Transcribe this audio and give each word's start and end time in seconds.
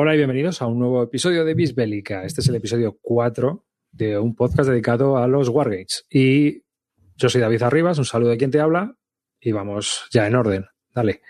Hola 0.00 0.14
y 0.14 0.18
bienvenidos 0.18 0.62
a 0.62 0.68
un 0.68 0.78
nuevo 0.78 1.02
episodio 1.02 1.44
de 1.44 1.54
Bisbélica. 1.54 2.22
Este 2.22 2.40
es 2.40 2.48
el 2.48 2.54
episodio 2.54 2.96
4 3.02 3.66
de 3.90 4.16
un 4.16 4.36
podcast 4.36 4.70
dedicado 4.70 5.16
a 5.16 5.26
los 5.26 5.48
Wargames. 5.48 6.06
Y 6.08 6.62
yo 7.16 7.28
soy 7.28 7.40
David 7.40 7.64
Arribas, 7.64 7.98
un 7.98 8.04
saludo 8.04 8.30
de 8.30 8.36
quien 8.36 8.52
te 8.52 8.60
habla 8.60 8.94
y 9.40 9.50
vamos 9.50 10.06
ya 10.12 10.28
en 10.28 10.36
orden. 10.36 10.66
Dale. 10.94 11.20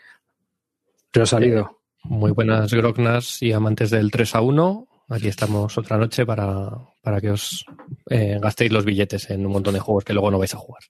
Yo 1.14 1.22
he 1.22 1.26
salido. 1.26 1.80
Eh, 1.94 2.08
muy 2.10 2.32
buenas 2.32 2.70
Grognas 2.74 3.40
y 3.40 3.52
amantes 3.52 3.88
del 3.88 4.10
3 4.10 4.34
a 4.34 4.42
1. 4.42 4.88
Aquí 5.08 5.28
estamos 5.28 5.78
otra 5.78 5.96
noche 5.96 6.26
para, 6.26 6.68
para 7.00 7.22
que 7.22 7.30
os 7.30 7.64
eh, 8.10 8.38
gastéis 8.38 8.70
los 8.70 8.84
billetes 8.84 9.30
en 9.30 9.46
un 9.46 9.52
montón 9.52 9.72
de 9.72 9.80
juegos 9.80 10.04
que 10.04 10.12
luego 10.12 10.30
no 10.30 10.38
vais 10.38 10.52
a 10.52 10.58
jugar. 10.58 10.82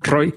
Roy. 0.00 0.34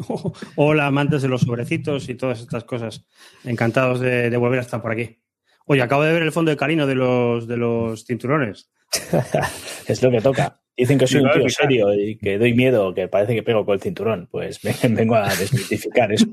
Hola, 0.56 0.86
amantes 0.86 1.22
de 1.22 1.28
los 1.28 1.42
sobrecitos 1.42 2.08
y 2.08 2.14
todas 2.14 2.40
estas 2.40 2.64
cosas. 2.64 3.06
Encantados 3.44 4.00
de, 4.00 4.34
volver 4.36 4.58
a 4.58 4.62
estar 4.62 4.82
por 4.82 4.92
aquí. 4.92 5.18
Oye, 5.66 5.82
acabo 5.82 6.02
de 6.02 6.12
ver 6.12 6.22
el 6.22 6.32
fondo 6.32 6.50
de 6.50 6.56
cariño 6.56 6.86
de 6.86 6.94
los, 6.94 7.46
de 7.46 7.56
los 7.56 8.04
cinturones. 8.04 8.70
es 9.86 10.02
lo 10.02 10.10
que 10.10 10.20
toca. 10.20 10.60
Dicen 10.76 10.98
que 10.98 11.06
soy 11.06 11.20
un 11.20 11.30
tío 11.30 11.48
serio 11.48 11.94
y 11.94 12.16
que 12.16 12.38
doy 12.38 12.54
miedo, 12.54 12.94
que 12.94 13.06
parece 13.06 13.34
que 13.34 13.42
pego 13.42 13.64
con 13.64 13.74
el 13.74 13.80
cinturón. 13.80 14.28
Pues 14.30 14.60
vengo 14.88 15.16
a 15.16 15.34
desmitificar 15.34 16.12
eso. 16.12 16.26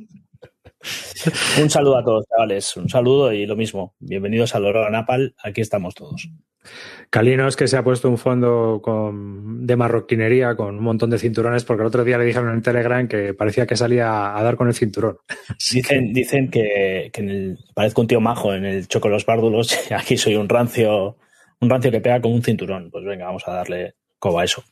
un 1.62 1.70
saludo 1.70 1.98
a 1.98 2.04
todos, 2.04 2.26
chavales. 2.30 2.77
Un 2.77 2.90
saludo 2.90 3.31
y 3.31 3.45
lo 3.45 3.55
mismo. 3.55 3.95
Bienvenidos 3.99 4.55
a 4.55 4.59
Loro 4.59 4.90
Napal. 4.90 5.36
Aquí 5.44 5.62
estamos 5.62 5.95
todos. 5.95 6.30
Calino 7.09 7.48
es 7.48 7.55
que 7.55 7.67
se 7.67 7.77
ha 7.77 7.84
puesto 7.84 8.09
un 8.09 8.17
fondo 8.17 8.81
de 9.62 9.76
marroquinería 9.76 10.55
con 10.55 10.76
un 10.76 10.84
montón 10.84 11.09
de 11.09 11.17
cinturones, 11.17 11.63
porque 11.63 11.81
el 11.81 11.88
otro 11.88 12.03
día 12.03 12.17
le 12.17 12.26
dijeron 12.26 12.53
en 12.53 12.62
Telegram 12.62 13.08
que 13.08 13.34
parecía 13.34 13.66
que 13.66 13.77
salía 13.77 14.38
a 14.38 14.44
dar 14.44 14.58
con 14.58 14.67
el 14.67 14.73
cinturón. 14.73 15.17
Dicen, 15.72 16.13
dicen 16.13 16.50
que, 16.50 17.12
parezco 17.73 18.02
un 18.02 18.08
tío 18.08 18.20
majo 18.20 18.53
en 18.53 18.66
el 18.66 18.88
Choco 18.88 19.09
los 19.09 19.25
Bárdulos. 19.25 19.78
Aquí 19.91 20.17
soy 20.17 20.36
un 20.36 20.50
rancio, 20.50 21.17
un 21.62 21.70
rancio 21.70 21.91
que 21.91 22.02
pega 22.02 22.22
con 22.22 22.34
un 22.34 22.44
cinturón. 22.44 22.91
Pues 22.91 23.06
venga, 23.06 23.25
vamos 23.25 23.44
a 23.47 23.53
darle 23.53 23.95
coba 24.19 24.41
a 24.41 24.45
eso. 24.45 24.64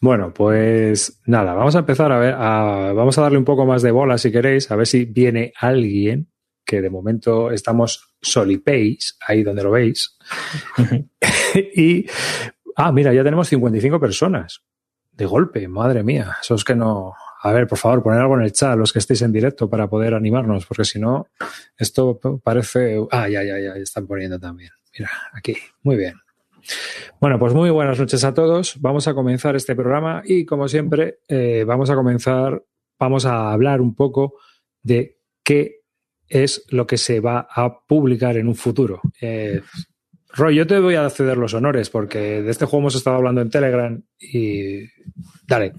Bueno, 0.00 0.32
pues 0.34 1.20
nada, 1.26 1.54
vamos 1.54 1.76
a 1.76 1.80
empezar 1.80 2.12
a 2.12 2.18
ver, 2.18 2.34
vamos 2.34 3.16
a 3.18 3.22
darle 3.22 3.38
un 3.38 3.44
poco 3.44 3.66
más 3.66 3.82
de 3.82 3.90
bola 3.90 4.18
si 4.18 4.32
queréis, 4.32 4.70
a 4.70 4.76
ver 4.76 4.86
si 4.86 5.04
viene 5.04 5.52
alguien 5.58 6.28
que 6.66 6.82
de 6.82 6.90
momento 6.90 7.50
estamos 7.52 8.16
solipeis, 8.20 9.16
ahí 9.26 9.42
donde 9.42 9.62
lo 9.62 9.70
veis. 9.70 10.18
y, 11.76 12.04
ah, 12.74 12.90
mira, 12.92 13.14
ya 13.14 13.22
tenemos 13.22 13.48
55 13.48 14.00
personas. 14.00 14.62
De 15.12 15.24
golpe, 15.24 15.66
madre 15.68 16.02
mía, 16.02 16.36
eso 16.42 16.56
es 16.56 16.64
que 16.64 16.74
no... 16.74 17.14
A 17.42 17.52
ver, 17.52 17.68
por 17.68 17.78
favor, 17.78 18.02
poner 18.02 18.20
algo 18.20 18.34
en 18.36 18.42
el 18.42 18.52
chat, 18.52 18.76
los 18.76 18.92
que 18.92 18.98
estéis 18.98 19.22
en 19.22 19.32
directo, 19.32 19.70
para 19.70 19.88
poder 19.88 20.14
animarnos, 20.14 20.66
porque 20.66 20.84
si 20.84 20.98
no, 20.98 21.28
esto 21.78 22.18
parece... 22.42 22.98
Ah, 23.12 23.28
ya, 23.28 23.44
ya, 23.44 23.58
ya, 23.58 23.76
están 23.76 24.06
poniendo 24.06 24.38
también. 24.38 24.72
Mira, 24.98 25.10
aquí, 25.32 25.56
muy 25.82 25.96
bien. 25.96 26.14
Bueno, 27.20 27.38
pues 27.38 27.54
muy 27.54 27.70
buenas 27.70 27.98
noches 27.98 28.24
a 28.24 28.34
todos. 28.34 28.80
Vamos 28.80 29.08
a 29.08 29.14
comenzar 29.14 29.56
este 29.56 29.74
programa 29.74 30.22
y, 30.24 30.44
como 30.44 30.68
siempre, 30.68 31.20
eh, 31.28 31.64
vamos 31.66 31.90
a 31.90 31.94
comenzar, 31.94 32.62
vamos 32.98 33.26
a 33.26 33.52
hablar 33.52 33.80
un 33.80 33.94
poco 33.94 34.34
de 34.82 35.18
qué 35.42 35.82
es 36.28 36.64
lo 36.68 36.86
que 36.86 36.98
se 36.98 37.20
va 37.20 37.46
a 37.50 37.80
publicar 37.86 38.36
en 38.36 38.48
un 38.48 38.54
futuro. 38.54 39.00
Eh, 39.20 39.60
Roy, 40.36 40.56
yo 40.56 40.66
te 40.66 40.78
voy 40.78 40.96
a 40.96 41.08
ceder 41.08 41.36
los 41.36 41.54
honores 41.54 41.88
porque 41.88 42.42
de 42.42 42.50
este 42.50 42.66
juego 42.66 42.82
hemos 42.82 42.94
estado 42.94 43.16
hablando 43.16 43.40
en 43.40 43.50
Telegram 43.50 44.02
y. 44.18 44.80
Dale. 45.46 45.72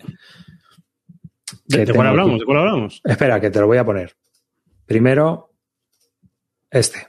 ¿De, 1.66 1.94
cuál 1.94 2.08
hablamos? 2.08 2.40
¿De 2.40 2.46
cuál 2.46 2.60
hablamos? 2.60 3.02
Espera, 3.04 3.40
que 3.40 3.52
te 3.52 3.60
lo 3.60 3.68
voy 3.68 3.78
a 3.78 3.86
poner. 3.86 4.16
Primero, 4.86 5.52
este. 6.72 7.08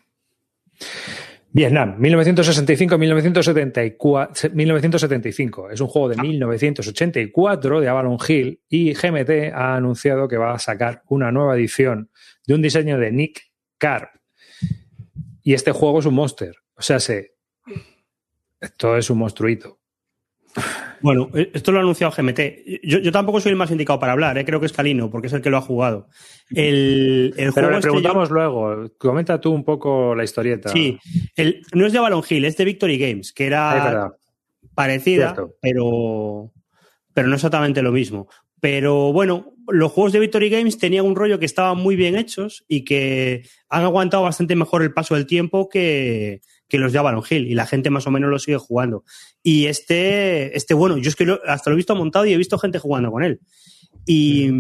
Vietnam, 1.59 1.99
1965-1974. 1.99 4.53
1975. 4.53 5.71
Es 5.71 5.81
un 5.81 5.89
juego 5.89 6.11
de 6.11 6.17
1984 6.17 7.81
de 7.81 7.89
Avalon 7.89 8.17
Hill 8.29 8.63
y 8.69 8.95
GMT 8.95 9.53
ha 9.53 9.75
anunciado 9.75 10.29
que 10.29 10.37
va 10.37 10.55
a 10.55 10.61
sacar 10.61 11.03
una 11.09 11.33
nueva 11.33 11.57
edición 11.57 12.13
de 12.47 12.55
un 12.55 12.63
diseño 12.63 12.97
de 12.97 13.11
Nick 13.11 13.51
Carp. 13.77 14.11
Y 15.43 15.55
este 15.55 15.73
juego 15.73 15.99
es 15.99 16.07
un 16.07 16.15
monster. 16.15 16.55
O 16.77 16.83
sea, 16.83 17.01
se, 17.01 17.35
esto 18.61 18.97
es 18.97 19.11
un 19.11 19.19
monstruito. 19.19 19.81
Bueno, 21.01 21.31
eh, 21.35 21.51
esto 21.55 21.73
lo 21.73 21.79
ha 21.79 21.83
anunciado 21.83 22.13
GMT. 22.17 22.41
Yo, 22.83 23.13
tampoco 23.13 23.41
soy 23.41 23.51
el 23.51 23.57
más 23.57 23.71
indicado 23.71 23.99
para 23.99 24.13
hablar, 24.13 24.39
¿eh? 24.39 24.45
creo 24.45 24.61
que 24.61 24.67
es 24.67 24.73
Calino, 24.73 25.11
porque 25.11 25.29
es 25.29 25.33
el 25.33 25.43
que 25.43 25.51
lo 25.51 25.57
ha 25.57 25.63
jugado. 25.63 26.09
El, 26.51 27.33
Pero 27.37 27.71
le 27.71 27.77
este 27.77 27.89
preguntamos 27.89 28.31
luego. 28.31 28.91
Comenta 28.99 29.41
tú 29.41 29.53
un 29.53 29.65
poco 29.65 30.15
la 30.15 30.25
historieta. 30.25 30.71
Sí, 30.71 30.99
no 31.75 31.87
es 31.87 31.93
de 31.93 31.99
Avalon 31.99 32.23
Hill, 32.29 32.45
es 32.45 32.57
de 32.57 32.65
Victory 32.65 32.99
Games, 32.99 33.33
que 33.33 33.47
era 33.47 34.13
parecida, 34.75 35.35
pero, 35.61 36.53
pero 37.13 37.29
no 37.29 37.35
exactamente 37.35 37.83
lo 37.83 37.93
mismo. 37.93 38.29
Pero 38.61 39.13
bueno, 39.13 39.55
los 39.69 39.93
juegos 39.93 40.13
de 40.13 40.21
Victory 40.21 40.49
Games 40.51 40.79
tenían 40.79 41.05
un 41.05 41.17
rollo 41.17 41.39
que 41.39 41.45
estaban 41.45 41.79
muy 41.79 41.97
bien 41.97 42.17
hechos 42.17 42.65
y 42.69 42.85
que 42.85 43.43
han 43.69 43.85
aguantado 43.85 44.25
bastante 44.25 44.57
mejor 44.57 44.83
el 44.83 44.93
paso 44.93 45.15
del 45.15 45.27
tiempo 45.27 45.69
que, 45.69 46.41
los 46.77 46.93
de 46.93 46.99
Avalon 46.99 47.25
Hill 47.29 47.47
y 47.47 47.55
la 47.55 47.67
gente 47.67 47.89
más 47.89 48.07
o 48.07 48.11
menos 48.11 48.29
lo 48.29 48.39
sigue 48.39 48.59
jugando. 48.59 49.05
Y 49.43 49.67
este, 49.67 50.55
este 50.57 50.75
bueno, 50.75 50.99
yo 50.99 51.09
es 51.09 51.17
que 51.17 51.39
hasta 51.47 51.71
lo 51.71 51.75
he 51.75 51.79
visto 51.79 51.95
montado 51.95 52.27
y 52.27 52.35
he 52.35 52.37
visto 52.37 52.59
gente 52.59 52.79
jugando 52.79 53.11
con 53.11 53.25
él. 53.25 53.41
Y, 54.05 54.51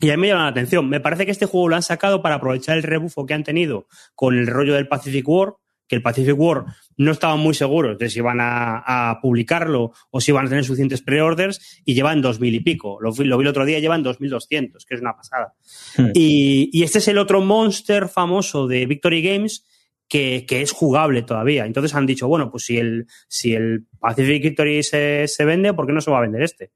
y 0.00 0.10
a 0.10 0.16
mí 0.16 0.22
me 0.22 0.28
llama 0.28 0.44
la 0.44 0.48
atención. 0.48 0.88
Me 0.88 1.00
parece 1.00 1.26
que 1.26 1.32
este 1.32 1.46
juego 1.46 1.68
lo 1.68 1.76
han 1.76 1.82
sacado 1.82 2.22
para 2.22 2.36
aprovechar 2.36 2.76
el 2.76 2.82
rebufo 2.82 3.26
que 3.26 3.34
han 3.34 3.44
tenido 3.44 3.86
con 4.14 4.38
el 4.38 4.46
rollo 4.46 4.74
del 4.74 4.88
Pacific 4.88 5.28
War, 5.28 5.54
que 5.86 5.96
el 5.96 6.02
Pacific 6.02 6.38
War 6.38 6.64
no 6.96 7.12
estaban 7.12 7.38
muy 7.38 7.54
seguros 7.54 7.98
de 7.98 8.08
si 8.08 8.18
iban 8.18 8.38
a, 8.40 9.18
publicarlo 9.20 9.92
o 10.10 10.20
si 10.20 10.30
iban 10.30 10.46
a 10.46 10.48
tener 10.48 10.64
suficientes 10.64 11.02
pre-orders 11.02 11.82
y 11.84 11.94
llevan 11.94 12.22
dos 12.22 12.40
mil 12.40 12.54
y 12.54 12.60
pico. 12.60 12.98
Lo, 13.00 13.12
vi 13.12 13.24
el 13.24 13.46
otro 13.46 13.64
día, 13.64 13.78
llevan 13.78 14.04
2.200, 14.04 14.84
que 14.86 14.94
es 14.94 15.00
una 15.00 15.16
pasada. 15.16 15.54
Hmm. 15.96 16.10
Y, 16.14 16.82
este 16.82 16.98
es 16.98 17.08
el 17.08 17.18
otro 17.18 17.40
monster 17.40 18.08
famoso 18.08 18.66
de 18.66 18.86
Victory 18.86 19.22
Games 19.22 19.64
que, 20.12 20.60
es 20.60 20.72
jugable 20.72 21.22
todavía. 21.22 21.64
Entonces 21.64 21.94
han 21.94 22.04
dicho, 22.04 22.28
bueno, 22.28 22.50
pues 22.50 22.66
si 22.66 22.76
el, 22.76 23.06
si 23.28 23.54
el 23.54 23.86
Pacific 23.98 24.42
Victory 24.42 24.82
se, 24.82 25.26
vende, 25.44 25.72
¿por 25.72 25.86
qué 25.86 25.94
no 25.94 26.02
se 26.02 26.10
va 26.10 26.18
a 26.18 26.22
vender 26.22 26.42
este? 26.42 26.72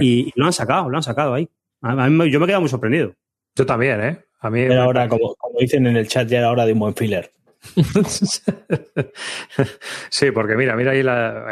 Y, 0.00 0.32
lo 0.36 0.46
han 0.46 0.54
sacado, 0.54 0.88
lo 0.88 0.96
han 0.96 1.02
sacado 1.02 1.34
ahí. 1.34 1.50
yo 1.82 1.94
me 2.08 2.26
he 2.26 2.30
quedado 2.30 2.62
muy 2.62 2.70
sorprendido. 2.70 3.14
Yo 3.54 3.66
también, 3.66 4.00
¿eh? 4.00 4.24
A 4.40 4.48
mí 4.50 4.64
ahora, 4.72 5.06
como, 5.08 5.34
como, 5.34 5.58
dicen 5.58 5.86
en 5.86 5.96
el 5.96 6.08
chat, 6.08 6.28
ya 6.28 6.38
era 6.38 6.50
hora 6.50 6.64
de 6.64 6.72
un 6.72 6.78
buen 6.78 6.94
filler. 6.94 7.30
sí, 10.10 10.30
porque 10.30 10.54
mira, 10.54 10.76
mira 10.76 10.92
ahí 10.92 11.00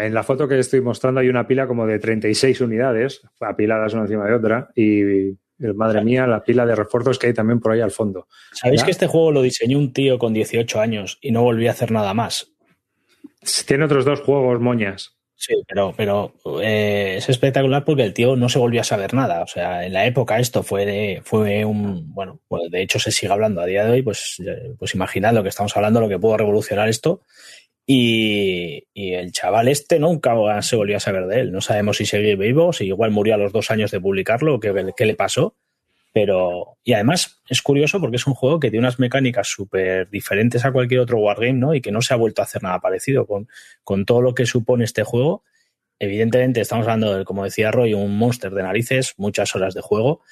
en 0.07 0.15
la 0.15 0.23
foto 0.23 0.47
que 0.49 0.59
estoy 0.59 0.81
mostrando 0.81 1.21
hay 1.21 1.29
una 1.29 1.49
pila 1.49 1.67
como 1.67 1.85
de 1.87 1.99
36 1.99 2.61
unidades, 2.61 3.23
apiladas 3.41 3.93
una 3.93 4.03
encima 4.03 4.25
de 4.27 4.35
otra, 4.35 4.71
y 4.75 5.33
madre 5.59 6.03
mía, 6.03 6.27
la 6.27 6.43
pila 6.43 6.67
de 6.67 6.75
refuerzos 6.75 7.19
que 7.19 7.29
hay 7.29 7.35
también 7.35 7.61
por 7.61 7.73
ahí 7.73 7.81
al 7.81 7.91
fondo. 7.91 8.29
¿Sabéis 8.53 8.85
que 8.85 8.91
este 8.91 9.07
juego 9.07 9.33
lo 9.33 9.43
diseñó 9.43 9.79
un 9.79 9.93
tío 9.93 10.19
con 10.19 10.33
18 10.33 10.81
años 10.81 11.19
y 11.21 11.31
no 11.31 11.43
volvió 11.43 11.69
a 11.69 11.73
hacer 11.73 11.91
nada 11.91 12.15
más? 12.15 12.53
Tiene 13.67 13.85
otros 13.85 14.05
dos 14.05 14.21
juegos 14.21 14.61
moñas. 14.61 15.17
Sí, 15.39 15.55
pero, 15.69 15.93
pero 15.95 16.33
eh, 16.63 17.17
es 17.19 17.29
espectacular 17.29 17.85
porque 17.85 18.05
el 18.05 18.15
tío 18.15 18.37
no 18.37 18.49
se 18.49 18.59
volvió 18.59 18.81
a 18.81 18.85
saber 18.85 19.13
nada. 19.13 19.43
O 19.43 19.47
sea, 19.47 19.85
en 19.85 19.93
la 19.93 20.07
época 20.07 20.39
esto 20.39 20.63
fue, 20.63 21.21
fue 21.25 21.63
un. 21.65 22.13
Bueno, 22.15 22.41
pues 22.49 22.71
de 22.71 22.81
hecho 22.81 22.99
se 22.99 23.13
sigue 23.13 23.33
hablando 23.33 23.61
a 23.61 23.67
día 23.67 23.85
de 23.85 23.91
hoy, 23.93 24.03
pues, 24.03 24.41
eh, 24.45 24.75
pues 24.79 24.95
imaginad 24.95 25.35
lo 25.35 25.43
que 25.43 25.51
estamos 25.51 25.77
hablando, 25.77 26.01
lo 26.01 26.09
que 26.09 26.19
pudo 26.19 26.39
revolucionar 26.39 26.89
esto. 26.89 27.21
Y, 27.87 28.85
el 28.95 29.31
chaval 29.31 29.69
este 29.69 30.01
nunca 30.01 30.35
se 30.63 30.77
volvió 30.77 30.97
a 30.97 31.01
saber 31.01 31.27
de 31.27 31.41
él. 31.41 31.53
No 31.53 31.61
sabemos 31.61 31.99
si 31.99 32.07
sigue 32.07 32.35
vivo, 32.35 32.73
si 32.73 32.87
igual 32.87 33.13
murió 33.13 33.35
a 33.35 33.39
los 33.39 33.53
dos 33.53 33.71
años 33.71 33.91
de 33.91 34.01
publicarlo 34.01 34.57
o 34.57 34.61
qué, 34.61 34.93
qué 34.97 35.07
le 35.07 35.15
pasó. 35.15 35.55
Pero, 36.13 36.79
y 36.83 36.95
además 36.95 37.43
es 37.49 37.61
curioso 37.61 38.01
porque 38.01 38.17
es 38.17 38.27
un 38.27 38.35
juego 38.35 38.59
que 38.59 38.71
tiene 38.71 38.87
unas 38.87 38.99
mecánicas 38.99 39.49
súper 39.49 40.09
diferentes 40.09 40.65
a 40.65 40.73
cualquier 40.73 41.01
otro 41.01 41.19
Wargame, 41.19 41.53
¿no? 41.53 41.75
Y 41.75 41.83
que 41.83 41.93
no 41.93 42.01
se 42.01 42.15
ha 42.15 42.17
vuelto 42.17 42.41
a 42.41 42.47
hacer 42.47 42.63
nada 42.63 42.81
parecido 42.81 43.27
con, 43.27 43.49
con 43.85 44.07
todo 44.07 44.23
lo 44.23 44.35
que 44.35 44.47
supone 44.47 44.85
este 44.85 45.03
juego. 45.03 45.45
Evidentemente, 45.99 46.63
estamos 46.63 46.87
hablando 46.87 47.17
de, 47.17 47.25
como 47.25 47.45
decía 47.45 47.71
Roy, 47.71 47.93
un 47.93 48.17
monster 48.17 48.53
de 48.53 48.63
narices, 48.63 49.15
muchas 49.19 49.55
horas 49.55 49.75
de 49.75 49.83
juego. 49.83 50.23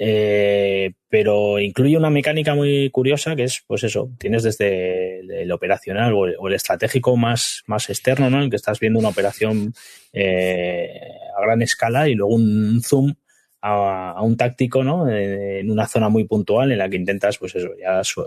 Eh, 0.00 0.92
pero 1.08 1.58
incluye 1.58 1.96
una 1.96 2.08
mecánica 2.08 2.54
muy 2.54 2.88
curiosa 2.90 3.34
que 3.34 3.42
es, 3.42 3.64
pues 3.66 3.82
eso, 3.82 4.12
tienes 4.18 4.44
desde 4.44 5.42
el, 5.42 5.50
operacional 5.50 6.12
o 6.14 6.48
el, 6.48 6.54
estratégico 6.54 7.16
más, 7.16 7.64
más 7.66 7.90
externo, 7.90 8.30
¿no? 8.30 8.42
En 8.42 8.48
que 8.48 8.56
estás 8.56 8.78
viendo 8.78 9.00
una 9.00 9.08
operación 9.08 9.74
eh, 10.12 11.00
a 11.36 11.40
gran 11.42 11.62
escala 11.62 12.08
y 12.08 12.14
luego 12.14 12.32
un 12.32 12.80
zoom 12.80 13.14
a, 13.60 14.22
un 14.22 14.36
táctico, 14.36 14.84
¿no? 14.84 15.10
En, 15.10 15.68
una 15.68 15.88
zona 15.88 16.08
muy 16.08 16.24
puntual 16.24 16.70
en 16.70 16.78
la 16.78 16.88
que 16.88 16.96
intentas, 16.96 17.38
pues 17.38 17.56
eso, 17.56 17.70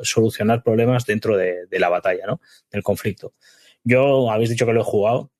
solucionar 0.03 0.63
problemas 0.63 1.05
dentro 1.05 1.37
de, 1.37 1.67
la 1.71 1.87
batalla, 1.87 2.25
¿no? 2.27 2.41
Del 2.69 2.83
conflicto. 2.83 3.33
Yo, 3.83 4.29
habéis 4.29 4.49
dicho 4.49 4.65
que 4.65 4.73
lo 4.73 4.81
he 4.81 4.83
jugado. 4.83 5.31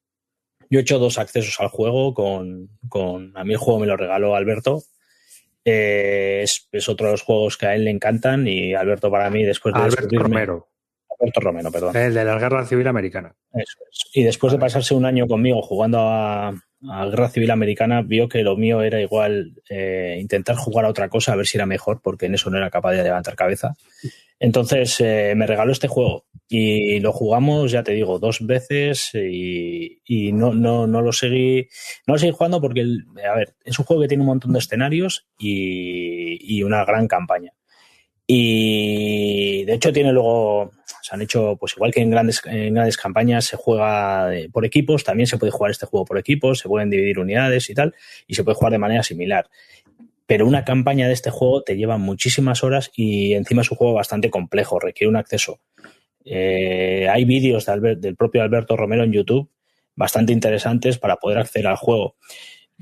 Yo 0.70 0.80
he 0.80 0.84
hecho 0.84 1.00
dos 1.00 1.18
accesos 1.18 1.60
al 1.60 1.68
juego 1.68 2.14
con, 2.14 2.70
con 2.88 3.34
a 3.36 3.44
mí 3.44 3.52
el 3.52 3.60
juego 3.60 3.82
me 3.82 3.88
lo 3.88 3.98
regaló 3.98 4.36
Alberto 4.36 4.84
Eh, 5.64 6.44
es, 6.44 6.90
otro 6.90 7.08
de 7.08 7.12
los 7.14 7.22
juegos 7.22 7.58
que 7.58 7.68
a 7.68 7.76
él 7.76 7.86
le 7.86 7.92
encantan 7.92 8.48
y 8.48 8.74
Alberto 8.74 9.12
para 9.12 9.30
mí 9.30 9.44
después 9.44 9.76
de... 9.76 9.82
Alberto 9.82 10.20
Romero. 10.20 10.68
Alberto 11.20 11.40
Romero, 11.40 11.72
perdón. 11.72 11.96
El 11.96 12.14
de 12.14 12.26
la 12.26 12.40
Guerra 12.40 12.66
Civil 12.66 12.88
Americana. 12.88 13.36
Eso 13.54 13.78
es. 13.90 14.10
Y 14.14 14.24
después 14.24 14.54
de 14.54 14.60
pasarse 14.60 14.94
un 14.96 15.06
año 15.06 15.28
conmigo 15.28 15.62
jugando 15.62 16.00
a, 16.00 16.54
a 16.90 17.06
Guerra 17.06 17.30
Civil 17.30 17.52
Americana, 17.52 18.02
vio 18.02 18.28
que 18.28 18.44
lo 18.44 18.58
mío 18.58 18.82
era 18.82 19.00
igual 19.00 19.54
eh, 19.70 20.18
intentar 20.20 20.56
jugar 20.56 20.86
a 20.86 20.90
otra 20.90 21.10
cosa, 21.10 21.34
a 21.34 21.36
ver 21.36 21.46
si 21.46 21.58
era 21.58 21.66
mejor, 21.66 22.02
porque 22.02 22.26
en 22.26 22.36
eso 22.36 22.50
no 22.50 22.58
era 22.58 22.70
capaz 22.70 22.94
de 22.94 23.04
levantar 23.04 23.36
cabeza. 23.36 23.76
Entonces 24.40 25.00
eh, 25.00 25.34
me 25.36 25.46
regaló 25.46 25.72
este 25.72 25.88
juego 25.88 26.26
y 26.54 27.00
lo 27.00 27.14
jugamos, 27.14 27.72
ya 27.72 27.82
te 27.82 27.94
digo, 27.94 28.20
dos 28.20 28.46
veces 28.46 29.12
y, 29.14 30.32
no, 30.34 30.54
no, 30.54 30.86
no, 30.86 31.02
lo 31.02 31.14
seguí, 31.14 31.68
no 32.06 32.16
lo 32.16 32.18
seguí 32.18 32.34
jugando 32.34 32.60
porque, 32.60 32.82
a 32.82 33.36
ver, 33.36 33.56
es 33.64 33.80
un 33.80 33.86
juego 33.86 34.02
que 34.02 34.10
tiene 34.10 34.24
un 34.24 34.28
montón 34.28 34.52
de 34.54 34.60
escenarios 34.60 35.28
y 35.38 36.62
una 36.64 36.84
gran 36.84 37.08
campaña. 37.08 37.54
Y 38.34 39.66
de 39.66 39.74
hecho 39.74 39.92
tiene 39.92 40.14
luego, 40.14 40.72
se 41.02 41.14
han 41.14 41.22
hecho, 41.22 41.58
pues 41.60 41.74
igual 41.76 41.92
que 41.92 42.00
en 42.00 42.12
grandes, 42.12 42.42
en 42.46 42.74
grandes 42.74 42.96
campañas 42.96 43.44
se 43.44 43.58
juega 43.58 44.30
por 44.54 44.66
equipos, 44.66 45.04
también 45.04 45.28
se 45.28 45.38
puede 45.38 45.52
jugar 45.52 45.72
este 45.72 45.86
juego 45.86 46.06
por 46.06 46.18
equipos, 46.18 46.60
se 46.60 46.70
pueden 46.70 46.90
dividir 46.90 47.20
unidades 47.20 47.70
y 47.70 47.74
tal, 47.74 47.94
y 48.28 48.36
se 48.36 48.46
puede 48.46 48.56
jugar 48.56 48.72
de 48.72 48.78
manera 48.78 49.04
similar. 49.04 49.50
Pero 50.28 50.48
una 50.48 50.64
campaña 50.64 51.08
de 51.08 51.14
este 51.14 51.30
juego 51.30 51.64
te 51.64 51.76
lleva 51.76 51.98
muchísimas 51.98 52.64
horas 52.64 52.90
y 52.96 53.34
encima 53.34 53.64
es 53.64 53.72
un 53.72 53.76
juego 53.76 53.96
bastante 53.96 54.30
complejo, 54.30 54.80
requiere 54.80 55.10
un 55.10 55.18
acceso. 55.18 55.60
Eh, 56.26 57.08
hay 57.10 57.26
vídeos 57.26 57.66
del 57.66 58.16
propio 58.16 58.44
Alberto 58.44 58.76
Romero 58.76 59.04
en 59.04 59.12
YouTube 59.12 59.50
bastante 59.96 60.34
interesantes 60.34 60.98
para 60.98 61.18
poder 61.18 61.40
acceder 61.40 61.68
al 61.68 61.76
juego. 61.76 62.16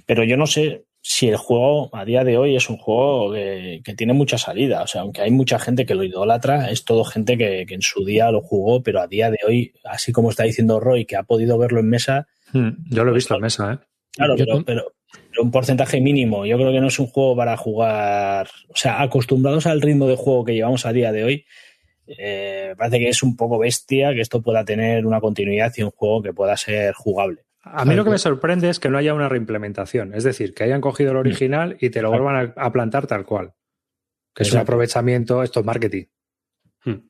Pero 0.06 0.24
yo 0.24 0.38
no 0.38 0.48
sé 0.48 0.86
si 1.02 1.28
el 1.28 1.38
juego 1.38 1.90
a 1.96 2.06
día 2.06 2.24
de 2.24 2.38
hoy 2.38 2.56
es 2.56 2.70
un 2.70 2.78
juego 2.78 3.34
que, 3.34 3.82
tiene 3.98 4.14
mucha 4.14 4.38
salida. 4.38 4.84
O 4.84 4.88
sea, 4.88 5.02
aunque 5.02 5.22
hay 5.22 5.32
mucha 5.32 5.60
gente 5.60 5.86
que 5.86 5.96
lo 5.96 6.04
idolatra, 6.04 6.70
es 6.70 6.86
todo 6.86 7.04
gente 7.04 7.38
que, 7.38 7.66
en 7.68 7.82
su 7.82 8.06
día 8.06 8.32
lo 8.32 8.42
jugó, 8.42 8.84
pero 8.84 9.02
a 9.02 9.08
día 9.08 9.32
de 9.32 9.40
hoy, 9.48 9.74
así 9.84 10.12
como 10.12 10.30
está 10.30 10.44
diciendo 10.44 10.80
Roy, 10.80 11.06
que 11.06 11.16
ha 11.16 11.24
podido 11.24 11.58
verlo 11.58 11.80
en 11.80 11.90
mesa. 11.90 12.28
Hmm, 12.54 12.70
yo 12.90 13.04
lo 13.04 13.12
he 13.12 13.16
visto 13.16 13.36
en 13.36 13.42
mesa, 13.42 13.74
¿eh? 13.74 13.86
Claro, 14.12 14.36
pero, 14.66 14.94
un 15.42 15.52
porcentaje 15.52 16.02
mínimo. 16.02 16.46
Yo 16.46 16.58
creo 16.58 16.72
que 16.72 16.82
no 16.82 16.88
es 16.88 17.00
un 17.00 17.08
juego 17.08 17.36
para 17.36 17.56
jugar. 17.56 18.50
O 18.68 18.76
sea, 18.76 19.02
acostumbrados 19.02 19.66
al 19.66 19.82
ritmo 19.82 20.08
de 20.08 20.18
juego 20.18 20.44
que 20.44 20.54
llevamos 20.54 20.86
a 20.86 20.92
día 20.92 21.12
de 21.12 21.24
hoy, 21.24 21.46
eh, 22.18 22.74
parece 22.78 23.00
que 23.00 23.10
es 23.10 23.24
un 23.24 23.36
poco 23.36 23.60
bestia 23.60 24.14
que 24.14 24.22
esto 24.22 24.42
pueda 24.42 24.66
tener 24.66 25.06
una 25.06 25.20
continuidad 25.20 25.72
y 25.78 25.84
un 25.84 25.92
juego 25.92 26.22
que 26.22 26.34
pueda 26.34 26.58
ser 26.58 26.94
jugable. 26.94 27.46
A 27.62 27.86
mí 27.86 27.94
lo 27.94 28.04
que 28.04 28.10
me 28.10 28.18
sorprende 28.18 28.70
es 28.70 28.80
que 28.80 28.90
no 28.90 28.98
haya 28.98 29.14
una 29.14 29.30
reimplementación, 29.30 30.16
es 30.16 30.24
decir, 30.24 30.54
que 30.54 30.64
hayan 30.64 30.82
cogido 30.82 31.12
el 31.12 31.18
mm. 31.18 31.20
original 31.20 31.78
y 31.80 31.90
te 31.90 32.02
lo 32.02 32.10
vuelvan 32.10 32.54
a, 32.56 32.72
plantar 32.72 33.06
tal 33.06 33.26
cual. 33.26 33.54
Que 34.34 34.44
es 34.44 34.54
un 34.54 34.60
aprovechamiento, 34.60 35.44
esto 35.44 35.60
es 35.60 35.66
marketing. 35.66 36.06
Hmm. 36.86 37.10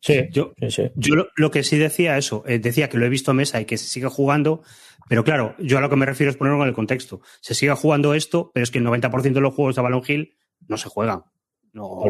Sí, 0.00 0.28
yo, 0.30 0.54
yo 0.94 1.26
lo, 1.36 1.50
que 1.50 1.62
sí 1.62 1.76
decía 1.76 2.16
eso, 2.16 2.42
eh, 2.46 2.58
decía 2.58 2.88
que 2.88 2.96
lo 2.96 3.04
he 3.04 3.10
visto 3.10 3.32
en 3.32 3.36
mesa 3.36 3.60
y 3.60 3.66
que 3.66 3.76
se 3.76 3.86
sigue 3.86 4.06
jugando, 4.06 4.62
pero 5.10 5.24
claro, 5.24 5.54
yo 5.58 5.76
a 5.76 5.80
lo 5.82 5.90
que 5.90 5.96
me 5.96 6.06
refiero 6.06 6.30
es 6.30 6.38
ponerlo 6.38 6.62
en 6.62 6.68
el 6.68 6.74
contexto. 6.74 7.20
Se 7.40 7.54
sigue 7.54 7.74
jugando 7.74 8.14
esto, 8.14 8.50
pero 8.54 8.64
es 8.64 8.70
que 8.70 8.78
el 8.78 8.86
90% 8.86 9.32
de 9.32 9.40
los 9.40 9.52
juegos 9.52 9.76
de 9.76 9.82
Balon 9.82 10.02
Hill 10.06 10.36
no 10.68 10.78
se 10.78 10.88
juegan. 10.88 11.24
No, 11.72 12.00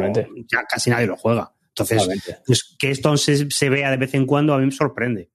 ya 0.47 0.65
casi 0.69 0.91
nadie 0.91 1.07
lo 1.07 1.17
juega. 1.17 1.53
Entonces, 1.71 2.43
pues 2.47 2.77
que 2.79 2.91
esto 2.91 3.17
se, 3.17 3.51
se, 3.51 3.71
vea 3.71 3.91
de 3.91 3.97
vez 3.97 4.15
en 4.15 4.27
cuando 4.27 4.55
a 4.55 4.59
mí 4.59 4.67
me 4.67 4.73
sorprende. 4.73 5.31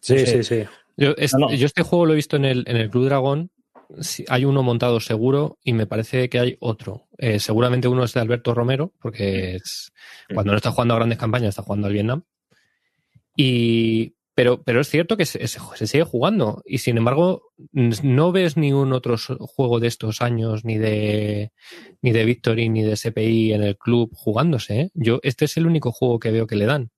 Sí, 0.00 0.24
sí, 0.26 0.42
sí. 0.42 0.64
Yo, 0.96 1.14
este 1.16 1.82
juego 1.82 2.06
lo 2.06 2.12
he 2.12 2.16
visto 2.16 2.36
en 2.36 2.44
el, 2.44 2.64
en 2.66 2.76
el 2.76 2.90
Club 2.90 3.06
Dragón. 3.06 3.50
hay 4.28 4.44
uno 4.44 4.62
montado 4.62 5.00
seguro 5.00 5.58
y 5.64 5.72
me 5.72 5.86
parece 5.86 6.28
que 6.28 6.38
hay 6.38 6.56
otro. 6.60 7.08
Eh, 7.18 7.40
seguramente 7.40 7.88
uno 7.88 8.04
es 8.04 8.12
de 8.12 8.20
Alberto 8.20 8.54
Romero, 8.54 8.92
porque 9.00 9.56
es, 9.56 9.92
cuando 10.32 10.52
no 10.52 10.56
está 10.56 10.70
jugando 10.70 10.94
a 10.94 10.98
grandes 10.98 11.18
campañas 11.18 11.50
está 11.50 11.62
jugando 11.62 11.86
al 11.86 11.92
Vietnam. 11.92 12.22
Y, 13.36 14.14
pero, 14.40 14.62
pero 14.62 14.80
es 14.80 14.88
cierto 14.88 15.18
que 15.18 15.26
se, 15.26 15.46
sigue 15.46 16.04
jugando. 16.04 16.62
Y 16.64 16.78
sin 16.78 16.96
embargo, 16.96 17.52
no 17.72 18.32
ves 18.32 18.56
ningún 18.56 18.94
otro 18.94 19.16
juego 19.18 19.80
de 19.80 19.86
estos 19.86 20.22
años, 20.22 20.64
ni 20.64 20.78
de, 20.78 21.52
ni 22.00 22.12
de 22.12 22.24
Victory, 22.24 22.70
ni 22.70 22.82
de 22.82 22.96
SPI 22.96 23.52
en 23.52 23.62
el 23.62 23.76
club 23.76 24.10
jugándose. 24.14 24.80
¿eh? 24.80 24.90
Yo, 24.94 25.20
este 25.24 25.44
es 25.44 25.58
el 25.58 25.66
único 25.66 25.92
juego 25.92 26.18
que 26.18 26.30
veo 26.30 26.46
que 26.46 26.56
le 26.56 26.64
dan. 26.64 26.90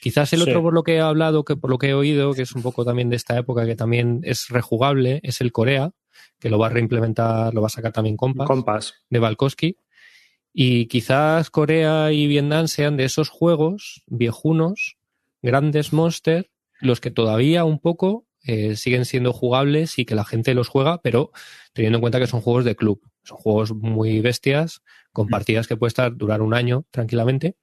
Quizás 0.00 0.32
el 0.32 0.40
otro 0.40 0.62
por 0.62 0.72
lo 0.72 0.82
que 0.82 0.94
he 0.94 1.00
hablado, 1.00 1.44
que 1.44 1.54
por 1.54 1.68
lo 1.68 1.76
que 1.76 1.90
he 1.90 1.94
oído, 1.94 2.32
que 2.32 2.40
es 2.40 2.52
un 2.52 2.62
poco 2.62 2.82
también 2.82 3.10
de 3.10 3.16
esta 3.16 3.36
época, 3.36 3.66
que 3.66 3.76
también 3.76 4.20
es 4.22 4.48
rejugable, 4.48 5.20
es 5.22 5.42
el 5.42 5.52
Corea, 5.52 5.90
que 6.38 6.48
lo 6.48 6.58
va 6.58 6.68
a 6.68 6.70
reimplementar, 6.70 7.52
lo 7.52 7.60
va 7.60 7.66
a 7.66 7.68
sacar 7.68 7.92
también 7.92 8.16
Compass, 8.16 8.94
de 9.10 9.18
Valkoski. 9.18 9.76
Y 10.54 10.86
quizás 10.86 11.50
Corea 11.50 12.10
y 12.10 12.26
Vietnam 12.26 12.68
sean 12.68 12.96
de 12.96 13.04
esos 13.04 13.28
juegos 13.28 14.02
viejunos, 14.06 14.96
grandes 15.42 15.92
monster, 15.92 16.48
los 16.80 17.00
que 17.00 17.10
todavía 17.10 17.64
un 17.64 17.78
poco 17.78 18.26
eh, 18.44 18.76
siguen 18.76 19.04
siendo 19.04 19.32
jugables 19.32 19.98
y 19.98 20.04
que 20.04 20.14
la 20.14 20.24
gente 20.24 20.54
los 20.54 20.68
juega, 20.68 21.00
pero 21.02 21.32
teniendo 21.72 21.98
en 21.98 22.00
cuenta 22.00 22.18
que 22.18 22.26
son 22.26 22.40
juegos 22.40 22.64
de 22.64 22.76
club. 22.76 23.00
Son 23.22 23.36
juegos 23.36 23.72
muy 23.72 24.20
bestias, 24.20 24.82
con 25.12 25.26
mm. 25.26 25.30
partidas 25.30 25.68
que 25.68 25.76
puede 25.76 25.88
estar 25.88 26.16
durar 26.16 26.42
un 26.42 26.54
año 26.54 26.84
tranquilamente 26.90 27.56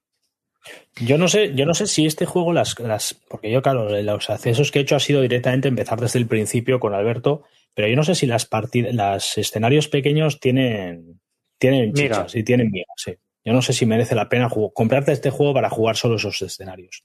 yo 1.00 1.18
no 1.18 1.28
sé, 1.28 1.54
yo 1.54 1.66
no 1.66 1.74
sé 1.74 1.88
si 1.88 2.06
este 2.06 2.26
juego 2.26 2.54
las, 2.54 2.78
las, 2.80 3.14
porque 3.14 3.52
yo 3.52 3.62
claro, 3.62 3.90
los 4.02 4.30
accesos 4.30 4.72
que 4.72 4.80
he 4.80 4.82
hecho 4.82 4.96
ha 4.96 5.00
sido 5.00 5.22
directamente 5.22 5.68
empezar 5.68 6.00
desde 6.00 6.20
el 6.20 6.28
principio 6.28 6.80
con 6.80 6.94
Alberto, 6.94 7.44
pero 7.74 7.88
yo 7.88 7.96
no 7.96 8.04
sé 8.04 8.16
si 8.16 8.26
las 8.26 8.46
partidas, 8.46 8.94
los 8.94 9.38
escenarios 9.38 9.88
pequeños 9.88 10.40
tienen, 10.40 11.22
tienen 11.60 11.94
chichas 11.94 12.36
y 12.36 12.44
tienen 12.44 12.72
migas, 12.72 12.88
sí. 12.98 13.14
Yo 13.46 13.54
no 13.54 13.62
sé 13.62 13.72
si 13.72 13.86
merece 13.86 14.14
la 14.14 14.28
pena 14.28 14.50
comprarte 14.74 15.14
este 15.14 15.30
juego 15.30 15.54
para 15.54 15.70
jugar 15.70 15.96
solo 15.96 16.18
esos 16.18 16.42
escenarios. 16.42 17.04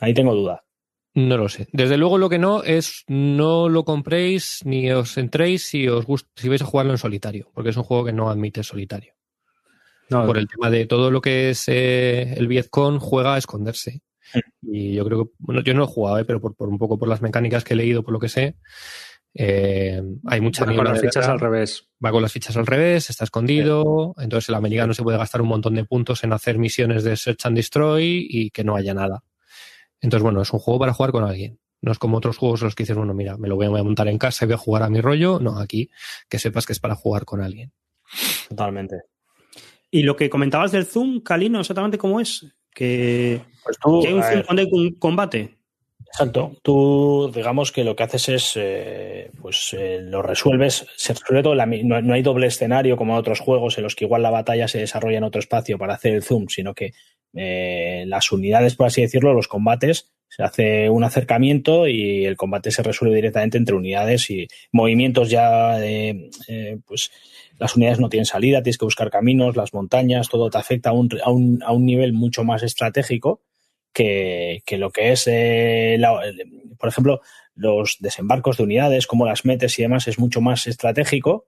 Ahí 0.00 0.14
tengo 0.14 0.34
duda. 0.34 0.64
No 1.14 1.38
lo 1.38 1.48
sé. 1.48 1.66
Desde 1.72 1.96
luego 1.96 2.18
lo 2.18 2.28
que 2.28 2.38
no 2.38 2.62
es 2.62 3.04
no 3.08 3.68
lo 3.68 3.84
compréis 3.84 4.60
ni 4.64 4.90
os 4.90 5.16
entréis 5.16 5.64
si 5.64 5.88
os 5.88 6.04
gusta, 6.04 6.28
si 6.36 6.48
vais 6.48 6.60
a 6.60 6.66
jugarlo 6.66 6.92
en 6.92 6.98
solitario, 6.98 7.50
porque 7.54 7.70
es 7.70 7.76
un 7.76 7.84
juego 7.84 8.04
que 8.04 8.12
no 8.12 8.28
admite 8.28 8.62
solitario 8.62 9.16
por 10.08 10.38
el 10.38 10.48
tema 10.48 10.70
de 10.70 10.86
todo 10.86 11.10
lo 11.10 11.20
que 11.20 11.50
es 11.50 11.68
eh, 11.68 12.34
el 12.36 12.46
Vietcong 12.46 12.98
juega 12.98 13.34
a 13.34 13.38
esconderse. 13.38 14.02
Mm. 14.34 14.74
Y 14.74 14.94
yo 14.94 15.04
creo 15.04 15.24
que, 15.24 15.30
bueno, 15.38 15.62
yo 15.62 15.74
no 15.74 15.80
lo 15.80 15.84
he 15.86 15.88
jugado, 15.88 16.18
eh, 16.18 16.24
pero 16.24 16.40
por, 16.40 16.54
un 16.68 16.78
poco 16.78 16.98
por 16.98 17.08
las 17.08 17.22
mecánicas 17.22 17.64
que 17.64 17.74
he 17.74 17.76
leído, 17.76 18.02
por 18.02 18.12
lo 18.12 18.20
que 18.20 18.28
sé, 18.28 18.56
eh, 19.34 20.02
hay 20.26 20.40
mucha 20.40 20.64
Va 20.64 20.74
con 20.74 20.84
las 20.84 21.00
fichas 21.00 21.28
al 21.28 21.40
revés. 21.40 21.88
Va 22.04 22.10
con 22.10 22.22
las 22.22 22.32
fichas 22.32 22.56
al 22.56 22.66
revés, 22.66 23.10
está 23.10 23.24
escondido. 23.24 24.14
Entonces 24.18 24.48
el 24.48 24.54
americano 24.54 24.94
se 24.94 25.02
puede 25.02 25.18
gastar 25.18 25.42
un 25.42 25.48
montón 25.48 25.74
de 25.74 25.84
puntos 25.84 26.24
en 26.24 26.32
hacer 26.32 26.58
misiones 26.58 27.04
de 27.04 27.16
Search 27.16 27.46
and 27.46 27.56
Destroy 27.56 28.26
y 28.28 28.50
que 28.50 28.64
no 28.64 28.76
haya 28.76 28.94
nada. 28.94 29.22
Entonces, 30.00 30.22
bueno, 30.22 30.42
es 30.42 30.52
un 30.52 30.58
juego 30.58 30.80
para 30.80 30.92
jugar 30.92 31.12
con 31.12 31.24
alguien. 31.24 31.58
No 31.80 31.92
es 31.92 31.98
como 31.98 32.16
otros 32.16 32.38
juegos 32.38 32.62
los 32.62 32.74
que 32.74 32.82
dices, 32.82 32.96
bueno, 32.96 33.14
mira, 33.14 33.36
me 33.36 33.48
lo 33.48 33.56
voy 33.56 33.66
a 33.66 33.82
montar 33.82 34.08
en 34.08 34.18
casa 34.18 34.44
y 34.44 34.48
voy 34.48 34.54
a 34.54 34.58
jugar 34.58 34.82
a 34.82 34.88
mi 34.88 35.00
rollo. 35.00 35.38
No, 35.40 35.58
aquí 35.58 35.90
que 36.28 36.38
sepas 36.38 36.66
que 36.66 36.72
es 36.72 36.80
para 36.80 36.94
jugar 36.94 37.24
con 37.24 37.40
alguien. 37.42 37.72
Totalmente. 38.48 39.02
Y 39.90 40.02
lo 40.02 40.16
que 40.16 40.30
comentabas 40.30 40.72
del 40.72 40.86
Zoom, 40.86 41.20
Calino, 41.20 41.60
exactamente 41.60 41.98
cómo 41.98 42.20
es. 42.20 42.46
Que, 42.70 43.40
pues 43.64 43.78
hay 44.06 44.12
un 44.12 44.22
Zoom 44.22 44.42
cuando 44.42 44.62
hay 44.62 44.68
un 44.70 44.94
combate. 44.98 45.56
Exacto. 46.06 46.52
Tú, 46.62 47.30
digamos 47.34 47.72
que 47.72 47.84
lo 47.84 47.94
que 47.94 48.02
haces 48.02 48.28
es, 48.28 48.52
eh, 48.56 49.30
pues 49.40 49.74
eh, 49.78 49.98
lo 50.00 50.22
resuelves, 50.22 50.86
se 50.96 51.12
resuelve 51.12 51.42
todo, 51.42 51.54
no, 51.54 52.14
hay 52.14 52.22
doble 52.22 52.46
escenario 52.46 52.96
como 52.96 53.12
en 53.12 53.18
otros 53.18 53.40
juegos 53.40 53.76
en 53.76 53.84
los 53.84 53.94
que 53.94 54.06
igual 54.06 54.22
la 54.22 54.30
batalla 54.30 54.68
se 54.68 54.78
desarrolla 54.78 55.18
en 55.18 55.24
otro 55.24 55.40
espacio 55.40 55.78
para 55.78 55.94
hacer 55.94 56.14
el 56.14 56.22
zoom, 56.22 56.48
sino 56.48 56.74
que 56.74 56.92
eh, 57.36 58.04
las 58.06 58.32
unidades, 58.32 58.74
por 58.74 58.86
así 58.86 59.02
decirlo, 59.02 59.34
los 59.34 59.48
combates, 59.48 60.10
se 60.28 60.42
hace 60.42 60.90
un 60.90 61.04
acercamiento 61.04 61.86
y 61.86 62.24
el 62.24 62.36
combate 62.36 62.70
se 62.70 62.82
resuelve 62.82 63.14
directamente 63.14 63.58
entre 63.58 63.76
unidades 63.76 64.28
y 64.30 64.48
movimientos 64.72 65.30
ya, 65.30 65.78
pues 66.84 67.10
las 67.58 67.76
unidades 67.76 68.00
no 68.00 68.08
tienen 68.08 68.26
salida, 68.26 68.62
tienes 68.62 68.78
que 68.78 68.84
buscar 68.84 69.10
caminos, 69.10 69.56
las 69.56 69.72
montañas, 69.72 70.28
todo 70.28 70.50
te 70.50 70.58
afecta 70.58 70.90
a 70.90 70.92
un, 70.92 71.08
a 71.24 71.30
un, 71.30 71.62
a 71.62 71.72
un 71.72 71.86
nivel 71.86 72.12
mucho 72.12 72.44
más 72.44 72.62
estratégico 72.62 73.40
que, 73.92 74.62
que 74.66 74.76
lo 74.76 74.90
que 74.90 75.12
es, 75.12 75.26
eh, 75.26 75.98
por 76.78 76.88
ejemplo, 76.88 77.20
los 77.54 77.96
desembarcos 78.00 78.58
de 78.58 78.64
unidades, 78.64 79.06
cómo 79.06 79.24
las 79.24 79.44
metes 79.44 79.78
y 79.78 79.82
demás, 79.82 80.06
es 80.06 80.18
mucho 80.18 80.40
más 80.40 80.66
estratégico. 80.66 81.46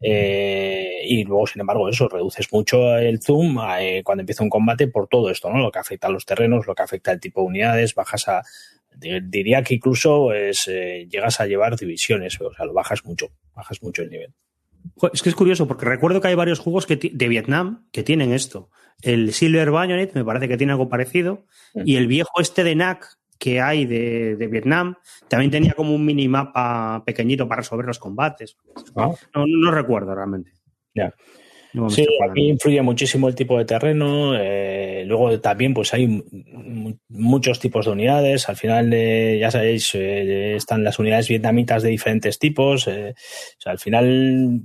Eh, 0.00 1.02
y 1.04 1.24
luego, 1.24 1.46
sin 1.46 1.60
embargo, 1.60 1.88
eso, 1.88 2.08
reduces 2.08 2.52
mucho 2.52 2.96
el 2.96 3.20
zoom 3.20 3.58
eh, 3.78 4.02
cuando 4.04 4.22
empieza 4.22 4.44
un 4.44 4.50
combate 4.50 4.88
por 4.88 5.08
todo 5.08 5.30
esto, 5.30 5.50
¿no? 5.50 5.58
Lo 5.58 5.72
que 5.72 5.78
afecta 5.78 6.08
a 6.08 6.10
los 6.10 6.24
terrenos, 6.24 6.66
lo 6.66 6.74
que 6.74 6.82
afecta 6.82 7.10
al 7.10 7.20
tipo 7.20 7.40
de 7.40 7.46
unidades, 7.48 7.94
bajas 7.94 8.28
a, 8.28 8.42
diría 8.94 9.62
que 9.62 9.74
incluso 9.74 10.32
es, 10.32 10.66
llegas 10.66 11.40
a 11.40 11.46
llevar 11.46 11.76
divisiones, 11.76 12.40
o 12.40 12.52
sea, 12.52 12.64
lo 12.64 12.72
bajas 12.72 13.04
mucho, 13.04 13.30
bajas 13.54 13.82
mucho 13.82 14.02
el 14.02 14.10
nivel. 14.10 14.34
Es 15.12 15.22
que 15.22 15.28
es 15.28 15.34
curioso, 15.34 15.66
porque 15.66 15.84
recuerdo 15.84 16.20
que 16.20 16.28
hay 16.28 16.34
varios 16.34 16.58
juegos 16.58 16.86
que 16.86 16.96
de 16.96 17.28
Vietnam 17.28 17.86
que 17.92 18.02
tienen 18.02 18.32
esto. 18.32 18.70
El 19.02 19.32
Silver 19.32 19.70
Bayonet 19.70 20.14
me 20.14 20.24
parece 20.24 20.48
que 20.48 20.56
tiene 20.56 20.72
algo 20.72 20.88
parecido. 20.88 21.46
Y 21.74 21.96
el 21.96 22.06
viejo 22.06 22.40
este 22.40 22.64
de 22.64 22.74
NAC 22.74 23.18
que 23.38 23.60
hay 23.60 23.86
de, 23.86 24.48
Vietnam 24.50 24.96
también 25.28 25.50
tenía 25.50 25.72
como 25.72 25.94
un 25.94 26.04
minimapa 26.04 27.02
pequeñito 27.06 27.48
para 27.48 27.60
resolver 27.60 27.86
los 27.86 27.98
combates. 27.98 28.56
Ah. 28.96 29.12
No, 29.34 29.70
recuerdo 29.70 30.14
realmente. 30.14 30.52
Ya. 30.94 31.14
sí, 31.88 32.06
aquí 32.28 32.48
influye 32.48 32.82
muchísimo 32.82 33.28
el 33.28 33.34
tipo 33.34 33.56
de 33.56 33.64
terreno. 33.64 34.32
Eh, 34.36 35.04
luego 35.06 35.38
también, 35.40 35.72
pues 35.72 35.94
hay 35.94 36.24
muchos 37.08 37.60
tipos 37.60 37.86
de 37.86 37.92
unidades. 37.92 38.48
Al 38.48 38.56
final, 38.56 38.92
eh, 38.92 39.38
ya 39.40 39.50
sabéis, 39.50 39.94
eh, 39.94 40.56
están 40.56 40.82
las 40.82 40.98
unidades 40.98 41.28
vietnamitas 41.28 41.82
de 41.82 41.90
diferentes 41.90 42.38
tipos. 42.38 42.88
o 42.88 42.92
sea, 43.58 43.72
al 43.72 43.78
final 43.78 44.62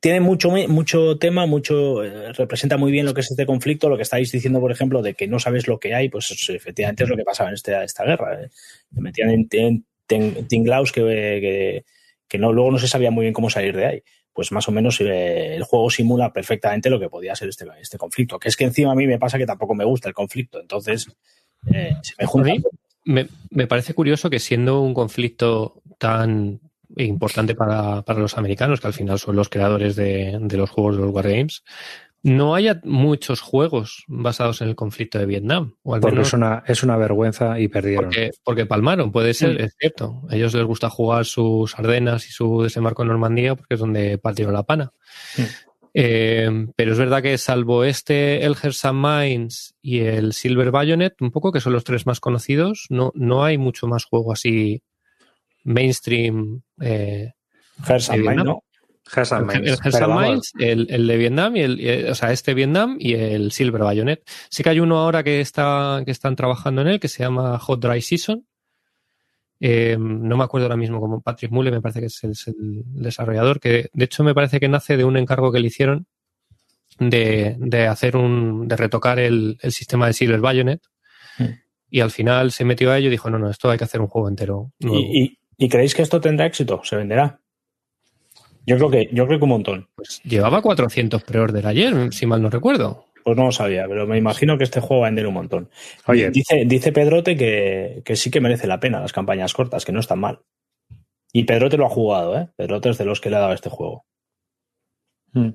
tiene 0.00 0.20
mucho, 0.20 0.50
mucho 0.50 1.18
tema, 1.18 1.46
mucho 1.46 2.02
representa 2.32 2.76
muy 2.76 2.92
bien 2.92 3.06
lo 3.06 3.14
que 3.14 3.20
es 3.20 3.30
este 3.30 3.46
conflicto. 3.46 3.88
Lo 3.88 3.96
que 3.96 4.02
estáis 4.02 4.30
diciendo, 4.30 4.60
por 4.60 4.70
ejemplo, 4.70 5.02
de 5.02 5.14
que 5.14 5.26
no 5.26 5.38
sabes 5.38 5.66
lo 5.66 5.78
que 5.78 5.94
hay, 5.94 6.08
pues 6.08 6.30
efectivamente 6.48 7.04
es 7.04 7.10
lo 7.10 7.16
que 7.16 7.24
pasaba 7.24 7.50
en 7.50 7.54
este, 7.54 7.82
esta 7.82 8.04
guerra. 8.04 8.38
Me 8.90 9.02
metían 9.02 9.30
en, 9.30 9.84
tinglaus 10.46 10.92
que, 10.92 11.84
que, 12.28 12.38
no, 12.38 12.52
luego 12.52 12.70
no 12.70 12.78
se 12.78 12.88
sabía 12.88 13.10
muy 13.10 13.22
bien 13.22 13.34
cómo 13.34 13.50
salir 13.50 13.76
de 13.76 13.86
ahí 13.86 14.02
pues 14.38 14.52
más 14.52 14.68
o 14.68 14.70
menos 14.70 15.00
eh, 15.00 15.56
el 15.56 15.64
juego 15.64 15.90
simula 15.90 16.32
perfectamente 16.32 16.88
lo 16.90 17.00
que 17.00 17.08
podía 17.08 17.34
ser 17.34 17.48
este, 17.48 17.66
este 17.80 17.98
conflicto. 17.98 18.38
Que 18.38 18.48
es 18.48 18.56
que 18.56 18.62
encima 18.62 18.92
a 18.92 18.94
mí 18.94 19.04
me 19.04 19.18
pasa 19.18 19.36
que 19.36 19.46
tampoco 19.46 19.74
me 19.74 19.84
gusta 19.84 20.06
el 20.06 20.14
conflicto, 20.14 20.60
entonces 20.60 21.08
eh, 21.74 21.96
se 22.02 22.14
me 22.16 22.24
junta. 22.24 22.52
Me, 23.04 23.26
me, 23.50 23.66
parece 23.66 23.94
curioso 23.94 24.30
que 24.30 24.38
siendo 24.38 24.80
un 24.80 24.94
conflicto 24.94 25.82
tan 25.98 26.60
importante 27.04 27.54
para, 27.54 28.02
para, 28.02 28.20
los 28.20 28.36
americanos, 28.36 28.80
que 28.80 28.86
al 28.86 28.92
final 28.92 29.18
son 29.18 29.36
los 29.36 29.48
creadores 29.48 29.96
de, 29.96 30.38
de 30.40 30.56
los 30.56 30.70
juegos 30.70 30.96
de 30.96 31.02
los 31.02 31.12
Wargames, 31.12 31.62
no 32.22 32.54
haya 32.54 32.80
muchos 32.84 33.40
juegos 33.40 34.04
basados 34.08 34.60
en 34.60 34.68
el 34.68 34.74
conflicto 34.74 35.18
de 35.18 35.26
Vietnam. 35.26 35.74
O 35.82 35.94
al 35.94 36.00
porque 36.00 36.20
es, 36.20 36.32
una, 36.32 36.64
es 36.66 36.82
una 36.82 36.96
vergüenza 36.96 37.60
y 37.60 37.68
perdieron. 37.68 38.10
Porque, 38.44 38.66
palmaron, 38.66 39.12
puede 39.12 39.34
ser, 39.34 39.60
es 39.60 39.76
cierto. 39.78 40.22
A 40.28 40.36
ellos 40.36 40.54
les 40.54 40.64
gusta 40.64 40.90
jugar 40.90 41.24
sus 41.24 41.78
Ardenas 41.78 42.26
y 42.28 42.32
su 42.32 42.62
desembarco 42.62 43.02
en 43.02 43.08
Normandía 43.08 43.54
porque 43.54 43.74
es 43.74 43.80
donde 43.80 44.18
partieron 44.18 44.54
la 44.54 44.64
pana. 44.64 44.92
Eh, 45.94 46.66
pero 46.76 46.92
es 46.92 46.98
verdad 46.98 47.22
que 47.22 47.38
salvo 47.38 47.84
este, 47.84 48.44
el 48.44 48.56
Hersan 48.60 49.00
Mines 49.00 49.74
y 49.80 50.00
el 50.00 50.32
Silver 50.32 50.70
Bayonet, 50.70 51.14
un 51.20 51.30
poco, 51.30 51.50
que 51.50 51.60
son 51.60 51.72
los 51.72 51.84
tres 51.84 52.06
más 52.06 52.20
conocidos, 52.20 52.86
no, 52.90 53.10
no 53.14 53.44
hay 53.44 53.58
mucho 53.58 53.86
más 53.86 54.04
juego 54.04 54.32
así 54.32 54.82
mainstream. 55.68 56.62
Eh, 56.80 57.32
Mines, 58.10 58.44
¿no? 58.44 58.62
El 60.58 60.86
el, 60.90 61.06
de 61.06 61.16
Vietnam 61.16 61.56
y 61.56 61.60
el, 61.60 62.08
o 62.10 62.14
sea, 62.14 62.32
este 62.32 62.54
Vietnam 62.54 62.96
y 62.98 63.14
el 63.14 63.52
Silver 63.52 63.82
Bayonet. 63.82 64.22
Sí 64.50 64.62
que 64.62 64.70
hay 64.70 64.80
uno 64.80 64.98
ahora 64.98 65.22
que 65.22 65.40
está, 65.40 66.02
que 66.04 66.10
están 66.10 66.36
trabajando 66.36 66.82
en 66.82 66.88
él, 66.88 67.00
que 67.00 67.08
se 67.08 67.22
llama 67.22 67.58
Hot 67.58 67.80
Dry 67.80 68.02
Season. 68.02 68.44
Eh, 69.60 69.96
no 69.98 70.36
me 70.36 70.44
acuerdo 70.44 70.66
ahora 70.66 70.76
mismo 70.76 71.00
como 71.00 71.20
Patrick 71.20 71.50
Mule, 71.50 71.70
me 71.70 71.80
parece 71.80 72.00
que 72.00 72.06
es 72.06 72.22
el, 72.24 72.82
desarrollador, 72.84 73.60
que 73.60 73.88
de 73.92 74.04
hecho 74.04 74.22
me 74.22 74.34
parece 74.34 74.60
que 74.60 74.68
nace 74.68 74.96
de 74.96 75.04
un 75.04 75.16
encargo 75.16 75.50
que 75.50 75.58
le 75.58 75.66
hicieron 75.66 76.06
de, 76.98 77.56
de 77.58 77.86
hacer 77.86 78.16
un, 78.16 78.68
de 78.68 78.76
retocar 78.76 79.18
el, 79.18 79.58
el 79.62 79.72
sistema 79.72 80.06
de 80.06 80.12
Silver 80.12 80.40
Bayonet. 80.40 80.82
Hmm. 81.38 81.54
Y 81.90 82.00
al 82.00 82.10
final 82.10 82.52
se 82.52 82.64
metió 82.64 82.90
a 82.90 82.98
ello 82.98 83.08
y 83.08 83.12
dijo, 83.12 83.30
no, 83.30 83.38
no, 83.38 83.48
esto 83.48 83.70
hay 83.70 83.78
que 83.78 83.84
hacer 83.84 84.00
un 84.00 84.08
juego 84.08 84.28
entero. 84.28 84.72
¿Y, 84.80 85.37
y 85.58 85.68
creéis 85.68 85.94
que 85.94 86.02
esto 86.02 86.20
tendrá 86.20 86.46
éxito? 86.46 86.80
¿Se 86.84 86.96
venderá? 86.96 87.40
Yo 88.64 88.76
creo 88.76 88.90
que, 88.90 89.08
yo 89.12 89.26
creo 89.26 89.38
que 89.38 89.44
un 89.44 89.50
montón. 89.50 89.88
Pues 89.94 90.20
llevaba 90.22 90.62
400 90.62 91.22
pre-order 91.24 91.66
ayer, 91.66 92.12
si 92.12 92.26
mal 92.26 92.40
no 92.40 92.50
recuerdo. 92.50 93.06
Pues 93.24 93.36
no 93.36 93.46
lo 93.46 93.52
sabía, 93.52 93.86
pero 93.88 94.06
me 94.06 94.16
imagino 94.16 94.56
que 94.56 94.64
este 94.64 94.80
juego 94.80 95.00
va 95.00 95.08
a 95.08 95.10
vender 95.10 95.26
un 95.26 95.34
montón. 95.34 95.70
Oye, 96.06 96.30
dice, 96.30 96.64
dice 96.66 96.92
Pedrote 96.92 97.36
que, 97.36 98.02
sí 98.14 98.30
que 98.30 98.40
merece 98.40 98.66
la 98.66 98.78
pena 98.78 99.00
las 99.00 99.12
campañas 99.12 99.52
cortas, 99.52 99.84
que 99.84 99.92
no 99.92 100.00
están 100.00 100.20
mal. 100.20 100.40
Y 101.32 101.44
Pedrote 101.44 101.76
lo 101.76 101.86
ha 101.86 101.90
jugado, 101.90 102.38
¿eh? 102.38 102.48
Pedrote 102.56 102.90
es 102.90 102.98
de 102.98 103.04
los 103.04 103.20
que 103.20 103.30
le 103.30 103.36
ha 103.36 103.40
dado 103.40 103.52
este 103.52 103.68
juego. 103.68 104.06
Hmm. 105.32 105.50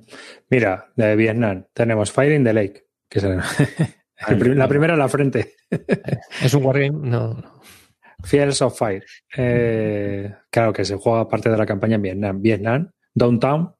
Mira, 0.49 0.91
de 0.95 1.15
Vietnam 1.15 1.65
tenemos 1.73 2.11
Fire 2.11 2.33
in 2.33 2.43
the 2.43 2.53
Lake, 2.53 2.87
que 3.09 3.19
es 3.19 3.25
la 4.55 4.67
primera 4.67 4.93
en 4.93 4.99
la 4.99 5.09
frente. 5.09 5.53
¿Es 6.41 6.53
un 6.53 6.65
wargame? 6.65 6.91
No, 6.91 7.33
no. 7.33 7.52
Fears 8.23 8.61
of 8.61 8.77
Fire. 8.77 9.05
Eh, 9.35 10.33
claro 10.49 10.73
que 10.73 10.85
se 10.85 10.95
juega 10.95 11.27
parte 11.27 11.49
de 11.49 11.57
la 11.57 11.65
campaña 11.65 11.95
en 11.95 12.01
Vietnam. 12.01 12.41
Vietnam 12.41 12.91
Downtown. 13.13 13.75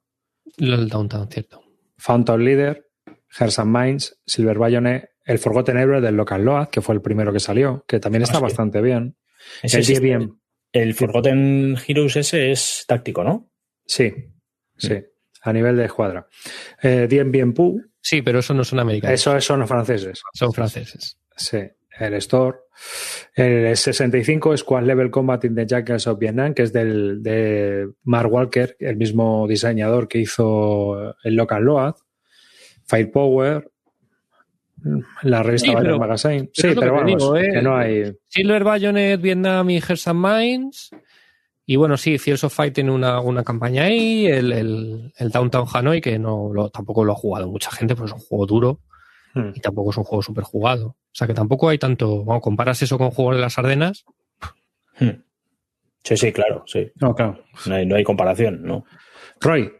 El 0.58 0.88
Downtown, 0.88 1.28
cierto. 1.30 1.62
Fountain 1.96 2.44
Leader, 2.44 2.86
Hearts 3.30 3.58
and 3.58 3.76
Minds, 3.76 4.20
Silver 4.26 4.58
Bayonet, 4.58 5.10
el 5.24 5.38
Forgotten 5.38 5.78
Hero 5.78 6.00
del 6.00 6.16
Local 6.16 6.44
Load, 6.44 6.68
que 6.68 6.82
fue 6.82 6.94
el 6.94 7.00
primero 7.00 7.32
que 7.32 7.40
salió, 7.40 7.84
que 7.88 7.98
también 7.98 8.22
está 8.22 8.38
ah, 8.38 8.42
bastante 8.42 8.82
bien. 8.82 9.16
el 9.62 10.00
bien. 10.00 10.38
El 10.70 10.94
Forgotten 10.94 11.76
Heroes 11.86 12.16
ese 12.16 12.50
es 12.50 12.84
táctico, 12.86 13.24
¿no? 13.24 13.50
Sí, 13.86 14.12
sí, 14.76 15.02
a 15.42 15.52
nivel 15.52 15.76
de 15.76 15.84
escuadra. 15.86 16.26
Eh, 16.82 17.06
Dien 17.08 17.30
Bien 17.30 17.52
Pu. 17.54 17.80
Sí, 18.00 18.22
pero 18.22 18.40
eso 18.40 18.52
no 18.52 18.64
son 18.64 18.80
americanos. 18.80 19.14
Eso 19.14 19.40
son 19.40 19.66
franceses. 19.66 20.20
Son 20.34 20.52
franceses. 20.52 21.18
Sí 21.36 21.58
el 21.98 22.14
Store. 22.14 22.58
El 23.34 23.76
65 23.76 24.56
Squad 24.56 24.84
Level 24.84 25.10
Combat 25.10 25.44
in 25.44 25.54
the 25.54 25.66
Jackals 25.66 26.06
of 26.06 26.18
Vietnam, 26.18 26.54
que 26.54 26.62
es 26.62 26.72
del, 26.72 27.22
de 27.22 27.88
Mark 28.04 28.32
Walker, 28.32 28.76
el 28.78 28.96
mismo 28.96 29.46
diseñador 29.48 30.08
que 30.08 30.18
hizo 30.18 31.14
el 31.22 31.34
Local 31.34 31.62
Load. 31.62 31.94
Firepower, 32.86 33.70
la 35.22 35.42
revista 35.42 35.70
sí, 35.70 35.98
Magazine. 35.98 36.50
Sí, 36.52 36.68
pero 36.78 36.94
vamos, 36.94 37.32
que 37.32 37.46
¿eh? 37.46 37.62
no 37.62 37.76
hay. 37.76 38.12
Silver 38.28 38.64
Bayonet, 38.64 39.20
Vietnam 39.20 39.70
y 39.70 39.80
Hearts 39.80 40.08
and 40.08 40.20
Minds. 40.20 40.90
Y 41.66 41.76
bueno, 41.76 41.96
sí, 41.96 42.18
Fears 42.18 42.44
of 42.44 42.54
Fight 42.54 42.74
tiene 42.74 42.90
una, 42.90 43.20
una 43.20 43.42
campaña 43.42 43.84
ahí. 43.84 44.26
El, 44.26 44.52
el, 44.52 45.12
el, 45.16 45.30
Downtown 45.30 45.66
Hanoi, 45.72 46.00
que 46.02 46.18
no 46.18 46.70
tampoco 46.72 47.04
lo 47.04 47.12
ha 47.12 47.16
jugado 47.16 47.48
mucha 47.48 47.70
gente, 47.70 47.96
pues 47.96 48.10
es 48.10 48.14
un 48.14 48.20
juego 48.20 48.46
duro. 48.46 48.80
Hmm. 49.34 49.50
Y 49.54 49.60
tampoco 49.60 49.90
es 49.90 49.96
un 49.96 50.04
juego 50.04 50.22
súper 50.22 50.44
jugado. 50.44 50.86
O 50.86 50.96
sea 51.12 51.26
que 51.26 51.34
tampoco 51.34 51.68
hay 51.68 51.78
tanto. 51.78 52.24
Bueno, 52.24 52.40
comparas 52.40 52.82
eso 52.82 52.98
con 52.98 53.10
juegos 53.10 53.36
de 53.36 53.40
las 53.40 53.58
Ardenas. 53.58 54.04
Hmm. 54.98 55.22
Sí, 56.02 56.16
sí, 56.16 56.32
claro, 56.32 56.64
sí. 56.66 56.90
No, 57.00 57.14
claro. 57.14 57.40
No 57.66 57.96
hay, 57.96 58.04
comparación, 58.04 58.62
¿no? 58.62 58.84
Roy, 59.40 59.72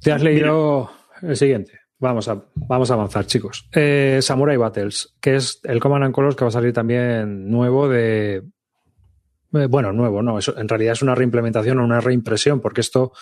te 0.00 0.12
has 0.12 0.22
leído 0.22 0.90
el 1.22 1.36
siguiente. 1.36 1.72
Vamos 1.98 2.28
a, 2.28 2.44
vamos 2.54 2.90
a 2.90 2.94
avanzar, 2.94 3.24
chicos. 3.24 3.66
Eh, 3.72 4.18
Samurai 4.20 4.58
Battles, 4.58 5.16
que 5.20 5.36
es 5.36 5.60
el 5.64 5.80
Command 5.80 6.12
Colors 6.12 6.36
que 6.36 6.44
va 6.44 6.48
a 6.48 6.52
salir 6.52 6.72
también 6.72 7.50
nuevo 7.50 7.88
de. 7.88 8.42
Eh, 9.54 9.66
bueno, 9.66 9.92
nuevo, 9.92 10.22
no. 10.22 10.38
Eso, 10.38 10.56
en 10.58 10.68
realidad 10.68 10.92
es 10.92 11.02
una 11.02 11.14
reimplementación 11.14 11.78
o 11.78 11.84
una 11.84 12.00
reimpresión, 12.00 12.60
porque 12.60 12.80
esto 12.80 13.12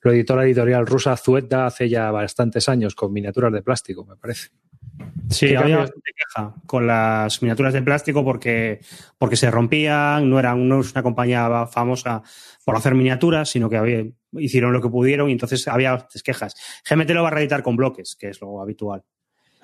lo 0.00 0.12
editó 0.12 0.34
la 0.36 0.44
editorial 0.44 0.86
rusa 0.86 1.16
Zueta 1.16 1.66
hace 1.66 1.88
ya 1.88 2.10
bastantes 2.10 2.68
años 2.68 2.94
con 2.94 3.12
miniaturas 3.12 3.52
de 3.52 3.62
plástico, 3.62 4.04
me 4.04 4.16
parece. 4.16 4.50
Sí, 5.30 5.54
había 5.54 5.78
bastante 5.78 6.10
queja 6.14 6.54
con 6.66 6.86
las 6.86 7.40
miniaturas 7.40 7.72
de 7.72 7.82
plástico 7.82 8.24
porque, 8.24 8.80
porque 9.16 9.36
se 9.36 9.50
rompían, 9.50 10.28
no 10.28 10.80
es 10.80 10.92
una 10.92 11.02
compañía 11.02 11.66
famosa 11.66 12.22
por 12.64 12.76
hacer 12.76 12.94
miniaturas, 12.94 13.48
sino 13.48 13.70
que 13.70 13.76
había, 13.76 14.04
hicieron 14.32 14.72
lo 14.72 14.82
que 14.82 14.88
pudieron 14.88 15.28
y 15.28 15.32
entonces 15.32 15.66
había 15.68 15.92
bastantes 15.92 16.22
quejas. 16.22 16.54
GMT 16.88 17.10
lo 17.10 17.22
va 17.22 17.28
a 17.28 17.32
reeditar 17.32 17.62
con 17.62 17.76
bloques, 17.76 18.16
que 18.16 18.28
es 18.28 18.40
lo 18.40 18.60
habitual. 18.60 19.04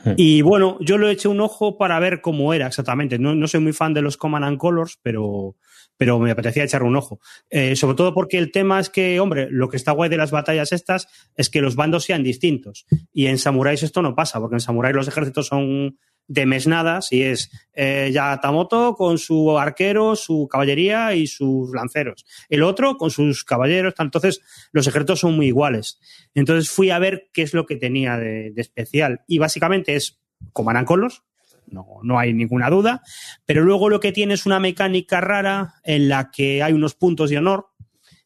Hmm. 0.04 0.12
Y 0.16 0.42
bueno, 0.42 0.78
yo 0.80 0.97
lo 0.97 1.08
he 1.08 1.12
hecho 1.12 1.30
un 1.30 1.40
ojo 1.40 1.76
para 1.76 1.99
ver 1.99 2.20
cómo 2.20 2.54
era 2.54 2.68
exactamente. 2.68 3.18
No, 3.18 3.35
no 3.35 3.49
soy 3.49 3.61
muy 3.61 3.73
fan 3.73 3.92
de 3.94 4.02
los 4.02 4.16
Command 4.16 4.44
and 4.44 4.58
Colors, 4.58 4.99
pero, 5.02 5.56
pero 5.99 6.19
me 6.19 6.31
apetecía 6.31 6.64
echarle 6.64 6.88
un 6.88 6.97
ojo. 6.97 7.21
Eh, 7.50 7.76
sobre 7.76 7.97
todo 7.97 8.14
porque 8.14 8.38
el 8.38 8.50
tema 8.50 8.81
es 8.81 8.88
que, 8.88 9.21
hombre, 9.21 9.49
lo 9.50 9.69
que 9.69 9.76
está 9.76 9.93
guay 9.93 10.09
de 10.09 10.17
las 10.17 10.31
batallas 10.31 10.73
estas 10.73 11.09
es 11.37 11.50
que 11.50 11.61
los 11.61 11.76
bandos 11.76 12.05
sean 12.05 12.23
distintos. 12.23 12.87
Y 13.12 13.26
en 13.26 13.37
Samuráis 13.37 13.83
esto 13.83 14.00
no 14.00 14.14
pasa, 14.14 14.40
porque 14.40 14.57
en 14.57 14.61
Samuráis 14.61 14.97
los 14.97 15.09
ejércitos 15.09 15.49
son 15.49 15.99
de 16.28 16.45
mesnadas 16.45 17.11
y 17.11 17.23
es 17.23 17.50
eh, 17.73 18.11
Yatamoto 18.12 18.95
con 18.95 19.19
su 19.19 19.59
arquero, 19.59 20.14
su 20.14 20.47
caballería 20.50 21.14
y 21.14 21.26
sus 21.26 21.73
lanceros. 21.75 22.26
El 22.49 22.62
otro 22.62 22.97
con 22.97 23.11
sus 23.11 23.45
caballeros. 23.45 23.95
Entonces, 23.99 24.40
los 24.71 24.87
ejércitos 24.87 25.21
son 25.21 25.35
muy 25.35 25.47
iguales. 25.47 25.99
Entonces 26.35 26.71
fui 26.71 26.90
a 26.90 26.99
ver 26.99 27.31
qué 27.33 27.43
es 27.43 27.55
lo 27.55 27.67
que 27.67 27.76
tenía 27.76 28.19
de, 28.19 28.52
especial. 28.57 29.23
Y 29.26 29.38
básicamente 29.38 29.97
es 29.97 30.21
como 30.52 30.71
Colors, 30.85 31.23
no, 31.70 31.87
no 32.02 32.18
hay 32.18 32.34
ninguna 32.34 32.70
duda. 32.70 33.02
Pero 33.46 33.62
luego 33.62 33.88
lo 33.88 34.00
que 34.00 34.12
tiene 34.12 34.34
es 34.34 34.46
una 34.46 34.60
mecánica 34.60 35.20
rara 35.20 35.75
en 35.84 36.08
la 36.08 36.30
que 36.30 36.62
hay 36.62 36.72
unos 36.72 36.94
puntos 36.94 37.30
de 37.30 37.38
honor 37.38 37.66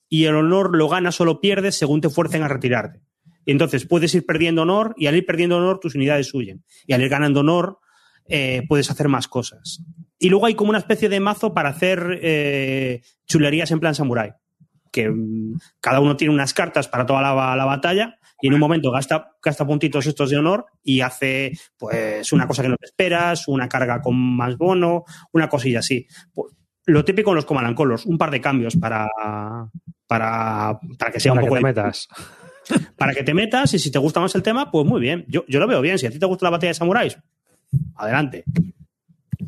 y 0.08 0.25
el 0.25 0.37
honor 0.37 0.76
lo 0.76 0.88
ganas 0.88 1.20
o 1.20 1.25
lo 1.25 1.40
pierdes 1.40 1.76
según 1.76 2.00
te 2.00 2.11
fuercen 2.11 2.42
a 2.42 2.49
retirarte. 2.49 3.00
Y 3.44 3.52
entonces 3.52 3.87
puedes 3.87 4.14
ir 4.14 4.25
perdiendo 4.25 4.62
honor 4.62 4.94
y 4.96 5.06
al 5.06 5.16
ir 5.16 5.26
perdiendo 5.26 5.56
honor 5.56 5.80
tus 5.80 5.94
unidades 5.94 6.32
huyen. 6.34 6.64
Y 6.87 6.92
al 6.92 7.02
ir 7.02 7.08
ganando 7.08 7.40
honor 7.40 7.78
eh, 8.26 8.62
puedes 8.68 8.90
hacer 8.90 9.08
más 9.08 9.28
cosas. 9.28 9.82
Y 10.18 10.28
luego 10.28 10.46
hay 10.46 10.54
como 10.54 10.70
una 10.70 10.78
especie 10.78 11.08
de 11.08 11.18
mazo 11.18 11.52
para 11.52 11.70
hacer 11.70 12.20
eh, 12.22 13.02
chulerías 13.26 13.70
en 13.70 13.80
plan 13.80 13.94
samurai. 13.94 14.32
Que 14.92 15.11
mm, 15.11 15.58
cada 15.80 15.99
uno 15.99 16.16
tiene 16.16 16.32
unas 16.32 16.54
cartas 16.54 16.87
para 16.87 17.04
toda 17.04 17.22
la, 17.22 17.56
la 17.56 17.64
batalla 17.64 18.18
y 18.42 18.49
en 18.49 18.54
un 18.54 18.61
momento 18.61 18.90
gasta, 18.90 19.37
gasta 19.40 19.64
puntitos 19.64 20.04
estos 20.04 20.28
de 20.28 20.37
honor 20.37 20.66
y 20.82 21.00
hace 21.00 21.52
pues 21.78 22.32
una 22.32 22.46
cosa 22.49 22.62
que 22.62 22.68
no 22.68 22.76
te 22.76 22.87
esperas, 22.87 23.46
una 23.46 23.68
carga 23.68 24.00
con 24.00 24.16
más 24.16 24.58
bono, 24.58 25.04
una 25.32 25.49
cosilla 25.49 25.78
así. 25.78 26.06
Pues, 26.34 26.52
lo 26.87 27.04
típico 27.04 27.30
en 27.30 27.37
los 27.37 27.44
Command 27.44 27.76
Colors, 27.76 28.04
un 28.04 28.18
par 28.18 28.32
de 28.32 28.40
cambios 28.40 28.75
para, 28.75 29.08
para, 30.08 30.76
para 30.99 31.12
que 31.12 31.20
sea 31.20 31.32
un 31.32 31.40
poco... 31.40 31.61
metas. 31.61 32.08
para 32.96 33.14
que 33.14 33.22
te 33.22 33.32
metas 33.32 33.72
y 33.75 33.78
si 33.78 33.92
te 33.92 33.99
gusta 34.00 34.18
más 34.18 34.34
el 34.34 34.42
tema, 34.42 34.72
pues 34.72 34.84
muy 34.87 35.00
bien. 35.00 35.25
Yo, 35.28 35.44
yo 35.46 35.61
lo 35.61 35.68
veo 35.68 35.80
bien. 35.80 35.96
Si 35.96 36.06
a 36.06 36.11
ti 36.11 36.18
te 36.18 36.26
gusta 36.26 36.46
la 36.46 36.50
batalla 36.50 36.70
de 36.70 36.75
samuráis, 36.75 37.16
adelante. 37.94 38.44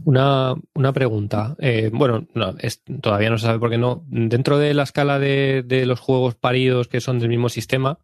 Una, 0.05 0.55
una 0.75 0.93
pregunta. 0.93 1.55
Eh, 1.59 1.91
bueno, 1.93 2.27
no, 2.35 2.55
todavía 3.01 3.31
no 3.31 3.39
se 3.39 3.47
sabe 3.47 3.59
por 3.59 3.71
qué 3.71 3.79
no. 3.79 4.05
Dentro 4.09 4.59
de 4.59 4.75
la 4.75 4.83
escala 4.83 5.19
de, 5.19 5.85
los 5.87 6.01
juegos 6.01 6.35
paridos 6.35 6.89
que 6.89 7.01
son 7.01 7.19
del 7.19 7.29
mismo 7.29 7.49
sistema, 7.49 7.99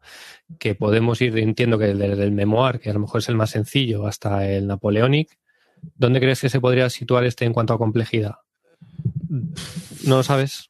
que 0.58 0.74
podemos 0.74 1.20
ir, 1.20 1.36
entiendo 1.38 1.78
que 1.78 1.86
desde 1.94 2.24
el 2.24 2.32
Memoir, 2.32 2.80
que 2.80 2.90
a 2.90 2.92
lo 2.92 3.00
mejor 3.00 3.20
es 3.20 3.28
el 3.28 3.36
más 3.36 3.50
sencillo, 3.50 4.06
hasta 4.06 4.48
el 4.48 4.66
Napoleonic, 4.66 5.38
¿dónde 5.96 6.20
crees 6.20 6.40
que 6.40 6.48
se 6.48 6.60
podría 6.60 6.88
situar 6.90 7.24
este 7.24 7.44
en 7.44 7.52
cuanto 7.52 7.74
a 7.74 7.78
complejidad? 7.78 8.36
¿No 9.28 10.16
lo 10.16 10.22
sabes? 10.22 10.69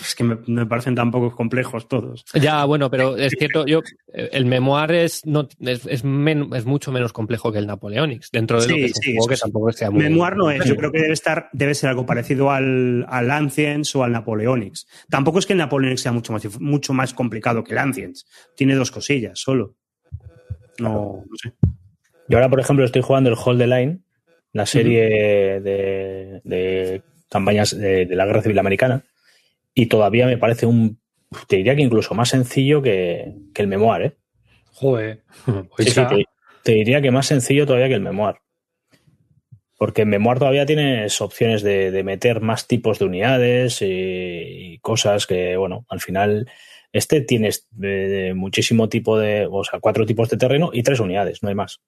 Es 0.00 0.14
que 0.14 0.24
me, 0.24 0.66
parecen 0.66 0.94
tan 0.94 1.10
poco 1.10 1.34
complejos 1.34 1.88
todos. 1.88 2.24
Ya, 2.34 2.64
bueno, 2.64 2.90
pero 2.90 3.16
es 3.16 3.34
cierto, 3.38 3.66
yo 3.66 3.82
el 4.12 4.46
memoir 4.46 4.92
es 4.92 5.24
no 5.26 5.48
es, 5.60 5.86
es, 5.86 6.04
mucho 6.04 6.92
menos 6.92 7.12
complejo 7.12 7.52
que 7.52 7.58
el 7.58 7.66
Napoleonics, 7.66 8.30
dentro 8.30 8.60
de 8.60 8.68
lo 8.68 8.74
que, 8.74 8.84
es 8.86 9.00
un 9.18 9.28
que 9.28 9.36
tampoco 9.36 9.72
sea 9.72 9.90
muy 9.90 10.04
Memoir 10.04 10.36
no 10.36 10.50
es, 10.50 10.64
yo 10.64 10.76
creo 10.76 10.90
que 10.92 11.00
debe 11.00 11.12
estar, 11.12 11.48
debe 11.52 11.74
ser 11.74 11.90
algo 11.90 12.06
parecido 12.06 12.50
al, 12.50 13.04
al 13.08 13.30
Ancients 13.30 13.94
o 13.96 14.04
al 14.04 14.12
Napoleonics. 14.12 14.86
Tampoco 15.08 15.38
es 15.38 15.46
que 15.46 15.52
el 15.52 15.58
Napoleonics 15.58 16.02
sea 16.02 16.12
mucho 16.12 16.32
más, 16.32 16.60
mucho 16.60 16.92
más 16.92 17.14
complicado 17.14 17.64
que 17.64 17.72
el 17.72 17.78
Ancients. 17.78 18.26
Tiene 18.56 18.74
dos 18.74 18.90
cosillas 18.90 19.38
solo. 19.38 19.76
No, 20.78 21.24
no 21.28 21.36
sé. 21.36 21.52
Yo 22.28 22.38
ahora, 22.38 22.48
por 22.48 22.60
ejemplo, 22.60 22.84
estoy 22.84 23.02
jugando 23.02 23.28
el 23.28 23.36
Hold 23.42 23.58
the 23.58 23.66
Line, 23.66 24.00
la 24.52 24.66
serie 24.66 25.60
de, 25.60 27.02
campañas 27.28 27.76
de, 27.76 28.06
de, 28.06 28.14
la 28.14 28.24
Guerra 28.26 28.42
Civil 28.42 28.58
Americana 28.58 29.04
y 29.74 29.86
todavía 29.86 30.26
me 30.26 30.38
parece 30.38 30.66
un, 30.66 31.00
te 31.46 31.56
diría 31.56 31.76
que 31.76 31.82
incluso 31.82 32.14
más 32.14 32.28
sencillo 32.30 32.82
que, 32.82 33.34
el 33.54 33.66
memoir, 33.66 34.02
¿eh? 34.02 34.16
Joder. 34.72 35.22
te, 36.62 36.72
diría 36.72 37.00
que 37.00 37.10
más 37.10 37.26
sencillo 37.26 37.66
todavía 37.66 37.88
que 37.88 37.94
el 37.94 38.00
memoir. 38.00 38.36
Porque 39.78 40.02
en 40.02 40.08
memoir 40.08 40.38
todavía 40.38 40.66
tienes 40.66 41.20
opciones 41.20 41.62
de, 41.62 42.02
meter 42.04 42.40
más 42.40 42.66
tipos 42.66 42.98
de 42.98 43.06
unidades 43.06 43.78
y, 43.80 44.78
cosas 44.82 45.26
que, 45.26 45.56
bueno, 45.56 45.86
al 45.88 46.00
final 46.00 46.50
este 46.92 47.20
tienes 47.20 47.68
de, 47.70 48.32
muchísimo 48.34 48.88
tipo 48.88 49.18
de, 49.18 49.48
o 49.50 49.62
sea, 49.64 49.78
cuatro 49.80 50.04
tipos 50.04 50.28
de 50.28 50.36
terreno 50.36 50.70
y 50.72 50.82
tres 50.82 51.00
unidades, 51.00 51.42
no 51.42 51.48
hay 51.48 51.54
más. 51.54 51.80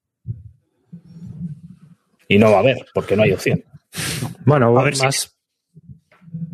Y 2.29 2.39
no 2.39 2.51
va 2.51 2.59
a 2.59 2.61
haber, 2.61 2.87
porque 2.95 3.17
no 3.17 3.25
hay 3.25 3.33
opción. 3.33 3.65
Bueno, 4.47 4.79
a 4.79 4.85
ver 4.85 4.97
más, 4.97 5.37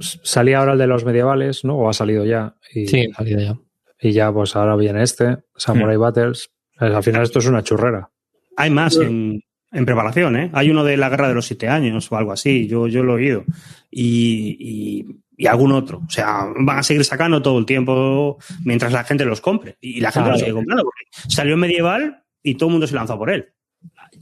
salía 0.00 0.58
ahora 0.58 0.72
el 0.72 0.78
de 0.78 0.86
los 0.86 1.04
medievales, 1.04 1.64
¿no? 1.64 1.76
O 1.76 1.88
ha 1.88 1.92
salido 1.92 2.24
ya. 2.24 2.56
Y, 2.72 2.86
sí, 2.86 3.06
ha 3.12 3.16
salido 3.16 3.40
ya. 3.40 3.58
Y 4.00 4.12
ya, 4.12 4.32
pues 4.32 4.54
ahora 4.56 4.76
viene 4.76 5.02
este, 5.02 5.38
Samurai 5.56 5.96
hmm. 5.96 6.00
Battles. 6.00 6.50
Al 6.78 7.02
final 7.02 7.22
esto 7.22 7.40
es 7.40 7.46
una 7.46 7.62
churrera. 7.62 8.10
Hay 8.56 8.70
más 8.70 8.96
en, 8.96 9.42
preparación, 9.84 10.36
¿eh? 10.36 10.50
Hay 10.52 10.70
uno 10.70 10.84
de 10.84 10.96
la 10.96 11.08
guerra 11.08 11.28
de 11.28 11.34
los 11.34 11.46
siete 11.46 11.68
años 11.68 12.10
o 12.10 12.16
algo 12.16 12.32
así, 12.32 12.68
yo, 12.68 12.86
yo 12.86 13.02
lo 13.02 13.14
he 13.14 13.22
oído. 13.22 13.44
Y, 13.90 15.04
y, 15.36 15.46
algún 15.46 15.72
otro. 15.72 16.02
O 16.06 16.10
sea, 16.10 16.46
van 16.58 16.78
a 16.78 16.82
seguir 16.82 17.04
sacando 17.04 17.42
todo 17.42 17.58
el 17.58 17.66
tiempo 17.66 18.38
mientras 18.64 18.92
la 18.92 19.04
gente 19.04 19.24
los 19.24 19.40
compre. 19.40 19.76
Y 19.80 20.00
la 20.00 20.12
gente 20.12 20.30
lo 20.30 20.38
sigue 20.38 20.52
comprando 20.52 20.84
porque 20.84 21.04
salió 21.28 21.56
medieval 21.56 22.24
y 22.42 22.54
todo 22.54 22.68
el 22.68 22.72
mundo 22.72 22.86
se 22.86 22.94
lanzó 22.94 23.18
por 23.18 23.30
él. 23.30 23.52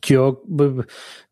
Yo, 0.02 0.42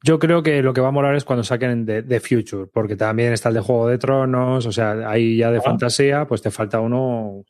yo 0.02 0.18
creo 0.18 0.42
que 0.42 0.62
lo 0.62 0.72
que 0.72 0.80
va 0.80 0.88
a 0.88 0.92
molar 0.92 1.14
es 1.14 1.24
cuando 1.24 1.44
saquen 1.44 1.84
de, 1.84 2.20
Future, 2.20 2.66
porque 2.72 2.96
también 2.96 3.32
está 3.32 3.48
el 3.48 3.56
de 3.56 3.60
Juego 3.60 3.88
de 3.88 3.98
Tronos, 3.98 4.66
o 4.66 4.72
sea, 4.72 5.08
ahí 5.08 5.36
ya 5.36 5.50
de 5.50 5.58
ah. 5.58 5.62
fantasía, 5.62 6.26
pues 6.26 6.42
te 6.42 6.50
falta 6.50 6.80
uno. 6.80 7.44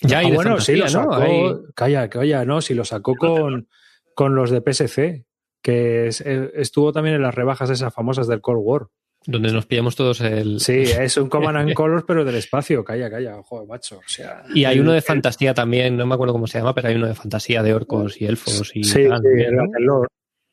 Ya, 0.00 0.20
ah, 0.20 0.30
bueno, 0.32 0.60
sí, 0.60 0.76
lo 0.76 0.88
sacó. 0.88 1.62
Calla, 1.74 2.08
que 2.08 2.46
no, 2.46 2.60
si 2.60 2.74
lo 2.74 2.84
sacó 2.84 3.14
con, 3.14 3.68
con 4.14 4.34
los 4.34 4.50
de 4.50 4.60
PSC, 4.60 5.24
que 5.60 6.08
estuvo 6.08 6.92
también 6.92 7.16
en 7.16 7.22
las 7.22 7.34
rebajas 7.34 7.70
esas 7.70 7.94
famosas 7.94 8.26
del 8.26 8.40
Cold 8.40 8.60
War. 8.62 8.88
Donde 9.24 9.52
nos 9.52 9.66
pillamos 9.66 9.94
todos 9.94 10.20
el. 10.20 10.58
Sí, 10.58 10.82
es 10.82 11.16
un 11.16 11.28
Command 11.28 11.56
and 11.56 11.74
Colors, 11.74 12.04
pero 12.06 12.24
del 12.24 12.34
espacio. 12.34 12.84
Calla, 12.84 13.08
calla, 13.08 13.40
joder, 13.44 13.68
macho. 13.68 13.98
O 13.98 14.08
sea, 14.08 14.42
y 14.52 14.64
hay 14.64 14.80
uno 14.80 14.92
de 14.92 15.00
fantasía 15.00 15.54
también, 15.54 15.96
no 15.96 16.06
me 16.06 16.14
acuerdo 16.14 16.32
cómo 16.32 16.48
se 16.48 16.58
llama, 16.58 16.74
pero 16.74 16.88
hay 16.88 16.96
uno 16.96 17.06
de 17.06 17.14
fantasía 17.14 17.62
de 17.62 17.72
orcos 17.72 18.20
y 18.20 18.26
elfos 18.26 18.72
y. 18.74 18.82
Sí, 18.82 19.06
tal, 19.08 19.22
el 19.24 19.86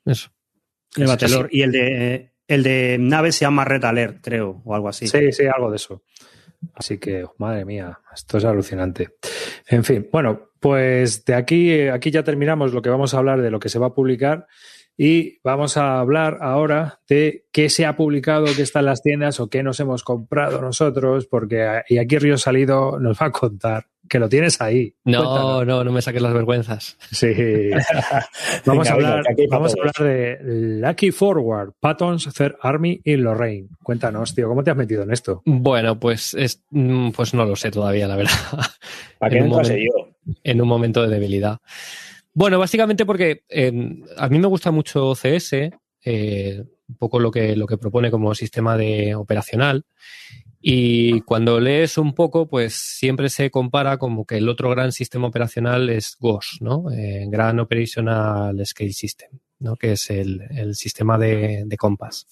Eso. 0.09 0.31
El 0.95 1.07
Batelor. 1.07 1.49
Y 1.51 1.61
el 1.61 1.71
de, 1.71 2.31
el 2.47 2.63
de 2.63 2.97
nave 2.99 3.31
se 3.31 3.45
llama 3.45 3.65
Red 3.65 3.85
Alert, 3.85 4.17
creo, 4.21 4.61
o 4.65 4.73
algo 4.73 4.89
así. 4.89 5.07
Sí, 5.07 5.31
sí, 5.31 5.45
algo 5.45 5.69
de 5.69 5.75
eso. 5.75 6.03
Así 6.73 6.97
que, 6.97 7.25
madre 7.37 7.63
mía, 7.63 7.99
esto 8.13 8.37
es 8.37 8.45
alucinante. 8.45 9.15
En 9.67 9.83
fin, 9.83 10.09
bueno, 10.11 10.49
pues 10.59 11.23
de 11.25 11.35
aquí, 11.35 11.87
aquí 11.87 12.11
ya 12.11 12.23
terminamos 12.23 12.73
lo 12.73 12.81
que 12.81 12.89
vamos 12.89 13.13
a 13.13 13.19
hablar 13.19 13.41
de 13.41 13.51
lo 13.51 13.59
que 13.59 13.69
se 13.69 13.79
va 13.79 13.87
a 13.87 13.93
publicar. 13.93 14.47
Y 14.97 15.39
vamos 15.45 15.77
a 15.77 15.99
hablar 15.99 16.39
ahora 16.41 16.99
de 17.07 17.45
qué 17.53 17.69
se 17.69 17.85
ha 17.85 17.95
publicado, 17.95 18.47
qué 18.53 18.63
está 18.63 18.79
en 18.79 18.85
las 18.87 19.01
tiendas 19.01 19.39
o 19.39 19.49
qué 19.49 19.63
nos 19.63 19.79
hemos 19.79 20.03
comprado 20.03 20.59
nosotros, 20.59 21.25
porque 21.25 21.83
y 21.87 21.99
aquí 21.99 22.17
Río 22.17 22.37
Salido 22.37 22.99
nos 22.99 23.17
va 23.21 23.27
a 23.27 23.31
contar 23.31 23.85
que 24.09 24.19
lo 24.19 24.27
tienes 24.27 24.59
ahí. 24.59 24.95
No, 25.05 25.63
no, 25.63 25.83
no 25.83 25.91
me 25.91 26.01
saques 26.01 26.21
las 26.21 26.33
vergüenzas. 26.33 26.97
Sí. 27.11 27.27
vamos, 28.65 28.89
a 28.89 28.93
hablar, 28.93 29.23
vamos 29.49 29.73
a 29.73 29.79
hablar 29.79 29.93
de 29.99 30.37
Lucky 30.41 31.11
Forward, 31.11 31.73
Patton's 31.79 32.33
Third 32.33 32.57
Army 32.61 32.99
y 33.03 33.15
Lorraine. 33.15 33.69
Cuéntanos, 33.83 34.35
tío, 34.35 34.49
¿cómo 34.49 34.63
te 34.63 34.71
has 34.71 34.77
metido 34.77 35.03
en 35.03 35.11
esto? 35.11 35.41
Bueno, 35.45 35.99
pues, 35.99 36.33
es, 36.33 36.63
mm, 36.71 37.11
pues 37.11 37.33
no 37.33 37.45
lo 37.45 37.55
sé 37.55 37.71
todavía, 37.71 38.07
la 38.07 38.15
verdad. 38.15 38.33
¿Para 39.19 39.29
qué 39.31 39.41
no 39.41 39.61
yo? 39.63 40.15
En 40.43 40.61
un 40.61 40.67
momento 40.67 41.01
de 41.03 41.09
debilidad. 41.09 41.59
Bueno, 42.33 42.59
básicamente 42.59 43.05
porque 43.05 43.43
em, 43.49 44.03
a 44.17 44.27
mí 44.27 44.39
me 44.39 44.47
gusta 44.47 44.71
mucho 44.71 45.13
CS, 45.13 45.71
eh, 46.03 46.63
un 46.87 46.95
poco 46.95 47.19
lo 47.19 47.31
que, 47.31 47.55
lo 47.55 47.67
que 47.67 47.77
propone 47.77 48.11
como 48.11 48.33
sistema 48.33 48.77
de 48.77 49.15
operacional. 49.15 49.85
Y 50.61 51.21
cuando 51.21 51.59
lees 51.59 51.97
un 51.97 52.13
poco, 52.13 52.47
pues 52.47 52.73
siempre 52.75 53.29
se 53.29 53.49
compara 53.49 53.97
como 53.97 54.25
que 54.25 54.37
el 54.37 54.49
otro 54.49 54.69
gran 54.69 54.91
sistema 54.91 55.27
operacional 55.27 55.89
es 55.89 56.17
GOS, 56.19 56.57
¿no? 56.59 56.91
Eh, 56.91 57.25
gran 57.29 57.59
Operational 57.59 58.65
Scale 58.65 58.91
System, 58.91 59.31
¿no? 59.59 59.77
Que 59.77 59.93
es 59.93 60.09
el, 60.09 60.41
el 60.51 60.75
sistema 60.75 61.17
de, 61.17 61.63
de 61.65 61.77
Compass. 61.77 62.27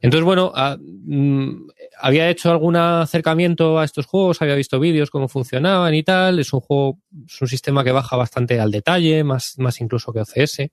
Entonces, 0.00 0.24
bueno, 0.24 0.52
mm, 0.78 1.68
había 2.00 2.28
hecho 2.28 2.50
algún 2.50 2.76
acercamiento 2.76 3.78
a 3.78 3.84
estos 3.84 4.06
juegos, 4.06 4.40
había 4.40 4.54
visto 4.54 4.78
vídeos, 4.78 5.10
cómo 5.10 5.26
funcionaban 5.26 5.94
y 5.94 6.02
tal. 6.04 6.38
Es 6.38 6.52
un 6.52 6.60
juego, 6.60 7.00
es 7.26 7.40
un 7.42 7.48
sistema 7.48 7.82
que 7.82 7.92
baja 7.92 8.16
bastante 8.16 8.60
al 8.60 8.70
detalle, 8.70 9.24
más, 9.24 9.54
más 9.58 9.80
incluso 9.80 10.12
que 10.12 10.20
OCS. 10.20 10.68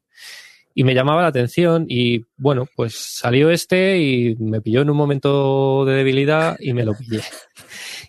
Y 0.75 0.83
me 0.83 0.95
llamaba 0.95 1.21
la 1.21 1.27
atención 1.27 1.85
y 1.87 2.25
bueno, 2.35 2.67
pues 2.75 2.95
salió 2.95 3.49
este 3.51 3.99
y 3.99 4.35
me 4.37 4.61
pilló 4.61 4.81
en 4.81 4.89
un 4.89 4.97
momento 4.97 5.85
de 5.85 5.93
debilidad 5.93 6.57
y 6.59 6.73
me 6.73 6.85
lo 6.85 6.93
pillé. 6.95 7.21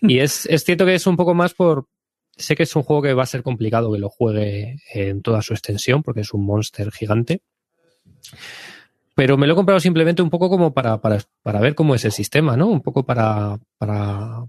Y 0.01 0.19
es, 0.19 0.45
es 0.47 0.65
cierto 0.65 0.85
que 0.85 0.93
es 0.93 1.07
un 1.07 1.15
poco 1.15 1.33
más 1.33 1.53
por... 1.53 1.87
Sé 2.35 2.55
que 2.55 2.63
es 2.63 2.75
un 2.75 2.83
juego 2.83 3.01
que 3.01 3.13
va 3.13 3.23
a 3.23 3.27
ser 3.27 3.43
complicado 3.43 3.91
que 3.93 3.97
lo 3.97 4.09
juegue 4.09 4.75
en 4.93 5.21
toda 5.21 5.41
su 5.41 5.53
extensión 5.53 6.03
porque 6.03 6.19
es 6.19 6.33
un 6.33 6.45
monster 6.45 6.91
gigante. 6.91 7.41
Pero 9.15 9.37
me 9.37 9.47
lo 9.47 9.53
he 9.53 9.55
comprado 9.55 9.79
simplemente 9.79 10.21
un 10.21 10.29
poco 10.29 10.49
como 10.49 10.73
para, 10.73 10.99
para, 10.99 11.19
para 11.41 11.61
ver 11.61 11.73
cómo 11.73 11.95
es 11.95 12.03
el 12.03 12.11
sistema, 12.11 12.57
¿no? 12.57 12.67
Un 12.67 12.81
poco 12.81 13.05
para, 13.05 13.57
para, 13.77 14.45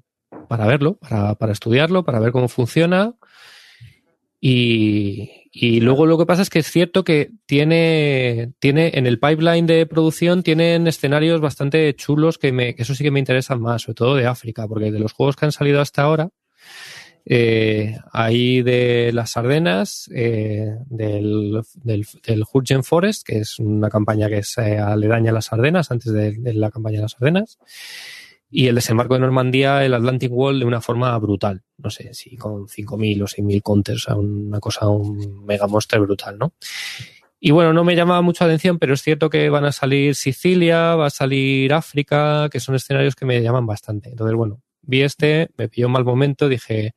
para 0.48 0.66
verlo, 0.66 0.96
para, 0.96 1.36
para 1.36 1.52
estudiarlo, 1.52 2.04
para 2.04 2.18
ver 2.18 2.32
cómo 2.32 2.48
funciona. 2.48 3.14
Y, 4.40 5.45
y, 5.58 5.80
luego 5.80 6.04
lo 6.04 6.18
que 6.18 6.26
pasa 6.26 6.42
es 6.42 6.50
que 6.50 6.58
es 6.58 6.70
cierto 6.70 7.02
que 7.02 7.30
tiene, 7.46 8.52
tiene 8.58 8.92
en 8.94 9.06
el 9.06 9.18
pipeline 9.18 9.66
de 9.66 9.86
producción 9.86 10.42
tienen 10.42 10.86
escenarios 10.86 11.40
bastante 11.40 11.94
chulos 11.94 12.36
que, 12.36 12.52
me, 12.52 12.74
que 12.74 12.82
eso 12.82 12.94
sí 12.94 13.02
que 13.02 13.10
me 13.10 13.20
interesan 13.20 13.62
más, 13.62 13.82
sobre 13.82 13.94
todo 13.94 14.16
de 14.16 14.26
África, 14.26 14.68
porque 14.68 14.92
de 14.92 14.98
los 14.98 15.12
juegos 15.12 15.34
que 15.34 15.46
han 15.46 15.52
salido 15.52 15.80
hasta 15.80 16.02
ahora, 16.02 16.28
eh, 17.24 17.98
ahí 18.12 18.60
de 18.60 19.10
las 19.14 19.36
Ardenas, 19.38 20.10
eh, 20.14 20.76
del, 20.86 21.62
del, 21.82 22.06
del 22.22 22.44
Hurgen 22.52 22.84
Forest, 22.84 23.26
que 23.26 23.38
es 23.38 23.58
una 23.58 23.88
campaña 23.88 24.28
que 24.28 24.42
se 24.42 24.78
aledaña 24.78 25.30
a 25.30 25.34
las 25.34 25.52
Ardenas, 25.52 25.90
antes 25.90 26.12
de, 26.12 26.36
la 26.52 26.70
campaña 26.70 26.98
de 26.98 27.02
las 27.02 27.14
Ardenas, 27.14 27.58
y 28.50 28.68
el 28.68 28.74
desembarco 28.74 29.14
de 29.14 29.20
Normandía, 29.20 29.84
el 29.84 29.94
Atlantic 29.94 30.30
Wall, 30.32 30.60
de 30.60 30.66
una 30.66 30.80
forma 30.80 31.16
brutal. 31.18 31.62
No 31.78 31.90
sé 31.90 32.14
si 32.14 32.36
con 32.36 32.68
5.000 32.68 33.22
o 33.22 33.26
6.000 33.26 33.62
counters, 33.62 34.02
o 34.02 34.04
sea, 34.04 34.14
una 34.16 34.60
cosa, 34.60 34.88
un 34.88 35.44
mega 35.44 35.66
monster 35.66 36.00
brutal, 36.00 36.38
¿no? 36.38 36.52
Y 37.38 37.50
bueno, 37.50 37.72
no 37.72 37.84
me 37.84 37.94
llamaba 37.94 38.22
mucho 38.22 38.44
la 38.44 38.50
atención, 38.50 38.78
pero 38.78 38.94
es 38.94 39.02
cierto 39.02 39.28
que 39.28 39.50
van 39.50 39.64
a 39.64 39.72
salir 39.72 40.14
Sicilia, 40.14 40.94
va 40.94 41.06
a 41.06 41.10
salir 41.10 41.72
África, 41.72 42.48
que 42.50 42.60
son 42.60 42.74
escenarios 42.74 43.14
que 43.14 43.26
me 43.26 43.42
llaman 43.42 43.66
bastante. 43.66 44.08
Entonces, 44.08 44.34
bueno, 44.34 44.62
vi 44.82 45.02
este, 45.02 45.50
me 45.56 45.68
pilló 45.68 45.88
un 45.88 45.92
mal 45.92 46.04
momento, 46.04 46.48
dije, 46.48 46.94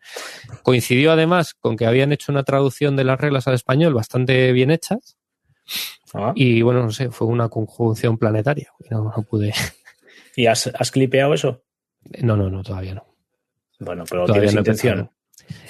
coincidió 0.63 1.11
además 1.11 1.55
con 1.55 1.75
que 1.75 1.85
habían 1.85 2.13
hecho 2.13 2.31
una 2.31 2.43
traducción 2.43 2.95
de 2.95 3.03
las 3.03 3.19
reglas 3.19 3.47
al 3.47 3.55
español 3.55 3.93
bastante 3.93 4.51
bien 4.53 4.71
hechas. 4.71 5.17
Ah. 6.13 6.31
Y 6.35 6.61
bueno, 6.61 6.83
no 6.83 6.91
sé, 6.91 7.11
fue 7.11 7.27
una 7.27 7.49
conjunción 7.49 8.17
planetaria. 8.17 8.71
No, 8.89 9.11
pude. 9.29 9.53
¿Y 10.35 10.47
has, 10.47 10.71
clipeado 10.91 11.33
eso? 11.33 11.63
No, 12.21 12.37
no, 12.37 12.49
no, 12.49 12.63
todavía 12.63 12.95
no. 12.95 13.05
Bueno, 13.79 14.03
pero 14.09 14.25
todavía 14.25 14.49
tienes 14.49 14.55
intención. 14.55 15.09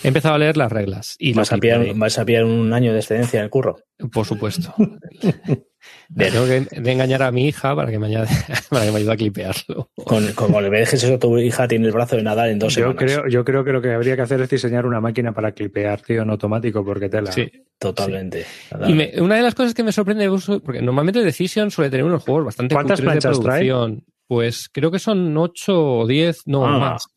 He 0.04 0.08
empezado 0.08 0.36
a 0.36 0.38
leer 0.38 0.58
las 0.58 0.72
reglas. 0.72 1.16
Y 1.20 1.34
¿Vas, 1.34 1.52
a 1.52 1.58
pillar, 1.58 1.86
¿Vas 1.96 2.18
a 2.20 2.26
pillar 2.26 2.44
un 2.44 2.74
año 2.74 2.92
de 2.94 3.00
excedencia 3.00 3.40
en 3.40 3.46
el 3.46 3.50
curro? 3.50 3.80
Por 4.12 4.26
supuesto. 4.26 4.74
Tengo 6.16 6.46
que 6.46 6.82
de 6.82 6.92
engañar 6.92 7.24
a 7.24 7.32
mi 7.32 7.48
hija 7.48 7.76
para 7.76 7.90
que 7.90 8.00
me, 8.00 8.08
añade, 8.08 8.28
para 8.70 8.86
que 8.86 8.92
me 8.92 8.98
ayude 8.98 9.14
a 9.14 9.18
clipearlo. 9.18 9.92
Con, 9.96 10.34
como 10.34 10.60
le 10.60 10.70
dejes 10.70 11.04
eso, 11.04 11.20
tu 11.20 11.38
hija 11.38 11.68
tiene 11.68 11.88
el 11.88 11.94
brazo 11.94 12.16
de 12.16 12.24
nadar 12.24 12.50
en 12.50 12.60
dos 12.60 12.74
yo 12.74 12.92
semanas. 12.92 12.98
Creo, 12.98 13.28
yo 13.28 13.46
creo 13.46 13.64
que 13.64 13.72
lo 13.72 13.82
que 13.82 13.94
habría 13.94 14.16
que 14.16 14.24
hacer 14.24 14.42
es 14.42 14.50
diseñar 14.50 14.86
una 14.86 15.00
máquina 15.00 15.34
para 15.34 15.52
clipear, 15.52 16.02
tío, 16.02 16.24
en 16.24 16.30
automático, 16.30 16.84
porque 16.84 17.10
te 17.10 17.22
la... 17.22 17.32
Sí, 17.32 17.50
totalmente. 17.78 18.44
Sí. 18.44 18.78
Y 18.88 18.94
me, 18.94 19.14
una 19.20 19.36
de 19.36 19.44
las 19.44 19.56
cosas 19.56 19.74
que 19.74 19.84
me 19.84 19.92
sorprende, 19.92 20.30
porque 20.64 20.82
normalmente 20.82 21.24
Decision 21.24 21.72
suele 21.72 21.90
tener 21.90 22.06
unos 22.06 22.24
juegos 22.24 22.46
bastante 22.46 22.76
¿Cuántas 22.76 23.02
planchas 23.02 23.38
de 23.38 23.44
producción. 23.44 23.98
Trae? 23.98 24.06
Pues 24.30 24.70
creo 24.72 24.92
que 24.92 25.00
son 25.00 25.36
8 25.36 26.02
o 26.02 26.06
10, 26.06 26.46
no 26.46 26.64
ah, 26.64 26.78
más. 26.78 27.08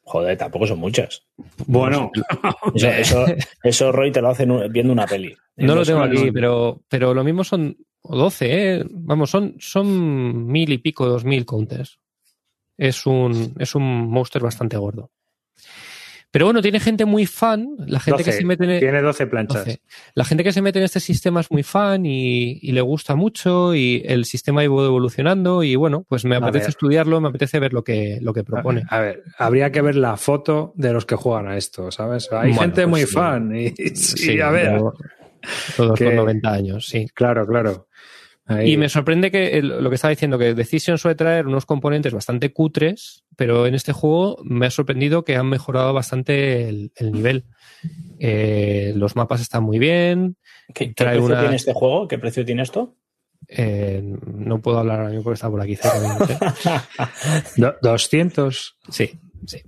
Joder, 0.00 0.38
tampoco 0.38 0.66
son 0.66 0.78
muchas. 0.78 1.22
Bueno, 1.66 2.10
eso, 2.74 2.88
eso, 2.88 3.26
eso, 3.62 3.92
Roy 3.92 4.10
te 4.10 4.22
lo 4.22 4.30
hace 4.30 4.46
viendo 4.70 4.90
una 4.90 5.06
peli. 5.06 5.36
No 5.56 5.74
lo 5.74 5.84
tengo 5.84 6.00
aquí, 6.00 6.32
pero, 6.32 6.80
pero 6.88 7.12
lo 7.12 7.22
mismo 7.22 7.44
son 7.44 7.76
12, 8.02 8.46
¿eh? 8.78 8.84
Vamos, 8.90 9.28
son, 9.28 9.56
son 9.58 10.46
mil 10.46 10.72
y 10.72 10.78
pico, 10.78 11.04
dos 11.04 11.26
mil 11.26 11.44
counters. 11.44 12.00
Es 12.78 13.04
un, 13.04 13.54
es 13.58 13.74
un 13.74 14.08
monster 14.08 14.40
bastante 14.40 14.78
gordo. 14.78 15.10
Pero 16.34 16.46
bueno, 16.46 16.60
tiene 16.62 16.80
gente 16.80 17.04
muy 17.04 17.26
fan. 17.26 17.76
La 17.86 18.00
gente 18.00 18.24
12, 18.24 18.24
que 18.24 18.36
se 18.38 18.44
mete 18.44 18.64
en. 18.64 18.80
Tiene 18.80 19.00
12 19.00 19.28
planchas. 19.28 19.66
12. 19.66 19.80
La 20.16 20.24
gente 20.24 20.42
que 20.42 20.52
se 20.52 20.62
mete 20.62 20.80
en 20.80 20.84
este 20.84 20.98
sistema 20.98 21.38
es 21.38 21.48
muy 21.48 21.62
fan 21.62 22.04
y, 22.06 22.58
y, 22.60 22.72
le 22.72 22.80
gusta 22.80 23.14
mucho 23.14 23.72
y 23.72 24.02
el 24.04 24.24
sistema 24.24 24.62
ha 24.62 24.64
ido 24.64 24.84
evolucionando 24.84 25.62
y 25.62 25.76
bueno, 25.76 26.04
pues 26.08 26.24
me 26.24 26.34
apetece 26.34 26.70
estudiarlo, 26.70 27.20
me 27.20 27.28
apetece 27.28 27.60
ver 27.60 27.72
lo 27.72 27.84
que, 27.84 28.18
lo 28.20 28.34
que 28.34 28.42
propone. 28.42 28.82
A 28.88 28.98
ver, 28.98 29.22
habría 29.38 29.70
que 29.70 29.80
ver 29.80 29.94
la 29.94 30.16
foto 30.16 30.72
de 30.74 30.92
los 30.92 31.06
que 31.06 31.14
juegan 31.14 31.46
a 31.46 31.56
esto, 31.56 31.92
¿sabes? 31.92 32.28
Hay 32.32 32.48
bueno, 32.48 32.62
gente 32.62 32.82
pues 32.82 32.88
muy 32.88 33.00
sí. 33.02 33.06
fan 33.06 33.56
y, 33.56 33.66
y 33.78 33.94
sí, 33.94 34.40
a 34.40 34.50
ver. 34.50 34.82
Todos 35.76 35.96
que, 35.96 36.06
los 36.06 36.14
90 36.14 36.52
años, 36.52 36.88
sí. 36.88 37.06
Claro, 37.14 37.46
claro. 37.46 37.86
Ahí. 38.46 38.72
Y 38.72 38.76
me 38.76 38.88
sorprende 38.88 39.30
que 39.30 39.58
el, 39.58 39.82
lo 39.82 39.88
que 39.88 39.94
estaba 39.94 40.10
diciendo, 40.10 40.38
que 40.38 40.54
Decision 40.54 40.98
suele 40.98 41.14
traer 41.14 41.46
unos 41.46 41.64
componentes 41.64 42.12
bastante 42.12 42.52
cutres, 42.52 43.24
pero 43.36 43.66
en 43.66 43.74
este 43.74 43.92
juego 43.92 44.36
me 44.44 44.66
ha 44.66 44.70
sorprendido 44.70 45.24
que 45.24 45.36
han 45.36 45.48
mejorado 45.48 45.94
bastante 45.94 46.68
el, 46.68 46.92
el 46.96 47.12
nivel. 47.12 47.46
Eh, 48.18 48.92
los 48.96 49.16
mapas 49.16 49.40
están 49.40 49.64
muy 49.64 49.78
bien. 49.78 50.36
¿Qué, 50.74 50.94
¿qué 50.94 51.04
precio 51.04 51.24
una... 51.24 51.40
tiene 51.40 51.56
este 51.56 51.72
juego? 51.72 52.06
¿Qué 52.06 52.18
precio 52.18 52.44
tiene 52.44 52.62
esto? 52.62 52.96
Eh, 53.48 54.02
no 54.02 54.60
puedo 54.60 54.78
hablar 54.78 55.00
ahora 55.00 55.10
mismo 55.10 55.24
porque 55.24 55.34
está 55.34 55.50
por 55.50 55.60
aquí 55.60 55.76
cerca. 55.76 56.86
Do, 57.56 57.74
200. 57.82 58.78
Sí, 58.90 59.20
sí. 59.46 59.62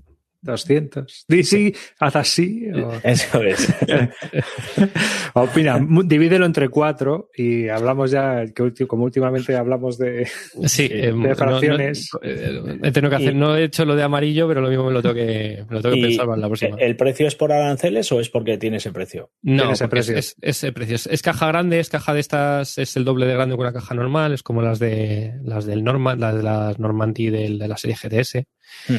200. 0.47 1.27
DC, 1.29 1.75
haz 2.01 2.17
así. 2.17 2.69
O... 2.71 2.93
Eso 3.03 3.43
es. 3.43 3.75
Opina, 5.35 5.79
divídelo 6.05 6.47
entre 6.47 6.69
cuatro 6.69 7.31
y 7.37 7.69
hablamos 7.69 8.11
ya, 8.11 8.45
que 8.55 8.87
como 8.87 9.05
últimamente 9.05 9.55
hablamos 9.57 9.99
de, 9.99 10.27
sí, 10.65 10.89
de 10.89 11.09
eh, 11.09 11.35
fracciones. 11.35 12.11
No, 12.13 12.75
no, 12.75 12.87
he 12.87 12.93
tenido 12.93 13.11
que 13.11 13.17
hacer, 13.17 13.33
y, 13.33 13.37
no 13.37 13.57
he 13.57 13.65
hecho 13.65 13.85
lo 13.85 13.97
de 13.97 14.03
amarillo, 14.03 14.49
pero 14.49 14.61
lo 14.61 14.69
mismo 14.69 14.87
me 14.87 14.93
lo 14.93 15.03
tengo 15.03 15.15
que, 15.15 15.65
me 15.69 15.77
lo 15.77 15.83
tengo 15.83 15.95
que 15.95 16.03
pensar 16.03 16.27
para 16.27 16.39
la 16.39 16.47
próxima. 16.47 16.77
¿El 16.79 16.97
precio 16.97 17.27
es 17.27 17.35
por 17.35 17.53
aranceles 17.53 18.11
o 18.13 18.21
es 18.21 18.29
porque 18.29 18.59
tiene 18.59 18.79
ese 18.79 18.93
precio? 18.93 19.31
No, 19.43 19.73
ese 19.73 19.89
precio? 19.89 20.17
Es, 20.17 20.37
es, 20.41 20.65
es, 20.65 20.73
precio. 20.73 20.97
Es, 20.97 21.23
caja 21.23 21.49
grande, 21.49 21.81
es 21.81 21.91
caja 21.91 22.15
de 22.15 22.21
estas, 22.21 22.79
es 22.79 22.97
el 22.97 23.05
doble 23.05 23.27
de 23.27 23.35
grande 23.35 23.55
que 23.55 23.61
una 23.61 23.73
caja 23.73 23.95
normal, 23.95 24.33
es 24.33 24.43
como 24.43 24.63
las 24.63 24.79
de 24.79 25.35
las 25.43 25.67
del 25.67 25.85
Norman, 25.85 26.21
las 26.21 26.35
de 26.35 26.43
las 26.43 26.79
Normandy 26.79 27.31
del, 27.31 27.59
de 27.59 27.69
la 27.69 27.77
serie 27.77 27.97
GTS. 27.97 28.45
Hmm 28.89 28.97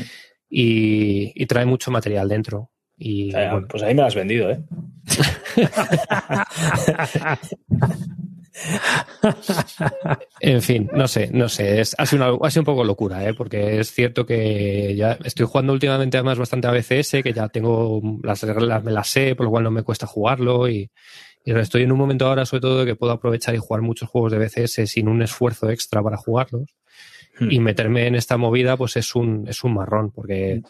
y, 0.49 1.31
y, 1.35 1.45
trae 1.45 1.65
mucho 1.65 1.91
material 1.91 2.29
dentro. 2.29 2.71
Y, 2.97 3.35
eh, 3.35 3.49
bueno. 3.51 3.67
Pues 3.69 3.83
ahí 3.83 3.93
me 3.93 4.01
lo 4.01 4.07
has 4.07 4.15
vendido, 4.15 4.49
¿eh? 4.49 4.63
en 10.39 10.61
fin, 10.61 10.89
no 10.93 11.07
sé, 11.07 11.29
no 11.31 11.47
sé, 11.47 11.79
es, 11.79 11.95
ha, 11.97 12.05
sido 12.05 12.37
una, 12.37 12.47
ha 12.47 12.49
sido 12.49 12.61
un 12.61 12.65
poco 12.65 12.83
locura, 12.83 13.27
¿eh? 13.27 13.33
porque 13.33 13.79
es 13.79 13.91
cierto 13.91 14.25
que 14.25 14.95
ya 14.95 15.17
estoy 15.23 15.45
jugando 15.45 15.73
últimamente 15.73 16.17
además 16.17 16.39
bastante 16.39 16.67
a 16.67 16.71
BCS, 16.71 17.21
que 17.23 17.33
ya 17.33 17.49
tengo 17.49 18.01
las 18.23 18.41
reglas, 18.43 18.83
me 18.83 18.91
las 18.91 19.09
sé, 19.09 19.35
por 19.35 19.45
lo 19.45 19.51
cual 19.51 19.63
no 19.63 19.71
me 19.71 19.83
cuesta 19.83 20.07
jugarlo 20.07 20.67
y, 20.67 20.89
y 21.45 21.51
estoy 21.51 21.83
en 21.83 21.91
un 21.91 21.99
momento 21.99 22.25
ahora 22.25 22.45
sobre 22.45 22.61
todo 22.61 22.79
de 22.79 22.85
que 22.85 22.95
puedo 22.95 23.13
aprovechar 23.13 23.53
y 23.55 23.59
jugar 23.59 23.81
muchos 23.81 24.09
juegos 24.09 24.31
de 24.31 24.39
BCS 24.39 24.89
sin 24.89 25.07
un 25.07 25.21
esfuerzo 25.21 25.69
extra 25.69 26.01
para 26.01 26.17
jugarlos 26.17 26.76
y 27.39 27.59
meterme 27.59 28.07
en 28.07 28.15
esta 28.15 28.37
movida 28.37 28.77
pues 28.77 28.97
es 28.97 29.15
un, 29.15 29.47
es 29.47 29.63
un 29.63 29.75
marrón 29.75 30.11
porque 30.11 30.61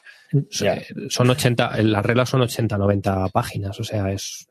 yeah. 0.60 0.82
son 1.10 1.30
80, 1.30 1.82
las 1.84 2.06
reglas 2.06 2.30
son 2.30 2.42
80, 2.42 2.78
90 2.78 3.30
páginas, 3.30 3.80
o 3.80 3.84
sea, 3.84 4.12
es... 4.12 4.48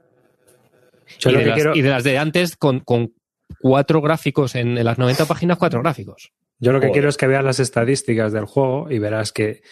Y 1.24 1.33
de, 1.33 1.46
las, 1.46 1.55
quiero... 1.55 1.76
y, 1.76 1.83
de 1.83 1.90
las, 1.90 2.05
de 2.05 2.18
antes 2.18 2.57
con, 2.57 2.81
con 2.81 3.12
cuatro 3.61 4.00
gráficos 4.00 4.55
en, 4.55 4.76
en, 4.76 4.85
las 4.85 4.98
90 4.98 5.24
páginas, 5.26 5.59
cuatro 5.59 5.81
gráficos. 5.81 6.33
Yo 6.59 6.72
lo 6.72 6.81
que 6.81 6.87
Joder. 6.87 6.92
quiero 6.92 7.09
es 7.09 7.16
que 7.16 7.26
veas 7.26 7.44
las 7.44 7.61
estadísticas 7.61 8.33
del 8.33 8.46
juego 8.46 8.90
y 8.90 8.98
verás 8.98 9.33
que 9.33 9.62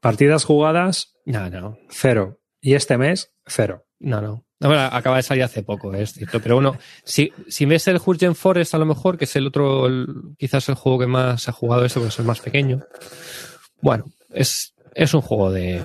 partidas 0.00 0.44
jugadas, 0.44 1.14
no, 1.24 1.48
no. 1.48 1.78
cero. 1.88 2.40
Y 2.60 2.74
este 2.74 2.98
mes, 2.98 3.32
cero. 3.46 3.86
No, 4.02 4.20
no. 4.20 4.44
Bueno, 4.58 4.82
acaba 4.82 5.16
de 5.16 5.22
salir 5.22 5.42
hace 5.42 5.62
poco, 5.62 5.94
es 5.94 6.12
cierto. 6.12 6.40
Pero 6.40 6.56
bueno, 6.56 6.76
si, 7.04 7.32
si 7.48 7.66
ves 7.66 7.88
el 7.88 7.98
Jurgen 7.98 8.34
Forest, 8.34 8.74
a 8.74 8.78
lo 8.78 8.86
mejor, 8.86 9.16
que 9.16 9.24
es 9.24 9.36
el 9.36 9.46
otro, 9.46 9.86
el, 9.86 10.06
quizás 10.38 10.68
el 10.68 10.74
juego 10.74 11.00
que 11.00 11.06
más 11.06 11.48
ha 11.48 11.52
jugado 11.52 11.84
eso, 11.84 12.00
porque 12.00 12.10
es 12.10 12.18
el 12.18 12.24
más 12.24 12.40
pequeño. 12.40 12.80
Bueno, 13.80 14.04
es, 14.30 14.74
es 14.94 15.14
un 15.14 15.20
juego 15.20 15.50
de. 15.50 15.84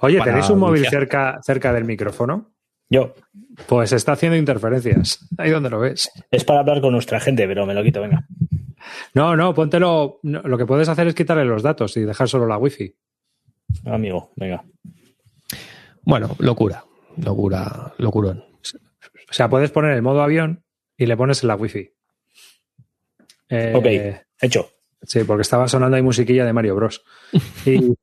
Oye, 0.00 0.20
¿tenéis 0.22 0.48
un 0.48 0.58
móvil 0.58 0.86
cerca, 0.88 1.40
cerca 1.44 1.72
del 1.72 1.84
micrófono? 1.84 2.52
Yo. 2.88 3.14
Pues 3.66 3.92
está 3.92 4.12
haciendo 4.12 4.36
interferencias. 4.36 5.28
Ahí 5.36 5.50
donde 5.50 5.70
lo 5.70 5.80
ves. 5.80 6.10
Es 6.30 6.44
para 6.44 6.60
hablar 6.60 6.80
con 6.80 6.92
nuestra 6.92 7.20
gente, 7.20 7.46
pero 7.46 7.66
me 7.66 7.74
lo 7.74 7.82
quito, 7.82 8.00
venga. 8.00 8.26
No, 9.14 9.36
no, 9.36 9.54
póntelo. 9.54 10.18
No, 10.22 10.40
lo 10.42 10.56
que 10.56 10.66
puedes 10.66 10.88
hacer 10.88 11.06
es 11.06 11.14
quitarle 11.14 11.44
los 11.44 11.62
datos 11.62 11.96
y 11.96 12.00
dejar 12.00 12.28
solo 12.28 12.46
la 12.46 12.56
wifi. 12.56 12.94
Amigo, 13.84 14.32
venga. 14.36 14.64
Bueno, 16.02 16.34
locura 16.38 16.84
locura, 17.16 17.94
locurón. 17.98 18.44
O 19.30 19.32
sea, 19.32 19.48
puedes 19.48 19.70
poner 19.70 19.92
el 19.92 20.02
modo 20.02 20.22
avión 20.22 20.64
y 20.96 21.06
le 21.06 21.16
pones 21.16 21.42
en 21.42 21.48
la 21.48 21.56
wifi. 21.56 21.90
Eh, 23.48 23.72
ok, 23.74 24.24
hecho. 24.40 24.70
Sí, 25.02 25.24
porque 25.24 25.42
estaba 25.42 25.66
sonando 25.66 25.96
ahí 25.96 26.02
musiquilla 26.02 26.44
de 26.44 26.52
Mario 26.52 26.74
Bros. 26.76 27.02
Y, 27.64 27.86
y, 27.86 27.94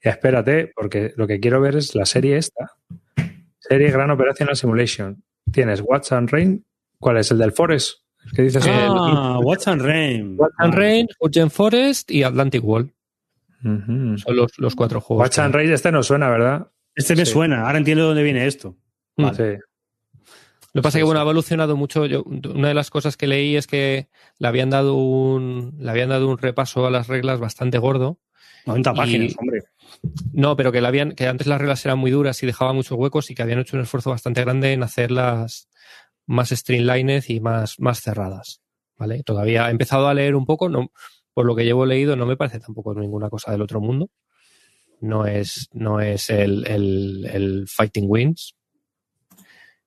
espérate, 0.00 0.72
porque 0.74 1.12
lo 1.16 1.26
que 1.26 1.40
quiero 1.40 1.60
ver 1.60 1.76
es 1.76 1.94
la 1.94 2.06
serie 2.06 2.36
esta. 2.36 2.72
Serie 3.58 3.90
Gran 3.90 4.10
Operational 4.10 4.56
Simulation. 4.56 5.24
Tienes 5.50 5.80
Watch 5.80 6.12
and 6.12 6.30
Rain. 6.30 6.64
¿Cuál 6.98 7.18
es? 7.18 7.30
¿El 7.30 7.38
del 7.38 7.52
Forest? 7.52 7.98
¿Qué 8.34 8.42
dices? 8.42 8.66
Ah, 8.66 9.36
el... 9.38 9.44
Watch 9.44 9.68
and 9.68 9.82
Rain. 9.82 10.36
Watch 10.38 10.52
and 10.58 10.74
Rain, 10.74 11.06
Urgent 11.20 11.52
Forest 11.52 12.10
y 12.10 12.22
Atlantic 12.22 12.62
Wall. 12.64 12.92
Uh 13.64 13.68
-huh. 13.68 14.18
Son 14.18 14.36
los, 14.36 14.58
los, 14.58 14.74
cuatro 14.74 15.00
juegos. 15.00 15.24
Watch 15.24 15.38
and 15.38 15.54
Rain, 15.54 15.72
este 15.72 15.90
no 15.90 16.02
suena, 16.02 16.28
¿verdad? 16.28 16.68
Este 16.94 17.16
me 17.16 17.26
sí. 17.26 17.32
suena, 17.32 17.66
ahora 17.66 17.78
entiendo 17.78 18.06
dónde 18.06 18.22
viene 18.22 18.46
esto. 18.46 18.76
Vale. 19.16 19.36
Sí. 19.36 19.62
Lo 20.74 20.80
que 20.80 20.82
pasa 20.82 20.98
es 20.98 21.02
que 21.02 21.04
bueno, 21.04 21.20
ha 21.20 21.22
evolucionado 21.22 21.76
mucho. 21.76 22.04
Yo, 22.06 22.24
una 22.24 22.68
de 22.68 22.74
las 22.74 22.90
cosas 22.90 23.16
que 23.16 23.28
leí 23.28 23.54
es 23.54 23.68
que 23.68 24.08
le 24.38 24.48
habían 24.48 24.70
dado 24.70 24.96
un, 24.96 25.76
le 25.78 25.88
habían 25.88 26.08
dado 26.08 26.28
un 26.28 26.36
repaso 26.36 26.84
a 26.84 26.90
las 26.90 27.06
reglas 27.06 27.38
bastante 27.38 27.78
gordo. 27.78 28.18
90 28.66 28.90
y, 28.90 28.96
páginas, 28.96 29.34
hombre. 29.38 29.60
No, 30.32 30.56
pero 30.56 30.72
que, 30.72 30.80
la 30.80 30.88
habían, 30.88 31.12
que 31.12 31.28
antes 31.28 31.46
las 31.46 31.60
reglas 31.60 31.84
eran 31.84 31.98
muy 31.98 32.10
duras 32.10 32.42
y 32.42 32.46
dejaban 32.46 32.74
muchos 32.74 32.98
huecos 32.98 33.30
y 33.30 33.36
que 33.36 33.42
habían 33.42 33.60
hecho 33.60 33.76
un 33.76 33.84
esfuerzo 33.84 34.10
bastante 34.10 34.40
grande 34.40 34.72
en 34.72 34.82
hacerlas 34.82 35.68
más 36.26 36.48
streamlined 36.48 37.22
y 37.28 37.38
más, 37.38 37.78
más 37.78 38.00
cerradas. 38.00 38.60
¿Vale? 38.96 39.22
Todavía 39.22 39.68
he 39.68 39.70
empezado 39.70 40.08
a 40.08 40.14
leer 40.14 40.34
un 40.34 40.44
poco, 40.44 40.68
no, 40.68 40.90
por 41.34 41.46
lo 41.46 41.54
que 41.54 41.64
llevo 41.64 41.86
leído, 41.86 42.16
no 42.16 42.26
me 42.26 42.36
parece 42.36 42.58
tampoco 42.58 42.94
ninguna 42.94 43.28
cosa 43.28 43.52
del 43.52 43.62
otro 43.62 43.80
mundo 43.80 44.10
no 45.00 45.26
es, 45.26 45.68
no 45.72 46.00
es 46.00 46.30
el, 46.30 46.66
el, 46.66 47.26
el, 47.32 47.68
Fighting 47.68 48.06
Wins. 48.08 48.56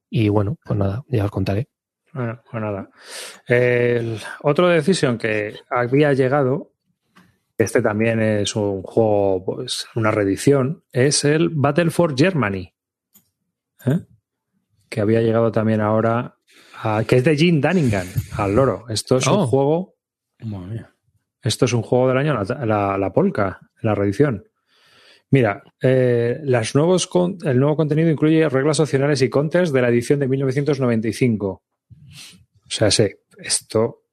Y 0.10 0.30
bueno, 0.30 0.58
pues 0.64 0.78
nada, 0.78 1.04
ya 1.10 1.26
os 1.26 1.32
contaré. 1.32 1.68
Bueno, 2.14 2.42
pues 2.50 2.64
nada. 2.64 2.90
El 3.48 4.20
otro 4.42 4.70
decisión 4.70 5.18
que 5.18 5.56
había 5.70 6.14
llegado, 6.14 6.72
este 7.58 7.82
también 7.82 8.22
es 8.22 8.56
un 8.56 8.82
juego, 8.84 9.44
pues 9.46 9.88
una 9.96 10.12
reedición, 10.12 10.84
es 10.92 11.26
el 11.26 11.50
Battle 11.50 11.90
for 11.90 12.18
Germany. 12.18 12.74
¿Eh? 13.86 14.00
Que 14.90 15.02
había 15.02 15.22
llegado 15.22 15.52
también 15.52 15.82
ahora, 15.82 16.38
a, 16.82 17.04
que 17.06 17.18
es 17.18 17.24
de 17.24 17.36
Jim 17.36 17.60
Dunningham, 17.60 18.08
al 18.38 18.56
loro. 18.56 18.86
Esto 18.90 19.18
es 19.18 19.28
oh. 19.28 19.42
un 19.42 19.48
juego. 19.48 19.96
Esto 21.42 21.66
es 21.66 21.74
un 21.74 21.82
juego 21.82 22.08
del 22.08 22.18
año, 22.18 22.34
la, 22.34 22.66
la, 22.66 22.98
la 22.98 23.14
polka, 23.14 23.60
la 23.82 23.96
reedición. 23.96 24.47
Mira, 25.30 25.64
eh, 25.82 26.40
las 26.44 26.74
nuevos 26.76 27.08
con, 27.08 27.38
el 27.44 27.60
nuevo 27.60 27.76
contenido 27.76 28.10
incluye 28.10 28.48
reglas 28.48 28.80
opcionales 28.80 29.22
y 29.22 29.30
counters 29.30 29.74
de 29.74 29.82
la 29.82 29.90
edición 29.90 30.20
de 30.20 30.28
1995. 30.28 31.48
O 31.48 31.64
sea, 32.70 32.92
sé, 32.92 33.20
esto. 33.38 34.04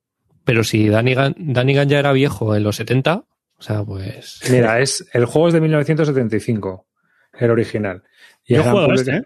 Pero 0.44 0.64
si 0.64 0.88
Danigan, 0.88 1.34
Danigan 1.38 1.88
ya 1.88 1.98
era 1.98 2.12
viejo 2.12 2.54
en 2.56 2.64
los 2.64 2.76
70, 2.76 3.24
o 3.56 3.62
sea, 3.62 3.84
pues. 3.84 4.40
Mira, 4.50 4.80
es, 4.80 5.06
el 5.12 5.24
juego 5.26 5.48
es 5.48 5.54
de 5.54 5.60
1975. 5.60 6.86
el 7.38 7.50
original. 7.50 8.02
Y 8.44 8.54
Yo 8.54 8.62
juego 8.62 8.92
este, 8.92 9.16
¿eh? 9.16 9.22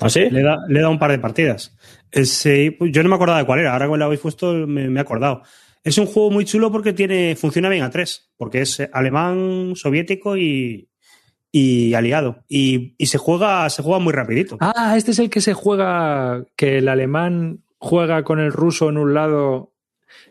¿Ah, 0.00 0.08
sí? 0.08 0.30
Le 0.30 0.40
he, 0.40 0.42
dado 0.42 0.90
un 0.90 0.98
par 0.98 1.10
de 1.10 1.18
partidas. 1.18 1.76
Ese, 2.10 2.76
yo 2.80 3.02
no 3.02 3.08
me 3.08 3.14
acordaba 3.14 3.38
de 3.38 3.46
cuál 3.46 3.60
era, 3.60 3.72
ahora 3.72 3.88
que 3.88 3.96
lo 3.98 4.04
habéis 4.04 4.20
puesto 4.20 4.66
me, 4.66 4.86
he 4.86 5.00
acordado. 5.00 5.42
Es 5.82 5.98
un 5.98 6.06
juego 6.06 6.30
muy 6.30 6.44
chulo 6.44 6.70
porque 6.70 6.92
tiene, 6.92 7.36
funciona 7.36 7.68
bien 7.68 7.82
a 7.82 7.90
tres, 7.90 8.30
porque 8.36 8.60
es 8.60 8.80
alemán, 8.92 9.72
soviético 9.76 10.36
y, 10.36 10.90
y 11.50 11.94
aliado. 11.94 12.44
Y, 12.48 12.94
y, 12.98 13.06
se 13.06 13.18
juega, 13.18 13.68
se 13.70 13.82
juega 13.82 13.98
muy 13.98 14.12
rapidito. 14.12 14.58
Ah, 14.60 14.94
este 14.96 15.12
es 15.12 15.18
el 15.18 15.30
que 15.30 15.40
se 15.40 15.54
juega, 15.54 16.44
que 16.56 16.78
el 16.78 16.88
alemán 16.88 17.64
juega 17.78 18.24
con 18.24 18.40
el 18.40 18.52
ruso 18.52 18.90
en 18.90 18.98
un 18.98 19.14
lado 19.14 19.72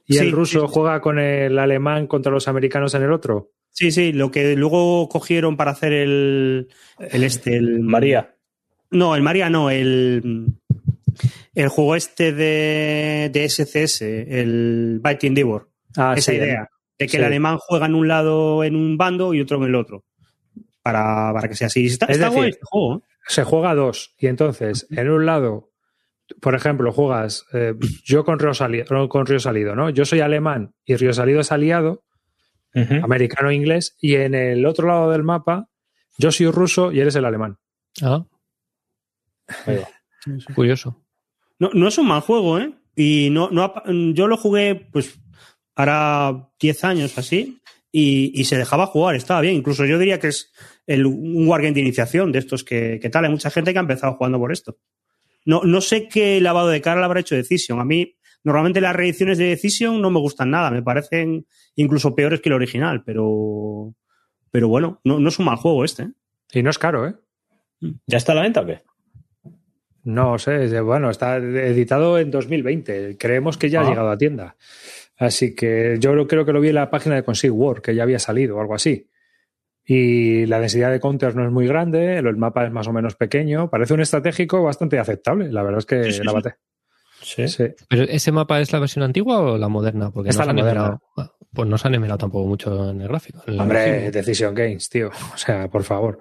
y 0.05 0.17
el 0.17 0.31
ruso 0.31 0.67
juega 0.67 1.01
con 1.01 1.19
el 1.19 1.57
alemán 1.59 2.07
contra 2.07 2.31
los 2.31 2.47
americanos 2.47 2.93
en 2.95 3.03
el 3.03 3.11
otro. 3.11 3.51
Sí, 3.71 3.91
sí, 3.91 4.11
lo 4.11 4.31
que 4.31 4.55
luego 4.55 5.07
cogieron 5.09 5.55
para 5.55 5.71
hacer 5.71 5.93
el, 5.93 6.69
el 6.99 7.23
este, 7.23 7.55
el 7.55 7.81
María. 7.81 8.35
No, 8.91 9.15
el 9.15 9.21
María 9.21 9.49
no, 9.49 9.69
el, 9.69 10.57
el 11.63 11.69
juego 11.69 11.95
este 11.95 12.31
de, 12.31 13.29
de 13.33 13.49
SCS, 13.49 14.01
el 14.01 15.01
Biting 15.03 15.35
Divor. 15.35 15.69
Ah, 15.97 16.13
Esa 16.15 16.33
idea, 16.33 16.69
de 16.97 17.07
que 17.07 17.17
el 17.17 17.23
alemán 17.25 17.57
juega 17.57 17.85
en 17.85 17.95
un 17.95 18.07
lado 18.07 18.63
en 18.63 18.75
un 18.75 18.97
bando 18.97 19.33
y 19.33 19.41
otro 19.41 19.57
en 19.57 19.63
el 19.63 19.75
otro. 19.75 20.05
Para, 20.81 21.33
para 21.33 21.49
que 21.49 21.55
sea 21.55 21.67
así. 21.67 21.85
Está, 21.85 22.05
es 22.05 22.19
decir, 22.19 22.45
este 22.45 22.61
juego. 22.63 22.97
¿eh? 22.97 23.01
Se 23.27 23.43
juega 23.43 23.75
dos. 23.75 24.15
Y 24.17 24.27
entonces, 24.27 24.87
en 24.89 25.09
un 25.09 25.25
lado, 25.25 25.71
por 26.39 26.55
ejemplo, 26.55 26.93
juegas 26.93 27.45
eh, 27.53 27.73
yo 28.05 28.23
con 28.23 28.39
Río, 28.39 28.53
Salido, 28.53 29.09
con 29.09 29.25
Río 29.25 29.39
Salido, 29.39 29.75
¿no? 29.75 29.89
Yo 29.89 30.05
soy 30.05 30.21
alemán 30.21 30.73
y 30.85 30.95
Río 30.95 31.11
Salido 31.11 31.41
es 31.41 31.51
aliado, 31.51 32.03
americano-inglés, 32.73 33.97
y 33.99 34.15
en 34.15 34.33
el 34.33 34.65
otro 34.65 34.87
lado 34.87 35.11
del 35.11 35.23
mapa, 35.23 35.67
yo 36.17 36.31
soy 36.31 36.49
ruso 36.51 36.91
y 36.93 37.01
eres 37.01 37.15
el 37.15 37.25
alemán. 37.25 37.57
Ah. 38.01 38.25
Curioso. 40.55 41.03
No, 41.59 41.69
no 41.73 41.87
es 41.87 41.97
un 41.97 42.07
mal 42.07 42.21
juego, 42.21 42.57
¿eh? 42.59 42.73
Y 42.95 43.29
no, 43.29 43.49
no, 43.51 43.73
yo 44.13 44.27
lo 44.27 44.37
jugué, 44.37 44.75
pues, 44.75 45.19
hará 45.75 46.49
10 46.59 46.83
años 46.83 47.17
así, 47.17 47.59
y, 47.91 48.43
se 48.43 48.57
dejaba 48.57 48.85
jugar, 48.87 49.15
estaba 49.15 49.41
bien. 49.41 49.55
Incluso 49.55 49.85
yo 49.85 49.97
diría 49.97 50.19
que 50.19 50.27
es 50.27 50.51
el, 50.85 51.05
un 51.05 51.47
wargame 51.47 51.73
de 51.73 51.81
iniciación 51.81 52.31
de 52.31 52.39
estos 52.39 52.63
que, 52.63 52.99
tal. 53.11 53.25
Hay 53.25 53.31
mucha 53.31 53.49
gente 53.49 53.71
que 53.73 53.79
ha 53.79 53.81
empezado 53.81 54.13
jugando 54.13 54.37
por 54.37 54.51
esto. 54.51 54.77
No, 55.45 55.61
no 55.63 55.81
sé 55.81 56.07
qué 56.07 56.39
lavado 56.41 56.67
de 56.67 56.81
cara 56.81 56.99
le 56.99 57.05
habrá 57.05 57.21
hecho 57.21 57.35
Decision. 57.35 57.79
A 57.79 57.85
mí, 57.85 58.15
normalmente 58.43 58.81
las 58.81 58.95
reediciones 58.95 59.37
de 59.37 59.45
Decision 59.45 60.01
no 60.01 60.11
me 60.11 60.19
gustan 60.19 60.51
nada, 60.51 60.69
me 60.69 60.83
parecen 60.83 61.47
incluso 61.75 62.13
peores 62.13 62.41
que 62.41 62.49
el 62.49 62.53
original, 62.53 63.03
pero, 63.03 63.95
pero 64.51 64.67
bueno, 64.67 64.99
no, 65.03 65.19
no 65.19 65.29
es 65.29 65.39
un 65.39 65.45
mal 65.45 65.55
juego 65.55 65.83
este. 65.83 66.03
¿eh? 66.03 66.11
Y 66.53 66.63
no 66.63 66.69
es 66.69 66.77
caro, 66.77 67.07
¿eh? 67.07 67.15
¿Ya 68.05 68.17
está 68.17 68.33
a 68.33 68.35
la 68.35 68.41
venta 68.41 68.61
o 68.61 68.65
qué? 68.65 68.81
No 70.09 70.39
sé, 70.39 70.81
bueno, 70.81 71.11
está 71.11 71.37
editado 71.37 72.17
en 72.17 72.31
2020. 72.31 73.15
Creemos 73.17 73.59
que 73.59 73.69
ya 73.69 73.81
ha 73.81 73.85
ah. 73.85 73.89
llegado 73.89 74.09
a 74.09 74.17
tienda. 74.17 74.55
Así 75.17 75.53
que 75.53 75.97
yo 75.99 76.27
creo 76.27 76.45
que 76.45 76.53
lo 76.53 76.61
vi 76.61 76.69
en 76.69 76.75
la 76.75 76.89
página 76.89 77.15
de 77.15 77.23
Consigue 77.23 77.51
War, 77.51 77.81
que 77.81 77.93
ya 77.93 78.03
había 78.03 78.17
salido 78.17 78.57
o 78.57 78.61
algo 78.61 78.73
así. 78.73 79.07
Y 79.85 80.47
la 80.47 80.59
densidad 80.59 80.91
de 80.91 80.99
counters 80.99 81.35
no 81.35 81.45
es 81.45 81.51
muy 81.51 81.67
grande, 81.67 82.17
el 82.17 82.37
mapa 82.37 82.65
es 82.65 82.71
más 82.71 82.87
o 82.87 82.93
menos 82.93 83.15
pequeño. 83.15 83.69
Parece 83.69 83.93
un 83.93 84.01
estratégico 84.01 84.63
bastante 84.63 84.97
aceptable. 84.97 85.51
La 85.51 85.61
verdad 85.61 85.79
es 85.79 85.85
que 85.85 86.23
la 86.23 86.31
bate. 86.31 86.55
Sí. 87.21 87.45
¿Pero 87.87 88.03
ese 88.03 88.31
mapa 88.31 88.59
es 88.61 88.71
la 88.73 88.79
versión 88.79 89.03
antigua 89.03 89.39
o 89.39 89.57
la 89.57 89.67
moderna? 89.67 90.09
Porque 90.09 90.29
Está 90.29 90.45
la 90.45 90.53
moderna. 90.53 90.99
Pues 91.53 91.67
no 91.67 91.77
se 91.77 91.87
han 91.87 91.95
emerado 91.95 92.19
tampoco 92.19 92.47
mucho 92.47 92.91
en 92.91 93.01
el 93.01 93.07
gráfico. 93.07 93.41
Hombre, 93.47 94.11
Decision 94.11 94.53
Games, 94.53 94.89
tío. 94.89 95.09
O 95.33 95.37
sea, 95.37 95.67
por 95.69 95.83
favor. 95.83 96.19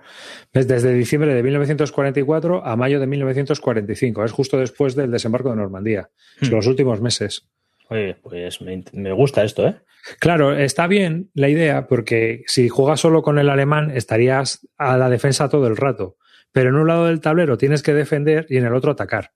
Desde 0.53 0.95
diciembre 0.95 1.35
de 1.35 1.43
1944 1.43 2.64
a 2.64 2.77
mayo 2.77 2.99
de 2.99 3.07
1945. 3.07 4.25
Es 4.25 4.33
justo 4.33 4.59
después 4.59 4.95
del 4.95 5.11
desembarco 5.11 5.51
de 5.51 5.57
Normandía. 5.57 6.09
Hmm. 6.41 6.49
Los 6.49 6.67
últimos 6.67 7.01
meses. 7.01 7.47
Oye, 7.91 8.17
pues 8.23 8.61
me, 8.61 9.12
gusta 9.12 9.45
esto, 9.45 9.67
¿eh? 9.67 9.77
Claro, 10.21 10.55
está 10.55 10.87
bien 10.87 11.31
la 11.35 11.49
idea 11.49 11.87
porque 11.87 12.43
si 12.47 12.69
juegas 12.69 13.01
solo 13.01 13.23
con 13.23 13.38
el 13.38 13.49
alemán 13.49 13.91
estarías 13.91 14.67
a 14.77 14.99
la 14.99 15.09
defensa 15.09 15.49
todo 15.49 15.67
el 15.67 15.77
rato, 15.77 16.17
pero 16.53 16.69
en 16.69 16.77
un 16.77 16.87
lado 16.87 17.07
del 17.07 17.21
tablero 17.21 17.57
tienes 17.57 17.83
que 17.83 17.95
defender 17.95 18.47
y 18.51 18.59
en 18.59 18.67
el 18.67 18.75
otro 18.75 18.93
atacar. 18.93 19.33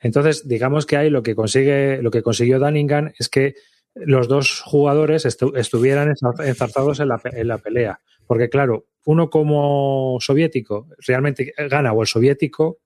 Entonces, 0.00 0.46
digamos 0.46 0.84
que 0.84 0.96
ahí 0.96 1.08
lo 1.08 1.22
que 1.22 1.34
consigue, 1.34 2.02
lo 2.02 2.10
que 2.10 2.22
consiguió 2.22 2.58
Dunningham 2.58 3.12
es 3.18 3.28
que 3.28 3.54
los 3.94 4.28
dos 4.28 4.60
jugadores 4.60 5.24
estuvieran 5.24 6.14
enzarzados 6.40 7.00
en 7.00 7.08
la, 7.08 7.20
en 7.24 7.48
la 7.48 7.58
pelea. 7.58 8.00
Porque, 8.26 8.48
claro, 8.48 8.86
uno 9.04 9.30
como 9.30 10.18
soviético 10.20 10.88
realmente 11.06 11.52
gana 11.68 11.92
o 11.92 12.02
el 12.02 12.06
soviético 12.06 12.78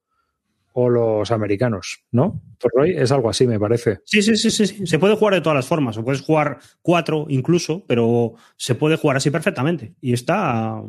o 0.79 0.91
los 0.91 1.31
americanos, 1.31 2.05
¿no? 2.11 2.43
Roy 2.61 2.95
es 2.97 3.11
algo 3.11 3.31
así, 3.31 3.47
me 3.47 3.59
parece. 3.59 4.01
Sí, 4.05 4.21
sí, 4.21 4.37
sí, 4.37 4.51
sí, 4.51 4.87
Se 4.87 4.99
puede 4.99 5.17
jugar 5.17 5.33
de 5.33 5.41
todas 5.41 5.57
las 5.57 5.67
formas. 5.67 5.97
O 5.97 6.05
puedes 6.05 6.21
jugar 6.21 6.59
cuatro 6.83 7.25
incluso, 7.31 7.83
pero 7.87 8.35
se 8.59 8.75
puede 8.75 8.97
jugar 8.97 9.17
así 9.17 9.31
perfectamente. 9.31 9.95
Y 10.03 10.13
está, 10.13 10.83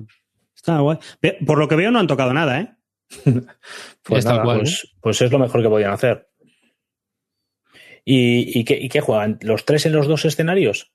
está 0.54 0.80
guay. 0.80 0.98
Por 1.46 1.58
lo 1.58 1.70
que 1.70 1.78
veo 1.78 1.90
no 1.90 2.00
han 2.00 2.08
tocado 2.08 2.34
nada, 2.34 2.60
¿eh? 2.60 2.76
pues, 4.04 4.26
pues, 4.26 4.96
pues, 5.00 5.22
es 5.22 5.32
lo 5.32 5.40
mejor 5.40 5.62
que 5.62 5.70
podían 5.70 5.92
hacer. 5.92 6.28
¿Y, 8.10 8.64
qué, 8.64 9.02
juegan? 9.02 9.38
¿Los 9.42 9.66
tres 9.66 9.86
en 9.86 9.92
los 9.92 10.08
dos 10.08 10.24
escenarios? 10.24 10.94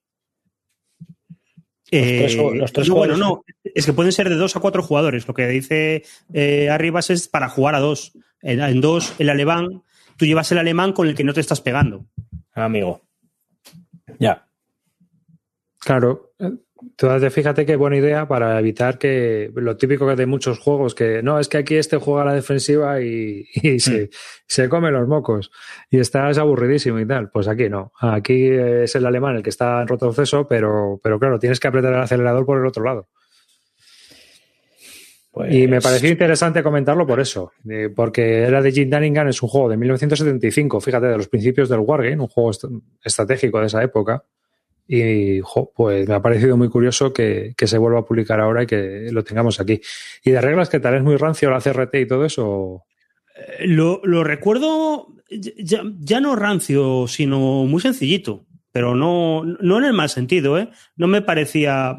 Los 1.90 2.72
tres, 2.72 2.88
eh, 2.88 2.90
bueno, 2.90 3.18
no, 3.18 3.44
es 3.62 3.84
que 3.84 3.92
pueden 3.92 4.12
ser 4.12 4.30
de 4.30 4.36
dos 4.36 4.56
a 4.56 4.60
cuatro 4.60 4.82
jugadores. 4.82 5.28
Lo 5.28 5.34
que 5.34 5.46
dice 5.46 6.04
eh, 6.32 6.70
Arribas 6.70 7.10
es 7.10 7.28
para 7.28 7.50
jugar 7.50 7.74
a 7.74 7.80
dos. 7.80 8.12
En, 8.40 8.80
dos, 8.80 9.14
el 9.18 9.28
alemán, 9.28 9.82
tú 10.16 10.24
llevas 10.24 10.50
el 10.52 10.58
alemán 10.58 10.94
con 10.94 11.06
el 11.06 11.14
que 11.14 11.22
no 11.22 11.34
te 11.34 11.40
estás 11.40 11.60
pegando. 11.60 12.06
Amigo. 12.54 13.02
Ya. 14.18 14.48
Claro. 15.80 16.32
Entonces, 16.82 17.32
fíjate 17.32 17.64
qué 17.64 17.76
buena 17.76 17.96
idea 17.96 18.26
para 18.26 18.58
evitar 18.58 18.98
que 18.98 19.50
lo 19.54 19.76
típico 19.76 20.06
que 20.06 20.16
de 20.16 20.26
muchos 20.26 20.58
juegos, 20.58 20.94
que 20.94 21.22
no, 21.22 21.38
es 21.38 21.48
que 21.48 21.58
aquí 21.58 21.76
este 21.76 21.96
juega 21.96 22.22
a 22.22 22.24
la 22.26 22.34
defensiva 22.34 23.00
y, 23.00 23.44
se, 23.78 24.04
hmm. 24.04 24.08
se, 24.46 24.68
come 24.68 24.90
los 24.90 25.06
mocos 25.06 25.50
y 25.90 26.00
estás 26.00 26.38
aburridísimo 26.38 26.98
y 26.98 27.06
tal. 27.06 27.30
Pues 27.30 27.46
aquí 27.48 27.68
no. 27.68 27.92
Aquí 28.00 28.48
es 28.48 28.94
el 28.96 29.06
alemán 29.06 29.36
el 29.36 29.42
que 29.42 29.50
está 29.50 29.80
en 29.82 29.88
retroceso, 29.88 30.46
pero, 30.48 31.00
pero 31.02 31.18
claro, 31.18 31.38
tienes 31.38 31.60
que 31.60 31.68
apretar 31.68 31.92
el 31.92 32.00
acelerador 32.00 32.44
por 32.44 32.58
el 32.58 32.66
otro 32.66 32.84
lado. 32.84 33.08
Y 35.48 35.62
me 35.62 35.80
pues 35.80 35.84
pareció 35.84 36.10
interesante 36.10 36.62
comentarlo 36.62 37.06
por 37.06 37.18
eso, 37.18 37.52
porque 37.96 38.42
era 38.42 38.60
de 38.60 38.70
Jim 38.70 38.90
Dunningham, 38.90 39.28
es 39.28 39.42
un 39.42 39.48
juego 39.48 39.70
de 39.70 39.78
1975, 39.78 40.78
fíjate, 40.80 41.06
de 41.06 41.16
los 41.16 41.28
principios 41.28 41.70
del 41.70 41.80
Wargame, 41.80 42.20
un 42.20 42.28
juego 42.28 42.50
estratégico 43.02 43.60
de 43.60 43.66
esa 43.66 43.82
época. 43.82 44.24
Y 44.86 45.40
pues 45.74 46.08
me 46.08 46.14
ha 46.14 46.22
parecido 46.22 46.56
muy 46.56 46.68
curioso 46.68 47.12
que, 47.12 47.54
se 47.56 47.78
vuelva 47.78 48.00
a 48.00 48.04
publicar 48.04 48.40
ahora 48.40 48.64
y 48.64 48.66
que 48.66 49.08
lo 49.10 49.24
tengamos 49.24 49.60
aquí. 49.60 49.80
¿Y 50.24 50.32
de 50.32 50.40
reglas 50.40 50.68
que 50.68 50.80
tal 50.80 50.94
es 50.94 51.02
muy 51.02 51.16
rancio 51.16 51.50
la 51.50 51.60
CRT 51.60 51.94
y 51.94 52.06
todo 52.06 52.24
eso? 52.24 52.84
Eh, 53.36 53.66
lo, 53.66 54.00
recuerdo 54.24 55.14
ya, 55.30 55.82
ya, 56.00 56.20
no 56.20 56.36
rancio, 56.36 57.06
sino 57.08 57.64
muy 57.64 57.80
sencillito, 57.80 58.46
pero 58.70 58.94
no, 58.94 59.44
no 59.44 59.78
en 59.78 59.84
el 59.84 59.92
mal 59.92 60.10
sentido, 60.10 60.58
¿eh? 60.58 60.68
No 60.96 61.06
me 61.06 61.22
parecía 61.22 61.96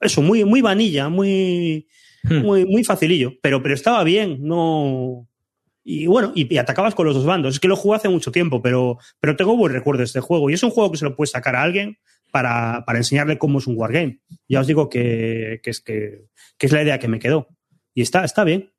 eso, 0.00 0.22
muy, 0.22 0.44
muy 0.44 0.60
vanilla, 0.60 1.08
muy 1.08 1.88
Hmm. 2.24 2.42
muy, 2.42 2.66
muy 2.66 2.84
facilillo, 2.84 3.34
pero, 3.40 3.62
pero 3.62 3.74
estaba 3.74 4.04
bien, 4.04 4.38
no. 4.40 5.26
Y 5.84 6.06
bueno, 6.06 6.32
y, 6.34 6.56
atacabas 6.58 6.94
con 6.94 7.06
los 7.06 7.14
dos 7.14 7.24
bandos. 7.24 7.54
Es 7.54 7.60
que 7.60 7.68
lo 7.68 7.76
jugué 7.76 7.96
hace 7.96 8.08
mucho 8.08 8.30
tiempo, 8.30 8.60
pero, 8.60 8.98
pero 9.20 9.36
tengo 9.36 9.56
buen 9.56 9.72
recuerdo 9.72 9.98
de 9.98 10.04
este 10.04 10.20
juego. 10.20 10.50
Y 10.50 10.54
es 10.54 10.62
un 10.62 10.70
juego 10.70 10.90
que 10.90 10.98
se 10.98 11.04
lo 11.04 11.16
puede 11.16 11.28
sacar 11.28 11.56
a 11.56 11.62
alguien 11.62 11.98
para, 12.30 12.84
para 12.84 12.98
enseñarle 12.98 13.38
cómo 13.38 13.58
es 13.58 13.66
un 13.66 13.76
wargame. 13.76 14.20
Ya 14.48 14.60
os 14.60 14.66
digo 14.66 14.88
que, 14.88 15.60
que 15.62 15.70
es, 15.70 15.80
que, 15.80 16.26
que, 16.56 16.66
es 16.66 16.72
la 16.72 16.82
idea 16.82 16.98
que 16.98 17.08
me 17.08 17.18
quedó. 17.18 17.48
Y 17.94 18.02
está, 18.02 18.24
está 18.24 18.44
bien. 18.44 18.72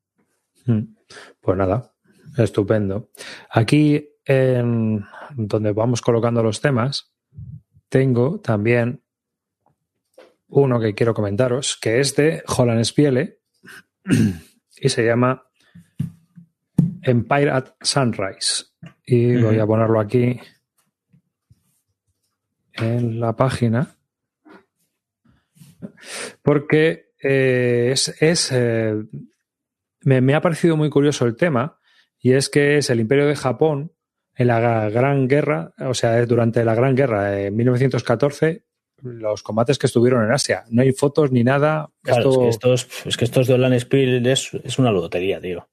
Hmm. 0.65 0.95
Pues 1.41 1.57
nada, 1.57 1.93
estupendo. 2.37 3.09
Aquí, 3.49 4.09
en 4.25 5.05
donde 5.35 5.71
vamos 5.71 6.01
colocando 6.01 6.43
los 6.43 6.61
temas, 6.61 7.11
tengo 7.89 8.39
también 8.39 9.01
uno 10.47 10.79
que 10.79 10.93
quiero 10.93 11.13
comentaros, 11.13 11.77
que 11.79 11.99
es 11.99 12.15
de 12.15 12.43
Holland 12.47 12.83
Spiele 12.83 13.39
y 14.77 14.89
se 14.89 15.05
llama 15.05 15.43
Empire 17.01 17.51
at 17.51 17.67
Sunrise. 17.81 18.65
Y 19.05 19.41
voy 19.41 19.59
a 19.59 19.65
ponerlo 19.65 19.99
aquí 19.99 20.39
en 22.81 23.19
la 23.19 23.35
página 23.35 23.95
porque 26.41 27.11
eh, 27.21 27.91
es, 27.93 28.51
eh, 28.51 28.95
me, 30.01 30.21
me, 30.21 30.35
ha 30.35 30.41
parecido 30.41 30.77
muy 30.77 30.89
curioso 30.89 31.25
el 31.25 31.35
tema 31.35 31.79
y 32.19 32.33
es 32.33 32.49
que 32.49 32.77
es 32.77 32.89
el 32.89 32.99
imperio 32.99 33.27
de 33.27 33.35
Japón 33.35 33.93
en 34.35 34.47
la 34.47 34.89
Gran 34.89 35.27
Guerra, 35.27 35.73
o 35.79 35.93
sea, 35.93 36.25
durante 36.25 36.63
la 36.63 36.75
Gran 36.75 36.95
Guerra 36.95 37.31
de 37.31 37.51
1914 37.51 38.63
los 39.01 39.43
combates 39.43 39.77
que 39.77 39.87
estuvieron 39.87 40.25
en 40.25 40.31
Asia. 40.31 40.65
No 40.69 40.81
hay 40.81 40.91
fotos 40.91 41.31
ni 41.31 41.43
nada. 41.43 41.89
Claro, 42.01 42.31
es, 42.31 42.37
que 42.37 42.49
estos, 42.49 42.87
es 43.05 43.17
que 43.17 43.25
estos 43.25 43.47
de 43.47 43.53
Online 43.53 43.79
Spiel 43.79 44.25
es, 44.25 44.53
es 44.63 44.79
una 44.79 44.91
lotería, 44.91 45.39
tío. 45.39 45.69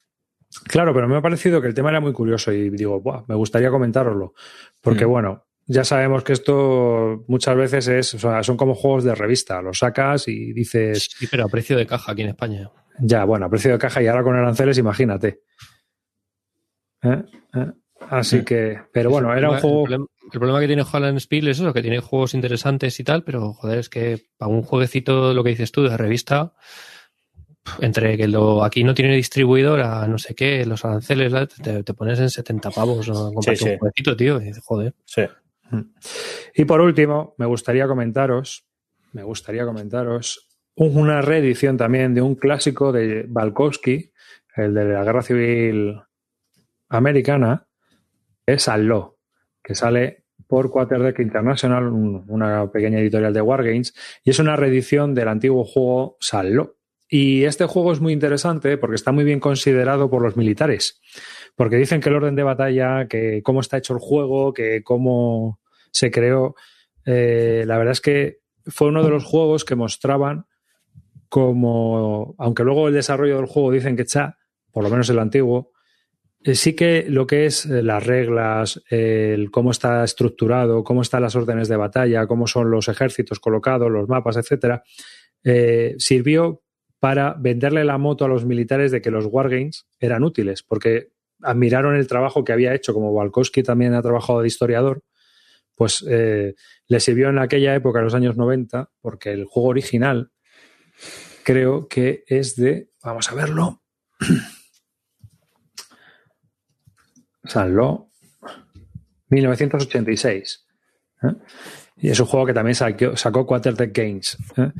Claro, 0.65 0.95
pero 0.95 1.09
me 1.09 1.17
ha 1.17 1.23
parecido 1.23 1.61
que 1.61 1.69
el 1.69 1.75
tema 1.75 1.91
era 1.91 2.01
muy 2.01 2.13
curioso 2.13 2.53
y 2.53 2.71
digo, 2.71 3.03
me 3.27 3.35
gustaría 3.35 3.71
comentároslo. 3.71 4.35
Porque, 4.81 5.07
mm. 5.07 5.11
bueno, 5.11 5.46
ya 5.67 5.85
sabemos 5.85 6.23
que 6.23 6.33
esto 6.33 7.25
muchas 7.27 7.57
veces 7.57 7.89
es, 7.89 8.15
o 8.15 8.19
sea, 8.19 8.43
son 8.43 8.57
como 8.57 8.75
juegos 8.75 9.05
de 9.05 9.15
revista. 9.15 9.61
Los 9.61 9.79
sacas 9.79 10.29
y 10.29 10.53
dices. 10.53 11.09
Sí, 11.17 11.27
pero 11.29 11.45
a 11.45 11.49
precio 11.49 11.77
de 11.77 11.87
caja 11.87 12.13
aquí 12.13 12.23
en 12.23 12.29
España. 12.29 12.71
Ya, 13.01 13.25
bueno, 13.25 13.47
a 13.47 13.51
precio 13.51 13.73
de 13.73 13.79
caja 13.79 14.03
y 14.03 14.07
ahora 14.07 14.23
con 14.23 14.37
aranceles, 14.37 14.79
imagínate. 14.79 15.41
¿Eh? 17.03 17.23
¿Eh? 17.55 17.67
Así 18.09 18.45
que, 18.45 18.79
pero 18.93 19.11
bueno, 19.11 19.35
era 19.35 19.51
un 19.51 19.59
juego. 19.59 19.87
El 19.89 20.41
problema, 20.41 20.61
que 20.61 20.67
tiene 20.67 20.85
Holland 20.91 21.19
Spiel 21.19 21.49
es 21.49 21.59
eso, 21.59 21.73
que 21.73 21.83
tiene 21.83 22.01
juegos 22.01 22.35
interesantes 22.35 22.99
y 22.99 23.05
tal, 23.05 23.23
pero 23.23 23.53
joder, 23.53 23.79
es 23.79 23.89
que 23.89 24.21
para 24.37 24.51
un 24.51 24.63
jueguecito, 24.63 25.33
lo 25.35 25.43
que 25.43 25.51
dices 25.51 25.73
tú, 25.73 25.85
de 25.85 25.97
revista, 25.97 26.53
entre 27.81 28.17
que 28.17 28.27
lo 28.27 28.65
aquí 28.65 28.85
no 28.85 28.95
tiene 28.95 29.15
distribuidora, 29.15 30.07
no 30.09 30.19
sé 30.19 30.35
qué, 30.35 30.67
los 30.67 30.85
aranceles, 30.85 31.33
te, 31.63 31.95
pones 31.95 32.19
en 32.19 32.31
70 32.31 32.71
pavos 32.71 33.09
o 33.09 33.31
un 33.31 33.35
jueguecito, 33.37 34.17
tío, 34.17 34.43
y 34.43 34.53
joder. 34.63 34.95
Sí. 35.05 35.23
Y 36.55 36.65
por 36.65 36.81
último, 36.81 37.35
me 37.39 37.47
gustaría 37.47 37.87
comentaros, 37.87 38.67
me 39.13 39.23
gustaría 39.23 39.65
comentaros 39.65 40.47
una 40.77 41.23
reedición 41.23 41.77
también 41.77 42.15
de 42.15 42.21
un 42.21 42.35
clásico 42.35 42.93
de 42.93 43.25
Balkowski, 43.29 44.13
el 44.57 44.75
de 44.75 44.85
la 44.85 45.05
Guerra 45.05 45.23
Civil 45.23 46.01
Americana, 46.89 47.67
es 48.45 48.69
Allo, 48.69 49.19
que 49.63 49.75
sale 49.75 50.25
por 50.47 50.71
Quarterdeck 50.71 51.19
International, 51.19 51.89
una 51.89 52.71
pequeña 52.71 53.01
editorial 53.01 53.33
de 53.33 53.41
Wargames, 53.41 53.95
y 54.23 54.31
es 54.31 54.39
una 54.39 54.55
reedición 54.55 55.15
del 55.15 55.29
antiguo 55.29 55.65
juego 55.65 56.17
Sallo. 56.21 56.77
Y 57.09 57.45
este 57.45 57.67
juego 57.67 57.93
es 57.93 58.01
muy 58.01 58.13
interesante 58.13 58.77
porque 58.79 58.97
está 58.97 59.13
muy 59.13 59.25
bien 59.25 59.41
considerado 59.41 60.11
por 60.11 60.23
los 60.23 60.37
militares, 60.37 61.01
porque 61.57 61.77
dicen 61.77 62.01
que 62.01 62.11
el 62.11 62.17
orden 62.17 62.37
de 62.37 62.43
batalla, 62.43 63.09
que 63.09 63.43
cómo 63.43 63.61
está 63.61 63.79
hecho 63.79 63.95
el 63.95 63.99
juego, 63.99 64.53
que 64.53 64.83
cómo 64.85 65.59
se 65.91 66.11
creó, 66.11 66.55
eh, 67.07 67.65
la 67.67 67.79
verdad 67.79 67.93
es 67.93 68.03
que 68.03 68.39
fue 68.67 68.89
uno 68.89 69.03
de 69.03 69.11
los 69.11 69.25
juegos 69.25 69.65
que 69.65 69.75
mostraban 69.75 70.47
como, 71.29 72.35
aunque 72.39 72.63
luego 72.63 72.89
el 72.89 72.95
desarrollo 72.95 73.37
del 73.37 73.47
juego 73.47 73.73
dicen 73.73 73.97
que 73.97 74.03
está, 74.03 74.39
por 74.71 74.85
lo 74.85 74.91
menos 74.91 75.09
el 75.09 75.19
antiguo, 75.19 75.73
eh, 76.45 76.55
sí 76.55 76.77
que 76.77 77.07
lo 77.09 77.27
que 77.27 77.47
es 77.47 77.65
eh, 77.65 77.83
las 77.83 78.05
reglas, 78.05 78.83
el 78.91 79.51
cómo 79.51 79.71
está 79.71 80.05
estructurado, 80.05 80.85
cómo 80.85 81.01
están 81.01 81.23
las 81.23 81.37
órdenes 81.37 81.69
de 81.69 81.77
batalla, 81.77 82.27
cómo 82.27 82.47
son 82.47 82.71
los 82.71 82.89
ejércitos 82.89 83.41
colocados, 83.41 83.91
los 83.91 84.09
mapas, 84.09 84.37
etcétera, 84.37 84.83
sirvió 85.99 86.65
para 86.99 87.35
venderle 87.39 87.85
la 87.85 87.99
moto 87.99 88.25
a 88.25 88.29
los 88.29 88.45
militares 88.45 88.91
de 88.91 89.01
que 89.01 89.13
los 89.13 89.27
wargames 89.27 89.87
eran 90.01 90.25
útiles, 90.25 90.65
porque 90.65 91.13
admiraron 91.43 91.97
el 91.97 92.07
trabajo 92.07 92.45
que 92.45 92.53
había 92.53 92.75
hecho, 92.75 92.95
como 92.95 93.13
Walkowski 93.13 93.63
también 93.63 93.95
ha 93.95 94.03
trabajado 94.03 94.41
de 94.41 94.49
historiador, 94.49 95.03
pues 95.75 96.05
eh, 96.09 96.55
le 96.89 97.01
sirvió 97.01 97.29
en 97.29 97.39
aquella 97.39 97.75
época, 97.75 97.99
en 97.99 98.07
los 98.07 98.15
años 98.15 98.37
90, 98.37 98.91
porque 99.01 99.33
el 99.33 99.45
juego 99.45 99.69
original 99.69 100.31
creo 101.45 101.89
que 101.89 102.25
es 102.27 102.57
de, 102.57 102.91
vamos 103.03 103.31
a 103.31 103.35
verlo, 103.35 103.83
Sanlo, 107.45 108.11
1986. 109.29 110.67
¿eh? 111.23 111.35
Y 111.99 112.11
es 112.11 112.21
un 112.21 112.27
juego 112.27 112.47
que 112.47 112.55
también 112.55 112.75
sacó, 112.75 113.17
sacó 113.17 113.47
Quarterdeck 113.47 113.97
Games. 113.97 114.37
¿eh? 114.57 114.73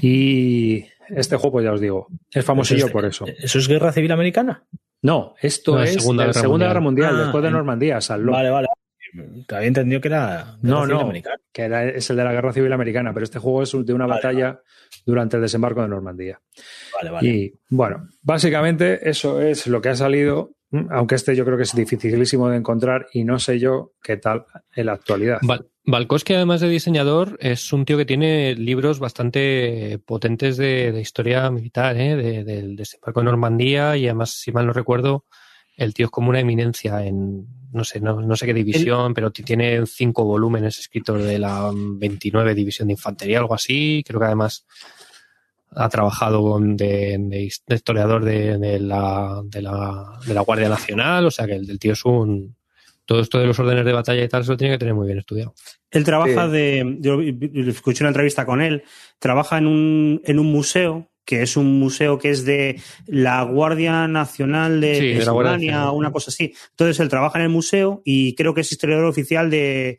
Y 0.00 0.84
este 1.08 1.36
juego, 1.36 1.52
pues 1.52 1.64
ya 1.64 1.72
os 1.72 1.80
digo, 1.80 2.08
es 2.30 2.44
famosillo 2.44 2.88
por 2.90 3.04
eso. 3.04 3.24
¿Eso 3.26 3.58
es 3.58 3.68
Guerra 3.68 3.92
Civil 3.92 4.12
Americana? 4.12 4.64
No, 5.02 5.34
esto 5.40 5.80
es 5.82 5.94
Segunda, 5.94 6.24
Guerra, 6.24 6.40
Segunda. 6.40 6.66
Guerra 6.66 6.80
Mundial, 6.80 7.14
ah, 7.14 7.22
después 7.22 7.44
de 7.44 7.50
Normandía, 7.50 8.00
Saló. 8.00 8.32
Vale, 8.32 8.50
vale. 8.50 8.68
Había 9.48 9.68
entendido 9.68 10.00
que 10.00 10.08
era. 10.08 10.58
no, 10.62 10.86
no, 10.86 11.10
que 11.52 11.62
era, 11.62 11.84
es 11.84 12.10
el 12.10 12.16
de 12.16 12.24
la 12.24 12.32
Guerra 12.32 12.52
Civil 12.52 12.72
Americana, 12.72 13.14
pero 13.14 13.24
este 13.24 13.38
juego 13.38 13.62
es 13.62 13.72
de 13.72 13.94
una 13.94 14.06
batalla 14.06 14.60
durante 15.06 15.36
el 15.36 15.42
desembarco 15.42 15.82
de 15.82 15.88
Normandía. 15.88 16.40
Vale, 16.94 17.10
vale. 17.10 17.28
Y 17.28 17.54
bueno, 17.70 18.08
básicamente 18.20 19.08
eso 19.08 19.40
es 19.40 19.66
lo 19.66 19.80
que 19.80 19.88
ha 19.88 19.94
salido, 19.94 20.56
aunque 20.90 21.14
este 21.14 21.34
yo 21.34 21.44
creo 21.44 21.56
que 21.56 21.62
es 21.62 21.74
dificilísimo 21.74 22.48
de 22.50 22.58
encontrar 22.58 23.06
y 23.12 23.24
no 23.24 23.38
sé 23.38 23.58
yo 23.58 23.92
qué 24.02 24.18
tal 24.18 24.44
en 24.74 24.86
la 24.86 24.92
actualidad. 24.92 25.38
Vale. 25.42 25.64
Balkowski, 25.90 26.34
además 26.34 26.60
de 26.60 26.68
diseñador, 26.68 27.38
es 27.40 27.72
un 27.72 27.86
tío 27.86 27.96
que 27.96 28.04
tiene 28.04 28.54
libros 28.54 28.98
bastante 28.98 29.98
potentes 30.04 30.58
de, 30.58 31.00
historia 31.00 31.50
militar, 31.50 31.96
¿eh? 31.96 32.44
del 32.44 32.76
desembarco 32.76 33.20
de 33.20 33.24
Normandía 33.24 33.96
y 33.96 34.04
además, 34.04 34.32
si 34.32 34.52
mal 34.52 34.66
no 34.66 34.74
recuerdo, 34.74 35.24
el 35.78 35.94
tío 35.94 36.04
es 36.04 36.10
como 36.10 36.28
una 36.28 36.40
eminencia 36.40 37.06
en, 37.06 37.46
no 37.72 37.84
sé, 37.84 38.00
no, 38.00 38.36
sé 38.36 38.44
qué 38.44 38.52
división, 38.52 39.14
pero 39.14 39.30
tiene 39.30 39.86
cinco 39.86 40.24
volúmenes 40.24 40.78
escritos 40.78 41.24
de 41.24 41.38
la 41.38 41.70
29 41.72 42.54
División 42.54 42.88
de 42.88 42.92
Infantería, 42.92 43.38
algo 43.38 43.54
así. 43.54 44.04
Creo 44.06 44.20
que 44.20 44.26
además 44.26 44.66
ha 45.70 45.88
trabajado 45.88 46.58
de, 46.60 47.48
historiador 47.66 48.26
de, 48.26 48.78
la, 48.78 49.40
de, 49.42 49.62
la, 49.62 50.18
de 50.26 50.34
la 50.34 50.40
Guardia 50.42 50.68
Nacional, 50.68 51.24
o 51.24 51.30
sea 51.30 51.46
que 51.46 51.54
el, 51.54 51.78
tío 51.78 51.94
es 51.94 52.04
un... 52.04 52.57
Todo 53.08 53.20
esto 53.20 53.38
de 53.38 53.46
los 53.46 53.58
órdenes 53.58 53.86
de 53.86 53.92
batalla 53.94 54.22
y 54.22 54.28
tal 54.28 54.44
se 54.44 54.50
lo 54.50 54.58
tiene 54.58 54.74
que 54.74 54.78
tener 54.80 54.92
muy 54.92 55.06
bien 55.06 55.18
estudiado. 55.18 55.54
Él 55.90 56.04
trabaja 56.04 56.46
de, 56.46 56.98
yo 57.00 57.22
escuché 57.22 58.04
una 58.04 58.10
entrevista 58.10 58.44
con 58.44 58.60
él, 58.60 58.82
trabaja 59.18 59.56
en 59.56 59.66
un, 59.66 60.20
en 60.24 60.38
un 60.38 60.52
museo 60.52 61.08
que 61.24 61.40
es 61.40 61.56
un 61.56 61.78
museo 61.78 62.18
que 62.18 62.28
es 62.28 62.44
de 62.44 62.82
la 63.06 63.42
Guardia 63.44 64.06
Nacional 64.08 64.82
de, 64.82 65.22
una 65.94 66.12
cosa 66.12 66.30
así. 66.30 66.52
Entonces 66.70 67.00
él 67.00 67.08
trabaja 67.08 67.38
en 67.38 67.44
el 67.44 67.50
museo 67.50 68.02
y 68.04 68.34
creo 68.34 68.52
que 68.52 68.60
es 68.60 68.72
historiador 68.72 69.06
oficial 69.06 69.48
de, 69.48 69.98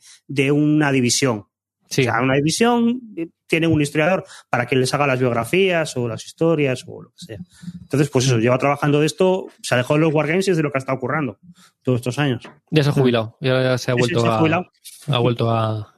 una 0.52 0.92
división. 0.92 1.46
Sí. 1.90 2.02
O 2.02 2.04
sea, 2.06 2.22
una 2.22 2.36
división 2.36 3.02
eh, 3.18 3.28
tiene 3.48 3.68
un 3.68 3.82
historiador 3.82 4.24
para 4.50 4.68
que 4.68 4.76
les 4.76 4.94
haga 4.94 5.08
las 5.08 5.20
biografías 5.20 5.98
o 5.98 6.08
las 6.08 6.24
historias 6.26 6.86
o 6.88 7.02
lo 7.02 7.10
que 7.10 7.26
sea. 7.26 7.38
Entonces, 7.82 8.10
pues 8.10 8.26
eso, 8.26 8.38
lleva 8.38 8.58
trabajando 8.58 9.00
de 9.00 9.08
esto, 9.08 9.48
se 9.62 9.74
alejó 9.74 9.96
de 9.96 10.02
los 10.02 10.14
Wargames 10.14 10.48
y 10.48 10.52
es 10.52 10.58
de 10.58 10.64
lo 10.64 10.72
que 10.72 10.78
ha 10.78 10.80
estado 10.80 10.98
ocurriendo 10.98 11.40
todos 11.82 11.98
estos 11.98 12.20
años. 12.20 12.44
Ya 12.70 12.84
se 12.84 12.90
ha 12.90 12.94
jubilado, 12.94 13.38
ya, 13.42 13.78
se 13.78 13.92
ha 13.92 13.96
vuelto 13.96 14.26
a. 14.26 14.70
Ha 15.08 15.18
vuelto 15.18 15.50
a, 15.50 15.96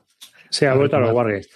se 0.50 0.68
ha 0.68 0.74
vuelto 0.74 0.98
a 0.98 1.00
los 1.00 1.12
Wargames. 1.12 1.50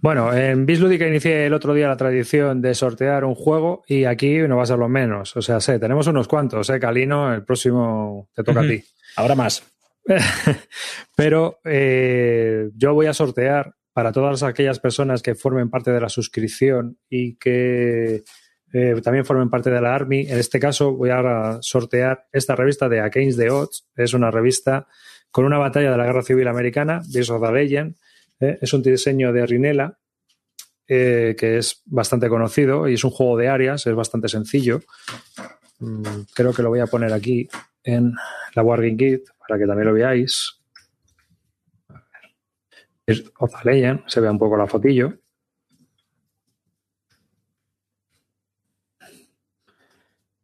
Bueno, 0.00 0.32
en 0.34 0.66
Bislúdica 0.66 1.06
inicié 1.06 1.46
el 1.46 1.54
otro 1.54 1.72
día 1.74 1.88
la 1.88 1.96
tradición 1.96 2.60
de 2.60 2.74
sortear 2.74 3.24
un 3.24 3.34
juego 3.34 3.82
y 3.86 4.04
aquí 4.04 4.38
no 4.38 4.56
va 4.56 4.64
a 4.64 4.66
ser 4.66 4.78
lo 4.78 4.88
menos. 4.88 5.36
O 5.36 5.42
sea, 5.42 5.60
sé, 5.60 5.78
tenemos 5.78 6.06
unos 6.06 6.28
cuantos, 6.28 6.68
¿eh, 6.70 6.80
Calino? 6.80 7.32
El 7.32 7.44
próximo 7.44 8.28
te 8.34 8.42
toca 8.42 8.60
a 8.60 8.66
ti. 8.66 8.82
Ahora 9.16 9.34
más. 9.34 9.62
Pero 11.16 11.60
eh, 11.64 12.70
yo 12.74 12.94
voy 12.94 13.06
a 13.06 13.14
sortear 13.14 13.74
para 13.92 14.12
todas 14.12 14.42
aquellas 14.42 14.78
personas 14.78 15.22
que 15.22 15.34
formen 15.34 15.70
parte 15.70 15.90
de 15.90 16.00
la 16.00 16.08
suscripción 16.08 16.98
y 17.08 17.36
que 17.36 18.22
eh, 18.72 19.00
también 19.02 19.24
formen 19.24 19.50
parte 19.50 19.70
de 19.70 19.80
la 19.80 19.94
Army. 19.94 20.26
En 20.28 20.38
este 20.38 20.60
caso 20.60 20.92
voy 20.92 21.10
a 21.10 21.58
sortear 21.60 22.26
esta 22.32 22.54
revista 22.54 22.88
de 22.88 23.00
Against 23.00 23.38
the 23.38 23.50
Odds. 23.50 23.88
Es 23.96 24.14
una 24.14 24.30
revista 24.30 24.86
con 25.30 25.44
una 25.44 25.58
batalla 25.58 25.90
de 25.90 25.96
la 25.96 26.06
Guerra 26.06 26.22
Civil 26.22 26.48
Americana, 26.48 27.02
Beast 27.12 27.30
of 27.30 27.42
the 27.42 27.52
Legend, 27.52 27.96
¿eh? 28.40 28.58
Es 28.60 28.72
un 28.72 28.82
diseño 28.82 29.32
de 29.32 29.46
Rinela, 29.46 29.98
eh, 30.88 31.36
que 31.38 31.58
es 31.58 31.82
bastante 31.86 32.28
conocido 32.28 32.88
y 32.88 32.94
es 32.94 33.04
un 33.04 33.10
juego 33.10 33.36
de 33.36 33.48
áreas, 33.48 33.86
es 33.86 33.94
bastante 33.94 34.28
sencillo. 34.28 34.80
Mm, 35.78 36.02
creo 36.34 36.52
que 36.52 36.62
lo 36.62 36.68
voy 36.68 36.80
a 36.80 36.86
poner 36.86 37.12
aquí 37.12 37.48
en 37.84 38.12
la 38.54 38.62
Wargame 38.62 38.96
Kit 38.96 39.28
para 39.50 39.58
que 39.58 39.66
también 39.66 39.88
lo 39.88 39.94
veáis. 39.94 40.60
Es 43.04 43.24
Legend, 43.64 44.04
se 44.06 44.20
ve 44.20 44.30
un 44.30 44.38
poco 44.38 44.56
la 44.56 44.68
fotillo. 44.68 45.18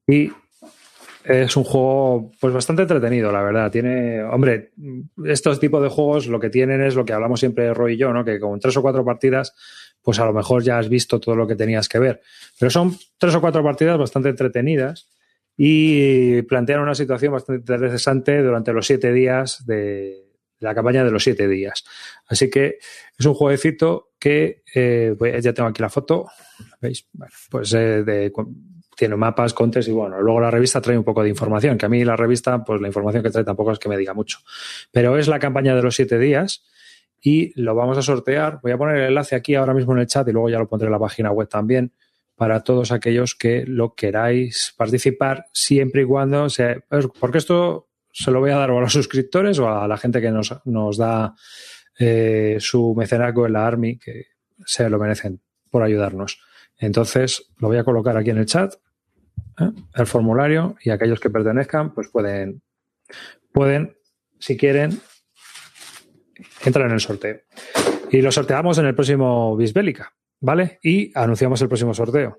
Y 0.08 0.32
es 1.24 1.56
un 1.56 1.62
juego 1.62 2.32
pues 2.40 2.52
bastante 2.52 2.82
entretenido, 2.82 3.30
la 3.30 3.42
verdad. 3.42 3.70
Tiene, 3.70 4.24
hombre, 4.24 4.72
estos 5.24 5.60
tipos 5.60 5.80
de 5.80 5.88
juegos 5.88 6.26
lo 6.26 6.40
que 6.40 6.50
tienen 6.50 6.82
es 6.82 6.96
lo 6.96 7.04
que 7.04 7.12
hablamos 7.12 7.38
siempre 7.38 7.72
Roy 7.74 7.94
y 7.94 7.96
yo, 7.98 8.12
¿no? 8.12 8.24
Que 8.24 8.40
con 8.40 8.58
tres 8.58 8.76
o 8.76 8.82
cuatro 8.82 9.04
partidas, 9.04 9.54
pues 10.02 10.18
a 10.18 10.26
lo 10.26 10.32
mejor 10.32 10.64
ya 10.64 10.78
has 10.78 10.88
visto 10.88 11.20
todo 11.20 11.36
lo 11.36 11.46
que 11.46 11.54
tenías 11.54 11.88
que 11.88 12.00
ver. 12.00 12.22
Pero 12.58 12.70
son 12.70 12.96
tres 13.18 13.36
o 13.36 13.40
cuatro 13.40 13.62
partidas 13.62 13.98
bastante 13.98 14.30
entretenidas 14.30 15.08
y 15.56 16.42
plantean 16.42 16.80
una 16.80 16.94
situación 16.94 17.32
bastante 17.32 17.60
interesante 17.60 18.42
durante 18.42 18.72
los 18.72 18.86
siete 18.86 19.12
días 19.12 19.64
de 19.66 20.26
la 20.58 20.74
campaña 20.74 21.04
de 21.04 21.10
los 21.10 21.22
siete 21.22 21.48
días. 21.48 21.84
Así 22.26 22.50
que 22.50 22.78
es 23.18 23.26
un 23.26 23.34
jueguecito 23.34 24.10
que 24.18 24.62
eh, 24.74 25.14
pues 25.18 25.42
ya 25.42 25.52
tengo 25.52 25.68
aquí 25.68 25.82
la 25.82 25.88
foto. 25.88 26.26
¿Veis? 26.80 27.06
pues 27.50 27.74
eh, 27.74 28.30
tiene 28.96 29.16
mapas, 29.16 29.52
contes 29.52 29.88
y 29.88 29.92
bueno, 29.92 30.20
luego 30.20 30.40
la 30.40 30.50
revista 30.50 30.80
trae 30.80 30.96
un 30.96 31.04
poco 31.04 31.22
de 31.22 31.28
información, 31.28 31.76
que 31.76 31.86
a 31.86 31.88
mí 31.88 32.02
la 32.04 32.16
revista, 32.16 32.64
pues 32.64 32.80
la 32.80 32.86
información 32.86 33.22
que 33.22 33.30
trae 33.30 33.44
tampoco 33.44 33.72
es 33.72 33.78
que 33.78 33.88
me 33.88 33.96
diga 33.96 34.14
mucho. 34.14 34.38
Pero 34.90 35.18
es 35.18 35.28
la 35.28 35.38
campaña 35.38 35.74
de 35.74 35.82
los 35.82 35.94
siete 35.94 36.18
días 36.18 36.64
y 37.20 37.52
lo 37.60 37.74
vamos 37.74 37.98
a 37.98 38.02
sortear. 38.02 38.60
Voy 38.62 38.72
a 38.72 38.78
poner 38.78 38.96
el 38.96 39.08
enlace 39.08 39.36
aquí 39.36 39.54
ahora 39.54 39.74
mismo 39.74 39.92
en 39.92 40.00
el 40.00 40.06
chat 40.06 40.26
y 40.28 40.32
luego 40.32 40.48
ya 40.48 40.58
lo 40.58 40.68
pondré 40.68 40.86
en 40.86 40.92
la 40.92 40.98
página 40.98 41.30
web 41.30 41.48
también 41.48 41.92
para 42.36 42.62
todos 42.62 42.92
aquellos 42.92 43.34
que 43.34 43.64
lo 43.66 43.94
queráis 43.94 44.74
participar 44.76 45.46
siempre 45.52 46.02
y 46.02 46.04
cuando 46.04 46.48
sea, 46.50 46.76
porque 47.18 47.38
esto 47.38 47.88
se 48.12 48.30
lo 48.30 48.40
voy 48.40 48.50
a 48.50 48.56
dar 48.56 48.70
a 48.70 48.80
los 48.80 48.92
suscriptores 48.92 49.58
o 49.58 49.68
a 49.68 49.88
la 49.88 49.96
gente 49.96 50.20
que 50.20 50.30
nos, 50.30 50.54
nos 50.64 50.96
da 50.96 51.34
eh, 51.98 52.56
su 52.60 52.94
mecenazgo 52.94 53.46
en 53.46 53.52
la 53.54 53.66
Army, 53.66 53.98
que 53.98 54.26
se 54.64 54.88
lo 54.88 54.98
merecen 54.98 55.40
por 55.70 55.82
ayudarnos. 55.82 56.40
Entonces, 56.78 57.50
lo 57.58 57.68
voy 57.68 57.78
a 57.78 57.84
colocar 57.84 58.16
aquí 58.16 58.30
en 58.30 58.38
el 58.38 58.46
chat, 58.46 58.74
¿eh? 59.60 59.70
el 59.94 60.06
formulario, 60.06 60.76
y 60.82 60.90
aquellos 60.90 61.20
que 61.20 61.30
pertenezcan, 61.30 61.94
pues 61.94 62.08
pueden, 62.08 62.62
pueden, 63.52 63.96
si 64.38 64.56
quieren, 64.56 65.00
entrar 66.64 66.86
en 66.86 66.92
el 66.92 67.00
sorteo. 67.00 67.40
Y 68.10 68.20
lo 68.20 68.30
sorteamos 68.30 68.78
en 68.78 68.86
el 68.86 68.94
próximo 68.94 69.56
Bisbélica, 69.56 70.14
¿vale? 70.40 70.78
Y 70.82 71.10
anunciamos 71.18 71.60
el 71.62 71.68
próximo 71.68 71.94
sorteo. 71.94 72.38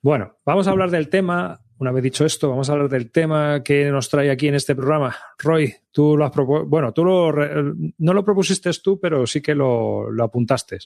Bueno, 0.00 0.38
vamos 0.44 0.66
a 0.66 0.70
hablar 0.70 0.90
del 0.90 1.08
tema. 1.08 1.60
Una 1.78 1.90
vez 1.90 2.02
dicho 2.04 2.24
esto, 2.24 2.50
vamos 2.50 2.68
a 2.68 2.72
hablar 2.72 2.88
del 2.88 3.10
tema 3.10 3.62
que 3.62 3.90
nos 3.90 4.08
trae 4.08 4.30
aquí 4.30 4.48
en 4.48 4.54
este 4.54 4.74
programa. 4.74 5.16
Roy, 5.38 5.74
tú 5.90 6.16
lo 6.16 6.24
has 6.24 6.30
propuesto. 6.30 6.68
Bueno, 6.68 6.92
tú 6.92 7.04
lo 7.04 7.32
no 7.32 8.12
lo 8.12 8.24
propusiste 8.24 8.70
tú, 8.82 9.00
pero 9.00 9.26
sí 9.26 9.40
que 9.40 9.54
lo, 9.54 10.08
apuntaste. 10.22 10.78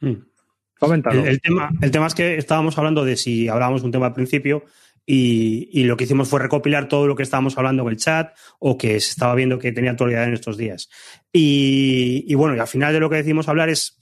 Mm. 0.00 0.14
El, 0.78 1.40
tema, 1.40 1.70
el 1.80 1.90
tema 1.90 2.06
es 2.06 2.14
que 2.14 2.36
estábamos 2.36 2.76
hablando 2.76 3.04
de 3.04 3.16
si 3.16 3.48
hablábamos 3.48 3.82
un 3.82 3.92
tema 3.92 4.06
al 4.06 4.12
principio 4.12 4.64
y, 5.08 5.84
lo 5.84 5.96
que 5.96 6.04
hicimos 6.04 6.28
fue 6.28 6.40
recopilar 6.40 6.88
todo 6.88 7.06
lo 7.06 7.14
que 7.14 7.22
estábamos 7.22 7.56
hablando 7.56 7.84
en 7.84 7.90
el 7.90 7.96
chat 7.96 8.36
o 8.58 8.76
que 8.76 8.98
se 8.98 9.10
estaba 9.10 9.36
viendo 9.36 9.58
que 9.58 9.70
tenía 9.70 9.92
actualidad 9.92 10.24
en 10.24 10.34
estos 10.34 10.56
días. 10.56 10.90
Y, 11.32 12.34
bueno, 12.34 12.56
y 12.56 12.58
al 12.58 12.66
final 12.66 12.92
de 12.92 12.98
lo 12.98 13.08
que 13.08 13.16
decimos 13.16 13.48
hablar 13.48 13.68
es, 13.68 13.98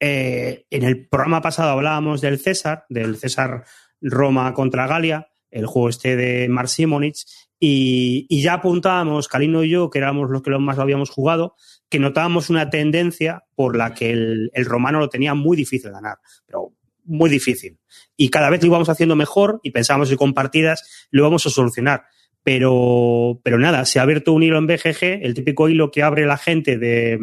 eh, 0.00 0.66
en 0.70 0.84
el 0.84 1.08
programa 1.08 1.40
pasado 1.40 1.70
hablábamos 1.70 2.20
del 2.20 2.38
César, 2.38 2.84
del 2.88 3.16
César 3.16 3.64
Roma 4.00 4.52
contra 4.54 4.86
Galia, 4.86 5.28
el 5.50 5.66
juego 5.66 5.88
este 5.88 6.16
de 6.16 6.48
Mar 6.48 6.68
Simonich, 6.68 7.24
y, 7.60 8.40
ya 8.40 8.54
apuntábamos, 8.54 9.26
Calino 9.26 9.64
y 9.64 9.70
yo, 9.70 9.90
que 9.90 9.98
éramos 9.98 10.30
los 10.30 10.42
que 10.42 10.50
más 10.50 10.76
lo 10.76 10.82
habíamos 10.82 11.10
jugado, 11.10 11.56
que 11.88 11.98
notábamos 11.98 12.50
una 12.50 12.70
tendencia 12.70 13.44
por 13.56 13.76
la 13.76 13.94
que 13.94 14.10
el, 14.10 14.50
romano 14.64 15.00
lo 15.00 15.08
tenía 15.08 15.34
muy 15.34 15.56
difícil 15.56 15.90
ganar, 15.90 16.18
pero 16.46 16.74
muy 17.04 17.28
difícil. 17.28 17.78
Y 18.16 18.28
cada 18.28 18.50
vez 18.50 18.60
lo 18.62 18.68
íbamos 18.68 18.88
haciendo 18.88 19.16
mejor 19.16 19.58
y 19.64 19.72
pensábamos 19.72 20.08
que 20.08 20.16
con 20.16 20.34
partidas 20.34 21.08
lo 21.10 21.22
íbamos 21.22 21.46
a 21.46 21.50
solucionar. 21.50 22.04
Pero, 22.44 23.40
pero 23.42 23.58
nada, 23.58 23.84
se 23.84 23.98
ha 23.98 24.02
abierto 24.02 24.32
un 24.32 24.42
hilo 24.42 24.58
en 24.58 24.66
BGG, 24.66 25.22
el 25.22 25.34
típico 25.34 25.68
hilo 25.68 25.90
que 25.90 26.02
abre 26.02 26.26
la 26.26 26.36
gente 26.36 26.78
de 26.78 27.18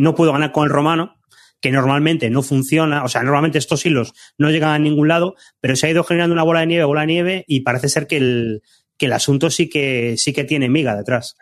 no 0.00 0.14
puedo 0.14 0.32
ganar 0.32 0.52
con 0.52 0.64
el 0.64 0.70
romano, 0.70 1.15
que 1.60 1.70
normalmente 1.70 2.30
no 2.30 2.42
funciona, 2.42 3.04
o 3.04 3.08
sea, 3.08 3.22
normalmente 3.22 3.58
estos 3.58 3.84
hilos 3.86 4.12
no 4.38 4.50
llegan 4.50 4.70
a 4.70 4.78
ningún 4.78 5.08
lado, 5.08 5.34
pero 5.60 5.76
se 5.76 5.86
ha 5.86 5.90
ido 5.90 6.04
generando 6.04 6.34
una 6.34 6.42
bola 6.42 6.60
de 6.60 6.66
nieve, 6.66 6.84
bola 6.84 7.00
de 7.02 7.06
nieve, 7.06 7.44
y 7.46 7.60
parece 7.60 7.88
ser 7.88 8.06
que 8.06 8.18
el, 8.18 8.62
que 8.98 9.06
el 9.06 9.12
asunto 9.12 9.50
sí 9.50 9.68
que, 9.68 10.16
sí 10.16 10.32
que 10.32 10.44
tiene 10.44 10.68
miga 10.68 10.96
detrás. 10.96 11.36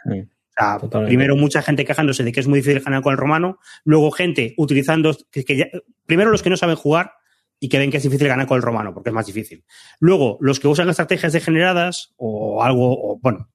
primero 1.06 1.36
mucha 1.36 1.62
gente 1.62 1.84
quejándose 1.84 2.22
de 2.22 2.32
que 2.32 2.40
es 2.40 2.46
muy 2.46 2.60
difícil 2.60 2.80
ganar 2.80 3.02
con 3.02 3.12
el 3.12 3.18
romano, 3.18 3.58
luego 3.84 4.10
gente 4.10 4.54
utilizando, 4.56 5.16
que, 5.30 5.70
primero 6.06 6.30
los 6.30 6.42
que 6.42 6.50
no 6.50 6.56
saben 6.56 6.76
jugar 6.76 7.12
y 7.58 7.68
que 7.68 7.78
ven 7.78 7.90
que 7.90 7.96
es 7.96 8.02
difícil 8.02 8.28
ganar 8.28 8.46
con 8.46 8.56
el 8.56 8.62
romano, 8.62 8.92
porque 8.92 9.10
es 9.10 9.14
más 9.14 9.26
difícil. 9.26 9.64
Luego, 9.98 10.38
los 10.40 10.60
que 10.60 10.68
usan 10.68 10.88
estrategias 10.90 11.32
degeneradas 11.32 12.12
o 12.16 12.62
algo, 12.62 12.92
o, 12.92 13.18
bueno, 13.20 13.48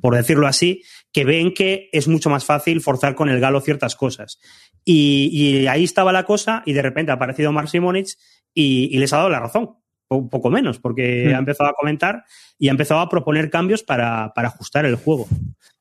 por 0.00 0.14
decirlo 0.14 0.46
así, 0.46 0.82
que 1.12 1.24
ven 1.24 1.54
que 1.54 1.88
es 1.92 2.08
mucho 2.08 2.30
más 2.30 2.44
fácil 2.44 2.80
forzar 2.80 3.14
con 3.14 3.28
el 3.28 3.40
galo 3.40 3.60
ciertas 3.60 3.96
cosas. 3.96 4.38
Y, 4.84 5.66
ahí 5.66 5.84
estaba 5.84 6.12
la 6.12 6.24
cosa 6.24 6.62
y 6.66 6.72
de 6.72 6.82
repente 6.82 7.12
ha 7.12 7.14
aparecido 7.14 7.52
Mark 7.52 7.68
Simonich 7.68 8.16
y, 8.52 8.96
les 8.98 9.12
ha 9.12 9.18
dado 9.18 9.30
la 9.30 9.40
razón, 9.40 9.76
un 10.08 10.28
poco 10.28 10.50
menos, 10.50 10.78
porque 10.78 11.34
ha 11.34 11.38
empezado 11.38 11.70
a 11.70 11.74
comentar 11.74 12.24
y 12.58 12.68
ha 12.68 12.72
empezado 12.72 13.00
a 13.00 13.08
proponer 13.08 13.50
cambios 13.50 13.82
para, 13.82 14.32
ajustar 14.34 14.84
el 14.86 14.96
juego. 14.96 15.26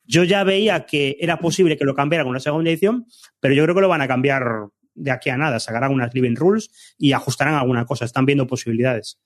Yo 0.06 0.24
ya 0.24 0.44
veía 0.44 0.86
que 0.86 1.18
era 1.20 1.40
posible 1.40 1.78
que 1.78 1.86
lo 1.86 1.96
cambiara 1.96 2.24
con 2.24 2.32
una 2.32 2.40
segunda 2.40 2.70
edición, 2.70 3.06
pero 3.40 3.54
yo 3.54 3.64
creo 3.64 3.76
que 3.76 3.82
lo 3.82 3.90
van 3.90 4.02
a 4.02 4.08
cambiar 4.08 4.68
de 4.96 5.12
aquí 5.12 5.30
a 5.30 5.38
nada. 5.38 5.60
Sacarán 5.60 5.92
unas 5.92 6.14
living 6.14 6.36
rules 6.36 6.96
y 6.98 7.14
ajustarán 7.14 7.56
alguna 7.56 7.86
cosa. 7.86 8.06
Están 8.06 8.26
viendo 8.26 8.46
posibilidades. 8.46 9.20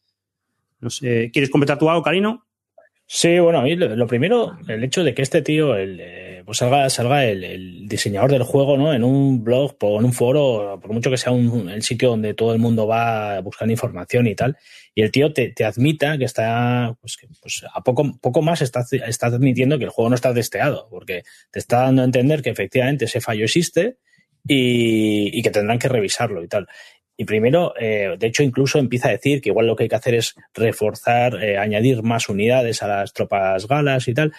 No 0.80 0.90
sé, 0.90 1.32
¿quieres 1.32 1.50
completar 1.50 1.80
tú 1.80 1.90
algo, 1.90 2.04
Karino? 2.04 2.47
Sí, 3.10 3.40
bueno, 3.40 3.64
lo, 3.66 4.06
primero, 4.06 4.58
el 4.68 4.84
hecho 4.84 5.02
de 5.02 5.16
que 5.16 5.22
este 5.22 5.42
tío 5.42 5.78
el, 5.78 5.98
eh, 6.02 6.44
pues 6.46 6.58
salga, 6.58 6.90
salga 6.90 7.24
el, 7.24 7.88
diseñador 7.88 8.32
del 8.32 8.44
juego 8.44 8.78
¿no? 8.78 8.94
en 8.94 9.02
un 9.06 9.46
blog 9.46 9.78
o 9.80 10.00
en 10.00 10.06
un 10.06 10.12
foro, 10.12 10.78
por 10.82 10.92
mucho 10.92 11.10
que 11.10 11.16
sea 11.16 11.32
un, 11.32 11.70
el 11.70 11.84
sitio 11.84 12.10
donde 12.10 12.34
todo 12.34 12.52
el 12.52 12.60
mundo 12.60 12.86
va 12.86 13.40
buscando 13.40 13.72
información 13.72 14.28
y 14.28 14.36
tal, 14.36 14.58
y 14.94 15.04
el 15.04 15.12
tío 15.12 15.32
te, 15.32 15.54
te 15.54 15.64
admita 15.64 16.18
que 16.18 16.26
está, 16.26 16.98
pues, 17.00 17.16
que, 17.16 17.28
pues 17.42 17.64
a 17.74 17.82
poco, 17.82 18.20
poco 18.20 18.42
más 18.42 18.62
está, 18.62 18.84
está 18.92 19.28
admitiendo 19.28 19.78
que 19.78 19.86
el 19.86 19.90
juego 19.90 20.10
no 20.10 20.16
está 20.16 20.34
testeado, 20.34 20.90
porque 20.90 21.24
te 21.50 21.60
está 21.60 21.84
dando 21.84 22.02
a 22.02 22.06
entender 22.06 22.42
que 22.42 22.50
efectivamente 22.50 23.06
ese 23.06 23.22
fallo 23.22 23.46
existe 23.46 24.00
y, 24.46 25.38
y 25.38 25.42
que 25.42 25.52
tendrán 25.52 25.80
que 25.80 25.88
revisarlo 25.88 26.44
y 26.44 26.50
tal. 26.50 26.68
Y 27.18 27.26
primero, 27.26 27.74
eh, 27.80 28.16
de 28.18 28.28
hecho, 28.28 28.44
incluso 28.44 28.78
empieza 28.78 29.08
a 29.10 29.12
decir 29.12 29.42
que 29.42 29.50
igual 29.50 29.66
lo 29.66 29.76
que 29.76 29.84
hay 29.84 29.90
que 29.90 29.96
hacer 29.96 30.14
es 30.14 30.36
reforzar, 30.54 31.44
eh, 31.44 31.58
añadir 31.58 32.04
más 32.04 32.30
unidades 32.30 32.84
a 32.84 32.88
las 32.88 33.12
tropas 33.12 33.68
galas 33.68 34.08
y 34.08 34.14
tal. 34.14 34.34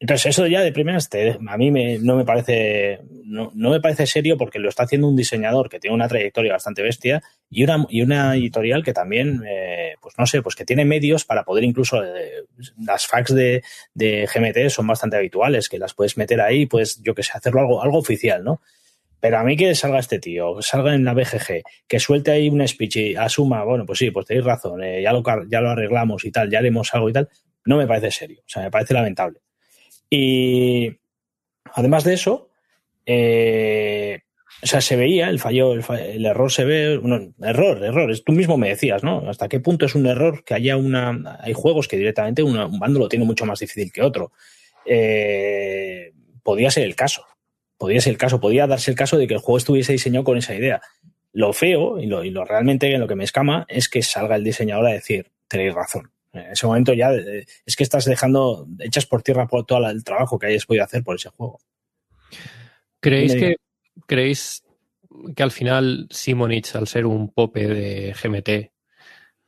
Entonces, 0.00 0.26
eso 0.26 0.46
ya 0.46 0.60
de 0.60 0.72
primeras 0.72 1.08
a 1.48 1.56
mí 1.56 1.70
me, 1.70 1.98
no 1.98 2.16
me 2.16 2.24
parece 2.24 3.00
no, 3.24 3.50
no, 3.54 3.70
me 3.70 3.80
parece 3.80 4.06
serio 4.06 4.36
porque 4.36 4.58
lo 4.58 4.68
está 4.68 4.84
haciendo 4.84 5.08
un 5.08 5.16
diseñador 5.16 5.68
que 5.68 5.80
tiene 5.80 5.94
una 5.94 6.08
trayectoria 6.08 6.52
bastante 6.52 6.82
bestia 6.82 7.22
y 7.50 7.64
una, 7.64 7.84
y 7.88 8.02
una 8.02 8.34
editorial 8.36 8.84
que 8.84 8.92
también, 8.92 9.42
eh, 9.48 9.94
pues 10.00 10.14
no 10.16 10.26
sé, 10.26 10.40
pues 10.40 10.54
que 10.54 10.64
tiene 10.64 10.84
medios 10.84 11.24
para 11.24 11.44
poder 11.44 11.64
incluso 11.64 12.00
las 12.78 13.06
fax 13.06 13.34
de, 13.34 13.62
de 13.94 14.28
GMT 14.32 14.70
son 14.70 14.86
bastante 14.86 15.16
habituales, 15.16 15.68
que 15.68 15.78
las 15.78 15.94
puedes 15.94 16.16
meter 16.16 16.40
ahí, 16.40 16.66
pues 16.66 17.02
yo 17.02 17.14
que 17.14 17.24
sé, 17.24 17.32
hacerlo 17.34 17.60
algo, 17.60 17.82
algo 17.82 17.98
oficial, 17.98 18.44
¿no? 18.44 18.60
Pero 19.20 19.38
a 19.38 19.44
mí 19.44 19.56
que 19.56 19.74
salga 19.74 19.98
este 19.98 20.18
tío, 20.18 20.56
que 20.56 20.62
salga 20.62 20.94
en 20.94 21.04
la 21.04 21.14
BGG, 21.14 21.62
que 21.88 21.98
suelte 21.98 22.30
ahí 22.30 22.48
un 22.48 22.66
speech 22.66 22.96
y 22.96 23.16
asuma, 23.16 23.64
bueno, 23.64 23.84
pues 23.84 23.98
sí, 23.98 24.10
pues 24.10 24.26
tenéis 24.26 24.44
razón, 24.44 24.82
eh, 24.82 25.02
ya, 25.02 25.12
lo, 25.12 25.22
ya 25.48 25.60
lo 25.60 25.70
arreglamos 25.70 26.24
y 26.24 26.30
tal, 26.30 26.50
ya 26.50 26.58
haremos 26.58 26.94
algo 26.94 27.08
y 27.10 27.12
tal, 27.12 27.28
no 27.64 27.76
me 27.76 27.86
parece 27.86 28.10
serio, 28.10 28.40
o 28.40 28.48
sea, 28.48 28.62
me 28.62 28.70
parece 28.70 28.94
lamentable. 28.94 29.40
Y 30.08 30.90
además 31.74 32.04
de 32.04 32.14
eso, 32.14 32.50
eh, 33.04 34.20
o 34.62 34.66
sea, 34.66 34.80
se 34.80 34.96
veía 34.96 35.28
el 35.28 35.38
fallo, 35.38 35.72
el, 35.72 36.26
error 36.26 36.50
se 36.50 36.64
ve, 36.64 36.98
bueno, 36.98 37.32
error, 37.42 37.82
error, 37.84 38.12
tú 38.24 38.32
mismo 38.32 38.56
me 38.56 38.70
decías, 38.70 39.04
¿no? 39.04 39.28
¿Hasta 39.28 39.48
qué 39.48 39.60
punto 39.60 39.86
es 39.86 39.94
un 39.94 40.06
error 40.06 40.44
que 40.44 40.54
haya 40.54 40.76
una, 40.76 41.38
hay 41.40 41.52
juegos 41.52 41.86
que 41.86 41.96
directamente 41.96 42.42
un 42.42 42.78
bando 42.78 42.98
lo 42.98 43.08
tiene 43.08 43.24
mucho 43.24 43.46
más 43.46 43.60
difícil 43.60 43.92
que 43.92 44.02
otro? 44.02 44.32
Eh, 44.84 46.12
podía 46.42 46.70
ser 46.70 46.84
el 46.84 46.96
caso, 46.96 47.24
podría 47.78 48.00
ser 48.00 48.12
el 48.12 48.18
caso, 48.18 48.40
podía 48.40 48.66
darse 48.66 48.90
el 48.90 48.96
caso 48.96 49.16
de 49.16 49.26
que 49.26 49.34
el 49.34 49.40
juego 49.40 49.58
estuviese 49.58 49.92
diseñado 49.92 50.24
con 50.24 50.36
esa 50.36 50.54
idea. 50.54 50.82
Lo 51.32 51.52
feo 51.52 51.98
y 52.00 52.06
lo, 52.06 52.24
y 52.24 52.30
lo 52.30 52.44
realmente 52.44 52.92
en 52.92 53.00
lo 53.00 53.08
que 53.08 53.14
me 53.14 53.24
escama 53.24 53.64
es 53.68 53.88
que 53.88 54.02
salga 54.02 54.36
el 54.36 54.44
diseñador 54.44 54.86
a 54.86 54.92
decir, 54.92 55.30
tenéis 55.46 55.74
razón. 55.74 56.10
En 56.32 56.52
ese 56.52 56.66
momento 56.66 56.92
ya 56.92 57.12
eh, 57.12 57.46
es 57.64 57.76
que 57.76 57.84
estás 57.84 58.04
dejando, 58.04 58.66
echas 58.80 59.06
por 59.06 59.22
tierra 59.22 59.46
por 59.46 59.64
todo 59.64 59.88
el 59.88 60.04
trabajo 60.04 60.38
que 60.38 60.48
hayas 60.48 60.66
podido 60.66 60.84
hacer 60.84 61.02
por 61.02 61.16
ese 61.16 61.30
juego. 61.30 61.60
¿Creéis 63.00 63.34
que, 63.34 63.56
¿creéis 64.06 64.64
que 65.34 65.42
al 65.42 65.50
final 65.50 66.08
Simonich, 66.10 66.74
al 66.74 66.86
ser 66.86 67.06
un 67.06 67.32
pope 67.32 67.66
de 67.66 68.12
GMT, 68.12 68.72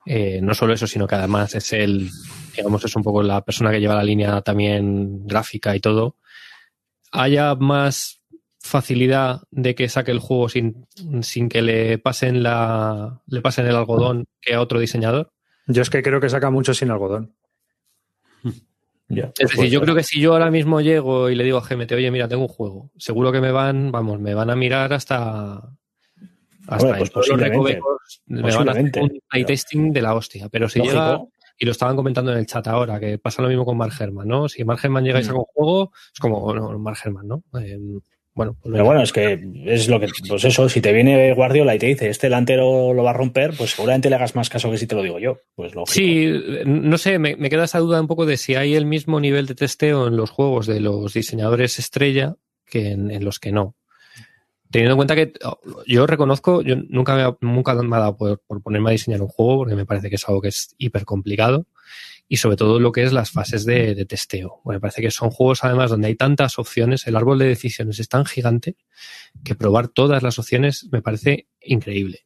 eh, 0.07 0.41
no 0.41 0.55
solo 0.55 0.73
eso, 0.73 0.87
sino 0.87 1.07
que 1.07 1.17
además 1.17 1.55
es 1.55 1.73
el, 1.73 2.09
digamos, 2.57 2.85
es 2.85 2.97
un 2.97 3.03
poco 3.03 3.23
la 3.23 3.45
persona 3.45 3.71
que 3.71 3.81
lleva 3.81 3.95
la 3.95 4.05
línea 4.05 4.41
también 4.41 5.27
gráfica 5.27 5.77
y 5.77 5.81
todo, 5.81 6.17
haya 7.13 7.55
más 7.55 8.20
facilidad 8.61 9.43
de 9.51 9.75
que 9.75 9.89
saque 9.89 10.11
el 10.11 10.19
juego 10.19 10.49
sin, 10.49 10.87
sin 11.23 11.49
que 11.49 11.63
le 11.63 11.99
pasen 11.99 12.43
la 12.43 13.23
le 13.27 13.41
pasen 13.41 13.67
el 13.67 13.77
algodón 13.77 14.27
que 14.41 14.55
a 14.55 14.61
otro 14.61 14.79
diseñador? 14.79 15.33
Yo 15.67 15.83
es 15.83 15.91
que 15.91 16.03
creo 16.03 16.21
que 16.21 16.29
saca 16.29 16.51
mucho 16.51 16.75
sin 16.75 16.91
algodón. 16.91 17.35
es 19.09 19.51
decir, 19.51 19.71
yo 19.71 19.81
creo 19.81 19.95
que 19.95 20.03
si 20.03 20.21
yo 20.21 20.33
ahora 20.33 20.51
mismo 20.51 20.81
llego 20.81 21.31
y 21.31 21.35
le 21.35 21.45
digo 21.45 21.59
a 21.59 21.67
GMT, 21.67 21.93
oye, 21.93 22.11
mira, 22.11 22.29
tengo 22.29 22.43
un 22.43 22.49
juego, 22.49 22.91
seguro 22.97 23.33
que 23.33 23.41
me 23.41 23.53
van, 23.53 23.91
vamos, 23.91 24.21
me 24.21 24.35
van 24.35 24.51
a 24.51 24.57
mirar 24.57 24.93
hasta 24.93 25.77
hasta 26.67 26.99
pues 26.99 27.13
los 27.15 27.41
recovecos, 27.41 28.23
me 28.27 28.43
van 28.43 28.69
a 28.69 28.73
hacer 28.73 28.93
un 29.01 29.21
playtesting 29.29 29.93
de 29.93 30.03
la 30.03 30.15
hostia. 30.15 30.49
Pero 30.49 30.69
si 30.69 30.81
llega, 30.81 31.21
y 31.59 31.65
lo 31.65 31.73
estaban 31.73 31.97
comentando 31.97 32.33
en 32.33 32.39
el 32.39 32.47
chat 32.47 32.67
ahora, 32.69 33.01
que 33.01 33.19
pasa 33.19 33.43
lo 33.43 33.49
mismo 33.49 33.65
con 33.65 33.77
Mark 33.77 33.93
Herman, 33.99 34.29
¿no? 34.29 34.49
Si 34.49 34.65
Mark 34.65 34.81
Herman 34.83 35.05
llega 35.05 35.21
y 35.21 35.25
saca 35.25 35.39
un 35.39 35.45
juego, 35.45 35.93
es 36.13 36.21
como, 36.21 36.55
no, 36.55 36.79
Mark 36.79 36.99
Herman, 37.05 37.27
¿no? 37.27 37.43
Em, 37.55 38.01
bueno, 38.41 38.57
pues 38.63 38.73
pero 38.73 38.87
bueno, 38.87 39.03
es 39.03 39.13
que 39.13 39.39
es 39.67 39.87
lo 39.91 40.01
que, 40.01 40.09
pues 40.27 40.45
eso, 40.47 40.67
si 40.71 40.81
te 40.81 40.95
viene 40.95 41.35
Guardiola 41.35 41.75
y 41.75 41.79
te 41.79 41.89
dice 41.89 42.09
este 42.09 42.29
delantero 42.29 42.95
lo 42.95 43.03
va 43.03 43.11
a 43.11 43.13
romper, 43.13 43.53
pues 43.55 43.73
seguramente 43.73 44.09
le 44.09 44.17
hagas 44.17 44.35
más 44.35 44.49
caso 44.49 44.71
que 44.71 44.79
si 44.79 44.87
te 44.87 44.95
lo 44.95 45.03
digo 45.03 45.19
yo. 45.19 45.41
Pues 45.55 45.75
lógico. 45.75 45.93
Sí, 45.93 46.33
no 46.65 46.97
sé, 46.97 47.19
me, 47.19 47.37
queda 47.51 47.65
esa 47.65 47.81
duda 47.81 48.01
un 48.01 48.07
poco 48.07 48.25
de 48.25 48.39
si 48.39 48.55
hay 48.55 48.77
el 48.77 48.87
mismo 48.87 49.21
nivel 49.21 49.47
de 49.47 49.55
testeo 49.55 50.07
en 50.07 50.17
los 50.17 50.31
juegos 50.31 50.67
de 50.67 50.81
los 50.81 51.13
diseñadores 51.13 51.79
estrella 51.79 52.37
que 52.65 52.93
en, 52.93 53.23
los 53.23 53.41
que 53.41 53.53
no. 53.53 53.77
teniendo 54.71 54.95
en 54.95 54.97
cuenta 54.97 55.17
que 55.17 55.35
oh, 55.45 55.61
yo 55.87 56.07
reconozco, 56.07 56.63
yo 56.63 56.77
nunca 56.89 57.15
me, 57.15 57.47
nunca 57.47 57.75
me 57.75 57.97
ha 57.97 58.01
dado 58.01 58.17
por, 58.17 58.41
por, 58.47 58.63
ponerme 58.63 58.89
a 58.89 58.93
diseñar 58.93 59.21
un 59.21 59.29
juego 59.29 59.59
porque 59.59 59.75
me 59.75 59.85
parece 59.85 60.09
que 60.09 60.17
es 60.17 60.27
algo 60.27 60.41
que 60.41 60.49
es 60.49 60.75
hiper 60.79 61.05
complicado 61.05 61.67
y 62.33 62.37
sobre 62.37 62.57
todo 62.57 62.79
lo 62.79 62.93
que 62.93 63.03
es 63.03 63.13
las 63.13 63.33
fases 63.33 63.65
de, 63.65 64.07
testeo. 64.07 64.61
me 64.65 64.79
parece 64.79 65.03
que 65.03 65.11
son 65.11 65.31
juegos 65.31 65.65
además 65.65 65.91
donde 65.91 66.07
hay 66.07 66.15
tantas 66.15 66.61
opciones, 66.61 67.09
el 67.09 67.17
árbol 67.17 67.41
de 67.41 67.47
decisiones 67.47 67.99
es 67.99 68.09
tan 68.09 68.25
gigante 68.25 68.77
que 69.43 69.57
probar 69.57 69.89
todas 69.89 70.23
las 70.23 70.39
opciones 70.39 70.89
me 70.93 71.03
parece 71.03 71.49
increíble. 71.61 72.21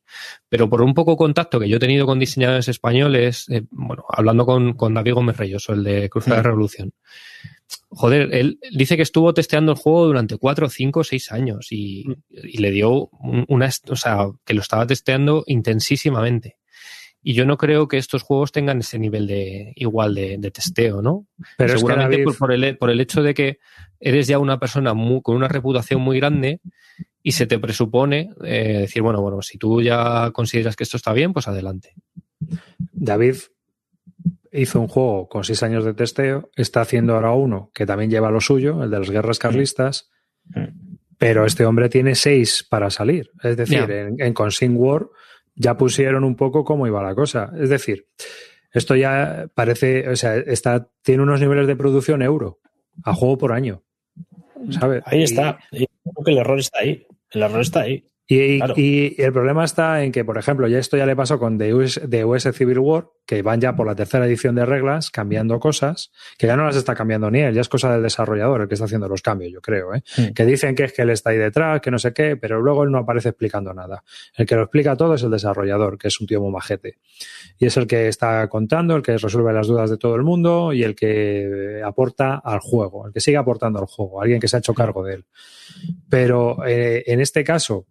Pero 0.50 0.68
por 0.68 0.82
un 0.82 0.92
poco 0.92 1.16
contacto 1.16 1.58
que 1.58 1.70
yo 1.70 1.78
he 1.78 1.80
tenido 1.80 2.04
con 2.04 2.18
diseñadores 2.18 2.68
españoles, 2.68 3.46
eh, 3.48 3.62
bueno, 3.70 4.04
hablando 4.10 4.44
con, 4.44 4.74
con 4.74 4.92
David 4.92 5.14
Gómez 5.14 5.38
Reyoso, 5.38 5.72
el 5.72 5.82
de 5.82 6.10
Cruz 6.10 6.26
de 6.26 6.36
mm. 6.36 6.42
Revolución, 6.42 6.92
joder, 7.88 8.28
él 8.34 8.58
dice 8.72 8.96
que 8.96 9.02
estuvo 9.02 9.32
testeando 9.32 9.72
el 9.72 9.78
juego 9.78 10.04
durante 10.04 10.36
cuatro, 10.36 10.68
cinco, 10.68 11.02
seis 11.02 11.32
años 11.32 11.68
y, 11.70 12.04
mm. 12.06 12.14
y 12.42 12.58
le 12.58 12.72
dio 12.72 13.08
una, 13.48 13.70
o 13.88 13.96
sea, 13.96 14.26
que 14.44 14.52
lo 14.52 14.60
estaba 14.60 14.86
testeando 14.86 15.44
intensísimamente. 15.46 16.58
Y 17.26 17.32
yo 17.32 17.46
no 17.46 17.56
creo 17.56 17.88
que 17.88 17.96
estos 17.96 18.22
juegos 18.22 18.52
tengan 18.52 18.80
ese 18.80 18.98
nivel 18.98 19.26
de 19.26 19.72
igual 19.76 20.14
de, 20.14 20.50
testeo, 20.52 21.00
¿no? 21.00 21.26
Pero 21.56 21.78
Seguramente 21.78 22.22
por, 22.38 22.52
el, 22.52 22.76
por 22.76 22.90
el 22.90 23.00
hecho 23.00 23.22
de 23.22 23.32
que 23.32 23.58
eres 23.98 24.26
ya 24.26 24.38
una 24.38 24.60
persona 24.60 24.92
con 25.22 25.34
una 25.34 25.48
reputación 25.48 26.02
muy 26.02 26.18
grande 26.18 26.60
y 27.22 27.32
se 27.32 27.46
te 27.46 27.58
presupone 27.58 28.28
eh, 28.44 28.80
decir, 28.80 29.00
bueno, 29.00 29.22
bueno, 29.22 29.40
si 29.40 29.56
tú 29.56 29.80
ya 29.80 30.30
consideras 30.32 30.76
que 30.76 30.84
esto 30.84 30.98
está 30.98 31.14
bien, 31.14 31.32
pues 31.32 31.48
adelante. 31.48 31.94
David 32.92 33.36
hizo 34.52 34.78
un 34.78 34.88
juego 34.88 35.26
con 35.26 35.44
seis 35.44 35.62
años 35.62 35.86
de 35.86 35.94
testeo, 35.94 36.50
está 36.56 36.82
haciendo 36.82 37.14
ahora 37.14 37.32
uno 37.32 37.70
que 37.74 37.86
también 37.86 38.10
lleva 38.10 38.30
lo 38.30 38.42
suyo, 38.42 38.84
el 38.84 38.90
de 38.90 38.98
las 38.98 39.08
guerras 39.08 39.38
carlistas, 39.38 40.10
mm. 40.44 40.96
pero 41.16 41.46
este 41.46 41.64
hombre 41.64 41.88
tiene 41.88 42.16
seis 42.16 42.66
para 42.68 42.90
salir. 42.90 43.30
Es 43.42 43.56
decir, 43.56 43.90
en, 43.90 44.20
en 44.20 44.34
Consing 44.34 44.76
War 44.76 45.06
ya 45.54 45.76
pusieron 45.76 46.24
un 46.24 46.36
poco 46.36 46.64
cómo 46.64 46.86
iba 46.86 47.02
la 47.02 47.14
cosa. 47.14 47.52
Es 47.58 47.68
decir, 47.68 48.06
esto 48.72 48.96
ya 48.96 49.46
parece, 49.54 50.08
o 50.08 50.16
sea, 50.16 50.36
está, 50.36 50.88
tiene 51.02 51.22
unos 51.22 51.40
niveles 51.40 51.66
de 51.66 51.76
producción 51.76 52.22
euro 52.22 52.60
a 53.04 53.14
juego 53.14 53.38
por 53.38 53.52
año. 53.52 53.82
¿sabes? 54.70 55.02
Ahí 55.06 55.22
está. 55.22 55.58
creo 55.70 56.24
que 56.24 56.32
el 56.32 56.38
error 56.38 56.58
está 56.58 56.80
ahí. 56.80 57.06
El 57.30 57.42
error 57.42 57.60
está 57.60 57.80
ahí. 57.80 58.04
Y, 58.26 59.20
el 59.20 59.32
problema 59.32 59.64
está 59.64 60.02
en 60.02 60.10
que, 60.10 60.24
por 60.24 60.38
ejemplo, 60.38 60.66
ya 60.66 60.78
esto 60.78 60.96
ya 60.96 61.04
le 61.04 61.14
pasó 61.14 61.38
con 61.38 61.58
The 61.58 61.74
US, 61.74 62.00
US, 62.24 62.48
Civil 62.54 62.78
War, 62.78 63.08
que 63.26 63.42
van 63.42 63.60
ya 63.60 63.76
por 63.76 63.86
la 63.86 63.94
tercera 63.94 64.26
edición 64.26 64.54
de 64.54 64.64
reglas, 64.64 65.10
cambiando 65.10 65.60
cosas, 65.60 66.10
que 66.38 66.46
ya 66.46 66.56
no 66.56 66.64
las 66.64 66.76
está 66.76 66.94
cambiando 66.94 67.30
ni 67.30 67.40
él, 67.40 67.54
ya 67.54 67.60
es 67.60 67.68
cosa 67.68 67.92
del 67.92 68.02
desarrollador 68.02 68.62
el 68.62 68.68
que 68.68 68.74
está 68.74 68.86
haciendo 68.86 69.08
los 69.08 69.20
cambios, 69.20 69.52
yo 69.52 69.60
creo. 69.60 69.94
¿eh? 69.94 70.02
Hmm. 70.16 70.32
Que 70.32 70.46
dicen 70.46 70.74
que 70.74 70.84
es 70.84 70.92
que 70.94 71.02
él 71.02 71.10
está 71.10 71.30
ahí 71.30 71.38
detrás, 71.38 71.80
que 71.82 71.90
no 71.90 71.98
sé 71.98 72.14
qué, 72.14 72.36
pero 72.36 72.62
luego 72.62 72.84
él 72.84 72.90
no 72.90 72.98
aparece 72.98 73.30
explicando 73.30 73.74
nada. 73.74 74.04
El 74.36 74.46
que 74.46 74.56
lo 74.56 74.62
explica 74.62 74.96
todo 74.96 75.14
es 75.14 75.22
el 75.22 75.30
desarrollador, 75.30 75.98
que 75.98 76.08
es 76.08 76.18
un 76.18 76.26
tío 76.26 76.40
muy 76.40 76.50
majete. 76.50 76.98
Y 77.58 77.66
es 77.66 77.76
el 77.76 77.86
que 77.86 78.08
está 78.08 78.48
contando, 78.48 78.96
el 78.96 79.02
que 79.02 79.18
resuelve 79.18 79.52
las 79.52 79.66
dudas 79.66 79.90
de 79.90 79.98
todo 79.98 80.14
el 80.16 80.22
mundo 80.22 80.72
y 80.72 80.82
el 80.82 80.94
que 80.94 81.82
aporta 81.84 82.36
al 82.36 82.60
juego, 82.60 83.06
el 83.06 83.12
que 83.12 83.20
sigue 83.20 83.36
aportando 83.36 83.80
al 83.80 83.86
juego, 83.86 84.22
alguien 84.22 84.40
que 84.40 84.48
se 84.48 84.56
ha 84.56 84.58
hecho 84.60 84.72
cargo 84.72 85.04
de 85.04 85.14
él. 85.14 85.24
Pero 86.08 86.64
eh, 86.66 87.04
en 87.06 87.20
este 87.20 87.44
caso, 87.44 87.86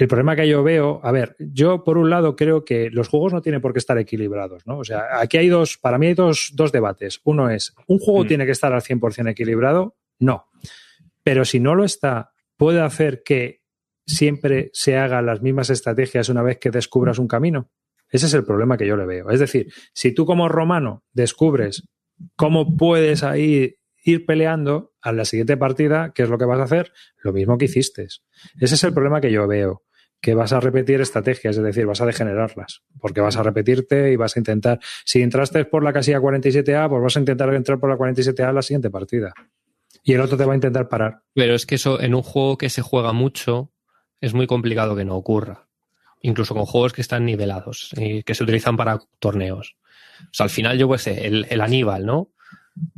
el 0.00 0.08
problema 0.08 0.34
que 0.34 0.48
yo 0.48 0.62
veo, 0.62 0.98
a 1.02 1.12
ver, 1.12 1.36
yo 1.38 1.84
por 1.84 1.98
un 1.98 2.08
lado 2.08 2.34
creo 2.34 2.64
que 2.64 2.88
los 2.90 3.08
juegos 3.08 3.34
no 3.34 3.42
tienen 3.42 3.60
por 3.60 3.74
qué 3.74 3.80
estar 3.80 3.98
equilibrados, 3.98 4.66
¿no? 4.66 4.78
O 4.78 4.84
sea, 4.84 5.20
aquí 5.20 5.36
hay 5.36 5.48
dos, 5.48 5.76
para 5.76 5.98
mí 5.98 6.06
hay 6.06 6.14
dos, 6.14 6.52
dos 6.54 6.72
debates. 6.72 7.20
Uno 7.24 7.50
es, 7.50 7.74
¿un 7.86 7.98
juego 7.98 8.24
mm. 8.24 8.26
tiene 8.26 8.46
que 8.46 8.52
estar 8.52 8.72
al 8.72 8.80
100% 8.80 9.30
equilibrado? 9.30 9.96
No. 10.18 10.46
Pero 11.22 11.44
si 11.44 11.60
no 11.60 11.74
lo 11.74 11.84
está, 11.84 12.32
¿puede 12.56 12.80
hacer 12.80 13.22
que 13.22 13.60
siempre 14.06 14.70
se 14.72 14.96
hagan 14.96 15.26
las 15.26 15.42
mismas 15.42 15.68
estrategias 15.68 16.30
una 16.30 16.42
vez 16.42 16.58
que 16.58 16.70
descubras 16.70 17.18
un 17.18 17.28
camino? 17.28 17.70
Ese 18.08 18.24
es 18.24 18.32
el 18.32 18.44
problema 18.44 18.78
que 18.78 18.86
yo 18.86 18.96
le 18.96 19.04
veo. 19.04 19.28
Es 19.28 19.38
decir, 19.38 19.70
si 19.92 20.14
tú 20.14 20.24
como 20.24 20.48
romano 20.48 21.04
descubres 21.12 21.86
cómo 22.36 22.74
puedes 22.76 23.22
ahí 23.22 23.76
ir 24.02 24.24
peleando 24.24 24.94
a 25.02 25.12
la 25.12 25.26
siguiente 25.26 25.58
partida, 25.58 26.12
¿qué 26.14 26.22
es 26.22 26.30
lo 26.30 26.38
que 26.38 26.46
vas 26.46 26.58
a 26.58 26.64
hacer? 26.64 26.90
Lo 27.18 27.34
mismo 27.34 27.58
que 27.58 27.66
hiciste. 27.66 28.04
Ese 28.04 28.74
es 28.74 28.84
el 28.84 28.94
problema 28.94 29.20
que 29.20 29.30
yo 29.30 29.46
veo 29.46 29.82
que 30.20 30.34
vas 30.34 30.52
a 30.52 30.60
repetir 30.60 31.00
estrategias, 31.00 31.56
es 31.56 31.62
decir, 31.62 31.86
vas 31.86 32.00
a 32.00 32.06
degenerarlas, 32.06 32.82
porque 33.00 33.20
vas 33.20 33.36
a 33.36 33.42
repetirte 33.42 34.12
y 34.12 34.16
vas 34.16 34.36
a 34.36 34.40
intentar, 34.40 34.80
si 35.04 35.22
entraste 35.22 35.64
por 35.64 35.82
la 35.82 35.92
casilla 35.92 36.20
47A, 36.20 36.88
pues 36.88 37.02
vas 37.02 37.16
a 37.16 37.20
intentar 37.20 37.52
entrar 37.54 37.78
por 37.78 37.90
la 37.90 37.96
47A 37.96 38.50
en 38.50 38.54
la 38.54 38.62
siguiente 38.62 38.90
partida. 38.90 39.32
Y 40.02 40.14
el 40.14 40.20
otro 40.20 40.36
te 40.36 40.44
va 40.44 40.52
a 40.52 40.56
intentar 40.56 40.88
parar. 40.88 41.22
Pero 41.34 41.54
es 41.54 41.66
que 41.66 41.74
eso 41.74 42.00
en 42.00 42.14
un 42.14 42.22
juego 42.22 42.58
que 42.58 42.70
se 42.70 42.82
juega 42.82 43.12
mucho 43.12 43.72
es 44.20 44.34
muy 44.34 44.46
complicado 44.46 44.96
que 44.96 45.04
no 45.04 45.16
ocurra. 45.16 45.68
Incluso 46.22 46.54
con 46.54 46.66
juegos 46.66 46.92
que 46.92 47.00
están 47.00 47.24
nivelados 47.24 47.90
y 47.96 48.22
que 48.22 48.34
se 48.34 48.44
utilizan 48.44 48.76
para 48.76 48.98
torneos. 49.18 49.76
O 50.22 50.32
sea, 50.32 50.44
al 50.44 50.50
final 50.50 50.78
yo 50.78 50.86
pues 50.86 51.06
el, 51.06 51.46
el 51.48 51.60
Aníbal, 51.60 52.04
¿no? 52.04 52.32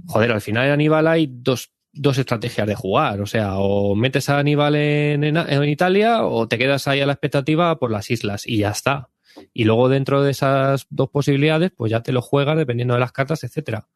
Joder, 0.06 0.32
al 0.32 0.40
final 0.40 0.66
en 0.66 0.72
Aníbal 0.72 1.06
hay 1.06 1.28
dos 1.30 1.72
dos 1.92 2.18
estrategias 2.18 2.66
de 2.66 2.74
jugar. 2.74 3.20
O 3.20 3.26
sea, 3.26 3.56
o 3.56 3.94
metes 3.94 4.28
a 4.28 4.38
Aníbal 4.38 4.74
en, 4.76 5.24
en, 5.24 5.64
Italia 5.64 6.24
o 6.24 6.48
te 6.48 6.58
quedas 6.58 6.88
ahí 6.88 7.00
a 7.00 7.06
la 7.06 7.12
expectativa 7.12 7.78
por 7.78 7.90
las 7.90 8.10
islas 8.10 8.46
y 8.46 8.58
ya 8.58 8.70
está. 8.70 9.08
Y 9.52 9.64
luego 9.64 9.88
dentro 9.88 10.22
de 10.22 10.30
esas 10.30 10.86
dos 10.90 11.08
posibilidades, 11.10 11.70
pues 11.74 11.90
ya 11.90 12.02
te 12.02 12.12
lo 12.12 12.22
juegas 12.22 12.56
dependiendo 12.56 12.94
de 12.94 13.00
las 13.00 13.12
cartas, 13.12 13.44
etcétera. 13.44 13.88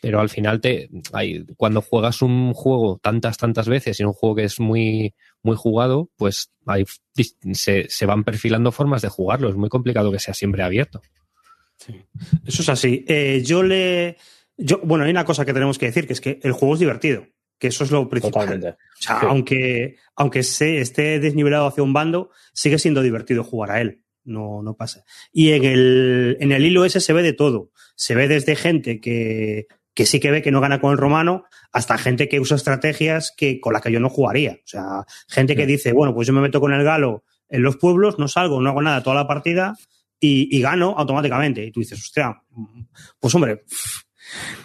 Pero 0.00 0.20
al 0.20 0.28
final 0.28 0.60
te, 0.60 0.88
cuando 1.56 1.82
juegas 1.82 2.22
un 2.22 2.52
juego 2.52 3.00
tantas, 3.02 3.38
tantas 3.38 3.68
veces 3.68 3.98
y 3.98 4.04
un 4.04 4.12
juego 4.12 4.36
que 4.36 4.44
es 4.44 4.60
muy, 4.60 5.14
muy 5.42 5.56
jugado, 5.56 6.10
pues 6.16 6.52
hay, 6.66 6.84
se, 7.52 7.88
se 7.88 8.06
van 8.06 8.22
perfilando 8.22 8.70
formas 8.70 9.02
de 9.02 9.08
jugarlo. 9.08 9.48
Es 9.48 9.56
muy 9.56 9.68
complicado 9.68 10.12
que 10.12 10.20
sea 10.20 10.34
siempre 10.34 10.62
abierto. 10.62 11.00
Sí. 11.78 11.94
Eso 12.44 12.62
es 12.62 12.68
así. 12.68 13.04
Eh, 13.08 13.42
yo 13.44 13.62
le, 13.62 14.16
yo, 14.56 14.80
bueno, 14.82 15.04
hay 15.04 15.10
una 15.10 15.24
cosa 15.24 15.44
que 15.44 15.52
tenemos 15.52 15.78
que 15.78 15.86
decir, 15.86 16.06
que 16.06 16.12
es 16.12 16.20
que 16.20 16.40
el 16.42 16.52
juego 16.52 16.74
es 16.74 16.80
divertido, 16.80 17.26
que 17.58 17.68
eso 17.68 17.84
es 17.84 17.90
lo 17.90 18.08
principal. 18.08 18.76
O 18.76 19.02
sea, 19.02 19.18
aunque, 19.20 19.96
aunque 20.14 20.42
se 20.42 20.80
esté 20.80 21.20
desnivelado 21.20 21.66
hacia 21.66 21.82
un 21.82 21.92
bando, 21.92 22.30
sigue 22.52 22.78
siendo 22.78 23.02
divertido 23.02 23.44
jugar 23.44 23.70
a 23.70 23.80
él. 23.80 24.02
No, 24.24 24.62
no 24.62 24.74
pasa. 24.74 25.04
Y 25.32 25.52
en 25.52 25.64
el, 25.64 26.36
en 26.40 26.52
el 26.52 26.64
hilo 26.64 26.84
ese 26.84 27.00
se 27.00 27.12
ve 27.12 27.22
de 27.22 27.32
todo. 27.32 27.70
Se 27.94 28.14
ve 28.16 28.26
desde 28.26 28.56
gente 28.56 29.00
que, 29.00 29.68
que 29.94 30.04
sí 30.04 30.18
que 30.18 30.30
ve 30.30 30.42
que 30.42 30.50
no 30.50 30.60
gana 30.60 30.80
con 30.80 30.90
el 30.90 30.98
romano, 30.98 31.44
hasta 31.72 31.96
gente 31.96 32.28
que 32.28 32.40
usa 32.40 32.56
estrategias 32.56 33.32
que, 33.36 33.60
con 33.60 33.72
las 33.72 33.82
que 33.82 33.92
yo 33.92 34.00
no 34.00 34.10
jugaría. 34.10 34.58
O 34.64 34.66
sea, 34.66 35.06
gente 35.28 35.54
que 35.54 35.64
dice, 35.64 35.92
bueno, 35.92 36.14
pues 36.14 36.26
yo 36.26 36.34
me 36.34 36.40
meto 36.40 36.60
con 36.60 36.72
el 36.72 36.82
galo 36.82 37.24
en 37.48 37.62
los 37.62 37.76
pueblos, 37.76 38.18
no 38.18 38.26
salgo, 38.26 38.60
no 38.60 38.68
hago 38.70 38.82
nada 38.82 39.02
toda 39.02 39.14
la 39.14 39.28
partida 39.28 39.76
y, 40.18 40.54
y 40.54 40.60
gano 40.60 40.94
automáticamente. 40.98 41.64
Y 41.64 41.70
tú 41.70 41.80
dices, 41.80 42.00
hostia, 42.00 42.42
pues 43.20 43.34
hombre, 43.34 43.62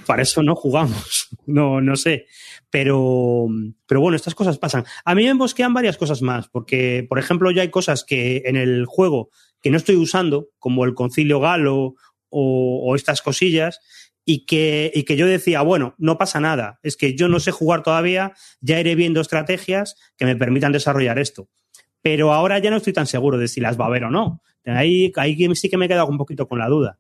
para 0.06 0.22
eso 0.22 0.44
no 0.44 0.56
jugamos. 0.56 1.30
No, 1.48 1.82
no 1.82 1.98
sé. 1.98 2.28
Pero, 2.70 3.48
pero 3.86 4.00
bueno, 4.00 4.16
estas 4.16 4.36
cosas 4.36 4.58
pasan. 4.58 4.86
A 5.04 5.16
mí 5.16 5.26
me 5.26 5.34
bosquean 5.34 5.74
varias 5.74 5.98
cosas 5.98 6.22
más, 6.22 6.48
porque, 6.48 7.06
por 7.10 7.20
ejemplo, 7.20 7.52
ya 7.52 7.64
hay 7.64 7.70
cosas 7.70 8.06
que 8.06 8.44
en 8.46 8.56
el 8.56 8.86
juego 8.86 9.32
que 9.62 9.70
no 9.70 9.78
estoy 9.78 9.96
usando, 9.96 10.50
como 10.60 10.86
el 10.86 10.94
concilio 10.94 11.40
galo 11.40 11.96
o, 12.30 12.96
estas 12.96 13.22
cosillas, 13.22 13.80
y 14.24 14.46
que, 14.46 14.92
y 14.94 15.04
que 15.04 15.18
yo 15.18 15.26
decía, 15.26 15.62
bueno, 15.62 15.96
no 15.98 16.18
pasa 16.18 16.40
nada, 16.40 16.80
es 16.84 16.96
que 16.96 17.16
yo 17.16 17.28
no 17.28 17.40
sé 17.40 17.52
jugar 17.52 17.84
todavía, 17.84 18.34
ya 18.62 18.80
iré 18.80 18.96
viendo 18.96 19.20
estrategias 19.20 19.96
que 20.16 20.26
me 20.26 20.38
permitan 20.38 20.72
desarrollar 20.72 21.20
esto. 21.20 21.50
Pero 22.02 22.34
ahora 22.34 22.60
ya 22.60 22.70
no 22.70 22.78
estoy 22.78 22.94
tan 22.94 23.08
seguro 23.08 23.38
de 23.38 23.48
si 23.48 23.60
las 23.60 23.80
va 23.80 23.86
a 23.86 23.88
haber 23.88 24.06
o 24.06 24.12
no. 24.12 24.42
Ahí 24.66 25.12
sí 25.56 25.70
que 25.70 25.78
me 25.78 25.86
he 25.86 25.90
quedado 25.90 26.08
un 26.08 26.18
poquito 26.18 26.48
con 26.48 26.60
la 26.60 26.68
duda. 26.68 26.98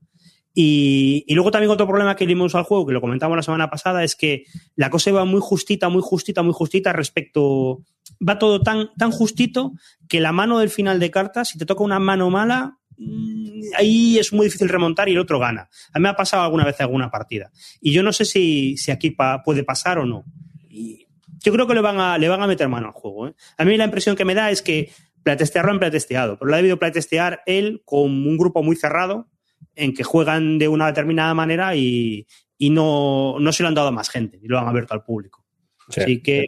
Y, 0.53 1.23
y, 1.27 1.33
luego 1.33 1.49
también 1.49 1.71
otro 1.71 1.87
problema 1.87 2.15
que 2.15 2.25
le 2.25 2.33
hemos 2.33 2.55
al 2.55 2.63
juego, 2.63 2.85
que 2.85 2.93
lo 2.93 2.99
comentamos 2.99 3.37
la 3.37 3.43
semana 3.43 3.69
pasada, 3.69 4.03
es 4.03 4.15
que 4.15 4.43
la 4.75 4.89
cosa 4.89 5.11
va 5.11 5.23
muy 5.23 5.39
justita, 5.41 5.87
muy 5.87 6.01
justita, 6.01 6.43
muy 6.43 6.53
justita 6.53 6.91
respecto. 6.91 7.83
Va 8.27 8.37
todo 8.37 8.61
tan, 8.61 8.89
tan 8.97 9.11
justito 9.11 9.71
que 10.09 10.19
la 10.19 10.33
mano 10.33 10.59
del 10.59 10.69
final 10.69 10.99
de 10.99 11.09
cartas, 11.09 11.49
si 11.49 11.57
te 11.57 11.65
toca 11.65 11.83
una 11.83 11.99
mano 11.99 12.29
mala, 12.29 12.77
mm, 12.97 13.61
ahí 13.77 14.19
es 14.19 14.33
muy 14.33 14.47
difícil 14.47 14.67
remontar 14.67 15.07
y 15.07 15.13
el 15.13 15.19
otro 15.19 15.39
gana. 15.39 15.69
A 15.93 15.99
mí 15.99 16.03
me 16.03 16.09
ha 16.09 16.15
pasado 16.15 16.43
alguna 16.43 16.65
vez 16.65 16.81
alguna 16.81 17.09
partida. 17.09 17.49
Y 17.79 17.93
yo 17.93 18.03
no 18.03 18.11
sé 18.11 18.25
si, 18.25 18.75
si 18.75 18.91
aquí 18.91 19.15
puede 19.45 19.63
pasar 19.63 19.99
o 19.99 20.05
no. 20.05 20.25
Y 20.69 21.07
yo 21.39 21.53
creo 21.53 21.65
que 21.65 21.75
le 21.75 21.81
van 21.81 21.99
a, 21.99 22.17
le 22.17 22.27
van 22.27 22.43
a 22.43 22.47
meter 22.47 22.67
mano 22.67 22.87
al 22.87 22.93
juego. 22.93 23.29
¿eh? 23.29 23.35
A 23.57 23.63
mí 23.63 23.77
la 23.77 23.85
impresión 23.85 24.17
que 24.17 24.25
me 24.25 24.35
da 24.35 24.51
es 24.51 24.61
que 24.61 24.91
playtestearlo 25.23 25.71
han 25.71 25.79
playtesteado, 25.79 26.37
pero 26.37 26.49
lo 26.49 26.55
ha 26.55 26.57
debido 26.57 26.77
playtestear 26.77 27.41
él 27.45 27.83
con 27.85 28.09
un 28.09 28.37
grupo 28.37 28.63
muy 28.63 28.75
cerrado 28.75 29.30
en 29.75 29.93
que 29.93 30.03
juegan 30.03 30.59
de 30.59 30.67
una 30.67 30.87
determinada 30.87 31.33
manera 31.33 31.75
y, 31.75 32.25
no, 32.59 33.37
se 33.51 33.63
lo 33.63 33.69
han 33.69 33.75
dado 33.75 33.87
a 33.87 33.91
más 33.91 34.09
gente 34.09 34.39
y 34.41 34.47
lo 34.47 34.59
han 34.59 34.67
abierto 34.67 34.93
al 34.93 35.03
público. 35.03 35.45
así 35.87 36.21
que... 36.21 36.45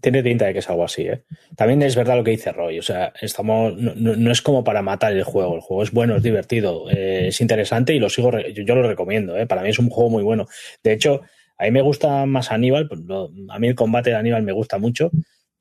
tiene 0.00 0.22
tinta 0.22 0.46
de 0.46 0.52
que 0.52 0.58
es 0.58 0.68
algo 0.68 0.84
así. 0.84 1.02
¿eh? 1.02 1.24
También 1.56 1.82
es 1.82 1.96
verdad 1.96 2.16
lo 2.16 2.24
que 2.24 2.32
dice 2.32 2.52
Roy. 2.52 2.78
O 2.78 2.82
sea, 2.82 3.12
estamos, 3.20 3.74
no, 3.76 4.30
es 4.30 4.42
como 4.42 4.64
para 4.64 4.82
matar 4.82 5.12
el 5.12 5.24
juego. 5.24 5.54
El 5.54 5.60
juego 5.60 5.82
es 5.82 5.92
bueno, 5.92 6.16
es 6.16 6.22
divertido, 6.22 6.90
eh, 6.90 7.28
es 7.28 7.40
interesante 7.40 7.94
y 7.94 7.98
lo 7.98 8.10
sigo, 8.10 8.30
yo, 8.38 8.74
lo 8.74 8.88
recomiendo. 8.88 9.36
¿eh? 9.36 9.46
Para 9.46 9.62
mí 9.62 9.70
es 9.70 9.78
un 9.78 9.90
juego 9.90 10.10
muy 10.10 10.22
bueno. 10.22 10.46
De 10.82 10.92
hecho, 10.92 11.22
a 11.58 11.64
mí 11.64 11.70
me 11.70 11.82
gusta 11.82 12.26
más 12.26 12.50
Aníbal. 12.50 12.88
Pues, 12.88 13.00
a 13.48 13.58
mí 13.58 13.68
el 13.68 13.74
combate 13.74 14.10
de 14.10 14.16
Aníbal 14.16 14.42
me 14.42 14.52
gusta 14.52 14.78
mucho 14.78 15.10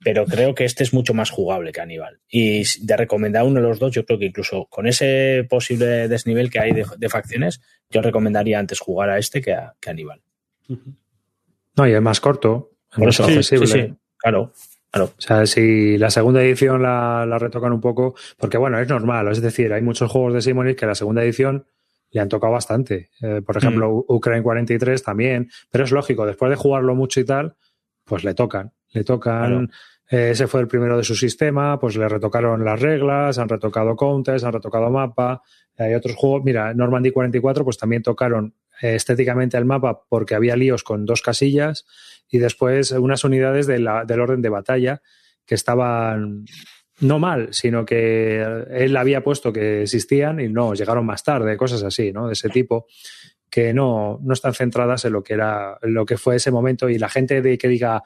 pero 0.03 0.25
creo 0.25 0.53
que 0.53 0.65
este 0.65 0.83
es 0.83 0.93
mucho 0.93 1.13
más 1.13 1.29
jugable 1.29 1.71
que 1.71 1.81
Aníbal. 1.81 2.19
Y 2.29 2.63
de 2.85 2.97
recomendar 2.97 3.43
uno 3.43 3.61
de 3.61 3.67
los 3.67 3.79
dos, 3.79 3.91
yo 3.93 4.05
creo 4.05 4.19
que 4.19 4.25
incluso 4.25 4.65
con 4.69 4.87
ese 4.87 5.45
posible 5.49 6.07
desnivel 6.07 6.49
que 6.49 6.59
hay 6.59 6.71
de, 6.73 7.09
facciones, 7.09 7.61
yo 7.89 8.01
recomendaría 8.01 8.59
antes 8.59 8.79
jugar 8.79 9.09
a 9.09 9.17
este 9.17 9.41
que 9.41 9.53
a, 9.53 9.75
que 9.79 9.89
Aníbal. 9.89 10.21
No, 11.75 11.87
y 11.87 11.93
es 11.93 12.01
más 12.01 12.19
corto, 12.19 12.71
es 12.91 12.99
más 12.99 13.19
accesible. 13.19 13.95
claro. 14.17 14.53
Claro. 14.91 15.05
O 15.17 15.21
sea, 15.21 15.47
si 15.47 15.97
la 15.97 16.11
segunda 16.11 16.43
edición 16.43 16.83
la, 16.83 17.25
retocan 17.39 17.73
un 17.73 17.81
poco, 17.81 18.13
porque 18.37 18.59
bueno, 18.59 18.79
es 18.79 18.87
normal, 18.87 19.27
es 19.29 19.41
decir, 19.41 19.73
hay 19.73 19.81
muchos 19.81 20.11
juegos 20.11 20.35
de 20.35 20.41
Simonis 20.41 20.75
que 20.75 20.85
la 20.85 20.93
segunda 20.93 21.23
edición 21.23 21.65
le 22.11 22.21
han 22.21 22.29
tocado 22.29 22.53
bastante. 22.53 23.09
Eh, 23.19 23.41
por 23.43 23.57
ejemplo, 23.57 24.05
mm. 24.07 24.13
Ukraine 24.13 24.43
43 24.43 25.01
también, 25.01 25.49
pero 25.71 25.83
es 25.83 25.91
lógico, 25.91 26.27
después 26.27 26.51
de 26.51 26.57
jugarlo 26.57 26.93
mucho 26.93 27.19
y 27.19 27.25
tal, 27.25 27.55
pues 28.05 28.23
le 28.23 28.35
tocan, 28.35 28.71
le 28.91 29.03
tocan. 29.03 29.71
Ese 30.07 30.47
fue 30.47 30.61
el 30.61 30.67
primero 30.67 30.97
de 30.97 31.03
su 31.03 31.15
sistema, 31.15 31.79
pues 31.79 31.95
le 31.95 32.07
retocaron 32.07 32.63
las 32.63 32.79
reglas, 32.79 33.39
han 33.39 33.49
retocado 33.49 33.95
counters, 33.95 34.43
han 34.43 34.53
retocado 34.53 34.89
mapa. 34.89 35.41
Hay 35.77 35.93
otros 35.95 36.15
juegos, 36.15 36.43
mira, 36.43 36.73
Normandy 36.73 37.11
44, 37.11 37.63
pues 37.63 37.77
también 37.77 38.03
tocaron 38.03 38.53
eh, 38.81 38.95
estéticamente 38.95 39.57
el 39.57 39.65
mapa 39.65 40.01
porque 40.07 40.35
había 40.35 40.55
líos 40.55 40.83
con 40.83 41.05
dos 41.05 41.21
casillas 41.21 41.85
y 42.29 42.37
después 42.37 42.91
unas 42.91 43.23
unidades 43.23 43.67
del 43.67 43.87
orden 43.87 44.41
de 44.41 44.49
batalla 44.49 45.01
que 45.45 45.55
estaban 45.55 46.45
no 46.99 47.19
mal, 47.19 47.49
sino 47.51 47.85
que 47.85 48.41
él 48.71 48.95
había 48.97 49.23
puesto 49.23 49.51
que 49.51 49.83
existían 49.83 50.39
y 50.39 50.47
no, 50.47 50.73
llegaron 50.73 51.05
más 51.05 51.23
tarde, 51.23 51.57
cosas 51.57 51.83
así, 51.83 52.11
¿no? 52.11 52.27
De 52.27 52.33
ese 52.33 52.49
tipo 52.49 52.87
que 53.49 53.73
no, 53.73 54.19
no 54.23 54.33
están 54.33 54.53
centradas 54.53 55.05
en 55.05 55.13
lo 55.13 55.23
que 55.23 55.33
era, 55.33 55.77
en 55.81 55.93
lo 55.93 56.05
que 56.05 56.17
fue 56.17 56.37
ese 56.37 56.49
momento 56.49 56.89
y 56.89 56.97
la 56.97 57.09
gente 57.09 57.41
de 57.41 57.57
que 57.57 57.67
diga, 57.67 58.03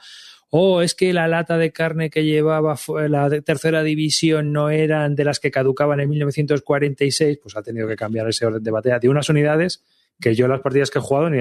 oh, 0.50 0.82
es 0.82 0.94
que 0.94 1.12
la 1.12 1.28
lata 1.28 1.58
de 1.58 1.72
carne 1.72 2.10
que 2.10 2.24
llevaba 2.24 2.76
la 3.08 3.30
tercera 3.42 3.82
división 3.82 4.52
no 4.52 4.70
eran 4.70 5.14
de 5.14 5.24
las 5.24 5.40
que 5.40 5.50
caducaban 5.50 6.00
en 6.00 6.08
1946, 6.10 7.38
pues 7.42 7.56
ha 7.56 7.62
tenido 7.62 7.86
que 7.88 7.96
cambiar 7.96 8.28
ese 8.28 8.46
orden 8.46 8.62
de 8.62 8.70
batalla 8.70 8.98
de 8.98 9.08
unas 9.08 9.28
unidades 9.28 9.84
que 10.20 10.34
yo 10.34 10.46
en 10.46 10.52
las 10.52 10.60
partidas 10.60 10.90
que 10.90 10.98
he 10.98 11.02
jugado 11.02 11.30
ni, 11.30 11.40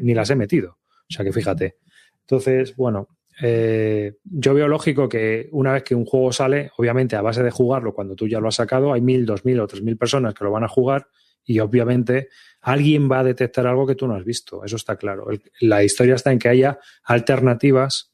ni 0.00 0.14
las 0.14 0.30
he 0.30 0.36
metido. 0.36 0.78
O 1.08 1.12
sea 1.12 1.24
que 1.24 1.32
fíjate. 1.32 1.76
Entonces, 2.20 2.76
bueno, 2.76 3.08
eh, 3.40 4.18
yo 4.24 4.54
veo 4.54 4.68
lógico 4.68 5.08
que 5.08 5.48
una 5.52 5.72
vez 5.72 5.82
que 5.84 5.94
un 5.94 6.04
juego 6.04 6.32
sale, 6.32 6.70
obviamente 6.76 7.16
a 7.16 7.22
base 7.22 7.42
de 7.42 7.50
jugarlo, 7.50 7.94
cuando 7.94 8.14
tú 8.14 8.28
ya 8.28 8.40
lo 8.40 8.48
has 8.48 8.56
sacado, 8.56 8.92
hay 8.92 9.00
mil, 9.00 9.24
dos 9.24 9.44
mil 9.44 9.60
o 9.60 9.66
tres 9.66 9.82
mil 9.82 9.96
personas 9.96 10.34
que 10.34 10.44
lo 10.44 10.50
van 10.50 10.64
a 10.64 10.68
jugar 10.68 11.08
y 11.44 11.60
obviamente 11.60 12.28
alguien 12.60 13.10
va 13.10 13.20
a 13.20 13.24
detectar 13.24 13.66
algo 13.66 13.86
que 13.86 13.94
tú 13.94 14.06
no 14.06 14.14
has 14.14 14.24
visto. 14.24 14.64
Eso 14.64 14.76
está 14.76 14.96
claro. 14.96 15.28
la 15.60 15.82
historia 15.82 16.14
está 16.14 16.32
en 16.32 16.38
que 16.38 16.48
haya 16.48 16.78
alternativas 17.04 18.12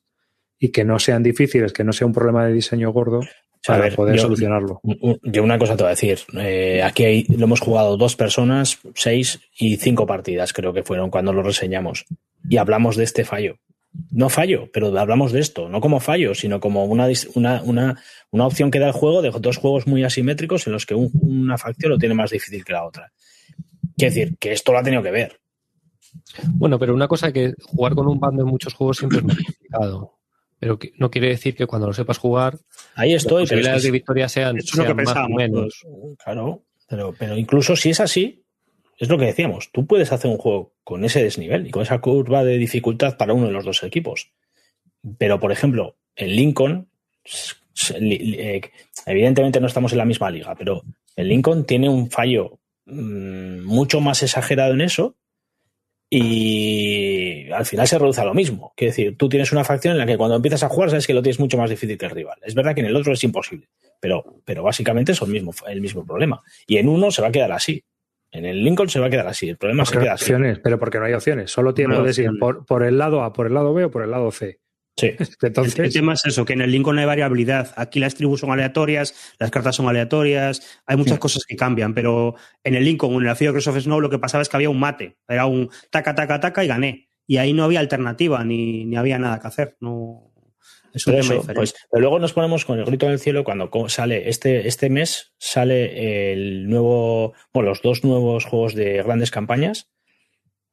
y 0.64 0.70
que 0.70 0.82
no 0.82 0.98
sean 0.98 1.22
difíciles, 1.22 1.74
que 1.74 1.84
no 1.84 1.92
sea 1.92 2.06
un 2.06 2.14
problema 2.14 2.46
de 2.46 2.54
diseño 2.54 2.90
gordo 2.90 3.20
para 3.66 3.90
poder 3.90 4.18
solucionarlo. 4.18 4.80
Yo 5.22 5.42
una 5.42 5.58
cosa 5.58 5.76
te 5.76 5.82
voy 5.82 5.88
a 5.88 5.90
decir. 5.90 6.20
Eh, 6.38 6.82
aquí 6.82 7.26
lo 7.36 7.44
hemos 7.44 7.60
jugado 7.60 7.98
dos 7.98 8.16
personas, 8.16 8.78
seis 8.94 9.40
y 9.58 9.76
cinco 9.76 10.06
partidas, 10.06 10.54
creo 10.54 10.72
que 10.72 10.82
fueron 10.82 11.10
cuando 11.10 11.34
lo 11.34 11.42
reseñamos. 11.42 12.06
Y 12.48 12.56
hablamos 12.56 12.96
de 12.96 13.04
este 13.04 13.24
fallo 13.24 13.58
no 14.10 14.28
fallo, 14.28 14.68
pero 14.72 14.98
hablamos 14.98 15.30
de 15.30 15.38
esto, 15.38 15.68
no 15.68 15.80
como 15.80 16.00
fallo, 16.00 16.34
sino 16.34 16.58
como 16.58 16.84
una, 16.84 17.06
una, 17.36 17.62
una, 18.32 18.46
opción 18.46 18.72
que 18.72 18.80
da 18.80 18.88
el 18.88 18.92
juego 18.92 19.22
de 19.22 19.30
dos 19.30 19.56
juegos 19.58 19.86
muy 19.86 20.02
asimétricos 20.02 20.66
en 20.66 20.72
los 20.72 20.84
que 20.84 20.96
una 20.96 21.56
facción 21.58 21.92
lo 21.92 21.98
tiene 21.98 22.16
más 22.16 22.32
difícil 22.32 22.64
que 22.64 22.72
la 22.72 22.84
otra. 22.84 23.12
Quiere 23.96 24.12
decir, 24.12 24.36
que 24.38 24.50
esto 24.50 24.72
lo 24.72 24.78
ha 24.78 24.82
tenido 24.82 25.00
que 25.00 25.12
ver. 25.12 25.38
Bueno, 26.54 26.76
pero 26.78 26.92
una 26.92 27.06
cosa 27.06 27.32
que 27.32 27.54
jugar 27.62 27.94
con 27.94 28.08
un 28.08 28.18
bando 28.18 28.42
en 28.42 28.48
muchos 28.48 28.74
juegos 28.74 28.96
siempre 28.96 29.18
es 29.18 29.24
complicado. 29.24 30.13
Pero 30.64 30.78
no 30.96 31.10
quiere 31.10 31.28
decir 31.28 31.54
que 31.54 31.66
cuando 31.66 31.86
lo 31.86 31.92
sepas 31.92 32.16
jugar, 32.16 32.58
ahí 32.94 33.12
estoy, 33.12 33.42
las 33.42 33.50
posibilidades 33.50 33.82
de 33.82 33.90
victoria 33.90 34.30
sean, 34.30 34.56
más 34.56 35.14
o 35.14 35.28
menos. 35.28 35.84
Claro, 36.24 36.62
pero, 36.88 37.14
pero 37.18 37.36
incluso 37.36 37.76
si 37.76 37.90
es 37.90 38.00
así, 38.00 38.42
es 38.96 39.10
lo 39.10 39.18
que 39.18 39.26
decíamos, 39.26 39.68
tú 39.72 39.86
puedes 39.86 40.10
hacer 40.10 40.30
un 40.30 40.38
juego 40.38 40.72
con 40.82 41.04
ese 41.04 41.22
desnivel 41.22 41.66
y 41.66 41.70
con 41.70 41.82
esa 41.82 41.98
curva 41.98 42.44
de 42.44 42.56
dificultad 42.56 43.18
para 43.18 43.34
uno 43.34 43.48
de 43.48 43.52
los 43.52 43.66
dos 43.66 43.82
equipos. 43.82 44.30
Pero, 45.18 45.38
por 45.38 45.52
ejemplo, 45.52 45.96
en 46.16 46.34
Lincoln, 46.34 46.88
eh, 47.90 48.62
evidentemente 49.04 49.60
no 49.60 49.66
estamos 49.66 49.92
en 49.92 49.98
la 49.98 50.06
misma 50.06 50.30
liga, 50.30 50.54
pero 50.54 50.82
el 51.14 51.28
Lincoln 51.28 51.66
tiene 51.66 51.90
un 51.90 52.10
fallo 52.10 52.58
mm, 52.86 53.64
mucho 53.64 54.00
más 54.00 54.22
exagerado 54.22 54.72
en 54.72 54.80
eso 54.80 55.14
y 56.16 57.50
al 57.50 57.66
final 57.66 57.88
se 57.88 57.98
reduce 57.98 58.20
a 58.20 58.24
lo 58.24 58.34
mismo. 58.34 58.72
Quiere 58.76 58.92
decir, 58.92 59.16
tú 59.16 59.28
tienes 59.28 59.50
una 59.50 59.64
facción 59.64 59.94
en 59.94 59.98
la 59.98 60.06
que 60.06 60.16
cuando 60.16 60.36
empiezas 60.36 60.62
a 60.62 60.68
jugar 60.68 60.90
sabes 60.90 61.08
que 61.08 61.12
lo 61.12 61.22
tienes 61.22 61.40
mucho 61.40 61.58
más 61.58 61.68
difícil 61.68 61.98
que 61.98 62.04
el 62.04 62.12
rival. 62.12 62.38
Es 62.42 62.54
verdad 62.54 62.72
que 62.72 62.82
en 62.82 62.86
el 62.86 62.94
otro 62.94 63.14
es 63.14 63.24
imposible, 63.24 63.68
pero, 63.98 64.24
pero 64.44 64.62
básicamente 64.62 65.10
es 65.10 65.20
el 65.20 65.28
mismo, 65.28 65.52
el 65.66 65.80
mismo 65.80 66.06
problema. 66.06 66.40
Y 66.68 66.76
en 66.76 66.88
uno 66.88 67.10
se 67.10 67.20
va 67.20 67.28
a 67.28 67.32
quedar 67.32 67.50
así. 67.50 67.82
En 68.30 68.44
el 68.44 68.62
Lincoln 68.62 68.88
se 68.88 69.00
va 69.00 69.06
a 69.06 69.10
quedar 69.10 69.26
así. 69.26 69.48
El 69.48 69.56
problema 69.56 69.82
es 69.82 69.90
que 69.90 69.98
queda 69.98 70.14
opciones, 70.14 70.60
pero 70.60 70.78
porque 70.78 71.00
no 71.00 71.04
hay 71.04 71.14
opciones. 71.14 71.50
Solo 71.50 71.74
tiene 71.74 71.96
que 71.96 72.22
ir 72.22 72.30
por, 72.38 72.84
el 72.84 72.96
lado 72.96 73.24
A, 73.24 73.32
por 73.32 73.48
el 73.48 73.54
lado 73.54 73.74
B 73.74 73.84
o 73.84 73.90
por 73.90 74.04
el 74.04 74.12
lado 74.12 74.30
C. 74.30 74.60
Sí. 74.97 75.12
Entonces... 75.42 75.78
El, 75.78 75.92
tema 75.92 76.14
es 76.14 76.24
eso, 76.26 76.45
que 76.45 76.53
en 76.53 76.62
el 76.62 76.70
Lincoln 76.70 76.99
hay 76.99 77.07
variabilidad. 77.07 77.72
Aquí 77.76 78.01
las 78.01 78.14
tribus 78.14 78.40
son 78.40 78.51
aleatorias, 78.51 79.14
las 79.38 79.51
cartas 79.51 79.76
son 79.76 79.88
aleatorias, 79.88 80.80
hay 80.86 80.97
muchas 80.97 81.18
cosas 81.18 81.45
que 81.45 81.57
cambian, 81.57 81.95
pero 81.95 82.34
en 82.62 82.74
el 82.74 82.84
Lincoln 82.84 83.22
en 83.22 83.28
el 83.28 83.36
Field 83.36 83.57
of 83.57 83.78
Snow 83.78 84.01
lo 84.01 84.11
que 84.11 84.18
pasaba 84.18 84.42
es 84.42 84.49
que 84.49 84.57
había 84.57 84.70
un 84.70 84.78
mate. 84.78 85.16
Era 85.28 85.47
un 85.47 85.70
taca, 85.90 86.14
taca, 86.14 86.40
taca 86.40 86.64
y 86.64 86.68
gané. 86.68 87.09
Y 87.26 87.38
ahí 87.38 87.53
no 87.53 87.64
había 87.64 87.80
alternativa, 87.80 88.45
ni, 88.45 88.84
ni 88.84 88.97
había 88.97 89.18
nada 89.18 89.40
que 89.40 89.49
hacer. 89.49 89.76
No, 89.80 90.34
pues, 90.95 91.74
pero 91.90 92.01
luego 92.01 92.18
nos 92.20 92.32
ponemos 92.32 92.64
con 92.64 92.78
el 92.78 92.84
grito 92.84 93.07
en 93.07 93.12
el 93.12 93.18
cielo 93.18 93.42
cuando 93.42 93.68
sale 93.88 94.28
este, 94.28 94.68
este 94.68 94.90
mes, 94.90 95.32
sale 95.38 96.32
el 96.32 96.68
nuevo, 96.68 97.34
bueno, 97.53 97.70
los 97.70 97.82
dos 97.82 98.05
nuevos 98.05 98.45
juegos 98.45 98.74
de 98.74 99.03
grandes 99.03 99.32
campañas. 99.32 99.90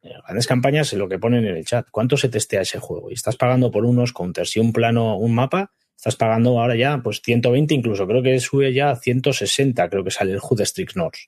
Eh, 0.02 0.14
grandes 0.24 0.46
campañas, 0.46 0.92
lo 0.94 1.08
que 1.08 1.18
ponen 1.18 1.46
en 1.46 1.56
el 1.56 1.64
chat. 1.64 1.86
¿Cuánto 1.90 2.16
se 2.16 2.28
testea 2.28 2.62
ese 2.62 2.78
juego? 2.78 3.10
Y 3.10 3.14
estás 3.14 3.36
pagando 3.36 3.70
por 3.70 3.84
unos 3.84 4.12
counters 4.12 4.56
y 4.56 4.60
un 4.60 4.72
plano, 4.72 5.16
un 5.16 5.34
mapa, 5.34 5.72
estás 5.96 6.16
pagando 6.16 6.60
ahora 6.60 6.74
ya 6.74 7.00
pues 7.02 7.20
120 7.22 7.74
incluso, 7.74 8.06
creo 8.06 8.22
que 8.22 8.38
sube 8.40 8.72
ya 8.72 8.90
a 8.90 8.96
160, 8.96 9.88
creo 9.88 10.02
que 10.02 10.10
sale 10.10 10.32
el 10.32 10.40
Hood 10.40 10.62
Strix 10.62 10.96
North. 10.96 11.18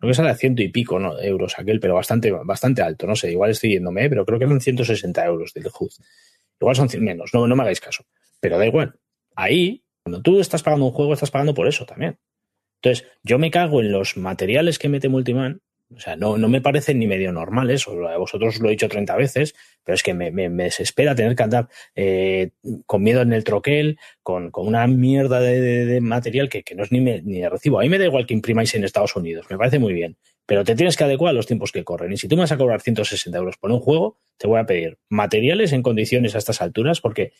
Creo 0.00 0.10
que 0.10 0.14
sale 0.14 0.30
a 0.30 0.34
ciento 0.34 0.62
y 0.62 0.68
pico 0.68 0.98
euros 1.22 1.58
aquel, 1.58 1.78
pero 1.78 1.94
bastante, 1.94 2.32
bastante 2.32 2.82
alto, 2.82 3.06
no 3.06 3.14
sé, 3.14 3.30
igual 3.30 3.50
estoy 3.50 3.70
yéndome, 3.70 4.04
¿eh? 4.04 4.08
pero 4.08 4.26
creo 4.26 4.38
que 4.38 4.46
son 4.46 4.60
160 4.60 5.24
euros 5.24 5.54
del 5.54 5.66
HUD. 5.66 5.92
Igual 6.60 6.76
son 6.76 6.88
menos, 7.00 7.30
no, 7.32 7.46
no 7.46 7.54
me 7.54 7.62
hagáis 7.62 7.80
caso. 7.80 8.04
Pero 8.40 8.58
da 8.58 8.66
igual. 8.66 8.98
Ahí, 9.36 9.84
cuando 10.02 10.20
tú 10.20 10.40
estás 10.40 10.62
pagando 10.62 10.86
un 10.86 10.92
juego, 10.92 11.14
estás 11.14 11.30
pagando 11.30 11.54
por 11.54 11.68
eso 11.68 11.86
también. 11.86 12.18
Entonces, 12.82 13.08
yo 13.22 13.38
me 13.38 13.50
cago 13.50 13.80
en 13.80 13.92
los 13.92 14.16
materiales 14.16 14.78
que 14.78 14.88
mete 14.88 15.08
Multiman. 15.08 15.60
O 15.94 16.00
sea, 16.00 16.16
no, 16.16 16.36
no 16.36 16.48
me 16.48 16.60
parecen 16.60 16.98
ni 16.98 17.06
medio 17.06 17.32
normales, 17.32 17.88
o 17.88 18.08
a 18.08 18.18
vosotros 18.18 18.56
os 18.56 18.60
lo 18.60 18.68
he 18.68 18.72
dicho 18.72 18.88
30 18.88 19.16
veces, 19.16 19.54
pero 19.84 19.94
es 19.94 20.02
que 20.02 20.12
me, 20.12 20.30
me, 20.30 20.64
desespera 20.64 21.14
tener 21.14 21.34
que 21.34 21.42
andar 21.42 21.68
eh, 21.94 22.50
con 22.84 23.02
miedo 23.02 23.22
en 23.22 23.32
el 23.32 23.42
troquel, 23.44 23.98
con, 24.22 24.50
con 24.50 24.66
una 24.66 24.86
mierda 24.86 25.40
de, 25.40 26.00
material 26.02 26.50
que, 26.50 26.62
que, 26.62 26.74
no 26.74 26.84
es 26.84 26.92
ni, 26.92 27.00
ni 27.00 27.40
de 27.40 27.48
recibo. 27.48 27.80
A 27.80 27.82
mí 27.82 27.88
me 27.88 27.98
da 27.98 28.04
igual 28.04 28.26
que 28.26 28.34
imprimáis 28.34 28.74
en 28.74 28.84
Estados 28.84 29.16
Unidos, 29.16 29.46
me 29.48 29.56
parece 29.56 29.78
muy 29.78 29.94
bien. 29.94 30.18
Pero 30.48 30.64
te 30.64 30.74
tienes 30.74 30.96
que 30.96 31.04
adecuar 31.04 31.30
a 31.30 31.32
los 31.34 31.46
tiempos 31.46 31.72
que 31.72 31.84
corren. 31.84 32.10
Y 32.10 32.16
si 32.16 32.26
tú 32.26 32.34
me 32.34 32.40
vas 32.40 32.52
a 32.52 32.56
cobrar 32.56 32.80
160 32.80 33.36
euros 33.36 33.58
por 33.58 33.70
un 33.70 33.80
juego, 33.80 34.18
te 34.38 34.46
voy 34.46 34.58
a 34.58 34.64
pedir 34.64 34.96
materiales 35.10 35.74
en 35.74 35.82
condiciones 35.82 36.34
a 36.34 36.38
estas 36.38 36.62
alturas, 36.62 37.02
porque 37.02 37.32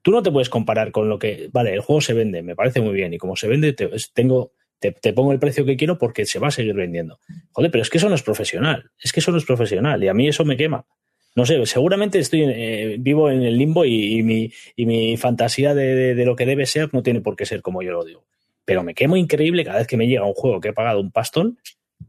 tú 0.00 0.12
no 0.12 0.22
te 0.22 0.30
puedes 0.30 0.48
comparar 0.48 0.92
con 0.92 1.08
lo 1.08 1.18
que, 1.18 1.50
vale, 1.52 1.72
el 1.72 1.80
juego 1.80 2.00
se 2.00 2.14
vende, 2.14 2.42
me 2.42 2.54
parece 2.54 2.80
muy 2.80 2.94
bien, 2.94 3.14
y 3.14 3.18
como 3.18 3.34
se 3.34 3.48
vende, 3.48 3.72
te, 3.72 3.90
tengo, 4.14 4.52
te, 4.90 5.12
pongo 5.12 5.32
el 5.32 5.38
precio 5.38 5.64
que 5.64 5.76
quiero 5.76 5.98
porque 5.98 6.26
se 6.26 6.38
va 6.38 6.48
a 6.48 6.50
seguir 6.50 6.74
vendiendo. 6.74 7.20
Joder, 7.52 7.70
pero 7.70 7.82
es 7.82 7.90
que 7.90 7.98
eso 7.98 8.08
no 8.08 8.14
es 8.14 8.22
profesional, 8.22 8.90
es 9.00 9.12
que 9.12 9.20
eso 9.20 9.30
no 9.30 9.38
es 9.38 9.44
profesional, 9.44 10.02
y 10.02 10.08
a 10.08 10.14
mí 10.14 10.28
eso 10.28 10.44
me 10.44 10.56
quema. 10.56 10.86
No 11.34 11.46
sé, 11.46 11.64
seguramente 11.64 12.18
estoy 12.18 12.42
eh, 12.44 12.96
vivo 12.98 13.30
en 13.30 13.42
el 13.42 13.56
limbo 13.56 13.86
y, 13.86 14.22
mi, 14.22 14.52
y 14.76 14.84
mi, 14.84 15.16
fantasía 15.16 15.74
de, 15.74 16.14
de 16.14 16.24
lo 16.26 16.36
que 16.36 16.44
debe 16.44 16.66
ser 16.66 16.92
no 16.92 17.02
tiene 17.02 17.22
por 17.22 17.36
qué 17.36 17.46
ser 17.46 17.62
como 17.62 17.82
yo 17.82 17.92
lo 17.92 18.04
digo. 18.04 18.26
Pero 18.66 18.82
me 18.82 18.94
quemo 18.94 19.16
increíble 19.16 19.64
cada 19.64 19.78
vez 19.78 19.86
que 19.86 19.96
me 19.96 20.06
llega 20.06 20.26
un 20.26 20.34
juego 20.34 20.60
que 20.60 20.68
he 20.68 20.72
pagado 20.74 21.00
un 21.00 21.10
pastón 21.10 21.58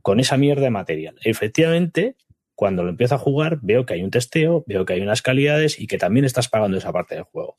con 0.01 0.19
esa 0.19 0.35
mierda 0.35 0.63
de 0.63 0.69
material. 0.71 1.15
Efectivamente, 1.23 2.17
cuando 2.55 2.83
lo 2.83 2.89
empiezo 2.89 3.15
a 3.15 3.17
jugar, 3.17 3.59
veo 3.61 3.85
que 3.85 3.93
hay 3.93 4.03
un 4.03 4.11
testeo, 4.11 4.63
veo 4.67 4.85
que 4.85 4.93
hay 4.93 5.01
unas 5.01 5.21
calidades 5.21 5.79
y 5.79 5.87
que 5.87 5.97
también 5.97 6.25
estás 6.25 6.49
pagando 6.49 6.77
esa 6.77 6.91
parte 6.91 7.15
del 7.15 7.23
juego. 7.23 7.57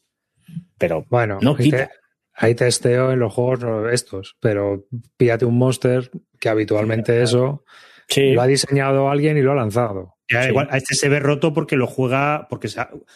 Pero 0.78 1.06
bueno, 1.08 1.38
no 1.40 1.56
quita. 1.56 1.90
Hay 2.34 2.54
testeo 2.54 3.12
en 3.12 3.20
los 3.20 3.32
juegos 3.32 3.92
estos, 3.92 4.36
pero 4.40 4.86
pídate 5.16 5.44
un 5.44 5.56
monster 5.56 6.10
que 6.40 6.48
habitualmente 6.48 7.22
eso 7.22 7.64
lo 8.16 8.42
ha 8.42 8.46
diseñado 8.46 9.08
alguien 9.08 9.36
y 9.36 9.42
lo 9.42 9.52
ha 9.52 9.56
lanzado. 9.56 10.16
igual, 10.28 10.68
a 10.70 10.76
este 10.76 10.94
se 10.94 11.08
ve 11.08 11.20
roto 11.20 11.52
porque 11.52 11.76
lo 11.76 11.86
juega. 11.86 12.46
porque 12.50 12.68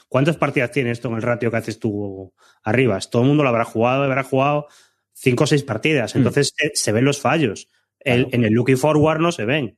¿Cuántas 0.08 0.36
partidas 0.36 0.70
tiene 0.70 0.92
esto 0.92 1.08
en 1.08 1.16
el 1.16 1.22
ratio 1.22 1.50
que 1.50 1.56
haces 1.56 1.78
tú 1.78 2.32
arriba? 2.62 2.98
Todo 3.00 3.22
el 3.22 3.28
mundo 3.28 3.42
lo 3.42 3.48
habrá 3.48 3.64
jugado, 3.64 4.04
habrá 4.04 4.22
jugado 4.22 4.68
cinco 5.14 5.44
o 5.44 5.46
seis 5.46 5.64
partidas. 5.64 6.14
Mm. 6.14 6.18
Entonces 6.18 6.54
se 6.74 6.92
ven 6.92 7.04
los 7.04 7.20
fallos 7.20 7.68
en 8.04 8.44
el 8.44 8.52
looking 8.52 8.76
forward 8.76 9.20
no 9.20 9.32
se 9.32 9.44
ven. 9.44 9.76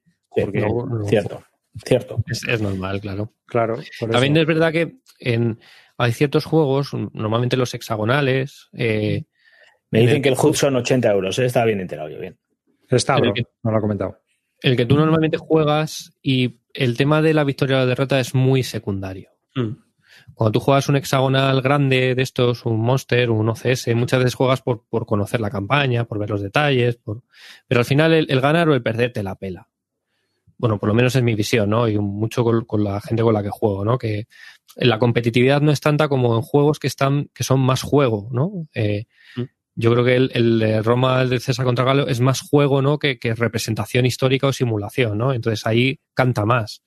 cierto, 1.09 1.43
cierto. 1.85 2.25
Es, 2.27 2.61
normal, 2.61 3.01
claro. 3.01 3.33
Claro. 3.47 3.79
También 4.11 4.37
es 4.37 4.47
verdad 4.47 4.73
que 4.73 4.97
en, 5.19 5.59
hay 5.97 6.13
ciertos 6.13 6.45
juegos, 6.45 6.93
normalmente 7.13 7.57
los 7.57 7.75
hexagonales. 7.75 8.69
Eh, 8.73 9.25
Me 9.91 10.01
dicen 10.01 10.23
que 10.23 10.29
el 10.29 10.37
HUD 10.41 10.55
son 10.55 10.77
80 10.77 11.11
euros, 11.11 11.39
¿eh? 11.39 11.47
está 11.47 11.65
bien 11.65 11.81
enterado 11.81 12.09
yo, 12.09 12.21
bien. 12.21 12.39
Está, 12.89 13.17
bro, 13.17 13.33
no 13.63 13.71
lo 13.71 13.77
ha 13.77 13.81
comentado. 13.81 14.19
El 14.63 14.77
que 14.77 14.87
tú 14.87 14.97
normalmente 14.97 15.39
juegas 15.39 16.13
y 16.23 16.61
el 16.75 16.97
tema 16.97 17.23
de 17.23 17.35
la 17.35 17.45
victoria 17.45 17.77
o 17.77 17.81
la 17.81 17.87
derrota 17.87 18.21
es 18.21 18.35
muy 18.35 18.63
secundario. 18.63 19.31
Mm. 19.55 19.73
Cuando 20.35 20.53
tú 20.53 20.61
juegas 20.61 20.89
un 20.89 20.97
hexagonal 20.97 21.61
grande 21.61 22.15
de 22.15 22.23
estos, 22.23 22.65
un 22.65 22.81
Monster, 22.81 23.31
un 23.31 23.49
OCS, 23.49 23.95
muchas 23.95 24.21
veces 24.21 24.35
juegas 24.35 24.63
por, 24.63 24.85
conocer 25.07 25.41
la 25.41 25.51
campaña, 25.51 26.05
por 26.05 26.19
ver 26.19 26.31
los 26.31 26.43
detalles, 26.43 26.97
por... 26.97 27.23
pero 27.67 27.81
al 27.81 27.85
final 27.85 28.13
el, 28.13 28.41
ganar 28.41 28.69
o 28.69 28.75
el 28.75 28.83
perder 28.83 29.13
te 29.13 29.23
la 29.23 29.35
pela. 29.35 29.69
Bueno, 30.57 30.79
por 30.79 30.89
lo 30.89 30.95
menos 30.95 31.17
es 31.17 31.23
mi 31.23 31.35
visión, 31.35 31.71
¿no? 31.71 31.89
Y 31.89 31.99
mucho 31.99 32.45
con, 32.45 32.85
la 32.85 33.01
gente 33.01 33.23
con 33.23 33.33
la 33.33 33.43
que 33.43 33.49
juego, 33.51 33.85
¿no? 33.85 33.99
Que 33.99 34.27
la 34.77 34.99
competitividad 34.99 35.63
no 35.63 35.73
es 35.73 35.81
tanta 35.81 36.09
como 36.09 36.37
en 36.37 36.43
juegos 36.43 36.79
que 36.79 36.87
están, 36.87 37.31
que 37.35 37.45
son 37.45 37.61
más 37.61 37.83
juego, 37.83 38.29
¿no? 38.31 38.69
Eh, 38.75 39.07
mm. 39.37 39.43
Yo 39.81 39.93
creo 39.93 40.05
que 40.05 40.17
el, 40.17 40.59
de 40.59 40.83
Roma, 40.83 41.23
el 41.23 41.31
de 41.31 41.41
César 41.41 41.65
contra 41.65 41.85
Galo, 41.85 42.07
es 42.07 42.21
más 42.21 42.43
juego, 42.43 42.83
¿no? 42.83 42.99
Que, 42.99 43.19
que 43.19 43.35
representación 43.35 44.05
histórica 44.05 44.47
o 44.47 44.53
simulación, 44.53 45.17
¿no? 45.17 45.33
Entonces 45.33 45.67
ahí 45.67 46.01
canta 46.15 46.45
más 46.45 46.83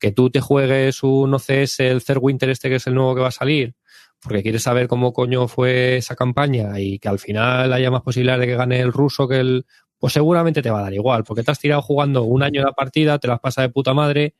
que 0.00 0.10
tú 0.10 0.30
te 0.30 0.40
juegues 0.40 1.02
un 1.02 1.34
OCS, 1.34 1.80
el 1.80 2.02
Third 2.02 2.18
Winter 2.20 2.48
este 2.48 2.68
que 2.68 2.76
es 2.76 2.86
el 2.86 2.94
nuevo 2.94 3.14
que 3.14 3.20
va 3.20 3.28
a 3.28 3.32
salir, 3.32 3.74
porque 4.20 4.42
quieres 4.42 4.62
saber 4.62 4.88
cómo 4.88 5.12
coño 5.12 5.46
fue 5.46 5.98
esa 5.98 6.16
campaña 6.16 6.80
y 6.80 6.98
que 6.98 7.08
al 7.08 7.18
final 7.18 7.72
haya 7.72 7.90
más 7.90 8.02
posibilidades 8.02 8.40
de 8.40 8.46
que 8.46 8.56
gane 8.56 8.80
el 8.80 8.92
ruso 8.92 9.28
que 9.28 9.38
el... 9.38 9.66
Pues 9.98 10.14
seguramente 10.14 10.62
te 10.62 10.70
va 10.70 10.78
a 10.78 10.82
dar 10.84 10.94
igual, 10.94 11.24
porque 11.24 11.42
te 11.42 11.50
has 11.50 11.58
tirado 11.58 11.82
jugando 11.82 12.22
un 12.22 12.42
año 12.42 12.62
la 12.62 12.72
partida, 12.72 13.18
te 13.18 13.28
las 13.28 13.38
pasa 13.38 13.60
de 13.60 13.68
puta 13.68 13.92
madre 13.92 14.34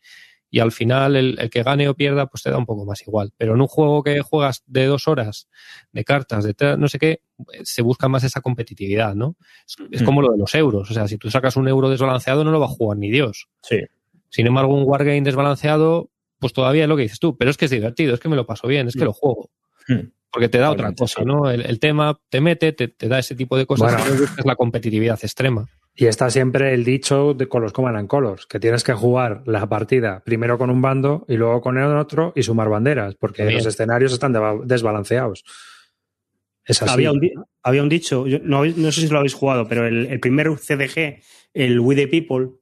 y 0.50 0.58
al 0.58 0.72
final 0.72 1.16
el, 1.16 1.50
que 1.50 1.62
gane 1.62 1.88
o 1.88 1.94
pierda 1.94 2.26
pues 2.26 2.42
te 2.42 2.50
da 2.50 2.58
un 2.58 2.66
poco 2.66 2.84
más 2.84 3.02
igual. 3.02 3.32
Pero 3.36 3.54
en 3.54 3.60
un 3.60 3.68
juego 3.68 4.02
que 4.02 4.20
juegas 4.20 4.64
de 4.66 4.86
dos 4.86 5.06
horas, 5.06 5.48
de 5.92 6.04
cartas, 6.04 6.44
de 6.44 6.76
no 6.76 6.88
sé 6.88 6.98
qué, 6.98 7.22
se 7.62 7.82
busca 7.82 8.08
más 8.08 8.24
esa 8.24 8.40
competitividad, 8.40 9.14
¿no? 9.14 9.36
Es, 9.66 9.76
es, 9.90 10.02
mm. 10.02 10.04
como 10.04 10.22
lo 10.22 10.32
de 10.32 10.38
los 10.38 10.54
euros. 10.54 10.90
O 10.90 10.94
sea, 10.94 11.06
si 11.06 11.18
tú 11.18 11.30
sacas 11.30 11.56
un 11.56 11.68
euro 11.68 11.88
desbalanceado 11.88 12.44
no 12.44 12.50
lo 12.50 12.60
va 12.60 12.66
a 12.66 12.70
jugar 12.70 12.98
ni 12.98 13.10
Dios. 13.10 13.48
Sí. 13.62 13.80
Sin 14.28 14.46
embargo, 14.46 14.74
un 14.74 14.84
wargame 14.86 15.22
desbalanceado, 15.22 16.10
pues 16.38 16.52
todavía 16.52 16.84
es 16.84 16.88
lo 16.88 16.96
que 16.96 17.02
dices 17.02 17.20
tú, 17.20 17.36
pero 17.36 17.50
es 17.50 17.56
que 17.56 17.66
es 17.66 17.70
divertido, 17.70 18.14
es 18.14 18.20
que 18.20 18.28
me 18.28 18.36
lo 18.36 18.46
paso 18.46 18.66
bien, 18.66 18.88
es 18.88 18.94
que 18.94 19.02
mm. 19.02 19.04
lo 19.04 19.12
juego. 19.12 19.50
Mm. 19.88 20.08
Porque 20.32 20.48
te 20.48 20.58
da 20.58 20.70
otra 20.70 20.92
cosa, 20.94 21.24
¿no? 21.24 21.50
El, 21.50 21.80
tema 21.80 22.20
te 22.28 22.40
mete, 22.40 22.72
te, 22.72 23.08
da 23.08 23.18
ese 23.18 23.34
tipo 23.34 23.56
de 23.56 23.66
cosas 23.66 24.00
es 24.38 24.46
la 24.46 24.54
competitividad 24.54 25.18
extrema. 25.20 25.68
Y 26.00 26.06
está 26.06 26.30
siempre 26.30 26.72
el 26.72 26.82
dicho 26.82 27.34
de, 27.34 27.46
con 27.46 27.60
los 27.60 27.74
Command 27.74 27.98
and 27.98 28.08
Colors, 28.08 28.46
que 28.46 28.58
tienes 28.58 28.82
que 28.82 28.94
jugar 28.94 29.42
la 29.44 29.68
partida 29.68 30.22
primero 30.24 30.56
con 30.56 30.70
un 30.70 30.80
bando 30.80 31.26
y 31.28 31.36
luego 31.36 31.60
con 31.60 31.76
el 31.76 31.94
otro 31.94 32.32
y 32.34 32.42
sumar 32.42 32.70
banderas, 32.70 33.16
porque 33.16 33.50
los 33.50 33.66
escenarios 33.66 34.10
están 34.14 34.32
desbalanceados. 34.64 35.44
Es 36.64 36.80
así. 36.80 36.90
Había 36.90 37.12
un, 37.12 37.20
había 37.62 37.82
un 37.82 37.90
dicho, 37.90 38.24
no, 38.42 38.64
sé 38.64 38.92
si 38.92 39.08
lo 39.08 39.18
habéis 39.18 39.34
jugado, 39.34 39.68
pero 39.68 39.86
el, 39.86 40.06
el 40.06 40.20
primer 40.20 40.48
CDG, 40.56 41.20
el 41.52 41.78
We 41.80 41.94
the 41.94 42.08
People, 42.08 42.52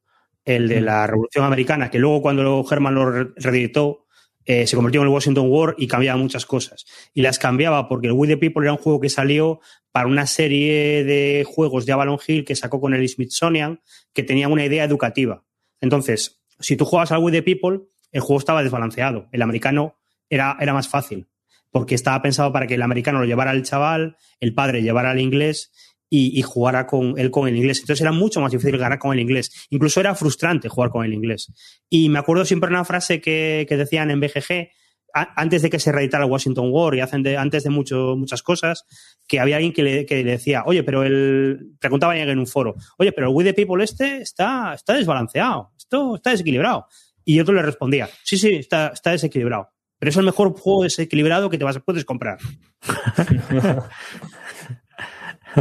el 0.44 0.66
de 0.66 0.80
la 0.80 1.06
Revolución 1.06 1.44
Americana, 1.44 1.92
que 1.92 2.00
luego 2.00 2.20
cuando 2.20 2.66
Herman 2.68 2.94
lo 2.96 3.24
reeditó, 3.36 4.07
eh, 4.48 4.66
se 4.66 4.76
convirtió 4.76 5.02
en 5.02 5.08
el 5.08 5.12
Washington 5.12 5.48
War 5.50 5.74
y 5.76 5.86
cambiaba 5.86 6.18
muchas 6.18 6.46
cosas. 6.46 6.86
Y 7.12 7.20
las 7.20 7.38
cambiaba 7.38 7.86
porque 7.86 8.06
el 8.06 8.14
We 8.14 8.26
the 8.26 8.38
People 8.38 8.64
era 8.64 8.72
un 8.72 8.78
juego 8.78 8.98
que 8.98 9.10
salió 9.10 9.60
para 9.92 10.08
una 10.08 10.26
serie 10.26 11.04
de 11.04 11.44
juegos 11.46 11.84
de 11.84 11.92
Avalon 11.92 12.18
Hill 12.26 12.46
que 12.46 12.56
sacó 12.56 12.80
con 12.80 12.94
el 12.94 13.06
Smithsonian, 13.06 13.82
que 14.14 14.22
tenía 14.22 14.48
una 14.48 14.64
idea 14.64 14.84
educativa. 14.84 15.44
Entonces, 15.82 16.40
si 16.60 16.78
tú 16.78 16.86
juegas 16.86 17.12
al 17.12 17.22
We 17.22 17.30
the 17.30 17.42
People, 17.42 17.80
el 18.10 18.22
juego 18.22 18.38
estaba 18.38 18.62
desbalanceado. 18.62 19.28
El 19.32 19.42
americano 19.42 19.98
era, 20.30 20.56
era 20.58 20.72
más 20.72 20.88
fácil, 20.88 21.28
porque 21.70 21.94
estaba 21.94 22.22
pensado 22.22 22.50
para 22.50 22.66
que 22.66 22.76
el 22.76 22.82
americano 22.82 23.18
lo 23.18 23.26
llevara 23.26 23.50
al 23.50 23.64
chaval, 23.64 24.16
el 24.40 24.54
padre 24.54 24.80
llevara 24.80 25.10
al 25.10 25.20
inglés 25.20 25.72
y, 26.10 26.42
jugara 26.42 26.86
con 26.86 27.18
él 27.18 27.30
con 27.30 27.48
el 27.48 27.56
inglés. 27.56 27.80
Entonces 27.80 28.00
era 28.00 28.12
mucho 28.12 28.40
más 28.40 28.52
difícil 28.52 28.78
ganar 28.78 28.98
con 28.98 29.12
el 29.12 29.20
inglés. 29.20 29.66
Incluso 29.70 30.00
era 30.00 30.14
frustrante 30.14 30.68
jugar 30.68 30.90
con 30.90 31.04
el 31.04 31.12
inglés. 31.12 31.52
Y 31.88 32.08
me 32.08 32.18
acuerdo 32.18 32.44
siempre 32.44 32.70
una 32.70 32.84
frase 32.84 33.20
que, 33.20 33.66
decían 33.68 34.10
en 34.10 34.20
BGG, 34.20 34.70
antes 35.12 35.62
de 35.62 35.70
que 35.70 35.78
se 35.78 35.90
reeditara 35.90 36.26
Washington 36.26 36.68
War 36.70 36.94
y 36.94 37.00
antes 37.00 37.64
de 37.64 37.70
mucho, 37.70 38.14
muchas 38.16 38.42
cosas, 38.42 38.84
que 39.26 39.40
había 39.40 39.56
alguien 39.56 39.72
que 39.72 39.82
le, 39.82 40.04
decía, 40.24 40.62
oye, 40.66 40.82
pero 40.82 41.02
el. 41.02 41.72
Preguntaba 41.80 42.16
en 42.16 42.38
un 42.38 42.46
foro, 42.46 42.74
oye, 42.98 43.12
pero 43.12 43.28
el 43.28 43.34
We 43.34 43.44
the 43.44 43.54
People 43.54 43.82
este 43.82 44.20
está, 44.20 44.74
está 44.74 44.94
desbalanceado, 44.94 45.72
esto 45.76 46.16
está 46.16 46.30
desequilibrado. 46.30 46.86
Y 47.24 47.40
otro 47.40 47.54
le 47.54 47.62
respondía, 47.62 48.08
sí, 48.22 48.38
sí, 48.38 48.54
está, 48.54 48.88
está 48.88 49.10
desequilibrado. 49.10 49.68
Pero 49.98 50.10
es 50.10 50.16
el 50.16 50.24
mejor 50.24 50.52
juego 50.52 50.84
desequilibrado 50.84 51.50
que 51.50 51.58
te 51.58 51.64
vas, 51.64 51.78
puedes 51.80 52.04
comprar. 52.04 52.38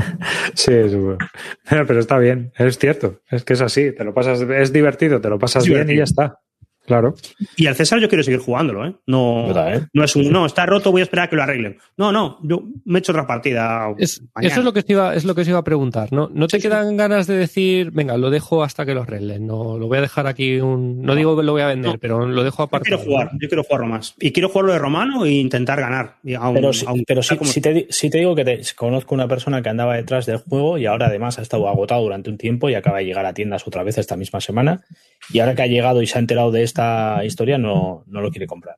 Sí, 0.54 0.72
pero 1.70 2.00
está 2.00 2.18
bien, 2.18 2.52
es 2.58 2.78
cierto, 2.78 3.22
es 3.30 3.44
que 3.44 3.54
es 3.54 3.62
así, 3.62 3.92
te 3.92 4.04
lo 4.04 4.14
pasas, 4.14 4.42
es 4.42 4.74
divertido, 4.74 5.22
te 5.22 5.30
lo 5.30 5.40
pasas 5.40 5.66
bien 5.66 5.90
y 5.90 5.98
ya 5.98 6.04
está. 6.04 6.40
Claro. 6.88 7.16
Y 7.58 7.68
al 7.68 7.76
César 7.76 8.00
yo 8.00 8.08
quiero 8.08 8.24
seguir 8.24 8.40
jugándolo, 8.40 8.88
¿eh? 8.88 8.96
No, 9.08 9.54
no 9.92 10.04
es 10.06 10.16
un, 10.16 10.32
no, 10.32 10.46
está 10.46 10.66
roto, 10.66 10.90
voy 10.90 11.02
a 11.02 11.04
esperar 11.04 11.26
a 11.26 11.30
que 11.30 11.36
lo 11.36 11.44
arreglen. 11.44 11.78
No, 11.98 12.14
no, 12.14 12.40
yo 12.44 12.64
me 12.86 12.98
he 12.98 13.00
hecho 13.00 13.12
otra 13.12 13.28
partida. 13.28 13.94
eso 13.98 14.22
es 14.40 14.58
lo 14.64 14.72
que 14.72 14.84
te 14.84 14.94
iba, 14.94 15.14
es 15.14 15.26
lo 15.26 15.36
que 15.36 15.42
os 15.42 15.48
iba 15.50 15.60
a 15.60 15.66
preguntar, 15.66 16.14
¿no? 16.14 16.30
¿No 16.34 16.48
te 16.48 16.60
quedan 16.60 16.96
ganas 16.96 17.28
de 17.28 17.36
decir, 17.36 17.92
venga, 17.92 18.16
lo 18.16 18.30
dejo 18.30 18.64
hasta 18.64 18.86
que 18.86 18.94
lo 18.94 19.02
arreglen? 19.02 19.46
No, 19.46 19.78
lo 19.78 19.88
voy 19.88 19.98
a 19.98 20.02
dejar 20.02 20.28
aquí 20.28 20.62
un, 20.62 21.02
no, 21.02 21.14
digo 21.14 21.36
que 21.36 21.44
lo 21.44 21.52
voy 21.52 21.62
a 21.62 21.68
vender, 21.68 22.00
pero 22.00 22.26
lo 22.26 22.42
dejo 22.42 22.64
aparte. 22.64 22.90
Yo 22.90 22.96
quiero 22.96 23.12
jugar, 23.12 23.32
yo 23.34 23.50
quiero 23.50 23.64
jugarlo 23.66 23.88
más. 23.88 24.16
Y 24.22 24.32
quiero 24.32 24.48
jugarlo 24.48 24.72
de 24.72 24.80
romano 24.80 25.26
e 25.26 25.32
intentar 25.32 25.82
ganar. 25.82 26.16
pero 26.24 26.72
pero 27.06 27.22
si, 27.22 27.60
te, 27.60 27.88
si, 27.90 28.10
te, 28.10 28.18
digo 28.20 28.34
que 28.34 28.46
te, 28.46 28.62
conozco 28.78 29.14
una 29.14 29.28
persona 29.28 29.62
que 29.62 29.68
andaba 29.68 29.98
detrás 29.98 30.26
del 30.26 30.38
juego 30.38 30.78
y 30.78 30.86
ahora 30.86 31.08
además 31.08 31.38
ha 31.38 31.42
estado 31.42 31.68
agotado 31.68 32.02
durante 32.04 32.30
un 32.30 32.38
tiempo 32.38 32.70
y 32.70 32.76
acaba 32.76 33.00
de 33.00 33.06
llegar 33.06 33.26
a 33.26 33.34
tiendas 33.34 33.68
otra 33.68 33.84
vez 33.84 33.98
esta 33.98 34.16
misma 34.16 34.40
semana. 34.40 34.86
Y 35.34 35.40
ahora 35.40 35.54
que 35.54 35.64
ha 35.64 35.68
llegado 35.68 36.02
y 36.02 36.08
se 36.08 36.18
ha 36.18 36.22
enterado 36.22 36.52
de 36.52 36.64
esto 36.64 36.77
historia 37.26 37.58
no, 37.58 38.04
no 38.08 38.22
lo 38.22 38.32
quiere 38.32 38.48
comprar. 38.48 38.78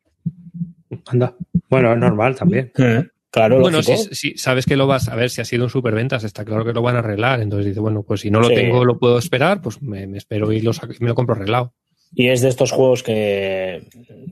Anda. 1.08 1.36
Bueno, 1.70 1.93
es 1.93 2.00
normal 2.00 2.36
también. 2.36 2.72
Eh, 2.78 3.06
claro, 3.30 3.60
bueno, 3.60 3.82
si, 3.84 4.38
sabes 4.38 4.66
que 4.66 4.76
lo 4.76 4.88
vas 4.88 5.08
a 5.08 5.16
ver, 5.16 5.30
si 5.30 5.41
ha 5.41 5.45
sido 5.45 5.66
un 5.66 5.70
superventas, 5.70 6.24
está 6.24 6.43
claro 6.45 6.66
que 6.66 6.74
lo 6.74 6.82
van 6.82 6.95
a 6.95 7.00
arreglar. 7.00 7.41
Entonces 7.41 7.68
dice, 7.68 7.80
bueno, 7.80 8.04
pues 8.04 8.22
si 8.22 8.32
no 8.32 8.39
lo 8.39 8.47
tengo, 8.47 8.86
lo 8.86 8.97
puedo 8.97 9.18
esperar, 9.18 9.62
pues 9.62 9.82
me, 9.82 10.18
espero 10.18 10.52
y 10.52 10.62
lo 10.62 10.72
me 11.00 11.10
lo 11.10 11.16
compro 11.16 11.36
arreglado. 11.36 11.74
Y 12.14 12.30
es 12.30 12.41
de 12.41 12.50
estos 12.50 12.72
juegos 12.72 13.04
que, 13.04 13.84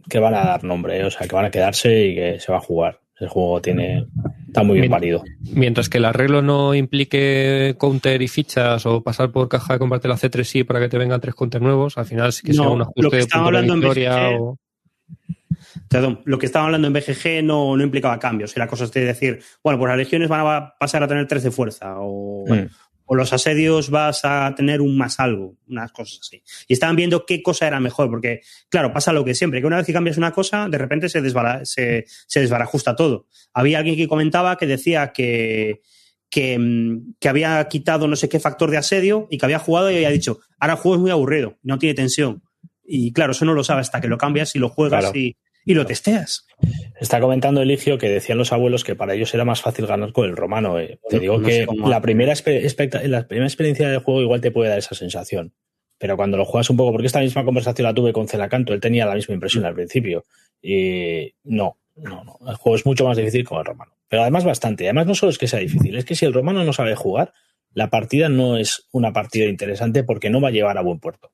que 0.09 0.19
van 0.19 0.33
a 0.33 0.43
dar 0.43 0.63
nombre, 0.63 1.03
o 1.05 1.11
sea, 1.11 1.27
que 1.27 1.35
van 1.35 1.45
a 1.45 1.51
quedarse 1.51 2.07
y 2.07 2.15
que 2.15 2.39
se 2.39 2.51
va 2.51 2.57
a 2.57 2.61
jugar. 2.61 2.99
El 3.19 3.29
juego 3.29 3.61
tiene, 3.61 4.05
está 4.47 4.61
muy 4.61 4.79
bien 4.79 4.91
parido. 4.91 5.23
Mientras 5.53 5.89
que 5.89 5.97
el 5.97 6.05
arreglo 6.05 6.41
no 6.41 6.75
implique 6.75 7.75
counter 7.79 8.21
y 8.21 8.27
fichas 8.27 8.85
o 8.85 9.01
pasar 9.01 9.31
por 9.31 9.49
caja 9.49 9.73
de 9.73 9.79
combate 9.79 10.07
la 10.07 10.17
C3i 10.17 10.65
para 10.65 10.79
que 10.79 10.87
te 10.87 10.99
vengan 10.99 11.19
tres 11.19 11.33
counters 11.33 11.63
nuevos, 11.63 11.97
al 11.97 12.05
final 12.05 12.31
sí 12.31 12.43
que 12.43 12.53
sea 12.53 12.69
un 12.69 12.81
ajuste 12.81 13.17
de 13.17 13.25
punto 13.25 13.51
de 13.51 13.61
victoria 13.61 14.29
o... 14.39 14.59
Perdón, 15.89 16.21
lo 16.25 16.37
que 16.37 16.45
estaba 16.45 16.65
hablando 16.65 16.87
en 16.87 16.93
BGG 16.93 17.43
no, 17.43 17.75
no 17.75 17.83
implicaba 17.83 18.19
cambios. 18.19 18.55
Era 18.55 18.67
cosas 18.67 18.91
de 18.91 19.05
decir, 19.05 19.39
bueno, 19.63 19.79
pues 19.79 19.89
las 19.89 19.97
legiones 19.97 20.27
van 20.27 20.41
a 20.45 20.73
pasar 20.79 21.01
a 21.01 21.07
tener 21.07 21.27
tres 21.27 21.43
de 21.43 21.51
fuerza 21.51 21.95
o, 21.97 22.45
mm 22.47 22.67
o 23.07 23.15
los 23.15 23.33
asedios 23.33 23.89
vas 23.89 24.21
a 24.23 24.53
tener 24.55 24.81
un 24.81 24.97
más 24.97 25.19
algo, 25.19 25.55
unas 25.67 25.91
cosas 25.91 26.19
así. 26.21 26.43
Y 26.67 26.73
estaban 26.73 26.95
viendo 26.95 27.25
qué 27.25 27.41
cosa 27.41 27.65
era 27.65 27.79
mejor, 27.79 28.09
porque, 28.09 28.41
claro, 28.69 28.91
pasa 28.93 29.13
lo 29.13 29.23
que 29.25 29.33
siempre, 29.33 29.61
que 29.61 29.67
una 29.67 29.77
vez 29.77 29.85
que 29.85 29.93
cambias 29.93 30.17
una 30.17 30.31
cosa, 30.31 30.67
de 30.69 30.77
repente 30.77 31.07
se, 31.09 31.21
se, 31.63 32.39
desbarajusta 32.39 32.95
todo. 32.95 33.27
Había 33.53 33.79
alguien 33.79 33.95
que 33.95 34.07
comentaba 34.07 34.57
que 34.57 34.67
decía 34.67 35.13
que, 35.13 35.81
que, 36.29 36.99
que, 37.19 37.29
había 37.29 37.65
quitado 37.69 38.09
no 38.09 38.17
sé 38.17 38.27
qué 38.27 38.41
factor 38.41 38.69
de 38.69 38.77
asedio 38.77 39.27
y 39.31 39.37
que 39.37 39.45
había 39.45 39.59
jugado 39.59 39.89
y 39.89 39.95
había 39.95 40.09
dicho, 40.09 40.39
ahora 40.59 40.73
el 40.73 40.79
juego 40.79 40.95
es 40.95 41.01
muy 41.01 41.11
aburrido, 41.11 41.57
no 41.63 41.79
tiene 41.79 41.95
tensión. 41.95 42.43
Y 42.83 43.13
claro, 43.13 43.31
eso 43.31 43.45
no 43.45 43.53
lo 43.53 43.63
sabe 43.63 43.81
hasta 43.81 44.01
que 44.01 44.09
lo 44.09 44.17
cambias 44.17 44.53
y 44.55 44.59
lo 44.59 44.67
juegas 44.67 45.15
y, 45.15 45.37
y 45.67 45.73
lo 45.73 45.85
testeas. 45.85 46.47
Está 46.99 47.19
comentando 47.19 47.61
Eligio 47.61 47.97
que 47.97 48.07
decían 48.07 48.37
los 48.37 48.53
abuelos 48.53 48.85
que 48.85 48.95
para 48.95 49.13
ellos 49.13 49.33
era 49.33 49.43
más 49.43 49.61
fácil 49.61 49.85
ganar 49.85 50.13
con 50.13 50.25
el 50.25 50.37
romano. 50.37 50.79
Eh. 50.79 50.97
Te 51.09 51.19
digo 51.19 51.41
que 51.41 51.67
la, 51.85 52.01
primera 52.01 52.33
la 52.33 53.27
primera 53.27 53.45
experiencia 53.45 53.89
del 53.89 53.99
juego 53.99 54.21
igual 54.21 54.39
te 54.39 54.49
puede 54.49 54.69
dar 54.69 54.79
esa 54.79 54.95
sensación. 54.95 55.53
Pero 55.97 56.15
cuando 56.15 56.37
lo 56.37 56.45
juegas 56.45 56.69
un 56.69 56.77
poco, 56.77 56.93
porque 56.93 57.07
esta 57.07 57.19
misma 57.19 57.43
conversación 57.43 57.83
la 57.83 57.93
tuve 57.93 58.13
con 58.13 58.29
Celacanto, 58.29 58.73
él 58.73 58.79
tenía 58.79 59.05
la 59.05 59.15
misma 59.15 59.33
impresión 59.33 59.65
al 59.65 59.75
principio. 59.75 60.23
Y 60.61 61.33
no, 61.43 61.77
no, 61.97 62.23
no. 62.23 62.39
El 62.47 62.55
juego 62.55 62.77
es 62.77 62.85
mucho 62.85 63.03
más 63.03 63.17
difícil 63.17 63.43
con 63.43 63.59
el 63.59 63.65
romano. 63.65 63.91
Pero 64.07 64.21
además 64.21 64.45
bastante. 64.45 64.85
Además 64.85 65.05
no 65.05 65.15
solo 65.15 65.31
es 65.31 65.37
que 65.37 65.49
sea 65.49 65.59
difícil, 65.59 65.97
es 65.97 66.05
que 66.05 66.15
si 66.15 66.25
el 66.25 66.33
romano 66.33 66.63
no 66.63 66.71
sabe 66.71 66.95
jugar, 66.95 67.33
la 67.73 67.89
partida 67.89 68.29
no 68.29 68.55
es 68.55 68.87
una 68.91 69.11
partida 69.11 69.47
interesante 69.47 70.05
porque 70.05 70.29
no 70.29 70.39
va 70.39 70.47
a 70.47 70.51
llevar 70.51 70.77
a 70.77 70.81
buen 70.81 70.99
puerto. 70.99 71.31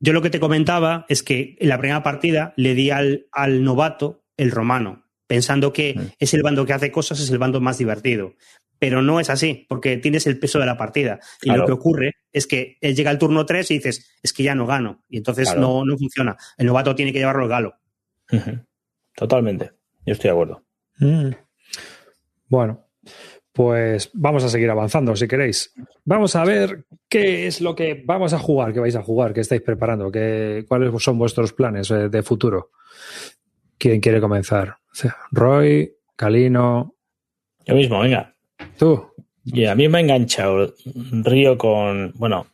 Yo 0.00 0.12
lo 0.12 0.22
que 0.22 0.30
te 0.30 0.40
comentaba 0.40 1.04
es 1.08 1.22
que 1.22 1.56
en 1.60 1.68
la 1.68 1.78
primera 1.78 2.02
partida 2.02 2.54
le 2.56 2.74
di 2.74 2.90
al, 2.90 3.26
al 3.32 3.62
novato 3.62 4.24
el 4.36 4.50
romano, 4.50 5.04
pensando 5.26 5.72
que 5.72 5.94
mm. 5.94 6.00
es 6.18 6.34
el 6.34 6.42
bando 6.42 6.64
que 6.64 6.72
hace 6.72 6.90
cosas, 6.90 7.20
es 7.20 7.30
el 7.30 7.38
bando 7.38 7.60
más 7.60 7.78
divertido. 7.78 8.34
Pero 8.78 9.02
no 9.02 9.20
es 9.20 9.28
así, 9.28 9.66
porque 9.68 9.98
tienes 9.98 10.26
el 10.26 10.38
peso 10.38 10.58
de 10.58 10.64
la 10.64 10.78
partida. 10.78 11.20
Y 11.42 11.50
lo 11.50 11.66
que 11.66 11.72
ocurre 11.72 12.14
es 12.32 12.46
que 12.46 12.78
llega 12.80 13.10
el 13.10 13.18
turno 13.18 13.44
3 13.44 13.70
y 13.70 13.74
dices, 13.74 14.18
es 14.22 14.32
que 14.32 14.42
ya 14.42 14.54
no 14.54 14.66
gano. 14.66 15.04
Y 15.06 15.18
entonces 15.18 15.54
no, 15.54 15.84
no 15.84 15.98
funciona. 15.98 16.38
El 16.56 16.66
novato 16.66 16.94
tiene 16.94 17.12
que 17.12 17.18
llevarlo 17.18 17.42
al 17.42 17.48
galo. 17.50 17.74
Totalmente. 19.14 19.72
Yo 20.06 20.14
estoy 20.14 20.28
de 20.28 20.32
acuerdo. 20.32 20.64
Mm. 20.98 21.30
Bueno, 22.48 22.86
pues 23.60 24.08
vamos 24.14 24.42
a 24.42 24.48
seguir 24.48 24.70
avanzando 24.70 25.14
si 25.14 25.28
queréis. 25.28 25.74
Vamos 26.06 26.34
a 26.34 26.46
ver 26.46 26.86
qué 27.10 27.46
es 27.46 27.60
lo 27.60 27.74
que 27.74 28.02
vamos 28.06 28.32
a 28.32 28.38
jugar, 28.38 28.72
qué 28.72 28.80
vais 28.80 28.96
a 28.96 29.02
jugar, 29.02 29.34
qué 29.34 29.42
estáis 29.42 29.60
preparando, 29.60 30.10
qué, 30.10 30.64
cuáles 30.66 30.90
son 31.02 31.18
vuestros 31.18 31.52
planes 31.52 31.90
eh, 31.90 32.08
de 32.08 32.22
futuro. 32.22 32.70
¿Quién 33.76 34.00
quiere 34.00 34.18
comenzar? 34.18 34.76
Roy, 35.30 35.92
Calino. 36.16 36.94
Yo 37.66 37.74
mismo, 37.74 38.00
venga. 38.00 38.34
Tú. 38.78 39.12
Y 39.44 39.66
a 39.66 39.74
mí 39.74 39.90
me 39.90 39.98
ha 39.98 40.00
enganchado 40.00 40.72
Río 41.22 41.58
con. 41.58 42.14
Bueno, 42.14 42.46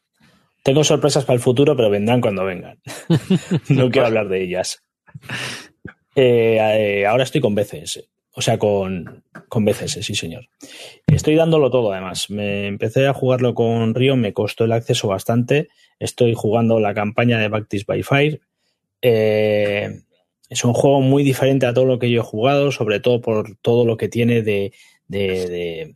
tengo 0.64 0.82
sorpresas 0.82 1.24
para 1.24 1.36
el 1.36 1.40
futuro, 1.40 1.76
pero 1.76 1.88
vendrán 1.88 2.20
cuando 2.20 2.44
vengan. 2.44 2.80
no 3.68 3.92
quiero 3.92 4.08
hablar 4.08 4.28
de 4.28 4.42
ellas. 4.42 4.82
Eh, 6.16 6.58
eh, 6.58 7.06
ahora 7.06 7.22
estoy 7.22 7.40
con 7.40 7.54
BCS. 7.54 8.08
O 8.38 8.42
sea, 8.42 8.58
con, 8.58 9.24
con 9.48 9.64
BCS, 9.64 10.04
sí, 10.04 10.14
señor. 10.14 10.48
Estoy 11.06 11.36
dándolo 11.36 11.70
todo, 11.70 11.90
además. 11.90 12.28
Me 12.28 12.66
empecé 12.66 13.06
a 13.06 13.14
jugarlo 13.14 13.54
con 13.54 13.94
Río, 13.94 14.14
me 14.14 14.34
costó 14.34 14.64
el 14.64 14.72
acceso 14.72 15.08
bastante. 15.08 15.70
Estoy 15.98 16.34
jugando 16.36 16.78
la 16.78 16.92
campaña 16.92 17.38
de 17.38 17.48
Baptist 17.48 17.86
by 17.86 18.02
Fire. 18.02 18.42
Eh, 19.00 20.02
es 20.50 20.64
un 20.66 20.74
juego 20.74 21.00
muy 21.00 21.22
diferente 21.24 21.64
a 21.64 21.72
todo 21.72 21.86
lo 21.86 21.98
que 21.98 22.10
yo 22.10 22.20
he 22.20 22.24
jugado, 22.24 22.70
sobre 22.72 23.00
todo 23.00 23.22
por 23.22 23.56
todo 23.62 23.86
lo 23.86 23.96
que 23.96 24.10
tiene 24.10 24.42
de, 24.42 24.74
de, 25.08 25.94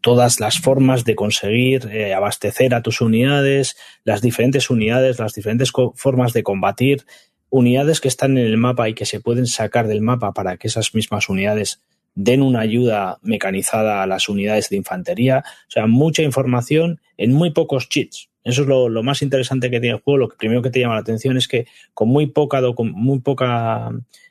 todas 0.00 0.40
las 0.40 0.58
formas 0.58 1.04
de 1.04 1.14
conseguir 1.14 1.88
eh, 1.92 2.12
abastecer 2.12 2.74
a 2.74 2.82
tus 2.82 3.00
unidades, 3.00 3.76
las 4.02 4.20
diferentes 4.20 4.68
unidades, 4.68 5.20
las 5.20 5.32
diferentes 5.32 5.70
formas 5.94 6.32
de 6.32 6.42
combatir, 6.42 7.04
unidades 7.50 8.00
que 8.00 8.08
están 8.08 8.36
en 8.38 8.46
el 8.46 8.56
mapa 8.56 8.88
y 8.88 8.94
que 8.94 9.06
se 9.06 9.20
pueden 9.20 9.46
sacar 9.46 9.86
del 9.86 10.00
mapa 10.00 10.32
para 10.32 10.56
que 10.56 10.68
esas 10.68 10.94
mismas 10.94 11.28
unidades 11.28 11.80
den 12.14 12.42
una 12.42 12.60
ayuda 12.60 13.18
mecanizada 13.22 14.02
a 14.02 14.06
las 14.06 14.28
unidades 14.28 14.68
de 14.70 14.76
infantería. 14.76 15.44
O 15.68 15.70
sea, 15.70 15.86
mucha 15.86 16.22
información 16.22 17.00
en 17.16 17.32
muy 17.32 17.50
pocos 17.50 17.88
cheats. 17.88 18.28
Eso 18.44 18.62
es 18.62 18.68
lo, 18.68 19.02
más 19.02 19.22
interesante 19.22 19.70
que 19.70 19.80
tiene 19.80 19.96
el 19.96 20.02
juego. 20.02 20.18
Lo 20.18 20.28
primero 20.28 20.62
que 20.62 20.70
te 20.70 20.80
llama 20.80 20.94
la 20.94 21.00
atención 21.00 21.36
es 21.36 21.48
que 21.48 21.66
con 21.94 22.08
muy 22.08 22.26
poca, 22.26 22.60
muy 22.78 23.20
poca 23.20 23.90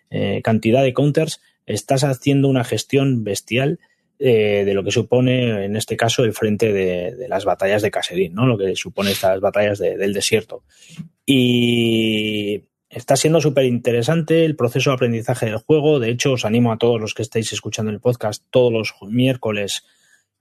eh, 0.10 0.42
cantidad 0.44 0.84
de 0.84 0.94
counters 0.94 1.42
estás 1.66 2.04
haciendo 2.04 2.48
una 2.48 2.64
gestión 2.64 3.24
bestial 3.24 3.80
eh, 4.20 4.64
de 4.66 4.74
lo 4.74 4.84
que 4.84 4.92
supone, 4.92 5.66
en 5.66 5.76
este 5.76 5.98
caso, 5.98 6.24
el 6.24 6.34
frente 6.34 6.72
de, 6.72 7.28
las 7.28 7.46
batallas 7.46 7.82
de 7.82 7.90
Caserín, 7.90 8.36
¿no? 8.36 8.46
Lo 8.46 8.58
que 8.58 8.76
supone 8.76 9.12
estas 9.12 9.40
batallas 9.40 9.80
del 9.80 10.14
desierto. 10.14 10.64
Y 11.26 12.64
Está 12.94 13.16
siendo 13.16 13.42
súper 13.42 13.66
interesante 13.66 14.46
el 14.46 14.56
proceso 14.56 14.92
de 14.92 14.96
aprendizaje 14.96 15.48
del 15.48 15.58
juego. 15.58 16.00
De 16.00 16.12
hecho, 16.12 16.34
os 16.34 16.46
animo 16.46 16.72
a 16.72 16.78
todos 16.78 17.02
los 17.02 17.16
que 17.16 17.24
estéis 17.24 17.52
escuchando 17.52 17.92
el 17.92 18.00
podcast 18.00 18.44
todos 18.52 18.72
los 18.72 18.94
miércoles. 19.10 19.84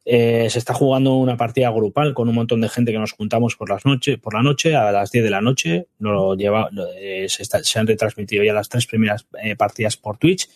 Eh, 0.04 0.48
se 0.50 0.58
está 0.58 0.74
jugando 0.74 1.14
una 1.14 1.38
partida 1.38 1.70
grupal 1.70 2.12
con 2.12 2.28
un 2.28 2.34
montón 2.34 2.60
de 2.60 2.68
gente 2.68 2.92
que 2.92 2.98
nos 2.98 3.12
juntamos 3.12 3.56
por 3.56 3.70
las 3.70 3.86
noches, 3.86 4.18
por 4.18 4.34
la 4.34 4.42
noche 4.42 4.76
a 4.76 4.92
las 4.92 5.10
10 5.10 5.24
de 5.24 5.30
la 5.30 5.40
noche. 5.40 5.86
Eh, 7.00 7.26
se, 7.30 7.78
han 7.78 7.86
retransmitido 7.86 8.44
ya 8.44 8.52
las 8.52 8.68
tres 8.68 8.86
primeras 8.86 9.26
eh, 9.42 9.56
partidas 9.56 9.96
por 9.96 10.18
Twitch. 10.18 10.50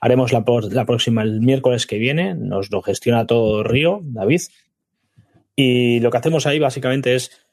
Haremos 0.00 0.32
la, 0.32 0.42
la 0.70 0.86
próxima 0.86 1.20
el 1.20 1.42
miércoles 1.42 1.86
que 1.86 1.98
viene. 1.98 2.34
Nos 2.34 2.70
lo 2.70 2.80
gestiona 2.80 3.26
todo 3.26 3.62
Río, 3.62 4.00
David. 4.04 4.40
Y 5.54 6.00
lo 6.00 6.10
que 6.10 6.16
hacemos 6.16 6.46
ahí 6.46 6.58
básicamente 6.58 7.14
es 7.14 7.45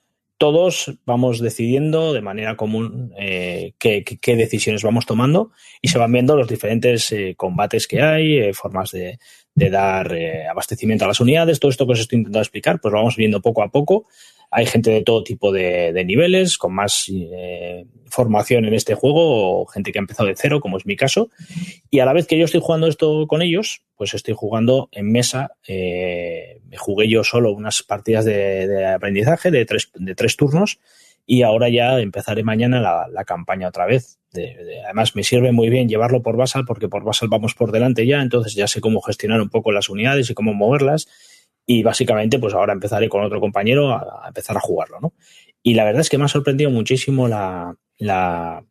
todos 0.43 0.91
vamos 1.05 1.39
decidiendo 1.39 2.11
de 2.11 2.19
manera 2.19 2.57
común 2.57 3.13
eh, 3.17 3.75
qué, 3.79 4.03
decisiones 4.35 4.83
vamos 4.83 5.05
tomando 5.05 5.51
y 5.81 5.87
se 5.87 5.97
van 5.97 6.11
viendo 6.11 6.35
los 6.35 6.49
diferentes 6.49 7.09
eh, 7.13 7.33
combates 7.37 7.87
que 7.87 8.01
hay, 8.01 8.39
eh, 8.39 8.53
formas 8.53 8.91
de, 8.91 9.19
de 9.55 9.69
dar 9.69 10.13
abastecimiento 10.51 11.05
a 11.05 11.07
las 11.07 11.21
unidades, 11.21 11.61
todo 11.61 11.71
esto 11.71 11.87
que 11.87 11.93
os 11.93 12.01
estoy 12.01 12.17
intentando 12.17 12.43
explicar, 12.43 12.81
pues 12.81 12.91
lo 12.91 12.97
vamos 12.97 13.15
viendo 13.15 13.41
poco 13.41 13.63
a 13.63 13.71
poco 13.71 14.05
hay 14.53 14.67
gente 14.67 14.91
de 14.91 15.01
todo 15.01 15.23
tipo 15.23 15.51
de, 15.51 16.03
niveles, 16.05 16.57
con 16.57 16.73
más 16.73 17.09
eh, 17.09 17.85
formación 18.05 18.65
en 18.65 18.75
este 18.75 18.93
juego, 18.93 19.61
o 19.61 19.65
gente 19.65 19.91
que 19.91 19.97
ha 19.97 20.01
empezado 20.01 20.29
de 20.29 20.35
cero, 20.37 20.59
como 20.61 20.77
es 20.77 20.85
mi 20.85 20.95
caso. 20.95 21.29
Y 21.89 21.99
a 21.99 22.05
la 22.05 22.13
vez 22.13 22.27
que 22.27 22.37
yo 22.37 22.45
estoy 22.45 22.61
jugando 22.61 22.87
esto 22.87 23.25
con 23.27 23.41
ellos, 23.41 23.81
pues 23.95 24.13
estoy 24.13 24.35
jugando 24.37 24.89
en 24.91 25.11
mesa. 25.11 25.53
Eh, 25.67 26.61
me 26.69 26.77
jugué 26.77 27.09
yo 27.09 27.23
solo 27.23 27.51
unas 27.51 27.81
partidas 27.81 28.25
de, 28.25 28.85
aprendizaje 28.85 29.49
de 29.49 29.65
tres, 29.65 29.89
de 29.95 30.13
tres 30.13 30.37
turnos 30.37 30.79
y 31.25 31.41
ahora 31.41 31.69
ya 31.69 31.99
empezaré 31.99 32.43
mañana 32.43 32.79
la, 32.79 33.25
campaña 33.25 33.69
otra 33.69 33.87
vez. 33.87 34.19
además, 34.85 35.15
me 35.15 35.23
sirve 35.23 35.51
muy 35.51 35.69
bien 35.69 35.89
llevarlo 35.89 36.21
por 36.21 36.37
Basal 36.37 36.65
porque 36.65 36.89
por 36.89 37.03
Basal 37.03 37.29
vamos 37.29 37.55
por 37.55 37.71
delante 37.71 38.05
ya, 38.05 38.21
entonces 38.21 38.53
ya 38.53 38.67
sé 38.67 38.81
cómo 38.81 39.01
gestionar 39.01 39.41
un 39.41 39.49
poco 39.49 39.71
las 39.71 39.89
unidades 39.89 40.29
y 40.29 40.33
cómo 40.33 40.53
moverlas 40.53 41.07
y 41.65 41.83
básicamente, 41.83 42.39
pues 42.39 42.53
ahora 42.53 42.73
empezaré 42.73 43.09
con 43.09 43.23
otro 43.23 43.39
compañero 43.39 43.91
a, 43.93 44.25
empezar 44.27 44.57
a 44.57 44.61
jugarlo, 44.61 44.99
¿no? 44.99 45.13
Y 45.61 45.75
la 45.75 45.85
verdad 45.85 46.01
es 46.01 46.09
que 46.09 46.17
me 46.17 46.25
ha 46.25 46.29
sorprendido 46.29 46.69
muchísimo 46.69 47.27
la, 47.27 47.75
la, 47.97 48.65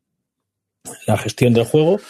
gestión 1.18 1.54
del 1.54 1.64
juego. 1.64 2.00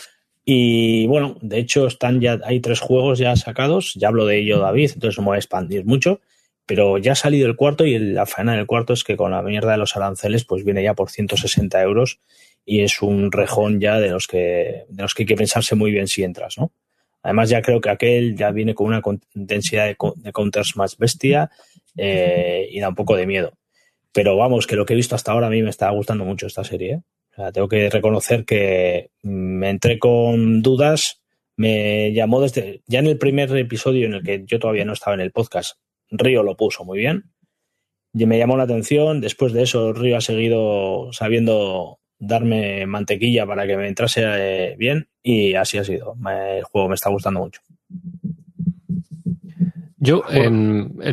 Y 0.45 1.07
bueno, 1.07 1.37
de 1.41 1.59
hecho, 1.59 1.87
están 1.87 2.21
ya, 2.21 2.41
hay 2.45 2.59
tres 2.59 2.81
juegos 2.81 3.21
ya 3.21 3.37
sacados. 3.37 3.95
Ya 3.95 4.09
hablo 4.09 4.27
de 4.27 4.39
ello, 4.39 4.59
David, 4.59 4.91
entonces 4.95 5.19
no 5.19 5.23
me 5.23 5.29
voy 5.29 5.37
a 5.37 5.39
expandir 5.39 5.85
mucho. 5.85 6.21
Pero 6.67 6.99
ya 6.99 7.13
ha 7.13 7.17
salido 7.17 7.47
el 7.47 7.57
cuarto 7.57 7.85
y 7.87 7.99
la 7.99 8.27
faena 8.27 8.57
del 8.57 8.67
cuarto 8.67 8.93
es 8.93 9.05
que 9.05 9.17
con 9.17 9.31
la 9.31 9.43
mierda 9.43 9.73
de 9.73 9.79
los 9.79 9.97
aranceles, 9.97 10.45
pues 10.45 10.65
viene 10.65 10.83
ya 10.83 10.95
por 10.95 11.11
160 11.11 11.81
euros 11.83 12.21
y 12.65 12.83
es 12.83 13.03
un 13.03 13.31
rejón 13.33 13.81
ya 13.81 14.01
de 14.01 14.11
los 14.11 14.27
que, 14.27 14.85
de 14.89 15.03
los 15.03 15.15
que 15.15 15.23
hay 15.23 15.27
que 15.27 15.37
pensarse 15.37 15.75
muy 15.75 15.91
bien 15.91 16.09
si 16.09 16.23
entras, 16.23 16.59
¿no? 16.59 16.73
Además, 17.23 17.51
ya 17.51 17.63
creo 17.63 17.81
que 17.81 17.91
aquel 17.91 18.37
ya 18.37 18.51
viene 18.51 18.75
con 18.75 18.89
una 18.89 19.03
densidad 19.35 19.87
de, 19.87 20.33
counters 20.33 20.77
más 20.77 20.97
bestia 20.99 21.51
eh, 21.97 22.69
y 22.71 22.81
da 22.81 22.89
un 22.89 22.95
poco 22.95 23.17
de 23.17 23.27
miedo. 23.27 23.53
Pero 24.13 24.37
vamos, 24.37 24.67
que 24.67 24.77
lo 24.77 24.85
que 24.85 24.95
he 24.95 24.97
visto 24.97 25.15
hasta 25.15 25.33
ahora 25.33 25.47
a 25.47 25.51
mí 25.51 25.63
me 25.63 25.71
está 25.71 25.89
gustando 25.91 26.25
mucho 26.25 26.47
esta 26.47 26.65
serie. 26.65 26.93
¿eh? 26.93 27.01
O 27.33 27.35
sea, 27.37 27.53
tengo 27.53 27.69
que 27.69 27.89
reconocer 27.89 28.45
que 28.45 29.11
me 29.23 29.71
entré 29.71 29.99
con 29.99 30.63
dudas, 30.63 31.23
me 31.57 32.13
llamó 32.13 32.41
desde, 32.41 32.83
ya 32.87 32.99
en 32.99 33.07
el 33.07 33.19
primer 33.19 33.57
episodio 33.57 34.07
en 34.07 34.15
el 34.15 34.23
que 34.23 34.45
yo 34.45 34.59
todavía 34.59 34.85
no 34.85 34.93
estaba 34.93 35.15
en 35.15 35.21
el 35.21 35.33
podcast, 35.33 35.79
Río 36.11 36.43
lo 36.43 36.57
puso 36.57 36.85
muy 36.85 36.99
bien. 36.99 37.31
Y 38.13 38.27
me 38.27 38.39
llamó 38.39 38.59
la 38.59 38.65
atención, 38.65 39.23
después 39.23 39.55
de 39.55 39.63
eso 39.63 39.95
Río 39.95 40.19
ha 40.19 40.21
seguido 40.21 41.11
sabiendo 41.13 42.01
darme 42.19 42.85
mantequilla 42.85 43.47
para 43.47 43.67
que 43.67 43.77
me 43.79 43.89
entrase 43.89 44.23
eh, 44.25 44.75
bien 44.77 45.09
y 45.23 45.55
así 45.55 45.79
ha 45.79 45.85
sido. 45.85 46.15
El 46.29 46.65
juego 46.65 46.89
me 46.89 46.95
está 46.95 47.11
gustando 47.11 47.41
mucho. 47.41 47.61
Yo, 49.99 50.25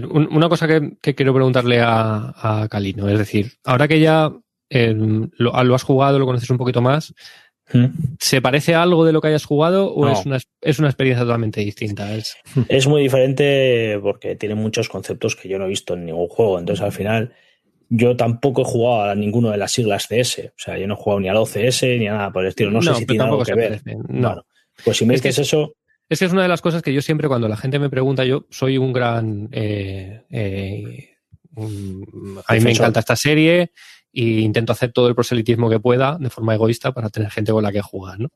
una 0.10 0.50
cosa 0.50 0.68
que, 0.68 1.14
quiero 1.14 1.34
preguntarle 1.34 1.80
a, 1.80 2.34
a, 2.36 2.68
Calino, 2.70 3.08
es 3.08 3.20
decir, 3.20 3.52
ahora 3.64 3.88
que 3.88 4.00
ya 4.00 4.34
lo, 4.72 5.76
has 5.76 5.84
jugado, 5.84 6.18
lo 6.18 6.26
conoces 6.26 6.50
un 6.50 6.58
poquito 6.58 6.82
más, 6.82 7.14
¿Mm? 7.72 7.86
¿se 8.20 8.42
parece 8.42 8.74
a 8.74 8.82
algo 8.82 9.06
de 9.06 9.12
lo 9.12 9.22
que 9.22 9.28
hayas 9.28 9.46
jugado 9.46 9.94
o 9.94 10.10
es, 10.10 10.26
una, 10.26 10.40
es, 10.62 10.80
una, 10.80 10.88
experiencia 10.88 11.24
totalmente 11.24 11.62
distinta? 11.62 12.12
Es... 12.16 12.36
es 12.68 12.88
muy 12.88 13.04
diferente 13.04 14.00
porque 14.02 14.36
tiene 14.36 14.56
muchos 14.56 14.90
conceptos 14.90 15.36
que 15.36 15.50
yo 15.50 15.60
no 15.60 15.66
he 15.66 15.70
visto 15.70 15.94
en 15.94 16.06
ningún 16.06 16.28
juego, 16.28 16.58
entonces 16.58 16.84
al 16.84 16.92
final 16.92 17.34
yo 17.90 18.16
tampoco 18.16 18.62
he 18.62 18.66
jugado 18.66 19.10
a 19.10 19.16
ninguno 19.16 19.50
de 19.50 19.58
las 19.58 19.72
siglas 19.72 20.08
CS. 20.08 20.40
O 20.50 20.60
sea, 20.60 20.78
yo 20.78 20.88
no 20.88 20.94
he 20.94 20.98
jugado 20.98 21.20
ni 21.20 21.28
al 21.28 21.38
OCS 21.38 21.84
ni 21.84 22.08
a 22.08 22.14
nada 22.14 22.32
por 22.32 22.44
el 22.44 22.50
estilo. 22.50 22.72
No, 22.72 22.82
sé 22.82 22.94
si 22.96 23.06
tiene 23.06 23.24
algo 23.24 23.44
que 23.44 23.56
ver. 23.56 23.82
No. 24.08 24.46
pues 24.84 24.98
si 24.98 25.06
me 25.06 25.16
dices 25.16 25.40
eso. 25.40 25.74
Es 26.08 26.20
que 26.20 26.26
es 26.26 26.32
una 26.32 26.44
de 26.44 26.48
las 26.48 26.62
cosas 26.62 26.82
que 26.82 26.94
yo 26.94 27.02
siempre, 27.02 27.28
cuando 27.28 27.48
la 27.48 27.58
gente 27.58 27.80
me 27.80 27.90
pregunta, 27.90 28.26
yo 28.26 28.46
soy 28.50 28.78
un 28.78 28.94
gran. 28.94 29.50
Eh, 29.52 30.24
eh, 30.30 31.10
a 32.46 32.54
mí 32.54 32.60
me 32.62 32.72
encanta 32.72 33.00
esta 33.00 33.16
serie 33.16 33.72
e 34.14 34.42
intento 34.42 34.74
hacer 34.74 34.92
todo 34.92 35.08
el 35.08 35.16
proselitismo 35.16 35.70
que 35.70 35.80
pueda 35.80 36.18
de 36.20 36.30
forma 36.30 36.56
egoísta 36.56 36.92
para 36.92 37.10
tener 37.10 37.30
gente 37.32 37.52
con 37.52 37.64
la 37.64 37.72
que 37.72 37.82
jugar, 37.82 38.20
¿no? 38.20 38.30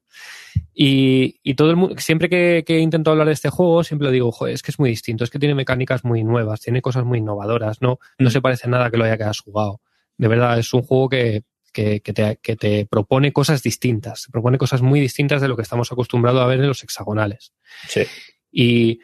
Y, 0.74 1.40
y 1.44 1.56
todo 1.56 1.72
el 1.72 1.76
mundo, 1.76 1.96
siempre 1.98 2.30
que, 2.30 2.64
que, 2.66 2.80
intento 2.80 3.12
hablar 3.12 3.28
de 3.28 3.34
este 3.34 3.50
juego, 3.50 3.84
siempre 3.84 4.12
digo, 4.12 4.32
Joder, 4.32 4.54
es 4.54 4.62
que 4.62 4.72
es 4.72 4.80
muy 4.80 4.90
distinto, 4.90 5.24
es 5.24 5.30
que 5.30 5.40
tiene 5.40 5.56
mecánicas 5.56 6.04
muy 6.04 6.24
nuevas, 6.24 6.62
tiene 6.62 6.82
cosas 6.82 7.06
muy 7.06 7.20
innovadoras, 7.20 7.82
no, 7.82 8.00
no 8.20 8.30
se 8.30 8.42
parece 8.42 8.68
nada 8.68 8.92
que 8.92 8.98
lo 8.98 9.06
haya 9.06 9.18
que 9.18 9.24
has 9.24 9.40
jugado. 9.40 9.82
De 10.18 10.28
verdad, 10.28 10.60
es 10.60 10.72
un 10.74 10.84
juego 10.84 11.10
que, 11.10 11.44
que, 11.72 12.02
que, 12.02 12.14
te, 12.14 12.40
que 12.42 12.56
te 12.56 12.86
propone 12.86 13.34
cosas 13.34 13.64
distintas, 13.64 14.24
te 14.24 14.32
propone 14.32 14.58
cosas 14.58 14.82
muy 14.82 15.00
distintas 15.00 15.42
de 15.42 15.48
lo 15.48 15.56
que 15.56 15.64
estamos 15.64 15.92
acostumbrados 15.92 16.42
a 16.42 16.46
ver 16.46 16.60
en 16.60 16.68
los 16.68 16.84
hexagonales. 16.84 17.54
Sí. 17.88 18.04
Y 18.52 19.00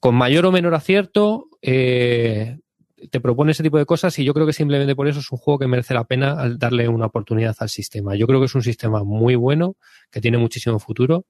con 0.00 0.14
mayor 0.14 0.46
o 0.46 0.52
menor 0.52 0.74
acierto, 0.74 1.48
eh, 1.60 2.58
te 3.10 3.20
propone 3.20 3.52
ese 3.52 3.62
tipo 3.62 3.78
de 3.78 3.86
cosas 3.86 4.18
y 4.18 4.24
yo 4.24 4.32
creo 4.34 4.46
que 4.46 4.52
simplemente 4.52 4.96
por 4.96 5.08
eso 5.08 5.20
es 5.20 5.30
un 5.30 5.38
juego 5.38 5.58
que 5.58 5.66
merece 5.66 5.94
la 5.94 6.04
pena 6.04 6.48
darle 6.56 6.88
una 6.88 7.06
oportunidad 7.06 7.56
al 7.58 7.68
sistema. 7.68 8.16
Yo 8.16 8.26
creo 8.26 8.40
que 8.40 8.46
es 8.46 8.54
un 8.54 8.62
sistema 8.62 9.04
muy 9.04 9.34
bueno, 9.34 9.76
que 10.10 10.20
tiene 10.20 10.38
muchísimo 10.38 10.78
futuro 10.78 11.26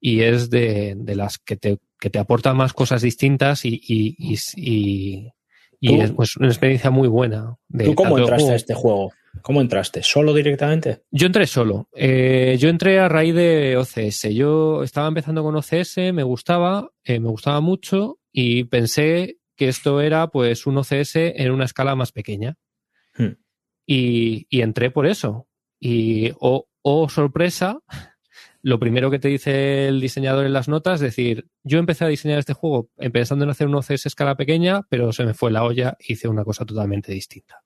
y 0.00 0.20
es 0.20 0.50
de, 0.50 0.96
las 1.06 1.38
que 1.38 1.56
te, 1.56 1.78
que 1.98 2.10
te 2.10 2.18
aporta 2.18 2.54
más 2.54 2.72
cosas 2.72 3.02
distintas 3.02 3.64
y, 3.64 3.80
y, 3.82 4.16
y, 4.56 5.32
y 5.80 6.00
es 6.00 6.12
pues, 6.12 6.36
una 6.36 6.48
experiencia 6.48 6.90
muy 6.90 7.08
buena. 7.08 7.56
¿Tú 7.84 7.94
cómo 7.94 8.18
entraste 8.18 8.52
a 8.52 8.56
este 8.56 8.74
juego? 8.74 9.12
¿Cómo 9.42 9.60
entraste? 9.60 10.02
¿Solo 10.02 10.34
directamente? 10.34 11.02
Yo 11.10 11.26
entré 11.26 11.46
solo. 11.46 11.88
Eh, 11.94 12.56
yo 12.58 12.68
entré 12.68 12.98
a 12.98 13.08
raíz 13.08 13.34
de 13.34 13.76
OCS. 13.76 14.34
Yo 14.34 14.82
estaba 14.82 15.08
empezando 15.08 15.42
con 15.42 15.56
OCS, 15.56 16.12
me 16.12 16.22
gustaba, 16.22 16.90
eh, 17.04 17.20
me 17.20 17.28
gustaba 17.28 17.60
mucho 17.60 18.18
y 18.32 18.64
pensé 18.64 19.37
que 19.58 19.68
esto 19.68 20.00
era 20.00 20.28
pues 20.28 20.66
un 20.66 20.78
OCS 20.78 21.16
en 21.16 21.50
una 21.50 21.64
escala 21.64 21.96
más 21.96 22.12
pequeña. 22.12 22.56
Hmm. 23.16 23.34
Y, 23.84 24.46
y, 24.48 24.62
entré 24.62 24.90
por 24.90 25.06
eso. 25.06 25.48
Y, 25.80 26.30
oh, 26.38 26.68
oh, 26.82 27.08
sorpresa, 27.08 27.80
lo 28.62 28.78
primero 28.78 29.10
que 29.10 29.18
te 29.18 29.28
dice 29.28 29.88
el 29.88 30.00
diseñador 30.00 30.46
en 30.46 30.52
las 30.52 30.68
notas 30.68 30.96
es 30.96 31.00
decir, 31.00 31.48
yo 31.64 31.78
empecé 31.78 32.04
a 32.04 32.08
diseñar 32.08 32.38
este 32.38 32.52
juego 32.52 32.88
pensando 33.12 33.44
en 33.44 33.50
hacer 33.50 33.66
un 33.66 33.74
OCS 33.74 33.90
a 33.90 34.08
escala 34.08 34.36
pequeña, 34.36 34.82
pero 34.88 35.12
se 35.12 35.24
me 35.24 35.34
fue 35.34 35.50
la 35.50 35.64
olla 35.64 35.96
y 35.98 36.12
hice 36.12 36.28
una 36.28 36.44
cosa 36.44 36.64
totalmente 36.64 37.12
distinta. 37.12 37.62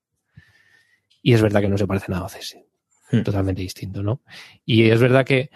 Y 1.21 1.35
es 1.35 1.43
verdad 1.43 1.61
que 1.61 1.69
no 1.69 1.77
se 1.77 1.87
parece 1.87 2.11
nada 2.11 2.23
a 2.23 2.27
OCS. 2.27 2.57
Hmm. 3.11 3.23
Totalmente 3.23 3.61
distinto, 3.61 4.03
¿no? 4.03 4.23
Y 4.65 4.89
es 4.89 4.99
verdad 4.99 5.27
que 5.27 5.51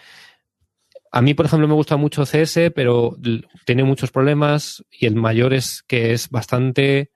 a 1.13 1.23
mí, 1.23 1.35
por 1.35 1.47
ejemplo, 1.47 1.69
me 1.69 1.75
gusta 1.75 1.97
mucho 1.97 2.25
CS, 2.25 2.73
pero 2.75 3.17
tiene 3.65 3.85
muchos 3.85 4.11
problemas 4.11 4.85
y 4.91 5.07
el 5.07 5.17
mayor 5.17 5.55
es 5.55 5.83
que 5.87 6.13
es 6.13 6.31
bastante... 6.31 7.11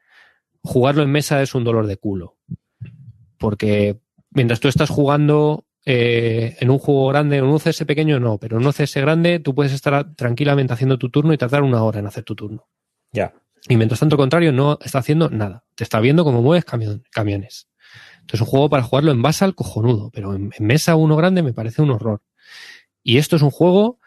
Jugarlo 0.62 1.02
en 1.02 1.10
mesa 1.10 1.40
es 1.40 1.54
un 1.54 1.64
dolor 1.64 1.86
de 1.86 1.96
culo. 1.96 2.36
Porque 3.38 3.98
mientras 4.30 4.60
tú 4.60 4.68
estás 4.68 4.90
jugando 4.90 5.64
eh, 5.86 6.56
en 6.60 6.70
un 6.70 6.78
juego 6.78 7.08
grande, 7.08 7.38
en 7.38 7.44
un 7.44 7.58
CS 7.58 7.84
pequeño 7.86 8.20
no, 8.20 8.38
pero 8.38 8.58
en 8.58 8.66
un 8.66 8.72
CS 8.72 8.96
grande 8.96 9.38
tú 9.38 9.54
puedes 9.54 9.72
estar 9.72 10.14
tranquilamente 10.14 10.74
haciendo 10.74 10.98
tu 10.98 11.08
turno 11.08 11.32
y 11.32 11.38
tardar 11.38 11.62
una 11.62 11.82
hora 11.82 12.00
en 12.00 12.06
hacer 12.06 12.24
tu 12.24 12.34
turno. 12.34 12.68
Ya. 13.12 13.32
Y 13.68 13.76
mientras 13.76 14.00
tanto, 14.00 14.14
al 14.14 14.20
contrario, 14.20 14.52
no 14.52 14.78
está 14.82 14.98
haciendo 14.98 15.30
nada. 15.30 15.64
Te 15.74 15.84
está 15.84 16.00
viendo 16.00 16.24
cómo 16.24 16.42
mueves 16.42 16.64
camiones. 16.64 17.68
Entonces, 18.20 18.34
es 18.34 18.40
un 18.42 18.46
juego 18.46 18.70
para 18.70 18.82
jugarlo 18.82 19.10
en 19.12 19.22
base 19.22 19.44
al 19.44 19.54
cojonudo, 19.54 20.10
pero 20.12 20.34
en, 20.34 20.50
mesa 20.60 20.96
uno 20.96 21.16
grande 21.16 21.42
me 21.42 21.52
parece 21.52 21.82
un 21.82 21.90
horror. 21.90 22.22
Y 23.02 23.18
esto 23.18 23.36
es 23.36 23.42
un 23.42 23.50
juego 23.50 23.98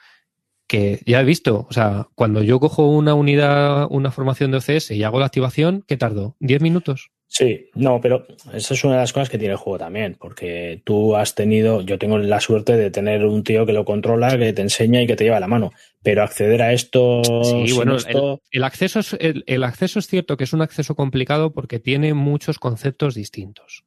que 0.68 1.02
ya 1.06 1.22
he 1.22 1.26
visto, 1.26 1.68
o 1.70 1.74
sea, 1.74 2.08
cuando 2.16 2.42
yo 2.42 2.60
cojo 2.60 2.88
una 2.88 3.14
unidad, 3.14 3.88
una 3.90 4.12
formación 4.12 4.52
de 4.52 4.58
OCS 4.58 4.92
y 4.92 5.04
hago 5.04 5.20
la 5.20 5.28
activación, 5.28 5.84
¿qué 5.88 5.98
tardo? 5.98 6.36
¿10 6.40 6.62
minutos? 6.62 7.12
Sí, 7.28 7.72
no, 7.74 8.00
pero 8.00 8.28
esa 8.54 8.76
es 8.76 8.84
una 8.84 8.94
de 8.94 9.00
las 9.00 9.12
cosas 9.12 9.28
que 9.28 9.40
tiene 9.40 9.54
el 9.54 9.58
juego 9.58 9.80
también, 9.80 10.16
porque 10.20 10.84
tú 10.84 11.16
has 11.16 11.34
tenido, 11.34 11.82
yo 11.82 11.98
tengo 11.98 12.20
la 12.20 12.40
suerte 12.40 12.78
de 12.78 12.92
tener 12.92 13.26
un 13.26 13.44
tío 13.44 13.66
que 13.66 13.74
lo 13.74 13.86
controla, 13.86 14.38
que 14.38 14.54
te 14.54 14.62
enseña 14.62 15.02
y 15.02 15.08
que 15.08 15.16
te 15.16 15.24
lleva 15.24 15.40
la 15.40 15.48
mano, 15.48 15.72
pero 16.04 16.22
acceder 16.22 16.62
a 16.62 16.74
esto... 16.74 17.24
Sí, 17.44 17.74
bueno, 17.74 17.98
el, 18.52 18.64
acceso 18.64 19.00
es, 19.00 19.18
el, 19.20 19.64
acceso 19.64 19.98
es 19.98 20.06
cierto 20.06 20.38
que 20.38 20.44
es 20.44 20.54
un 20.54 20.62
acceso 20.62 20.94
complicado 20.94 21.54
porque 21.54 21.80
tiene 21.80 22.14
muchos 22.14 22.60
conceptos 22.60 23.16
distintos. 23.16 23.84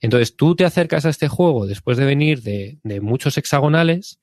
Entonces 0.00 0.34
tú 0.34 0.56
te 0.56 0.64
acercas 0.64 1.04
a 1.04 1.10
este 1.10 1.28
juego 1.28 1.66
después 1.66 1.98
de 1.98 2.06
venir 2.06 2.40
de, 2.40 2.78
de 2.82 3.02
muchos 3.02 3.36
hexagonales, 3.36 4.20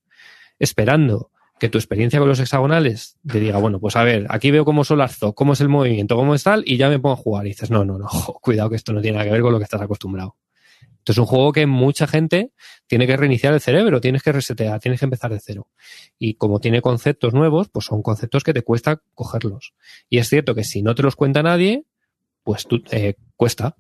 esperando 0.60 1.32
que 1.60 1.70
tu 1.70 1.78
experiencia 1.78 2.20
con 2.20 2.30
los 2.30 2.40
hexagonales 2.40 3.18
te 3.28 3.40
diga, 3.40 3.58
bueno, 3.58 3.80
pues 3.80 3.96
a 3.96 4.04
ver, 4.04 4.28
aquí 4.30 4.52
veo 4.52 4.64
cómo 4.64 4.84
son 4.84 5.00
las 5.00 5.18
cómo 5.36 5.54
es 5.54 5.62
el 5.62 5.70
movimiento, 5.70 6.16
cómo 6.16 6.36
es 6.36 6.44
tal, 6.44 6.64
y 6.66 6.78
ya 6.78 6.90
me 6.90 7.00
pongo 7.00 7.14
a 7.14 7.18
jugar. 7.18 7.46
Y 7.46 7.50
dices, 7.50 7.72
no, 7.72 7.84
no, 7.84 7.98
no, 7.98 8.08
cuidado 8.42 8.70
que 8.70 8.76
esto 8.76 8.94
no 8.94 9.02
tiene 9.02 9.18
nada 9.18 9.26
que 9.26 9.34
ver 9.34 9.42
con 9.42 9.52
lo 9.52 9.58
que 9.58 9.64
estás 9.64 9.82
acostumbrado. 9.82 10.38
Entonces 11.08 11.16
es 11.16 11.20
un 11.20 11.26
juego 11.26 11.54
que 11.54 11.66
mucha 11.66 12.06
gente 12.06 12.52
tiene 12.86 13.08
que 13.08 13.16
reiniciar 13.16 13.54
el 13.54 13.62
cerebro, 13.62 14.02
tienes 14.02 14.22
que 14.22 14.34
resetear, 14.34 14.82
tienes 14.82 15.00
que 15.00 15.06
empezar 15.06 15.32
de 15.32 15.40
cero. 15.40 15.70
Y 16.20 16.34
como 16.34 16.60
tiene 16.60 16.82
conceptos 16.82 17.34
nuevos, 17.34 17.70
pues 17.70 17.86
son 17.86 18.02
conceptos 18.02 18.44
que 18.44 18.54
te 18.54 18.62
cuesta 18.62 19.02
cogerlos. 19.16 19.74
Y 20.10 20.18
es 20.18 20.28
cierto 20.28 20.54
que 20.54 20.66
si 20.66 20.82
no 20.82 20.96
te 20.96 21.04
los 21.04 21.16
cuenta 21.16 21.42
nadie, 21.42 21.86
pues 22.44 22.68
tú, 22.68 22.84
eh, 22.92 23.16
cuesta. 23.38 23.78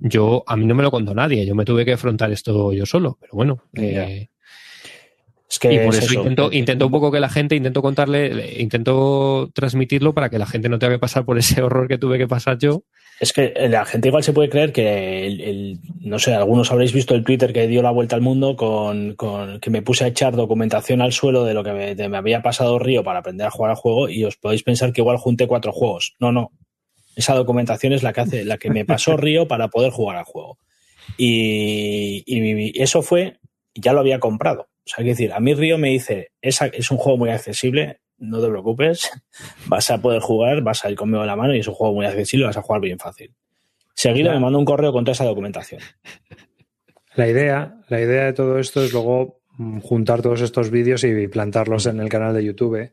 Yo, 0.00 0.42
a 0.48 0.56
mí 0.56 0.66
no 0.66 0.74
me 0.74 0.82
lo 0.82 0.90
contó 0.90 1.14
nadie, 1.14 1.46
yo 1.46 1.54
me 1.54 1.64
tuve 1.64 1.84
que 1.84 1.92
afrontar 1.92 2.32
esto 2.32 2.72
yo 2.72 2.84
solo, 2.84 3.18
pero 3.20 3.34
bueno, 3.34 3.62
eh, 3.74 4.30
y 5.62 5.78
por 5.78 5.94
eso, 5.94 6.14
intento, 6.14 6.52
intento, 6.52 6.86
un 6.86 6.92
poco 6.92 7.12
que 7.12 7.20
la 7.20 7.28
gente, 7.28 7.54
intento 7.54 7.82
contarle, 7.82 8.60
intento 8.60 9.50
transmitirlo 9.54 10.14
para 10.14 10.30
que 10.30 10.38
la 10.38 10.46
gente 10.46 10.68
no 10.68 10.78
tenga 10.78 10.94
que 10.94 10.98
pasar 10.98 11.24
por 11.24 11.38
ese 11.38 11.62
horror 11.62 11.86
que 11.88 11.98
tuve 11.98 12.18
que 12.18 12.26
pasar 12.26 12.58
yo. 12.58 12.82
Es 13.20 13.32
que 13.32 13.54
la 13.68 13.84
gente 13.84 14.08
igual 14.08 14.24
se 14.24 14.32
puede 14.32 14.48
creer 14.48 14.72
que, 14.72 15.26
el, 15.26 15.78
no 16.00 16.18
sé, 16.18 16.34
algunos 16.34 16.72
habréis 16.72 16.92
visto 16.92 17.14
el 17.14 17.22
Twitter 17.24 17.52
que 17.52 17.68
dio 17.68 17.80
la 17.80 17.92
vuelta 17.92 18.16
al 18.16 18.22
mundo 18.22 18.56
con, 18.56 19.14
con 19.14 19.60
que 19.60 19.70
me 19.70 19.82
puse 19.82 20.04
a 20.04 20.08
echar 20.08 20.34
documentación 20.34 21.00
al 21.00 21.12
suelo 21.12 21.44
de 21.44 21.54
lo 21.54 21.62
que 21.62 21.72
me, 21.72 22.08
me, 22.08 22.16
había 22.16 22.42
pasado 22.42 22.78
Río 22.80 23.04
para 23.04 23.20
aprender 23.20 23.46
a 23.46 23.52
jugar 23.52 23.70
al 23.70 23.76
juego 23.76 24.08
y 24.08 24.24
os 24.24 24.36
podéis 24.36 24.64
pensar 24.64 24.92
que 24.92 25.00
igual 25.00 25.18
junté 25.18 25.46
cuatro 25.46 25.72
juegos. 25.72 26.16
No, 26.18 26.32
no. 26.32 26.50
Esa 27.14 27.34
documentación 27.34 27.92
es 27.92 28.02
la 28.02 28.12
que 28.12 28.22
hace, 28.22 28.44
la 28.44 28.58
que 28.58 28.70
me 28.70 28.84
pasó 28.84 29.16
Río 29.16 29.46
para 29.46 29.68
poder 29.68 29.92
jugar 29.92 30.16
al 30.16 30.24
juego. 30.24 30.58
Y, 31.16 32.24
y 32.26 32.82
eso 32.82 33.00
fue, 33.02 33.38
ya 33.76 33.92
lo 33.92 34.00
había 34.00 34.18
comprado. 34.18 34.66
O 34.86 34.88
sea, 34.88 34.96
hay 34.98 35.04
que 35.04 35.10
decir, 35.10 35.32
a 35.32 35.40
mí 35.40 35.54
Río 35.54 35.78
me 35.78 35.90
dice, 35.90 36.32
es, 36.40 36.60
es 36.60 36.90
un 36.90 36.98
juego 36.98 37.18
muy 37.18 37.30
accesible, 37.30 38.00
no 38.18 38.40
te 38.40 38.48
preocupes, 38.48 39.10
vas 39.66 39.90
a 39.90 40.00
poder 40.00 40.20
jugar, 40.20 40.62
vas 40.62 40.84
a 40.84 40.90
ir 40.90 40.96
conmigo 40.96 41.20
de 41.20 41.26
la 41.26 41.36
mano 41.36 41.54
y 41.54 41.60
es 41.60 41.68
un 41.68 41.74
juego 41.74 41.94
muy 41.94 42.06
accesible, 42.06 42.46
vas 42.46 42.56
a 42.56 42.62
jugar 42.62 42.80
bien 42.80 42.98
fácil. 42.98 43.34
Seguido 43.94 44.32
me 44.32 44.40
mando 44.40 44.58
un 44.58 44.64
correo 44.64 44.92
con 44.92 45.04
toda 45.04 45.12
esa 45.12 45.24
documentación. 45.24 45.80
La 47.16 47.28
idea, 47.28 47.76
la 47.86 48.00
idea 48.00 48.24
de 48.24 48.32
todo 48.32 48.58
esto 48.58 48.82
es 48.82 48.92
luego 48.92 49.40
mm, 49.56 49.78
juntar 49.78 50.20
todos 50.20 50.40
estos 50.40 50.70
vídeos 50.70 51.04
y 51.04 51.28
plantarlos 51.28 51.86
en 51.86 52.00
el 52.00 52.08
canal 52.08 52.34
de 52.34 52.44
YouTube 52.44 52.90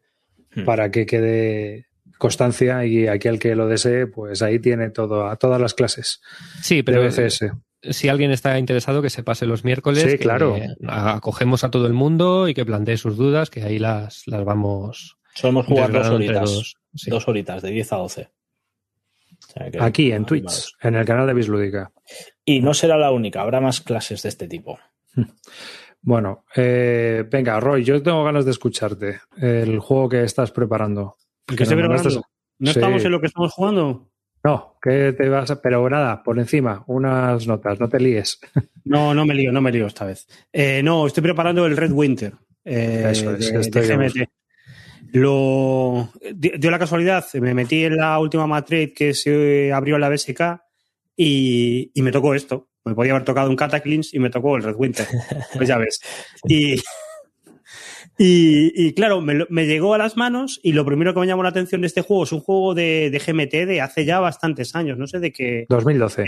hmm. 0.53 0.63
para 0.63 0.91
que 0.91 1.07
quede 1.07 1.87
constancia 2.19 2.85
y 2.85 3.07
aquel 3.07 3.39
que 3.39 3.55
lo 3.55 3.67
desee, 3.67 4.05
pues 4.05 4.43
ahí 4.43 4.59
tiene 4.59 4.91
todo, 4.91 5.25
a 5.25 5.37
todas 5.37 5.59
las 5.59 5.73
clases. 5.73 6.21
Sí, 6.61 6.83
pero 6.83 7.01
si 7.81 8.09
alguien 8.09 8.31
está 8.31 8.57
interesado, 8.59 9.01
que 9.01 9.09
se 9.09 9.23
pase 9.23 9.45
los 9.45 9.63
miércoles. 9.63 10.03
Sí, 10.09 10.17
claro. 10.17 10.55
acogemos 10.87 11.63
a 11.63 11.71
todo 11.71 11.87
el 11.87 11.93
mundo 11.93 12.47
y 12.47 12.53
que 12.53 12.65
plantee 12.65 12.97
sus 12.97 13.17
dudas, 13.17 13.49
que 13.49 13.63
ahí 13.63 13.79
las, 13.79 14.27
las 14.27 14.45
vamos. 14.45 15.17
Solemos 15.33 15.65
jugar 15.65 15.91
dos 15.91 16.09
horitas. 16.09 16.75
Dos 17.07 17.27
horitas, 17.27 17.61
de 17.61 17.71
10 17.71 17.93
a 17.93 17.95
12. 17.97 18.29
Aquí, 19.79 20.11
en 20.11 20.25
Twitch, 20.25 20.75
en 20.81 20.95
el 20.95 21.05
canal 21.05 21.27
de 21.27 21.33
Bislúdica. 21.33 21.91
Y 22.45 22.61
no 22.61 22.73
será 22.73 22.97
la 22.97 23.11
única, 23.11 23.41
habrá 23.41 23.59
más 23.59 23.81
clases 23.81 24.23
de 24.23 24.29
este 24.29 24.47
tipo. 24.47 24.79
Bueno, 26.03 26.45
eh, 26.55 27.23
venga, 27.29 27.59
Roy, 27.59 27.83
yo 27.83 28.01
tengo 28.01 28.23
ganas 28.23 28.43
de 28.43 28.49
escucharte. 28.49 29.21
El 29.39 29.77
juego 29.77 30.09
que 30.09 30.23
estás 30.23 30.51
preparando. 30.51 31.17
¿Qué 31.45 31.57
preparando? 31.57 32.23
¿No 32.57 32.71
estamos 32.71 33.05
en 33.05 33.11
lo 33.11 33.21
que 33.21 33.27
estamos 33.27 33.53
jugando? 33.53 34.10
No, 34.43 34.77
que 34.81 35.13
te 35.13 35.29
vas 35.29 35.51
a... 35.51 35.61
Pero 35.61 35.87
nada, 35.89 36.23
por 36.23 36.39
encima, 36.39 36.83
unas 36.87 37.45
notas, 37.47 37.79
no 37.79 37.89
te 37.89 37.99
líes. 37.99 38.39
No, 38.83 39.13
no 39.13 39.27
me 39.27 39.35
lío, 39.35 39.51
no 39.51 39.61
me 39.61 39.71
lío 39.71 39.85
esta 39.85 40.05
vez. 40.05 40.27
Eh, 40.51 40.81
no, 40.83 41.05
estoy 41.05 41.21
preparando 41.21 41.67
el 41.67 41.77
Red 41.77 41.91
Winter 41.91 42.33
eh, 42.65 43.09
Eso 43.11 43.35
es, 43.35 43.69
de, 43.69 43.81
GMT. 43.81 44.29
Lo 45.13 46.09
dio 46.33 46.71
la 46.71 46.79
casualidad, 46.79 47.23
me 47.35 47.53
metí 47.53 47.85
en 47.85 47.97
la 47.97 48.17
última 48.17 48.47
matriz 48.47 48.91
que 48.95 49.13
se 49.13 49.71
abrió 49.71 49.95
en 49.95 50.01
la 50.01 50.09
BSK 50.09 50.41
y, 51.15 51.91
y 51.93 52.01
me 52.01 52.11
tocó 52.11 52.33
esto. 52.33 52.69
Me 52.83 52.95
podía 52.95 53.11
haber 53.11 53.25
tocado 53.25 53.49
un 53.49 53.55
Cataclysm 53.55 54.15
y 54.15 54.19
me 54.19 54.31
tocó 54.31 54.57
el 54.57 54.63
Red 54.63 54.75
Winter. 54.75 55.05
Pues 55.53 55.67
ya 55.67 55.77
ves. 55.77 56.01
Y, 56.47 56.81
y, 58.17 58.93
claro, 58.93 59.21
me, 59.21 59.65
llegó 59.65 59.93
a 59.93 59.97
las 59.97 60.15
manos 60.15 60.59
y 60.61 60.73
lo 60.73 60.85
primero 60.85 61.13
que 61.13 61.21
me 61.21 61.27
llamó 61.27 61.43
la 61.43 61.49
atención 61.49 61.81
de 61.81 61.87
este 61.87 62.01
juego 62.01 62.23
es 62.23 62.31
un 62.31 62.41
juego 62.41 62.75
de, 62.75 63.09
GMT 63.25 63.65
de 63.67 63.81
hace 63.81 64.05
ya 64.05 64.19
bastantes 64.19 64.75
años, 64.75 64.97
no 64.97 65.07
sé 65.07 65.19
de 65.19 65.31
qué. 65.31 65.65
2012. 65.69 66.25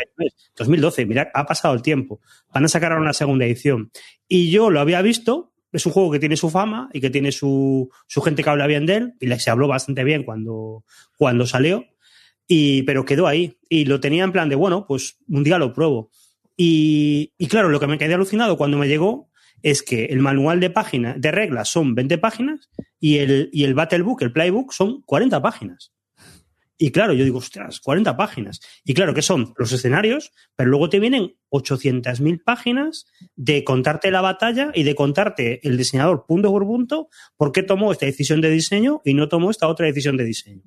2012, 0.56 1.06
mira, 1.06 1.30
ha 1.34 1.46
pasado 1.46 1.74
el 1.74 1.82
tiempo. 1.82 2.20
Van 2.54 2.66
a 2.66 2.68
sacar 2.68 2.92
ahora 2.92 3.04
una 3.04 3.14
segunda 3.14 3.46
edición. 3.46 3.92
Y 4.28 4.50
yo 4.50 4.70
lo 4.70 4.80
había 4.80 5.02
visto, 5.02 5.54
es 5.72 5.86
un 5.86 5.92
juego 5.92 6.12
que 6.12 6.20
tiene 6.20 6.38
su 6.38 6.50
fama 6.50 6.90
y 6.94 7.02
que 7.02 7.10
tiene 7.10 7.32
su, 7.32 7.90
su 8.08 8.22
gente 8.22 8.44
que 8.44 8.50
habla 8.50 8.68
bien 8.68 8.86
de 8.86 8.96
él 8.96 9.14
y 9.20 9.30
se 9.40 9.52
habló 9.52 9.68
bastante 9.68 10.04
bien 10.04 10.24
cuando, 10.24 10.86
cuando 11.18 11.46
salió. 11.46 11.86
Y, 12.48 12.84
pero 12.84 13.06
quedó 13.06 13.28
ahí. 13.28 13.58
Y 13.70 13.86
lo 13.86 14.00
tenía 14.00 14.24
en 14.24 14.32
plan 14.32 14.50
de, 14.50 14.56
bueno, 14.56 14.86
pues 14.88 15.18
un 15.28 15.44
día 15.44 15.58
lo 15.58 15.74
pruebo. 15.74 16.10
Y, 16.58 17.34
y 17.38 17.48
claro, 17.48 17.70
lo 17.70 17.80
que 17.80 17.88
me 17.88 17.98
quedé 17.98 18.14
alucinado 18.14 18.58
cuando 18.58 18.78
me 18.78 18.88
llegó 18.88 19.30
es 19.64 19.82
que 19.82 20.06
el 20.06 20.20
manual 20.20 20.60
de 20.60 20.70
páginas, 20.70 21.20
de 21.20 21.32
reglas 21.32 21.70
son 21.70 21.96
20 21.96 22.20
páginas 22.20 22.70
y 23.00 23.18
el, 23.18 23.50
y 23.52 23.64
el 23.64 23.74
Battlebook, 23.74 24.22
el 24.22 24.32
Playbook, 24.32 24.74
son 24.74 25.02
40 25.02 25.42
páginas. 25.42 25.94
Y 26.78 26.92
claro, 26.92 27.14
yo 27.14 27.24
digo, 27.24 27.38
ostras, 27.38 27.80
40 27.80 28.18
páginas. 28.18 28.60
Y 28.84 28.94
claro, 28.94 29.14
que 29.14 29.22
son 29.22 29.54
los 29.58 29.72
escenarios, 29.72 30.34
pero 30.56 30.70
luego 30.70 30.90
te 30.90 31.00
vienen 31.00 31.36
800.000 31.50 32.44
páginas 32.44 33.06
de 33.36 33.64
contarte 33.64 34.12
la 34.12 34.22
batalla 34.22 34.72
y 34.74 34.84
de 34.84 34.94
contarte 34.94 35.66
el 35.66 35.78
diseñador 35.78 36.26
punto 36.28 36.52
por 36.52 36.64
punto 36.64 37.08
por 37.38 37.54
qué 37.54 37.64
tomó 37.64 37.94
esta 37.94 38.06
decisión 38.06 38.42
de 38.42 38.50
diseño 38.50 39.02
y 39.06 39.14
no 39.14 39.30
tomó 39.30 39.50
esta 39.50 39.70
otra 39.70 39.86
decisión 39.86 40.18
de 40.18 40.26
diseño. 40.26 40.64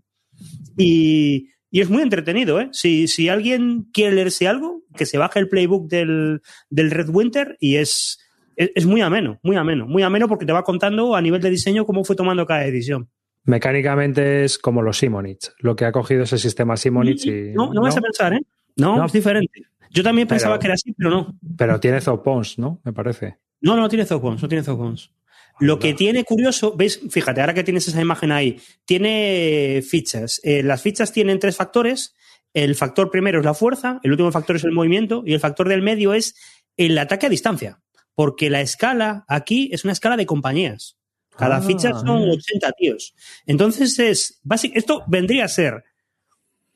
Y, 0.78 1.50
y 1.70 1.80
es 1.82 1.90
muy 1.90 2.02
entretenido, 2.02 2.60
¿eh? 2.60 2.70
Si, 2.72 3.08
si 3.08 3.28
alguien 3.28 3.88
quiere 3.92 4.14
leerse 4.14 4.48
algo, 4.48 4.84
que 4.96 5.04
se 5.04 5.18
baje 5.18 5.38
el 5.38 5.48
playbook 5.50 5.88
del, 5.88 6.40
del 6.70 6.90
Red 6.90 7.10
Winter 7.10 7.58
y 7.60 7.76
es, 7.76 8.18
es, 8.56 8.86
muy 8.86 9.00
ameno, 9.00 9.38
muy 9.42 9.56
ameno, 9.56 9.86
muy 9.86 10.02
ameno 10.02 10.28
porque 10.28 10.46
te 10.46 10.52
va 10.52 10.64
contando 10.64 11.14
a 11.14 11.20
nivel 11.20 11.40
de 11.40 11.50
diseño 11.50 11.84
cómo 11.84 12.04
fue 12.04 12.16
tomando 12.16 12.46
cada 12.46 12.64
edición. 12.64 13.08
Mecánicamente 13.44 14.44
es 14.44 14.58
como 14.58 14.82
los 14.82 14.98
Simonich, 14.98 15.52
lo 15.60 15.76
que 15.76 15.84
ha 15.84 15.92
cogido 15.92 16.24
ese 16.24 16.38
sistema 16.38 16.76
Simonich 16.76 17.26
y... 17.26 17.52
No, 17.54 17.72
no, 17.72 17.82
vas 17.82 17.96
a 17.96 18.00
pensar, 18.00 18.32
¿eh? 18.34 18.40
No, 18.76 19.04
es 19.04 19.12
diferente. 19.12 19.62
Yo 19.90 20.02
también 20.02 20.26
pensaba 20.26 20.58
que 20.58 20.66
era 20.66 20.74
así, 20.74 20.92
pero 20.92 21.10
no. 21.10 21.38
Pero 21.56 21.78
tiene 21.78 22.00
Zopons, 22.00 22.58
¿no? 22.58 22.80
Me 22.84 22.92
parece. 22.92 23.38
No, 23.60 23.76
no 23.76 23.88
tiene 23.88 24.04
Zopons, 24.04 24.42
no 24.42 24.48
tiene 24.48 24.64
Zopons. 24.64 25.12
Lo 25.58 25.78
que 25.78 25.94
tiene 25.94 26.24
curioso, 26.24 26.76
veis, 26.76 27.00
fíjate, 27.10 27.40
ahora 27.40 27.54
que 27.54 27.64
tienes 27.64 27.88
esa 27.88 28.00
imagen 28.00 28.30
ahí, 28.30 28.60
tiene 28.84 29.82
fichas. 29.88 30.40
Eh, 30.44 30.62
las 30.62 30.82
fichas 30.82 31.12
tienen 31.12 31.38
tres 31.38 31.56
factores. 31.56 32.14
El 32.52 32.74
factor 32.74 33.10
primero 33.10 33.38
es 33.38 33.44
la 33.44 33.54
fuerza, 33.54 34.00
el 34.02 34.10
último 34.10 34.32
factor 34.32 34.56
es 34.56 34.64
el 34.64 34.72
movimiento 34.72 35.22
y 35.26 35.34
el 35.34 35.40
factor 35.40 35.68
del 35.68 35.82
medio 35.82 36.14
es 36.14 36.34
el 36.76 36.96
ataque 36.98 37.26
a 37.26 37.30
distancia. 37.30 37.80
Porque 38.16 38.50
la 38.50 38.60
escala 38.60 39.24
aquí 39.28 39.70
es 39.72 39.84
una 39.84 39.92
escala 39.92 40.16
de 40.16 40.26
compañías. 40.26 40.96
Cada 41.36 41.58
ah, 41.58 41.62
ficha 41.62 41.92
son 41.92 42.28
80 42.28 42.72
tíos. 42.72 43.14
Entonces 43.46 43.96
es, 44.00 44.40
esto 44.74 45.04
vendría 45.06 45.44
a 45.44 45.48
ser 45.48 45.84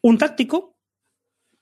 un 0.02 0.18
táctico, 0.18 0.76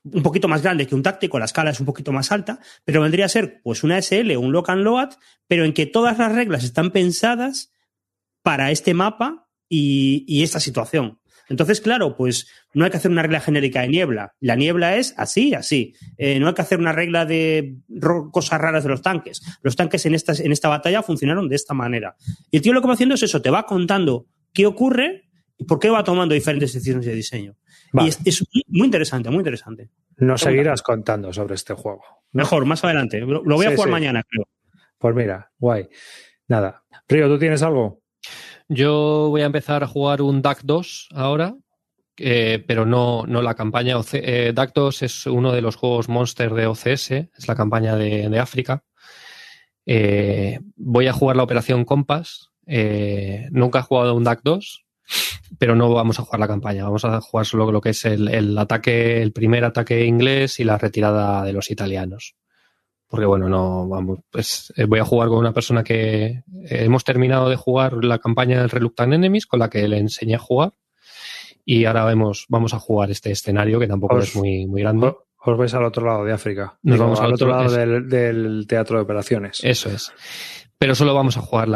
un 0.05 0.23
poquito 0.23 0.49
más 0.49 0.63
grande 0.63 0.87
que 0.87 0.95
un 0.95 1.03
táctico, 1.03 1.39
la 1.39 1.47
escala 1.47 1.71
es 1.71 1.81
un 1.81 1.87
poquito 1.87 2.13
más 2.13 2.31
alta, 2.33 2.61
pero 2.85 3.01
vendría 3.01 3.25
a 3.25 3.31
ser 3.31 3.61
pues 3.63 3.83
una 3.83 3.99
SL 4.03 4.37
un 4.37 4.53
lock 4.53 4.71
and 4.71 4.83
load, 4.83 5.11
pero 5.47 5.65
en 5.65 5.73
que 5.73 5.87
todas 5.87 6.19
las 6.19 6.33
reglas 6.33 6.65
están 6.65 6.91
pensadas 6.91 7.73
para 8.43 8.71
este 8.71 8.95
mapa 8.95 9.49
y, 9.69 10.43
esta 10.43 10.61
situación. 10.61 11.21
Entonces, 11.49 11.81
claro, 11.81 12.17
pues 12.17 12.49
no 12.75 12.85
hay 12.85 12.91
que 12.91 12.99
hacer 12.99 13.11
una 13.11 13.23
regla 13.23 13.41
genérica 13.41 13.83
de 13.83 13.89
niebla. 13.89 14.35
La 14.41 14.55
niebla 14.55 14.97
es 14.97 15.15
así, 15.17 15.55
así. 15.55 15.95
Eh, 16.17 16.39
no 16.39 16.49
hay 16.49 16.55
que 16.55 16.63
hacer 16.63 16.79
una 16.79 16.93
regla 16.93 17.25
de 17.25 17.77
cosas 18.33 18.61
raras 18.61 18.85
de 18.85 18.91
los 18.91 19.03
tanques. 19.03 19.43
Los 19.63 19.77
tanques 19.77 20.05
en 20.07 20.15
esta, 20.15 20.33
en 20.33 20.53
esta 20.53 20.69
batalla 20.69 21.03
funcionaron 21.03 21.49
de 21.49 21.57
esta 21.57 21.75
manera. 21.75 22.17
Y 22.51 22.59
el 22.59 22.63
tío 22.63 22.73
lo 22.73 22.81
que 22.81 22.89
va 22.89 22.95
haciendo 22.95 23.15
es 23.15 23.23
eso, 23.23 23.41
te 23.43 23.51
va 23.51 23.65
contando 23.65 24.27
qué 24.53 24.67
ocurre 24.67 25.29
y 25.57 25.65
por 25.65 25.79
qué 25.79 25.91
va 25.91 26.05
tomando 26.05 26.35
diferentes 26.35 26.73
decisiones 26.73 27.07
de 27.07 27.15
diseño. 27.15 27.57
Y 27.95 28.09
es, 28.09 28.45
muy 28.69 28.85
interesante, 28.85 29.31
muy 29.31 29.39
interesante. 29.39 29.91
Nos 30.19 30.43
seguirás 30.43 30.83
contando 30.83 31.33
sobre 31.33 31.55
este 31.55 31.75
juego. 31.75 32.03
Mejor, 32.33 32.67
más 32.67 32.85
adelante. 32.85 33.21
Lo, 33.21 33.43
voy 33.43 33.67
a 33.67 33.75
jugar 33.75 33.89
mañana, 33.89 34.23
creo. 34.29 34.47
Pues 34.99 35.15
mira, 35.15 35.51
guay. 35.59 35.89
Nada. 36.49 36.83
Río, 37.09 37.29
¿tú 37.29 37.39
tienes 37.39 37.63
algo? 37.63 38.03
Yo 38.69 39.29
voy 39.31 39.41
a 39.41 39.47
empezar 39.47 39.83
a 39.83 39.87
jugar 39.87 40.21
un 40.21 40.43
DAC 40.43 40.61
2 40.63 41.09
ahora, 41.15 41.57
eh, 42.19 42.63
pero 42.67 42.85
no, 42.85 43.25
no 43.27 43.41
la 43.41 43.55
campaña. 43.55 43.97
Eh, 44.13 44.53
DAC 44.55 44.73
2 44.75 45.03
es 45.03 45.27
uno 45.27 45.53
de 45.53 45.63
los 45.63 45.77
juegos 45.77 46.11
Monster 46.11 46.53
de 46.53 46.67
OCS, 46.67 47.11
es 47.13 47.49
la 47.49 47.55
campaña 47.55 47.97
de, 47.97 48.39
África. 48.39 48.85
Eh, 49.87 50.61
voy 50.77 51.07
a 51.07 51.15
jugar 51.15 51.37
la 51.37 51.45
Operación 51.45 51.87
Compass. 51.87 52.51
nunca 53.51 53.79
he 53.79 53.83
jugado 53.83 54.15
un 54.15 54.25
DAC 54.25 54.41
2, 54.45 54.85
pero 55.59 55.75
no 55.75 55.91
vamos 55.95 56.19
a 56.19 56.23
jugar 56.25 56.41
la 56.41 56.49
campaña, 56.49 56.85
vamos 56.85 57.07
a 57.07 57.23
jugar 57.23 57.47
solo 57.47 57.73
lo 57.73 57.81
que 57.81 57.91
es 57.91 58.05
el, 58.05 58.59
ataque, 58.59 59.23
el 59.23 59.33
primer 59.33 59.65
ataque 59.65 60.05
inglés 60.05 60.61
y 60.61 60.65
la 60.65 60.77
retirada 60.77 61.43
de 61.43 61.55
los 61.55 61.71
italianos. 61.71 62.37
Porque 63.09 63.27
bueno, 63.27 63.49
no 63.49 63.89
vamos, 63.89 64.21
pues 64.31 64.73
eh, 64.77 64.85
voy 64.85 65.01
a 65.01 65.05
jugar 65.05 65.29
con 65.29 65.39
una 65.39 65.53
persona 65.53 65.83
que 65.83 66.27
eh, 66.27 66.43
hemos 66.69 67.05
terminado 67.05 67.49
de 67.49 67.57
jugar 67.57 68.05
la 68.05 68.19
campaña 68.19 68.61
del 68.61 68.71
Reluctant 68.71 69.15
Enemies, 69.15 69.47
con 69.47 69.61
la 69.61 69.71
que 69.71 69.89
le 69.89 69.99
enseñé 69.99 70.35
a 70.35 70.39
jugar. 70.39 70.73
Y 71.65 71.85
ahora 71.85 72.05
vemos, 72.05 72.47
vamos 72.49 72.75
a 72.75 72.79
jugar 72.79 73.11
este 73.11 73.31
escenario 73.31 73.79
que 73.79 73.89
tampoco 73.89 74.19
es 74.19 74.35
muy, 74.37 74.67
muy 74.67 74.83
grande. 74.83 75.15
Os 75.41 75.57
vais 75.57 75.73
al 75.75 75.85
otro 75.85 76.07
lado 76.07 76.25
de 76.25 76.33
África. 76.33 76.79
Nos 76.83 76.99
vamos 76.99 77.21
al 77.21 77.33
otro, 77.33 77.49
lado 77.49 77.71
del, 77.71 78.09
del, 78.09 78.67
teatro 78.67 78.97
de 78.97 79.05
operaciones. 79.05 79.61
Eso 79.63 79.89
es 79.91 80.13
pero 80.79 80.95
solo 80.95 81.13
vamos 81.13 81.37
a 81.37 81.41
jugar 81.41 81.69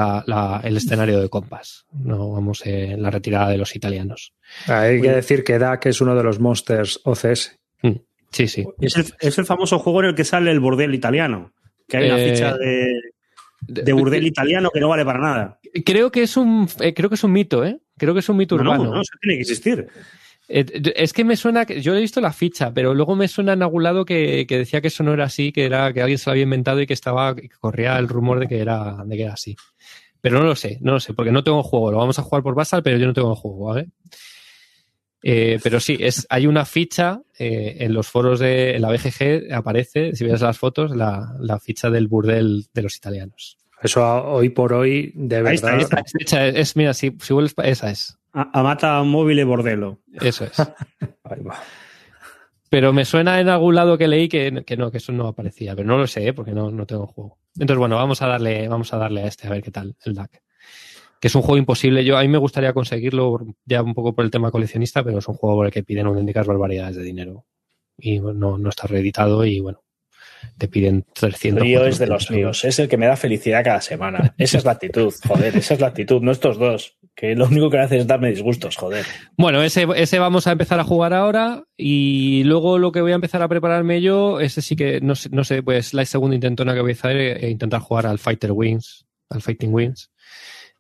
el 0.62 0.76
escenario 0.76 1.20
de 1.20 1.28
compás, 1.28 1.86
no 1.92 2.30
vamos 2.30 2.64
en 2.64 3.02
la 3.02 3.10
retirada 3.10 3.48
de 3.48 3.58
los 3.58 3.74
italianos. 3.74 4.32
Hay 4.68 5.00
que 5.00 5.10
decir 5.10 5.42
que 5.42 5.58
DAC 5.58 5.86
es 5.86 6.00
uno 6.00 6.14
de 6.14 6.22
los 6.22 6.38
monsters 6.38 7.00
OCS. 7.04 7.58
Mm, 7.82 7.96
sí, 8.32 8.48
sí. 8.48 8.66
Es 8.80 9.38
el, 9.38 9.44
famoso 9.44 9.78
juego 9.78 10.00
en 10.00 10.06
el 10.08 10.14
que 10.14 10.24
sale 10.24 10.50
el 10.50 10.60
bordel 10.60 10.94
italiano, 10.94 11.52
que 11.88 11.98
hay 11.98 12.06
una 12.06 12.20
eh, 12.20 12.30
ficha 12.30 12.56
de, 12.56 13.00
de 13.66 13.92
burdel 13.92 14.26
italiano 14.26 14.70
que 14.70 14.80
no 14.80 14.88
vale 14.88 15.04
para 15.04 15.20
nada. 15.20 15.60
Creo 15.84 16.10
que 16.10 16.22
es 16.22 16.36
un, 16.36 16.68
eh, 16.80 16.94
creo 16.94 17.08
que 17.08 17.14
es 17.14 17.24
un 17.24 17.32
mito, 17.32 17.64
¿eh? 17.64 17.80
Creo 17.96 18.14
que 18.14 18.20
es 18.20 18.28
un 18.28 18.36
mito 18.36 18.56
urbano. 18.56 18.84
No, 18.84 18.94
no, 18.94 19.00
eso 19.02 19.12
tiene 19.20 19.36
que 19.36 19.42
existir. 19.42 19.86
Eh, 20.48 20.92
es 20.96 21.12
que 21.12 21.24
me 21.24 21.36
suena, 21.36 21.64
yo 21.64 21.94
he 21.94 22.00
visto 22.00 22.20
la 22.20 22.32
ficha, 22.32 22.72
pero 22.74 22.94
luego 22.94 23.14
me 23.16 23.28
suena 23.28 23.52
en 23.52 23.62
algún 23.62 23.84
lado 23.84 24.04
que, 24.04 24.44
decía 24.48 24.80
que 24.80 24.88
eso 24.88 25.02
no 25.02 25.14
era 25.14 25.24
así, 25.24 25.52
que 25.52 25.64
era 25.64 25.92
que 25.92 26.02
alguien 26.02 26.18
se 26.18 26.28
lo 26.28 26.32
había 26.32 26.42
inventado 26.44 26.80
y 26.80 26.86
que 26.86 26.92
estaba, 26.92 27.34
que 27.34 27.48
corría 27.48 27.98
el 27.98 28.08
rumor 28.08 28.40
de 28.40 28.48
que 28.48 28.58
era, 28.58 28.96
de 29.06 29.16
que 29.16 29.22
era 29.22 29.34
así. 29.34 29.56
Pero 30.20 30.38
no 30.38 30.44
lo 30.44 30.54
sé, 30.54 30.78
no 30.80 30.92
lo 30.92 31.00
sé, 31.00 31.14
porque 31.14 31.32
no 31.32 31.42
tengo 31.42 31.62
juego. 31.62 31.90
Lo 31.90 31.98
vamos 31.98 32.18
a 32.18 32.22
jugar 32.22 32.42
por 32.42 32.54
Basal, 32.54 32.82
pero 32.82 32.98
yo 32.98 33.06
no 33.06 33.12
tengo 33.12 33.30
el 33.30 33.36
juego, 33.36 33.66
¿vale? 33.66 33.88
Eh, 35.22 35.60
pero 35.62 35.78
sí, 35.78 35.96
es, 36.00 36.26
hay 36.30 36.46
una 36.46 36.64
ficha 36.64 37.22
eh, 37.38 37.76
en 37.80 37.94
los 37.94 38.08
foros 38.08 38.40
de 38.40 38.78
la 38.80 38.90
BGG, 38.90 39.52
aparece, 39.52 40.14
si 40.16 40.24
ves 40.24 40.40
las 40.40 40.58
fotos, 40.58 40.96
la, 40.96 41.34
la, 41.38 41.60
ficha 41.60 41.90
del 41.90 42.08
burdel 42.08 42.66
de 42.72 42.82
los 42.82 42.96
italianos. 42.96 43.58
Eso 43.80 44.04
hoy 44.24 44.48
por 44.48 44.72
hoy, 44.72 45.12
de 45.14 45.42
verdad. 45.42 45.80
Es, 46.28 46.76
mira, 46.76 46.94
si, 46.94 47.16
si 47.20 47.32
vuelves, 47.32 47.54
esa 47.62 47.90
es. 47.90 48.18
Amata 48.32 49.02
Móvil 49.02 49.44
Bordelo. 49.44 50.00
Eso 50.20 50.44
es. 50.44 50.56
Pero 52.70 52.92
me 52.94 53.04
suena 53.04 53.38
en 53.38 53.50
algún 53.50 53.74
lado 53.74 53.98
que 53.98 54.08
leí 54.08 54.28
que, 54.28 54.50
no, 54.50 54.90
que 54.90 54.96
eso 54.96 55.12
no 55.12 55.26
aparecía, 55.26 55.76
pero 55.76 55.86
no 55.86 55.98
lo 55.98 56.06
sé, 56.06 56.28
¿eh? 56.28 56.32
porque 56.32 56.52
no, 56.52 56.70
no 56.70 56.86
tengo 56.86 57.06
juego. 57.06 57.36
Entonces, 57.54 57.76
bueno, 57.76 57.96
vamos 57.96 58.22
a 58.22 58.26
darle, 58.26 58.66
vamos 58.66 58.94
a 58.94 58.96
darle 58.96 59.24
a 59.24 59.26
este, 59.26 59.46
a 59.46 59.50
ver 59.50 59.62
qué 59.62 59.70
tal, 59.70 59.94
el 60.06 60.14
DAC. 60.14 60.42
Que 61.22 61.28
es 61.28 61.36
un 61.36 61.42
juego 61.42 61.56
imposible. 61.56 62.04
Yo, 62.04 62.18
a 62.18 62.22
mí 62.22 62.26
me 62.26 62.38
gustaría 62.38 62.72
conseguirlo 62.72 63.46
ya 63.64 63.80
un 63.80 63.94
poco 63.94 64.12
por 64.12 64.24
el 64.24 64.30
tema 64.32 64.50
coleccionista, 64.50 65.04
pero 65.04 65.18
es 65.18 65.28
un 65.28 65.36
juego 65.36 65.54
por 65.54 65.66
el 65.66 65.72
que 65.72 65.84
piden 65.84 66.06
auténticas 66.06 66.48
barbaridades 66.48 66.96
de 66.96 67.04
dinero. 67.04 67.44
Y 67.96 68.18
no, 68.18 68.58
no 68.58 68.68
está 68.68 68.88
reeditado 68.88 69.44
y 69.44 69.60
bueno, 69.60 69.84
te 70.58 70.66
piden 70.66 71.04
300. 71.14 71.62
Río 71.62 71.86
es 71.86 72.00
de 72.00 72.08
los 72.08 72.28
míos, 72.28 72.64
es 72.64 72.76
el 72.80 72.88
que 72.88 72.96
me 72.96 73.06
da 73.06 73.16
felicidad 73.16 73.62
cada 73.62 73.80
semana. 73.80 74.34
Esa 74.36 74.58
es 74.58 74.64
la 74.64 74.72
actitud, 74.72 75.14
joder, 75.28 75.56
esa 75.56 75.74
es 75.74 75.80
la 75.80 75.86
actitud, 75.86 76.20
no 76.22 76.32
estos 76.32 76.58
dos, 76.58 76.96
que 77.14 77.36
lo 77.36 77.46
único 77.46 77.70
que 77.70 77.78
hace 77.78 77.98
es 77.98 78.06
darme 78.08 78.30
disgustos, 78.30 78.76
joder. 78.76 79.06
Bueno, 79.36 79.62
ese, 79.62 79.86
ese 79.94 80.18
vamos 80.18 80.48
a 80.48 80.52
empezar 80.52 80.80
a 80.80 80.84
jugar 80.84 81.14
ahora 81.14 81.62
y 81.76 82.42
luego 82.46 82.78
lo 82.78 82.90
que 82.90 83.00
voy 83.00 83.12
a 83.12 83.16
empezar 83.16 83.42
a 83.42 83.48
prepararme 83.48 84.00
yo, 84.00 84.40
ese 84.40 84.60
sí 84.60 84.74
que, 84.74 85.00
no 85.00 85.14
sé, 85.14 85.28
no 85.30 85.44
sé 85.44 85.62
pues 85.62 85.94
la 85.94 86.04
segunda 86.04 86.34
intentona 86.34 86.74
que 86.74 86.80
voy 86.80 86.90
a 86.90 86.94
hacer 86.94 87.16
es 87.16 87.50
intentar 87.50 87.80
jugar 87.80 88.06
al 88.06 88.18
Fighter 88.18 88.50
Wings, 88.50 89.06
al 89.30 89.40
Fighting 89.40 89.72
Wings. 89.72 90.10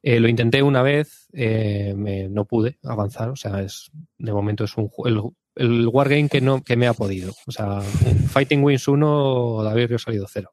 Eh, 0.02 0.18
lo 0.18 0.28
intenté 0.28 0.62
una 0.62 0.82
vez, 0.82 1.28
eh, 1.32 1.94
no 2.28 2.44
pude 2.44 2.78
avanzar, 2.82 3.30
o 3.30 3.36
sea, 3.36 3.60
es 3.62 3.90
de 4.18 4.32
momento 4.32 4.64
es 4.64 4.76
un 4.76 4.90
el, 5.04 5.20
el 5.54 5.86
wargame 5.86 6.28
que 6.28 6.40
no 6.40 6.62
que 6.62 6.76
me 6.76 6.88
ha 6.88 6.94
podido. 6.94 7.32
O 7.46 7.52
sea, 7.52 7.80
Fighting 7.80 8.64
Wins 8.64 8.88
1, 8.88 9.62
David 9.62 9.88
Río 9.88 9.98
salido 9.98 10.26
0. 10.28 10.52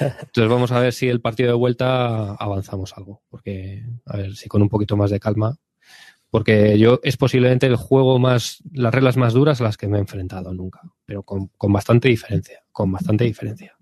Entonces 0.00 0.48
vamos 0.48 0.72
a 0.72 0.80
ver 0.80 0.92
si 0.92 1.08
el 1.08 1.20
partido 1.20 1.50
de 1.50 1.56
vuelta 1.56 2.34
avanzamos 2.34 2.96
algo, 2.96 3.22
porque 3.28 3.84
a 4.06 4.16
ver 4.16 4.34
si 4.34 4.48
con 4.48 4.62
un 4.62 4.68
poquito 4.68 4.96
más 4.96 5.10
de 5.10 5.20
calma, 5.20 5.58
porque 6.30 6.78
yo 6.78 6.98
es 7.02 7.18
posiblemente 7.18 7.66
el 7.66 7.76
juego 7.76 8.18
más, 8.18 8.62
las 8.72 8.94
reglas 8.94 9.18
más 9.18 9.34
duras 9.34 9.60
a 9.60 9.64
las 9.64 9.76
que 9.76 9.88
me 9.88 9.98
he 9.98 10.00
enfrentado 10.00 10.54
nunca, 10.54 10.80
pero 11.04 11.22
con, 11.24 11.48
con 11.58 11.72
bastante 11.72 12.08
diferencia, 12.08 12.64
con 12.72 12.90
bastante 12.90 13.24
diferencia. 13.24 13.76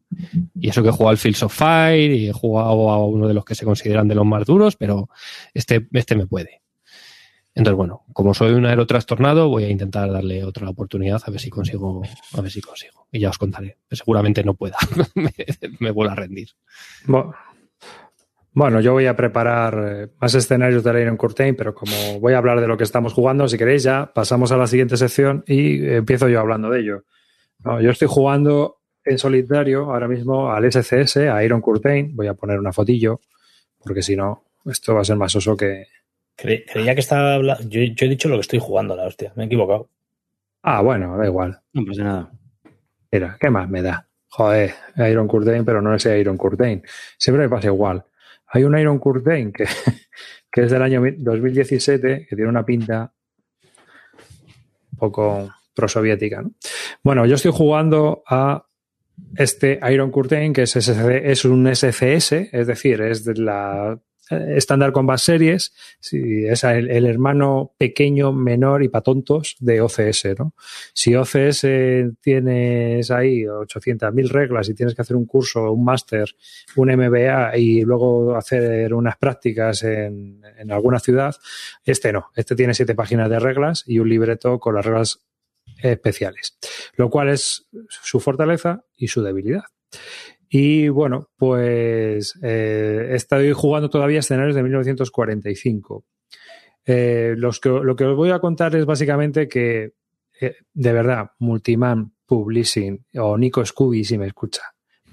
Y 0.58 0.68
eso 0.68 0.82
que 0.82 0.88
he 0.88 0.92
jugado 0.92 1.10
al 1.10 1.18
Fields 1.18 1.42
of 1.42 1.54
Fire 1.54 2.10
y 2.10 2.28
he 2.28 2.32
jugado 2.32 2.90
a 2.90 3.06
uno 3.06 3.28
de 3.28 3.34
los 3.34 3.44
que 3.44 3.54
se 3.54 3.64
consideran 3.64 4.08
de 4.08 4.14
los 4.14 4.26
más 4.26 4.44
duros, 4.44 4.76
pero 4.76 5.08
este, 5.54 5.86
este 5.92 6.16
me 6.16 6.26
puede. 6.26 6.62
Entonces, 7.54 7.76
bueno, 7.76 8.04
como 8.12 8.32
soy 8.32 8.52
un 8.52 8.64
aerotrastornado, 8.64 9.48
voy 9.48 9.64
a 9.64 9.70
intentar 9.70 10.10
darle 10.10 10.44
otra 10.44 10.68
oportunidad 10.68 11.20
a 11.26 11.30
ver 11.30 11.40
si 11.40 11.50
consigo, 11.50 12.02
a 12.34 12.40
ver 12.40 12.50
si 12.50 12.60
consigo. 12.60 13.06
Y 13.10 13.20
ya 13.20 13.30
os 13.30 13.38
contaré. 13.38 13.78
Seguramente 13.90 14.44
no 14.44 14.54
pueda. 14.54 14.76
me, 15.80 15.90
vuelvo 15.90 16.12
a 16.12 16.14
rendir. 16.14 16.48
Bueno, 18.52 18.80
yo 18.80 18.92
voy 18.92 19.06
a 19.06 19.16
preparar 19.16 19.84
eh, 19.86 20.08
más 20.20 20.34
escenarios 20.34 20.82
de 20.84 21.02
Iron 21.02 21.16
Curtain, 21.16 21.56
pero 21.56 21.74
como 21.74 22.20
voy 22.20 22.34
a 22.34 22.38
hablar 22.38 22.60
de 22.60 22.68
lo 22.68 22.76
que 22.76 22.84
estamos 22.84 23.12
jugando, 23.12 23.48
si 23.48 23.58
queréis 23.58 23.82
ya 23.82 24.12
pasamos 24.12 24.52
a 24.52 24.56
la 24.56 24.66
siguiente 24.66 24.96
sección 24.96 25.44
y 25.46 25.86
empiezo 25.86 26.28
yo 26.28 26.40
hablando 26.40 26.70
de 26.70 26.80
ello. 26.80 27.04
yo 27.64 27.90
estoy 27.90 28.08
jugando 28.08 28.79
en 29.10 29.18
solitario 29.18 29.92
ahora 29.92 30.08
mismo 30.08 30.50
al 30.50 30.70
SCS, 30.70 31.18
a 31.18 31.42
Iron 31.44 31.60
Curtain. 31.60 32.14
Voy 32.14 32.26
a 32.26 32.34
poner 32.34 32.58
una 32.58 32.72
fotillo, 32.72 33.20
porque 33.82 34.02
si 34.02 34.16
no, 34.16 34.44
esto 34.64 34.94
va 34.94 35.00
a 35.00 35.04
ser 35.04 35.16
más 35.16 35.34
oso 35.34 35.56
que, 35.56 35.86
creía 36.36 36.94
que 36.94 37.00
estaba 37.00 37.34
hablando. 37.34 37.68
Yo, 37.68 37.80
he 37.80 38.08
dicho 38.08 38.28
lo 38.28 38.36
que 38.36 38.42
estoy 38.42 38.58
jugando, 38.58 38.96
la 38.96 39.06
hostia. 39.06 39.32
Me 39.36 39.44
he 39.44 39.46
equivocado. 39.46 39.88
Ah, 40.62 40.80
bueno, 40.82 41.16
da 41.16 41.26
igual. 41.26 41.60
No 41.72 41.84
pasa 41.84 42.04
nada. 42.04 42.30
Mira, 43.10 43.36
¿qué 43.40 43.50
más 43.50 43.68
me 43.68 43.82
da? 43.82 44.06
Joder, 44.28 44.74
Iron 45.10 45.26
Curtain, 45.26 45.64
pero 45.64 45.82
no 45.82 45.94
ese 45.94 46.18
Iron 46.18 46.36
Curtain. 46.36 46.82
Siempre 47.18 47.44
me 47.44 47.48
pasa 47.48 47.66
igual. 47.66 48.04
Hay 48.46 48.64
un 48.64 48.78
Iron 48.78 48.98
Curtain 48.98 49.52
que, 49.52 49.64
que 50.52 50.62
es 50.62 50.70
del 50.70 50.82
año 50.82 51.02
2017, 51.02 52.26
que 52.28 52.36
tiene 52.36 52.48
una 52.48 52.64
pinta 52.64 53.12
un 54.92 54.98
poco 54.98 55.50
prosoviética. 55.74 56.42
¿no? 56.42 56.52
Bueno, 57.02 57.26
yo 57.26 57.34
estoy 57.34 57.52
jugando 57.52 58.22
a 58.26 58.66
este 59.36 59.80
Iron 59.90 60.10
Curtain, 60.10 60.52
que 60.52 60.62
es, 60.62 60.76
es 60.76 61.44
un 61.44 61.74
SCS, 61.74 62.32
es 62.52 62.66
decir, 62.66 63.00
es 63.00 63.24
de 63.24 63.34
la 63.34 63.98
Standard 64.30 64.92
Combat 64.92 65.18
Series, 65.18 65.72
si 65.98 66.46
es 66.46 66.62
el, 66.64 67.06
hermano 67.06 67.74
pequeño, 67.76 68.32
menor 68.32 68.82
y 68.82 68.88
patontos 68.88 69.56
de 69.58 69.80
OCS, 69.80 70.38
¿no? 70.38 70.54
Si 70.92 71.14
OCS 71.14 71.66
tienes 72.20 73.10
ahí 73.10 73.42
800.000 73.42 74.28
reglas 74.28 74.68
y 74.68 74.74
tienes 74.74 74.94
que 74.94 75.02
hacer 75.02 75.16
un 75.16 75.26
curso, 75.26 75.72
un 75.72 75.84
máster, 75.84 76.28
un 76.76 76.94
MBA 76.94 77.56
y 77.56 77.82
luego 77.82 78.36
hacer 78.36 78.94
unas 78.94 79.16
prácticas 79.16 79.82
en, 79.82 80.42
en 80.58 80.70
alguna 80.70 81.00
ciudad, 81.00 81.34
este 81.84 82.12
no. 82.12 82.26
Este 82.36 82.54
tiene 82.54 82.74
siete 82.74 82.94
páginas 82.94 83.28
de 83.28 83.40
reglas 83.40 83.84
y 83.86 83.98
un 83.98 84.08
libreto 84.08 84.60
con 84.60 84.74
las 84.76 84.84
reglas 84.84 85.20
especiales, 85.82 86.58
lo 86.96 87.10
cual 87.10 87.28
es 87.30 87.66
su 87.88 88.20
fortaleza 88.20 88.84
y 88.96 89.08
su 89.08 89.22
debilidad. 89.22 89.64
Y 90.48 90.88
bueno, 90.88 91.30
pues 91.36 92.38
eh, 92.42 93.10
estoy 93.12 93.52
jugando 93.52 93.88
todavía 93.88 94.18
escenarios 94.18 94.56
de 94.56 94.64
1945. 94.64 96.04
Eh, 96.84 97.34
lo 97.36 97.52
que 97.96 98.04
os 98.04 98.16
voy 98.16 98.30
a 98.30 98.40
contar 98.40 98.74
es 98.74 98.84
básicamente 98.84 99.48
que, 99.48 99.92
eh, 100.40 100.56
de 100.72 100.92
verdad, 100.92 101.30
Multiman 101.38 102.14
Publishing 102.26 103.06
o 103.14 103.38
Nico 103.38 103.64
Scooby, 103.64 104.04
si 104.04 104.18
me 104.18 104.26
escucha, 104.26 104.62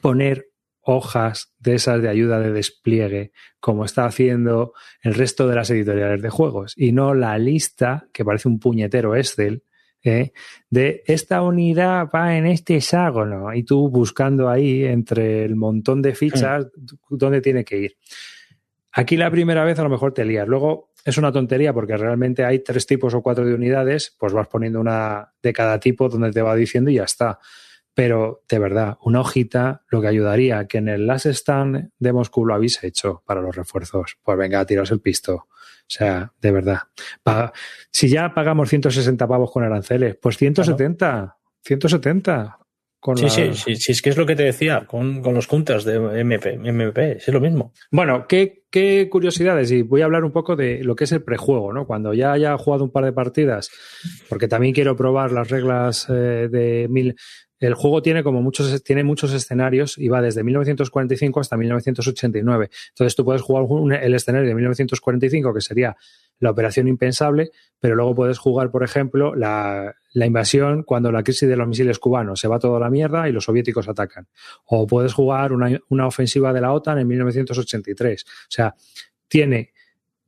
poner 0.01 0.47
hojas 0.81 1.53
de 1.59 1.75
esas 1.75 2.01
de 2.01 2.09
ayuda 2.09 2.39
de 2.39 2.51
despliegue, 2.51 3.31
como 3.59 3.85
está 3.85 4.05
haciendo 4.05 4.73
el 5.01 5.13
resto 5.13 5.47
de 5.47 5.55
las 5.55 5.69
editoriales 5.69 6.21
de 6.21 6.29
juegos, 6.29 6.73
y 6.75 6.93
no 6.93 7.13
la 7.13 7.38
lista, 7.38 8.07
que 8.13 8.23
parece 8.23 8.47
un 8.47 8.59
puñetero 8.59 9.15
Excel, 9.15 9.63
¿eh? 10.07 10.34
de 10.69 11.03
esta 11.05 11.41
unidad 11.41 12.07
va 12.13 12.35
en 12.35 12.45
este 12.45 12.77
hexágono 12.77 13.53
y 13.53 13.63
tú 13.63 13.89
buscando 13.89 14.49
ahí 14.49 14.84
entre 14.84 15.45
el 15.45 15.55
montón 15.55 16.01
de 16.01 16.15
fichas 16.15 16.67
dónde 17.09 17.41
tiene 17.41 17.63
que 17.63 17.77
ir. 17.77 17.97
Aquí 18.91 19.15
la 19.15 19.29
primera 19.29 19.63
vez 19.63 19.77
a 19.77 19.84
lo 19.84 19.89
mejor 19.89 20.13
te 20.13 20.25
lías. 20.25 20.47
Luego 20.47 20.91
es 21.05 21.17
una 21.17 21.31
tontería 21.31 21.73
porque 21.73 21.95
realmente 21.95 22.43
hay 22.43 22.59
tres 22.59 22.85
tipos 22.85 23.13
o 23.13 23.21
cuatro 23.21 23.45
de 23.45 23.53
unidades, 23.53 24.15
pues 24.17 24.34
vas 24.34 24.47
poniendo 24.47 24.79
una 24.79 25.34
de 25.41 25.53
cada 25.53 25.79
tipo 25.79 26.09
donde 26.09 26.31
te 26.31 26.41
va 26.41 26.55
diciendo 26.55 26.89
y 26.89 26.95
ya 26.95 27.03
está. 27.03 27.39
Pero 27.98 28.44
de 28.48 28.60
verdad, 28.60 28.99
una 29.02 29.22
hojita 29.22 29.82
lo 29.90 30.02
que 30.02 30.07
ayudaría 30.07 30.68
que 30.68 30.78
en 30.78 30.88
el 30.88 31.07
last 31.07 31.26
stand 31.26 31.90
de 31.98 32.14
Moscú 32.14 32.45
lo 32.45 32.53
habéis 32.53 32.84
hecho 32.84 33.24
para 33.26 33.41
los 33.41 33.56
refuerzos. 33.56 34.19
Pues 34.22 34.38
venga, 34.38 34.64
tiraos 34.68 34.91
el 34.91 35.02
pisto. 35.02 35.34
O 35.34 35.48
sea, 35.88 36.32
de 36.40 36.52
verdad. 36.52 36.82
si 37.90 38.07
ya 38.07 38.36
pagamos 38.36 38.69
160 38.69 39.28
pavos 39.28 39.49
con 39.52 39.64
aranceles, 39.64 40.15
pues 40.22 40.38
170, 40.38 41.38
170. 41.64 42.60
Con 42.99 43.18
sí, 43.18 43.30
sí, 43.30 43.53
sí, 43.53 43.76
sí, 43.76 43.91
es 43.91 44.02
que 44.02 44.10
es 44.10 44.18
lo 44.18 44.26
que 44.26 44.36
te 44.36 44.44
decía, 44.44 44.86
con, 44.86 45.22
los 45.22 45.48
counters 45.48 45.86
de 45.86 46.19
MP, 46.19 46.60
MP, 46.64 47.18
es 47.18 47.28
lo 47.30 47.40
mismo. 47.40 47.72
Bueno, 47.91 48.26
¿qué, 48.28 48.64
qué 48.72 49.07
curiosidades, 49.10 49.72
y 49.72 49.84
voy 49.84 50.02
a 50.02 50.06
hablar 50.06 50.24
un 50.24 50.32
poco 50.32 50.56
de 50.56 50.84
lo 50.84 50.95
que 50.95 51.03
es 51.03 51.11
el 51.11 51.24
prejuego, 51.24 51.72
¿no? 51.74 51.86
Cuando 51.86 52.14
ya 52.15 52.34
haya 52.34 52.57
jugado 52.57 52.84
un 52.84 52.91
par 52.91 53.06
de 53.06 53.14
partidas, 53.14 53.69
porque 54.28 54.48
también 54.48 54.74
quiero 54.74 54.95
probar 54.95 55.32
las 55.32 55.49
reglas 55.49 56.07
eh, 56.10 56.49
de 56.49 56.88
mil, 56.90 57.15
el 57.59 57.73
juego 57.73 58.01
tiene 58.01 58.23
como 58.23 58.41
muchos, 58.41 58.84
tiene 58.84 59.03
muchos 59.03 59.34
escenarios 59.34 59.97
y 59.97 60.07
va 60.07 60.21
desde 60.21 60.43
1945 60.43 61.39
hasta 61.39 61.57
1989. 61.57 62.69
Entonces 62.89 63.15
tú 63.15 63.25
puedes 63.25 63.41
jugar 63.41 63.65
el 64.01 64.13
escenario 64.13 64.47
de 64.47 64.55
1945, 64.55 65.53
que 65.53 65.61
sería 65.61 65.95
la 66.39 66.51
operación 66.51 66.88
impensable, 66.88 67.51
pero 67.79 67.95
luego 67.95 68.13
puedes 68.13 68.38
jugar, 68.38 68.69
por 68.69 68.84
ejemplo, 68.84 69.35
la, 69.35 69.95
invasión 70.13 70.84
cuando 70.84 71.11
la 71.11 71.23
crisis 71.23 71.47
de 71.49 71.55
los 71.55 71.67
misiles 71.67 71.99
cubanos 71.99 72.39
se 72.39 72.47
va 72.47 72.59
toda 72.59 72.79
la 72.79 72.89
mierda 72.89 73.27
y 73.27 73.31
los 73.31 73.45
soviéticos 73.45 73.88
atacan. 73.88 74.27
O 74.65 74.85
puedes 74.85 75.13
jugar 75.13 75.53
una, 75.53 75.79
una 75.89 76.07
ofensiva 76.07 76.53
de 76.53 76.61
la 76.61 76.73
OTAN 76.73 76.99
en 76.99 77.07
1983. 77.07 78.23
O 78.23 78.27
sea, 78.49 78.75
tiene 79.27 79.73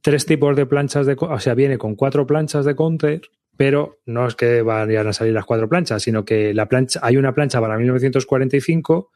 tres 0.01 0.25
tipos 0.25 0.55
de 0.55 0.65
planchas 0.65 1.05
de, 1.05 1.15
o 1.19 1.39
sea, 1.39 1.53
viene 1.53 1.77
con 1.77 1.95
cuatro 1.95 2.25
planchas 2.25 2.65
de 2.65 2.75
counter 2.75 3.21
pero 3.59 3.99
no 4.05 4.25
es 4.25 4.35
que 4.35 4.61
vayan 4.61 5.07
a 5.07 5.11
salir 5.11 5.33
las 5.33 5.43
cuatro 5.43 5.67
planchas, 5.67 6.01
sino 6.01 6.23
que 6.23 6.53
la 6.53 6.69
plancha, 6.69 7.01
hay 7.03 7.17
una 7.17 7.33
plancha 7.33 7.59
para 7.59 7.77
1945, 7.77 9.11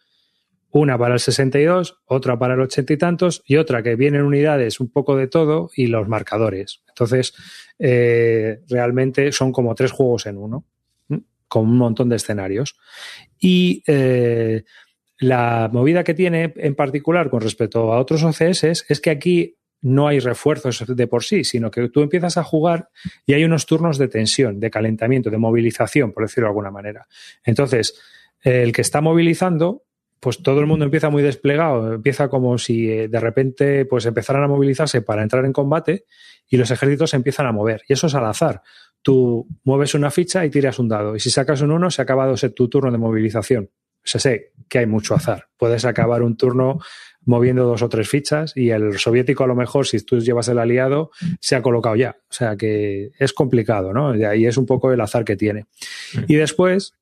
una 0.72 0.98
para 0.98 1.14
el 1.14 1.22
62, 1.22 2.02
otra 2.07 2.38
para 2.38 2.56
el 2.56 2.60
ochenta 2.60 2.91
y 2.91 2.98
tantos 2.98 3.41
y 3.45 3.56
otra 3.56 3.82
que 3.82 3.95
viene 3.95 4.18
en 4.18 4.26
unidades 4.26 4.82
un 4.82 4.91
poco 4.91 5.15
de 5.15 5.30
todo 5.30 5.70
y 5.78 5.88
los 5.88 6.10
marcadores. 6.10 6.84
Entonces, 6.90 7.34
eh, 7.80 8.60
realmente 8.68 9.32
son 9.32 9.53
como 9.53 9.76
tres 9.76 9.94
juegos 9.94 10.26
en 10.26 10.38
uno, 10.38 10.65
con 11.48 11.70
un 11.70 11.78
montón 11.78 12.10
de 12.10 12.18
escenarios. 12.18 12.76
Y 13.40 13.82
eh, 13.88 14.65
la 15.20 15.70
movida 15.72 16.03
que 16.03 16.15
tiene 16.15 16.53
en 16.57 16.76
particular 16.76 17.30
con 17.30 17.40
respecto 17.40 17.94
a 17.94 17.98
otros 17.98 18.22
OCS 18.26 18.84
es 18.90 18.99
que 19.02 19.10
aquí 19.10 19.56
no 19.84 20.08
hay 20.08 20.20
refuerzos 20.20 20.84
de 20.88 21.08
por 21.08 21.24
sí, 21.24 21.44
sino 21.44 21.70
que 21.70 21.90
tú 21.90 22.02
empiezas 22.02 22.38
a 22.38 22.44
jugar 22.44 22.90
y 23.26 23.34
hay 23.34 23.44
unos 23.44 23.66
turnos 23.66 23.98
de 23.98 24.08
tensión, 24.08 24.60
de 24.60 24.72
calentamiento, 24.72 25.30
de 25.30 25.38
movilización, 25.38 26.14
por 26.14 26.24
decirlo 26.24 26.48
de 26.48 26.52
alguna 26.52 26.72
manera. 26.72 27.08
Entonces, 27.44 28.00
el 28.42 28.72
que 28.72 28.82
está 28.82 29.02
movilizando, 29.02 29.84
pues 30.22 30.42
todo 30.42 30.62
el 30.62 30.68
mundo 30.68 30.86
empieza 30.86 31.10
muy 31.10 31.22
desplegado, 31.22 31.94
empieza 31.94 32.30
como 32.30 32.58
si 32.58 32.90
eh, 32.90 33.08
de 33.10 33.20
repente 33.20 33.86
pues 33.86 34.06
empezaran 34.06 34.44
a 34.44 34.48
movilizarse 34.48 35.02
para 35.02 35.22
entrar 35.22 35.44
en 35.44 35.52
combate 35.52 36.06
y 36.50 36.56
los 36.56 36.72
ejércitos 36.72 37.14
empiezan 37.14 37.46
a 37.46 37.52
mover. 37.52 37.84
Y 37.90 37.94
eso 37.94 38.08
es 38.08 38.16
al 38.16 38.26
azar. 38.26 38.62
Tú 39.02 39.48
mueves 39.66 39.96
una 39.96 40.12
ficha 40.12 40.46
y 40.46 40.50
tiras 40.50 40.80
un 40.80 40.88
dado. 40.88 41.14
Y 41.16 41.20
si 41.20 41.30
sacas 41.30 41.60
un 41.60 41.72
1, 41.72 41.92
se 41.92 42.02
ha 42.02 42.04
acabado 42.04 42.36
tu 42.56 42.70
turno 42.70 42.90
de 42.90 42.98
movilización. 42.98 43.66
O 43.66 44.08
sea, 44.08 44.22
sé 44.22 44.54
que 44.70 44.80
hay 44.80 44.86
mucho 44.86 45.14
azar. 45.14 45.50
Puedes 45.58 45.84
acabar 45.84 46.22
un 46.22 46.38
turno 46.38 46.80
moviendo 47.26 47.66
dos 47.66 47.82
o 47.82 47.90
tres 47.90 48.10
fichas 48.10 48.54
y 48.56 48.70
el 48.70 48.98
soviético 48.98 49.44
a 49.44 49.48
lo 49.48 49.56
mejor, 49.56 49.88
si 49.88 50.00
tú 50.00 50.20
llevas 50.20 50.48
el 50.48 50.60
aliado, 50.60 51.12
se 51.40 51.56
ha 51.56 51.62
colocado 51.62 51.95
ya. 51.95 52.18
O 52.30 52.34
sea 52.34 52.56
que 52.56 53.12
es 53.18 53.34
complicado, 53.34 53.94
¿no? 53.94 54.16
Y 54.16 54.24
ahí 54.24 54.45
es 54.45 54.58
un 54.58 54.66
poco 54.66 54.91
el 54.91 55.02
azar 55.02 55.24
que 55.24 55.36
tiene. 55.36 55.66
Y 56.28 56.36
después 56.36 56.95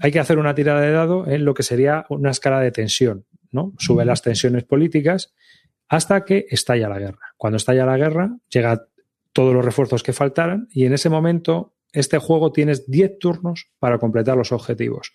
hay 0.00 0.10
que 0.10 0.18
hacer 0.18 0.38
una 0.38 0.54
tirada 0.54 0.80
de 0.80 0.92
dado 0.92 1.26
en 1.26 1.44
lo 1.44 1.54
que 1.54 1.62
sería 1.62 2.06
una 2.08 2.30
escala 2.30 2.60
de 2.60 2.70
tensión, 2.72 3.24
¿no? 3.50 3.72
Sube 3.78 4.04
las 4.04 4.22
tensiones 4.22 4.64
políticas 4.64 5.32
hasta 5.88 6.24
que 6.24 6.46
estalla 6.50 6.88
la 6.88 6.98
guerra. 6.98 7.34
Cuando 7.36 7.56
estalla 7.56 7.84
la 7.84 7.96
guerra, 7.96 8.36
llega 8.48 8.86
todos 9.32 9.54
los 9.54 9.64
refuerzos 9.64 10.02
que 10.02 10.12
faltaran 10.12 10.68
y 10.70 10.86
en 10.86 10.92
ese 10.92 11.08
momento 11.08 11.74
este 11.92 12.18
juego 12.18 12.52
tienes 12.52 12.90
10 12.90 13.18
turnos 13.18 13.70
para 13.78 13.98
completar 13.98 14.36
los 14.36 14.50
objetivos. 14.52 15.12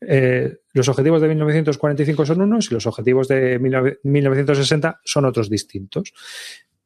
Eh, 0.00 0.56
los 0.72 0.88
objetivos 0.88 1.22
de 1.22 1.28
1945 1.28 2.26
son 2.26 2.40
unos 2.42 2.70
y 2.70 2.74
los 2.74 2.86
objetivos 2.86 3.28
de 3.28 3.58
1960 4.02 5.00
son 5.04 5.24
otros 5.24 5.48
distintos. 5.48 6.12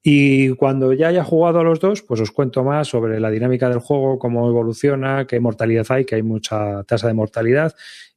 Y 0.02 0.50
cuando 0.50 0.92
ya 0.92 1.08
haya 1.08 1.24
jugado 1.24 1.60
a 1.60 1.64
los 1.64 1.80
dos, 1.80 2.02
pues 2.02 2.20
os 2.20 2.30
cuento 2.30 2.64
más 2.64 2.88
sobre 2.88 3.20
la 3.20 3.30
dinámica 3.30 3.68
del 3.68 3.80
juego, 3.80 4.18
cómo 4.18 4.48
evoluciona, 4.48 5.26
qué 5.26 5.40
mortalidad 5.40 5.86
hay, 5.90 6.04
que 6.04 6.14
hay 6.14 6.22
mucha 6.22 6.84
tasa 6.84 7.06
de 7.06 7.14
mortalidad 7.14 7.74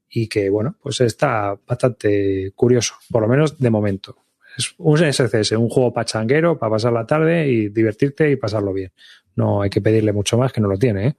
y 0.10 0.28
que, 0.28 0.50
bueno, 0.50 0.78
pues 0.82 1.02
está 1.02 1.58
bastante 1.68 2.52
curioso, 2.56 2.96
por 3.10 3.22
lo 3.24 3.28
menos 3.28 3.58
de 3.58 3.70
momento. 3.70 4.18
Es 4.56 4.76
un 4.78 5.00
SCS, 5.00 5.54
un 5.54 5.70
juego 5.70 5.92
pachanguero 5.92 6.58
para 6.60 6.74
pasar 6.74 6.94
la 6.94 7.08
tarde 7.08 7.48
y 7.50 7.70
divertirte 7.70 8.30
y 8.30 8.36
pasarlo 8.36 8.72
bien. 8.72 8.92
No 9.36 9.62
hay 9.62 9.70
que 9.70 9.82
pedirle 9.82 10.14
mucho 10.14 10.38
más 10.38 10.52
que 10.52 10.62
no 10.62 10.68
lo 10.68 10.78
tiene, 10.78 11.08
¿eh? 11.08 11.16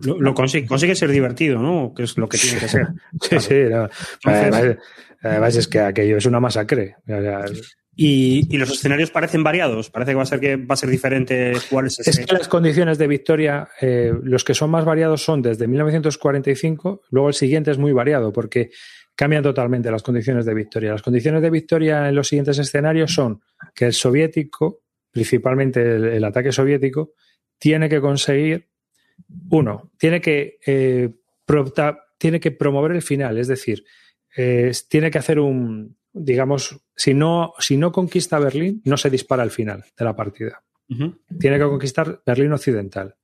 Lo, 0.00 0.34
consigue, 0.34 0.66
consigue, 0.66 0.96
ser 0.96 1.10
divertido, 1.10 1.60
¿no? 1.60 1.94
Que 1.94 2.02
es 2.02 2.18
lo 2.18 2.28
que 2.28 2.38
tiene 2.38 2.58
que 2.58 2.68
ser. 2.68 2.88
sí, 3.20 3.38
sí. 3.38 3.54
además, 5.22 5.56
es 5.56 5.68
que 5.68 5.78
aquello 5.78 6.16
es 6.16 6.26
una 6.26 6.40
masacre. 6.40 6.96
Y, 7.94 8.56
los 8.56 8.70
escenarios 8.70 9.10
parecen 9.10 9.44
variados. 9.44 9.90
Parece 9.90 10.12
que 10.12 10.16
va 10.16 10.22
a 10.22 10.26
ser 10.26 10.40
que 10.40 10.56
va 10.56 10.72
a 10.74 10.76
ser 10.76 10.90
diferente 10.90 11.52
jugar 11.68 11.86
ese 11.86 12.08
Es 12.08 12.18
que 12.18 12.34
las 12.34 12.48
condiciones 12.48 12.98
de 12.98 13.06
victoria, 13.06 13.68
eh, 13.80 14.12
los 14.22 14.42
que 14.42 14.54
son 14.54 14.70
más 14.70 14.84
variados 14.84 15.22
son 15.22 15.40
desde 15.40 15.68
1945. 15.68 17.02
Luego 17.10 17.28
el 17.28 17.34
siguiente 17.34 17.70
es 17.70 17.78
muy 17.78 17.92
variado 17.92 18.32
porque 18.32 18.70
cambian 19.14 19.42
totalmente 19.42 19.90
las 19.90 20.02
condiciones 20.02 20.46
de 20.46 20.54
victoria. 20.54 20.92
Las 20.92 21.02
condiciones 21.02 21.42
de 21.42 21.50
victoria 21.50 22.08
en 22.08 22.14
los 22.14 22.26
siguientes 22.26 22.58
escenarios 22.58 23.12
son 23.12 23.42
que 23.74 23.84
el 23.84 23.92
soviético 23.92 24.80
principalmente 25.10 25.80
el, 25.80 26.24
ataque 26.24 26.52
soviético, 26.52 27.14
tiene 27.58 27.88
que 27.88 28.00
conseguir, 28.00 28.68
uno, 29.50 29.92
tiene 29.98 30.20
que, 30.20 30.58
eh, 30.66 31.10
tiene 32.18 32.40
que 32.40 32.50
promover 32.52 32.92
el 32.92 33.02
final, 33.02 33.38
es 33.38 33.48
decir, 33.48 33.84
tiene 34.88 35.10
que 35.10 35.18
hacer 35.18 35.40
un, 35.40 35.96
digamos, 36.12 36.80
si 36.94 37.14
no, 37.14 37.54
si 37.58 37.76
no 37.76 37.92
conquista 37.92 38.38
Berlín, 38.38 38.82
no 38.84 38.96
se 38.96 39.10
dispara 39.10 39.42
el 39.42 39.50
final 39.50 39.84
de 39.96 40.04
la 40.04 40.16
partida. 40.16 40.62
Tiene 41.38 41.58
que 41.58 41.64
conquistar 41.64 42.20
Berlín 42.26 42.52
Occidental. 42.52 43.14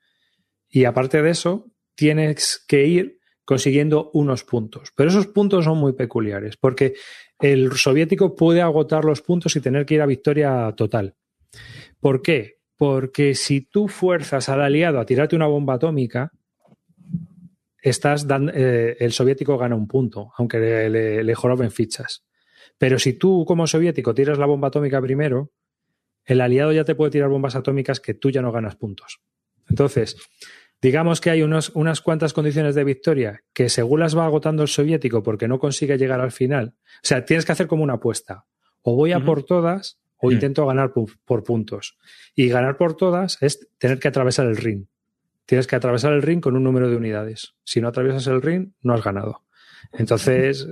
Y 0.69 0.85
aparte 0.85 1.21
de 1.21 1.31
eso, 1.31 1.73
tienes 1.97 2.65
que 2.69 2.87
ir 2.87 3.19
consiguiendo 3.45 4.11
unos 4.13 4.45
puntos. 4.45 4.93
Pero 4.95 5.11
esos 5.11 5.27
puntos 5.29 5.65
son 5.65 5.79
muy 5.79 5.93
peculiares, 5.93 6.57
porque 6.57 6.95
el 7.41 7.73
soviético 7.73 8.37
puede 8.37 8.63
agotar 8.63 9.05
los 9.05 9.21
puntos 9.23 9.57
y 9.57 9.61
tener 9.61 9.85
que 9.85 9.95
ir 9.95 10.03
a 10.03 10.07
victoria 10.07 10.73
total. 10.77 11.17
¿Por 12.07 12.23
qué? 12.23 12.61
Porque 12.77 13.35
si 13.35 13.63
tú 13.63 13.89
fuerzas 13.89 14.49
al 14.49 14.61
aliado 14.61 15.01
a 15.01 15.07
tirarte 15.07 15.35
una 15.35 15.49
bomba 15.49 15.75
atómica, 15.75 16.31
estás 17.83 18.29
dando, 18.29 18.53
eh, 18.55 18.97
el 19.01 19.11
soviético 19.11 19.59
gana 19.59 19.75
un 19.75 19.89
punto, 19.89 20.31
aunque 20.39 20.61
le, 20.61 21.25
le, 21.25 21.35
joroben 21.35 21.73
fichas. 21.73 22.25
Pero 22.79 23.01
si 23.01 23.15
tú 23.15 23.45
como 23.45 23.67
soviético 23.67 24.15
tiras 24.15 24.39
la 24.39 24.47
bomba 24.47 24.69
atómica 24.69 25.01
primero, 25.01 25.51
el 26.25 26.41
aliado 26.43 26.71
ya 26.71 26.85
te 26.85 26.95
puede 26.95 27.11
tirar 27.11 27.29
bombas 27.29 27.57
atómicas 27.57 27.99
que 27.99 28.15
tú 28.15 28.31
ya 28.31 28.41
no 28.41 28.53
ganas 28.53 28.77
puntos. 28.77 29.19
Entonces, 29.69 30.17
digamos 30.81 31.21
que 31.21 31.31
hay 31.31 31.43
unos, 31.43 31.73
unas 31.75 32.03
cuantas 32.03 32.33
condiciones 32.33 32.77
de 32.77 32.85
victoria 32.85 33.43
que 33.53 33.69
según 33.69 33.99
las 33.99 34.17
va 34.17 34.27
agotando 34.27 34.63
el 34.63 34.69
soviético 34.69 35.25
porque 35.25 35.49
no 35.49 35.59
consigue 35.59 35.99
llegar 35.99 36.21
al 36.21 36.31
final, 36.31 36.77
o 36.77 37.01
sea, 37.03 37.25
tienes 37.25 37.45
que 37.45 37.51
hacer 37.51 37.67
como 37.67 37.83
una 37.83 37.95
apuesta. 37.95 38.45
O 38.83 38.95
voy 38.95 39.11
a 39.11 39.19
por 39.19 39.43
todas 39.43 39.99
o 40.19 40.33
intento 40.33 40.67
ganar 40.67 40.93
por, 40.93 41.45
puntos. 41.45 41.97
Y 42.35 42.49
ganar 42.49 42.77
por 42.77 42.97
todas 42.97 43.39
es 43.43 43.69
tener 43.79 43.99
que 43.99 44.09
atravesar 44.09 44.47
el 44.47 44.57
ring. 44.57 44.87
Tienes 45.45 45.67
que 45.67 45.77
atravesar 45.77 46.13
el 46.13 46.23
ring 46.23 46.41
con 46.41 46.57
un 46.57 46.65
número 46.65 46.91
de 46.91 46.97
unidades. 46.97 47.55
Si 47.65 47.81
no 47.81 47.89
atraviesas 47.89 48.27
el 48.27 48.43
ring, 48.43 48.73
no 48.83 48.95
has 48.95 49.05
ganado. 49.05 49.43
Entonces, 49.93 50.67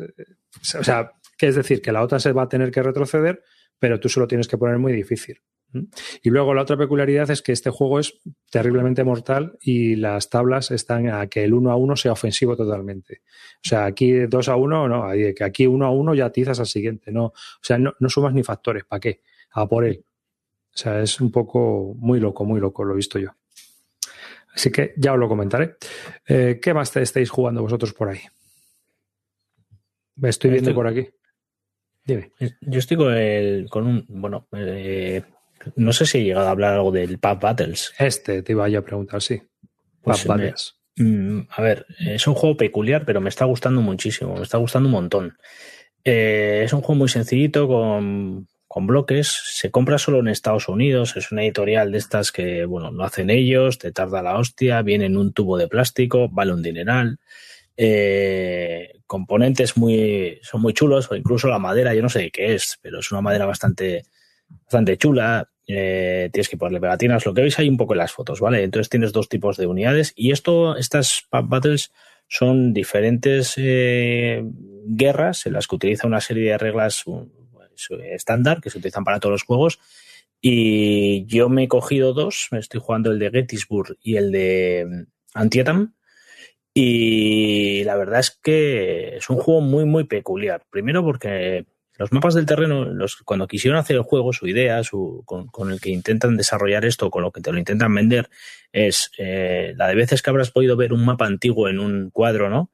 o 0.79 0.85
sea, 0.85 1.13
¿qué 1.39 1.49
es 1.49 1.55
decir? 1.55 1.81
Que 1.81 1.93
la 1.93 2.03
otra 2.03 2.19
se 2.19 2.33
va 2.33 2.43
a 2.43 2.49
tener 2.49 2.71
que 2.71 2.83
retroceder, 2.83 3.43
pero 3.79 4.01
tú 4.01 4.09
solo 4.09 4.27
tienes 4.27 4.49
que 4.49 4.59
poner 4.59 4.79
muy 4.79 4.93
difícil. 4.93 5.41
Y 6.23 6.31
luego 6.31 6.55
la 6.55 6.63
otra 6.63 6.77
peculiaridad 6.77 7.31
es 7.31 7.43
que 7.43 7.53
este 7.53 7.71
juego 7.71 7.99
es 7.99 8.21
terriblemente 8.51 9.03
mortal 9.03 9.59
y 9.61 9.97
las 9.97 10.31
tablas 10.31 10.71
están 10.71 11.09
a 11.09 11.27
que 11.27 11.45
el 11.45 11.53
1 11.53 11.71
a 11.71 11.77
1 11.77 11.97
sea 11.97 12.13
ofensivo 12.13 12.57
totalmente. 12.57 13.23
O 13.57 13.69
sea, 13.69 13.87
aquí 13.87 14.13
2 14.13 14.49
a 14.49 14.57
1, 14.57 14.89
no, 14.89 15.11
que 15.35 15.45
aquí 15.45 15.67
1 15.67 15.85
a 15.85 15.91
1 15.91 16.15
ya 16.15 16.27
atizas 16.27 16.61
al 16.61 16.67
siguiente. 16.67 17.11
No, 17.11 17.27
o 17.27 17.35
sea, 17.61 17.79
no, 17.79 17.95
no 17.99 18.09
sumas 18.09 18.35
ni 18.35 18.43
factores, 18.43 18.85
¿para 18.85 19.01
qué? 19.01 19.21
A 19.55 19.67
por 19.67 19.85
él. 19.85 20.05
O 20.75 20.77
sea, 20.77 21.01
es 21.01 21.21
un 21.21 21.31
poco 21.31 21.95
muy 21.97 22.21
loco, 22.21 22.45
muy 22.45 22.61
loco, 22.61 22.85
lo 22.85 22.93
he 22.93 22.97
visto 22.97 23.19
yo. 23.19 23.31
Así 24.55 24.71
que 24.71 24.95
ya 24.97 25.13
os 25.13 25.19
lo 25.19 25.29
comentaré. 25.29 25.77
Eh, 26.27 26.61
¿Qué 26.63 26.75
más 26.75 26.95
estáis 26.97 27.31
jugando 27.31 27.63
vosotros 27.63 27.93
por 27.93 28.09
ahí? 28.09 28.21
Me 30.17 30.29
estoy 30.29 30.51
viendo 30.51 30.75
por 30.75 30.87
aquí. 30.87 31.09
Dime. 32.05 32.33
Yo 32.61 32.79
estoy 32.79 32.97
con, 32.97 33.15
el, 33.15 33.67
con 33.69 33.87
un. 33.87 34.05
Bueno, 34.09 34.47
eh, 34.53 35.23
no 35.77 35.93
sé 35.93 36.07
si 36.07 36.19
he 36.19 36.25
llegado 36.25 36.49
a 36.49 36.51
hablar 36.51 36.75
algo 36.75 36.93
del 36.93 37.19
Pub 37.19 37.41
Battles. 37.41 37.93
Este 37.99 38.43
te 38.43 38.53
iba 38.53 38.69
yo 38.69 38.81
a 38.81 38.85
preguntar, 38.85 39.23
sí. 39.23 39.43
Pues 40.03 40.27
Battles. 40.27 40.77
Mm, 40.97 41.41
a 41.49 41.63
ver, 41.63 41.87
es 41.99 42.27
un 42.27 42.35
juego 42.35 42.57
peculiar, 42.57 43.05
pero 43.05 43.21
me 43.21 43.31
está 43.31 43.45
gustando 43.47 43.81
muchísimo. 43.81 44.37
Me 44.37 44.43
está 44.43 44.59
gustando 44.59 44.89
un 44.89 44.93
montón. 44.93 45.37
Eh, 46.05 46.63
es 46.65 46.73
un 46.73 46.83
juego 46.83 46.99
muy 46.99 47.09
sencillito 47.09 47.67
con, 47.67 48.47
con 48.75 48.89
bloques. 48.89 49.29
Se 49.29 49.71
compra 49.71 49.99
solo 49.99 50.19
en 50.19 50.27
Estados 50.27 50.69
Unidos. 50.69 51.17
Es 51.17 51.31
una 51.31 51.45
editorial 51.45 51.93
de 51.93 51.99
estas 51.99 52.33
que, 52.33 52.65
bueno, 52.65 52.91
lo 52.91 53.05
hacen 53.05 53.31
ellos, 53.31 53.79
te 53.79 53.93
tarda 53.93 54.21
la 54.21 54.37
hostia, 54.37 54.83
viene 54.83 55.05
en 55.05 55.17
un 55.17 55.33
tubo 55.33 55.57
de 55.57 55.69
plástico, 55.69 56.29
vale 56.29 56.53
un 56.53 56.61
dineral. 56.61 57.21
Eh, 57.77 58.95
componentes 59.07 59.77
muy, 59.77 60.41
son 60.43 60.61
muy 60.61 60.73
chulos, 60.73 61.09
o 61.09 61.15
incluso 61.15 61.47
la 61.47 61.61
madera, 61.61 61.95
yo 61.95 62.03
no 62.03 62.09
sé 62.09 62.33
qué 62.33 62.57
es, 62.57 62.81
pero 62.83 62.99
es 62.99 63.13
una 63.13 63.21
madera 63.21 63.47
bastante, 63.47 64.07
bastante 64.49 64.99
chula. 64.99 65.49
Eh, 65.69 66.31
tienes 66.33 66.49
que 66.49 66.57
ponerle 66.57 66.81
pegatinas, 66.81 67.25
lo 67.25 67.33
que 67.33 67.43
veis 67.43 67.57
ahí 67.61 67.69
un 67.69 67.77
poco 67.77 67.95
en 67.95 67.99
las 67.99 68.11
fotos, 68.11 68.41
¿vale? 68.41 68.65
Entonces 68.65 68.91
tienes 68.91 69.13
dos 69.13 69.29
tipos 69.29 69.57
de 69.57 69.69
unidades 69.69 70.13
y 70.17 70.33
esto, 70.33 70.77
estas 70.77 71.23
Pub 71.31 71.49
Battles 71.49 71.93
son 72.27 72.73
diferentes 72.73 73.55
eh, 73.57 74.43
guerras 74.85 75.47
en 75.47 75.53
las 75.53 75.69
que 75.69 75.77
utiliza 75.77 76.09
una 76.09 76.21
serie 76.21 76.51
de 76.51 76.59
reglas 76.59 77.05
estándar 78.13 78.61
que 78.61 78.71
se 78.71 78.79
utilizan 78.79 79.05
para 79.05 79.21
todos 79.21 79.33
los 79.33 79.43
juegos. 79.45 79.79
Y 80.41 81.25
yo 81.27 81.49
me 81.49 81.65
he 81.65 81.69
cogido 81.69 82.13
dos, 82.13 82.49
estoy 82.53 82.81
jugando 82.81 83.11
el 83.11 83.19
de 83.19 83.31
Gettysburg 83.31 83.97
y 84.03 84.17
el 84.17 84.31
de 84.31 84.87
mm, 84.87 85.03
Antietam. 85.35 85.95
Y 86.75 87.85
la 87.85 87.97
verdad 87.97 88.21
es 88.21 88.31
que 88.43 89.17
es 89.17 89.31
un 89.31 89.39
juego 89.39 89.61
muy, 89.61 89.85
muy 89.85 90.05
peculiar. 90.05 90.65
Primero 90.71 91.05
porque 91.05 91.67
los 91.97 92.13
mapas 92.13 92.35
del 92.35 92.47
terreno, 92.47 92.85
los, 92.85 93.17
cuando 93.17 93.47
quisieron 93.47 93.79
hacer 93.79 93.97
el 93.97 94.03
juego, 94.03 94.33
su 94.33 94.49
idea, 94.49 94.83
su, 94.83 95.23
con, 95.25 95.71
el 95.71 95.81
que 95.81 95.91
intentan 95.91 96.37
desarrollar 96.37 96.85
esto, 96.85 97.11
con 97.11 97.23
lo 97.23 97.31
que 97.31 97.41
te 97.41 97.53
lo 97.53 97.59
intentan 97.59 97.95
vender, 97.95 98.29
es 98.73 99.13
eh, 99.19 99.75
la 99.77 99.87
de 99.87 99.95
veces 99.95 100.21
que 100.21 100.31
habrás 100.31 100.51
podido 100.51 100.77
ver 100.77 100.93
un 100.93 101.05
mapa 101.05 101.27
antiguo 101.27 101.69
en 101.69 101.79
un 101.79 102.11
cuadro, 102.11 102.51
¿no? 102.51 102.71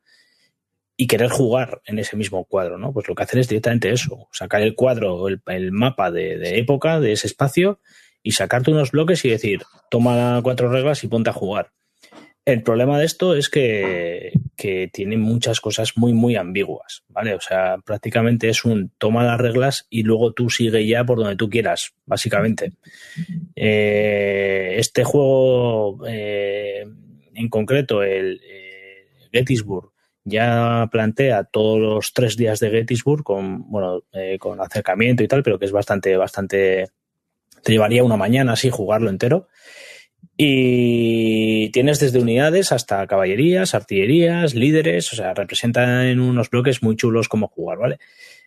Y 1.00 1.06
querer 1.06 1.30
jugar 1.30 1.80
en 1.86 1.98
ese 1.98 2.16
mismo 2.16 2.44
cuadro, 2.44 2.76
¿no? 2.76 2.92
Pues 2.92 3.08
lo 3.08 3.14
que 3.14 3.22
hacen 3.22 3.40
es 3.40 3.48
directamente 3.48 3.90
eso, 3.90 4.28
sacar 4.32 4.60
el 4.60 4.74
cuadro, 4.74 5.28
el, 5.28 5.40
el 5.46 5.72
mapa 5.72 6.10
de, 6.10 6.36
de 6.36 6.58
época, 6.58 7.00
de 7.00 7.12
ese 7.12 7.26
espacio, 7.26 7.80
y 8.22 8.32
sacarte 8.32 8.70
unos 8.70 8.90
bloques 8.90 9.24
y 9.24 9.30
decir, 9.30 9.62
toma 9.90 10.40
cuatro 10.42 10.70
reglas 10.70 11.02
y 11.04 11.08
ponte 11.08 11.30
a 11.30 11.32
jugar. 11.32 11.70
El 12.46 12.62
problema 12.62 12.98
de 12.98 13.04
esto 13.04 13.36
es 13.36 13.48
que, 13.48 14.32
tiene 14.92 15.16
muchas 15.16 15.60
cosas 15.60 15.96
muy, 15.96 16.12
muy 16.12 16.36
ambiguas, 16.36 17.02
¿vale? 17.08 17.34
O 17.34 17.40
sea, 17.40 17.78
prácticamente 17.84 18.48
es 18.48 18.64
un 18.64 18.90
toma 18.98 19.24
las 19.24 19.40
reglas 19.40 19.86
y 19.88 20.02
luego 20.02 20.32
tú 20.32 20.50
sigue 20.50 20.86
ya 20.86 21.04
por 21.04 21.18
donde 21.18 21.36
tú 21.36 21.48
quieras, 21.48 21.92
básicamente. 22.04 22.72
Eh, 23.56 24.74
este 24.76 25.04
juego, 25.04 26.00
eh, 26.06 26.84
en 27.34 27.48
concreto, 27.48 28.02
el 28.02 28.40
eh, 28.44 29.06
Gettysburg, 29.32 29.92
ya 30.24 30.88
plantea 30.90 31.44
todos 31.44 31.80
los 31.80 32.12
tres 32.12 32.36
días 32.36 32.60
de 32.60 32.70
Gettysburg 32.70 33.24
con, 33.24 33.70
bueno, 33.70 34.02
con 34.38 34.60
acercamiento 34.60 35.22
y 35.22 35.28
tal, 35.28 35.42
pero 35.42 35.58
que 35.58 35.64
es 35.64 35.72
bastante, 35.72 36.16
bastante, 36.16 36.88
te 37.62 37.72
llevaría 37.72 38.04
una 38.04 38.16
mañana 38.16 38.52
así 38.52 38.70
jugarlo 38.70 39.10
entero. 39.10 39.48
Y 40.36 41.70
tienes 41.70 42.00
desde 42.00 42.18
unidades 42.18 42.72
hasta 42.72 43.06
caballerías, 43.06 43.74
artillerías, 43.74 44.54
líderes, 44.54 45.12
o 45.12 45.16
sea, 45.16 45.34
representan 45.34 46.06
en 46.06 46.20
unos 46.20 46.48
bloques 46.48 46.82
muy 46.82 46.96
chulos 46.96 47.28
cómo 47.28 47.48
jugar, 47.48 47.78
¿vale? 47.78 47.98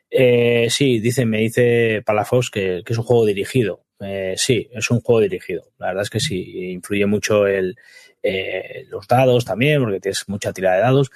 Eh, 0.09 0.67
sí, 0.69 0.99
dice, 0.99 1.25
me 1.25 1.39
dice 1.39 2.01
Palafox 2.05 2.49
que, 2.49 2.83
es 2.85 2.97
un 2.97 3.03
juego 3.03 3.25
dirigido. 3.25 3.85
Eh, 3.99 4.33
sí, 4.37 4.69
es 4.71 4.89
un 4.91 5.01
juego 5.01 5.21
dirigido. 5.21 5.63
La 5.77 5.87
verdad 5.87 6.03
es 6.03 6.09
que 6.09 6.19
sí, 6.19 6.71
influye 6.71 7.05
mucho 7.05 7.47
el, 7.47 7.75
eh, 8.21 8.85
los 8.89 9.07
dados 9.07 9.45
también, 9.45 9.81
porque 9.81 9.99
tienes 9.99 10.27
mucha 10.27 10.53
tirada 10.53 10.77
de 10.77 10.81
dados. 10.81 11.11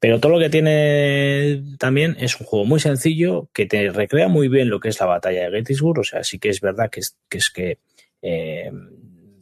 Pero 0.00 0.20
todo 0.20 0.32
lo 0.32 0.38
que 0.38 0.50
tiene 0.50 1.62
también 1.78 2.16
es 2.20 2.40
un 2.40 2.46
juego 2.46 2.64
muy 2.64 2.78
sencillo 2.78 3.48
que 3.52 3.66
te 3.66 3.90
recrea 3.90 4.28
muy 4.28 4.48
bien 4.48 4.70
lo 4.70 4.78
que 4.78 4.90
es 4.90 5.00
la 5.00 5.06
batalla 5.06 5.44
de 5.44 5.58
Gettysburg. 5.58 6.00
O 6.00 6.04
sea, 6.04 6.22
sí 6.22 6.38
que 6.38 6.50
es 6.50 6.60
verdad 6.60 6.88
que 6.90 7.00
es 7.00 7.16
que, 7.28 7.76
que 8.22 8.70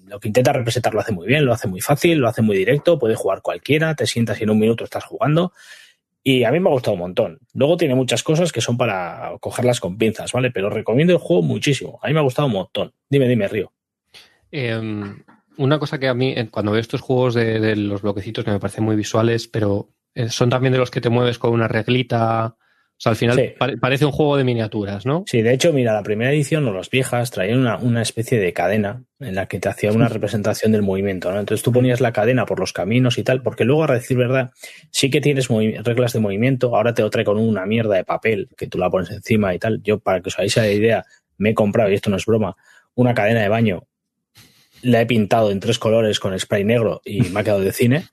lo 0.06 0.20
que 0.20 0.28
intenta 0.28 0.52
representar 0.52 0.94
lo 0.94 1.00
hace 1.00 1.12
muy 1.12 1.26
bien, 1.26 1.44
lo 1.44 1.52
hace 1.52 1.68
muy 1.68 1.80
fácil, 1.80 2.18
lo 2.18 2.28
hace 2.28 2.42
muy 2.42 2.56
directo, 2.56 2.98
puede 2.98 3.14
jugar 3.16 3.42
cualquiera, 3.42 3.94
te 3.94 4.06
sientas 4.06 4.40
y 4.40 4.44
en 4.44 4.50
un 4.50 4.58
minuto 4.58 4.84
estás 4.84 5.04
jugando. 5.04 5.52
Y 6.22 6.42
a 6.44 6.50
mí 6.50 6.58
me 6.58 6.68
ha 6.68 6.72
gustado 6.72 6.94
un 6.94 7.00
montón. 7.00 7.38
Luego 7.54 7.76
tiene 7.76 7.94
muchas 7.94 8.24
cosas 8.24 8.50
que 8.50 8.60
son 8.60 8.76
para 8.76 9.32
cogerlas 9.40 9.78
con 9.78 9.96
pinzas, 9.96 10.32
¿vale? 10.32 10.50
Pero 10.50 10.70
recomiendo 10.70 11.12
el 11.12 11.20
juego 11.20 11.42
muchísimo. 11.42 12.00
A 12.02 12.08
mí 12.08 12.14
me 12.14 12.18
ha 12.18 12.24
gustado 12.24 12.46
un 12.46 12.54
montón. 12.54 12.92
Dime, 13.08 13.28
dime, 13.28 13.46
Río. 13.46 13.72
Em, 14.50 15.22
una 15.56 15.78
cosa 15.78 15.98
que 15.98 16.08
a 16.08 16.14
mí, 16.14 16.34
cuando 16.50 16.72
veo 16.72 16.80
estos 16.80 17.00
juegos 17.00 17.34
de, 17.34 17.76
los 17.76 18.02
bloquecitos, 18.02 18.44
que 18.44 18.50
me 18.50 18.58
parecen 18.58 18.82
muy 18.82 18.96
visuales, 18.96 19.46
pero 19.46 19.88
eh, 19.88 19.95
son 20.28 20.50
también 20.50 20.72
de 20.72 20.78
los 20.78 20.90
que 20.90 21.00
te 21.00 21.08
mueves 21.08 21.38
con 21.38 21.52
una 21.52 21.68
reglita 21.68 22.56
o 22.98 23.00
sea, 23.00 23.10
al 23.10 23.16
final 23.16 23.54
parece 23.78 24.06
un 24.06 24.12
juego 24.12 24.38
de 24.38 24.44
miniaturas, 24.44 25.04
¿no? 25.04 25.24
Sí, 25.26 25.42
de 25.42 25.52
hecho, 25.52 25.70
mira, 25.74 25.92
la 25.92 26.02
primera 26.02 26.32
edición 26.32 26.66
o 26.66 26.72
las 26.72 26.88
viejas 26.88 27.30
traían 27.30 27.58
una, 27.58 28.00
especie 28.00 28.38
de 28.38 28.54
cadena 28.54 29.04
en 29.20 29.34
la 29.34 29.48
que 29.48 29.60
te 29.60 29.68
hacía 29.68 29.92
una 29.92 30.08
representación 30.08 30.72
del 30.72 30.80
movimiento, 30.80 31.30
¿no? 31.30 31.38
Entonces 31.38 31.62
tú 31.62 31.72
ponías 31.72 32.00
la 32.00 32.14
cadena 32.14 32.46
por 32.46 32.58
los 32.58 32.72
caminos 32.72 33.18
y 33.18 33.22
tal, 33.22 33.42
porque 33.42 33.64
luego, 33.64 33.84
a 33.84 33.92
decir 33.92 34.16
verdad, 34.16 34.50
sí 34.90 35.10
que 35.10 35.20
tienes 35.20 35.48
reglas 35.48 36.14
de 36.14 36.20
movimiento, 36.20 36.74
ahora 36.74 36.94
te 36.94 37.02
lo 37.02 37.10
trae 37.10 37.26
con 37.26 37.36
una 37.36 37.66
mierda 37.66 37.96
de 37.96 38.04
papel 38.04 38.48
que 38.56 38.66
tú 38.66 38.78
la 38.78 38.88
pones 38.88 39.10
encima 39.10 39.54
y 39.54 39.58
tal. 39.58 39.82
Yo, 39.82 39.98
para 39.98 40.22
que 40.22 40.30
os 40.30 40.38
hagáis 40.38 40.56
la 40.56 40.70
idea, 40.70 41.04
me 41.36 41.50
he 41.50 41.54
comprado, 41.54 41.90
y 41.90 41.94
esto 41.94 42.08
no 42.08 42.16
es 42.16 42.24
broma, 42.24 42.56
una 42.94 43.12
cadena 43.12 43.42
de 43.42 43.50
baño, 43.50 43.86
la 44.80 45.02
he 45.02 45.06
pintado 45.06 45.50
en 45.50 45.60
tres 45.60 45.78
colores 45.78 46.18
con 46.18 46.38
spray 46.38 46.64
negro 46.64 47.02
y 47.04 47.20
me 47.28 47.40
ha 47.40 47.44
quedado 47.44 47.60
de 47.60 47.72
cine, 47.72 48.06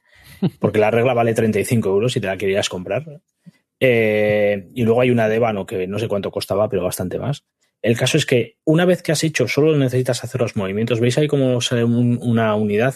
porque 0.60 0.80
la 0.80 0.92
regla 0.92 1.14
vale 1.14 1.34
35 1.34 1.90
euros 1.90 2.14
si 2.14 2.22
te 2.22 2.28
la 2.28 2.38
querías 2.38 2.70
comprar. 2.70 3.22
Eh, 3.80 4.70
y 4.74 4.84
luego 4.84 5.02
hay 5.02 5.12
una 5.12 5.28
de 5.28 5.36
Ébano 5.36 5.66
que 5.66 5.88
no 5.88 6.00
sé 6.00 6.08
cuánto 6.08 6.32
costaba, 6.32 6.70
pero 6.70 6.84
bastante 6.84 7.20
más. 7.20 7.44
El 7.82 7.98
caso 7.98 8.18
es 8.18 8.26
que 8.26 8.58
una 8.64 8.86
vez 8.86 9.04
que 9.04 9.12
has 9.12 9.24
hecho, 9.24 9.48
solo 9.48 9.76
necesitas 9.76 10.24
hacer 10.24 10.40
los 10.40 10.56
movimientos. 10.56 11.02
¿Veis 11.02 11.18
ahí 11.18 11.28
cómo 11.28 11.60
sale 11.60 11.84
una 11.84 12.56
unidad 12.56 12.96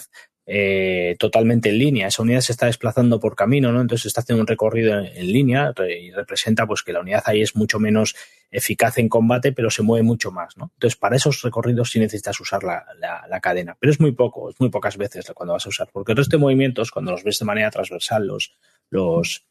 eh, 0.50 1.14
totalmente 1.18 1.68
en 1.68 1.78
línea? 1.78 2.06
Esa 2.06 2.22
unidad 2.22 2.40
se 2.40 2.52
está 2.52 2.64
desplazando 2.64 3.20
por 3.20 3.36
camino, 3.36 3.70
¿no? 3.70 3.82
Entonces 3.82 4.06
está 4.06 4.22
haciendo 4.22 4.40
un 4.40 4.46
recorrido 4.46 4.98
en, 4.98 5.30
línea 5.30 5.74
y 6.00 6.10
representa 6.10 6.66
pues 6.66 6.82
que 6.82 6.94
la 6.94 7.00
unidad 7.00 7.22
ahí 7.26 7.42
es 7.42 7.54
mucho 7.54 7.78
menos 7.78 8.16
eficaz 8.50 8.96
en 8.96 9.10
combate, 9.10 9.52
pero 9.52 9.68
se 9.68 9.82
mueve 9.82 10.02
mucho 10.04 10.30
más, 10.30 10.56
¿no? 10.56 10.70
Entonces 10.72 10.96
para 10.96 11.16
esos 11.16 11.42
recorridos 11.42 11.90
sí 11.90 11.98
necesitas 11.98 12.40
usar 12.40 12.64
la, 12.64 12.86
la, 12.98 13.40
cadena, 13.40 13.76
pero 13.78 13.92
es 13.92 14.00
muy 14.00 14.12
poco, 14.12 14.48
es 14.48 14.58
muy 14.58 14.70
pocas 14.70 14.96
veces 14.96 15.30
cuando 15.34 15.52
vas 15.52 15.66
a 15.66 15.68
usar, 15.68 15.90
porque 15.92 16.12
el 16.12 16.16
resto 16.16 16.38
de 16.38 16.40
movimientos, 16.40 16.90
cuando 16.90 17.12
los 17.12 17.24
ves 17.24 17.38
de 17.38 17.44
manera 17.44 17.70
transversal, 17.70 18.26
los, 18.26 18.56
los, 18.88 19.44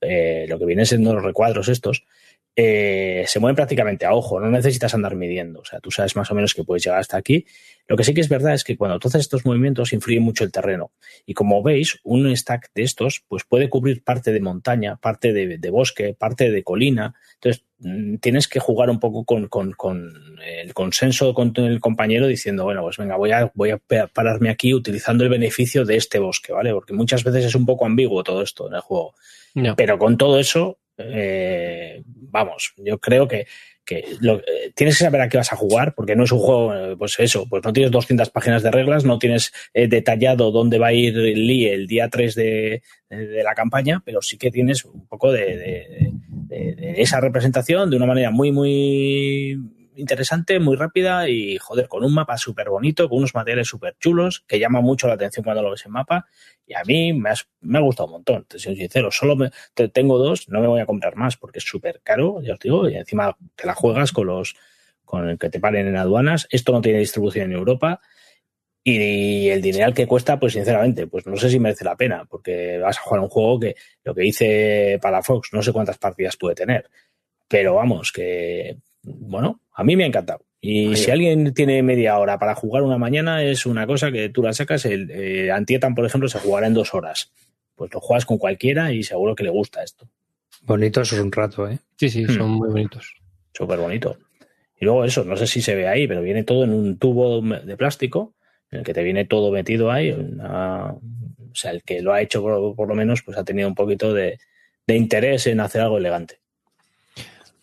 eh, 0.00 0.46
lo 0.48 0.58
que 0.58 0.66
vienen 0.66 0.84
siendo 0.84 1.14
los 1.14 1.22
recuadros 1.22 1.68
estos, 1.68 2.04
eh, 2.62 3.24
se 3.26 3.40
mueven 3.40 3.56
prácticamente 3.56 4.04
a 4.04 4.12
ojo, 4.12 4.38
no 4.38 4.50
necesitas 4.50 4.92
andar 4.92 5.16
midiendo. 5.16 5.60
O 5.60 5.64
sea, 5.64 5.80
tú 5.80 5.90
sabes 5.90 6.14
más 6.14 6.30
o 6.30 6.34
menos 6.34 6.52
que 6.52 6.62
puedes 6.62 6.84
llegar 6.84 7.00
hasta 7.00 7.16
aquí. 7.16 7.46
Lo 7.86 7.96
que 7.96 8.04
sí 8.04 8.12
que 8.12 8.20
es 8.20 8.28
verdad 8.28 8.52
es 8.52 8.64
que 8.64 8.76
cuando 8.76 8.98
tú 8.98 9.08
haces 9.08 9.22
estos 9.22 9.46
movimientos 9.46 9.94
influye 9.94 10.20
mucho 10.20 10.44
el 10.44 10.52
terreno. 10.52 10.92
Y 11.24 11.32
como 11.32 11.62
veis, 11.62 11.98
un 12.04 12.36
stack 12.36 12.70
de 12.74 12.82
estos 12.82 13.24
pues 13.26 13.44
puede 13.44 13.70
cubrir 13.70 14.04
parte 14.04 14.30
de 14.30 14.40
montaña, 14.40 14.96
parte 14.96 15.32
de, 15.32 15.70
bosque, 15.70 16.12
parte 16.12 16.50
de 16.50 16.62
colina. 16.62 17.14
Entonces, 17.36 17.64
mm, 17.78 18.16
tienes 18.16 18.46
que 18.46 18.60
jugar 18.60 18.90
un 18.90 19.00
poco 19.00 19.24
con, 19.24 19.48
el 20.44 20.74
consenso 20.74 21.32
con 21.32 21.54
el 21.56 21.80
compañero 21.80 22.26
diciendo, 22.26 22.64
bueno, 22.64 22.82
pues 22.82 22.98
venga, 22.98 23.16
voy 23.16 23.32
a, 23.32 23.50
voy 23.54 23.70
a 23.70 23.80
pararme 24.12 24.50
aquí 24.50 24.74
utilizando 24.74 25.24
el 25.24 25.30
beneficio 25.30 25.86
de 25.86 25.96
este 25.96 26.18
bosque, 26.18 26.52
¿vale? 26.52 26.74
Porque 26.74 26.92
muchas 26.92 27.24
veces 27.24 27.46
es 27.46 27.54
un 27.54 27.64
poco 27.64 27.86
ambiguo 27.86 28.22
todo 28.22 28.42
esto 28.42 28.68
en 28.68 28.74
el 28.74 28.80
juego. 28.80 29.14
Pero 29.76 29.98
con 29.98 30.18
todo 30.18 30.38
eso, 30.38 30.78
eh, 31.02 32.02
vamos, 32.04 32.74
yo 32.76 32.98
creo 32.98 33.26
que, 33.28 33.46
eh, 33.90 34.72
tienes 34.74 34.98
que 34.98 35.04
saber 35.04 35.20
a 35.20 35.28
qué 35.28 35.36
vas 35.36 35.52
a 35.52 35.56
jugar, 35.56 35.94
porque 35.94 36.14
no 36.14 36.24
es 36.24 36.30
un 36.30 36.38
juego, 36.38 36.74
eh, 36.74 36.96
pues 36.96 37.18
eso, 37.18 37.46
pues 37.48 37.64
no 37.64 37.72
tienes 37.72 37.90
200 37.90 38.30
páginas 38.30 38.62
de 38.62 38.70
reglas, 38.70 39.04
no 39.04 39.18
tienes 39.18 39.52
detallado 39.74 40.52
dónde 40.52 40.78
va 40.78 40.88
a 40.88 40.92
ir 40.92 41.14
Lee 41.14 41.66
el 41.66 41.86
día 41.86 42.08
3 42.08 42.34
de, 42.34 42.82
la 43.08 43.54
campaña, 43.54 44.02
pero 44.04 44.22
sí 44.22 44.38
que 44.38 44.52
tienes 44.52 44.84
un 44.84 45.06
poco 45.08 45.32
de, 45.32 46.12
esa 46.96 47.20
representación 47.20 47.90
de 47.90 47.96
una 47.96 48.06
manera 48.06 48.30
muy, 48.30 48.52
muy 48.52 49.58
interesante, 49.96 50.58
muy 50.60 50.76
rápida 50.76 51.28
y, 51.28 51.58
joder, 51.58 51.88
con 51.88 52.04
un 52.04 52.14
mapa 52.14 52.36
súper 52.36 52.70
bonito, 52.70 53.08
con 53.08 53.18
unos 53.18 53.34
materiales 53.34 53.68
súper 53.68 53.96
chulos, 53.98 54.44
que 54.46 54.58
llama 54.58 54.80
mucho 54.80 55.08
la 55.08 55.14
atención 55.14 55.44
cuando 55.44 55.62
lo 55.62 55.70
ves 55.70 55.86
en 55.86 55.92
mapa. 55.92 56.26
Y 56.66 56.74
a 56.74 56.82
mí 56.84 57.12
me, 57.12 57.30
me 57.60 57.78
ha 57.78 57.82
gustado 57.82 58.06
un 58.06 58.12
montón, 58.12 58.44
te 58.46 58.58
soy 58.58 58.76
sincero. 58.76 59.10
Solo 59.10 59.36
me, 59.36 59.50
tengo 59.92 60.18
dos, 60.18 60.48
no 60.48 60.60
me 60.60 60.66
voy 60.66 60.80
a 60.80 60.86
comprar 60.86 61.16
más 61.16 61.36
porque 61.36 61.58
es 61.58 61.64
súper 61.64 62.00
caro, 62.02 62.40
ya 62.42 62.54
os 62.54 62.60
digo, 62.60 62.88
y 62.88 62.96
encima 62.96 63.36
te 63.54 63.66
la 63.66 63.74
juegas 63.74 64.12
con 64.12 64.26
los 64.26 64.54
con 65.04 65.28
el 65.28 65.38
que 65.38 65.50
te 65.50 65.58
paren 65.58 65.88
en 65.88 65.96
aduanas. 65.96 66.46
Esto 66.50 66.72
no 66.72 66.80
tiene 66.80 67.00
distribución 67.00 67.50
en 67.50 67.58
Europa. 67.58 68.00
Y 68.82 69.48
el 69.48 69.60
dinero 69.60 69.92
que 69.92 70.06
cuesta, 70.06 70.38
pues 70.38 70.54
sinceramente, 70.54 71.06
pues 71.06 71.26
no 71.26 71.36
sé 71.36 71.50
si 71.50 71.58
merece 71.58 71.84
la 71.84 71.96
pena, 71.96 72.24
porque 72.30 72.78
vas 72.78 72.96
a 72.96 73.02
jugar 73.02 73.20
un 73.20 73.28
juego 73.28 73.60
que 73.60 73.74
lo 74.04 74.14
que 74.14 74.22
dice 74.22 74.98
Palafox, 75.02 75.52
no 75.52 75.62
sé 75.62 75.72
cuántas 75.72 75.98
partidas 75.98 76.36
puede 76.36 76.54
tener. 76.54 76.88
Pero 77.48 77.74
vamos, 77.74 78.12
que 78.12 78.78
bueno, 79.02 79.60
a 79.80 79.84
mí 79.84 79.96
me 79.96 80.04
ha 80.04 80.08
encantado. 80.08 80.44
Y 80.60 80.94
si 80.94 81.10
alguien 81.10 81.54
tiene 81.54 81.82
media 81.82 82.18
hora 82.18 82.38
para 82.38 82.54
jugar 82.54 82.82
una 82.82 82.98
mañana, 82.98 83.42
es 83.42 83.64
una 83.64 83.86
cosa 83.86 84.12
que 84.12 84.28
tú 84.28 84.42
la 84.42 84.52
sacas. 84.52 84.84
El 84.84 85.10
eh, 85.10 85.50
Antietam, 85.50 85.94
por 85.94 86.04
ejemplo, 86.04 86.28
se 86.28 86.38
jugará 86.38 86.66
en 86.66 86.74
dos 86.74 86.92
horas. 86.92 87.32
Pues 87.76 87.90
lo 87.94 87.98
juegas 87.98 88.26
con 88.26 88.36
cualquiera 88.36 88.92
y 88.92 89.02
seguro 89.02 89.34
que 89.34 89.42
le 89.42 89.48
gusta 89.48 89.82
esto. 89.82 90.06
Bonitos 90.64 91.14
es 91.14 91.18
un 91.18 91.32
rato, 91.32 91.66
¿eh? 91.66 91.78
Sí, 91.96 92.10
sí, 92.10 92.26
son 92.26 92.50
hmm. 92.50 92.58
muy 92.58 92.68
bonitos. 92.68 93.14
Súper 93.54 93.78
bonito. 93.78 94.18
Y 94.78 94.84
luego 94.84 95.06
eso, 95.06 95.24
no 95.24 95.34
sé 95.34 95.46
si 95.46 95.62
se 95.62 95.74
ve 95.74 95.88
ahí, 95.88 96.06
pero 96.06 96.20
viene 96.20 96.44
todo 96.44 96.64
en 96.64 96.74
un 96.74 96.98
tubo 96.98 97.40
de 97.40 97.76
plástico, 97.78 98.34
en 98.70 98.80
el 98.80 98.84
que 98.84 98.92
te 98.92 99.02
viene 99.02 99.24
todo 99.24 99.50
metido 99.50 99.90
ahí. 99.90 100.10
o 100.10 101.54
sea, 101.54 101.70
el 101.70 101.82
que 101.84 102.02
lo 102.02 102.12
ha 102.12 102.20
hecho 102.20 102.42
por, 102.42 102.86
lo 102.86 102.94
menos, 102.94 103.22
pues 103.22 103.38
ha 103.38 103.44
tenido 103.44 103.66
un 103.66 103.74
poquito 103.74 104.12
de 104.12 104.36
interés 104.86 105.46
en 105.46 105.60
hacer 105.60 105.80
algo 105.80 105.96
elegante. 105.96 106.38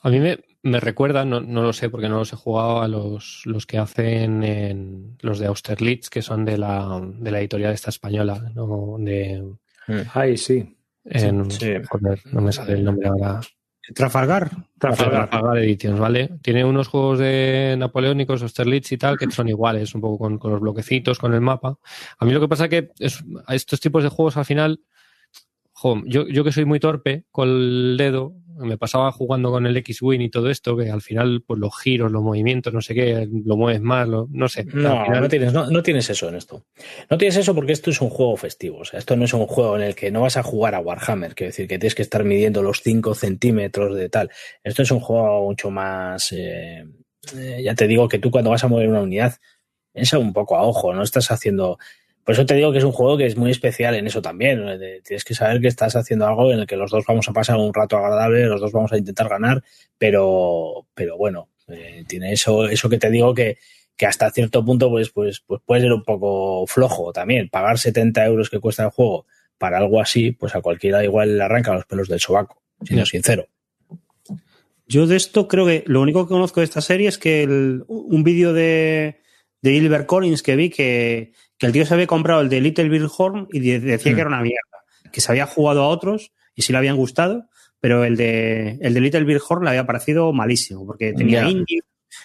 A 0.02 0.10
mí 0.10 0.20
me, 0.20 0.40
me 0.64 0.80
recuerda, 0.80 1.26
no, 1.26 1.40
no, 1.40 1.62
lo 1.62 1.74
sé 1.74 1.90
porque 1.90 2.10
no 2.10 2.20
los 2.20 2.34
he 2.34 2.36
jugado, 2.36 2.82
a 2.82 2.88
los, 2.88 3.44
los 3.46 3.66
que 3.66 3.78
hacen 3.78 4.44
en, 4.44 5.18
los 5.22 5.40
de 5.40 5.48
Austerlitz, 5.48 6.10
que 6.10 6.22
son 6.22 6.46
de 6.46 6.58
la, 6.58 7.02
de 7.02 7.32
la 7.32 7.40
editorial 7.40 7.74
esta 7.74 7.90
española, 7.90 8.52
¿no? 8.54 8.98
De, 9.00 9.44
hmm. 9.88 10.02
Ay, 10.14 10.38
sí. 10.38 10.78
no 11.06 12.42
me 12.42 12.52
sale 12.52 12.74
el 12.74 12.84
nombre 12.84 13.08
ahora. 13.08 13.42
Trafalgar. 13.94 14.52
Trafalgar. 14.78 15.30
Trafalgar 15.30 15.58
Editions, 15.60 16.00
¿vale? 16.00 16.30
Tiene 16.42 16.66
unos 16.66 16.88
juegos 16.88 17.20
de 17.20 17.76
napoleónicos, 17.78 18.42
Austerlitz 18.42 18.92
y 18.92 18.98
tal, 18.98 19.18
que 19.18 19.32
son 19.32 19.48
iguales, 19.48 19.96
un 19.96 20.02
poco 20.02 20.18
con, 20.18 20.38
con 20.38 20.52
los 20.52 20.60
bloquecitos, 20.60 21.20
con 21.20 21.34
el 21.34 21.42
mapa. 21.42 21.78
A 22.18 22.26
mí 22.26 22.32
lo 22.32 22.42
que 22.42 22.50
pasa 22.50 22.66
es 22.66 22.70
que 22.70 22.92
es, 23.00 23.24
a 23.46 23.56
estos 23.56 23.80
tipos 23.80 24.04
de 24.04 24.10
juegos 24.10 24.36
al 24.38 24.46
final, 24.46 24.82
yo, 26.06 26.28
yo 26.28 26.44
que 26.44 26.52
soy 26.52 26.66
muy 26.66 26.80
torpe 26.80 27.26
con 27.32 27.48
el 27.48 27.96
dedo, 27.98 28.36
me 28.58 28.78
pasaba 28.78 29.12
jugando 29.12 29.52
con 29.52 29.66
el 29.66 29.78
X-Wing 29.78 30.22
y 30.22 30.30
todo 30.30 30.50
esto, 30.50 30.76
que 30.76 30.90
al 30.90 31.02
final, 31.02 31.44
pues 31.46 31.60
los 31.60 31.78
giros, 31.80 32.12
los 32.12 32.22
movimientos, 32.22 32.74
no 32.74 32.82
sé 32.82 32.94
qué, 32.94 33.28
lo 33.46 33.58
mueves 33.58 33.82
más, 33.82 34.08
no 34.08 34.48
sé. 34.48 34.66
No, 34.74 35.06
no, 35.06 35.28
tienes, 35.28 35.54
no, 35.54 35.84
tienes 35.84 36.10
eso 36.10 36.30
en 36.30 36.36
esto. 36.36 36.66
No 37.10 37.18
tienes 37.18 37.38
eso 37.38 37.54
porque 37.54 37.74
esto 37.74 37.92
es 37.92 38.02
un 38.02 38.10
juego 38.10 38.36
festivo. 38.38 38.80
O 38.80 38.86
sea, 38.86 39.00
esto 39.00 39.16
no 39.16 39.26
es 39.26 39.34
un 39.34 39.46
juego 39.46 39.76
en 39.76 39.84
el 39.84 39.96
que 39.96 40.12
no 40.12 40.22
vas 40.22 40.38
a 40.38 40.44
jugar 40.44 40.76
a 40.76 40.80
Warhammer, 40.80 41.36
quiero 41.36 41.50
decir, 41.50 41.68
que 41.68 41.80
tienes 41.80 41.96
que 41.96 42.02
estar 42.02 42.24
midiendo 42.24 42.64
los 42.64 42.82
5 42.82 43.14
centímetros 43.16 43.96
de 43.96 44.10
tal. 44.10 44.32
Esto 44.64 44.82
es 44.82 44.92
un 44.92 45.00
juego 45.00 45.44
mucho 45.44 45.70
más. 45.72 46.32
Eh, 46.32 46.86
eh, 47.36 47.62
ya 47.64 47.76
te 47.76 47.88
digo 47.88 48.08
que 48.08 48.20
tú 48.20 48.32
cuando 48.32 48.50
vas 48.50 48.64
a 48.64 48.68
mover 48.68 48.90
una 48.90 49.02
unidad, 49.02 49.36
piensa 49.94 50.18
un 50.18 50.34
poco 50.34 50.56
a 50.56 50.64
ojo, 50.64 50.94
no 50.94 51.04
estás 51.04 51.32
haciendo 51.32 51.78
por 52.28 52.34
eso 52.34 52.46
te 52.46 52.56
digo 52.56 52.74
que 52.74 52.80
es 52.80 52.84
un 52.84 52.92
juego 52.92 53.18
que 53.18 53.26
es 53.26 53.38
muy 53.38 53.52
especial 53.52 53.96
en 53.96 54.06
eso 54.06 54.22
también. 54.22 54.62
Tienes 55.02 55.24
que 55.24 55.34
saber 55.34 55.62
que 55.62 55.70
estás 55.70 55.96
haciendo 55.96 56.28
algo 56.28 56.52
en 56.52 56.60
el 56.60 56.68
que 56.68 56.76
los 56.76 56.92
dos 56.92 57.06
vamos 57.08 57.26
a 57.30 57.32
pasar 57.32 57.56
un 57.56 57.74
rato 57.74 57.96
agradable, 57.96 58.48
los 58.48 58.60
dos 58.60 58.74
vamos 58.74 58.92
a 58.92 58.98
intentar 58.98 59.30
ganar, 59.30 59.64
pero, 59.98 60.88
pero 60.94 61.16
bueno, 61.16 61.48
eh, 61.70 62.04
tiene 62.06 62.34
eso, 62.34 62.68
eso 62.68 62.90
que 62.90 62.98
te 62.98 63.10
digo 63.10 63.34
que, 63.34 63.60
que 63.96 64.08
hasta 64.08 64.30
cierto 64.30 64.66
punto 64.66 64.90
pues, 64.90 65.10
pues, 65.10 65.40
pues 65.40 65.62
puede 65.66 65.84
ser 65.84 65.94
un 65.94 66.04
poco 66.04 66.68
flojo 66.68 67.14
también. 67.14 67.48
Pagar 67.48 67.80
70 67.80 68.26
euros 68.26 68.50
que 68.50 68.60
cuesta 68.60 68.84
el 68.84 68.90
juego 68.90 69.26
para 69.58 69.78
algo 69.78 70.02
así, 70.02 70.34
pues 70.34 70.54
a 70.54 70.60
cualquiera 70.60 71.06
igual 71.06 71.38
le 71.38 71.44
arranca 71.46 71.76
los 71.76 71.86
pelos 71.86 72.10
del 72.10 72.20
sobaco, 72.20 72.62
siendo 72.84 73.06
sincero. 73.06 73.48
Yo 74.86 75.08
de 75.08 75.16
esto 75.16 75.48
creo 75.48 75.66
que 75.66 75.86
lo 75.88 76.02
único 76.02 76.26
que 76.26 76.34
conozco 76.34 76.60
de 76.60 76.66
esta 76.66 76.82
serie 76.82 77.08
es 77.08 77.18
que 77.18 77.46
un 77.48 78.24
vídeo 78.26 78.52
de, 78.52 79.22
de 79.62 79.72
Gilbert 79.72 80.08
Collins 80.08 80.44
que 80.44 80.58
vi 80.58 80.70
que, 80.70 81.32
que 81.58 81.66
el 81.66 81.72
tío 81.72 81.86
se 81.86 81.94
había 81.94 82.08
comprado 82.08 82.42
el 82.42 82.50
de 82.50 82.62
Little 82.62 82.90
Bill 82.90 83.08
Horn 83.16 83.48
y 83.52 83.60
decía 83.60 83.98
que 83.98 84.16
hmm. 84.16 84.20
era 84.20 84.28
una 84.28 84.42
mierda, 84.42 84.84
que 85.12 85.22
se 85.22 85.32
había 85.32 85.46
jugado 85.46 85.84
a 85.84 85.88
otros 85.88 86.32
y 86.56 86.62
sí 86.62 86.72
le 86.72 86.80
habían 86.80 86.96
gustado, 86.96 87.46
pero 87.80 88.04
el 88.04 88.18
de, 88.18 88.78
el 88.82 88.94
de 88.94 89.02
Little 89.02 89.24
Bill 89.24 89.42
Horn 89.48 89.64
le 89.64 89.70
había 89.72 89.86
parecido 89.86 90.34
malísimo, 90.34 90.86
porque 90.86 91.14
tenía 91.14 91.48
indie, 91.48 91.82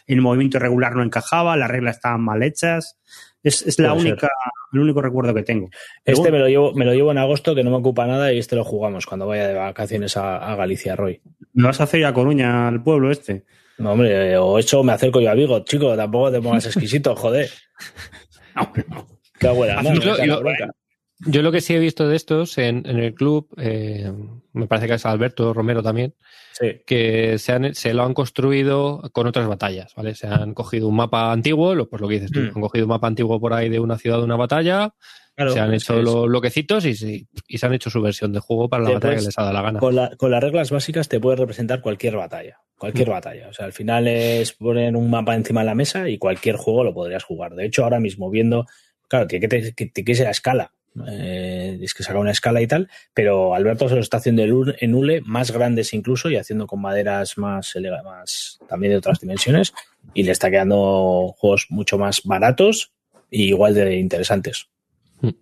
el 0.07 0.21
movimiento 0.21 0.57
irregular 0.59 0.95
no 0.95 1.03
encajaba, 1.03 1.57
las 1.57 1.71
reglas 1.71 1.97
estaban 1.97 2.23
mal 2.23 2.43
hechas. 2.43 2.99
Es, 3.43 3.79
la 3.81 3.93
única, 3.93 4.31
el 4.73 4.79
único 4.79 5.03
recuerdo 5.03 5.35
que 5.35 5.43
tengo. 5.43 5.69
este 6.05 6.31
me 6.31 6.39
lo 6.39 6.49
llevo, 6.49 6.73
me 6.75 6.85
lo 6.85 6.95
llevo 6.95 7.11
en 7.11 7.19
agosto, 7.19 7.55
que 7.55 7.65
no 7.65 7.71
me 7.71 7.77
ocupa 7.77 8.07
nada, 8.07 8.33
y 8.33 8.39
este 8.39 8.55
lo 8.55 8.65
jugamos 8.65 9.05
cuando 9.05 9.27
vaya 9.27 9.49
de 9.49 9.55
vacaciones 9.55 10.17
a, 10.17 10.55
Galicia, 10.55 10.95
Roy. 10.95 11.21
¿Me 11.53 11.65
vas 11.65 11.81
a 11.81 11.85
hacer 11.85 12.01
ir 12.01 12.07
a 12.07 12.15
Coruña, 12.15 12.69
al 12.69 12.83
pueblo 12.83 13.11
este? 13.11 13.45
No, 13.79 13.93
hombre, 13.93 14.37
o 14.37 14.59
eso 14.59 14.85
me 14.85 14.93
acerco 14.93 15.21
yo 15.21 15.31
a 15.31 15.35
Vigo, 15.35 15.65
chico, 15.65 15.97
tampoco 15.97 16.31
te 16.31 16.41
pongas 16.41 16.67
exquisito, 16.67 17.17
joder. 17.17 17.51
no, 18.55 18.73
no. 18.89 19.12
Yo, 21.25 21.43
lo 21.43 21.53
que 21.53 21.61
sí 21.61 21.75
he 21.75 21.79
visto 21.79 22.09
de 22.09 22.17
estos 22.17 22.59
en, 22.59 22.85
el 22.85 23.15
club, 23.15 23.49
eh, 23.57 24.13
me 24.53 24.67
parece 24.67 24.89
que 24.89 24.95
es 24.95 25.07
Alberto 25.07 25.53
Romero 25.55 25.83
también, 25.83 26.15
que 26.85 27.37
se, 27.39 27.75
se, 27.75 27.95
lo 27.95 28.03
han 28.03 28.15
construido 28.15 29.03
con 29.13 29.27
otras 29.27 29.47
batallas, 29.47 29.95
¿vale? 29.97 30.15
Se 30.15 30.27
han 30.27 30.53
cogido 30.55 30.89
un 30.89 30.97
mapa 30.97 31.31
antiguo, 31.31 31.75
lo, 31.75 31.89
pues 31.89 32.03
lo 32.03 32.09
que 32.09 32.15
dices 32.15 32.33
tú, 32.33 32.41
mm. 32.41 32.53
han 32.57 32.61
cogido 32.61 32.87
un 32.87 32.91
mapa 32.91 33.07
antiguo 33.07 33.41
por 33.41 33.53
ahí 33.53 33.69
de 33.69 33.79
una 33.79 33.99
ciudad 33.99 34.19
de 34.19 34.25
una 34.25 34.37
batalla, 34.37 34.95
se 35.37 35.61
han 35.61 35.73
hecho 35.73 36.01
los 36.03 36.27
bloquecitos 36.27 36.85
y, 36.85 36.95
se 36.95 37.67
han 37.67 37.73
hecho 37.73 37.89
su 37.89 38.03
versión 38.03 38.33
de 38.33 38.41
juego 38.41 38.69
para 38.69 38.85
la 38.85 38.91
batalla 38.93 39.17
que 39.17 39.23
les 39.23 39.39
ha 39.39 39.43
dado 39.43 39.55
la 39.55 39.63
gana. 39.63 39.81
Con, 39.81 39.95
las 40.31 40.43
reglas 40.43 40.71
básicas 40.71 41.09
te 41.09 41.21
puede 41.21 41.37
representar 41.37 41.81
cualquier 41.81 42.17
batalla. 42.17 42.59
Cualquier 42.77 43.09
mm. 43.09 43.13
batalla. 43.13 43.49
O 43.49 43.53
sea, 43.53 43.67
al 43.67 43.73
final 43.73 44.09
es 44.09 44.53
poner 44.53 44.95
un 44.97 45.09
mapa 45.09 45.35
encima 45.35 45.61
de 45.61 45.67
la 45.67 45.75
mesa 45.75 46.09
y 46.09 46.19
cualquier 46.19 46.57
juego 46.57 46.85
lo 46.85 46.93
podrías 46.93 47.25
jugar. 47.25 47.55
De 47.55 47.65
hecho, 47.65 47.85
ahora 47.85 48.01
mismo 48.01 48.29
viendo 48.29 48.67
Claro, 49.13 49.27
tiene 49.27 49.47
que, 49.47 49.75
que, 49.75 50.05
que 50.05 50.15
ser 50.15 50.27
a 50.27 50.31
escala. 50.31 50.73
Eh, 51.07 51.79
es 51.83 51.93
que 51.93 52.03
saca 52.03 52.19
una 52.19 52.31
escala 52.31 52.63
y 52.63 52.67
tal, 52.67 52.89
pero 53.13 53.55
Alberto 53.55 53.91
se 53.91 53.95
lo 53.95 54.01
está 54.01 54.17
haciendo 54.17 54.43
en 54.43 54.95
hule 54.95 55.21
más 55.21 55.51
grandes 55.51 55.93
incluso 55.93 56.31
y 56.31 56.37
haciendo 56.37 56.67
con 56.67 56.81
maderas 56.81 57.37
más, 57.37 57.75
más 58.05 58.59
también 58.67 58.93
de 58.93 58.97
otras 58.97 59.21
dimensiones 59.21 59.75
y 60.15 60.23
le 60.23 60.33
está 60.33 60.51
quedando 60.51 61.35
juegos 61.37 61.67
mucho 61.69 61.99
más 61.99 62.23
baratos 62.25 62.91
y 63.31 63.49
igual 63.49 63.75
de 63.75 63.97
interesantes. 63.97 64.71
Mm. 65.21 65.33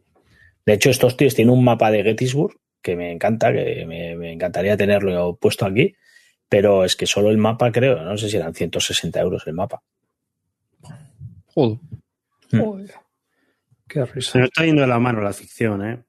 De 0.67 0.73
hecho, 0.73 0.91
estos 0.91 1.17
tíos 1.17 1.37
tienen 1.37 1.55
un 1.55 1.63
mapa 1.63 1.93
de 1.93 2.03
Gettysburg 2.03 2.57
que 2.83 2.97
me 2.97 3.13
encanta, 3.13 3.53
que 3.53 3.87
me, 3.87 4.33
encantaría 4.33 4.77
tenerlo 4.77 5.37
puesto 5.37 5.65
aquí, 5.65 5.95
pero 6.49 6.85
es 6.85 6.97
que 6.97 7.07
solo 7.07 7.31
el 7.31 7.39
mapa 7.39 7.71
creo, 7.71 8.03
no 8.03 8.19
sé 8.19 8.31
si 8.31 8.37
eran 8.37 8.53
160 8.53 9.21
euros 9.21 9.47
el 9.47 9.55
mapa. 9.55 9.81
Joder. 11.55 11.79
Mm. 12.51 12.89
Qué 13.91 14.05
risa. 14.05 14.33
Se 14.33 14.39
nos 14.39 14.49
está 14.49 14.65
yendo 14.65 14.83
de 14.83 14.87
la 14.87 15.01
mano 15.01 15.21
la 15.21 15.33
ficción, 15.33 15.85
¿eh? 15.85 16.05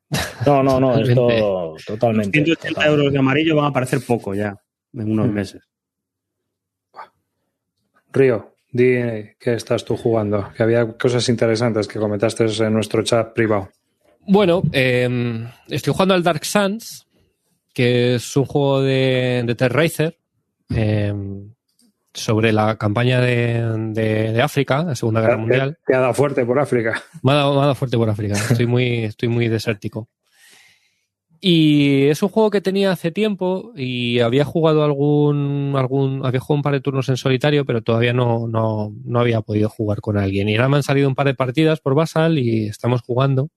No, 0.45 0.61
no, 0.61 0.79
no, 0.79 0.99
esto 0.99 1.75
totalmente. 1.87 2.37
180 2.37 2.85
euros 2.85 3.11
de 3.11 3.17
amarillo 3.17 3.55
van 3.55 3.65
a 3.65 3.73
parecer 3.73 4.01
poco 4.05 4.35
ya, 4.35 4.55
en 4.93 5.11
unos 5.11 5.27
mm. 5.27 5.33
meses. 5.33 5.61
Río, 8.13 8.53
di 8.71 9.33
que 9.39 9.53
estás 9.55 9.83
tú 9.83 9.97
jugando, 9.97 10.51
que 10.55 10.61
había 10.61 10.87
cosas 10.95 11.27
interesantes 11.29 11.87
que 11.87 11.97
comentaste 11.97 12.45
en 12.45 12.73
nuestro 12.73 13.01
chat 13.03 13.33
privado. 13.33 13.69
Bueno, 14.27 14.61
em, 14.71 15.47
estoy 15.67 15.93
jugando 15.93 16.13
al 16.13 16.21
Dark 16.21 16.45
Suns, 16.45 17.07
que 17.73 18.15
es 18.15 18.37
un 18.37 18.45
juego 18.45 18.81
de, 18.81 19.43
de 19.43 19.55
Terracer, 19.55 20.19
em, 20.69 21.51
sobre 22.13 22.51
la 22.51 22.77
campaña 22.77 23.21
de, 23.21 24.39
África, 24.43 24.83
la 24.83 24.95
Segunda 24.95 25.21
Guerra 25.21 25.37
Mundial. 25.37 25.77
Te, 25.85 25.95
ha 25.95 25.99
dado 25.99 26.13
fuerte 26.13 26.45
por 26.45 26.59
África. 26.59 27.01
Me 27.23 27.31
ha 27.31 27.35
dado, 27.35 27.75
fuerte 27.75 27.97
por 27.97 28.09
África. 28.09 28.35
Estoy 28.35 28.67
muy, 28.67 29.03
estoy 29.05 29.29
muy 29.29 29.47
desértico. 29.47 30.09
Y 31.43 32.03
es 32.03 32.21
un 32.21 32.29
juego 32.29 32.51
que 32.51 32.61
tenía 32.61 32.91
hace 32.91 33.09
tiempo 33.09 33.71
y 33.75 34.19
había 34.19 34.45
jugado 34.45 34.83
algún, 34.83 35.73
algún, 35.75 36.23
había 36.23 36.39
jugado 36.39 36.57
un 36.57 36.61
par 36.61 36.73
de 36.73 36.81
turnos 36.81 37.09
en 37.09 37.17
solitario, 37.17 37.65
pero 37.65 37.81
todavía 37.81 38.13
no, 38.13 38.47
no, 38.47 38.93
no 39.03 39.19
había 39.19 39.41
podido 39.41 39.67
jugar 39.67 40.01
con 40.01 40.17
alguien. 40.17 40.49
Y 40.49 40.55
ahora 40.55 40.69
me 40.69 40.77
han 40.77 40.83
salido 40.83 41.07
un 41.07 41.15
par 41.15 41.25
de 41.25 41.33
partidas 41.33 41.79
por 41.79 41.95
Basal 41.95 42.37
y 42.37 42.67
estamos 42.67 43.01
jugando. 43.01 43.49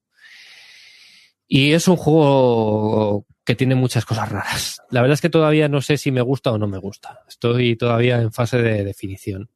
Y 1.47 1.73
es 1.73 1.87
un 1.87 1.97
juego 1.97 3.27
que 3.45 3.55
tiene 3.55 3.75
muchas 3.75 4.05
cosas 4.05 4.31
raras. 4.31 4.81
La 4.91 5.01
verdad 5.03 5.15
es 5.15 5.21
que 5.21 5.31
todavía 5.31 5.69
no 5.69 5.83
sé 5.83 5.99
si 5.99 6.11
me 6.11 6.23
gusta 6.23 6.51
o 6.53 6.59
no 6.59 6.67
me 6.67 6.79
gusta. 6.79 7.21
Estoy 7.29 7.77
todavía 7.77 8.21
en 8.21 8.33
fase 8.33 8.59
de 8.63 8.85
definición. 8.85 9.51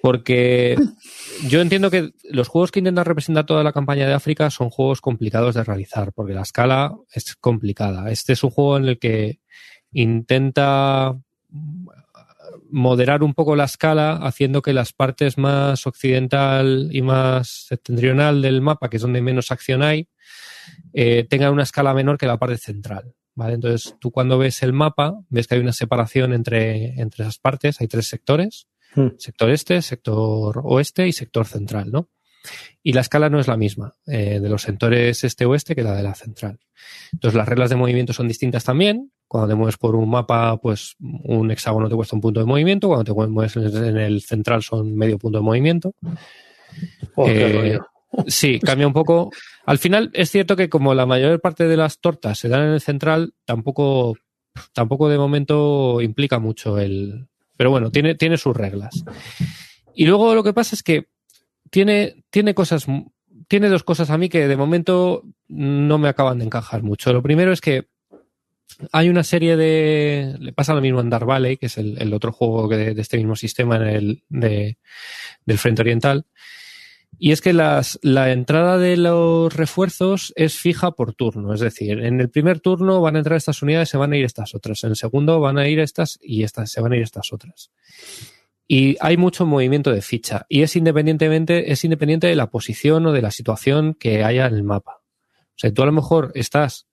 Porque 0.00 0.76
yo 1.48 1.60
entiendo 1.60 1.90
que 1.90 2.12
los 2.30 2.46
juegos 2.46 2.70
que 2.70 2.78
intentan 2.78 3.04
representar 3.04 3.46
toda 3.46 3.64
la 3.64 3.72
campaña 3.72 4.06
de 4.06 4.14
África 4.14 4.50
son 4.50 4.70
juegos 4.70 5.00
complicados 5.00 5.56
de 5.56 5.64
realizar, 5.64 6.12
porque 6.12 6.34
la 6.34 6.42
escala 6.42 6.94
es 7.12 7.34
complicada. 7.34 8.10
Este 8.10 8.34
es 8.34 8.44
un 8.44 8.50
juego 8.50 8.76
en 8.76 8.84
el 8.84 8.98
que 9.00 9.40
intenta 9.90 11.18
moderar 12.70 13.22
un 13.22 13.34
poco 13.34 13.56
la 13.56 13.64
escala, 13.64 14.16
haciendo 14.16 14.62
que 14.62 14.72
las 14.72 14.92
partes 14.92 15.38
más 15.38 15.86
occidental 15.86 16.90
y 16.92 17.02
más 17.02 17.66
septentrional 17.68 18.42
del 18.42 18.60
mapa, 18.60 18.88
que 18.88 18.96
es 18.96 19.02
donde 19.02 19.22
menos 19.22 19.50
acción 19.50 19.82
hay, 19.82 20.08
eh, 20.92 21.26
tenga 21.28 21.50
una 21.50 21.62
escala 21.62 21.94
menor 21.94 22.18
que 22.18 22.26
la 22.26 22.38
parte 22.38 22.56
central. 22.56 23.14
¿vale? 23.34 23.54
Entonces, 23.54 23.94
tú 24.00 24.10
cuando 24.10 24.38
ves 24.38 24.62
el 24.62 24.72
mapa, 24.72 25.20
ves 25.28 25.46
que 25.46 25.54
hay 25.54 25.60
una 25.60 25.72
separación 25.72 26.32
entre, 26.32 27.00
entre 27.00 27.24
esas 27.24 27.38
partes, 27.38 27.80
hay 27.80 27.86
tres 27.86 28.06
sectores, 28.06 28.66
hmm. 28.94 29.08
sector 29.18 29.50
este, 29.50 29.80
sector 29.82 30.60
oeste 30.64 31.06
y 31.06 31.12
sector 31.12 31.46
central, 31.46 31.90
¿no? 31.90 32.08
Y 32.82 32.92
la 32.92 33.00
escala 33.00 33.28
no 33.28 33.38
es 33.38 33.48
la 33.48 33.56
misma 33.56 33.94
eh, 34.06 34.40
de 34.40 34.48
los 34.48 34.62
sectores 34.62 35.22
este-oeste 35.24 35.74
que 35.74 35.82
la 35.82 35.94
de 35.94 36.02
la 36.02 36.14
central. 36.14 36.58
Entonces, 37.12 37.36
las 37.36 37.48
reglas 37.48 37.70
de 37.70 37.76
movimiento 37.76 38.12
son 38.12 38.28
distintas 38.28 38.64
también. 38.64 39.12
Cuando 39.26 39.48
te 39.48 39.54
mueves 39.54 39.76
por 39.76 39.94
un 39.94 40.08
mapa, 40.08 40.56
pues 40.58 40.94
un 40.98 41.50
hexágono 41.50 41.88
te 41.88 41.94
cuesta 41.94 42.16
un 42.16 42.22
punto 42.22 42.40
de 42.40 42.46
movimiento. 42.46 42.88
Cuando 42.88 43.04
te 43.04 43.28
mueves 43.28 43.56
en 43.56 43.96
el 43.98 44.22
central 44.22 44.62
son 44.62 44.94
medio 44.94 45.18
punto 45.18 45.38
de 45.38 45.44
movimiento. 45.44 45.94
Oh, 47.14 47.28
eh, 47.28 47.78
Sí, 48.26 48.58
cambia 48.60 48.86
un 48.86 48.92
poco. 48.92 49.30
Al 49.66 49.78
final 49.78 50.10
es 50.14 50.30
cierto 50.30 50.56
que 50.56 50.68
como 50.68 50.94
la 50.94 51.06
mayor 51.06 51.40
parte 51.40 51.68
de 51.68 51.76
las 51.76 52.00
tortas 52.00 52.38
se 52.38 52.48
dan 52.48 52.62
en 52.62 52.72
el 52.72 52.80
central, 52.80 53.34
tampoco, 53.44 54.16
tampoco 54.72 55.08
de 55.08 55.18
momento 55.18 56.00
implica 56.00 56.38
mucho 56.38 56.78
el. 56.78 57.28
Pero 57.56 57.70
bueno, 57.70 57.90
tiene, 57.90 58.14
tiene 58.14 58.36
sus 58.36 58.56
reglas. 58.56 59.04
Y 59.94 60.06
luego 60.06 60.34
lo 60.34 60.44
que 60.44 60.52
pasa 60.52 60.74
es 60.74 60.82
que 60.82 61.08
tiene, 61.70 62.24
tiene 62.30 62.54
cosas, 62.54 62.86
tiene 63.48 63.68
dos 63.68 63.82
cosas 63.82 64.10
a 64.10 64.18
mí 64.18 64.28
que 64.28 64.46
de 64.46 64.56
momento 64.56 65.24
no 65.48 65.98
me 65.98 66.08
acaban 66.08 66.38
de 66.38 66.44
encajar 66.44 66.82
mucho. 66.82 67.12
Lo 67.12 67.22
primero 67.22 67.52
es 67.52 67.60
que 67.60 67.88
hay 68.92 69.08
una 69.08 69.24
serie 69.24 69.56
de. 69.56 70.36
Le 70.38 70.52
pasa 70.52 70.74
lo 70.74 70.80
mismo 70.80 71.00
en 71.00 71.10
Dark 71.10 71.26
Valley, 71.26 71.56
que 71.56 71.66
es 71.66 71.78
el, 71.78 72.12
otro 72.14 72.32
juego 72.32 72.68
de, 72.68 72.94
de, 72.94 73.02
este 73.02 73.16
mismo 73.16 73.34
sistema 73.34 73.76
en 73.76 73.82
el, 73.82 74.22
de, 74.28 74.78
del 75.44 75.58
Frente 75.58 75.82
Oriental 75.82 76.26
y 77.20 77.32
es 77.32 77.40
que 77.40 77.52
las, 77.52 77.98
la 78.02 78.30
entrada 78.30 78.78
de 78.78 78.96
los 78.96 79.52
refuerzos 79.54 80.32
es 80.36 80.56
fija 80.56 80.92
por 80.92 81.14
turno. 81.14 81.52
Es 81.52 81.60
decir, 81.60 81.98
en 81.98 82.20
el 82.20 82.30
primer 82.30 82.60
turno 82.60 83.00
van 83.00 83.16
a 83.16 83.18
entrar 83.18 83.36
estas 83.36 83.60
unidades, 83.60 83.88
se 83.88 83.96
van 83.96 84.12
a 84.12 84.16
ir 84.16 84.24
estas 84.24 84.54
otras. 84.54 84.84
En 84.84 84.90
el 84.90 84.96
segundo 84.96 85.40
van 85.40 85.58
a 85.58 85.66
ir 85.66 85.80
estas 85.80 86.18
y 86.22 86.44
estas, 86.44 86.70
se 86.70 86.80
van 86.80 86.92
a 86.92 86.96
ir 86.96 87.02
estas 87.02 87.32
otras. 87.32 87.72
Y 88.68 88.96
hay 89.00 89.16
mucho 89.16 89.46
movimiento 89.46 89.90
de 89.90 90.00
ficha. 90.00 90.46
Y 90.48 90.62
es 90.62 90.76
independientemente, 90.76 91.72
es 91.72 91.82
independiente 91.82 92.28
de 92.28 92.36
la 92.36 92.50
posición 92.50 93.04
o 93.06 93.12
de 93.12 93.22
la 93.22 93.32
situación 93.32 93.94
que 93.94 94.22
haya 94.22 94.46
en 94.46 94.54
el 94.54 94.62
mapa. 94.62 95.00
O 95.00 95.56
sea, 95.56 95.74
tú 95.74 95.82
a 95.82 95.86
lo 95.86 95.92
mejor 95.92 96.30
estás, 96.36 96.86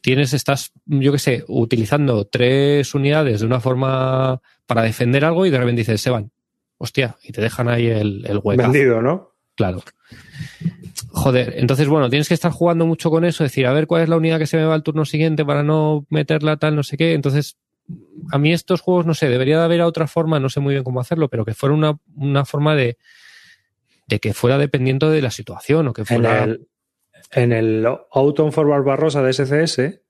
tienes, 0.00 0.32
estás, 0.32 0.72
yo 0.86 1.12
qué 1.12 1.18
sé, 1.20 1.44
utilizando 1.46 2.24
tres 2.24 2.92
unidades 2.92 3.40
de 3.40 3.46
una 3.46 3.60
forma 3.60 4.40
para 4.66 4.82
defender 4.82 5.24
algo 5.24 5.46
y 5.46 5.50
de 5.50 5.58
repente 5.58 5.82
dices, 5.82 6.00
se 6.00 6.10
van 6.10 6.32
hostia, 6.78 7.16
y 7.22 7.32
te 7.32 7.40
dejan 7.40 7.68
ahí 7.68 7.86
el, 7.86 8.24
el 8.26 8.40
hueco. 8.42 8.62
Vendido, 8.62 9.02
¿no? 9.02 9.34
Claro. 9.54 9.82
Joder, 11.08 11.54
entonces 11.56 11.88
bueno, 11.88 12.08
tienes 12.08 12.28
que 12.28 12.34
estar 12.34 12.52
jugando 12.52 12.86
mucho 12.86 13.10
con 13.10 13.24
eso, 13.24 13.42
decir, 13.42 13.66
a 13.66 13.72
ver 13.72 13.86
cuál 13.86 14.02
es 14.02 14.08
la 14.08 14.16
unidad 14.16 14.38
que 14.38 14.46
se 14.46 14.56
me 14.56 14.64
va 14.64 14.74
al 14.74 14.84
turno 14.84 15.04
siguiente 15.04 15.44
para 15.44 15.64
no 15.64 16.06
meterla 16.10 16.56
tal, 16.56 16.76
no 16.76 16.84
sé 16.84 16.96
qué. 16.96 17.14
Entonces, 17.14 17.58
a 18.30 18.38
mí 18.38 18.52
estos 18.52 18.80
juegos, 18.80 19.04
no 19.04 19.14
sé, 19.14 19.28
debería 19.28 19.58
de 19.58 19.64
haber 19.64 19.80
otra 19.80 20.06
forma, 20.06 20.38
no 20.38 20.48
sé 20.48 20.60
muy 20.60 20.74
bien 20.74 20.84
cómo 20.84 21.00
hacerlo, 21.00 21.28
pero 21.28 21.44
que 21.44 21.54
fuera 21.54 21.74
una, 21.74 21.98
una 22.14 22.44
forma 22.44 22.76
de, 22.76 22.98
de 24.06 24.20
que 24.20 24.32
fuera 24.32 24.58
dependiendo 24.58 25.10
de 25.10 25.22
la 25.22 25.30
situación 25.30 25.88
o 25.88 25.92
que 25.92 26.04
fuera... 26.04 26.44
En 26.44 26.50
el, 26.50 26.68
en 27.32 27.52
el 27.52 27.86
Autumn 28.12 28.52
for 28.52 28.68
Barbarossa 28.68 29.22
de 29.22 29.32
SCS, 29.32 30.00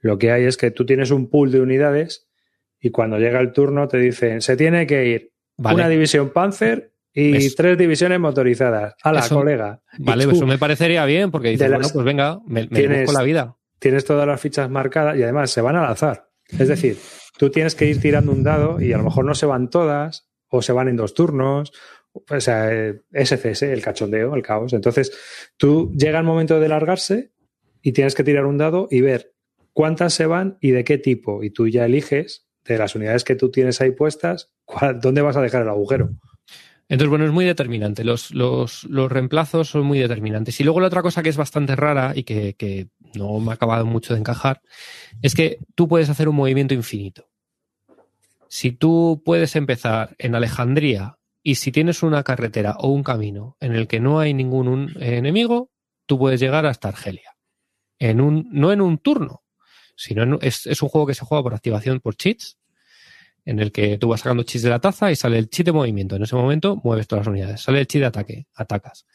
lo 0.00 0.18
que 0.18 0.30
hay 0.30 0.44
es 0.44 0.56
que 0.56 0.70
tú 0.70 0.84
tienes 0.84 1.10
un 1.10 1.30
pool 1.30 1.50
de 1.50 1.60
unidades 1.60 2.28
y 2.80 2.90
cuando 2.90 3.18
llega 3.18 3.40
el 3.40 3.52
turno 3.52 3.88
te 3.88 3.98
dicen, 3.98 4.40
se 4.40 4.56
tiene 4.56 4.86
que 4.86 5.06
ir 5.06 5.29
una 5.60 5.88
división 5.88 6.30
Panzer 6.30 6.92
y 7.12 7.54
tres 7.54 7.76
divisiones 7.76 8.20
motorizadas. 8.20 8.94
A 9.02 9.12
la 9.12 9.28
colega. 9.28 9.82
Vale, 9.98 10.24
eso 10.24 10.46
me 10.46 10.58
parecería 10.58 11.04
bien, 11.04 11.30
porque 11.30 11.50
dices, 11.50 11.68
bueno, 11.68 11.88
pues 11.92 12.04
venga, 12.04 12.40
me, 12.46 12.66
me 12.68 13.04
con 13.04 13.14
la 13.14 13.22
vida. 13.22 13.56
Tienes 13.78 14.04
todas 14.04 14.26
las 14.26 14.40
fichas 14.40 14.68
marcadas 14.70 15.16
y 15.16 15.22
además 15.22 15.50
se 15.50 15.60
van 15.60 15.76
al 15.76 15.86
azar. 15.86 16.28
Es 16.58 16.68
decir, 16.68 16.98
tú 17.38 17.50
tienes 17.50 17.74
que 17.74 17.86
ir 17.86 18.00
tirando 18.00 18.32
un 18.32 18.42
dado 18.42 18.80
y 18.80 18.92
a 18.92 18.98
lo 18.98 19.04
mejor 19.04 19.24
no 19.24 19.34
se 19.34 19.46
van 19.46 19.70
todas, 19.70 20.28
o 20.48 20.62
se 20.62 20.72
van 20.72 20.88
en 20.88 20.96
dos 20.96 21.14
turnos. 21.14 21.72
O 22.12 22.40
sea, 22.40 22.70
SCS, 23.12 23.62
el 23.62 23.82
cachondeo, 23.82 24.34
el 24.34 24.42
caos. 24.42 24.72
Entonces, 24.72 25.12
tú 25.56 25.92
llega 25.96 26.18
el 26.18 26.24
momento 26.24 26.58
de 26.58 26.68
largarse 26.68 27.32
y 27.82 27.92
tienes 27.92 28.14
que 28.14 28.24
tirar 28.24 28.46
un 28.46 28.58
dado 28.58 28.88
y 28.90 29.00
ver 29.00 29.32
cuántas 29.72 30.12
se 30.12 30.26
van 30.26 30.58
y 30.60 30.72
de 30.72 30.84
qué 30.84 30.98
tipo. 30.98 31.44
Y 31.44 31.50
tú 31.50 31.68
ya 31.68 31.86
eliges 31.86 32.49
de 32.64 32.78
las 32.78 32.94
unidades 32.94 33.24
que 33.24 33.36
tú 33.36 33.50
tienes 33.50 33.80
ahí 33.80 33.90
puestas, 33.90 34.50
¿dónde 35.00 35.22
vas 35.22 35.36
a 35.36 35.42
dejar 35.42 35.62
el 35.62 35.68
agujero? 35.68 36.10
Entonces, 36.88 37.08
bueno, 37.08 37.24
es 37.24 37.30
muy 37.30 37.44
determinante. 37.44 38.02
Los, 38.02 38.32
los, 38.32 38.82
los, 38.84 39.10
reemplazos 39.12 39.68
son 39.68 39.86
muy 39.86 40.00
determinantes. 40.00 40.58
Y 40.60 40.64
luego 40.64 40.80
la 40.80 40.88
otra 40.88 41.02
cosa 41.02 41.22
que 41.22 41.28
es 41.28 41.36
bastante 41.36 41.76
rara 41.76 42.12
y 42.16 42.24
que, 42.24 42.54
que, 42.54 42.88
no 43.14 43.38
me 43.40 43.52
ha 43.52 43.54
acabado 43.54 43.86
mucho 43.86 44.14
de 44.14 44.20
encajar 44.20 44.60
es 45.22 45.34
que 45.34 45.58
tú 45.74 45.88
puedes 45.88 46.10
hacer 46.10 46.28
un 46.28 46.36
movimiento 46.36 46.74
infinito. 46.74 47.28
Si 48.48 48.72
tú 48.72 49.22
puedes 49.24 49.54
empezar 49.54 50.16
en 50.18 50.34
Alejandría 50.34 51.18
y 51.42 51.56
si 51.56 51.72
tienes 51.72 52.02
una 52.02 52.22
carretera 52.22 52.76
o 52.78 52.88
un 52.88 53.02
camino 53.02 53.56
en 53.60 53.74
el 53.74 53.86
que 53.86 54.00
no 54.00 54.18
hay 54.18 54.34
ningún 54.34 54.92
enemigo, 55.00 55.70
tú 56.06 56.18
puedes 56.18 56.40
llegar 56.40 56.66
hasta 56.66 56.88
Argelia. 56.88 57.36
En 58.00 58.20
un, 58.20 58.48
no 58.50 58.72
en 58.72 58.80
un 58.80 58.98
turno, 58.98 59.42
sino 60.00 60.38
es, 60.40 60.66
es 60.66 60.80
un 60.82 60.88
juego 60.88 61.06
que 61.06 61.14
se 61.14 61.26
juega 61.26 61.42
por 61.42 61.54
activación 61.54 62.00
por 62.00 62.16
cheats 62.16 62.58
en 63.44 63.58
el 63.58 63.70
que 63.70 63.98
tú 63.98 64.08
vas 64.08 64.20
sacando 64.20 64.44
chis 64.44 64.62
de 64.62 64.70
la 64.70 64.78
taza 64.78 65.10
y 65.10 65.16
sale 65.16 65.36
el 65.38 65.50
chit 65.50 65.66
de 65.66 65.72
movimiento. 65.72 66.16
En 66.16 66.22
ese 66.22 66.36
momento 66.36 66.80
mueves 66.82 67.06
todas 67.06 67.26
las 67.26 67.32
unidades. 67.32 67.60
Sale 67.60 67.80
el 67.80 67.86
chit 67.86 68.00
de 68.00 68.06
ataque, 68.06 68.46
atacas. 68.54 69.06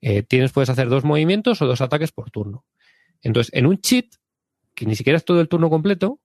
Eh, 0.00 0.22
tienes, 0.22 0.52
puedes 0.52 0.70
hacer 0.70 0.88
dos 0.88 1.04
movimientos 1.04 1.60
o 1.60 1.66
dos 1.66 1.82
ataques 1.82 2.12
por 2.12 2.30
turno. 2.30 2.64
Entonces, 3.20 3.52
en 3.54 3.66
un 3.66 3.78
cheat, 3.78 4.06
que 4.74 4.86
ni 4.86 4.96
siquiera 4.96 5.18
es 5.18 5.24
todo 5.24 5.40
el 5.40 5.48
turno 5.48 5.68
completo, 5.68 6.20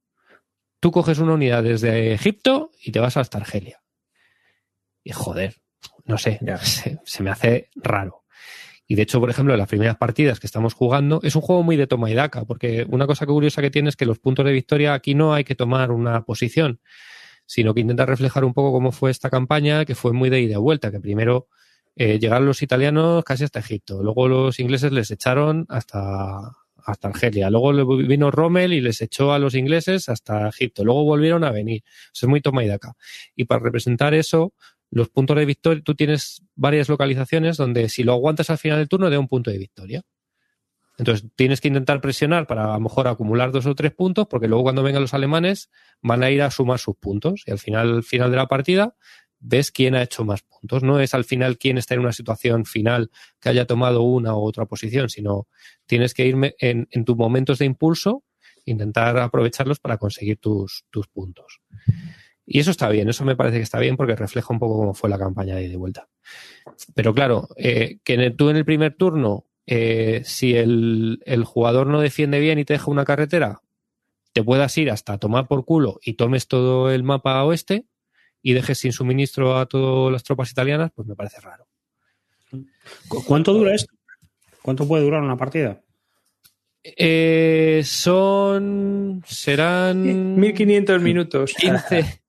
tú 0.80 0.92
coges 0.92 1.20
una 1.20 1.34
unidad 1.34 1.64
desde 1.64 2.14
Egipto 2.14 2.72
y 2.82 2.92
te 2.92 3.00
vas 3.00 3.18
hasta 3.18 3.40
Argelia. 3.40 3.84
Y 5.04 5.12
joder, 5.12 5.56
no 6.06 6.18
sé, 6.18 6.40
se, 6.64 7.00
se, 7.04 7.24
me 7.24 7.30
hace 7.30 7.70
raro. 7.76 8.24
Y 8.88 8.96
de 8.96 9.02
hecho, 9.02 9.20
por 9.20 9.30
ejemplo, 9.30 9.54
en 9.54 9.60
las 9.60 9.68
primeras 9.68 9.98
partidas 9.98 10.40
que 10.40 10.48
estamos 10.48 10.74
jugando, 10.74 11.20
es 11.22 11.36
un 11.36 11.42
juego 11.42 11.62
muy 11.62 11.76
de 11.76 11.88
toma 11.88 12.10
y 12.10 12.14
daca, 12.14 12.46
porque 12.46 12.86
una 12.90 13.06
cosa 13.06 13.26
curiosa 13.26 13.62
que 13.62 13.70
tiene 13.70 13.90
es 13.90 13.98
que 13.98 14.06
los 14.06 14.18
puntos 14.18 14.46
de 14.46 14.54
victoria 14.54 14.94
aquí 14.94 15.14
no 15.14 15.34
hay 15.34 15.44
que 15.44 15.56
tomar 15.56 15.92
una 15.92 16.24
posición, 16.24 16.80
sino 17.46 17.74
que 17.74 17.82
intenta 17.82 18.06
reflejar 18.06 18.46
un 18.46 18.54
poco 18.54 18.72
cómo 18.72 18.94
fue 18.94 19.12
esta 19.12 19.30
campaña, 19.30 19.84
que 19.84 19.94
fue 19.94 20.14
muy 20.14 20.30
de 20.30 20.42
ida 20.42 20.54
y 20.54 20.58
vuelta, 20.58 20.90
que 20.90 21.02
primero 21.02 21.48
eh, 21.98 22.18
llegaron 22.18 22.46
los 22.46 22.62
italianos 22.62 23.26
casi 23.26 23.44
hasta 23.44 23.60
Egipto, 23.60 24.02
luego 24.02 24.28
los 24.30 24.60
ingleses 24.60 24.94
les 24.94 25.12
echaron 25.12 25.66
hasta, 25.68 26.54
hasta 26.88 27.08
Argelia, 27.10 27.50
luego 27.50 27.98
vino 27.98 28.32
Rommel 28.32 28.72
y 28.72 28.80
les 28.80 29.02
echó 29.02 29.34
a 29.34 29.40
los 29.40 29.56
ingleses 29.56 30.08
hasta 30.08 30.48
Egipto, 30.48 30.86
luego 30.86 31.04
volvieron 31.04 31.44
a 31.44 31.52
venir. 31.52 31.84
Es 32.14 32.24
muy 32.28 32.40
toma 32.40 32.64
y 32.64 32.68
daca. 32.68 32.96
Y 33.36 33.44
para 33.44 33.62
representar 33.62 34.14
eso, 34.14 34.54
los 34.90 35.10
puntos 35.10 35.38
de 35.38 35.46
victoria, 35.46 35.84
tú 35.84 35.96
tienes 35.96 36.44
varias 36.56 36.90
localizaciones 36.90 37.58
donde 37.58 37.90
si 37.90 38.04
lo 38.04 38.14
aguantas 38.14 38.50
al 38.50 38.58
final 38.58 38.80
del 38.80 38.88
turno, 38.88 39.10
da 39.10 39.20
un 39.20 39.28
punto 39.28 39.52
de 39.52 39.58
victoria. 39.58 40.02
Entonces 40.98 41.30
tienes 41.36 41.62
que 41.62 41.68
intentar 41.68 42.02
presionar 42.02 42.48
para 42.48 42.74
a 42.74 42.78
lo 42.78 42.80
mejor 42.80 43.08
acumular 43.08 43.52
dos 43.52 43.66
o 43.68 43.76
tres 43.76 43.92
puntos, 43.92 44.28
porque 44.28 44.48
luego 44.48 44.64
cuando 44.64 44.82
vengan 44.82 45.02
los 45.02 45.14
alemanes 45.14 45.70
van 46.02 46.24
a 46.24 46.32
ir 46.32 46.42
a 46.42 46.50
sumar 46.50 46.80
sus 46.80 46.96
puntos. 46.96 47.44
Y 47.46 47.52
al 47.52 47.60
final, 47.60 47.96
al 47.98 48.04
final 48.04 48.32
de 48.32 48.38
la 48.38 48.48
partida, 48.48 48.96
ves 49.40 49.72
quién 49.72 49.94
ha 49.94 50.02
hecho 50.02 50.26
más 50.26 50.42
puntos. 50.42 50.82
No 50.82 51.00
es 51.00 51.14
al 51.14 51.24
final 51.24 51.60
quién 51.60 51.78
está 51.78 51.94
en 51.94 52.00
una 52.00 52.14
situación 52.14 52.66
final 52.66 53.12
que 53.40 53.50
haya 53.50 53.66
tomado 53.66 54.02
una 54.02 54.36
u 54.36 54.40
otra 54.40 54.66
posición, 54.66 55.10
sino 55.10 55.48
tienes 55.86 56.16
que 56.16 56.26
irme 56.26 56.56
en, 56.60 56.88
en 56.90 57.06
tus 57.06 57.16
momentos 57.16 57.60
de 57.60 57.66
impulso 57.66 58.24
intentar 58.68 59.18
aprovecharlos 59.18 59.80
para 59.80 59.98
conseguir 59.98 60.38
tus, 60.38 60.86
tus 60.90 61.08
puntos. 61.08 61.62
Y 62.50 62.60
eso 62.60 62.72
está 62.72 62.88
bien, 62.88 63.10
eso 63.10 63.26
me 63.26 63.36
parece 63.36 63.58
que 63.58 63.64
está 63.64 63.78
bien 63.78 63.98
porque 63.98 64.16
refleja 64.16 64.54
un 64.54 64.60
poco 64.60 64.78
cómo 64.78 64.94
fue 64.94 65.10
la 65.10 65.20
campaña 65.20 65.56
de, 65.58 65.68
de 65.68 65.76
vuelta. 65.76 66.08
Pero 66.96 67.14
claro, 67.14 67.50
eh, 67.58 68.00
que 68.06 68.32
tú 68.32 68.50
en 68.50 68.56
el 68.56 68.64
primer 68.64 68.96
turno, 68.96 69.46
eh, 69.66 70.22
si 70.24 70.56
el, 70.56 71.22
el, 71.26 71.44
jugador 71.44 71.88
no 71.88 72.00
defiende 72.00 72.40
bien 72.40 72.58
y 72.58 72.64
te 72.64 72.74
deja 72.74 72.90
una 72.90 73.04
carretera, 73.04 73.62
te 74.32 74.44
puedas 74.44 74.78
ir 74.78 74.90
hasta 74.90 75.18
tomar 75.18 75.48
por 75.48 75.66
culo 75.66 76.00
y 76.02 76.14
tomes 76.14 76.48
todo 76.48 76.90
el 76.90 77.04
mapa 77.04 77.44
oeste 77.44 77.86
y 78.42 78.54
dejes 78.54 78.78
sin 78.78 78.94
suministro 78.94 79.58
a 79.58 79.66
todas 79.66 80.14
las 80.14 80.24
tropas 80.24 80.50
italianas, 80.50 80.92
pues 80.96 81.06
me 81.06 81.16
parece 81.16 81.42
raro. 81.42 81.68
¿Cuánto 83.28 83.52
dura 83.52 83.76
esto? 83.76 83.94
¿Cuánto 84.62 84.88
puede 84.88 85.04
durar 85.04 85.22
una 85.22 85.36
partida? 85.36 85.82
Eh, 86.82 87.82
son. 87.84 89.22
serán. 89.26 90.40
1500 90.40 91.02
minutos. 91.02 91.54
15. 91.58 92.22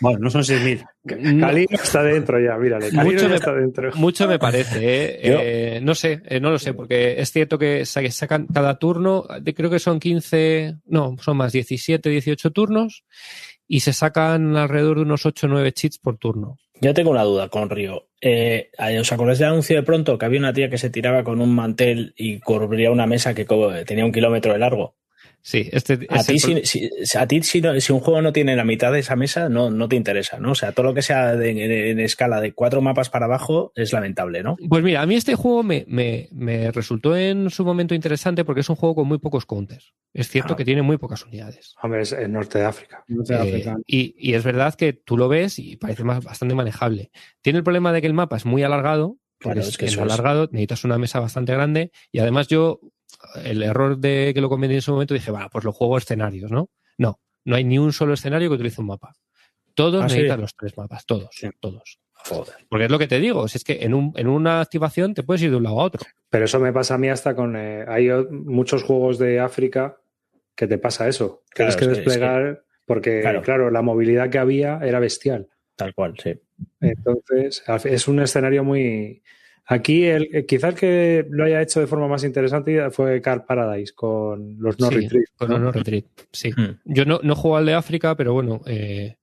Bueno, 0.00 0.18
no 0.18 0.30
son 0.30 0.42
6.000. 0.42 1.40
Calino 1.40 1.78
está 1.82 2.02
dentro 2.02 2.38
ya, 2.38 2.56
mírale. 2.56 2.90
mucho 2.92 3.28
me, 3.28 3.36
está 3.36 3.54
dentro. 3.54 3.90
Mucho 3.94 4.28
me 4.28 4.38
parece, 4.38 4.78
¿eh? 4.78 5.20
eh 5.22 5.80
no 5.82 5.94
sé, 5.94 6.20
eh, 6.26 6.40
no 6.40 6.50
lo 6.50 6.58
sé, 6.58 6.74
porque 6.74 7.14
es 7.18 7.32
cierto 7.32 7.58
que 7.58 7.86
sacan 7.86 8.46
cada 8.52 8.78
turno, 8.78 9.24
creo 9.54 9.70
que 9.70 9.78
son 9.78 10.00
15, 10.00 10.76
no, 10.86 11.16
son 11.20 11.36
más 11.38 11.52
17, 11.52 12.10
18 12.10 12.50
turnos, 12.50 13.04
y 13.66 13.80
se 13.80 13.92
sacan 13.92 14.56
alrededor 14.56 14.96
de 14.96 15.02
unos 15.02 15.24
8 15.24 15.46
o 15.46 15.50
9 15.50 15.72
cheats 15.72 15.98
por 15.98 16.18
turno. 16.18 16.58
Yo 16.80 16.92
tengo 16.92 17.10
una 17.10 17.22
duda 17.22 17.48
con 17.48 17.70
Río. 17.70 18.08
Eh, 18.20 18.70
¿Os 19.00 19.12
acordáis 19.12 19.38
del 19.38 19.48
anuncio 19.48 19.76
de 19.76 19.84
pronto 19.84 20.18
que 20.18 20.26
había 20.26 20.40
una 20.40 20.52
tía 20.52 20.68
que 20.68 20.76
se 20.76 20.90
tiraba 20.90 21.22
con 21.22 21.40
un 21.40 21.54
mantel 21.54 22.12
y 22.16 22.40
cubría 22.40 22.90
una 22.90 23.06
mesa 23.06 23.32
que 23.32 23.46
tenía 23.86 24.04
un 24.04 24.12
kilómetro 24.12 24.52
de 24.52 24.58
largo? 24.58 24.96
Sí, 25.46 25.68
este, 25.72 26.06
a 26.08 26.24
ti, 26.24 26.38
si, 26.38 26.64
si, 26.64 27.18
a 27.18 27.26
ti 27.26 27.42
si, 27.42 27.60
si, 27.80 27.92
un 27.92 28.00
juego 28.00 28.22
no 28.22 28.32
tiene 28.32 28.56
la 28.56 28.64
mitad 28.64 28.90
de 28.90 29.00
esa 29.00 29.14
mesa, 29.14 29.50
no, 29.50 29.70
no 29.70 29.90
te 29.90 29.96
interesa, 29.96 30.38
¿no? 30.38 30.52
O 30.52 30.54
sea, 30.54 30.72
todo 30.72 30.86
lo 30.86 30.94
que 30.94 31.02
sea 31.02 31.36
de, 31.36 31.50
en, 31.50 31.70
en, 31.70 32.00
escala 32.00 32.40
de 32.40 32.54
cuatro 32.54 32.80
mapas 32.80 33.10
para 33.10 33.26
abajo 33.26 33.70
es 33.74 33.92
lamentable, 33.92 34.42
¿no? 34.42 34.56
Pues 34.70 34.82
mira, 34.82 35.02
a 35.02 35.06
mí 35.06 35.16
este 35.16 35.34
juego 35.34 35.62
me, 35.62 35.84
me, 35.86 36.30
me 36.32 36.72
resultó 36.72 37.14
en 37.14 37.50
su 37.50 37.62
momento 37.62 37.94
interesante 37.94 38.42
porque 38.42 38.62
es 38.62 38.70
un 38.70 38.76
juego 38.76 38.94
con 38.94 39.06
muy 39.06 39.18
pocos 39.18 39.44
counters. 39.44 39.92
Es 40.14 40.30
cierto 40.30 40.54
ah. 40.54 40.56
que 40.56 40.64
tiene 40.64 40.80
muy 40.80 40.96
pocas 40.96 41.26
unidades. 41.26 41.74
Hombre, 41.82 42.00
es 42.00 42.12
en 42.12 42.32
Norte 42.32 42.60
de 42.60 42.64
África. 42.64 43.04
Norte 43.08 43.34
de 43.34 43.40
África. 43.40 43.76
Eh, 43.80 43.82
y, 43.86 44.30
y, 44.30 44.32
es 44.32 44.44
verdad 44.44 44.74
que 44.74 44.94
tú 44.94 45.18
lo 45.18 45.28
ves 45.28 45.58
y 45.58 45.76
parece 45.76 46.04
más, 46.04 46.24
bastante 46.24 46.54
manejable. 46.54 47.10
Tiene 47.42 47.58
el 47.58 47.64
problema 47.64 47.92
de 47.92 48.00
que 48.00 48.06
el 48.06 48.14
mapa 48.14 48.38
es 48.38 48.46
muy 48.46 48.62
alargado, 48.62 49.18
Claro, 49.38 49.60
es 49.60 49.76
que 49.76 49.86
es 49.86 49.98
alargado, 49.98 50.48
necesitas 50.52 50.84
una 50.84 50.96
mesa 50.96 51.20
bastante 51.20 51.52
grande 51.52 51.90
y 52.10 52.20
además 52.20 52.48
yo 52.48 52.80
el 53.44 53.62
error 53.62 53.98
de 53.98 54.32
que 54.34 54.40
lo 54.40 54.48
comenté 54.48 54.74
en 54.74 54.82
su 54.82 54.92
momento, 54.92 55.14
dije, 55.14 55.30
bueno, 55.30 55.48
pues 55.50 55.64
lo 55.64 55.72
juego 55.72 55.98
escenarios, 55.98 56.50
¿no? 56.50 56.70
No, 56.98 57.20
no 57.44 57.56
hay 57.56 57.64
ni 57.64 57.78
un 57.78 57.92
solo 57.92 58.14
escenario 58.14 58.48
que 58.48 58.54
utilice 58.54 58.80
un 58.80 58.88
mapa. 58.88 59.14
Todos 59.74 60.02
¿Ah, 60.02 60.04
necesitan 60.04 60.36
sí? 60.36 60.42
los 60.42 60.54
tres 60.56 60.76
mapas, 60.76 61.04
todos, 61.06 61.28
sí. 61.32 61.48
todos. 61.60 61.98
Joder. 62.12 62.54
Porque 62.68 62.84
es 62.86 62.90
lo 62.90 62.98
que 62.98 63.06
te 63.06 63.18
digo, 63.20 63.44
es 63.44 63.64
que 63.64 63.80
en, 63.82 63.92
un, 63.92 64.12
en, 64.16 64.28
una 64.28 64.60
activación 64.60 65.12
te 65.12 65.22
puedes 65.22 65.42
ir 65.42 65.50
de 65.50 65.56
un 65.56 65.64
lado 65.64 65.80
a 65.80 65.84
otro. 65.84 66.02
Pero 66.30 66.46
eso 66.46 66.58
me 66.58 66.72
pasa 66.72 66.94
a 66.94 66.98
mí 66.98 67.08
hasta 67.08 67.34
con... 67.34 67.54
Eh, 67.56 67.84
hay 67.86 68.08
muchos 68.30 68.82
juegos 68.82 69.18
de 69.18 69.40
África 69.40 69.98
que 70.54 70.66
te 70.66 70.78
pasa 70.78 71.06
eso. 71.06 71.42
Tienes 71.54 71.76
claro, 71.76 71.92
que 71.92 71.96
desplegar... 71.96 72.46
Es 72.46 72.56
que, 72.56 72.64
porque, 72.86 73.20
claro. 73.20 73.42
claro, 73.42 73.70
la 73.70 73.82
movilidad 73.82 74.30
que 74.30 74.38
había 74.38 74.78
era 74.82 75.00
bestial. 75.00 75.48
Tal 75.76 75.94
cual, 75.94 76.14
sí. 76.22 76.34
Entonces, 76.80 77.64
es 77.84 78.08
un 78.08 78.20
escenario 78.20 78.62
muy, 78.62 79.22
Aquí, 79.66 80.04
el, 80.04 80.28
eh, 80.32 80.44
quizá 80.46 80.68
el 80.68 80.74
que 80.74 81.26
lo 81.30 81.44
haya 81.44 81.62
hecho 81.62 81.80
de 81.80 81.86
forma 81.86 82.06
más 82.06 82.22
interesante 82.22 82.90
fue 82.90 83.22
Car 83.22 83.46
Paradise 83.46 83.94
con 83.94 84.56
los 84.58 84.78
No 84.78 84.88
sí, 84.88 84.96
Retreat. 84.96 85.26
Con 85.36 85.50
los 85.50 85.60
No 85.60 85.72
Retreat, 85.72 86.04
sí. 86.32 86.50
Hmm. 86.54 86.78
Yo 86.84 87.06
no, 87.06 87.20
no 87.22 87.34
juego 87.34 87.56
al 87.56 87.66
de 87.66 87.74
África, 87.74 88.14
pero 88.14 88.34
bueno, 88.34 88.60
eh, 88.66 89.16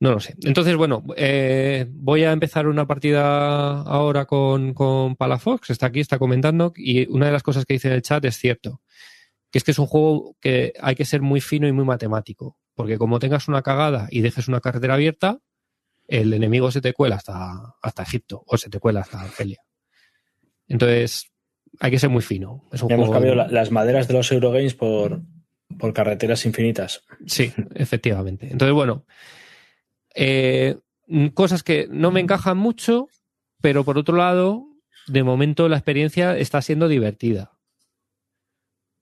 no 0.00 0.10
lo 0.10 0.18
sé. 0.18 0.34
Entonces, 0.42 0.74
bueno, 0.74 1.04
eh, 1.16 1.86
voy 1.88 2.24
a 2.24 2.32
empezar 2.32 2.66
una 2.66 2.88
partida 2.88 3.82
ahora 3.82 4.24
con, 4.24 4.74
con 4.74 5.14
Palafox, 5.14 5.70
está 5.70 5.86
aquí, 5.86 6.00
está 6.00 6.18
comentando, 6.18 6.72
y 6.74 7.08
una 7.08 7.26
de 7.26 7.32
las 7.32 7.44
cosas 7.44 7.64
que 7.64 7.74
dice 7.74 7.86
en 7.86 7.94
el 7.94 8.02
chat 8.02 8.24
es 8.24 8.36
cierto, 8.36 8.80
que 9.52 9.58
es 9.58 9.64
que 9.64 9.70
es 9.70 9.78
un 9.78 9.86
juego 9.86 10.36
que 10.40 10.72
hay 10.80 10.96
que 10.96 11.04
ser 11.04 11.22
muy 11.22 11.40
fino 11.40 11.68
y 11.68 11.72
muy 11.72 11.84
matemático, 11.84 12.58
porque 12.74 12.98
como 12.98 13.20
tengas 13.20 13.46
una 13.46 13.62
cagada 13.62 14.08
y 14.10 14.22
dejes 14.22 14.48
una 14.48 14.60
carretera 14.60 14.94
abierta, 14.94 15.38
el 16.06 16.32
enemigo 16.32 16.70
se 16.70 16.80
te 16.80 16.92
cuela 16.92 17.16
hasta, 17.16 17.74
hasta 17.80 18.02
Egipto 18.02 18.42
o 18.46 18.56
se 18.56 18.70
te 18.70 18.78
cuela 18.78 19.00
hasta 19.00 19.20
Argelia. 19.20 19.60
Entonces, 20.68 21.30
hay 21.80 21.90
que 21.90 21.98
ser 21.98 22.10
muy 22.10 22.22
fino. 22.22 22.64
Es 22.72 22.82
un 22.82 22.88
ya 22.88 22.94
hemos 22.96 23.10
cambiado 23.10 23.44
de... 23.44 23.52
las 23.52 23.70
maderas 23.70 24.08
de 24.08 24.14
los 24.14 24.30
Eurogames 24.30 24.74
por, 24.74 25.22
por 25.78 25.92
carreteras 25.92 26.44
infinitas. 26.46 27.04
Sí, 27.26 27.52
efectivamente. 27.74 28.48
Entonces, 28.50 28.74
bueno, 28.74 29.04
eh, 30.14 30.76
cosas 31.34 31.62
que 31.62 31.88
no 31.90 32.10
me 32.10 32.20
encajan 32.20 32.56
mucho, 32.58 33.08
pero 33.60 33.84
por 33.84 33.98
otro 33.98 34.16
lado, 34.16 34.66
de 35.06 35.22
momento 35.22 35.68
la 35.68 35.76
experiencia 35.76 36.36
está 36.36 36.62
siendo 36.62 36.88
divertida. 36.88 37.51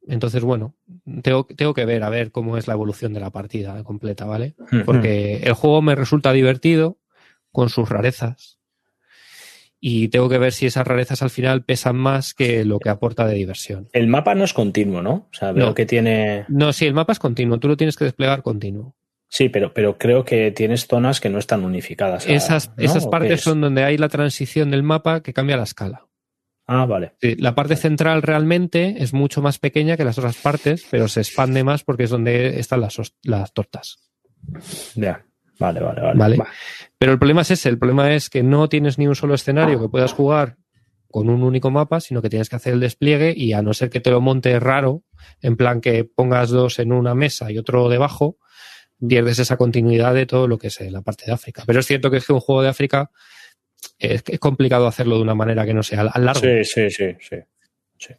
Entonces, 0.06 0.42
bueno, 0.42 0.74
tengo, 1.22 1.44
tengo, 1.44 1.74
que 1.74 1.84
ver 1.84 2.02
a 2.02 2.08
ver 2.08 2.30
cómo 2.30 2.56
es 2.56 2.66
la 2.66 2.74
evolución 2.74 3.12
de 3.12 3.20
la 3.20 3.30
partida 3.30 3.82
completa, 3.84 4.24
¿vale? 4.24 4.54
Porque 4.84 5.38
el 5.44 5.52
juego 5.52 5.82
me 5.82 5.94
resulta 5.94 6.32
divertido 6.32 6.98
con 7.52 7.68
sus 7.68 7.88
rarezas. 7.88 8.58
Y 9.82 10.08
tengo 10.08 10.28
que 10.28 10.38
ver 10.38 10.52
si 10.52 10.66
esas 10.66 10.86
rarezas 10.86 11.22
al 11.22 11.30
final 11.30 11.64
pesan 11.64 11.96
más 11.96 12.34
que 12.34 12.64
lo 12.66 12.78
que 12.78 12.90
aporta 12.90 13.26
de 13.26 13.34
diversión. 13.34 13.88
El 13.92 14.08
mapa 14.08 14.34
no 14.34 14.44
es 14.44 14.52
continuo, 14.52 15.00
¿no? 15.00 15.28
O 15.32 15.32
sea, 15.32 15.52
veo 15.52 15.66
no. 15.66 15.74
que 15.74 15.86
tiene. 15.86 16.44
No, 16.48 16.72
sí, 16.72 16.86
el 16.86 16.92
mapa 16.92 17.12
es 17.12 17.18
continuo, 17.18 17.58
tú 17.58 17.68
lo 17.68 17.78
tienes 17.78 17.96
que 17.96 18.04
desplegar 18.04 18.42
continuo. 18.42 18.94
Sí, 19.28 19.48
pero, 19.48 19.72
pero 19.72 19.96
creo 19.96 20.24
que 20.24 20.50
tienes 20.50 20.86
zonas 20.86 21.20
que 21.20 21.30
no 21.30 21.38
están 21.38 21.64
unificadas. 21.64 22.26
Esas, 22.26 22.68
¿no? 22.76 22.84
esas 22.84 23.06
partes 23.06 23.40
son 23.40 23.60
donde 23.60 23.84
hay 23.84 23.96
la 23.96 24.08
transición 24.08 24.70
del 24.70 24.82
mapa 24.82 25.22
que 25.22 25.32
cambia 25.32 25.56
la 25.56 25.62
escala. 25.62 26.09
Ah, 26.72 26.86
vale. 26.86 27.14
Sí, 27.20 27.34
la 27.34 27.56
parte 27.56 27.74
central 27.74 28.22
realmente 28.22 29.02
es 29.02 29.12
mucho 29.12 29.42
más 29.42 29.58
pequeña 29.58 29.96
que 29.96 30.04
las 30.04 30.18
otras 30.18 30.36
partes, 30.36 30.86
pero 30.88 31.08
se 31.08 31.18
expande 31.18 31.64
más 31.64 31.82
porque 31.82 32.04
es 32.04 32.10
donde 32.10 32.60
están 32.60 32.80
las, 32.80 32.96
las 33.24 33.52
tortas. 33.52 33.98
Ya. 34.94 35.26
Vale, 35.58 35.80
vale, 35.80 36.00
vale, 36.00 36.16
vale. 36.16 36.38
Pero 36.96 37.10
el 37.10 37.18
problema 37.18 37.40
es 37.40 37.50
ese, 37.50 37.70
el 37.70 37.76
problema 37.76 38.14
es 38.14 38.30
que 38.30 38.44
no 38.44 38.68
tienes 38.68 38.98
ni 38.98 39.08
un 39.08 39.16
solo 39.16 39.34
escenario 39.34 39.80
que 39.80 39.88
puedas 39.88 40.12
jugar 40.12 40.58
con 41.10 41.28
un 41.28 41.42
único 41.42 41.72
mapa, 41.72 41.98
sino 41.98 42.22
que 42.22 42.30
tienes 42.30 42.48
que 42.48 42.54
hacer 42.54 42.74
el 42.74 42.80
despliegue 42.80 43.34
y 43.36 43.52
a 43.52 43.62
no 43.62 43.74
ser 43.74 43.90
que 43.90 43.98
te 43.98 44.12
lo 44.12 44.20
monte 44.20 44.60
raro, 44.60 45.02
en 45.42 45.56
plan 45.56 45.80
que 45.80 46.04
pongas 46.04 46.50
dos 46.50 46.78
en 46.78 46.92
una 46.92 47.16
mesa 47.16 47.50
y 47.50 47.58
otro 47.58 47.88
debajo, 47.88 48.38
pierdes 49.04 49.40
esa 49.40 49.56
continuidad 49.56 50.14
de 50.14 50.26
todo 50.26 50.46
lo 50.46 50.56
que 50.56 50.68
es 50.68 50.80
la 50.82 51.02
parte 51.02 51.24
de 51.26 51.32
África. 51.32 51.64
Pero 51.66 51.80
es 51.80 51.86
cierto 51.86 52.12
que 52.12 52.18
es 52.18 52.26
que 52.26 52.32
un 52.32 52.38
juego 52.38 52.62
de 52.62 52.68
África 52.68 53.10
es, 53.98 54.22
es 54.26 54.38
complicado 54.38 54.86
hacerlo 54.86 55.16
de 55.16 55.22
una 55.22 55.34
manera 55.34 55.64
que 55.64 55.74
no 55.74 55.82
sea 55.82 56.02
al 56.02 56.24
largo. 56.24 56.40
Sí, 56.40 56.64
sí, 56.64 56.90
sí, 56.90 57.16
sí. 57.20 57.36
sí. 57.98 58.14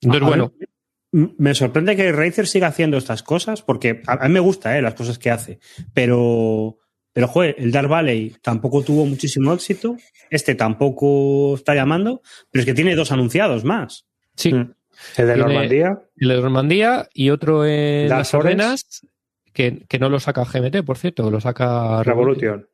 Entonces, 0.00 0.22
a 0.22 0.28
bueno. 0.28 0.52
Ver, 0.58 0.68
me 1.12 1.54
sorprende 1.54 1.96
que 1.96 2.12
Razer 2.12 2.46
siga 2.46 2.66
haciendo 2.66 2.98
estas 2.98 3.22
cosas, 3.22 3.62
porque 3.62 4.02
a, 4.06 4.28
mí 4.28 4.34
me 4.34 4.40
gusta 4.40 4.76
eh, 4.76 4.82
las 4.82 4.94
cosas 4.94 5.18
que 5.18 5.30
hace, 5.30 5.58
pero, 5.94 6.78
pero 7.12 7.28
joder, 7.28 7.54
el 7.58 7.72
Dark 7.72 7.88
Valley 7.88 8.36
tampoco 8.42 8.82
tuvo 8.82 9.06
muchísimo 9.06 9.52
éxito, 9.54 9.96
este 10.30 10.54
tampoco 10.54 11.54
está 11.54 11.74
llamando, 11.74 12.20
pero 12.50 12.60
es 12.60 12.66
que 12.66 12.74
tiene 12.74 12.94
dos 12.94 13.12
anunciados 13.12 13.64
más. 13.64 14.06
Sí. 14.34 14.52
Mm. 14.52 14.74
El 15.16 15.26
de 15.26 15.34
Tiene 15.34 15.36
Normandía. 15.36 16.02
El 16.16 16.28
de 16.28 16.40
Normandía 16.40 17.08
y 17.12 17.30
otro 17.30 17.66
en 17.66 18.08
Dark 18.08 18.20
las 18.20 18.34
Ordenas, 18.34 19.06
que, 19.52 19.84
que, 19.88 19.98
no 19.98 20.08
lo 20.08 20.20
saca 20.20 20.44
GMT, 20.44 20.84
por 20.84 20.98
cierto, 20.98 21.30
lo 21.30 21.40
saca 21.40 22.02
Revolution. 22.02 22.66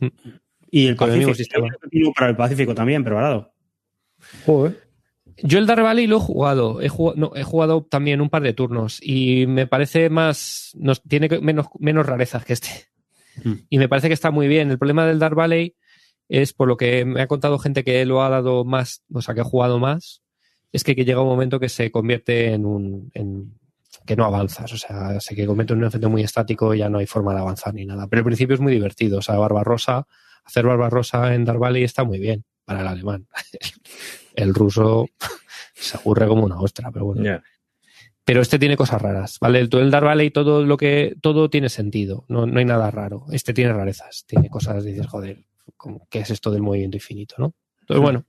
Revolution. 0.00 0.40
Y 0.74 0.88
el 0.88 0.96
Pacífico, 0.96 1.32
para 2.16 2.30
el 2.30 2.36
Pacífico 2.36 2.74
también, 2.74 3.04
preparado. 3.04 3.54
Joder. 4.44 4.76
Yo 5.40 5.60
el 5.60 5.66
Dark 5.66 5.84
Valley 5.84 6.08
lo 6.08 6.16
he 6.16 6.20
jugado. 6.20 6.82
He 6.82 6.88
jugado, 6.88 7.16
no, 7.16 7.36
he 7.36 7.44
jugado 7.44 7.84
también 7.84 8.20
un 8.20 8.28
par 8.28 8.42
de 8.42 8.54
turnos 8.54 8.98
y 9.00 9.46
me 9.46 9.68
parece 9.68 10.10
más. 10.10 10.72
Nos, 10.74 11.00
tiene 11.02 11.28
menos, 11.40 11.68
menos 11.78 12.04
rarezas 12.04 12.44
que 12.44 12.54
este. 12.54 12.88
Mm. 13.44 13.52
Y 13.70 13.78
me 13.78 13.88
parece 13.88 14.08
que 14.08 14.14
está 14.14 14.32
muy 14.32 14.48
bien. 14.48 14.68
El 14.72 14.78
problema 14.78 15.06
del 15.06 15.20
Dark 15.20 15.36
Valley 15.36 15.76
es, 16.28 16.52
por 16.52 16.66
lo 16.66 16.76
que 16.76 17.04
me 17.04 17.22
ha 17.22 17.28
contado 17.28 17.60
gente 17.60 17.84
que 17.84 18.04
lo 18.04 18.24
ha 18.24 18.28
dado 18.28 18.64
más, 18.64 19.04
o 19.12 19.22
sea, 19.22 19.32
que 19.32 19.42
ha 19.42 19.44
jugado 19.44 19.78
más, 19.78 20.24
es 20.72 20.82
que, 20.82 20.96
que 20.96 21.04
llega 21.04 21.20
un 21.20 21.28
momento 21.28 21.60
que 21.60 21.68
se 21.68 21.92
convierte 21.92 22.52
en 22.52 22.66
un. 22.66 23.12
En, 23.14 23.54
que 24.04 24.16
no 24.16 24.24
avanzas, 24.24 24.72
o 24.72 24.76
sea, 24.76 25.20
se 25.20 25.36
que 25.36 25.46
convierte 25.46 25.72
en 25.72 25.78
un 25.78 25.84
efecto 25.84 26.10
muy 26.10 26.22
estático 26.22 26.74
y 26.74 26.78
ya 26.78 26.88
no 26.88 26.98
hay 26.98 27.06
forma 27.06 27.32
de 27.32 27.38
avanzar 27.38 27.72
ni 27.72 27.86
nada. 27.86 28.08
Pero 28.08 28.20
al 28.20 28.26
principio 28.26 28.54
es 28.54 28.60
muy 28.60 28.72
divertido, 28.72 29.18
o 29.18 29.22
sea, 29.22 29.36
Barbarosa 29.36 30.08
hacer 30.44 30.66
Barbarosa 30.66 31.34
en 31.34 31.44
Dark 31.44 31.58
Valley 31.58 31.84
está 31.84 32.04
muy 32.04 32.18
bien 32.18 32.44
para 32.64 32.80
el 32.80 32.86
alemán. 32.86 33.26
El 34.34 34.52
ruso 34.52 35.08
se 35.74 35.96
aburre 35.96 36.26
como 36.26 36.44
una 36.44 36.58
ostra, 36.58 36.90
pero 36.90 37.06
bueno. 37.06 37.22
Yeah. 37.22 37.42
Pero 38.24 38.40
este 38.40 38.58
tiene 38.58 38.76
cosas 38.76 39.00
raras, 39.00 39.38
¿vale? 39.38 39.60
El, 39.60 39.68
el 39.72 39.90
Dark 39.90 40.06
Valley 40.06 40.30
todo 40.30 40.64
lo 40.64 40.76
que 40.76 41.14
todo 41.20 41.50
tiene 41.50 41.68
sentido, 41.68 42.24
no, 42.28 42.46
no 42.46 42.58
hay 42.58 42.64
nada 42.64 42.90
raro. 42.90 43.26
Este 43.30 43.52
tiene 43.52 43.72
rarezas, 43.72 44.24
tiene 44.26 44.48
cosas, 44.48 44.82
dices, 44.84 45.06
joder, 45.06 45.44
¿qué 46.08 46.20
es 46.20 46.30
esto 46.30 46.50
del 46.50 46.62
movimiento 46.62 46.96
infinito, 46.96 47.36
no? 47.38 47.54
Entonces, 47.80 48.02
bueno, 48.02 48.24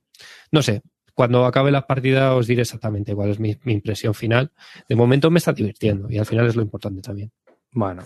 no 0.52 0.62
sé, 0.62 0.82
cuando 1.16 1.46
acabe 1.46 1.70
la 1.70 1.86
partida 1.86 2.34
os 2.34 2.46
diré 2.46 2.60
exactamente 2.60 3.14
cuál 3.14 3.30
es 3.30 3.40
mi, 3.40 3.56
impresión 3.64 4.12
final. 4.12 4.52
De 4.86 4.96
momento 4.96 5.30
me 5.30 5.38
está 5.38 5.54
divirtiendo 5.54 6.10
y 6.10 6.18
al 6.18 6.26
final 6.26 6.46
es 6.46 6.56
lo 6.56 6.62
importante 6.62 7.00
también. 7.00 7.32
Bueno, 7.72 8.04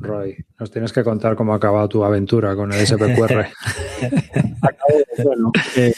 Roy, 0.00 0.36
nos 0.58 0.70
tienes 0.70 0.92
que 0.92 1.04
contar 1.04 1.36
cómo 1.36 1.52
ha 1.52 1.56
acabado 1.56 1.88
tu 1.88 2.04
aventura 2.04 2.54
con 2.54 2.72
el 2.72 2.86
SPQR. 2.86 3.46
Eh, 5.76 5.94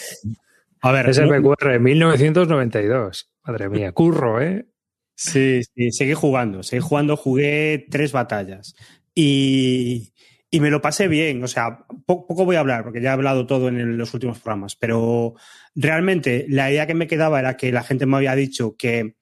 a 0.81 0.93
ver, 0.93 1.12
SPQR 1.12 1.81
1992. 1.81 3.31
Madre 3.44 3.69
mía, 3.69 3.93
curro, 3.93 4.40
¿eh? 4.40 4.66
Sí, 5.15 5.62
sí, 5.74 5.90
seguí 5.90 6.15
jugando, 6.15 6.62
seguí 6.62 6.81
jugando, 6.81 7.16
jugué 7.16 7.86
tres 7.90 8.12
batallas. 8.12 8.74
Y, 9.15 10.12
y 10.51 10.60
me 10.60 10.70
lo 10.70 10.81
pasé 10.81 11.09
bien. 11.09 11.43
O 11.43 11.48
sea, 11.48 11.85
poco, 12.06 12.44
voy 12.44 12.56
a 12.56 12.60
hablar 12.60 12.85
porque 12.85 13.01
ya 13.01 13.10
he 13.10 13.12
hablado 13.12 13.47
todo 13.47 13.69
en 13.69 13.98
los 13.98 14.15
últimos 14.15 14.39
programas, 14.39 14.77
pero 14.77 15.35
realmente 15.74 16.47
la 16.48 16.70
idea 16.70 16.86
que 16.86 16.94
me 16.94 17.06
quedaba 17.06 17.40
era 17.40 17.56
que 17.56 17.73
la 17.73 17.82
gente 17.82 18.06
me 18.06 18.16
había 18.16 18.35
dicho 18.35 18.77
que 18.78 19.16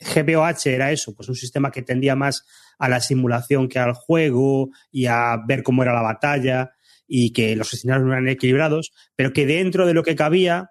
GBOH 0.00 0.66
era 0.66 0.92
eso, 0.92 1.14
pues 1.14 1.28
un 1.28 1.34
sistema 1.34 1.70
que 1.70 1.82
tendía 1.82 2.16
más 2.16 2.46
a 2.78 2.88
la 2.88 3.00
simulación 3.00 3.68
que 3.68 3.78
al 3.78 3.94
juego 3.94 4.70
y 4.90 5.06
a 5.06 5.38
ver 5.46 5.62
cómo 5.62 5.82
era 5.82 5.92
la 5.92 6.02
batalla 6.02 6.72
y 7.06 7.32
que 7.32 7.56
los 7.56 7.72
escenarios 7.72 8.06
no 8.06 8.12
eran 8.12 8.28
equilibrados, 8.28 8.92
pero 9.16 9.32
que 9.32 9.46
dentro 9.46 9.86
de 9.86 9.94
lo 9.94 10.02
que 10.02 10.16
cabía, 10.16 10.70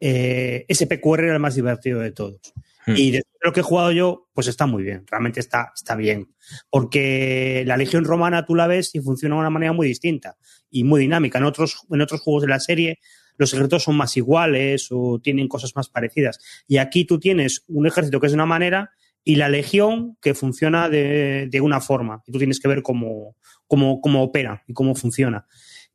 eh, 0.00 0.66
SPQR 0.68 1.24
era 1.24 1.34
el 1.34 1.40
más 1.40 1.54
divertido 1.54 2.00
de 2.00 2.12
todos. 2.12 2.40
Hmm. 2.86 2.94
Y 2.96 3.12
de 3.12 3.22
lo 3.40 3.52
que 3.52 3.60
he 3.60 3.62
jugado 3.62 3.92
yo, 3.92 4.28
pues 4.34 4.46
está 4.48 4.66
muy 4.66 4.82
bien, 4.82 5.04
realmente 5.10 5.40
está, 5.40 5.72
está 5.74 5.96
bien. 5.96 6.34
Porque 6.70 7.64
la 7.66 7.76
Legión 7.76 8.04
Romana 8.04 8.44
tú 8.44 8.54
la 8.54 8.66
ves 8.66 8.94
y 8.94 9.00
funciona 9.00 9.34
de 9.34 9.40
una 9.40 9.50
manera 9.50 9.72
muy 9.72 9.86
distinta 9.88 10.36
y 10.70 10.84
muy 10.84 11.00
dinámica. 11.00 11.38
En 11.38 11.44
otros, 11.44 11.78
en 11.90 12.00
otros 12.00 12.20
juegos 12.20 12.42
de 12.42 12.48
la 12.48 12.60
serie, 12.60 12.98
los 13.36 13.52
ejércitos 13.52 13.84
son 13.84 13.96
más 13.96 14.16
iguales 14.16 14.88
o 14.90 15.20
tienen 15.22 15.48
cosas 15.48 15.74
más 15.74 15.88
parecidas. 15.88 16.38
Y 16.66 16.76
aquí 16.78 17.04
tú 17.04 17.18
tienes 17.18 17.64
un 17.68 17.86
ejército 17.86 18.20
que 18.20 18.26
es 18.26 18.32
de 18.32 18.36
una 18.36 18.46
manera 18.46 18.90
y 19.24 19.36
la 19.36 19.48
Legión 19.48 20.16
que 20.20 20.34
funciona 20.34 20.88
de, 20.88 21.48
de 21.50 21.60
una 21.60 21.80
forma. 21.80 22.22
Y 22.26 22.32
tú 22.32 22.38
tienes 22.38 22.60
que 22.60 22.68
ver 22.68 22.82
cómo, 22.82 23.36
cómo, 23.66 24.00
cómo 24.00 24.22
opera 24.22 24.62
y 24.66 24.74
cómo 24.74 24.94
funciona. 24.94 25.46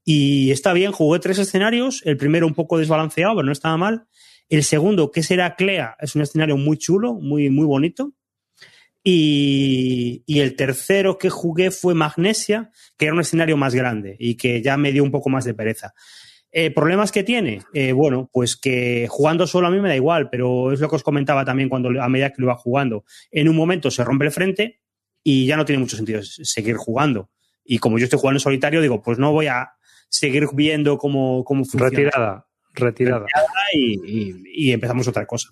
Y 0.04 0.52
está 0.52 0.74
bien, 0.74 0.92
jugué 0.92 1.20
tres 1.20 1.38
escenarios, 1.38 2.02
el 2.06 2.18
primero 2.18 2.48
un 2.48 2.56
poco 2.56 2.78
desbalanceado, 2.78 3.36
pero 3.36 3.46
no 3.46 3.52
estaba 3.52 3.78
mal. 3.78 4.08
El 4.50 4.64
segundo, 4.64 5.12
que 5.12 5.20
es 5.20 5.30
Heraclea, 5.30 5.96
es 6.00 6.16
un 6.16 6.24
escenario 6.24 6.58
muy 6.58 6.78
chulo, 6.78 7.14
muy, 7.14 7.50
muy 7.50 7.66
bonito. 7.66 8.14
Y, 9.04 10.24
el 10.28 10.56
tercero 10.56 11.18
que 11.18 11.30
jugué 11.30 11.72
fue 11.72 11.94
Magnesia, 11.94 12.72
que 12.98 13.06
era 13.06 13.14
un 13.14 13.22
escenario 13.22 13.56
más 13.58 13.74
grande 13.74 14.16
y 14.20 14.36
que 14.36 14.62
ya 14.62 14.78
me 14.78 14.92
dio 14.92 15.04
un 15.04 15.12
poco 15.12 15.30
más 15.30 15.46
de 15.46 15.54
pereza. 15.54 15.94
Eh, 16.52 16.72
¿Problemas 16.72 17.12
que 17.12 17.24
tiene? 17.24 17.62
Eh, 17.74 17.92
bueno, 17.92 18.30
pues 18.34 18.56
que 18.56 19.08
jugando 19.10 19.46
solo 19.46 19.68
a 19.68 19.72
mí 19.72 19.80
me 19.80 19.90
da 19.90 19.96
igual, 19.96 20.30
pero 20.30 20.72
es 20.72 20.80
lo 20.80 20.90
que 20.90 20.96
os 20.96 21.04
comentaba 21.04 21.46
también 21.46 21.70
cuando 21.70 21.90
a 22.02 22.10
medida 22.10 22.32
que 22.32 22.42
lo 22.42 22.48
iba 22.48 22.56
jugando. 22.56 23.06
En 23.32 23.50
un 23.50 23.56
momento 23.56 23.92
se 23.92 24.04
rompe 24.04 24.26
el 24.26 24.32
frente 24.32 24.82
y 25.24 25.46
ya 25.46 25.58
no 25.58 25.66
tiene 25.66 25.80
mucho 25.80 25.96
sentido 25.96 26.22
seguir 26.24 26.76
jugando. 26.76 27.30
Y 27.64 27.78
como 27.78 28.00
yo 28.00 28.06
estoy 28.06 28.20
jugando 28.20 28.38
en 28.38 28.42
solitario, 28.42 28.82
digo, 28.82 29.02
pues 29.02 29.20
no 29.20 29.32
voy 29.32 29.48
a 29.48 29.74
seguir 30.10 30.48
viendo 30.54 30.98
cómo, 30.98 31.44
cómo 31.44 31.66
funciona. 31.66 31.90
Retirada 31.90 32.50
retirada. 32.74 33.26
Y, 33.74 34.72
empezamos 34.72 35.08
otra 35.08 35.26
cosa. 35.26 35.50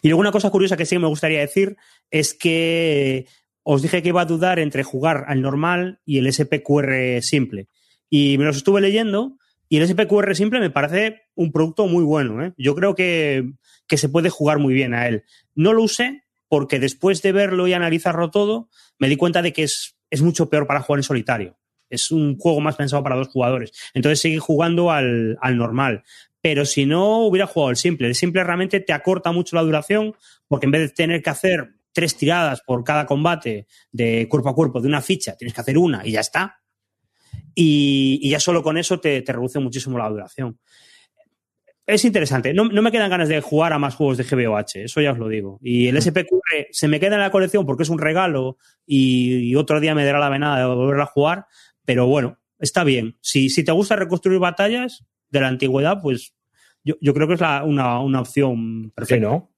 Y 0.00 0.08
luego 0.08 0.20
una 0.20 0.32
cosa 0.32 0.50
curiosa 0.50 0.76
que 0.76 0.86
sí 0.86 0.98
me 0.98 1.08
gustaría 1.08 1.40
decir 1.40 1.76
es 2.10 2.34
que 2.34 3.26
os 3.62 3.82
dije 3.82 4.02
que 4.02 4.08
iba 4.08 4.22
a 4.22 4.26
dudar 4.26 4.58
entre 4.58 4.82
jugar 4.82 5.24
al 5.28 5.42
normal 5.42 6.00
y 6.04 6.18
el 6.18 6.32
SPQR 6.32 7.20
simple. 7.22 7.68
Y 8.08 8.38
me 8.38 8.44
los 8.44 8.56
estuve 8.56 8.80
leyendo 8.80 9.38
y 9.72 9.78
el 9.78 9.88
SPQR 9.88 10.36
simple 10.36 10.60
me 10.60 10.68
parece 10.68 11.22
un 11.34 11.50
producto 11.50 11.86
muy 11.86 12.04
bueno. 12.04 12.44
¿eh? 12.44 12.52
Yo 12.58 12.74
creo 12.74 12.94
que, 12.94 13.54
que 13.88 13.96
se 13.96 14.10
puede 14.10 14.28
jugar 14.28 14.58
muy 14.58 14.74
bien 14.74 14.92
a 14.92 15.08
él. 15.08 15.24
No 15.54 15.72
lo 15.72 15.82
usé 15.82 16.24
porque 16.46 16.78
después 16.78 17.22
de 17.22 17.32
verlo 17.32 17.66
y 17.66 17.72
analizarlo 17.72 18.30
todo, 18.30 18.68
me 18.98 19.08
di 19.08 19.16
cuenta 19.16 19.40
de 19.40 19.54
que 19.54 19.62
es, 19.62 19.96
es 20.10 20.20
mucho 20.20 20.50
peor 20.50 20.66
para 20.66 20.82
jugar 20.82 20.98
en 20.98 21.04
solitario 21.04 21.56
es 21.88 22.10
un 22.10 22.36
juego 22.36 22.60
más 22.60 22.76
pensado 22.76 23.02
para 23.02 23.16
dos 23.16 23.28
jugadores. 23.28 23.72
Entonces 23.94 24.20
sigue 24.20 24.38
jugando 24.38 24.90
al, 24.90 25.38
normal. 25.54 26.04
Pero 26.42 26.66
si 26.66 26.84
no 26.84 27.20
hubiera 27.20 27.46
jugado 27.46 27.70
el 27.70 27.76
simple, 27.76 28.08
el 28.08 28.14
simple 28.14 28.44
realmente 28.44 28.80
te 28.80 28.92
acorta 28.92 29.32
mucho 29.32 29.56
la 29.56 29.62
duración, 29.62 30.14
porque 30.48 30.66
en 30.66 30.72
vez 30.72 30.82
de 30.82 30.88
tener 30.90 31.22
que 31.22 31.30
hacer 31.30 31.76
tres 31.92 32.14
tiradas 32.16 32.60
por 32.60 32.84
cada 32.84 33.06
combate 33.06 33.66
de 33.90 34.28
cuerpo 34.28 34.50
a 34.50 34.54
cuerpo 34.54 34.82
de 34.82 34.88
una 34.88 35.00
ficha, 35.00 35.34
tienes 35.34 35.54
que 35.54 35.60
hacer 35.62 35.78
una 35.78 36.06
y 36.06 36.12
ya 36.12 36.20
está. 36.20 36.61
Y, 37.54 38.28
ya 38.28 38.40
solo 38.40 38.62
con 38.62 38.78
eso 38.78 39.00
te, 39.00 39.22
reduce 39.26 39.58
muchísimo 39.58 39.98
la 39.98 40.08
duración. 40.08 40.58
Es 41.86 42.04
interesante. 42.04 42.54
No, 42.54 42.64
me 42.64 42.92
quedan 42.92 43.10
ganas 43.10 43.28
de 43.28 43.40
jugar 43.40 43.72
a 43.72 43.78
más 43.78 43.94
juegos 43.94 44.16
de 44.16 44.24
GBOH, 44.24 44.84
eso 44.84 45.00
ya 45.00 45.12
os 45.12 45.18
lo 45.18 45.28
digo. 45.28 45.58
Y 45.62 45.88
el 45.88 45.96
mm. 45.96 46.00
SPQR 46.00 46.68
se 46.70 46.88
me 46.88 47.00
queda 47.00 47.16
en 47.16 47.22
la 47.22 47.30
colección 47.30 47.66
porque 47.66 47.82
es 47.82 47.88
un 47.88 47.98
regalo 47.98 48.56
y, 48.86 49.50
y 49.50 49.56
otro 49.56 49.80
día 49.80 49.94
me 49.94 50.04
dará 50.04 50.18
la 50.18 50.28
venada 50.28 50.60
de 50.60 50.66
volverla 50.66 51.04
a 51.04 51.06
jugar, 51.06 51.46
pero 51.84 52.06
bueno, 52.06 52.38
está 52.58 52.84
bien. 52.84 53.16
Si, 53.20 53.50
si 53.50 53.64
te 53.64 53.72
gusta 53.72 53.96
reconstruir 53.96 54.38
batallas 54.38 55.04
de 55.30 55.40
la 55.40 55.48
antigüedad, 55.48 56.00
pues 56.00 56.34
yo, 56.84 57.14
creo 57.14 57.28
que 57.28 57.34
es 57.34 57.40
una, 57.40 58.00
opción 58.20 58.90
perfecta. 58.90 59.14
Sí, 59.14 59.20
¿no? 59.20 59.50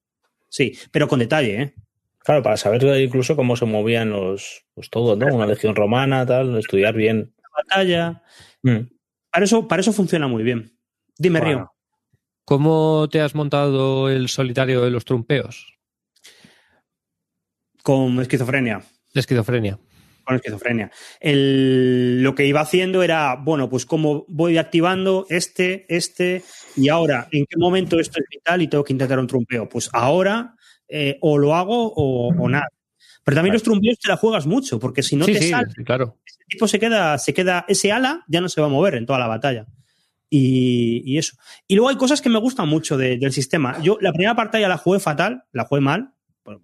Sí, 0.48 0.78
pero 0.90 1.08
con 1.08 1.18
detalle, 1.18 1.62
¿eh? 1.62 1.74
Claro, 2.18 2.42
para 2.42 2.56
saber 2.56 2.82
incluso 3.00 3.36
cómo 3.36 3.54
se 3.56 3.66
movían 3.66 4.10
los, 4.10 4.64
pues 4.74 4.88
todo, 4.88 5.14
¿no? 5.16 5.26
Una 5.34 5.46
legión 5.46 5.76
romana, 5.76 6.24
tal, 6.24 6.56
estudiar 6.56 6.94
bien. 6.94 7.33
La 7.54 7.62
batalla. 7.62 8.22
Mm. 8.62 8.88
Para, 9.30 9.44
eso, 9.44 9.68
para 9.68 9.80
eso 9.80 9.92
funciona 9.92 10.28
muy 10.28 10.42
bien. 10.42 10.78
Dime, 11.16 11.40
Río. 11.40 11.70
¿Cómo 12.44 13.08
te 13.10 13.20
has 13.20 13.34
montado 13.34 14.10
el 14.10 14.28
solitario 14.28 14.82
de 14.82 14.90
los 14.90 15.04
trumpeos? 15.04 15.78
Con 17.82 18.20
esquizofrenia. 18.20 18.82
Esquizofrenia 19.14 19.78
con 20.24 20.36
esquizofrenia. 20.36 20.90
El, 21.20 22.22
lo 22.22 22.34
que 22.34 22.46
iba 22.46 22.60
haciendo 22.60 23.02
era, 23.02 23.36
bueno, 23.36 23.68
pues 23.68 23.86
cómo 23.86 24.24
voy 24.28 24.58
activando 24.58 25.26
este, 25.28 25.86
este, 25.94 26.42
y 26.76 26.88
ahora, 26.88 27.28
¿en 27.30 27.44
qué 27.46 27.56
momento 27.58 28.00
esto 28.00 28.20
es 28.20 28.26
vital 28.30 28.62
y 28.62 28.68
tengo 28.68 28.84
que 28.84 28.92
intentar 28.92 29.18
un 29.18 29.26
trumpeo? 29.26 29.68
Pues 29.68 29.90
ahora 29.92 30.56
eh, 30.88 31.18
o 31.20 31.38
lo 31.38 31.54
hago 31.54 31.92
o, 31.94 32.48
nada. 32.48 32.68
Pero 33.24 33.34
también 33.34 33.54
los 33.54 33.62
trumpeos 33.62 33.98
te 33.98 34.08
la 34.08 34.16
juegas 34.16 34.46
mucho, 34.46 34.78
porque 34.78 35.02
si 35.02 35.16
no 35.16 35.24
te 35.24 35.40
sale, 35.50 35.72
claro. 35.84 36.18
ese 36.26 36.38
tipo 36.46 36.68
se 36.68 36.78
queda, 36.78 37.16
se 37.18 37.32
queda, 37.32 37.64
ese 37.68 37.90
ala 37.90 38.24
ya 38.28 38.40
no 38.40 38.48
se 38.48 38.60
va 38.60 38.66
a 38.66 38.70
mover 38.70 38.94
en 38.94 39.06
toda 39.06 39.18
la 39.18 39.26
batalla. 39.26 39.66
Y, 40.28 41.16
eso. 41.16 41.36
Y 41.68 41.76
luego 41.76 41.90
hay 41.90 41.96
cosas 41.96 42.20
que 42.20 42.28
me 42.28 42.38
gustan 42.38 42.68
mucho 42.68 42.96
del 42.96 43.32
sistema. 43.32 43.80
Yo 43.80 43.98
la 44.00 44.12
primera 44.12 44.34
batalla 44.34 44.68
la 44.68 44.76
jugué 44.76 44.98
fatal, 44.98 45.44
la 45.52 45.64
jugué 45.64 45.80
mal, 45.80 46.13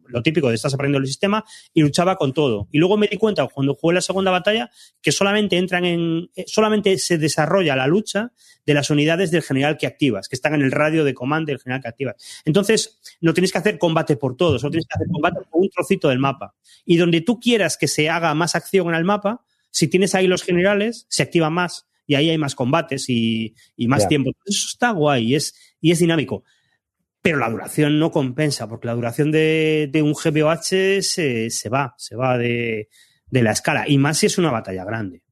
lo 0.07 0.23
típico 0.23 0.49
de 0.49 0.55
estás 0.55 0.75
aprendiendo 0.75 1.03
el 1.03 1.07
sistema, 1.07 1.45
y 1.73 1.83
luchaba 1.83 2.17
con 2.17 2.33
todo. 2.33 2.69
Y 2.71 2.79
luego 2.79 2.97
me 2.97 3.07
di 3.09 3.17
cuenta, 3.17 3.47
cuando 3.47 3.75
jugué 3.75 3.95
la 3.95 4.01
segunda 4.01 4.31
batalla, 4.31 4.71
que 5.01 5.13
solamente 5.13 5.57
entran 5.57 5.85
en, 5.85 6.31
eh, 6.35 6.45
solamente 6.47 6.99
se 6.99 7.19
desarrolla 7.19 7.77
la 7.77 7.87
lucha 7.87 8.33
de 8.67 8.75
las 8.75 8.91
unidades 8.91 9.31
del 9.31 9.43
general 9.43 9.77
que 9.79 9.87
activas, 9.87 10.29
que 10.29 10.37
están 10.37 10.55
en 10.55 10.63
el 10.63 10.71
radio 10.71 11.05
de 11.05 11.15
comando 11.15 11.51
del 11.51 11.61
general 11.61 11.83
que 11.83 11.89
activas. 11.89 12.43
Entonces, 12.45 13.01
no 13.21 13.33
tienes 13.35 13.53
que 13.53 13.59
hacer 13.59 13.79
combate 13.79 14.17
por 14.17 14.37
todo, 14.37 14.59
solo 14.59 14.71
tienes 14.71 14.87
que 14.87 14.95
hacer 14.95 15.09
combate 15.11 15.41
por 15.51 15.63
un 15.63 15.71
trocito 15.71 16.09
del 16.09 16.19
mapa. 16.19 16.55
Y 16.85 16.97
donde 16.97 17.21
tú 17.21 17.41
quieras 17.41 17.77
que 17.77 17.89
se 17.89 18.09
haga 18.09 18.35
más 18.35 18.55
acción 18.55 18.89
en 18.89 18.95
el 18.95 19.05
mapa, 19.05 19.45
si 19.71 19.89
tienes 19.89 20.15
ahí 20.15 20.27
los 20.27 20.43
generales, 20.43 21.07
se 21.09 21.23
activa 21.23 21.51
más 21.51 21.87
y 22.07 22.17
ahí 22.17 22.29
hay 22.29 22.39
más 22.39 22.57
combates 22.57 23.09
y, 23.09 23.55
más 23.87 24.09
tiempo. 24.09 24.33
Eso 24.45 24.67
está 24.69 24.91
guay 24.91 25.37
es, 25.37 25.55
y 25.81 25.93
es 25.93 26.01
dinámico 26.01 26.45
pero 27.23 27.39
la 27.39 27.51
duración 27.51 27.99
no 27.99 28.11
compensa, 28.11 28.69
porque 28.69 28.87
la 28.87 28.95
duración 28.95 29.31
de, 29.31 29.91
un 30.03 30.15
GBOH 30.15 31.03
se, 31.03 31.51
se, 31.51 31.69
va, 31.69 31.95
se 31.99 32.17
va 32.17 32.39
de, 32.39 32.89
la 33.31 33.53
escala, 33.53 33.85
y 33.87 33.99
más 33.99 34.19
si 34.19 34.27
es 34.27 34.39
una 34.39 34.51
batalla 34.51 34.85
grande. 34.85 35.23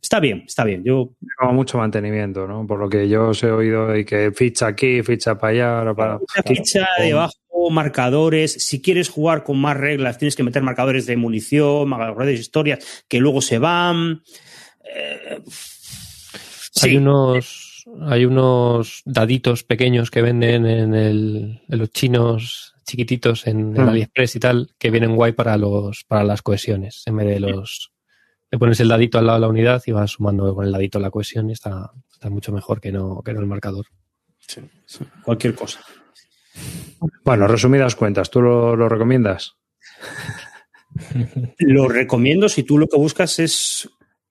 Está 0.00 0.20
bien, 0.20 0.44
está 0.46 0.64
bien. 0.64 0.84
Yo 0.84 1.14
Como 1.36 1.52
mucho 1.52 1.76
mantenimiento, 1.76 2.46
¿no? 2.46 2.66
Por 2.66 2.78
lo 2.78 2.88
que 2.88 3.08
yo 3.08 3.28
os 3.28 3.42
he 3.42 3.50
oído 3.50 3.96
y 3.96 4.04
que 4.04 4.30
ficha 4.32 4.68
aquí, 4.68 5.02
ficha 5.02 5.36
para 5.36 5.82
allá, 5.82 5.94
para. 5.94 6.18
Ficha, 6.46 6.86
debajo, 6.98 7.34
marcadores. 7.70 8.52
Si 8.52 8.80
quieres 8.80 9.08
jugar 9.08 9.42
con 9.42 9.60
más 9.60 9.76
reglas, 9.76 10.16
tienes 10.16 10.36
que 10.36 10.44
meter 10.44 10.62
marcadores 10.62 11.04
de 11.06 11.16
munición, 11.16 11.88
marcadores 11.88 12.28
de 12.28 12.40
historias 12.40 13.04
que 13.08 13.18
luego 13.18 13.42
se 13.42 13.58
van. 13.58 14.22
Eh, 14.84 15.42
Hay 16.80 16.96
unos 16.96 17.67
hay 18.02 18.24
unos 18.24 19.02
daditos 19.04 19.64
pequeños 19.64 20.10
que 20.10 20.22
venden 20.22 20.66
en, 20.66 20.94
el, 20.94 21.62
en 21.68 21.78
los 21.78 21.90
chinos 21.90 22.74
chiquititos 22.86 23.46
en, 23.46 23.72
mm. 23.72 23.80
AliExpress 23.80 24.36
y 24.36 24.40
tal, 24.40 24.70
que 24.78 24.90
vienen 24.90 25.14
guay 25.14 25.32
para 25.32 25.56
los 25.56 26.04
para 26.04 26.24
las 26.24 26.42
cohesiones. 26.42 27.02
En 27.06 27.16
vez 27.16 27.26
de 27.26 27.40
los 27.40 27.92
le 28.50 28.58
pones 28.58 28.80
el 28.80 28.88
dadito 28.88 29.18
al 29.18 29.26
lado 29.26 29.38
de 29.38 29.42
la 29.42 29.48
unidad 29.48 29.82
y 29.86 29.92
vas 29.92 30.12
sumando 30.12 30.54
con 30.54 30.64
el 30.64 30.72
dadito 30.72 30.98
la 30.98 31.10
cohesión 31.10 31.50
y 31.50 31.52
está, 31.52 31.92
está 32.10 32.30
mucho 32.30 32.50
mejor 32.50 32.80
que 32.80 32.90
no, 32.90 33.22
que 33.22 33.34
no 33.34 33.40
el 33.40 33.46
marcador. 33.46 33.86
Sí, 34.38 34.60
cualquier 35.22 35.54
cosa. 35.54 35.80
Bueno, 37.24 37.46
resumidas 37.46 37.94
cuentas, 37.94 38.30
¿tú 38.30 38.42
lo, 38.42 38.74
lo 38.74 38.88
recomiendas? 38.88 39.54
lo 41.58 41.88
recomiendo 41.88 42.48
si 42.48 42.64
tú 42.64 42.78
lo 42.78 42.88
que 42.88 42.96
buscas 42.96 43.38
es 43.38 43.88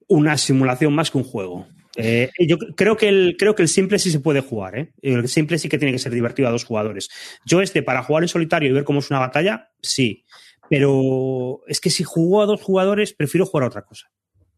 una 0.08 0.38
simulación 0.38 0.94
más 0.94 1.12
que 1.12 1.20
un 1.20 1.24
juego. 1.24 1.68
Eh, 2.00 2.30
yo 2.40 2.60
creo 2.60 2.96
que, 2.96 3.10
el, 3.10 3.36
creo 3.40 3.56
que 3.56 3.64
el 3.64 3.68
simple 3.68 3.98
sí 3.98 4.12
se 4.12 4.20
puede 4.20 4.42
jugar, 4.42 4.78
¿eh? 4.78 4.94
El 5.02 5.28
simple 5.28 5.58
sí 5.58 5.68
que 5.68 5.80
tiene 5.80 5.92
que 5.92 6.00
ser 6.00 6.14
divertido 6.14 6.48
a 6.48 6.52
dos 6.52 6.64
jugadores. 6.64 7.10
Yo 7.44 7.60
este, 7.62 7.82
para 7.82 8.04
jugar 8.04 8.24
en 8.24 8.30
solitario 8.30 8.70
y 8.70 8.74
ver 8.74 8.84
cómo 8.84 9.00
es 9.00 9.10
una 9.10 9.20
batalla, 9.20 9.72
sí. 9.82 10.24
Pero 10.70 11.62
es 11.66 11.82
que 11.82 11.90
si 11.90 12.04
juego 12.04 12.44
a 12.44 12.46
dos 12.46 12.62
jugadores, 12.62 13.14
prefiero 13.14 13.48
jugar 13.48 13.64
a 13.64 13.68
otra 13.68 13.82
cosa. 13.82 14.12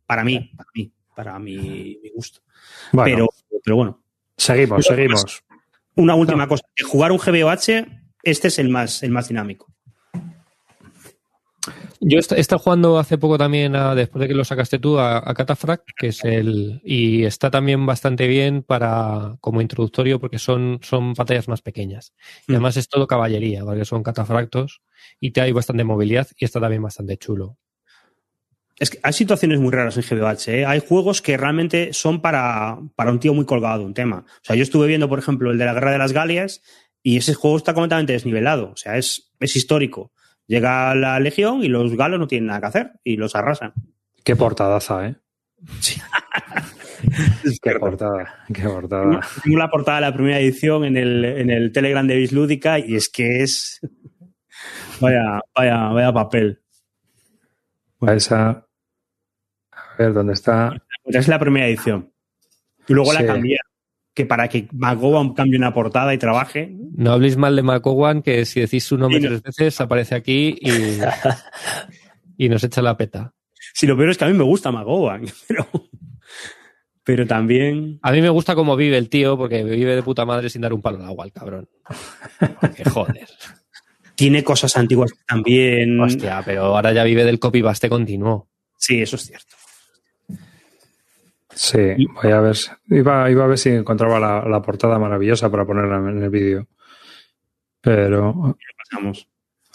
Para 0.05 0.25
mí, 0.25 0.51
para 0.57 0.69
mí, 0.75 0.91
para 1.15 1.39
mi, 1.39 1.97
gusto. 2.13 2.41
Pero, 3.05 3.29
pero 3.63 3.75
bueno. 3.77 4.03
Seguimos, 4.35 4.85
seguimos. 4.85 5.43
Una 5.95 6.15
última 6.15 6.47
cosa. 6.47 6.63
Jugar 6.83 7.11
un 7.11 7.19
GBOH, 7.19 7.85
este 8.23 8.47
es 8.49 8.59
el 8.59 8.67
más, 8.67 9.01
el 9.03 9.11
más 9.11 9.29
dinámico. 9.29 9.68
Yo 12.01 12.17
he 12.17 12.39
estado 12.39 12.59
jugando 12.59 12.97
hace 12.97 13.17
poco 13.17 13.37
también, 13.37 13.73
después 13.95 14.21
de 14.21 14.29
que 14.29 14.33
lo 14.33 14.45
sacaste 14.45 14.79
tú, 14.79 14.97
a, 14.97 15.17
a, 15.17 15.33
Catafract, 15.33 15.89
que 15.97 16.07
es 16.07 16.23
el. 16.23 16.81
Y 16.85 17.25
está 17.25 17.51
también 17.51 17.85
bastante 17.85 18.25
bien 18.27 18.63
para 18.63 19.35
como 19.41 19.61
introductorio 19.61 20.17
porque 20.19 20.39
son, 20.39 20.79
son 20.81 21.13
batallas 21.13 21.49
más 21.49 21.61
pequeñas. 21.61 22.13
Y 22.47 22.53
mm. 22.53 22.55
además 22.55 22.77
es 22.77 22.87
todo 22.87 23.05
caballería, 23.05 23.65
porque 23.65 23.83
son 23.83 24.01
catafractos 24.01 24.81
y 25.19 25.31
te 25.31 25.41
hay 25.41 25.51
bastante 25.51 25.83
movilidad 25.83 26.27
y 26.37 26.45
está 26.45 26.61
también 26.61 26.81
bastante 26.81 27.17
chulo. 27.17 27.57
Es 28.77 28.89
que 28.89 28.99
hay 29.03 29.11
situaciones 29.11 29.59
muy 29.59 29.71
raras 29.71 29.97
en 29.97 30.03
GBH. 30.03 30.47
¿eh? 30.47 30.65
Hay 30.65 30.79
juegos 30.79 31.21
que 31.21 31.35
realmente 31.35 31.91
son 31.91 32.21
para, 32.21 32.79
para 32.95 33.11
un 33.11 33.19
tío 33.19 33.33
muy 33.33 33.45
colgado 33.45 33.79
de 33.79 33.85
un 33.85 33.93
tema. 33.93 34.25
O 34.25 34.41
sea, 34.41 34.55
yo 34.55 34.63
estuve 34.63 34.87
viendo, 34.87 35.09
por 35.09 35.19
ejemplo, 35.19 35.51
el 35.51 35.57
de 35.57 35.65
la 35.65 35.73
Guerra 35.73 35.91
de 35.91 35.97
las 35.97 36.13
Galias 36.13 36.61
y 37.03 37.17
ese 37.17 37.33
juego 37.33 37.57
está 37.57 37.73
completamente 37.73 38.13
desnivelado. 38.13 38.71
O 38.71 38.77
sea, 38.77 38.97
es, 38.97 39.33
es 39.41 39.55
histórico. 39.57 40.13
Llega 40.49 40.95
la 40.95 41.19
legión 41.19 41.63
y 41.63 41.67
los 41.67 41.95
galos 41.95 42.19
no 42.19 42.25
tienen 42.25 42.47
nada 42.47 42.59
que 42.59 42.65
hacer 42.65 42.91
y 43.03 43.17
los 43.17 43.35
arrasan. 43.35 43.71
Qué 44.23 44.35
portadaza, 44.35 45.07
¿eh? 45.07 45.15
Sí. 45.79 46.01
qué 47.61 47.75
portada, 47.79 48.45
qué 48.51 48.63
portada. 48.63 49.21
Tengo 49.43 49.59
la 49.59 49.69
portada 49.69 49.97
de 49.97 50.01
la 50.07 50.13
primera 50.13 50.39
edición 50.39 50.85
en 50.85 50.97
el, 50.97 51.23
en 51.23 51.51
el 51.51 51.71
Telegram 51.71 52.07
de 52.07 52.15
Bislúdica 52.15 52.79
y 52.79 52.95
es 52.95 53.09
que 53.09 53.43
es. 53.43 53.79
Vaya, 54.99 55.39
vaya, 55.55 55.89
vaya 55.89 56.11
papel. 56.11 56.61
Esa. 58.01 58.49
A 58.49 59.95
ver, 59.97 60.13
¿dónde 60.13 60.33
está? 60.33 60.73
Es 61.05 61.27
la 61.29 61.39
primera 61.39 61.67
edición. 61.67 62.11
Y 62.87 62.93
luego 62.93 63.13
la 63.13 63.25
cambié 63.25 63.57
que 64.19 64.25
para 64.25 64.49
que 64.49 64.67
McGowan 64.73 65.33
cambie 65.33 65.57
una 65.57 65.73
portada 65.73 66.13
y 66.13 66.17
trabaje. 66.17 66.75
No 66.97 67.13
habléis 67.13 67.37
mal 67.37 67.55
de 67.55 67.63
McGowan, 67.63 68.21
que 68.21 68.43
si 68.43 68.59
decís 68.59 68.83
su 68.83 68.97
nombre 68.97 69.21
tres 69.21 69.41
veces 69.41 69.79
aparece 69.79 70.13
aquí 70.13 70.57
y, 70.59 70.99
y 72.37 72.49
nos 72.49 72.61
echa 72.65 72.81
la 72.81 72.97
peta. 72.97 73.33
Sí, 73.73 73.87
lo 73.87 73.95
peor 73.95 74.09
es 74.09 74.17
que 74.17 74.25
a 74.25 74.27
mí 74.27 74.33
me 74.33 74.43
gusta 74.43 74.73
McGowan, 74.73 75.23
pero, 75.47 75.65
pero 77.01 77.25
también... 77.25 77.97
A 78.01 78.11
mí 78.11 78.21
me 78.21 78.27
gusta 78.27 78.55
cómo 78.55 78.75
vive 78.75 78.97
el 78.97 79.07
tío, 79.07 79.37
porque 79.37 79.63
vive 79.63 79.95
de 79.95 80.03
puta 80.03 80.25
madre 80.25 80.49
sin 80.49 80.63
dar 80.63 80.73
un 80.73 80.81
palo 80.81 80.97
de 80.97 81.05
agua 81.05 81.23
al 81.23 81.31
cabrón. 81.31 81.69
que 82.75 82.83
joder. 82.89 83.25
Tiene 84.15 84.43
cosas 84.43 84.75
antiguas 84.75 85.11
también. 85.25 85.97
Hostia, 85.97 86.43
pero 86.45 86.75
ahora 86.75 86.91
ya 86.91 87.05
vive 87.05 87.23
del 87.23 87.39
copy-paste 87.39 87.87
continuo. 87.87 88.49
Sí, 88.75 89.01
eso 89.01 89.15
es 89.15 89.27
cierto. 89.27 89.55
Sí, 91.59 92.05
voy 92.15 92.31
a 92.31 92.39
ver. 92.39 92.55
Iba, 92.89 93.29
iba 93.29 93.43
a 93.43 93.47
ver 93.47 93.57
si 93.57 93.67
encontraba 93.67 94.17
la, 94.17 94.61
portada 94.61 94.97
maravillosa 94.97 95.51
para 95.51 95.65
ponerla 95.65 95.97
en 95.97 96.23
el 96.23 96.29
vídeo. 96.29 96.67
Pero. 97.81 98.57
Pasamos. 98.77 99.27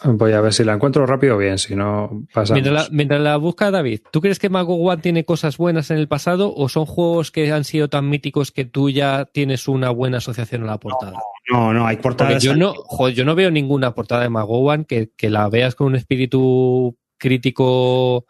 Voy 0.03 0.33
a 0.33 0.41
ver 0.41 0.55
si 0.55 0.65
la 0.65 0.73
encuentro 0.73 1.05
rápido 1.05 1.35
o 1.35 1.39
bien, 1.39 1.59
si 1.59 1.77
no 1.77 2.25
pasamos. 2.33 2.63
Mientras 2.63 2.89
la, 2.89 2.97
mientras 2.97 3.21
la 3.21 3.37
busca 3.37 3.71
David, 3.71 4.01
¿tú 4.11 4.23
crees 4.23 4.39
que 4.39 4.49
Mago 4.49 4.77
One 4.77 5.03
tiene 5.03 5.27
cosas 5.27 5.59
buenas 5.59 5.91
en 5.91 5.99
el 5.99 6.09
pasado 6.09 6.55
o 6.57 6.71
son 6.71 6.87
juegos 6.87 7.31
que 7.31 7.53
han 7.53 7.65
sido 7.65 7.89
tan 7.89 8.09
míticos 8.09 8.51
que 8.51 8.65
tú 8.65 8.89
ya 8.89 9.27
tienes 9.27 9.69
una 9.69 9.91
buena 9.91 10.19
asociación 10.19 10.63
a 10.63 10.67
la 10.67 10.81
portada? 10.81 11.19
No, 11.53 11.75
no, 11.75 11.87
hay 11.87 11.99
portadas. 11.99 12.43
yo 12.43 12.57
no, 12.57 12.75
yo 13.11 13.27
no 13.27 13.35
veo 13.35 13.51
ninguna 13.51 13.95
portada 13.95 14.23
de 14.23 14.31
Mago 14.31 14.61
One 14.61 14.87
que, 14.87 15.11
que 15.15 15.29
la 15.29 15.51
veas 15.51 15.75
con 15.75 15.89
un 15.89 15.97
espíritu 15.97 16.97
crítico, 17.19 18.25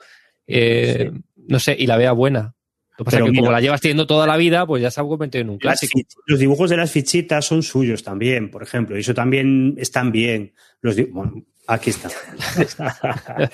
eh, 0.49 1.13
no 1.49 1.61
sé, 1.61 1.77
y 1.79 1.87
la 1.87 1.97
vea 1.97 2.11
buena. 2.11 2.54
Lo 2.97 3.05
que 3.05 3.05
pasa 3.05 3.19
es 3.19 3.25
que 3.25 3.39
como 3.39 3.51
la 3.51 3.61
llevas 3.61 3.81
teniendo 3.81 4.07
toda 4.07 4.27
la 4.27 4.37
vida, 4.37 4.67
pues 4.67 4.81
ya 4.81 4.91
se 4.91 5.01
ha 5.01 5.05
convertido 5.05 5.43
en 5.43 5.51
un 5.51 5.59
clásico. 5.59 5.99
Los 6.27 6.39
dibujos 6.39 6.71
de 6.71 6.77
las 6.77 6.93
fichitas 6.93 7.45
son 7.45 7.63
suyos 7.63 8.05
también, 8.05 8.51
por 8.51 8.63
ejemplo, 8.63 8.97
y 8.97 9.01
eso 9.01 9.15
también 9.15 9.75
están 9.79 10.13
bien. 10.13 10.55
Los 10.81 10.97
bueno, 11.11 11.45
aquí 11.67 11.91
está. 11.91 12.09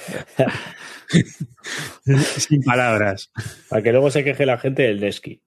Sin 2.37 2.62
palabras. 2.62 3.31
Para 3.69 3.83
que 3.83 3.93
luego 3.93 4.11
se 4.11 4.25
queje 4.25 4.45
la 4.47 4.59
gente 4.59 4.83
del 4.83 5.01
Desky. 5.01 5.41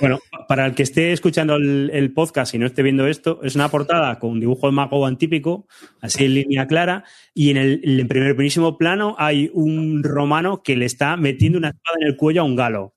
Bueno, 0.00 0.20
para 0.48 0.66
el 0.66 0.74
que 0.74 0.82
esté 0.82 1.12
escuchando 1.12 1.56
el, 1.56 2.12
podcast 2.14 2.54
y 2.54 2.58
no 2.58 2.66
esté 2.66 2.82
viendo 2.82 3.06
esto, 3.06 3.40
es 3.42 3.54
una 3.54 3.68
portada 3.68 4.18
con 4.18 4.30
un 4.30 4.40
dibujo 4.40 4.66
de 4.66 4.72
mago 4.72 5.16
típico, 5.16 5.66
así 6.00 6.24
en 6.24 6.34
línea 6.34 6.66
clara, 6.66 7.04
y 7.32 7.50
en 7.50 7.56
el, 7.56 8.06
primer 8.08 8.34
buenísimo 8.34 8.78
plano 8.78 9.14
hay 9.18 9.50
un 9.52 10.02
romano 10.02 10.62
que 10.62 10.76
le 10.76 10.86
está 10.86 11.16
metiendo 11.16 11.58
una 11.58 11.68
espada 11.68 11.96
en 12.00 12.06
el 12.08 12.16
cuello 12.16 12.42
a 12.42 12.44
un 12.44 12.56
galo. 12.56 12.94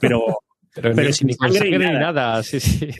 Pero, 0.00 0.38
pero, 0.74 1.12
sin 1.12 1.28
ni 1.28 1.78
nada. 1.78 2.42
Sí, 2.42 2.60
sí. 2.60 2.90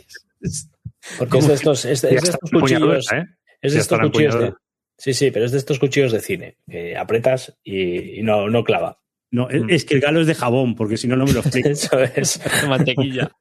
Porque 1.18 1.38
es 1.38 1.48
de 1.48 1.54
estos, 1.54 1.84
es 1.84 2.02
de, 2.02 2.14
estos 2.14 2.50
cuchillos. 2.50 3.12
¿eh? 3.12 3.24
Es 3.60 3.74
de 3.74 3.80
estos 3.80 3.98
cuchillos 4.00 4.38
de, 4.38 4.54
Sí, 5.02 5.14
sí, 5.14 5.32
pero 5.32 5.46
es 5.46 5.50
de 5.50 5.58
estos 5.58 5.80
cuchillos 5.80 6.12
de 6.12 6.20
cine, 6.20 6.58
que 6.70 6.96
apretas 6.96 7.58
y, 7.64 8.22
no, 8.22 8.48
no 8.48 8.62
clava. 8.62 9.01
No, 9.32 9.48
mm. 9.48 9.70
es 9.70 9.86
que 9.86 9.94
el 9.94 10.00
galo 10.00 10.20
es 10.20 10.26
de 10.26 10.34
jabón, 10.34 10.74
porque 10.74 10.98
si 10.98 11.08
no, 11.08 11.16
no 11.16 11.24
me 11.24 11.32
lo 11.32 11.40
explico. 11.40 11.70
Eso 11.70 11.98
es, 12.00 12.40
mantequilla. 12.68 13.32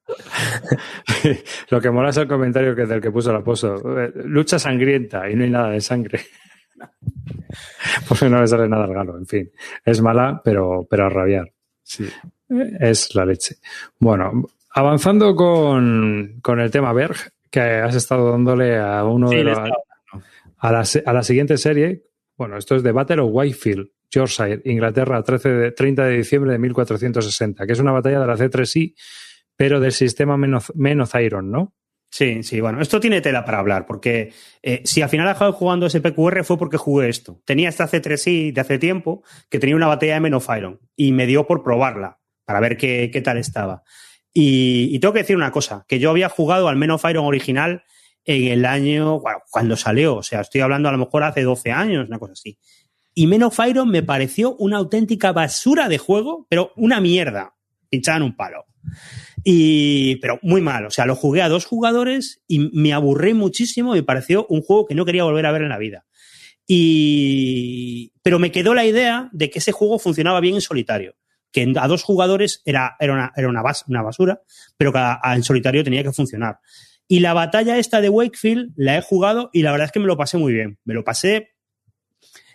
lo 1.69 1.81
que 1.81 1.91
mola 1.91 2.09
es 2.09 2.17
el 2.17 2.27
comentario 2.27 2.73
que 2.73 2.85
del 2.85 3.01
que 3.01 3.11
puso 3.11 3.31
la 3.31 3.43
pozo. 3.43 3.75
Eh, 3.99 4.11
lucha 4.25 4.57
sangrienta 4.57 5.29
y 5.29 5.35
no 5.35 5.43
hay 5.43 5.49
nada 5.49 5.69
de 5.69 5.81
sangre. 5.81 6.21
porque 8.07 8.29
no 8.29 8.39
le 8.39 8.47
sale 8.47 8.69
nada 8.69 8.85
al 8.85 8.93
galo. 8.93 9.17
En 9.17 9.27
fin, 9.27 9.51
es 9.83 10.01
mala, 10.01 10.41
pero, 10.43 10.87
pero 10.89 11.05
a 11.05 11.09
rabiar. 11.09 11.51
Sí, 11.83 12.07
es 12.79 13.13
la 13.13 13.25
leche. 13.25 13.55
Bueno, 13.99 14.45
avanzando 14.73 15.35
con, 15.35 16.39
con 16.41 16.61
el 16.61 16.71
tema 16.71 16.93
Berg, 16.93 17.17
que 17.49 17.59
has 17.59 17.95
estado 17.95 18.31
dándole 18.31 18.77
a 18.77 19.03
uno 19.03 19.29
de 19.29 19.43
los. 19.43 19.57
A 20.63 20.71
la, 20.71 20.83
a 21.05 21.13
la 21.13 21.23
siguiente 21.23 21.57
serie, 21.57 22.03
bueno, 22.37 22.55
esto 22.55 22.75
es 22.75 22.83
de 22.83 22.91
Battle 22.91 23.21
of 23.21 23.31
Whitefield 23.33 23.89
Yorkshire, 24.11 24.61
Inglaterra, 24.65 25.23
13 25.23 25.49
de, 25.49 25.71
30 25.71 26.05
de 26.05 26.17
diciembre 26.17 26.51
de 26.51 26.59
1460, 26.59 27.65
que 27.65 27.73
es 27.73 27.79
una 27.79 27.91
batalla 27.91 28.19
de 28.19 28.27
la 28.27 28.35
C3I, 28.35 28.95
pero 29.55 29.79
del 29.79 29.93
sistema 29.93 30.37
menos, 30.37 30.71
menos 30.75 31.15
Iron, 31.15 31.49
¿no? 31.49 31.73
Sí, 32.13 32.43
sí, 32.43 32.59
bueno, 32.59 32.81
esto 32.81 32.99
tiene 32.99 33.21
tela 33.21 33.45
para 33.45 33.59
hablar, 33.59 33.85
porque 33.85 34.33
eh, 34.61 34.81
si 34.83 35.01
al 35.01 35.07
final 35.07 35.27
he 35.27 35.29
dejado 35.29 35.53
jugando 35.53 35.85
ese 35.85 36.01
PQR 36.01 36.43
fue 36.43 36.57
porque 36.57 36.75
jugué 36.75 37.07
esto. 37.07 37.41
Tenía 37.45 37.69
esta 37.69 37.87
C3I 37.87 38.51
de 38.51 38.59
hace 38.59 38.77
tiempo 38.77 39.23
que 39.49 39.59
tenía 39.59 39.77
una 39.77 39.87
batalla 39.87 40.15
de 40.15 40.19
Men 40.19 40.33
of 40.33 40.49
Iron 40.57 40.81
y 40.97 41.13
me 41.13 41.25
dio 41.25 41.47
por 41.47 41.63
probarla 41.63 42.19
para 42.43 42.59
ver 42.59 42.75
qué, 42.75 43.21
tal 43.23 43.37
estaba. 43.37 43.83
Y, 44.33 44.89
y, 44.91 44.99
tengo 44.99 45.13
que 45.13 45.21
decir 45.21 45.37
una 45.37 45.51
cosa, 45.51 45.85
que 45.87 45.99
yo 45.99 46.09
había 46.09 46.27
jugado 46.27 46.67
al 46.67 46.75
Men 46.75 46.91
of 46.91 47.05
Iron 47.09 47.25
original 47.25 47.83
en 48.25 48.47
el 48.51 48.65
año, 48.65 49.19
bueno, 49.21 49.39
cuando 49.49 49.77
salió, 49.77 50.17
o 50.17 50.23
sea, 50.23 50.41
estoy 50.41 50.61
hablando 50.61 50.89
a 50.89 50.91
lo 50.91 50.97
mejor 50.97 51.23
hace 51.23 51.43
12 51.43 51.71
años, 51.71 52.07
una 52.07 52.19
cosa 52.19 52.33
así. 52.33 52.59
Y 53.13 53.27
Men 53.27 53.43
of 53.43 53.59
me 53.85 54.03
pareció 54.03 54.55
una 54.55 54.77
auténtica 54.77 55.31
basura 55.31 55.89
de 55.89 55.97
juego, 55.97 56.47
pero 56.49 56.71
una 56.75 57.01
mierda. 57.01 57.55
Pinchada 57.89 58.17
en 58.17 58.23
un 58.23 58.35
palo. 58.35 58.65
Y, 59.43 60.15
pero 60.17 60.39
muy 60.41 60.61
mal. 60.61 60.85
O 60.85 60.91
sea, 60.91 61.05
lo 61.05 61.15
jugué 61.15 61.41
a 61.41 61.49
dos 61.49 61.65
jugadores 61.65 62.41
y 62.47 62.59
me 62.73 62.93
aburrí 62.93 63.33
muchísimo. 63.33 63.93
Me 63.93 64.03
pareció 64.03 64.45
un 64.47 64.61
juego 64.61 64.85
que 64.85 64.95
no 64.95 65.05
quería 65.05 65.23
volver 65.23 65.45
a 65.45 65.51
ver 65.51 65.63
en 65.63 65.69
la 65.69 65.77
vida. 65.77 66.05
Y, 66.67 68.13
pero 68.23 68.39
me 68.39 68.51
quedó 68.51 68.73
la 68.73 68.85
idea 68.85 69.29
de 69.33 69.49
que 69.49 69.59
ese 69.59 69.73
juego 69.73 69.99
funcionaba 69.99 70.39
bien 70.39 70.55
en 70.55 70.61
solitario. 70.61 71.15
Que 71.51 71.73
a 71.75 71.87
dos 71.87 72.03
jugadores 72.03 72.61
era, 72.63 72.95
era, 72.99 73.11
una, 73.11 73.33
era 73.35 73.49
una 73.49 74.01
basura, 74.01 74.41
pero 74.77 74.93
que 74.93 74.99
en 75.35 75.43
solitario 75.43 75.83
tenía 75.83 76.03
que 76.03 76.13
funcionar. 76.13 76.59
Y 77.09 77.19
la 77.19 77.33
batalla 77.33 77.77
esta 77.77 77.99
de 77.99 78.07
Wakefield 78.07 78.71
la 78.77 78.97
he 78.97 79.01
jugado 79.01 79.49
y 79.51 79.63
la 79.63 79.71
verdad 79.71 79.87
es 79.87 79.91
que 79.91 79.99
me 79.99 80.05
lo 80.05 80.15
pasé 80.15 80.37
muy 80.37 80.53
bien. 80.53 80.79
Me 80.85 80.93
lo 80.93 81.03
pasé 81.03 81.50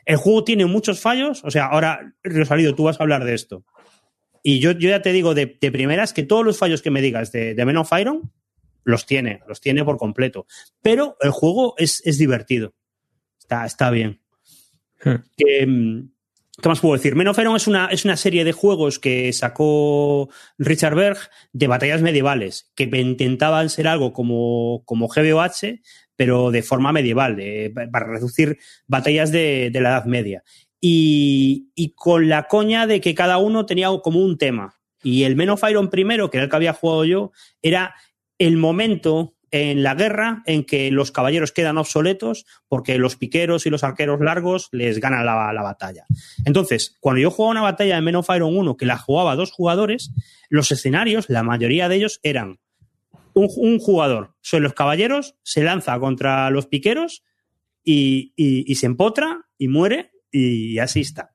el 0.07 0.17
juego 0.17 0.45
tiene 0.45 0.65
muchos 0.67 1.01
fallos, 1.01 1.45
o 1.45 1.51
sea, 1.51 1.67
ahora, 1.67 2.15
Rosalido, 2.23 2.75
tú 2.75 2.85
vas 2.85 2.99
a 2.99 3.03
hablar 3.03 3.25
de 3.25 3.35
esto. 3.35 3.65
Y 4.43 4.61
yo, 4.61 4.71
yo 4.71 4.89
ya 4.89 5.03
te 5.03 5.13
digo 5.13 5.35
de, 5.35 5.49
primeras 5.49 6.13
que 6.13 6.23
todos 6.23 6.45
los 6.45 6.57
fallos 6.57 6.81
que 6.81 6.93
me 6.93 7.03
digas 7.03 7.33
de, 7.33 7.55
de 7.55 7.65
Men 7.65 7.79
of 7.79 7.91
Iron 8.01 8.33
los 8.85 9.05
tiene, 9.05 9.43
los 9.49 9.61
tiene 9.61 9.85
por 9.85 9.99
completo. 9.99 10.47
Pero 10.81 11.17
el 11.21 11.33
juego 11.33 11.75
es, 11.77 12.03
divertido. 12.17 12.73
Está, 13.41 13.67
está 13.67 13.91
bien. 13.91 14.21
Hmm. 15.03 15.17
¿Qué, 15.37 15.67
más 16.65 16.79
puedo 16.79 16.95
decir? 16.95 17.17
Men 17.17 17.27
of 17.27 17.39
Iron 17.41 17.57
es 17.57 17.67
una, 17.67 17.87
es 17.87 18.05
una 18.05 18.17
serie 18.17 18.45
de 18.45 18.53
juegos 18.53 19.01
que 19.01 19.33
sacó 19.33 20.31
Richard 20.57 20.95
Berg 20.95 21.19
de 21.53 21.67
batallas 21.67 22.01
medievales, 22.01 22.71
que 22.77 22.85
intentaban 22.85 23.69
ser 23.69 23.89
algo 23.89 24.13
como, 24.13 24.85
como 24.85 25.09
GBOH, 25.09 25.81
pero 26.17 26.51
de 26.51 26.63
forma 26.63 26.93
medieval, 26.93 27.37
para 27.93 28.07
reducir 28.07 28.59
batallas 28.87 29.31
de, 29.31 29.71
la 29.73 29.91
Edad 29.91 30.05
Media. 30.07 30.43
Y, 30.81 31.93
con 31.95 32.29
la 32.29 32.49
coña 32.49 32.87
de 32.87 33.01
que 33.01 33.15
cada 33.15 33.39
uno 33.39 33.67
tenía 33.67 33.89
como 34.03 34.21
un 34.21 34.39
tema. 34.39 34.75
Y 35.03 35.25
el 35.25 35.37
Men 35.37 35.51
of 35.51 35.63
primero, 35.91 36.31
que 36.31 36.39
era 36.39 36.45
el 36.45 36.51
que 36.51 36.57
había 36.57 36.73
jugado 36.73 37.05
yo, 37.05 37.33
era 37.63 37.95
el 38.39 38.57
momento 38.57 39.37
en 39.51 39.83
la 39.83 39.95
guerra 39.95 40.43
en 40.47 40.65
que 40.65 40.91
los 40.91 41.13
caballeros 41.13 41.53
quedan 41.53 41.79
obsoletos 41.79 42.47
porque 42.69 42.99
los 42.99 43.17
piqueros 43.17 43.65
y 43.67 43.71
los 43.71 43.85
arqueros 43.85 44.21
largos 44.21 44.69
les 44.73 44.99
ganan 44.99 45.25
la, 45.25 45.53
la 45.53 45.63
batalla. 45.63 46.05
Entonces, 46.45 46.97
cuando 47.01 47.21
yo 47.21 47.31
jugaba 47.31 47.53
una 47.53 47.63
batalla 47.63 47.95
de 47.95 48.03
Men 48.03 48.17
of 48.17 48.29
Iron 48.35 48.57
1 48.57 48.77
que 48.77 48.87
la 48.87 48.99
jugaba 48.99 49.37
dos 49.37 49.53
jugadores, 49.53 50.13
los 50.49 50.71
escenarios, 50.73 51.27
la 51.29 51.43
mayoría 51.43 51.89
de 51.89 51.97
ellos 51.97 52.21
eran 52.23 52.59
un, 53.37 53.79
jugador, 53.79 54.35
son 54.41 54.63
los 54.63 54.73
caballeros, 54.73 55.37
se 55.43 55.63
lanza 55.63 55.99
contra 55.99 56.49
los 56.51 56.67
piqueros 56.67 57.23
y, 57.85 58.33
se 58.75 58.87
empotra 58.87 59.47
y 59.59 59.69
muere 59.69 60.13
y 60.33 60.79
así 60.79 61.01
está. 61.01 61.35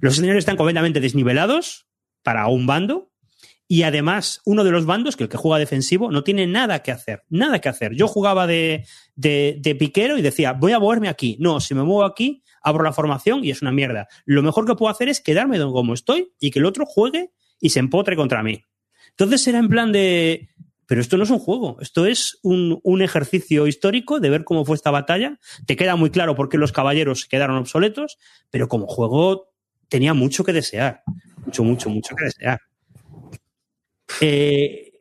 Los 0.00 0.14
escenarios 0.14 0.42
están 0.42 0.56
completamente 0.56 1.00
desnivelados 1.00 1.88
para 2.22 2.46
un 2.48 2.66
bando 2.66 3.10
y 3.66 3.84
además, 3.84 4.42
uno 4.44 4.64
de 4.64 4.72
los 4.72 4.84
bandos, 4.84 5.16
que 5.16 5.22
el 5.22 5.28
que 5.30 5.36
juega 5.36 5.58
defensivo, 5.58 6.10
no 6.10 6.24
tiene 6.24 6.46
nada 6.46 6.82
que 6.82 6.90
hacer. 6.90 7.22
Nada 7.28 7.60
que 7.60 7.68
hacer. 7.68 7.94
Yo 7.94 8.08
jugaba 8.08 8.48
de, 8.48 8.84
de, 9.14 9.58
de, 9.60 9.74
piquero 9.76 10.18
y 10.18 10.22
decía, 10.22 10.52
voy 10.54 10.72
a 10.72 10.80
moverme 10.80 11.08
aquí. 11.08 11.36
No, 11.38 11.60
si 11.60 11.74
me 11.74 11.84
muevo 11.84 12.04
aquí, 12.04 12.42
abro 12.62 12.82
la 12.82 12.92
formación 12.92 13.44
y 13.44 13.50
es 13.50 13.62
una 13.62 13.70
mierda. 13.70 14.08
Lo 14.24 14.42
mejor 14.42 14.66
que 14.66 14.74
puedo 14.74 14.90
hacer 14.90 15.08
es 15.08 15.20
quedarme 15.20 15.58
como 15.60 15.94
estoy 15.94 16.32
y 16.40 16.50
que 16.50 16.58
el 16.58 16.66
otro 16.66 16.84
juegue 16.84 17.30
y 17.60 17.70
se 17.70 17.78
empotre 17.78 18.16
contra 18.16 18.42
mí. 18.42 18.64
Entonces 19.10 19.46
era 19.46 19.58
en 19.58 19.68
plan 19.68 19.92
de, 19.92 20.48
pero 20.90 21.00
esto 21.00 21.16
no 21.16 21.22
es 21.22 21.30
un 21.30 21.38
juego, 21.38 21.76
esto 21.80 22.04
es 22.04 22.40
un, 22.42 22.80
un, 22.82 23.00
ejercicio 23.00 23.68
histórico 23.68 24.18
de 24.18 24.28
ver 24.28 24.42
cómo 24.42 24.64
fue 24.64 24.74
esta 24.74 24.90
batalla. 24.90 25.38
Te 25.64 25.76
queda 25.76 25.94
muy 25.94 26.10
claro 26.10 26.34
por 26.34 26.48
qué 26.48 26.58
los 26.58 26.72
caballeros 26.72 27.26
quedaron 27.26 27.58
obsoletos, 27.58 28.18
pero 28.50 28.66
como 28.66 28.88
juego 28.88 29.52
tenía 29.88 30.14
mucho 30.14 30.42
que 30.42 30.52
desear. 30.52 31.04
Mucho, 31.46 31.62
mucho, 31.62 31.90
mucho 31.90 32.16
que 32.16 32.24
desear. 32.24 32.60
Eh, 34.20 34.94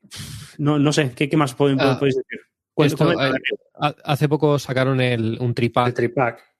no, 0.59 0.77
no 0.77 0.93
sé, 0.93 1.11
¿qué, 1.15 1.27
qué 1.27 1.37
más 1.37 1.53
ah, 1.53 1.57
podéis 1.57 2.17
decir? 2.17 2.39
Esto, 2.85 3.11
eh, 3.11 3.33
hace 4.03 4.29
poco 4.29 4.59
sacaron 4.59 5.01
el, 5.01 5.37
un 5.39 5.53
tripack. 5.53 5.95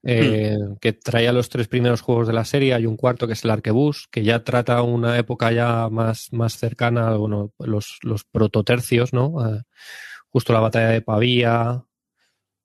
Eh, 0.01 0.57
mm. 0.57 0.77
que 0.77 0.93
traía 0.93 1.33
los 1.33 1.49
tres 1.49 1.67
primeros 1.67 2.01
juegos 2.01 2.27
de 2.27 2.33
la 2.33 2.45
serie. 2.45 2.73
Hay 2.73 2.85
un 2.85 2.95
cuarto 2.95 3.27
que 3.27 3.33
es 3.33 3.43
el 3.43 3.51
Arquebus, 3.51 4.07
que 4.09 4.23
ya 4.23 4.43
trata 4.43 4.81
una 4.81 5.17
época 5.17 5.51
ya 5.51 5.89
más, 5.89 6.31
más 6.31 6.57
cercana, 6.57 7.15
bueno, 7.15 7.53
los, 7.59 7.99
los 8.03 8.23
prototercios, 8.23 9.13
¿no? 9.13 9.27
Uh, 9.27 9.61
justo 10.29 10.53
la 10.53 10.61
batalla 10.61 10.89
de 10.89 11.01
Pavía. 11.01 11.83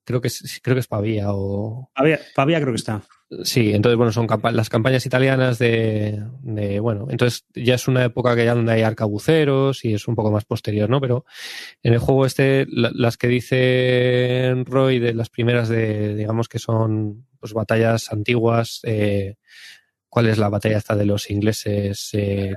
Creo 0.05 0.21
que 0.21 0.27
es, 0.27 0.59
creo 0.63 0.75
que 0.75 0.81
es 0.81 0.87
Pavía 0.87 1.27
o. 1.29 1.89
Pavía, 1.93 2.19
Pavía 2.35 2.61
creo 2.61 2.71
que 2.71 2.77
está. 2.77 3.01
Sí, 3.43 3.73
entonces, 3.73 3.97
bueno, 3.97 4.11
son 4.11 4.27
campa 4.27 4.51
las 4.51 4.69
campañas 4.69 5.05
italianas 5.07 5.57
de, 5.57 6.23
de, 6.43 6.79
bueno, 6.79 7.07
entonces 7.09 7.43
ya 7.55 7.73
es 7.73 7.87
una 7.87 8.05
época 8.05 8.35
que 8.35 8.45
ya 8.45 8.53
donde 8.53 8.73
hay 8.73 8.83
arcabuceros 8.83 9.83
y 9.83 9.95
es 9.95 10.07
un 10.07 10.13
poco 10.15 10.29
más 10.31 10.45
posterior, 10.45 10.89
¿no? 10.91 11.01
Pero 11.01 11.25
en 11.81 11.93
el 11.93 11.99
juego 11.99 12.27
este, 12.27 12.67
la, 12.69 12.91
las 12.93 13.17
que 13.17 13.27
dice 13.27 14.53
Roy, 14.65 14.99
de 14.99 15.15
las 15.15 15.29
primeras 15.29 15.69
de, 15.69 16.15
digamos 16.15 16.47
que 16.47 16.59
son, 16.59 17.25
pues, 17.39 17.53
batallas 17.53 18.11
antiguas, 18.11 18.81
eh, 18.83 19.37
¿Cuál 20.09 20.27
es 20.27 20.37
la 20.37 20.49
batalla 20.49 20.77
esta 20.77 20.95
de 20.95 21.05
los 21.05 21.29
ingleses? 21.29 22.09
Eh, 22.13 22.53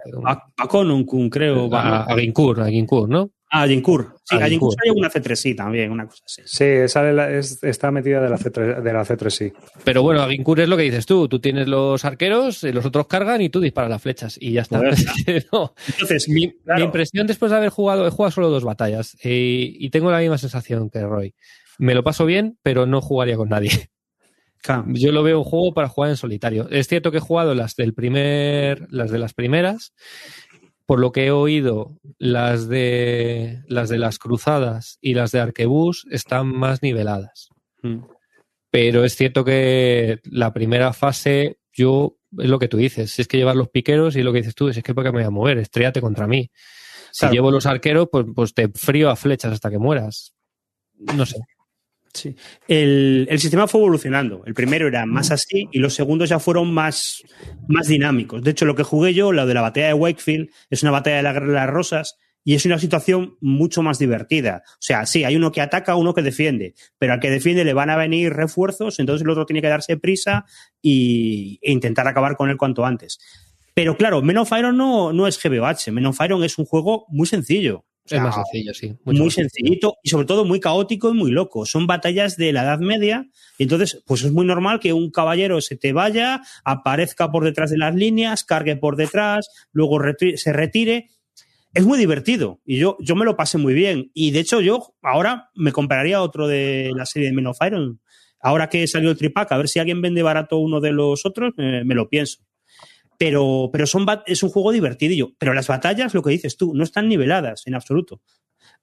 Baconum, 0.56 1.04
creo. 1.28 1.68
A, 1.74 2.04
Agincourt, 2.04 2.60
Agincourt, 2.60 3.10
¿no? 3.10 3.30
Ah, 3.50 3.62
Agincourt. 3.62 4.16
Sí, 4.24 4.36
Agincourt 4.36 4.76
hay 4.84 4.90
una 4.90 5.08
C3I 5.08 5.56
también, 5.56 5.90
una 5.90 6.06
cosa 6.06 6.22
así. 6.26 6.42
Sí, 6.44 6.86
sale 6.86 7.14
la, 7.14 7.30
es, 7.30 7.62
está 7.64 7.90
metida 7.90 8.20
de 8.20 8.28
la, 8.28 8.36
C3, 8.36 8.82
de 8.82 8.92
la 8.92 9.04
C3I. 9.04 9.52
Pero 9.84 10.02
bueno, 10.02 10.20
Agincourt 10.22 10.60
es 10.60 10.68
lo 10.68 10.76
que 10.76 10.82
dices 10.82 11.06
tú. 11.06 11.28
Tú 11.28 11.40
tienes 11.40 11.66
los 11.66 12.04
arqueros, 12.04 12.62
los 12.62 12.84
otros 12.84 13.06
cargan 13.06 13.40
y 13.40 13.48
tú 13.48 13.60
disparas 13.60 13.90
las 13.90 14.02
flechas 14.02 14.36
y 14.38 14.52
ya 14.52 14.62
está. 14.62 14.80
no. 15.52 15.74
Entonces, 15.86 16.28
mi, 16.28 16.52
claro. 16.52 16.80
mi, 16.80 16.84
impresión 16.84 17.26
después 17.26 17.50
de 17.50 17.56
haber 17.56 17.70
jugado, 17.70 18.06
he 18.06 18.10
jugado 18.10 18.32
solo 18.32 18.50
dos 18.50 18.64
batallas 18.64 19.16
eh, 19.24 19.72
y 19.72 19.90
tengo 19.90 20.10
la 20.10 20.20
misma 20.20 20.36
sensación 20.36 20.90
que 20.90 21.00
Roy. 21.00 21.34
Me 21.78 21.94
lo 21.94 22.04
paso 22.04 22.26
bien, 22.26 22.58
pero 22.62 22.86
no 22.86 23.00
jugaría 23.00 23.36
con 23.36 23.48
nadie. 23.48 23.90
Yo 24.88 25.12
lo 25.12 25.22
veo 25.22 25.38
un 25.38 25.44
juego 25.44 25.72
para 25.72 25.88
jugar 25.88 26.10
en 26.10 26.16
solitario. 26.16 26.68
Es 26.70 26.88
cierto 26.88 27.10
que 27.10 27.18
he 27.18 27.20
jugado 27.20 27.54
las 27.54 27.74
del 27.76 27.94
primer, 27.94 28.86
las 28.90 29.10
de 29.10 29.18
las 29.18 29.34
primeras. 29.34 29.92
Por 30.86 31.00
lo 31.00 31.12
que 31.12 31.26
he 31.26 31.30
oído, 31.30 31.98
las 32.18 32.68
de 32.68 33.62
las 33.68 33.90
de 33.90 33.98
las 33.98 34.18
cruzadas 34.18 34.98
y 35.02 35.14
las 35.14 35.32
de 35.32 35.40
Arquebus 35.40 36.06
están 36.10 36.46
más 36.46 36.82
niveladas. 36.82 37.50
Mm. 37.82 38.04
Pero 38.70 39.04
es 39.04 39.14
cierto 39.14 39.44
que 39.44 40.20
la 40.24 40.52
primera 40.52 40.92
fase, 40.92 41.58
yo, 41.72 42.16
es 42.38 42.48
lo 42.48 42.58
que 42.58 42.68
tú 42.68 42.78
dices, 42.78 43.10
si 43.10 43.22
es 43.22 43.28
que 43.28 43.36
llevar 43.36 43.56
los 43.56 43.68
piqueros 43.68 44.16
y 44.16 44.22
lo 44.22 44.32
que 44.32 44.38
dices 44.38 44.54
tú, 44.54 44.68
es 44.68 44.82
que 44.82 44.94
porque 44.94 45.10
me 45.10 45.18
voy 45.18 45.26
a 45.26 45.30
mover, 45.30 45.58
estrellate 45.58 46.00
contra 46.00 46.26
mí. 46.26 46.50
Si 47.12 47.20
claro. 47.20 47.34
llevo 47.34 47.50
los 47.50 47.66
arqueros, 47.66 48.08
pues, 48.10 48.26
pues 48.34 48.54
te 48.54 48.68
frío 48.68 49.10
a 49.10 49.16
flechas 49.16 49.52
hasta 49.52 49.70
que 49.70 49.78
mueras. 49.78 50.34
No 50.98 51.24
sé. 51.24 51.36
Sí. 52.12 52.34
El, 52.66 53.26
el, 53.30 53.38
sistema 53.38 53.68
fue 53.68 53.80
evolucionando. 53.80 54.42
El 54.46 54.54
primero 54.54 54.88
era 54.88 55.06
más 55.06 55.30
así 55.30 55.68
y 55.70 55.78
los 55.78 55.94
segundos 55.94 56.28
ya 56.28 56.38
fueron 56.38 56.72
más, 56.72 57.22
más 57.68 57.86
dinámicos. 57.86 58.42
De 58.42 58.50
hecho, 58.50 58.64
lo 58.64 58.74
que 58.74 58.82
jugué 58.82 59.14
yo, 59.14 59.32
lo 59.32 59.46
de 59.46 59.54
la 59.54 59.60
batalla 59.60 59.88
de 59.88 59.94
Wakefield, 59.94 60.48
es 60.70 60.82
una 60.82 60.92
batalla 60.92 61.16
de 61.16 61.22
la 61.22 61.32
las 61.32 61.70
rosas 61.70 62.16
y 62.48 62.54
es 62.54 62.64
una 62.64 62.78
situación 62.78 63.36
mucho 63.40 63.82
más 63.82 63.98
divertida. 63.98 64.62
O 64.66 64.80
sea, 64.80 65.04
sí, 65.04 65.22
hay 65.24 65.36
uno 65.36 65.52
que 65.52 65.60
ataca, 65.60 65.96
uno 65.96 66.14
que 66.14 66.22
defiende, 66.22 66.74
pero 66.98 67.12
al 67.12 67.20
que 67.20 67.28
defiende 67.28 67.62
le 67.62 67.74
van 67.74 67.90
a 67.90 67.96
venir 67.96 68.32
refuerzos, 68.32 68.98
entonces 68.98 69.22
el 69.22 69.30
otro 69.30 69.44
tiene 69.44 69.60
que 69.60 69.68
darse 69.68 69.98
prisa 69.98 70.46
y, 70.80 71.58
e 71.60 71.72
intentar 71.72 72.08
acabar 72.08 72.36
con 72.36 72.48
él 72.48 72.56
cuanto 72.56 72.86
antes. 72.86 73.18
Pero 73.74 73.98
claro, 73.98 74.22
Men 74.22 74.38
of 74.38 74.50
Iron 74.58 74.76
no, 74.76 75.12
no 75.12 75.26
es 75.26 75.38
GBOH, 75.38 75.92
Men 75.92 76.06
of 76.06 76.18
Iron 76.24 76.42
es 76.42 76.56
un 76.56 76.64
juego 76.64 77.04
muy 77.08 77.26
sencillo. 77.26 77.84
O 78.08 78.10
sea, 78.10 78.18
es 78.18 78.24
más 78.24 78.34
sencillo, 78.36 78.72
sí. 78.72 78.96
muy 79.04 79.30
sencillito 79.30 79.96
y 80.02 80.08
sobre 80.08 80.26
todo 80.26 80.46
muy 80.46 80.60
caótico 80.60 81.10
y 81.10 81.12
muy 81.12 81.30
loco. 81.30 81.66
Son 81.66 81.86
batallas 81.86 82.38
de 82.38 82.54
la 82.54 82.62
Edad 82.62 82.78
Media 82.78 83.28
y 83.58 83.64
entonces 83.64 84.02
pues 84.06 84.22
es 84.24 84.32
muy 84.32 84.46
normal 84.46 84.80
que 84.80 84.94
un 84.94 85.10
caballero 85.10 85.60
se 85.60 85.76
te 85.76 85.92
vaya, 85.92 86.40
aparezca 86.64 87.30
por 87.30 87.44
detrás 87.44 87.70
de 87.70 87.76
las 87.76 87.94
líneas, 87.94 88.44
cargue 88.44 88.76
por 88.76 88.96
detrás, 88.96 89.50
luego 89.72 89.98
retire, 89.98 90.38
se 90.38 90.54
retire. 90.54 91.10
Es 91.74 91.84
muy 91.84 91.98
divertido 91.98 92.60
y 92.64 92.78
yo, 92.78 92.96
yo 92.98 93.14
me 93.14 93.26
lo 93.26 93.36
pasé 93.36 93.58
muy 93.58 93.74
bien. 93.74 94.10
Y 94.14 94.30
de 94.30 94.40
hecho 94.40 94.62
yo 94.62 94.94
ahora 95.02 95.50
me 95.54 95.72
compraría 95.72 96.22
otro 96.22 96.48
de 96.48 96.92
la 96.96 97.04
serie 97.04 97.28
de 97.28 97.34
Men 97.34 97.48
of 97.48 97.58
Iron. 97.66 98.00
Ahora 98.40 98.70
que 98.70 98.86
salió 98.86 99.10
el 99.10 99.18
tripack, 99.18 99.52
a 99.52 99.58
ver 99.58 99.68
si 99.68 99.80
alguien 99.80 100.00
vende 100.00 100.22
barato 100.22 100.56
uno 100.56 100.80
de 100.80 100.92
los 100.92 101.26
otros, 101.26 101.52
me, 101.58 101.84
me 101.84 101.94
lo 101.94 102.08
pienso 102.08 102.47
pero, 103.18 103.68
pero 103.72 103.86
son, 103.86 104.06
es 104.26 104.42
un 104.42 104.50
juego 104.50 104.72
divertidillo. 104.72 105.32
Pero 105.38 105.52
las 105.52 105.66
batallas, 105.66 106.14
lo 106.14 106.22
que 106.22 106.30
dices 106.30 106.56
tú, 106.56 106.72
no 106.74 106.84
están 106.84 107.08
niveladas 107.08 107.66
en 107.66 107.74
absoluto. 107.74 108.22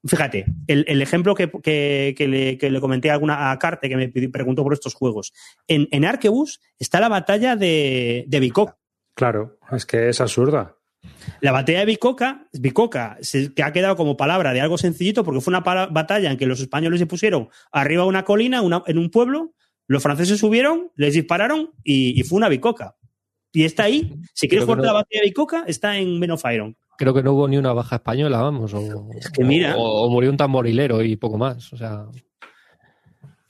Fíjate, 0.05 0.45
el, 0.67 0.85
el 0.87 1.01
ejemplo 1.01 1.33
que, 1.33 1.49
que, 1.63 2.13
que, 2.15 2.27
le, 2.27 2.57
que, 2.57 2.69
le, 2.69 2.79
comenté 2.81 3.09
a, 3.09 3.13
alguna, 3.13 3.51
a 3.51 3.57
Carte, 3.57 3.89
que 3.89 3.95
me 3.95 4.09
preguntó 4.09 4.61
por 4.63 4.73
estos 4.73 4.93
juegos. 4.93 5.33
En, 5.67 5.87
en 5.91 6.05
Arquebus 6.05 6.61
está 6.77 6.99
la 6.99 7.09
batalla 7.09 7.55
de, 7.55 8.25
de 8.27 8.39
Bicoca. 8.39 8.77
Claro, 9.15 9.57
es 9.71 9.85
que 9.85 10.09
es 10.09 10.21
absurda. 10.21 10.75
La 11.39 11.51
batalla 11.51 11.79
de 11.79 11.85
Bicoca, 11.85 12.47
Bicoca, 12.51 13.17
que 13.55 13.63
ha 13.63 13.71
quedado 13.71 13.95
como 13.95 14.17
palabra 14.17 14.53
de 14.53 14.61
algo 14.61 14.77
sencillito 14.77 15.23
porque 15.23 15.41
fue 15.41 15.51
una 15.51 15.61
batalla 15.61 16.31
en 16.31 16.37
que 16.37 16.45
los 16.45 16.59
españoles 16.59 16.99
se 16.99 17.05
pusieron 17.05 17.49
arriba 17.71 18.03
de 18.03 18.09
una 18.09 18.25
colina 18.25 18.61
una, 18.61 18.83
en 18.87 18.97
un 18.97 19.09
pueblo, 19.11 19.53
los 19.87 20.03
franceses 20.03 20.39
subieron, 20.39 20.91
les 20.95 21.13
dispararon 21.13 21.71
y, 21.83 22.19
y 22.19 22.23
fue 22.23 22.37
una 22.37 22.49
bicoca. 22.49 22.95
Y 23.55 23.63
está 23.63 23.83
ahí. 23.83 24.13
Si 24.33 24.47
quieres 24.47 24.65
jugar 24.65 24.79
no. 24.79 24.85
la 24.85 24.93
batalla 24.93 25.21
de 25.21 25.27
Bicoca, 25.27 25.63
está 25.65 25.97
en 25.97 26.19
Men 26.19 26.31
of 26.31 26.43
Iron. 26.53 26.75
Creo 26.97 27.13
que 27.13 27.23
no 27.23 27.33
hubo 27.33 27.47
ni 27.47 27.57
una 27.57 27.73
baja 27.73 27.95
española, 27.95 28.41
vamos. 28.41 28.73
O, 28.73 29.09
es 29.17 29.29
que 29.29 29.43
mira. 29.43 29.75
O, 29.77 30.05
o, 30.05 30.09
murió 30.09 30.29
un 30.29 30.37
tamborilero 30.37 31.01
y 31.01 31.15
poco 31.15 31.37
más. 31.37 31.73
O 31.73 31.77
sea. 31.77 32.05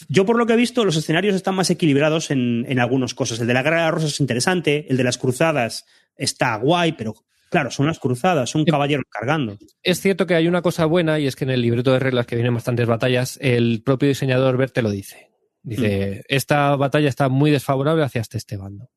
Yo, 0.08 0.26
por 0.26 0.38
lo 0.38 0.46
que 0.46 0.54
he 0.54 0.58
visto, 0.58 0.86
los 0.86 0.96
escenarios 0.96 1.36
están 1.36 1.56
más 1.56 1.70
equilibrados 1.70 2.32
en, 2.32 2.66
en 2.68 2.80
algunas 2.80 3.14
cosas. 3.14 3.40
El 3.40 3.48
de 3.48 3.54
la 3.54 3.64
Guerra 3.64 3.78
de 3.78 3.84
las 3.84 3.94
Rosas 3.94 4.14
es 4.14 4.20
interesante, 4.20 4.86
el 4.90 4.98
de 4.98 5.04
las 5.04 5.18
cruzadas 5.18 5.86
está 6.16 6.56
guay, 6.58 6.94
pero 6.94 7.16
Claro, 7.50 7.72
son 7.72 7.86
las 7.86 8.00
cruzadas, 8.00 8.50
son 8.50 8.66
caballeros 8.66 9.06
cargando. 9.10 9.58
Es 9.82 10.02
cierto 10.02 10.26
que 10.26 10.36
hay 10.36 10.48
una 10.48 10.62
cosa 10.62 10.86
buena 10.86 11.20
y 11.20 11.28
es 11.28 11.38
que 11.38 11.46
en 11.46 11.52
el 11.52 11.62
libreto 11.62 11.94
de 11.94 12.00
reglas 12.00 12.26
que 12.26 12.36
vienen 12.36 12.54
bastantes 12.54 12.88
batallas, 12.88 13.38
el 13.42 13.82
propio 13.82 14.10
diseñador 14.10 14.58
Bert 14.58 14.74
te 14.74 14.82
lo 14.82 14.90
dice. 14.90 15.30
Dice, 15.64 16.18
mm. 16.18 16.22
esta 16.28 16.76
batalla 16.76 17.08
está 17.08 17.30
muy 17.30 17.52
desfavorable 17.52 18.04
hacia 18.04 18.22
este, 18.22 18.38
este 18.38 18.58
bando. 18.58 18.90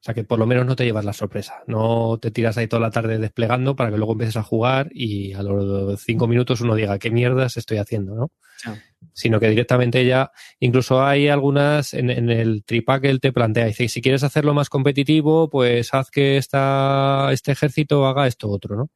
O 0.00 0.04
sea 0.04 0.14
que 0.14 0.22
por 0.22 0.38
lo 0.38 0.46
menos 0.46 0.64
no 0.64 0.76
te 0.76 0.84
llevas 0.84 1.04
la 1.04 1.12
sorpresa. 1.12 1.64
No 1.66 2.18
te 2.22 2.30
tiras 2.30 2.56
ahí 2.56 2.68
toda 2.68 2.80
la 2.80 2.90
tarde 2.90 3.18
desplegando 3.18 3.74
para 3.74 3.90
que 3.90 3.96
luego 3.96 4.12
empieces 4.12 4.36
a 4.36 4.44
jugar 4.44 4.88
y 4.92 5.32
a 5.32 5.42
los 5.42 6.00
cinco 6.00 6.28
minutos 6.28 6.60
uno 6.60 6.76
diga 6.76 7.00
qué 7.00 7.10
mierdas 7.10 7.56
estoy 7.56 7.78
haciendo, 7.78 8.14
¿no? 8.14 8.30
Sino 9.12 9.40
que 9.40 9.48
directamente 9.48 10.04
ya, 10.04 10.30
incluso 10.60 11.04
hay 11.04 11.28
algunas 11.28 11.94
en, 11.94 12.10
en 12.10 12.30
el 12.30 12.64
tripack 12.64 13.04
él 13.04 13.20
te 13.20 13.32
plantea, 13.32 13.66
dice, 13.66 13.88
si 13.88 14.00
quieres 14.00 14.22
hacerlo 14.22 14.54
más 14.54 14.68
competitivo, 14.68 15.50
pues 15.50 15.92
haz 15.94 16.10
que 16.10 16.36
esta, 16.36 17.30
este 17.32 17.52
ejército 17.52 18.06
haga 18.06 18.26
esto 18.26 18.48
otro, 18.50 18.76
¿no? 18.76 18.90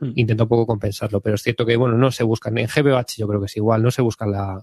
Mm. 0.00 0.12
Intenta 0.16 0.44
un 0.44 0.48
poco 0.48 0.66
compensarlo, 0.66 1.20
pero 1.20 1.36
es 1.36 1.42
cierto 1.42 1.66
que, 1.66 1.76
bueno, 1.76 1.96
no 1.96 2.10
se 2.10 2.24
buscan, 2.24 2.56
en 2.56 2.66
GBH 2.66 3.16
yo 3.18 3.28
creo 3.28 3.40
que 3.40 3.46
es 3.46 3.56
igual, 3.56 3.82
no 3.82 3.90
se 3.90 4.02
buscan 4.02 4.32
la, 4.32 4.60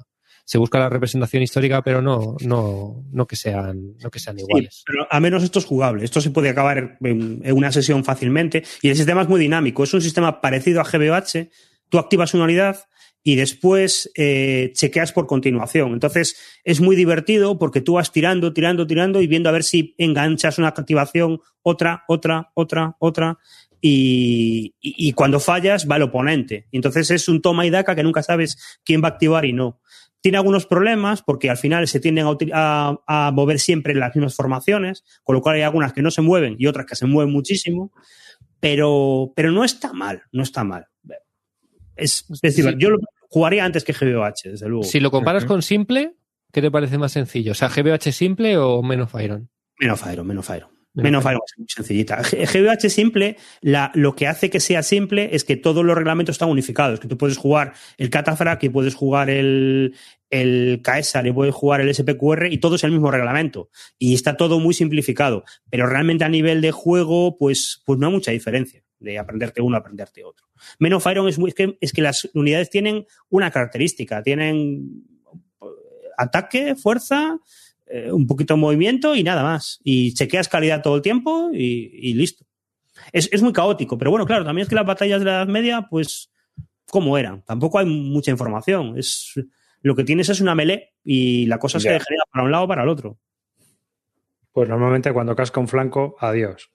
se 0.47 0.57
busca 0.57 0.79
la 0.79 0.87
representación 0.87 1.43
histórica, 1.43 1.81
pero 1.81 2.01
no, 2.01 2.37
no, 2.39 3.03
no 3.11 3.27
que 3.27 3.35
sean, 3.35 3.97
no 4.01 4.09
que 4.09 4.17
sean 4.17 4.39
iguales. 4.39 4.81
pero 4.85 5.05
a 5.11 5.19
menos 5.19 5.43
esto 5.43 5.59
es 5.59 5.65
jugable. 5.65 6.05
Esto 6.05 6.21
se 6.21 6.29
puede 6.29 6.47
acabar 6.47 6.97
en, 7.01 7.41
una 7.51 7.69
sesión 7.69 8.05
fácilmente. 8.05 8.63
Y 8.81 8.87
el 8.87 8.95
sistema 8.95 9.23
es 9.23 9.27
muy 9.27 9.41
dinámico. 9.41 9.83
Es 9.83 9.93
un 9.93 10.01
sistema 10.01 10.39
parecido 10.39 10.79
a 10.79 10.85
GBH. 10.85 11.49
Tú 11.89 11.99
activas 11.99 12.33
una 12.33 12.45
unidad 12.45 12.77
y 13.23 13.35
después 13.35 14.09
eh, 14.15 14.71
chequeas 14.73 15.11
por 15.11 15.27
continuación. 15.27 15.91
Entonces 15.91 16.37
es 16.63 16.79
muy 16.79 16.95
divertido 16.95 17.59
porque 17.59 17.81
tú 17.81 17.95
vas 17.95 18.13
tirando, 18.13 18.53
tirando, 18.53 18.87
tirando 18.87 19.21
y 19.21 19.27
viendo 19.27 19.49
a 19.49 19.51
ver 19.51 19.65
si 19.65 19.95
enganchas 19.97 20.59
una 20.59 20.69
activación, 20.69 21.41
otra, 21.61 22.05
otra, 22.07 22.51
otra, 22.53 22.95
otra. 22.99 23.37
Y, 23.81 24.75
y, 24.79 25.11
cuando 25.11 25.41
fallas 25.41 25.87
va 25.91 25.97
el 25.97 26.03
oponente. 26.03 26.67
Entonces 26.71 27.11
es 27.11 27.27
un 27.27 27.41
toma 27.41 27.65
y 27.65 27.69
daca 27.69 27.95
que 27.95 28.01
nunca 28.01 28.23
sabes 28.23 28.79
quién 28.85 29.03
va 29.03 29.09
a 29.09 29.11
activar 29.11 29.43
y 29.43 29.51
no. 29.51 29.81
Tiene 30.21 30.37
algunos 30.37 30.65
problemas 30.65 31.21
porque 31.21 31.49
al 31.49 31.57
final 31.57 31.87
se 31.87 31.99
tienden 31.99 32.25
a, 32.53 32.97
a, 33.07 33.31
mover 33.31 33.59
siempre 33.59 33.93
en 33.93 33.99
las 33.99 34.15
mismas 34.15 34.35
formaciones, 34.35 35.03
con 35.23 35.35
lo 35.35 35.41
cual 35.41 35.55
hay 35.55 35.61
algunas 35.61 35.93
que 35.93 36.01
no 36.01 36.11
se 36.11 36.21
mueven 36.21 36.55
y 36.57 36.67
otras 36.67 36.85
que 36.85 36.95
se 36.95 37.05
mueven 37.05 37.31
muchísimo, 37.31 37.91
pero, 38.59 39.31
pero 39.35 39.51
no 39.51 39.63
está 39.63 39.93
mal, 39.93 40.23
no 40.31 40.43
está 40.43 40.63
mal. 40.63 40.87
Es, 41.95 42.25
decir, 42.41 42.75
yo 42.77 42.89
lo 42.89 42.99
jugaría 43.29 43.65
antes 43.65 43.83
que 43.83 43.93
GBOH, 43.93 44.51
desde 44.51 44.67
luego. 44.67 44.83
Si 44.83 44.99
lo 44.99 45.11
comparas 45.11 45.45
con 45.45 45.61
simple, 45.61 46.15
¿qué 46.51 46.61
te 46.61 46.71
parece 46.71 46.97
más 46.97 47.11
sencillo? 47.11 47.51
O 47.51 47.55
sea, 47.55 47.69
GBOH 47.69 48.11
simple 48.11 48.57
o 48.57 48.83
menos 48.83 49.11
Iron? 49.21 49.49
Menos 49.79 50.01
Iron, 50.11 50.27
menos 50.27 50.49
Iron. 50.49 50.76
Menos 51.03 51.23
es 51.25 51.57
muy 51.57 51.67
sencillita. 51.67 52.21
GBH 52.21 52.89
simple, 52.89 53.37
la, 53.61 53.91
lo 53.93 54.15
que 54.15 54.27
hace 54.27 54.49
que 54.49 54.59
sea 54.59 54.81
simple 54.81 55.29
es 55.33 55.43
que 55.43 55.55
todos 55.55 55.85
los 55.85 55.95
reglamentos 55.95 56.33
están 56.33 56.49
unificados. 56.49 56.99
Que 56.99 57.07
tú 57.07 57.17
puedes 57.17 57.37
jugar 57.37 57.73
el 57.97 58.09
Catafract 58.09 58.63
y 58.63 58.69
puedes 58.69 58.95
jugar 58.95 59.29
el, 59.29 59.95
el 60.29 60.81
Caesar 60.83 61.27
y 61.27 61.31
puedes 61.31 61.53
jugar 61.53 61.81
el 61.81 61.93
SPQR 61.93 62.47
y 62.51 62.57
todo 62.57 62.75
es 62.75 62.83
el 62.83 62.91
mismo 62.91 63.11
reglamento. 63.11 63.69
Y 63.99 64.15
está 64.15 64.37
todo 64.37 64.59
muy 64.59 64.73
simplificado. 64.73 65.43
Pero 65.69 65.87
realmente 65.87 66.25
a 66.25 66.29
nivel 66.29 66.61
de 66.61 66.71
juego, 66.71 67.37
pues, 67.37 67.81
pues 67.85 67.99
no 67.99 68.07
hay 68.07 68.13
mucha 68.13 68.31
diferencia 68.31 68.83
de 68.99 69.19
aprenderte 69.19 69.61
uno 69.61 69.77
a 69.77 69.79
aprenderte 69.79 70.23
otro. 70.23 70.47
Menos 70.79 71.05
Iron 71.05 71.27
es, 71.27 71.37
muy, 71.37 71.49
es, 71.49 71.55
que, 71.55 71.77
es 71.79 71.93
que 71.93 72.01
las 72.01 72.27
unidades 72.33 72.69
tienen 72.69 73.05
una 73.29 73.51
característica. 73.51 74.23
Tienen 74.23 75.03
eh, 75.61 75.65
ataque, 76.17 76.75
fuerza, 76.75 77.39
eh, 77.89 78.11
un 78.11 78.27
poquito 78.27 78.55
de 78.55 78.59
movimiento 78.59 79.15
y 79.15 79.23
nada 79.23 79.43
más. 79.43 79.79
Y 79.83 80.13
chequeas 80.13 80.49
calidad 80.49 80.81
todo 80.81 80.95
el 80.95 81.01
tiempo 81.01 81.49
y, 81.53 82.13
listo. 82.13 82.45
Es, 83.11 83.29
es, 83.31 83.41
muy 83.41 83.53
caótico, 83.53 83.97
pero 83.97 84.11
bueno, 84.11 84.25
claro, 84.25 84.43
también 84.43 84.63
es 84.63 84.69
que 84.69 84.75
las 84.75 84.85
batallas 84.85 85.19
de 85.19 85.25
la 85.25 85.35
Edad 85.37 85.47
Media, 85.47 85.87
pues, 85.89 86.31
¿cómo 86.87 87.17
eran? 87.17 87.43
Tampoco 87.43 87.79
hay 87.79 87.85
mucha 87.85 88.31
información. 88.31 88.97
Es, 88.97 89.33
lo 89.81 89.95
que 89.95 90.03
tienes 90.03 90.29
es 90.29 90.41
una 90.41 90.55
melee 90.55 90.93
y 91.03 91.45
la 91.45 91.59
cosa 91.59 91.79
se 91.79 91.89
genera 91.89 92.23
para 92.31 92.43
un 92.43 92.51
lado 92.51 92.65
o 92.65 92.67
para 92.67 92.83
el 92.83 92.89
otro. 92.89 93.19
Pues 94.51 94.67
normalmente 94.67 95.13
cuando 95.13 95.35
casca 95.35 95.59
un 95.59 95.67
flanco, 95.67 96.15
adiós. 96.19 96.71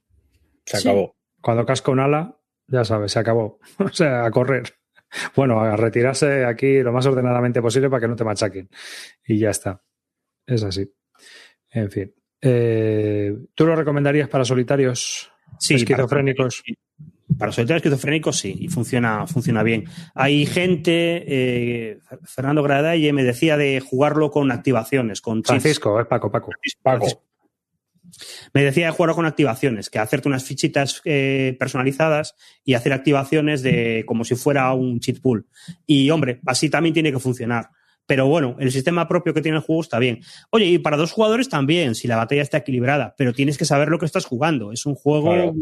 Se 0.64 0.78
acabó. 0.78 1.16
Cuando 1.40 1.66
casca 1.66 1.90
un 1.90 2.00
ala, 2.00 2.38
ya 2.68 2.84
sabes, 2.84 3.12
se 3.12 3.18
acabó. 3.18 3.58
o 3.78 3.88
sea, 3.88 4.24
a 4.24 4.30
correr. 4.30 4.74
Bueno, 5.36 5.60
a 5.60 5.76
retirarse 5.76 6.44
aquí 6.46 6.82
lo 6.82 6.92
más 6.92 7.04
ordenadamente 7.06 7.60
posible 7.60 7.90
para 7.90 8.00
que 8.00 8.08
no 8.08 8.16
te 8.16 8.24
machaquen. 8.24 8.70
Y 9.26 9.38
ya 9.38 9.50
está. 9.50 9.82
Es 10.46 10.62
así. 10.62 10.90
En 11.72 11.90
fin. 11.90 12.12
Eh, 12.40 13.34
¿Tú 13.54 13.66
lo 13.66 13.76
recomendarías 13.76 14.28
para 14.28 14.44
solitarios 14.44 15.30
esquizofrénicos? 15.68 16.62
Para, 17.38 17.52
solitarios 17.52 17.84
esquizofrénicos 17.84 18.38
sí, 18.38 18.56
y 18.60 18.68
funciona, 18.68 19.26
funciona 19.26 19.62
bien. 19.62 19.84
Hay 20.14 20.44
gente, 20.44 21.24
eh, 21.26 21.98
Fernando 22.24 22.62
Gradalle 22.62 23.12
me 23.12 23.24
decía 23.24 23.56
de 23.56 23.80
jugarlo 23.80 24.30
con 24.30 24.50
activaciones, 24.50 25.20
con 25.20 25.42
Francisco, 25.42 25.98
es 26.00 26.06
Paco, 26.06 26.30
Paco. 26.30 26.50
Paco. 26.82 27.06
Me 28.52 28.62
decía 28.62 28.86
de 28.86 28.92
jugarlo 28.92 29.14
con 29.14 29.24
activaciones, 29.24 29.88
que 29.88 29.98
hacerte 29.98 30.28
unas 30.28 30.44
fichitas 30.44 31.00
eh, 31.04 31.56
personalizadas 31.58 32.34
y 32.64 32.74
hacer 32.74 32.92
activaciones 32.92 33.62
de 33.62 34.04
como 34.06 34.24
si 34.24 34.34
fuera 34.34 34.72
un 34.74 35.00
cheat 35.00 35.20
pool. 35.20 35.46
Y 35.86 36.10
hombre, 36.10 36.40
así 36.44 36.68
también 36.68 36.92
tiene 36.92 37.12
que 37.12 37.18
funcionar. 37.18 37.70
Pero 38.06 38.26
bueno, 38.26 38.56
el 38.58 38.72
sistema 38.72 39.08
propio 39.08 39.32
que 39.32 39.42
tiene 39.42 39.58
el 39.58 39.62
juego 39.62 39.82
está 39.82 39.98
bien. 39.98 40.20
Oye, 40.50 40.66
y 40.66 40.78
para 40.78 40.96
dos 40.96 41.12
jugadores 41.12 41.48
también, 41.48 41.94
si 41.94 42.08
la 42.08 42.16
batalla 42.16 42.42
está 42.42 42.58
equilibrada, 42.58 43.14
pero 43.16 43.32
tienes 43.32 43.56
que 43.56 43.64
saber 43.64 43.88
lo 43.88 43.98
que 43.98 44.06
estás 44.06 44.24
jugando. 44.24 44.72
Es 44.72 44.86
un 44.86 44.94
juego 44.94 45.52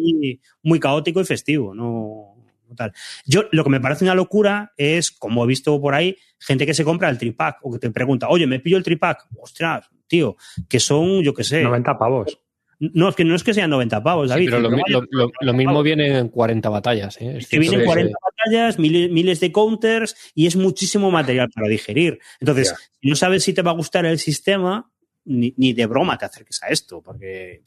muy, 0.63 0.81
caótico 0.81 1.21
y 1.21 1.25
festivo, 1.25 1.75
no, 1.75 2.35
tal. 2.75 2.93
Yo, 3.27 3.45
lo 3.53 3.65
que 3.65 3.71
me 3.71 3.81
parece 3.81 4.05
una 4.05 4.15
locura 4.15 4.73
es, 4.77 5.11
como 5.11 5.45
he 5.45 5.47
visto 5.47 5.81
por 5.81 5.95
ahí, 5.95 6.17
gente 6.39 6.67
que 6.67 6.75
se 6.75 6.85
compra 6.85 7.09
el 7.11 7.19
tripack 7.19 7.59
o 7.63 7.73
que 7.73 7.79
te 7.79 7.91
pregunta, 7.91 8.29
oye, 8.29 8.47
me 8.47 8.61
pillo 8.61 8.77
el 8.77 8.83
tripack. 8.83 9.27
Ostras, 9.39 9.91
tío, 10.07 10.37
que 10.69 10.81
son, 10.81 11.23
yo 11.23 11.35
qué 11.35 11.45
sé. 11.45 11.63
90 11.63 11.99
pavos. 11.99 12.39
No, 12.81 13.11
es 13.11 13.15
que 13.15 13.27
no 13.27 13.35
es 13.35 13.45
que 13.45 13.53
sean 13.53 13.69
90 13.69 14.03
pavos, 14.03 14.31
David. 14.31 14.49
pero 14.51 14.61
lo, 14.61 15.53
mismo 15.53 15.83
viene 15.83 16.17
en 16.19 16.29
40 16.29 16.69
batallas. 16.71 17.19
¿eh? 17.21 17.39
que 17.49 17.59
vienen 17.59 17.85
40 17.85 18.17
batallas, 18.23 18.79
miles, 18.79 19.39
de 19.39 19.53
counters 19.53 20.17
y 20.35 20.47
es 20.47 20.57
muchísimo 20.57 21.11
material 21.11 21.51
para 21.55 21.69
digerir. 21.69 22.19
Entonces, 22.41 22.75
si 23.01 23.09
no 23.09 23.17
sabes 23.17 23.45
si 23.45 23.53
te 23.53 23.61
va 23.61 23.73
a 23.73 23.75
gustar 23.75 24.07
el 24.07 24.19
sistema, 24.19 24.91
ni, 25.27 25.73
de 25.75 25.87
broma 25.87 26.17
te 26.17 26.25
acerques 26.25 26.63
a 26.63 26.69
esto, 26.69 27.03
porque. 27.03 27.63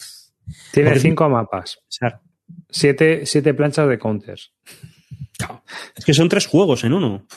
Tiene 0.72 1.00
cinco 1.00 1.30
mapas. 1.30 1.80
Siete, 2.70 3.28
siete 3.28 3.54
planchas 3.54 3.88
de 3.88 4.00
counters. 4.00 4.52
Es 5.96 6.06
que 6.06 6.14
son 6.16 6.28
tres 6.28 6.48
juegos 6.48 6.84
en 6.84 6.94
uno. 6.94 7.28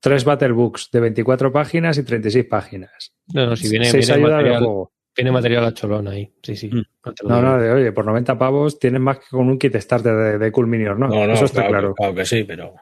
Tres 0.00 0.24
Battle 0.24 0.52
Books 0.52 0.90
de 0.90 1.00
24 1.00 1.52
páginas 1.52 1.98
y 1.98 2.02
36 2.02 2.46
páginas. 2.46 3.14
No, 3.32 3.46
no, 3.46 3.56
si 3.56 3.68
viene, 3.68 3.90
viene 3.90 4.18
material, 4.18 4.58
juego. 4.58 4.92
Tiene 5.14 5.30
material 5.30 5.64
a 5.64 5.72
cholón 5.72 6.08
ahí, 6.08 6.32
sí, 6.42 6.56
sí. 6.56 6.68
Mm. 6.68 6.82
No, 7.28 7.40
no, 7.40 7.58
de, 7.58 7.70
oye, 7.70 7.92
por 7.92 8.04
90 8.04 8.36
pavos 8.36 8.78
tienes 8.78 9.00
más 9.00 9.18
que 9.18 9.26
con 9.30 9.48
un 9.48 9.58
kit 9.58 9.76
starter 9.76 10.16
de, 10.16 10.38
de 10.38 10.52
Cool 10.52 10.66
Minior, 10.66 10.98
¿no? 10.98 11.08
No, 11.08 11.26
no, 11.26 11.32
Eso 11.32 11.44
está 11.44 11.66
claro. 11.66 11.94
Claro 11.94 12.14
que 12.14 12.24
sí, 12.24 12.44
pero. 12.44 12.74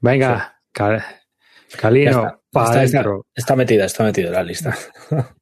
Venga, 0.00 0.60
Calino, 1.78 2.42
para 2.50 2.84
está, 2.84 3.04
está, 3.34 3.56
metida, 3.56 3.84
está 3.84 4.04
metida 4.04 4.30
la 4.30 4.42
lista. 4.42 4.76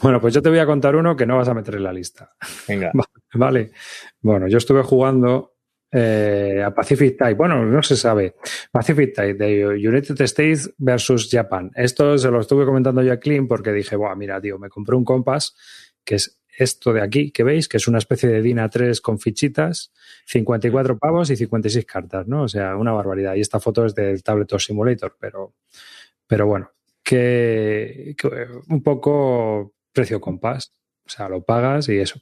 bueno, 0.00 0.20
pues 0.20 0.34
yo 0.34 0.42
te 0.42 0.50
voy 0.50 0.58
a 0.58 0.66
contar 0.66 0.94
uno 0.94 1.16
que 1.16 1.26
no 1.26 1.36
vas 1.36 1.48
a 1.48 1.54
meter 1.54 1.74
en 1.76 1.84
la 1.84 1.92
lista. 1.92 2.32
Venga. 2.68 2.92
Vale. 3.34 3.72
Bueno, 4.20 4.46
yo 4.46 4.58
estuve 4.58 4.82
jugando 4.82 5.53
eh, 5.96 6.60
a 6.64 6.74
Pacific 6.74 7.16
Tide. 7.16 7.34
Bueno, 7.34 7.64
no 7.64 7.82
se 7.82 7.96
sabe. 7.96 8.34
Pacific 8.72 9.14
Tide 9.14 9.34
de 9.34 9.64
United 9.64 10.20
States 10.22 10.74
versus 10.76 11.28
Japan. 11.30 11.70
Esto 11.76 12.18
se 12.18 12.30
lo 12.30 12.40
estuve 12.40 12.64
comentando 12.64 13.00
yo 13.00 13.12
a 13.12 13.18
Clean 13.18 13.46
porque 13.46 13.72
dije, 13.72 13.94
Buah, 13.94 14.16
mira, 14.16 14.40
tío, 14.40 14.58
me 14.58 14.68
compré 14.68 14.96
un 14.96 15.04
compás 15.04 15.54
que 16.04 16.16
es 16.16 16.40
esto 16.56 16.92
de 16.92 17.00
aquí, 17.00 17.30
que 17.30 17.44
veis, 17.44 17.68
que 17.68 17.76
es 17.76 17.86
una 17.88 17.98
especie 17.98 18.28
de 18.28 18.42
DIN 18.42 18.58
A3 18.58 19.00
con 19.00 19.18
fichitas, 19.18 19.92
54 20.26 20.98
pavos 20.98 21.30
y 21.30 21.36
56 21.36 21.86
cartas, 21.86 22.26
¿no? 22.26 22.42
O 22.42 22.48
sea, 22.48 22.76
una 22.76 22.92
barbaridad. 22.92 23.34
Y 23.34 23.40
esta 23.40 23.60
foto 23.60 23.86
es 23.86 23.94
del 23.94 24.22
Tabletop 24.22 24.60
Simulator, 24.60 25.16
pero, 25.18 25.54
pero 26.26 26.46
bueno, 26.46 26.72
que 27.02 28.16
un 28.68 28.82
poco 28.82 29.74
precio 29.92 30.20
compás. 30.20 30.72
O 31.06 31.10
sea, 31.10 31.28
lo 31.28 31.42
pagas 31.42 31.88
y 31.88 31.98
eso. 31.98 32.20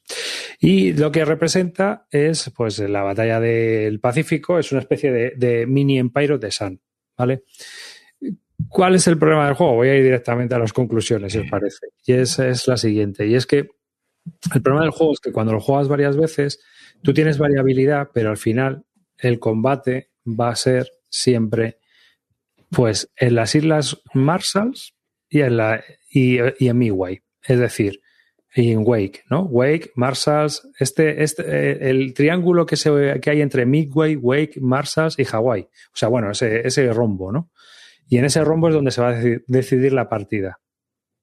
Y 0.58 0.92
lo 0.92 1.12
que 1.12 1.24
representa 1.24 2.06
es, 2.10 2.50
pues, 2.56 2.78
la 2.80 3.02
batalla 3.02 3.38
del 3.38 4.00
Pacífico, 4.00 4.58
es 4.58 4.72
una 4.72 4.80
especie 4.80 5.12
de, 5.12 5.66
mini 5.66 5.98
Empire 5.98 6.38
de 6.38 6.50
Sun, 6.50 6.80
¿vale? 7.16 7.44
¿Cuál 8.68 8.96
es 8.96 9.06
el 9.06 9.18
problema 9.18 9.46
del 9.46 9.54
juego? 9.54 9.74
Voy 9.74 9.88
a 9.88 9.96
ir 9.96 10.02
directamente 10.02 10.54
a 10.54 10.58
las 10.58 10.72
conclusiones, 10.72 11.32
si 11.32 11.38
os 11.38 11.50
parece. 11.50 11.88
Y 12.06 12.12
es 12.12 12.66
la 12.66 12.76
siguiente. 12.76 13.26
Y 13.26 13.34
es 13.34 13.46
que 13.46 13.68
el 14.54 14.62
problema 14.62 14.84
del 14.84 14.92
juego 14.92 15.12
es 15.12 15.20
que 15.20 15.32
cuando 15.32 15.52
lo 15.52 15.60
juegas 15.60 15.88
varias 15.88 16.16
veces, 16.16 16.60
tú 17.02 17.12
tienes 17.12 17.38
variabilidad, 17.38 18.10
pero 18.12 18.30
al 18.30 18.36
final 18.36 18.84
el 19.18 19.38
combate 19.38 20.10
va 20.26 20.50
a 20.50 20.56
ser 20.56 20.90
siempre, 21.08 21.78
pues, 22.70 23.12
en 23.16 23.34
las 23.36 23.54
Islas 23.54 24.00
Marshalls 24.14 24.94
y 25.28 25.40
en, 25.40 25.56
la, 25.56 25.82
y 26.10 26.38
en 26.38 26.78
Midway. 26.78 27.22
Es 27.42 27.58
decir, 27.58 28.01
y 28.54 28.72
en 28.72 28.82
Wake, 28.84 29.22
¿no? 29.30 29.42
Wake, 29.44 29.92
Marshalls, 29.94 30.68
este, 30.78 31.22
este, 31.22 31.42
eh, 31.46 31.90
el 31.90 32.12
triángulo 32.12 32.66
que, 32.66 32.76
se, 32.76 33.20
que 33.20 33.30
hay 33.30 33.40
entre 33.40 33.64
Midway, 33.64 34.16
Wake, 34.16 34.60
Marshalls 34.60 35.18
y 35.18 35.24
Hawaii. 35.24 35.62
O 35.62 35.96
sea, 35.96 36.08
bueno, 36.08 36.30
ese, 36.30 36.66
ese 36.66 36.92
rombo, 36.92 37.32
¿no? 37.32 37.50
Y 38.08 38.18
en 38.18 38.26
ese 38.26 38.44
rombo 38.44 38.68
es 38.68 38.74
donde 38.74 38.90
se 38.90 39.00
va 39.00 39.10
a 39.10 39.22
decidir 39.46 39.92
la 39.94 40.08
partida. 40.08 40.58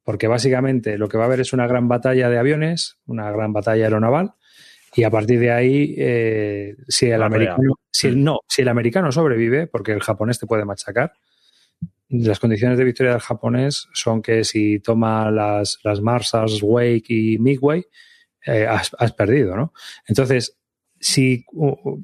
Porque 0.04 0.28
básicamente 0.28 0.98
lo 0.98 1.08
que 1.08 1.18
va 1.18 1.26
a 1.26 1.28
haber 1.28 1.42
es 1.42 1.54
una 1.54 1.68
gran 1.68 1.88
batalla 1.88 2.30
de 2.30 2.40
aviones, 2.40 2.98
una 3.06 3.32
gran 3.32 3.54
batalla 3.54 3.84
aeronaval, 3.84 4.34
y 4.96 5.04
a 5.04 5.12
partir 5.12 5.40
de 5.40 5.52
ahí, 5.52 5.96
eh, 6.00 6.76
si 6.88 7.12
el 7.12 7.22
americano, 7.22 7.76
si 7.92 8.08
el, 8.08 8.24
no, 8.24 8.40
si 8.48 8.64
el 8.64 8.70
americano 8.70 9.12
sobrevive, 9.12 9.68
porque 9.68 9.92
el 9.92 10.02
japonés 10.02 10.40
te 10.40 10.48
puede 10.48 10.66
machacar, 10.66 11.14
las 12.10 12.40
condiciones 12.40 12.78
de 12.78 12.84
victoria 12.84 13.14
del 13.14 13.22
japonés 13.22 13.88
son 13.94 14.22
que 14.22 14.44
si 14.44 14.80
toma 14.80 15.30
las, 15.30 15.80
las 15.84 16.02
Marsas, 16.02 16.60
Wake 16.62 17.06
y 17.10 17.38
Midway, 17.38 17.86
eh, 18.46 18.66
has, 18.68 19.14
perdido, 19.14 19.56
¿no? 19.56 19.74
Entonces, 20.08 20.58
si, 21.00 21.46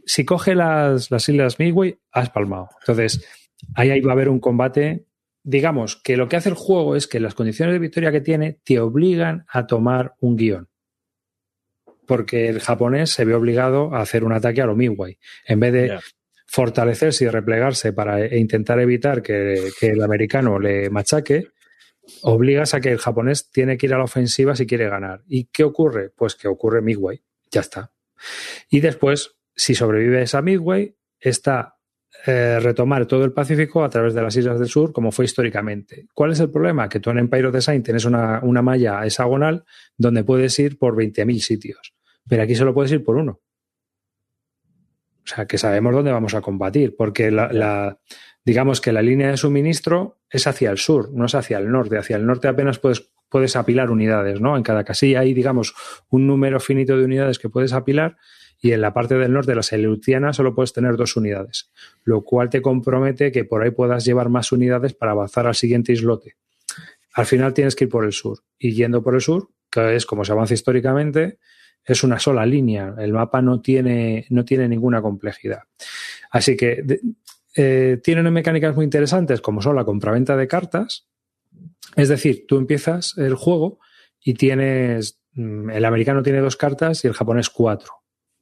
si 0.06 0.24
coge 0.24 0.54
las, 0.54 1.10
las 1.10 1.28
islas 1.28 1.60
Midway, 1.60 1.98
has 2.12 2.30
palmado. 2.30 2.70
Entonces, 2.82 3.26
ahí, 3.74 3.90
ahí 3.90 4.02
va 4.02 4.12
a 4.12 4.14
haber 4.14 4.30
un 4.30 4.40
combate. 4.40 5.08
Digamos 5.44 5.96
que 5.96 6.18
lo 6.18 6.28
que 6.28 6.36
hace 6.36 6.50
el 6.50 6.56
juego 6.56 6.96
es 6.96 7.08
que 7.08 7.20
las 7.20 7.34
condiciones 7.34 7.74
de 7.74 7.80
victoria 7.80 8.12
que 8.12 8.22
tiene 8.22 8.60
te 8.64 8.80
obligan 8.80 9.46
a 9.50 9.66
tomar 9.66 10.16
un 10.20 10.36
guion. 10.36 10.70
Porque 12.06 12.48
el 12.50 12.60
japonés 12.60 13.10
se 13.10 13.26
ve 13.26 13.34
obligado 13.34 13.96
a 13.96 14.02
hacer 14.02 14.24
un 14.24 14.34
ataque 14.34 14.62
a 14.62 14.68
lo 14.68 14.76
Midway. 14.76 15.18
En 15.48 15.60
vez 15.60 15.74
de 15.74 16.00
fortalecerse 16.46 17.26
y 17.26 17.30
replegarse 17.30 17.94
para 17.94 18.24
e 18.24 18.38
intentar 18.38 18.80
evitar 18.80 19.22
que, 19.22 19.72
el 19.82 20.04
americano 20.04 20.60
le 20.60 20.90
machaque, 20.90 21.50
obligas 22.22 22.74
a 22.74 22.82
que 22.82 22.92
el 22.92 23.00
japonés 23.00 23.50
tiene 23.52 23.78
que 23.78 23.88
ir 23.88 23.94
a 23.94 23.98
la 23.98 24.04
ofensiva 24.04 24.56
si 24.56 24.66
quiere 24.66 24.90
ganar. 24.90 25.24
¿Y 25.28 25.46
qué 25.46 25.64
ocurre? 25.64 26.12
Pues 26.16 26.36
que 26.36 26.48
ocurre 26.48 26.82
Midway. 26.82 27.22
Ya 27.52 27.62
está. 27.62 27.92
Y 28.70 28.80
después, 28.80 29.36
si 29.56 29.76
sobrevives 29.76 30.36
a 30.36 30.42
Midway, 30.42 30.96
está 31.20 31.76
eh, 32.28 32.60
retomar 32.60 33.06
todo 33.06 33.24
el 33.26 33.34
Pacífico 33.34 33.84
a 33.84 33.90
través 33.90 34.14
de 34.14 34.22
las 34.22 34.36
islas 34.36 34.60
del 34.60 34.68
sur, 34.68 34.92
como 34.92 35.12
fue 35.12 35.26
históricamente. 35.26 36.08
¿Cuál 36.14 36.32
es 36.32 36.40
el 36.40 36.50
problema? 36.50 36.90
Que 36.90 37.00
tú 37.00 37.10
en 37.10 37.20
Empire 37.20 37.48
of 37.48 37.54
Design 37.54 37.84
tienes 37.84 38.06
una, 38.06 38.40
una 38.44 38.62
malla 38.62 39.06
hexagonal 39.06 39.64
donde 39.98 40.24
puedes 40.24 40.58
ir 40.60 40.78
por 40.78 40.96
20.000 40.96 41.40
sitios, 41.40 41.94
pero 42.28 42.44
aquí 42.44 42.56
solo 42.56 42.74
puedes 42.74 42.92
ir 42.92 43.04
por 43.04 43.18
uno. 43.18 43.42
O 45.26 45.36
sea, 45.36 45.46
que 45.48 45.58
sabemos 45.58 45.94
dónde 45.94 46.12
vamos 46.12 46.36
a 46.36 46.42
combatir, 46.42 46.96
porque 46.96 47.32
la, 47.32 47.52
la, 47.52 48.00
digamos 48.44 48.80
que 48.80 48.92
la 48.92 49.02
línea 49.02 49.32
de 49.32 49.38
suministro 49.38 50.20
es 50.30 50.46
hacia 50.46 50.70
el 50.70 50.78
sur, 50.78 51.12
no 51.14 51.26
es 51.26 51.36
hacia 51.36 51.58
el 51.58 51.72
norte. 51.72 51.98
Hacia 51.98 52.16
el 52.16 52.26
norte 52.26 52.48
apenas 52.48 52.78
puedes, 52.78 53.12
puedes 53.30 53.56
apilar 53.56 53.90
unidades, 53.90 54.40
¿no? 54.40 54.56
En 54.56 54.64
cada 54.64 54.84
casilla 54.84 55.22
hay, 55.22 55.34
digamos, 55.34 55.74
un 56.10 56.28
número 56.28 56.60
finito 56.60 56.96
de 56.96 57.06
unidades 57.06 57.40
que 57.40 57.50
puedes 57.50 57.74
apilar 57.74 58.18
y 58.62 58.72
en 58.72 58.82
la 58.82 58.94
parte 58.94 59.16
del 59.16 59.34
norte, 59.34 59.54
la 59.54 59.64
Seleuciana, 59.64 60.34
solo 60.34 60.56
puedes 60.56 60.74
tener 60.74 60.96
dos 60.96 61.16
unidades, 61.16 61.72
lo 62.04 62.24
cual 62.24 62.50
te 62.50 62.62
compromete 62.62 63.32
que 63.32 63.46
por 63.46 63.62
ahí 63.62 63.72
puedas 63.72 64.06
llevar 64.06 64.30
más 64.30 64.52
unidades 64.52 64.94
para 64.94 65.12
avanzar 65.12 65.48
al 65.48 65.56
siguiente 65.56 65.92
islote. 65.92 66.36
Al 67.14 67.26
final 67.26 67.54
tienes 67.54 67.76
que 67.76 67.86
ir 67.86 67.90
por 67.90 68.06
el 68.06 68.12
sur 68.12 68.40
y 68.58 68.74
yendo 68.74 69.04
por 69.04 69.16
el 69.16 69.22
sur, 69.22 69.50
que 69.70 69.96
es 69.96 70.06
como 70.06 70.26
se 70.26 70.32
avanza 70.32 70.54
históricamente, 70.54 71.40
es 71.86 72.04
una 72.04 72.20
sola 72.20 72.46
línea. 72.46 72.96
El 72.98 73.14
mapa 73.14 73.42
no 73.42 73.62
tiene, 73.62 74.26
no 74.30 74.44
tiene 74.44 74.68
ninguna 74.68 75.02
complejidad. 75.02 75.64
Así 76.32 76.58
que 76.58 76.84
eh, 77.56 78.00
tienen 78.04 78.32
mecánicas 78.34 78.76
muy 78.76 78.84
interesantes 78.84 79.42
como 79.42 79.62
son 79.62 79.76
la 79.76 79.86
compraventa 79.86 80.36
de 80.36 80.48
cartas. 80.48 81.08
Es 81.96 82.10
decir, 82.10 82.46
tú 82.48 82.58
empiezas 82.58 83.18
el 83.18 83.36
juego 83.36 83.80
y 84.20 84.34
tienes, 84.34 85.22
mm, 85.34 85.70
el 85.70 85.86
americano 85.86 86.24
tiene 86.24 86.40
dos 86.40 86.58
cartas 86.58 87.06
y 87.06 87.08
el 87.08 87.14
japonés 87.14 87.50
cuatro. 87.50 87.94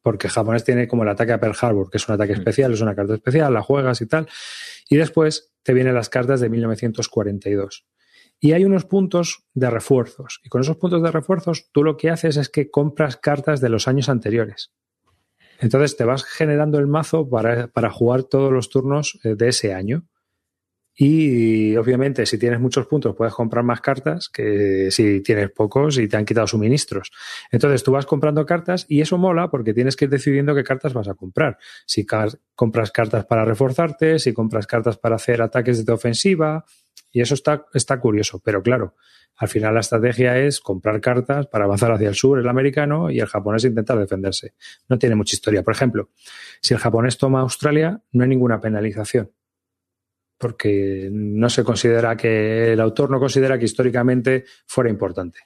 Porque 0.01 0.27
el 0.27 0.33
japonés 0.33 0.63
tiene 0.63 0.87
como 0.87 1.03
el 1.03 1.09
ataque 1.09 1.33
a 1.33 1.39
Pearl 1.39 1.55
Harbor, 1.59 1.89
que 1.89 1.97
es 1.97 2.07
un 2.07 2.15
ataque 2.15 2.33
mm. 2.33 2.39
especial, 2.39 2.73
es 2.73 2.81
una 2.81 2.95
carta 2.95 3.13
especial, 3.13 3.53
la 3.53 3.61
juegas 3.61 4.01
y 4.01 4.07
tal. 4.07 4.27
Y 4.89 4.97
después 4.97 5.53
te 5.63 5.73
vienen 5.73 5.93
las 5.93 6.09
cartas 6.09 6.39
de 6.39 6.49
1942. 6.49 7.85
Y 8.43 8.51
hay 8.51 8.65
unos 8.65 8.83
puntos 8.83 9.45
de 9.53 9.69
refuerzos. 9.69 10.41
Y 10.43 10.49
con 10.49 10.59
esos 10.59 10.75
puntos 10.75 11.01
de 11.01 11.09
refuerzos, 11.11 11.69
tú 11.71 11.81
lo 11.81 11.95
que 11.95 12.09
haces 12.09 12.35
es 12.35 12.49
que 12.49 12.69
compras 12.69 13.15
cartas 13.15 13.61
de 13.61 13.69
los 13.69 13.87
años 13.87 14.09
anteriores. 14.09 14.73
Entonces 15.61 15.95
te 15.95 16.03
vas 16.03 16.25
generando 16.25 16.77
el 16.77 16.87
mazo 16.87 17.29
para, 17.29 17.67
para 17.67 17.89
jugar 17.89 18.23
todos 18.23 18.51
los 18.51 18.69
turnos 18.69 19.17
eh, 19.23 19.35
de 19.35 19.47
ese 19.47 19.73
año. 19.73 20.09
Y 20.93 21.77
obviamente, 21.77 22.25
si 22.25 22.37
tienes 22.37 22.59
muchos 22.59 22.85
puntos, 22.85 23.15
puedes 23.15 23.33
comprar 23.33 23.63
más 23.63 23.79
cartas 23.79 24.27
que 24.27 24.91
si 24.91 25.21
tienes 25.21 25.49
pocos 25.49 25.97
y 25.97 26.09
te 26.09 26.17
han 26.17 26.25
quitado 26.25 26.45
suministros. 26.45 27.11
Entonces 27.49 27.81
tú 27.81 27.93
vas 27.93 28.05
comprando 28.05 28.45
cartas 28.45 28.85
y 28.89 28.99
eso 28.99 29.17
mola 29.17 29.49
porque 29.49 29.73
tienes 29.73 29.95
que 29.95 30.03
ir 30.03 30.11
decidiendo 30.11 30.53
qué 30.53 30.65
cartas 30.65 30.93
vas 30.93 31.07
a 31.07 31.13
comprar. 31.13 31.57
Si 31.85 32.05
compras 32.55 32.91
cartas 32.91 33.23
para 33.23 33.45
reforzarte, 33.45 34.19
si 34.19 34.33
compras 34.33 34.67
cartas 34.67 34.97
para 34.97 35.15
hacer 35.15 35.41
ataques 35.41 35.85
de 35.85 35.93
ofensiva. 35.93 36.65
Y 37.11 37.21
eso 37.21 37.35
está, 37.35 37.99
curioso. 37.99 38.41
Pero 38.43 38.63
claro, 38.63 38.95
al 39.35 39.47
final 39.47 39.75
la 39.75 39.81
estrategia 39.81 40.39
es 40.39 40.59
comprar 40.59 40.99
cartas 40.99 41.47
para 41.47 41.65
avanzar 41.65 41.91
hacia 41.91 42.09
el 42.09 42.15
sur, 42.15 42.39
el 42.39 42.47
americano, 42.47 43.11
y 43.11 43.19
el 43.19 43.27
japonés 43.27 43.65
intentar 43.65 43.99
defenderse. 43.99 44.55
No 44.89 44.97
tiene 44.97 45.15
mucha 45.15 45.35
historia. 45.35 45.63
Por 45.63 45.73
ejemplo, 45.73 46.09
si 46.59 46.73
el 46.73 46.79
japonés 46.79 47.17
toma 47.17 47.41
Australia, 47.41 48.01
no 48.11 48.23
hay 48.23 48.29
ninguna 48.29 48.59
penalización. 48.59 49.31
Porque 50.39 51.09
no 51.11 51.49
se 51.49 51.63
considera 51.63 52.17
que 52.17 52.73
el 52.73 52.81
autor 52.81 53.11
no 53.11 53.19
considera 53.19 53.59
que 53.59 53.65
históricamente 53.65 54.45
fuera 54.65 54.89
importante. 54.89 55.39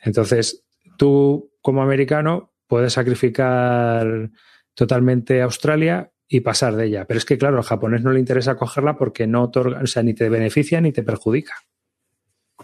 Entonces, 0.00 0.64
tú 0.98 1.52
como 1.62 1.82
americano 1.82 2.52
puedes 2.66 2.94
sacrificar 2.94 4.30
totalmente 4.74 5.40
Australia 5.40 6.12
y 6.28 6.40
pasar 6.40 6.76
de 6.76 6.86
ella. 6.86 7.04
Pero 7.06 7.18
es 7.18 7.24
que, 7.24 7.38
claro, 7.38 7.58
al 7.58 7.64
japonés 7.64 8.02
no 8.02 8.12
le 8.12 8.20
interesa 8.20 8.56
cogerla 8.56 8.96
porque 8.96 9.26
no 9.26 9.44
otorga, 9.44 9.80
o 9.82 9.86
sea, 9.86 10.02
ni 10.02 10.14
te 10.14 10.28
beneficia 10.28 10.80
ni 10.80 10.92
te 10.92 11.02
perjudica. 11.02 11.54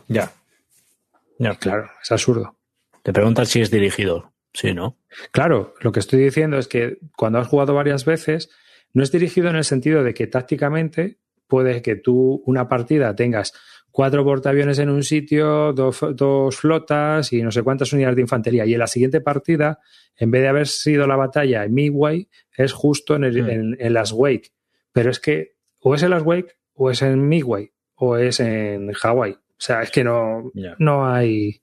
Ya 0.09 0.33
claro, 1.59 1.91
es 2.03 2.13
absurdo. 2.13 2.57
Te 3.03 3.13
preguntan 3.13 3.47
si 3.47 3.61
es 3.61 3.71
dirigido. 3.71 4.33
Sí, 4.55 4.75
¿no? 4.75 4.99
Claro, 5.31 5.75
lo 5.81 5.93
que 5.93 6.01
estoy 6.01 6.23
diciendo 6.23 6.59
es 6.59 6.69
que 6.69 6.99
cuando 7.17 7.39
has 7.39 7.49
jugado 7.49 7.75
varias 7.75 8.05
veces, 8.05 8.51
no 8.93 9.03
es 9.03 9.11
dirigido 9.11 9.49
en 9.49 9.57
el 9.57 9.65
sentido 9.65 10.05
de 10.05 10.13
que 10.13 10.27
tácticamente 10.27 11.19
puede 11.47 11.81
que 11.81 11.97
tú 11.97 12.43
una 12.45 12.69
partida 12.69 13.17
tengas 13.17 13.55
cuatro 13.93 14.25
portaaviones 14.25 14.79
en 14.81 14.89
un 14.89 15.05
sitio, 15.05 15.73
dos, 15.73 16.01
dos, 16.15 16.57
flotas 16.57 17.33
y 17.33 17.43
no 17.43 17.53
sé 17.53 17.63
cuántas 17.63 17.93
unidades 17.93 18.17
de 18.17 18.23
infantería. 18.23 18.67
Y 18.67 18.73
en 18.73 18.81
la 18.81 18.87
siguiente 18.87 19.21
partida, 19.21 19.79
en 20.17 20.31
vez 20.31 20.43
de 20.43 20.49
haber 20.49 20.67
sido 20.67 21.07
la 21.07 21.17
batalla 21.17 21.65
en 21.65 21.75
Midway, 21.75 22.29
es 22.57 22.73
justo 22.73 23.15
en, 23.15 23.25
el, 23.25 23.43
mm. 23.43 23.77
en, 23.79 23.93
las 23.93 24.13
Wake. 24.13 24.51
Pero 24.93 25.11
es 25.11 25.21
que 25.21 25.53
o 25.79 25.95
es 25.95 26.03
en 26.03 26.11
las 26.11 26.23
Wake, 26.23 26.57
o 26.75 26.91
es 26.91 27.03
en 27.03 27.29
Midway, 27.29 27.71
o 27.95 28.17
es 28.17 28.41
en 28.41 28.91
Hawaii. 29.01 29.33
O 29.33 29.65
sea, 29.65 29.83
es 29.83 29.91
que 29.91 30.03
no, 30.03 30.51
no 30.79 31.07
hay 31.07 31.63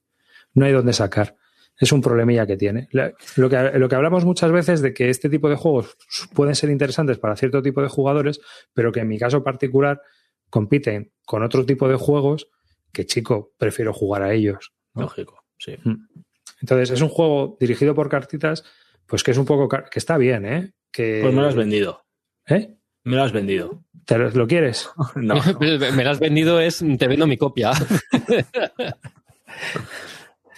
no 0.53 0.65
hay 0.65 0.71
dónde 0.71 0.93
sacar. 0.93 1.35
Es 1.77 1.93
un 1.93 2.01
problemilla 2.01 2.45
que 2.45 2.57
tiene. 2.57 2.89
Lo 2.91 3.49
que, 3.49 3.71
lo 3.75 3.87
que 3.87 3.95
hablamos 3.95 4.25
muchas 4.25 4.51
veces 4.51 4.81
de 4.81 4.93
que 4.93 5.09
este 5.09 5.29
tipo 5.29 5.49
de 5.49 5.55
juegos 5.55 5.97
pueden 6.33 6.53
ser 6.53 6.69
interesantes 6.69 7.17
para 7.17 7.37
cierto 7.37 7.61
tipo 7.61 7.81
de 7.81 7.87
jugadores, 7.87 8.41
pero 8.73 8.91
que 8.91 8.99
en 8.99 9.07
mi 9.07 9.17
caso 9.17 9.43
particular 9.43 10.01
compiten 10.49 11.11
con 11.25 11.43
otro 11.43 11.65
tipo 11.65 11.87
de 11.87 11.95
juegos 11.95 12.49
que, 12.91 13.05
chico, 13.05 13.53
prefiero 13.57 13.93
jugar 13.93 14.23
a 14.23 14.33
ellos. 14.33 14.73
Lógico, 14.95 15.43
sí. 15.57 15.75
Mm. 15.83 16.07
Entonces, 16.61 16.91
es 16.91 17.01
un 17.01 17.09
juego 17.09 17.57
dirigido 17.59 17.93
por 17.93 18.09
cartitas, 18.09 18.63
pues 19.05 19.23
que 19.23 19.31
es 19.31 19.37
un 19.37 19.45
poco. 19.45 19.69
que 19.69 19.99
está 19.99 20.17
bien, 20.17 20.45
¿eh? 20.45 20.73
Que... 20.91 21.19
Pues 21.21 21.33
me 21.33 21.41
lo 21.41 21.47
has 21.47 21.55
vendido. 21.55 22.03
¿Eh? 22.47 22.75
Me 23.03 23.15
lo 23.15 23.23
has 23.23 23.31
vendido. 23.31 23.83
¿Te 24.05 24.17
lo, 24.17 24.47
quieres? 24.47 24.89
no. 25.15 25.35
me 25.59 26.03
lo 26.03 26.09
has 26.09 26.19
vendido 26.19 26.59
es 26.59 26.83
te 26.97 27.07
vendo 27.07 27.27
mi 27.27 27.37
copia. 27.37 27.71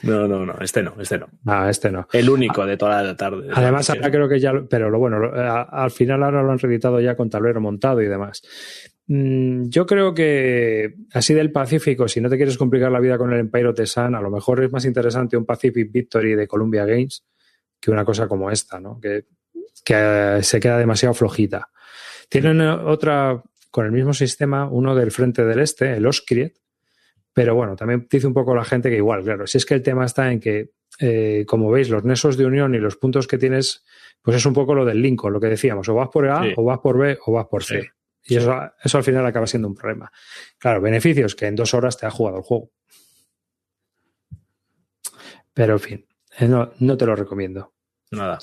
No, 0.04 0.28
no, 0.28 0.46
no, 0.46 0.56
este 0.62 0.82
no, 0.82 0.96
este 1.00 1.20
no. 1.20 1.28
Ah, 1.46 1.70
este 1.70 1.92
no. 1.92 2.08
El 2.12 2.28
único 2.30 2.66
de 2.66 2.76
toda 2.76 3.04
la 3.04 3.16
tarde. 3.16 3.50
Además, 3.54 3.88
ahora 3.90 4.10
creo 4.10 4.28
que 4.28 4.40
ya, 4.40 4.52
pero 4.68 4.90
lo 4.90 4.98
bueno, 4.98 5.32
al 5.32 5.92
final 5.92 6.24
ahora 6.24 6.42
lo 6.42 6.52
han 6.52 6.58
reeditado 6.58 7.00
ya 7.00 7.16
con 7.16 7.30
tablero 7.30 7.62
montado 7.62 8.02
y 8.02 8.08
demás. 8.08 8.42
Mm, 9.14 9.68
yo 9.68 9.86
creo 9.86 10.14
que 10.14 10.96
así 11.12 11.34
del 11.34 11.52
Pacífico, 11.52 12.08
si 12.08 12.22
no 12.22 12.30
te 12.30 12.38
quieres 12.38 12.58
complicar 12.58 12.90
la 12.94 13.02
vida 13.02 13.18
con 13.18 13.34
el 13.34 13.42
Empire 13.42 13.86
Sun, 13.86 14.16
a 14.16 14.22
lo 14.22 14.30
mejor 14.30 14.64
es 14.64 14.72
más 14.72 14.86
interesante 14.86 15.36
un 15.36 15.46
Pacific 15.46 15.92
Victory 15.92 16.34
de 16.34 16.48
Columbia 16.48 16.86
Games 16.86 17.26
que 17.78 17.92
una 17.92 18.06
cosa 18.06 18.30
como 18.30 18.50
esta, 18.50 18.80
¿no? 18.80 19.02
Que, 19.02 19.26
que 19.84 20.40
se 20.44 20.62
queda 20.62 20.78
demasiado 20.78 21.14
flojita. 21.14 21.72
Tienen 22.30 22.62
otra, 22.62 23.44
con 23.70 23.86
el 23.86 23.92
mismo 23.92 24.14
sistema, 24.14 24.70
uno 24.70 24.96
del 24.96 25.12
frente 25.12 25.44
del 25.44 25.60
este, 25.60 25.92
el 25.92 26.06
Oskriet, 26.06 26.54
pero 27.34 27.54
bueno, 27.54 27.76
también 27.76 28.08
dice 28.10 28.28
un 28.28 28.34
poco 28.34 28.56
la 28.56 28.64
gente 28.64 28.90
que 28.90 28.96
igual, 28.96 29.24
claro, 29.24 29.46
si 29.46 29.58
es 29.58 29.66
que 29.66 29.74
el 29.74 29.82
tema 29.82 30.06
está 30.06 30.32
en 30.32 30.40
que, 30.40 30.72
eh, 31.02 31.44
como 31.46 31.70
veis, 31.70 31.90
los 31.90 32.06
nesos 32.06 32.38
de 32.38 32.46
unión 32.46 32.76
y 32.76 32.78
los 32.78 32.96
puntos 32.96 33.28
que 33.28 33.38
tienes, 33.38 33.84
pues 34.22 34.38
es 34.38 34.46
un 34.46 34.54
poco 34.54 34.74
lo 34.74 34.86
del 34.86 35.02
Lincoln, 35.02 35.34
lo 35.34 35.42
que 35.42 35.48
decíamos, 35.48 35.90
o 35.90 35.96
vas 35.96 36.08
por 36.08 36.30
A, 36.30 36.44
o 36.56 36.64
vas 36.64 36.80
por 36.80 36.98
B, 36.98 37.18
o 37.26 37.34
vas 37.34 37.48
por 37.48 37.66
C. 37.66 37.92
Y 38.24 38.38
eso, 38.38 38.54
eso 38.84 38.98
al 38.98 39.04
final 39.04 39.26
acaba 39.26 39.48
siendo 39.48 39.68
un 39.68 39.76
problema. 39.76 40.12
Claro, 40.58 40.82
beneficios 40.82 41.36
que 41.36 41.48
en 41.48 41.56
dos 41.56 41.74
horas 41.74 41.98
te 41.98 42.06
ha 42.06 42.12
jugado 42.12 42.38
el 42.38 42.44
juego. 42.44 42.72
Pero 45.54 45.74
en 45.74 45.80
fin, 45.80 46.08
eh, 46.38 46.48
no, 46.48 46.72
no 46.80 46.98
te 46.98 47.06
lo 47.06 47.16
recomiendo. 47.16 47.74
Nada. 48.12 48.40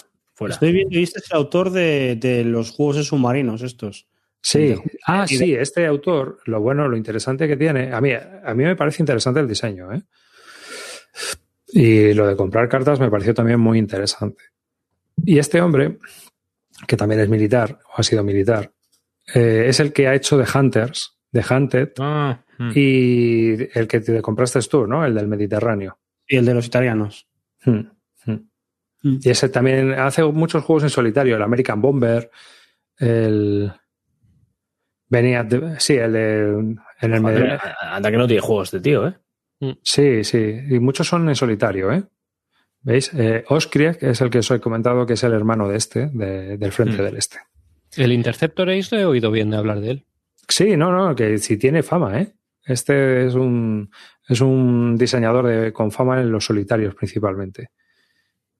Estoy 0.46 0.72
viendo, 0.72 0.98
este 0.98 1.18
es 1.18 1.30
el 1.30 1.36
autor 1.36 1.70
de, 1.70 2.42
los 2.44 2.70
juegos 2.70 2.96
de 2.96 3.04
submarinos 3.04 3.62
estos. 3.62 4.06
Sí, 4.40 4.76
ah, 5.04 5.26
sí, 5.26 5.52
este 5.54 5.84
autor, 5.86 6.38
lo 6.44 6.60
bueno, 6.60 6.86
lo 6.86 6.96
interesante 6.96 7.48
que 7.48 7.56
tiene, 7.56 7.92
a 7.92 8.00
mí, 8.00 8.12
a 8.12 8.54
mí 8.54 8.64
me 8.64 8.76
parece 8.76 9.02
interesante 9.02 9.40
el 9.40 9.48
diseño, 9.48 9.92
¿eh? 9.92 10.02
Y 11.70 12.14
lo 12.14 12.26
de 12.26 12.36
comprar 12.36 12.68
cartas 12.68 13.00
me 13.00 13.10
pareció 13.10 13.34
también 13.34 13.58
muy 13.58 13.78
interesante. 13.78 14.44
Y 15.24 15.38
este 15.38 15.60
hombre, 15.60 15.98
que 16.86 16.96
también 16.96 17.20
es 17.20 17.28
militar, 17.28 17.80
o 17.88 18.00
ha 18.00 18.02
sido 18.04 18.22
militar, 18.22 18.72
eh, 19.34 19.64
es 19.68 19.80
el 19.80 19.92
que 19.92 20.08
ha 20.08 20.14
hecho 20.14 20.42
The 20.42 20.58
Hunters, 20.58 21.18
The 21.32 21.44
Hunted, 21.48 21.92
ah, 21.98 22.44
hmm. 22.58 22.70
y 22.74 23.78
el 23.78 23.86
que 23.88 24.00
te 24.00 24.22
compraste 24.22 24.60
tú, 24.62 24.86
¿no? 24.86 25.04
El 25.04 25.14
del 25.14 25.28
Mediterráneo. 25.28 25.98
Y 26.26 26.36
el 26.36 26.44
de 26.44 26.54
los 26.54 26.66
italianos. 26.66 27.26
Hmm. 27.64 27.80
Mm. 29.02 29.18
Y 29.22 29.30
ese 29.30 29.48
también 29.48 29.92
hace 29.92 30.24
muchos 30.24 30.64
juegos 30.64 30.82
en 30.82 30.90
solitario, 30.90 31.36
el 31.36 31.42
American 31.42 31.80
Bomber, 31.80 32.30
el... 32.98 33.72
Venía, 35.10 35.46
sí, 35.78 35.94
el 35.94 36.12
de. 36.12 36.76
En 37.00 37.14
el 37.14 37.22
medio. 37.22 37.58
Anda 37.80 38.10
que 38.10 38.18
no 38.18 38.26
tiene 38.26 38.42
juegos 38.42 38.70
de 38.72 38.80
tío, 38.80 39.08
¿eh? 39.08 39.14
Mm. 39.60 39.70
Sí, 39.82 40.22
sí. 40.22 40.60
Y 40.68 40.78
muchos 40.80 41.08
son 41.08 41.26
en 41.30 41.34
solitario, 41.34 41.90
¿eh? 41.90 42.04
¿Veis? 42.82 43.10
Eh, 43.14 43.44
que 43.70 43.96
es 44.00 44.20
el 44.20 44.28
que 44.28 44.38
os 44.38 44.50
he 44.50 44.60
comentado 44.60 45.06
que 45.06 45.14
es 45.14 45.24
el 45.24 45.32
hermano 45.32 45.66
de 45.66 45.76
este, 45.78 46.08
del 46.08 46.72
Frente 46.72 47.00
mm. 47.00 47.04
del 47.06 47.16
Este. 47.16 47.38
¿El 47.96 48.12
Interceptor 48.12 48.70
Ace 48.70 48.94
lo 48.94 49.00
he 49.00 49.04
oído 49.04 49.30
bien 49.30 49.50
de 49.50 49.56
hablar 49.56 49.80
de 49.80 49.90
él? 49.90 50.04
Sí, 50.48 50.76
no, 50.76 50.90
no, 50.90 51.14
que 51.14 51.38
sí 51.38 51.56
tiene 51.56 51.82
fama, 51.82 52.20
¿eh? 52.20 52.32
Este 52.64 53.26
es 53.26 53.34
un, 53.34 53.90
es 54.28 54.40
un 54.40 54.96
diseñador 54.96 55.46
de, 55.46 55.72
con 55.72 55.90
fama 55.90 56.20
en 56.20 56.30
los 56.30 56.44
solitarios 56.44 56.94
principalmente. 56.94 57.70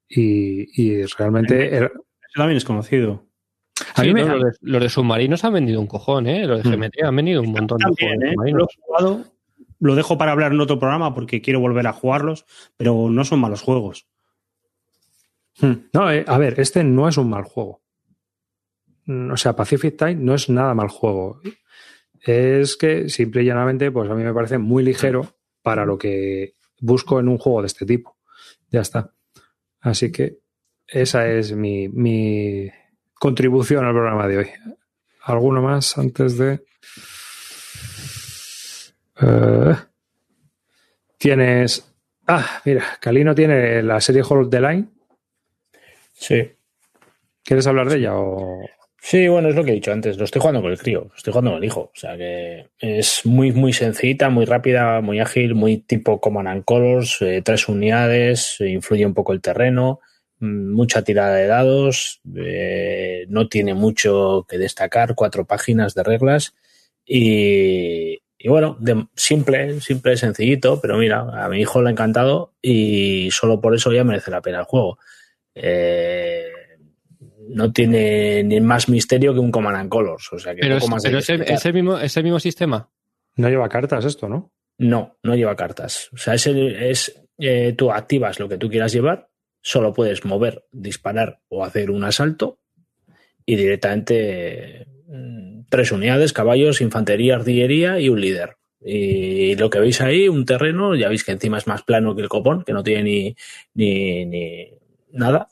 Y, 0.08 1.02
realmente... 1.18 1.76
Eso 1.76 1.90
también 2.34 2.56
es 2.56 2.64
conocido. 2.64 3.26
los, 3.96 4.82
de, 4.82 4.88
submarinos 4.88 5.44
han 5.44 5.52
vendido 5.54 5.80
un 5.80 5.86
cojón, 5.86 6.26
¿eh? 6.26 6.46
Los 6.46 6.62
de 6.62 6.70
mm. 6.76 6.80
GMT 6.80 7.02
han 7.04 7.16
vendido 7.16 7.42
un 7.42 7.52
montón 7.52 7.78
de 7.78 8.06
¿eh? 8.06 8.52
Lo, 8.52 9.24
lo 9.80 9.94
dejo 9.94 10.18
para 10.18 10.32
hablar 10.32 10.52
en 10.52 10.60
otro 10.60 10.78
programa 10.78 11.14
porque 11.14 11.40
quiero 11.40 11.60
volver 11.60 11.86
a 11.86 11.92
jugarlos, 11.92 12.46
pero 12.76 13.08
no 13.10 13.24
son 13.24 13.40
malos 13.40 13.62
juegos. 13.62 14.06
Hmm. 15.60 15.74
No, 15.92 16.10
eh, 16.10 16.24
a 16.26 16.38
ver, 16.38 16.58
este 16.60 16.84
no 16.84 17.08
es 17.08 17.16
un 17.16 17.30
mal 17.30 17.44
juego. 17.44 17.82
O 19.08 19.36
sea, 19.36 19.56
Pacific 19.56 19.96
Time 19.96 20.16
no 20.16 20.34
es 20.34 20.50
nada 20.50 20.74
mal 20.74 20.88
juego. 20.88 21.40
Es 22.20 22.76
que 22.76 23.08
simple 23.08 23.42
y 23.42 23.46
llanamente, 23.46 23.90
pues 23.90 24.10
a 24.10 24.14
mí 24.14 24.22
me 24.22 24.34
parece 24.34 24.58
muy 24.58 24.82
ligero 24.82 25.34
para 25.62 25.86
lo 25.86 25.96
que 25.96 26.54
busco 26.80 27.18
en 27.18 27.28
un 27.28 27.38
juego 27.38 27.62
de 27.62 27.68
este 27.68 27.86
tipo. 27.86 28.18
Ya 28.70 28.82
está. 28.82 29.14
Así 29.80 30.12
que 30.12 30.40
esa 30.86 31.28
es 31.28 31.52
mi, 31.52 32.70
contribución 33.14 33.84
al 33.84 33.94
programa 33.94 34.28
de 34.28 34.38
hoy. 34.38 34.50
¿Alguno 35.22 35.62
más 35.62 35.96
antes 35.96 36.36
de...? 36.36 36.64
Eh, 39.20 39.74
tienes... 41.16 41.94
Ah, 42.26 42.60
mira, 42.64 42.84
Calino 43.00 43.34
tiene 43.34 43.82
la 43.82 44.00
serie 44.00 44.22
Hold 44.22 44.50
the 44.50 44.60
Line. 44.60 44.88
Sí. 46.12 46.52
¿Quieres 47.42 47.66
hablar 47.66 47.88
de 47.88 47.96
ella 47.96 48.16
o...? 48.16 48.60
Sí, 49.00 49.28
bueno, 49.28 49.48
es 49.48 49.54
lo 49.54 49.64
que 49.64 49.70
he 49.70 49.74
dicho 49.74 49.92
antes. 49.92 50.18
Lo 50.18 50.24
estoy 50.24 50.40
jugando 50.40 50.60
con 50.60 50.70
el 50.72 50.78
crío, 50.78 51.10
estoy 51.16 51.32
jugando 51.32 51.52
con 51.52 51.58
el 51.58 51.64
hijo. 51.64 51.80
O 51.94 51.98
sea 51.98 52.16
que 52.16 52.68
es 52.78 53.24
muy, 53.24 53.52
muy 53.52 53.72
sencillita, 53.72 54.28
muy 54.28 54.44
rápida, 54.44 55.00
muy 55.00 55.20
ágil, 55.20 55.54
muy 55.54 55.78
tipo 55.78 56.20
Command 56.20 56.48
and 56.48 56.64
Colors, 56.64 57.18
eh, 57.22 57.40
tres 57.44 57.68
unidades, 57.68 58.56
influye 58.60 59.06
un 59.06 59.14
poco 59.14 59.32
el 59.32 59.40
terreno, 59.40 60.00
mm, 60.40 60.72
mucha 60.74 61.02
tirada 61.02 61.34
de 61.36 61.46
dados, 61.46 62.20
eh, 62.36 63.24
no 63.28 63.48
tiene 63.48 63.74
mucho 63.74 64.44
que 64.48 64.58
destacar, 64.58 65.14
cuatro 65.14 65.46
páginas 65.46 65.94
de 65.94 66.02
reglas 66.02 66.54
y, 67.06 68.20
bueno, 68.46 68.76
de, 68.80 69.06
simple, 69.14 69.80
simple, 69.80 70.16
sencillito, 70.16 70.80
pero 70.80 70.98
mira, 70.98 71.44
a 71.44 71.48
mi 71.48 71.60
hijo 71.60 71.80
le 71.82 71.88
ha 71.88 71.92
encantado 71.92 72.52
y 72.60 73.30
solo 73.32 73.60
por 73.60 73.74
eso 73.74 73.92
ya 73.92 74.04
merece 74.04 74.30
la 74.30 74.42
pena 74.42 74.58
el 74.60 74.64
juego. 74.64 74.98
Eh, 75.54 76.44
no 77.48 77.72
tiene 77.72 78.42
ni 78.44 78.60
más 78.60 78.88
misterio 78.88 79.32
que 79.32 79.40
un 79.40 79.50
Command 79.50 79.76
and 79.76 79.88
Colors. 79.88 80.32
O 80.32 80.38
sea 80.38 80.54
que 80.54 80.60
pero, 80.60 80.76
es, 80.76 80.84
el, 81.64 81.74
mismo, 81.74 81.98
es 81.98 82.16
el 82.16 82.24
mismo 82.24 82.40
sistema. 82.40 82.90
No 83.36 83.48
lleva 83.48 83.68
cartas 83.68 84.04
esto, 84.04 84.28
¿no? 84.28 84.52
No, 84.78 85.18
no 85.22 85.34
lleva 85.34 85.56
cartas. 85.56 86.10
O 86.12 86.16
sea, 86.16 86.34
es, 86.34 86.46
es 86.46 87.22
eh, 87.38 87.74
tú 87.76 87.90
activas 87.90 88.38
lo 88.38 88.48
que 88.48 88.58
tú 88.58 88.68
quieras 88.68 88.92
llevar, 88.92 89.30
solo 89.60 89.92
puedes 89.92 90.24
mover, 90.24 90.64
disparar 90.72 91.40
o 91.48 91.64
hacer 91.64 91.90
un 91.90 92.04
asalto 92.04 92.58
y 93.44 93.56
directamente 93.56 94.86
mm, 95.06 95.62
tres 95.68 95.90
unidades, 95.90 96.32
caballos, 96.32 96.80
infantería, 96.80 97.36
artillería 97.36 97.98
y 97.98 98.08
un 98.08 98.20
líder. 98.20 98.56
Y 98.80 99.56
lo 99.56 99.70
que 99.70 99.80
veis 99.80 100.00
ahí, 100.00 100.28
un 100.28 100.44
terreno, 100.44 100.94
ya 100.94 101.08
veis 101.08 101.24
que 101.24 101.32
encima 101.32 101.58
es 101.58 101.66
más 101.66 101.82
plano 101.82 102.14
que 102.14 102.22
el 102.22 102.28
copón, 102.28 102.62
que 102.62 102.72
no 102.72 102.84
tiene 102.84 103.02
ni, 103.02 103.36
ni, 103.74 104.24
ni 104.26 104.68
nada 105.10 105.48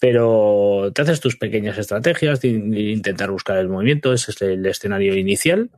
pero 0.00 0.90
te 0.94 1.02
haces 1.02 1.20
tus 1.20 1.36
pequeñas 1.36 1.76
estrategias 1.78 2.40
de, 2.40 2.48
intentar 2.48 3.30
buscar 3.30 3.58
el 3.58 3.68
movimiento, 3.68 4.14
ese 4.14 4.30
es 4.32 4.42
el 4.42 4.64
escenario 4.64 5.14
inicial. 5.14 5.70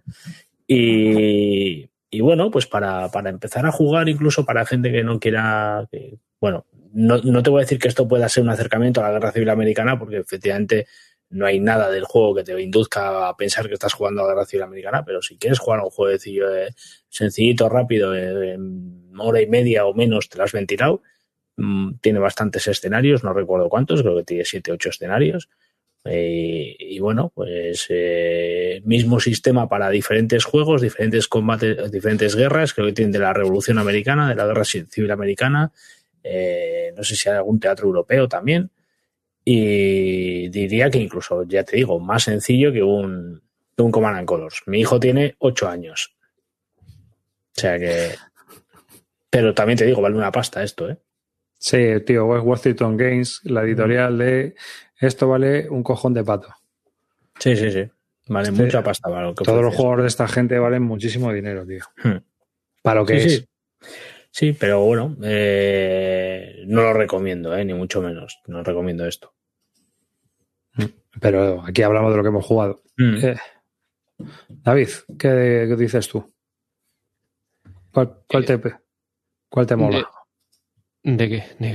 Y, 0.67 1.91
bueno, 2.21 2.51
pues 2.51 2.67
para, 2.67 3.11
empezar 3.27 3.67
a 3.67 3.73
jugar, 3.73 4.09
incluso 4.09 4.47
para 4.47 4.65
gente 4.65 4.93
que 4.93 5.03
no 5.03 5.19
quiera, 5.19 5.89
bueno, 6.41 6.67
no, 6.95 7.19
no, 7.19 7.43
te 7.43 7.51
voy 7.51 7.61
a 7.61 7.65
decir 7.65 7.81
que 7.81 7.89
esto 7.89 8.07
pueda 8.07 8.29
ser 8.29 8.45
un 8.45 8.51
acercamiento 8.51 9.01
a 9.01 9.09
la 9.09 9.13
guerra 9.13 9.33
civil 9.33 9.51
americana, 9.51 9.99
porque 9.99 10.19
efectivamente 10.19 10.87
no 11.31 11.47
hay 11.47 11.59
nada 11.59 11.91
del 11.91 12.05
juego 12.05 12.37
que 12.37 12.45
te 12.45 12.61
induzca 12.63 13.29
a 13.29 13.37
pensar 13.37 13.67
que 13.67 13.75
estás 13.75 13.95
jugando 13.95 14.23
a 14.23 14.27
la 14.27 14.35
guerra 14.35 14.47
civil 14.47 14.63
americana, 14.63 15.05
pero 15.05 15.21
si 15.21 15.37
quieres 15.37 15.59
jugar 15.59 15.81
a 15.81 15.85
un 15.85 15.91
juego 15.91 16.17
de, 16.17 16.75
sencillito, 17.09 17.69
rápido, 17.69 18.15
en 18.15 19.11
hora 19.19 19.41
y 19.41 19.49
media 19.49 19.85
o 19.85 19.95
menos 19.95 20.29
te 20.29 20.39
lo 20.39 20.45
has 20.45 20.53
ventilado, 20.53 21.03
Mm, 21.57 21.95
tiene 22.01 22.19
bastantes 22.19 22.67
escenarios, 22.69 23.25
no 23.25 23.33
recuerdo 23.33 23.69
cuántos, 23.69 24.03
creo 24.03 24.17
que 24.17 24.25
tiene 24.25 24.45
7, 24.45 24.73
8 24.73 24.89
escenarios. 24.91 25.49
Eh, 26.05 26.75
y 26.79 26.99
bueno, 26.99 27.31
pues 27.35 27.87
eh, 27.89 28.83
mismo 28.85 29.21
sistema 29.21 29.69
para 29.69 29.89
diferentes 29.91 30.45
juegos, 30.45 30.83
diferentes 30.83 31.29
combates, 31.29 31.93
diferentes 31.93 32.35
guerras, 32.35 32.75
creo 32.75 32.87
que 32.89 32.93
tiene 32.93 33.13
de 33.13 33.21
la 33.21 33.33
Revolución 33.33 33.79
Americana, 33.79 34.29
de 34.29 34.35
la 34.35 34.47
Guerra 34.47 34.65
Civil 34.65 35.11
Americana, 35.11 35.73
eh, 36.25 36.93
no 36.97 37.05
sé 37.05 37.15
si 37.17 37.29
hay 37.29 37.37
algún 37.37 37.61
teatro 37.61 37.87
europeo 37.87 38.29
también. 38.29 38.71
Y 39.45 40.49
diría 40.49 40.89
que 40.91 40.99
incluso, 40.99 41.43
ya 41.45 41.65
te 41.65 41.77
digo, 41.77 41.99
más 41.99 42.25
sencillo 42.25 42.73
que 42.73 42.83
un, 42.83 43.43
un 43.77 43.91
Command 43.91 44.19
and 44.19 44.27
Colors. 44.27 44.63
Mi 44.67 44.81
hijo 44.81 45.01
tiene 45.01 45.35
8 45.39 45.69
años. 45.69 46.15
O 47.57 47.61
sea 47.61 47.79
que. 47.79 48.15
Pero 49.31 49.55
también 49.55 49.79
te 49.79 49.87
digo, 49.87 50.01
vale 50.01 50.17
una 50.17 50.31
pasta 50.31 50.63
esto, 50.63 50.91
¿eh? 50.91 50.99
Sí, 51.63 52.01
tío, 52.05 52.27
Washington 52.27 52.97
Games, 52.97 53.41
la 53.45 53.63
editorial 53.63 54.19
de 54.19 54.57
esto 54.99 55.29
vale 55.29 55.71
un 55.71 55.85
cojón 55.85 56.13
de 56.13 56.25
pato. 56.25 56.49
Sí, 57.39 57.55
sí, 57.55 57.71
sí. 57.71 57.89
Vale 58.27 58.51
mucha 58.51 58.83
pasta. 58.83 59.09
todos 59.09 59.63
los 59.63 59.73
jugadores 59.73 60.03
de 60.03 60.09
esta 60.09 60.27
gente 60.27 60.59
valen 60.59 60.83
muchísimo 60.83 61.33
dinero, 61.33 61.65
tío. 61.65 61.85
Hmm. 62.03 62.17
Para 62.83 63.01
lo 63.01 63.07
que 63.07 63.17
es. 63.17 63.49
Sí. 64.33 64.57
pero 64.59 64.85
bueno, 64.85 65.17
eh, 65.23 66.65
no 66.67 66.83
lo 66.83 66.95
recomiendo, 66.95 67.57
eh, 67.57 67.65
ni 67.65 67.75
mucho 67.75 68.03
menos. 68.03 68.41
No 68.49 68.65
recomiendo 68.65 69.07
esto. 69.07 69.33
Pero 71.21 71.63
aquí 71.65 71.83
hablamos 71.83 72.11
de 72.11 72.17
lo 72.17 72.23
que 72.25 72.29
hemos 72.31 72.45
jugado. 72.45 72.83
Hmm. 72.97 73.19
Eh, 73.23 73.37
David, 74.49 74.89
¿qué, 75.17 75.77
dices 75.79 76.09
tú? 76.09 76.29
¿Cuál, 77.93 78.17
cuál 78.27 78.45
te, 78.45 78.61
cuál 79.49 79.67
te 79.69 79.77
mola? 79.77 80.09
¿De 81.05 81.29
qué? 81.29 81.45
De, 81.59 81.73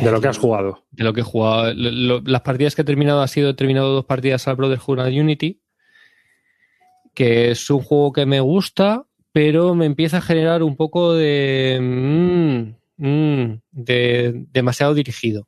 de, 0.00 0.10
lo 0.10 0.20
que 0.20 0.28
has 0.28 0.38
jugado. 0.38 0.84
De 0.90 1.04
lo 1.04 1.12
que 1.12 1.20
he 1.20 1.24
jugado. 1.24 1.72
las 1.74 2.40
partidas 2.42 2.74
que 2.74 2.82
he 2.82 2.84
terminado 2.84 3.22
ha 3.22 3.28
sido 3.28 3.50
he 3.50 3.54
terminado 3.54 3.92
dos 3.92 4.04
partidas 4.04 4.48
al 4.48 4.56
Brotherhood 4.56 4.98
and 4.98 5.16
Unity, 5.16 5.62
que 7.14 7.52
es 7.52 7.70
un 7.70 7.80
juego 7.80 8.12
que 8.12 8.26
me 8.26 8.40
gusta, 8.40 9.06
pero 9.32 9.76
me 9.76 9.86
empieza 9.86 10.18
a 10.18 10.22
generar 10.22 10.64
un 10.64 10.76
poco 10.76 11.14
de, 11.14 11.78
mm, 11.80 13.06
mm, 13.06 13.60
de 13.70 14.32
demasiado 14.52 14.94
dirigido. 14.94 15.46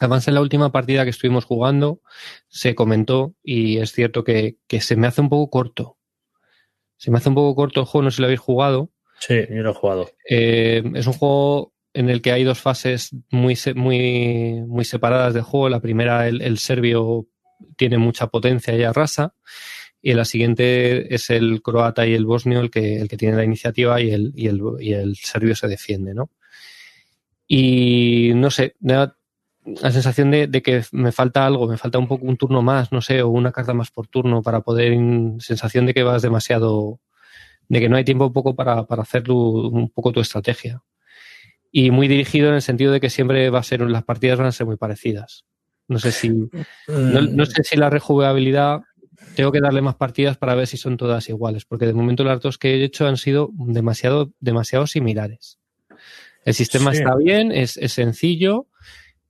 Además, 0.00 0.26
en 0.26 0.34
la 0.34 0.40
última 0.40 0.72
partida 0.72 1.04
que 1.04 1.10
estuvimos 1.10 1.44
jugando, 1.44 2.00
se 2.48 2.74
comentó, 2.74 3.34
y 3.44 3.78
es 3.78 3.92
cierto 3.92 4.24
que, 4.24 4.56
que 4.66 4.80
se 4.80 4.96
me 4.96 5.06
hace 5.06 5.20
un 5.20 5.28
poco 5.28 5.50
corto. 5.50 5.98
Se 6.96 7.12
me 7.12 7.18
hace 7.18 7.28
un 7.28 7.36
poco 7.36 7.54
corto 7.54 7.80
el 7.80 7.86
juego, 7.86 8.04
no 8.04 8.10
sé 8.10 8.16
si 8.16 8.22
lo 8.22 8.26
habéis 8.26 8.40
jugado. 8.40 8.90
Sí, 9.20 9.36
yo 9.48 9.62
lo 9.62 9.70
he 9.70 9.74
jugado. 9.74 10.10
Eh, 10.28 10.82
es 10.94 11.06
un 11.06 11.12
juego 11.12 11.72
en 11.96 12.10
el 12.10 12.20
que 12.20 12.30
hay 12.30 12.44
dos 12.44 12.60
fases 12.60 13.10
muy, 13.30 13.56
muy, 13.74 14.62
muy 14.66 14.84
separadas 14.84 15.32
de 15.32 15.40
juego. 15.40 15.70
La 15.70 15.80
primera, 15.80 16.28
el, 16.28 16.58
serbio 16.58 17.26
tiene 17.76 17.96
mucha 17.96 18.26
potencia 18.26 18.76
y 18.76 18.82
arrasa. 18.82 19.34
Y 20.02 20.12
la 20.12 20.26
siguiente 20.26 21.14
es 21.14 21.30
el 21.30 21.62
croata 21.62 22.06
y 22.06 22.12
el 22.12 22.26
bosnio 22.26 22.60
el 22.60 22.70
que, 22.70 23.00
el 23.00 23.08
que 23.08 23.16
tiene 23.16 23.36
la 23.36 23.44
iniciativa 23.44 23.98
y 24.02 24.10
el, 24.10 24.32
y 24.36 24.48
el, 24.48 24.60
y 24.78 24.92
el 24.92 25.16
serbio 25.16 25.56
se 25.56 25.68
defiende, 25.68 26.12
¿no? 26.12 26.30
Y 27.48 28.32
no 28.34 28.50
sé, 28.50 28.76
la 28.80 29.16
sensación 29.90 30.30
de, 30.30 30.62
que 30.62 30.84
me 30.92 31.12
falta 31.12 31.46
algo, 31.46 31.66
me 31.66 31.78
falta 31.78 31.98
un 31.98 32.08
poco 32.08 32.26
un 32.26 32.36
turno 32.36 32.60
más, 32.60 32.92
no 32.92 33.00
sé, 33.00 33.22
o 33.22 33.30
una 33.30 33.52
carta 33.52 33.72
más 33.72 33.90
por 33.90 34.06
turno 34.06 34.42
para 34.42 34.60
poder, 34.60 34.92
sensación 35.38 35.86
de 35.86 35.94
que 35.94 36.02
vas 36.02 36.20
demasiado, 36.22 37.00
de 37.68 37.80
que 37.80 37.88
no 37.88 37.96
hay 37.96 38.04
tiempo 38.04 38.26
un 38.26 38.32
poco 38.34 38.54
para, 38.54 38.86
para 38.86 39.02
hacer 39.02 39.30
un 39.30 39.88
poco 39.88 40.12
tu 40.12 40.20
estrategia 40.20 40.82
y 41.72 41.90
muy 41.90 42.08
dirigido 42.08 42.48
en 42.48 42.54
el 42.54 42.62
sentido 42.62 42.92
de 42.92 43.00
que 43.00 43.10
siempre 43.10 43.50
va 43.50 43.60
a 43.60 43.62
ser, 43.62 43.80
las 43.82 44.04
partidas 44.04 44.38
van 44.38 44.48
a 44.48 44.52
ser 44.52 44.66
muy 44.66 44.76
parecidas. 44.76 45.44
No 45.88 45.98
sé 45.98 46.10
si, 46.10 46.30
no, 46.88 47.46
sé 47.46 47.62
si 47.62 47.76
la 47.76 47.90
rejugabilidad 47.90 48.80
tengo 49.36 49.52
que 49.52 49.60
darle 49.60 49.82
más 49.82 49.94
partidas 49.94 50.36
para 50.36 50.54
ver 50.54 50.66
si 50.66 50.76
son 50.76 50.96
todas 50.96 51.28
iguales, 51.28 51.64
porque 51.64 51.86
de 51.86 51.94
momento 51.94 52.24
las 52.24 52.40
dos 52.40 52.58
que 52.58 52.74
he 52.74 52.84
hecho 52.84 53.06
han 53.06 53.16
sido 53.16 53.50
demasiado, 53.52 54.32
demasiado 54.40 54.86
similares. 54.86 55.58
El 56.44 56.54
sistema 56.54 56.92
está 56.92 57.14
bien, 57.16 57.52
es, 57.52 57.72
sencillo, 57.72 58.66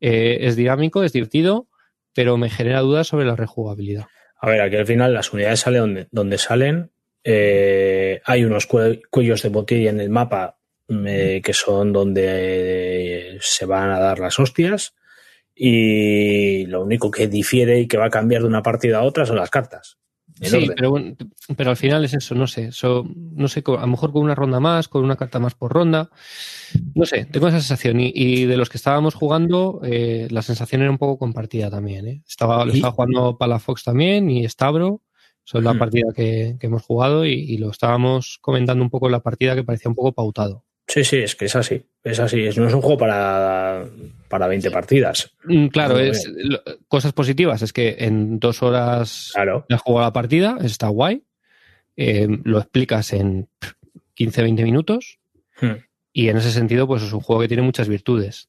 eh, 0.00 0.38
es 0.42 0.56
dinámico, 0.56 1.02
es 1.02 1.12
divertido, 1.12 1.68
pero 2.14 2.36
me 2.36 2.48
genera 2.48 2.80
dudas 2.80 3.06
sobre 3.06 3.26
la 3.26 3.36
rejugabilidad. 3.36 4.06
A 4.40 4.48
ver, 4.48 4.60
aquí 4.60 4.76
al 4.76 4.86
final 4.86 5.12
las 5.12 5.32
unidades 5.32 5.60
salen 5.60 5.80
donde, 5.80 6.08
donde 6.10 6.38
salen. 6.38 6.90
Eh, 7.24 8.20
hay 8.24 8.44
unos 8.44 8.66
cuellos 8.66 9.42
de 9.42 9.48
botella 9.48 9.90
en 9.90 10.00
el 10.00 10.10
mapa 10.10 10.58
eh, 10.88 11.40
que 11.44 11.52
son 11.52 11.92
donde 11.92 13.38
se 13.40 13.66
van 13.66 13.90
a 13.90 13.98
dar 13.98 14.18
las 14.18 14.38
hostias. 14.38 14.94
Y 15.54 16.66
lo 16.66 16.82
único 16.82 17.10
que 17.10 17.28
difiere 17.28 17.80
y 17.80 17.88
que 17.88 17.96
va 17.96 18.06
a 18.06 18.10
cambiar 18.10 18.42
de 18.42 18.48
una 18.48 18.62
partida 18.62 18.98
a 18.98 19.04
otra 19.04 19.24
son 19.24 19.36
las 19.36 19.50
cartas. 19.50 19.98
Sí, 20.42 20.68
pero, 20.76 20.96
pero 21.56 21.70
al 21.70 21.76
final 21.78 22.04
es 22.04 22.12
eso, 22.12 22.34
no 22.34 22.46
sé. 22.46 22.66
Eso, 22.66 23.06
no 23.14 23.48
sé, 23.48 23.64
a 23.66 23.80
lo 23.80 23.86
mejor 23.86 24.12
con 24.12 24.22
una 24.22 24.34
ronda 24.34 24.60
más, 24.60 24.86
con 24.86 25.02
una 25.02 25.16
carta 25.16 25.38
más 25.38 25.54
por 25.54 25.72
ronda. 25.72 26.10
No 26.94 27.06
sé, 27.06 27.24
tengo 27.24 27.48
esa 27.48 27.60
sensación. 27.60 27.96
Y, 28.00 28.44
de 28.44 28.56
los 28.58 28.68
que 28.68 28.76
estábamos 28.76 29.14
jugando, 29.14 29.80
eh, 29.82 30.28
la 30.30 30.42
sensación 30.42 30.82
era 30.82 30.90
un 30.90 30.98
poco 30.98 31.18
compartida 31.18 31.70
también. 31.70 32.06
¿eh? 32.06 32.22
Estaba, 32.28 32.66
lo 32.66 32.72
estaba 32.72 32.92
jugando 32.92 33.38
Palafox 33.38 33.84
también 33.84 34.28
y 34.28 34.46
Stabro. 34.46 35.02
Son 35.42 35.62
la 35.62 35.74
partida 35.74 36.12
que, 36.14 36.56
hemos 36.60 36.82
jugado 36.82 37.24
y, 37.24 37.32
y, 37.32 37.56
lo 37.58 37.70
estábamos 37.70 38.38
comentando 38.40 38.82
un 38.82 38.90
poco 38.90 39.06
en 39.06 39.12
la 39.12 39.22
partida 39.22 39.54
que 39.54 39.62
parecía 39.62 39.88
un 39.88 39.94
poco 39.94 40.12
pautado. 40.12 40.65
Sí, 40.86 41.04
sí, 41.04 41.18
es 41.18 41.34
que 41.34 41.46
es 41.46 41.56
así. 41.56 41.82
Es 42.04 42.20
así. 42.20 42.48
No 42.56 42.68
es 42.68 42.74
un 42.74 42.80
juego 42.80 42.96
para, 42.96 43.84
para 44.28 44.46
20 44.46 44.70
partidas. 44.70 45.32
Mm, 45.44 45.66
claro, 45.66 45.98
es, 45.98 46.30
cosas 46.88 47.12
positivas. 47.12 47.62
Es 47.62 47.72
que 47.72 47.96
en 47.98 48.38
dos 48.38 48.62
horas 48.62 49.32
claro. 49.34 49.66
has 49.68 49.82
jugado 49.82 50.06
la 50.06 50.12
partida, 50.12 50.58
está 50.62 50.88
guay. 50.88 51.24
Eh, 51.96 52.28
lo 52.44 52.58
explicas 52.58 53.12
en 53.12 53.48
15, 54.14 54.42
20 54.42 54.64
minutos. 54.64 55.18
Hmm. 55.60 55.82
Y 56.12 56.28
en 56.28 56.36
ese 56.36 56.52
sentido, 56.52 56.86
pues 56.86 57.02
es 57.02 57.12
un 57.12 57.20
juego 57.20 57.42
que 57.42 57.48
tiene 57.48 57.62
muchas 57.62 57.88
virtudes 57.88 58.48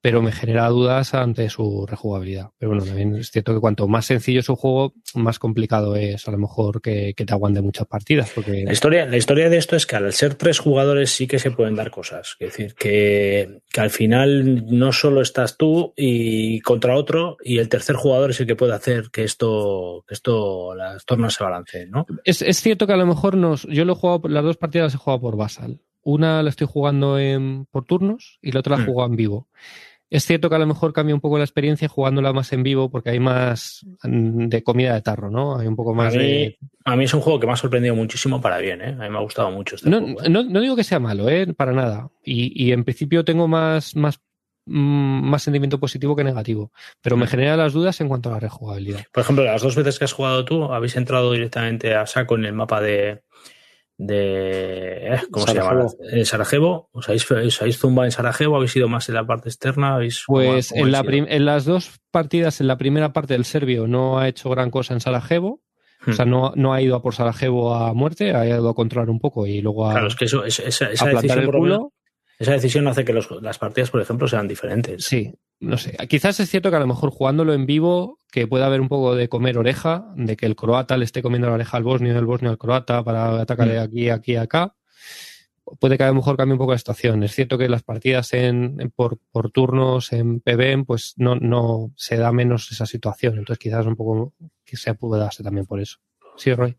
pero 0.00 0.22
me 0.22 0.32
genera 0.32 0.68
dudas 0.68 1.14
ante 1.14 1.48
su 1.50 1.86
rejugabilidad. 1.86 2.50
Pero 2.58 2.70
bueno, 2.70 2.84
también 2.84 3.16
es 3.16 3.30
cierto 3.30 3.54
que 3.54 3.60
cuanto 3.60 3.88
más 3.88 4.06
sencillo 4.06 4.40
es 4.40 4.48
un 4.48 4.56
juego, 4.56 4.94
más 5.14 5.38
complicado 5.38 5.96
es 5.96 6.28
a 6.28 6.30
lo 6.30 6.38
mejor 6.38 6.80
que, 6.80 7.14
te 7.16 7.32
aguante 7.32 7.60
muchas 7.60 7.86
partidas. 7.86 8.30
Porque... 8.34 8.64
La, 8.64 8.72
historia, 8.72 9.06
la 9.06 9.16
historia 9.16 9.48
de 9.48 9.56
esto 9.56 9.74
es 9.74 9.86
que 9.86 9.96
al 9.96 10.12
ser 10.12 10.34
tres 10.34 10.58
jugadores 10.58 11.10
sí 11.10 11.26
que 11.26 11.38
se 11.38 11.50
pueden 11.50 11.74
dar 11.74 11.90
cosas. 11.90 12.36
Es 12.38 12.48
decir, 12.48 12.74
que, 12.74 13.60
al 13.76 13.90
final 13.90 14.66
no 14.66 14.92
solo 14.92 15.20
estás 15.20 15.56
tú 15.56 15.92
y 15.96 16.60
contra 16.60 16.96
otro, 16.96 17.36
y 17.42 17.58
el 17.58 17.68
tercer 17.68 17.96
jugador 17.96 18.30
es 18.30 18.40
el 18.40 18.46
que 18.46 18.56
puede 18.56 18.74
hacer 18.74 19.10
que 19.10 19.24
esto, 19.24 20.04
que 20.06 20.14
esto 20.14 20.74
las 20.74 21.04
tornas 21.04 21.34
se 21.34 21.44
balanceen, 21.44 21.90
¿no? 21.90 22.06
Es, 22.24 22.42
es 22.42 22.60
cierto 22.60 22.86
que 22.86 22.92
a 22.92 22.96
lo 22.96 23.06
mejor 23.06 23.36
nos, 23.36 23.64
yo 23.64 23.84
lo 23.84 23.94
he 23.94 23.96
jugado, 23.96 24.28
las 24.28 24.44
dos 24.44 24.56
partidas 24.56 24.86
las 24.86 24.94
he 24.94 24.98
jugado 24.98 25.20
por 25.20 25.36
Basal. 25.36 25.80
Una 26.06 26.40
la 26.44 26.50
estoy 26.50 26.68
jugando 26.70 27.18
en, 27.18 27.66
por 27.72 27.84
turnos 27.84 28.38
y 28.40 28.52
la 28.52 28.60
otra 28.60 28.76
la 28.76 28.84
mm. 28.84 28.86
jugado 28.86 29.10
en 29.10 29.16
vivo. 29.16 29.48
Es 30.08 30.24
cierto 30.24 30.48
que 30.48 30.54
a 30.54 30.60
lo 30.60 30.66
mejor 30.68 30.92
cambia 30.92 31.16
un 31.16 31.20
poco 31.20 31.36
la 31.36 31.42
experiencia 31.42 31.88
jugándola 31.88 32.32
más 32.32 32.52
en 32.52 32.62
vivo 32.62 32.88
porque 32.88 33.10
hay 33.10 33.18
más 33.18 33.84
de 34.04 34.62
comida 34.62 34.94
de 34.94 35.02
tarro, 35.02 35.32
¿no? 35.32 35.58
Hay 35.58 35.66
un 35.66 35.74
poco 35.74 35.94
más 35.94 36.14
a 36.14 36.18
mí, 36.18 36.24
de... 36.24 36.58
A 36.84 36.94
mí 36.94 37.06
es 37.06 37.14
un 37.14 37.22
juego 37.22 37.40
que 37.40 37.48
me 37.48 37.54
ha 37.54 37.56
sorprendido 37.56 37.96
muchísimo 37.96 38.40
para 38.40 38.58
bien, 38.58 38.82
¿eh? 38.82 38.96
A 39.00 39.02
mí 39.02 39.10
me 39.10 39.18
ha 39.18 39.20
gustado 39.22 39.50
mucho 39.50 39.74
este 39.74 39.90
no, 39.90 40.00
juego, 40.00 40.22
¿eh? 40.22 40.28
no, 40.28 40.60
digo 40.60 40.76
que 40.76 40.84
sea 40.84 41.00
malo, 41.00 41.28
¿eh? 41.28 41.52
Para 41.54 41.72
nada. 41.72 42.08
Y, 42.22 42.70
en 42.70 42.84
principio 42.84 43.24
tengo 43.24 43.48
más, 43.48 43.96
más, 43.96 44.20
mm, 44.66 45.28
más 45.28 45.42
sentimiento 45.42 45.80
positivo 45.80 46.14
que 46.14 46.22
negativo. 46.22 46.70
Pero 47.02 47.16
me 47.16 47.24
mm. 47.24 47.28
genera 47.28 47.56
las 47.56 47.72
dudas 47.72 48.00
en 48.00 48.06
cuanto 48.06 48.28
a 48.28 48.34
la 48.34 48.40
rejugabilidad. 48.40 49.02
Por 49.12 49.22
ejemplo, 49.22 49.44
las 49.44 49.60
dos 49.60 49.74
veces 49.74 49.98
que 49.98 50.04
has 50.04 50.12
jugado 50.12 50.44
tú, 50.44 50.72
habéis 50.72 50.94
entrado 50.94 51.32
directamente 51.32 51.96
a 51.96 52.06
saco 52.06 52.36
en 52.36 52.44
el 52.44 52.52
mapa 52.52 52.80
de, 52.80 53.22
de 53.98 55.14
¿eh? 55.14 55.20
¿cómo 55.30 55.46
se 55.46 55.54
llama? 55.54 55.86
Sarajevo. 56.24 56.88
¿Os 56.92 57.08
habéis, 57.08 57.30
¿Os 57.30 57.78
zumbado 57.78 58.04
en 58.04 58.12
Sarajevo? 58.12 58.56
¿Habéis 58.56 58.76
ido 58.76 58.88
más 58.88 59.08
en 59.08 59.14
la 59.14 59.26
parte 59.26 59.48
externa? 59.48 59.98
pues 60.26 60.72
en, 60.72 60.92
la 60.92 61.00
en 61.00 61.44
las 61.44 61.64
dos 61.64 61.98
partidas, 62.10 62.60
en 62.60 62.66
la 62.66 62.76
primera 62.76 63.12
parte 63.12 63.34
del 63.34 63.44
serbio 63.44 63.86
no 63.86 64.18
ha 64.18 64.28
hecho 64.28 64.50
gran 64.50 64.70
cosa 64.70 64.94
en 64.94 65.00
Sarajevo. 65.00 65.62
O 66.06 66.12
sea, 66.12 66.24
hmm. 66.24 66.30
no, 66.30 66.52
no 66.54 66.74
ha 66.74 66.82
ido 66.82 66.94
a 66.94 67.02
por 67.02 67.14
Sarajevo 67.14 67.74
a 67.74 67.92
muerte, 67.94 68.34
ha 68.34 68.46
ido 68.46 68.68
a 68.68 68.74
controlar 68.74 69.10
un 69.10 69.18
poco 69.18 69.46
y 69.46 69.60
luego 69.60 69.88
a. 69.88 69.92
Claro, 69.92 70.08
es 70.08 70.14
que 70.14 70.26
eso, 70.26 70.44
esa, 70.44 70.64
esa 70.68 71.06
decisión, 71.06 71.90
esa 72.38 72.52
decisión 72.52 72.86
hace 72.86 73.04
que 73.04 73.14
las 73.14 73.58
partidas, 73.58 73.90
por 73.90 74.00
ejemplo, 74.00 74.28
sean 74.28 74.46
diferentes. 74.46 75.04
Sí, 75.04 75.32
no 75.60 75.78
sé. 75.78 75.96
Quizás 76.08 76.38
es 76.40 76.50
cierto 76.50 76.70
que 76.70 76.76
a 76.76 76.80
lo 76.80 76.86
mejor 76.86 77.10
jugándolo 77.10 77.54
en 77.54 77.66
vivo, 77.66 78.20
que 78.30 78.46
pueda 78.46 78.66
haber 78.66 78.80
un 78.80 78.88
poco 78.88 79.14
de 79.14 79.28
comer 79.28 79.58
oreja, 79.58 80.12
de 80.16 80.36
que 80.36 80.46
el 80.46 80.56
croata 80.56 80.96
le 80.96 81.04
esté 81.04 81.22
comiendo 81.22 81.48
la 81.48 81.54
oreja 81.54 81.76
al 81.76 81.84
bosnio 81.84 82.12
y 82.12 82.16
el 82.16 82.26
bosnio 82.26 82.50
al 82.50 82.58
croata 82.58 83.02
para 83.02 83.40
atacarle 83.40 83.78
mm. 83.78 83.82
aquí, 83.82 84.10
aquí, 84.10 84.36
acá. 84.36 84.74
Puede 85.80 85.96
que 85.96 86.04
a 86.04 86.08
lo 86.08 86.14
mejor 86.14 86.36
cambie 86.36 86.52
un 86.52 86.58
poco 86.58 86.72
la 86.72 86.78
situación. 86.78 87.22
Es 87.24 87.34
cierto 87.34 87.58
que 87.58 87.68
las 87.68 87.82
partidas 87.82 88.32
en, 88.34 88.92
por, 88.94 89.18
por, 89.32 89.50
turnos 89.50 90.12
en 90.12 90.40
PBM, 90.40 90.84
pues 90.84 91.14
no, 91.16 91.34
no 91.34 91.92
se 91.96 92.16
da 92.16 92.30
menos 92.30 92.70
esa 92.70 92.86
situación. 92.86 93.38
Entonces 93.38 93.58
quizás 93.58 93.84
un 93.86 93.96
poco 93.96 94.34
que 94.64 94.76
se 94.76 94.94
puede 94.94 95.20
darse 95.20 95.42
también 95.42 95.66
por 95.66 95.80
eso. 95.80 95.98
Sí, 96.36 96.54
Roy. 96.54 96.76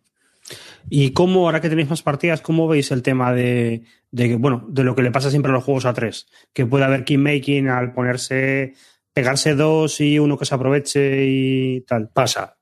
¿Y 0.90 1.12
cómo, 1.12 1.46
ahora 1.46 1.62
que 1.62 1.70
tenéis 1.70 1.90
más 1.90 2.02
partidas, 2.02 2.42
cómo 2.42 2.68
veis 2.68 2.92
el 2.92 3.02
tema 3.02 3.34
de, 3.34 3.84
de, 4.12 4.36
bueno, 4.38 4.66
de 4.70 4.84
lo 4.84 4.96
que 4.96 5.02
le 5.02 5.12
pasa 5.12 5.30
siempre 5.30 5.52
a 5.52 5.56
los 5.56 5.64
juegos 5.64 5.86
a 5.86 5.94
tres? 5.94 6.28
Que 6.54 6.66
puede 6.66 6.86
haber 6.86 7.06
making 7.18 7.68
al 7.68 7.94
ponerse, 7.94 8.74
pegarse 9.14 9.56
dos 9.56 10.00
y 10.00 10.20
uno 10.20 10.38
que 10.38 10.46
se 10.46 10.56
aproveche 10.56 11.26
y 11.26 11.82
tal. 11.82 12.10
Pasa, 12.10 12.58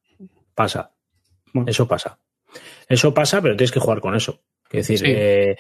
pasa. 0.54 0.92
Eso 1.66 1.88
pasa. 1.88 2.20
Eso 2.88 3.14
pasa, 3.14 3.42
pero 3.42 3.56
tienes 3.56 3.72
que 3.72 3.80
jugar 3.80 4.02
con 4.02 4.16
eso. 4.16 4.42
Es 4.80 4.88
decir, 4.88 5.06
eh, 5.08 5.58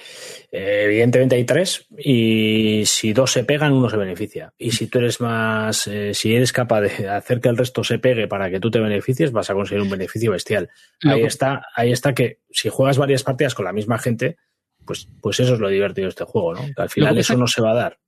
evidentemente 0.51 1.35
hay 1.35 1.43
tres 1.43 1.87
y 1.97 2.83
si 2.85 3.13
dos 3.13 3.31
se 3.31 3.43
pegan, 3.43 3.73
uno 3.73 3.89
se 3.89 3.97
beneficia. 3.97 4.53
Y 4.57 4.71
si 4.71 4.87
tú 4.87 4.99
eres 4.99 5.21
más, 5.21 5.87
eh, 5.87 6.13
si 6.13 6.35
eres 6.35 6.51
capaz 6.51 6.81
de 6.81 7.09
hacer 7.09 7.41
que 7.41 7.49
el 7.49 7.57
resto 7.57 7.83
se 7.83 7.99
pegue 7.99 8.27
para 8.27 8.49
que 8.49 8.59
tú 8.59 8.71
te 8.71 8.79
beneficies, 8.79 9.31
vas 9.31 9.49
a 9.49 9.53
conseguir 9.53 9.81
un 9.81 9.89
beneficio 9.89 10.31
bestial. 10.31 10.69
Ahí 11.03 11.23
está, 11.23 11.63
ahí 11.75 11.91
está 11.91 12.13
que 12.13 12.39
si 12.51 12.69
juegas 12.69 12.97
varias 12.97 13.23
partidas 13.23 13.55
con 13.55 13.65
la 13.65 13.73
misma 13.73 13.97
gente, 13.97 14.37
pues, 14.85 15.07
pues 15.21 15.39
eso 15.39 15.55
es 15.55 15.59
lo 15.59 15.69
divertido 15.69 16.05
de 16.05 16.09
este 16.09 16.25
juego, 16.25 16.53
¿no? 16.53 16.61
al 16.75 16.89
final 16.89 17.17
eso 17.17 17.37
no 17.37 17.47
se 17.47 17.61
va 17.61 17.71
a 17.71 17.75
dar. 17.75 17.99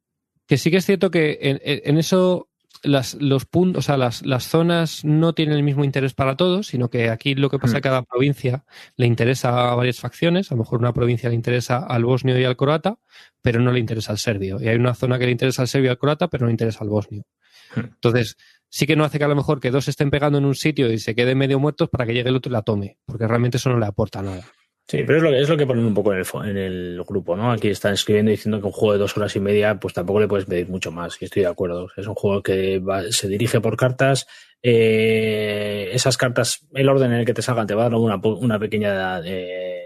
Que 0.46 0.58
sí 0.58 0.72
que 0.72 0.78
es 0.78 0.86
cierto 0.86 1.12
que 1.12 1.38
en 1.42 1.98
eso 1.98 2.50
las, 2.84 3.16
los 3.16 3.46
puntos, 3.46 3.80
o 3.80 3.86
sea, 3.86 3.98
las, 3.98 4.26
las, 4.26 4.46
zonas 4.46 5.04
no 5.04 5.34
tienen 5.34 5.56
el 5.56 5.64
mismo 5.64 5.84
interés 5.84 6.14
para 6.14 6.38
todos, 6.38 6.68
sino 6.68 6.90
que 6.90 7.10
aquí 7.10 7.36
lo 7.36 7.50
que 7.50 7.60
pasa 7.60 7.78
es 7.78 7.82
que 7.82 7.88
a 7.88 7.92
cada 7.92 8.04
provincia 8.04 8.66
le 8.96 9.06
interesa 9.06 9.72
a 9.72 9.76
varias 9.76 10.00
facciones. 10.00 10.52
A 10.52 10.56
lo 10.56 10.60
mejor 10.60 10.80
una 10.80 10.94
provincia 10.94 11.30
le 11.30 11.36
interesa 11.36 11.78
al 11.78 12.06
bosnio 12.06 12.40
y 12.40 12.44
al 12.44 12.58
croata, 12.58 13.00
pero 13.42 13.60
no 13.60 13.72
le 13.72 13.80
interesa 13.80 14.12
al 14.12 14.18
serbio. 14.18 14.62
Y 14.62 14.68
hay 14.68 14.76
una 14.76 14.94
zona 14.94 15.20
que 15.20 15.26
le 15.26 15.32
interesa 15.32 15.62
al 15.62 15.68
serbio 15.68 15.88
y 15.88 15.92
al 15.92 15.98
croata, 15.98 16.28
pero 16.28 16.42
no 16.42 16.48
le 16.48 16.54
interesa 16.54 16.84
al 16.84 16.90
bosnio. 16.90 17.24
Entonces, 17.76 18.38
sí 18.70 18.86
que 18.86 18.96
no 18.96 19.04
hace 19.04 19.18
que 19.18 19.26
a 19.26 19.28
lo 19.28 19.36
mejor 19.36 19.60
que 19.60 19.72
dos 19.72 19.88
estén 19.88 20.10
pegando 20.10 20.38
en 20.38 20.46
un 20.46 20.56
sitio 20.56 20.92
y 20.92 21.00
se 21.00 21.16
queden 21.16 21.38
medio 21.38 21.60
muertos 21.60 21.90
para 21.90 22.06
que 22.06 22.14
llegue 22.14 22.30
el 22.30 22.36
otro 22.36 22.50
y 22.50 22.54
la 22.54 22.62
tome, 22.62 22.98
porque 23.06 23.28
realmente 23.28 23.58
eso 23.58 23.70
no 23.70 23.80
le 23.80 23.86
aporta 23.86 24.22
nada. 24.22 24.44
Sí, 24.90 25.04
pero 25.06 25.18
es 25.18 25.24
lo, 25.24 25.30
que, 25.32 25.40
es 25.42 25.50
lo 25.50 25.58
que 25.58 25.68
ponen 25.68 25.86
un 25.86 25.94
poco 25.94 26.14
en 26.14 26.20
el, 26.20 26.26
en 26.50 26.58
el 26.58 27.04
grupo, 27.06 27.36
¿no? 27.36 27.52
Aquí 27.52 27.68
están 27.68 27.94
escribiendo 27.94 28.32
diciendo 28.32 28.62
que 28.62 28.68
un 28.68 28.72
juego 28.72 28.94
de 28.94 29.00
dos 29.00 29.18
horas 29.18 29.36
y 29.36 29.42
media, 29.42 29.78
pues 29.78 29.94
tampoco 29.94 30.22
le 30.22 30.30
puedes 30.30 30.46
pedir 30.46 30.70
mucho 30.70 30.94
más, 30.94 31.22
y 31.22 31.26
estoy 31.26 31.42
de 31.42 31.50
acuerdo. 31.50 31.90
Es 31.98 32.08
un 32.08 32.16
juego 32.16 32.42
que 32.42 32.82
se 33.10 33.28
dirige 33.28 33.60
por 33.60 33.76
cartas, 33.76 34.28
eh, 34.64 35.90
esas 35.92 36.16
cartas, 36.16 36.66
el 36.74 36.88
orden 36.88 37.12
en 37.12 37.20
el 37.20 37.26
que 37.26 37.34
te 37.34 37.42
salgan 37.42 37.68
te 37.68 37.76
va 37.76 37.82
a 37.82 37.90
dar 37.90 37.96
una, 37.96 38.16
una 38.16 38.60
pequeña 38.60 39.20
eh, 39.26 39.84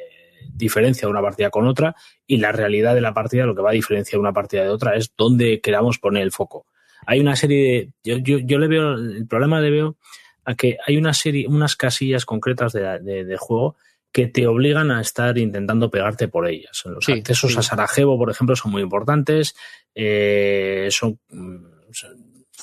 diferencia 0.53 1.07
de 1.07 1.11
una 1.11 1.21
partida 1.23 1.49
con 1.49 1.65
otra, 1.65 1.95
y 2.27 2.37
la 2.37 2.51
realidad 2.51 2.93
de 2.93 3.01
la 3.01 3.15
partida, 3.15 3.47
lo 3.47 3.55
que 3.55 3.63
va 3.63 3.71
a 3.71 3.73
diferenciar 3.73 4.19
una 4.19 4.33
partida 4.33 4.61
de 4.61 4.69
otra, 4.69 4.95
es 4.95 5.15
dónde 5.17 5.61
queramos 5.61 5.97
poner 5.97 6.21
el 6.21 6.31
foco. 6.31 6.67
Hay 7.07 7.19
una 7.19 7.35
serie 7.35 7.91
de. 8.03 8.11
Yo, 8.11 8.17
yo, 8.19 8.37
yo 8.37 8.59
le 8.59 8.67
veo, 8.67 8.93
el 8.93 9.25
problema 9.25 9.59
le 9.61 9.71
veo 9.71 9.97
a 10.45 10.53
que 10.53 10.77
hay 10.85 10.97
una 10.97 11.15
serie, 11.15 11.47
unas 11.47 11.75
casillas 11.75 12.25
concretas 12.25 12.71
de, 12.71 12.99
de, 12.99 13.25
de 13.25 13.37
juego 13.37 13.75
que 14.11 14.27
te 14.27 14.47
obligan 14.47 14.91
a 14.91 15.01
estar 15.01 15.37
intentando 15.37 15.89
pegarte 15.89 16.27
por 16.27 16.47
ellas. 16.47 16.83
Los 16.85 17.07
accesos 17.07 17.57
a 17.57 17.61
Sarajevo, 17.61 18.17
por 18.17 18.29
ejemplo, 18.29 18.55
son 18.55 18.71
muy 18.71 18.81
importantes. 18.81 19.55
Eh, 19.95 20.87
son, 20.91 21.19
mm, 21.29 21.65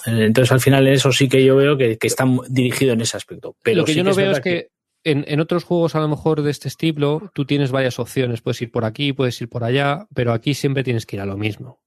entonces, 0.07 0.53
al 0.53 0.61
final, 0.61 0.87
eso 0.87 1.13
sí 1.13 1.29
que 1.29 1.45
yo 1.45 1.57
veo 1.57 1.77
que, 1.77 1.99
que 1.99 2.07
está 2.07 2.27
dirigido 2.49 2.93
en 2.93 3.01
ese 3.01 3.17
aspecto. 3.17 3.57
Pero 3.63 3.79
Lo 3.79 3.85
que 3.85 3.95
yo 3.95 4.05
no 4.05 4.15
veo 4.15 4.33
es 4.33 4.41
que, 4.41 4.69
en, 5.05 5.25
en, 5.27 5.41
otros 5.41 5.65
juegos, 5.65 5.95
a 5.95 6.01
lo 6.01 6.09
mejor 6.09 6.43
de 6.43 6.51
este 6.51 6.69
estilo, 6.69 7.31
tú 7.35 7.45
tienes 7.45 7.71
varias 7.71 7.99
opciones. 7.99 8.41
Puedes 8.41 8.61
ir 8.63 8.71
por 8.71 8.85
aquí, 8.85 9.13
puedes 9.13 9.41
ir 9.41 9.49
por 9.49 9.65
allá, 9.65 10.07
pero 10.15 10.33
aquí 10.33 10.55
siempre 10.55 10.85
tienes 10.85 11.07
que 11.07 11.17
ir 11.17 11.23
a 11.23 11.27
lo 11.27 11.37
mismo. 11.37 11.81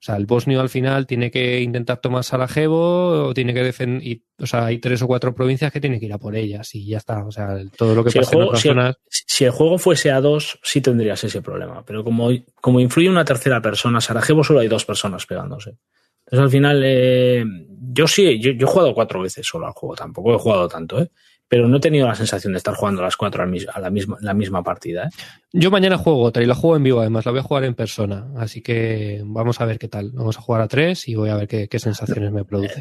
O 0.00 0.02
sea, 0.02 0.14
el 0.14 0.26
bosnio 0.26 0.60
al 0.60 0.68
final 0.68 1.08
tiene 1.08 1.28
que 1.28 1.60
intentar 1.60 2.00
tomar 2.00 2.22
Sarajevo 2.22 3.26
o 3.26 3.34
tiene 3.34 3.52
que 3.52 3.64
defender. 3.64 4.20
O 4.38 4.46
sea, 4.46 4.66
hay 4.66 4.78
tres 4.78 5.02
o 5.02 5.08
cuatro 5.08 5.34
provincias 5.34 5.72
que 5.72 5.80
tiene 5.80 5.98
que 5.98 6.06
ir 6.06 6.12
a 6.12 6.18
por 6.18 6.36
ellas 6.36 6.72
y 6.76 6.86
ya 6.86 6.98
está. 6.98 7.24
O 7.24 7.32
sea, 7.32 7.58
todo 7.76 7.96
lo 7.96 8.04
que 8.04 8.12
si 8.12 8.20
pasa 8.20 8.36
en 8.36 8.42
otras 8.42 8.60
si 8.60 8.68
zonas. 8.68 8.90
El, 8.90 8.96
si 9.10 9.44
el 9.44 9.50
juego 9.50 9.76
fuese 9.76 10.12
a 10.12 10.20
dos, 10.20 10.60
sí 10.62 10.80
tendrías 10.80 11.24
ese 11.24 11.42
problema. 11.42 11.84
Pero 11.84 12.04
como, 12.04 12.30
como 12.60 12.78
influye 12.78 13.10
una 13.10 13.24
tercera 13.24 13.60
persona, 13.60 14.00
Sarajevo 14.00 14.44
solo 14.44 14.60
hay 14.60 14.68
dos 14.68 14.84
personas 14.84 15.26
pegándose. 15.26 15.78
Entonces 16.26 16.44
al 16.44 16.50
final, 16.50 16.82
eh, 16.84 17.44
yo 17.90 18.06
sí, 18.06 18.38
yo, 18.38 18.52
yo, 18.52 18.66
he 18.66 18.70
jugado 18.70 18.94
cuatro 18.94 19.22
veces 19.22 19.46
solo 19.46 19.66
al 19.66 19.72
juego, 19.72 19.96
tampoco 19.96 20.34
he 20.34 20.38
jugado 20.38 20.68
tanto, 20.68 21.00
¿eh? 21.00 21.10
Pero 21.48 21.66
no 21.66 21.78
he 21.78 21.80
tenido 21.80 22.06
la 22.06 22.14
sensación 22.14 22.52
de 22.52 22.58
estar 22.58 22.74
jugando 22.74 23.00
a 23.00 23.04
las 23.04 23.16
cuatro 23.16 23.42
a 23.42 23.80
la 23.80 23.90
misma, 23.90 24.18
la 24.20 24.34
misma 24.34 24.62
partida. 24.62 25.04
¿eh? 25.04 25.08
Yo 25.52 25.70
mañana 25.70 25.96
juego 25.96 26.20
otra 26.20 26.42
y 26.42 26.46
la 26.46 26.54
juego 26.54 26.76
en 26.76 26.82
vivo 26.82 27.00
además, 27.00 27.24
la 27.24 27.32
voy 27.32 27.40
a 27.40 27.42
jugar 27.42 27.64
en 27.64 27.74
persona, 27.74 28.26
así 28.36 28.60
que 28.60 29.22
vamos 29.24 29.60
a 29.60 29.64
ver 29.64 29.78
qué 29.78 29.88
tal. 29.88 30.10
Vamos 30.12 30.36
a 30.36 30.42
jugar 30.42 30.60
a 30.60 30.68
tres 30.68 31.08
y 31.08 31.14
voy 31.14 31.30
a 31.30 31.36
ver 31.36 31.48
qué, 31.48 31.78
sensaciones 31.78 32.30
me 32.32 32.44
produce. 32.44 32.74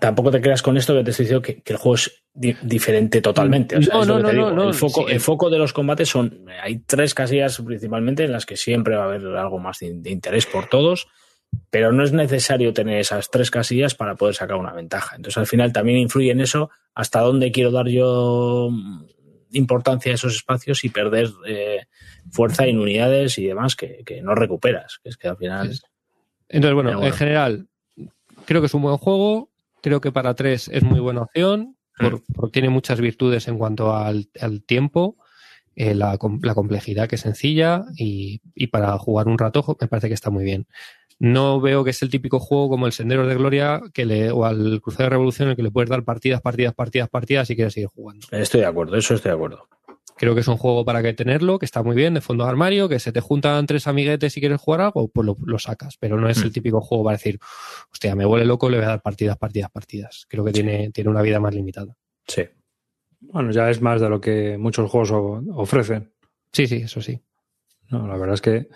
tampoco 0.00 0.30
te 0.30 0.40
creas 0.40 0.62
con 0.62 0.76
esto 0.76 0.94
que 0.94 1.04
te 1.04 1.10
estoy 1.10 1.24
diciendo 1.24 1.42
que, 1.42 1.62
el 1.64 1.76
juego 1.76 1.96
es 1.96 2.24
diferente 2.32 3.20
totalmente. 3.20 3.78
no, 3.78 4.04
no, 4.04 4.18
no, 4.18 4.50
no, 4.50 4.68
el, 4.68 4.74
foco, 4.74 5.08
el 5.08 5.20
foco 5.20 5.50
de 5.50 5.58
los 5.58 5.72
combates 5.72 6.08
son, 6.08 6.46
hay 6.62 6.78
tres 6.78 7.14
casillas 7.14 7.60
principalmente 7.60 8.24
en 8.24 8.32
las 8.32 8.46
que 8.46 8.56
siempre 8.56 8.96
va 8.96 9.02
a 9.02 9.06
haber 9.06 9.26
algo 9.36 9.58
más 9.58 9.80
de 9.80 10.10
interés 10.10 10.46
por 10.46 10.66
todos 10.66 11.08
pero 11.70 11.92
no 11.92 12.04
es 12.04 12.12
necesario 12.12 12.72
tener 12.72 13.00
esas 13.00 13.30
tres 13.30 13.50
casillas 13.50 13.94
para 13.94 14.14
poder 14.14 14.34
sacar 14.34 14.56
una 14.56 14.72
ventaja. 14.72 15.16
Entonces, 15.16 15.38
al 15.38 15.46
final 15.46 15.72
también 15.72 15.98
influye 15.98 16.30
en 16.30 16.40
eso 16.40 16.70
hasta 16.94 17.20
dónde 17.20 17.50
quiero 17.50 17.70
dar 17.70 17.88
yo 17.88 18.70
importancia 19.52 20.12
a 20.12 20.14
esos 20.14 20.34
espacios 20.34 20.84
y 20.84 20.88
perder 20.88 21.30
eh, 21.46 21.86
fuerza 22.30 22.66
en 22.66 22.78
unidades 22.78 23.38
y 23.38 23.46
demás 23.46 23.76
que, 23.76 24.04
no 24.22 24.34
recuperas. 24.34 24.98
Que 25.02 25.08
es 25.08 25.16
que 25.16 25.28
al 25.28 25.36
final. 25.36 25.78
Entonces, 26.48 26.74
bueno, 26.74 27.02
en 27.02 27.12
general, 27.12 27.68
creo 28.44 28.60
que 28.60 28.66
es 28.66 28.74
un 28.74 28.82
buen 28.82 28.96
juego. 28.96 29.50
Creo 29.82 30.00
que 30.00 30.12
para 30.12 30.34
tres 30.34 30.68
es 30.68 30.82
muy 30.82 31.00
buena 31.00 31.22
opción. 31.22 31.76
Porque 32.34 32.52
tiene 32.52 32.70
muchas 32.70 33.00
virtudes 33.00 33.46
en 33.46 33.56
cuanto 33.56 33.94
al, 33.94 34.28
tiempo. 34.66 35.16
Eh, 35.76 35.94
la, 35.94 36.18
complejidad 36.18 37.08
que 37.08 37.16
es 37.16 37.20
sencilla 37.20 37.84
y, 37.96 38.40
y, 38.54 38.68
para 38.68 38.96
jugar 38.96 39.26
un 39.26 39.38
rato 39.38 39.76
me 39.80 39.88
parece 39.88 40.06
que 40.06 40.14
está 40.14 40.30
muy 40.30 40.44
bien 40.44 40.68
no 41.18 41.60
veo 41.60 41.84
que 41.84 41.90
es 41.90 42.02
el 42.02 42.10
típico 42.10 42.40
juego 42.40 42.68
como 42.68 42.86
el 42.86 42.92
Sendero 42.92 43.26
de 43.26 43.34
Gloria 43.34 43.80
que 43.92 44.04
le, 44.04 44.30
o 44.30 44.44
al 44.44 44.80
Crucero 44.80 45.04
de 45.04 45.10
Revolución 45.10 45.48
en 45.48 45.50
el 45.50 45.56
que 45.56 45.62
le 45.62 45.70
puedes 45.70 45.90
dar 45.90 46.04
partidas, 46.04 46.40
partidas, 46.40 46.74
partidas, 46.74 47.08
partidas 47.08 47.50
y 47.50 47.56
quieres 47.56 47.74
seguir 47.74 47.88
jugando. 47.88 48.26
Estoy 48.30 48.60
de 48.60 48.66
acuerdo, 48.66 48.96
eso 48.96 49.14
estoy 49.14 49.30
de 49.30 49.36
acuerdo. 49.36 49.68
Creo 50.16 50.34
que 50.34 50.42
es 50.42 50.48
un 50.48 50.56
juego 50.56 50.84
para 50.84 51.02
que 51.02 51.12
tenerlo, 51.12 51.58
que 51.58 51.66
está 51.66 51.82
muy 51.82 51.96
bien, 51.96 52.14
de 52.14 52.20
fondo 52.20 52.44
de 52.44 52.50
armario, 52.50 52.88
que 52.88 53.00
se 53.00 53.10
te 53.10 53.20
juntan 53.20 53.66
tres 53.66 53.88
amiguetes 53.88 54.36
y 54.36 54.40
quieres 54.40 54.60
jugar 54.60 54.80
algo, 54.80 55.08
pues 55.08 55.26
lo, 55.44 55.58
sacas. 55.58 55.96
Pero 55.98 56.20
no 56.20 56.28
es 56.28 56.38
el 56.38 56.50
mm. 56.50 56.52
típico 56.52 56.80
juego 56.80 57.04
para 57.04 57.16
decir, 57.16 57.40
hostia, 57.92 58.14
me 58.14 58.24
vuelve 58.24 58.46
loco, 58.46 58.70
le 58.70 58.76
voy 58.76 58.86
a 58.86 58.90
dar 58.90 59.02
partidas, 59.02 59.36
partidas, 59.36 59.70
partidas. 59.72 60.26
Creo 60.28 60.44
que 60.44 60.52
tiene, 60.52 60.90
tiene 60.92 61.10
una 61.10 61.20
vida 61.20 61.40
más 61.40 61.52
limitada. 61.52 61.96
Sí. 62.28 62.44
Bueno, 63.20 63.50
ya 63.50 63.68
es 63.70 63.80
más 63.80 64.00
de 64.00 64.08
lo 64.08 64.20
que 64.20 64.56
muchos 64.56 64.88
juegos 64.88 65.10
ofrecen. 65.54 66.12
Sí, 66.52 66.68
sí, 66.68 66.76
eso 66.76 67.00
sí. 67.00 67.20
No, 67.94 68.08
la 68.08 68.16
verdad 68.16 68.34
es 68.34 68.40
que, 68.40 68.68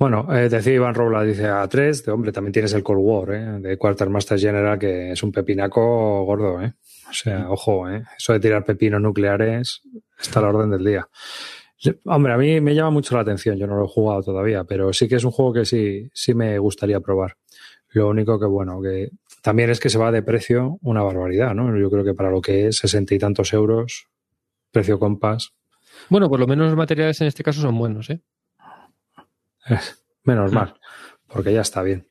bueno, 0.00 0.26
eh, 0.34 0.48
decía 0.48 0.74
Iván 0.74 0.92
Robla, 0.92 1.22
dice 1.22 1.46
a 1.46 1.68
3, 1.68 2.04
de 2.04 2.10
hombre, 2.10 2.32
también 2.32 2.52
tienes 2.52 2.72
el 2.72 2.82
Cold 2.82 2.98
War, 3.00 3.30
¿eh? 3.32 3.60
de 3.60 3.78
Quartermaster 3.78 4.36
General, 4.36 4.76
que 4.76 5.12
es 5.12 5.22
un 5.22 5.30
pepinaco 5.30 6.24
gordo, 6.24 6.60
¿eh? 6.60 6.74
O 7.08 7.12
sea, 7.12 7.48
ojo, 7.48 7.88
¿eh? 7.88 8.02
Eso 8.18 8.32
de 8.32 8.40
tirar 8.40 8.64
pepinos 8.64 9.00
nucleares 9.00 9.82
está 10.18 10.40
a 10.40 10.42
la 10.42 10.48
orden 10.48 10.70
del 10.70 10.84
día. 10.84 11.08
Hombre, 12.06 12.32
a 12.32 12.36
mí 12.36 12.60
me 12.60 12.74
llama 12.74 12.90
mucho 12.90 13.14
la 13.14 13.20
atención, 13.20 13.56
yo 13.56 13.68
no 13.68 13.76
lo 13.76 13.84
he 13.84 13.88
jugado 13.88 14.24
todavía, 14.24 14.64
pero 14.64 14.92
sí 14.92 15.06
que 15.06 15.14
es 15.14 15.24
un 15.24 15.30
juego 15.30 15.52
que 15.52 15.64
sí, 15.64 16.10
sí 16.12 16.34
me 16.34 16.58
gustaría 16.58 16.98
probar. 16.98 17.36
Lo 17.90 18.08
único 18.08 18.40
que, 18.40 18.46
bueno, 18.46 18.82
que 18.82 19.10
también 19.40 19.70
es 19.70 19.78
que 19.78 19.88
se 19.88 19.98
va 19.98 20.10
de 20.10 20.24
precio 20.24 20.78
una 20.82 21.04
barbaridad, 21.04 21.54
¿no? 21.54 21.78
Yo 21.78 21.90
creo 21.90 22.02
que 22.02 22.14
para 22.14 22.32
lo 22.32 22.40
que 22.40 22.66
es 22.66 22.78
sesenta 22.78 23.14
y 23.14 23.20
tantos 23.20 23.52
euros, 23.52 24.08
precio 24.72 24.98
compás. 24.98 25.52
Bueno, 26.08 26.28
por 26.28 26.40
lo 26.40 26.48
menos 26.48 26.66
los 26.66 26.76
materiales 26.76 27.20
en 27.20 27.28
este 27.28 27.44
caso 27.44 27.60
son 27.60 27.78
buenos, 27.78 28.10
¿eh? 28.10 28.20
Menos 30.24 30.52
mal, 30.52 30.74
porque 31.26 31.52
ya 31.52 31.62
está 31.62 31.82
bien. 31.82 32.06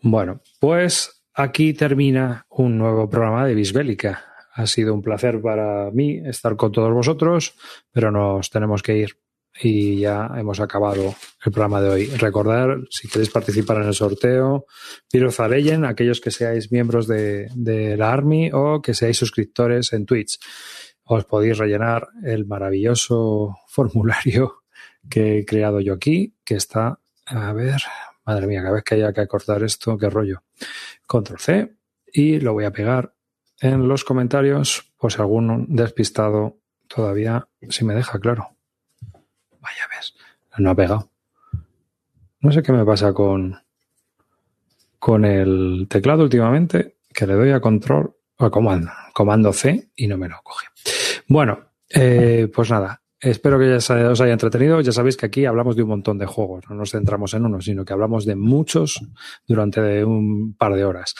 Bueno, 0.00 0.40
pues 0.60 1.24
aquí 1.34 1.74
termina 1.74 2.46
un 2.48 2.78
nuevo 2.78 3.08
programa 3.08 3.46
de 3.46 3.54
Bisbélica. 3.54 4.24
Ha 4.54 4.66
sido 4.66 4.92
un 4.92 5.02
placer 5.02 5.40
para 5.40 5.90
mí 5.92 6.20
estar 6.24 6.56
con 6.56 6.72
todos 6.72 6.92
vosotros, 6.92 7.54
pero 7.92 8.10
nos 8.10 8.50
tenemos 8.50 8.82
que 8.82 8.96
ir 8.96 9.18
y 9.60 10.00
ya 10.00 10.30
hemos 10.36 10.60
acabado 10.60 11.14
el 11.44 11.52
programa 11.52 11.80
de 11.80 11.88
hoy. 11.88 12.06
Recordar, 12.06 12.78
si 12.90 13.08
queréis 13.08 13.30
participar 13.30 13.78
en 13.78 13.88
el 13.88 13.94
sorteo, 13.94 14.66
piros 15.10 15.40
a 15.40 15.48
Legend, 15.48 15.84
aquellos 15.84 16.20
que 16.20 16.30
seáis 16.30 16.70
miembros 16.70 17.06
de, 17.06 17.48
de, 17.54 17.96
la 17.96 18.12
Army 18.12 18.50
o 18.52 18.80
que 18.82 18.94
seáis 18.94 19.16
suscriptores 19.16 19.92
en 19.92 20.06
Twitch. 20.06 20.38
Os 21.04 21.24
podéis 21.24 21.58
rellenar 21.58 22.08
el 22.22 22.46
maravilloso 22.46 23.56
formulario 23.66 24.62
que 25.08 25.38
he 25.38 25.44
creado 25.44 25.80
yo 25.80 25.94
aquí, 25.94 26.34
que 26.44 26.54
está, 26.54 27.00
a 27.26 27.52
ver, 27.52 27.82
madre 28.24 28.46
mía, 28.46 28.62
cada 28.62 28.74
vez 28.74 28.84
que 28.84 28.94
haya 28.96 29.12
que 29.12 29.26
cortar 29.26 29.62
esto, 29.62 29.96
qué 29.98 30.10
rollo. 30.10 30.42
Control 31.06 31.38
C 31.38 31.76
y 32.12 32.40
lo 32.40 32.52
voy 32.52 32.64
a 32.64 32.72
pegar 32.72 33.14
en 33.60 33.88
los 33.88 34.04
comentarios, 34.04 34.92
pues 34.96 35.18
algún 35.18 35.66
despistado 35.74 36.58
todavía, 36.86 37.48
si 37.68 37.84
me 37.84 37.94
deja, 37.94 38.18
claro. 38.18 38.56
Vaya, 39.60 39.82
ves, 39.94 40.14
no 40.58 40.70
ha 40.70 40.74
pegado. 40.74 41.10
No 42.40 42.52
sé 42.52 42.62
qué 42.62 42.72
me 42.72 42.84
pasa 42.84 43.12
con, 43.12 43.60
con 44.98 45.24
el 45.24 45.86
teclado 45.88 46.22
últimamente, 46.22 46.98
que 47.12 47.26
le 47.26 47.34
doy 47.34 47.50
a 47.50 47.60
control 47.60 48.14
o 48.36 48.50
comando, 48.50 48.90
comando 49.12 49.52
C 49.52 49.90
y 49.96 50.06
no 50.06 50.16
me 50.16 50.28
lo 50.28 50.40
coge. 50.42 50.68
Bueno, 51.26 51.72
eh, 51.88 52.48
pues 52.54 52.70
nada, 52.70 53.02
Espero 53.20 53.58
que 53.58 53.74
os 53.74 53.90
haya 53.90 54.32
entretenido. 54.32 54.80
Ya 54.80 54.92
sabéis 54.92 55.16
que 55.16 55.26
aquí 55.26 55.44
hablamos 55.44 55.74
de 55.74 55.82
un 55.82 55.88
montón 55.88 56.18
de 56.18 56.26
juegos, 56.26 56.64
no 56.68 56.76
nos 56.76 56.92
centramos 56.92 57.34
en 57.34 57.44
uno, 57.44 57.60
sino 57.60 57.84
que 57.84 57.92
hablamos 57.92 58.24
de 58.24 58.36
muchos 58.36 59.00
durante 59.46 60.04
un 60.04 60.54
par 60.54 60.74
de 60.74 60.84
horas. 60.84 61.16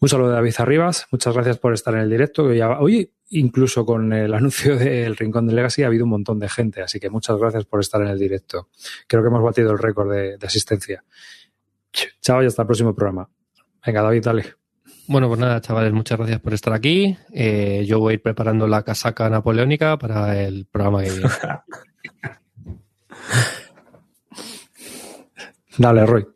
Un 0.00 0.08
saludo 0.08 0.28
de 0.28 0.34
David 0.34 0.54
Arribas, 0.58 1.06
muchas 1.10 1.32
gracias 1.32 1.58
por 1.58 1.72
estar 1.72 1.94
en 1.94 2.00
el 2.00 2.10
directo. 2.10 2.44
Oye, 2.44 3.12
incluso 3.30 3.86
con 3.86 4.12
el 4.12 4.34
anuncio 4.34 4.76
del 4.76 5.16
Rincón 5.16 5.46
de 5.46 5.54
Legacy 5.54 5.82
ha 5.82 5.86
habido 5.86 6.04
un 6.04 6.10
montón 6.10 6.38
de 6.38 6.48
gente, 6.48 6.82
así 6.82 7.00
que 7.00 7.08
muchas 7.08 7.38
gracias 7.38 7.64
por 7.64 7.80
estar 7.80 8.02
en 8.02 8.08
el 8.08 8.18
directo. 8.18 8.68
Creo 9.06 9.22
que 9.22 9.28
hemos 9.28 9.42
batido 9.42 9.72
el 9.72 9.78
récord 9.78 10.12
de, 10.12 10.36
de 10.36 10.46
asistencia. 10.46 11.04
Chao 12.20 12.42
y 12.42 12.46
hasta 12.46 12.62
el 12.62 12.66
próximo 12.66 12.94
programa. 12.94 13.28
Venga, 13.84 14.02
David, 14.02 14.22
dale. 14.22 14.59
Bueno, 15.10 15.26
pues 15.26 15.40
nada, 15.40 15.60
chavales, 15.60 15.92
muchas 15.92 16.18
gracias 16.18 16.38
por 16.38 16.54
estar 16.54 16.72
aquí. 16.72 17.16
Eh, 17.32 17.84
yo 17.84 17.98
voy 17.98 18.12
a 18.12 18.14
ir 18.14 18.22
preparando 18.22 18.68
la 18.68 18.84
casaca 18.84 19.28
napoleónica 19.28 19.98
para 19.98 20.40
el 20.40 20.66
programa 20.66 21.02
que 21.02 21.10
viene. 21.10 21.28
Dale, 25.78 26.06
Roy. 26.06 26.28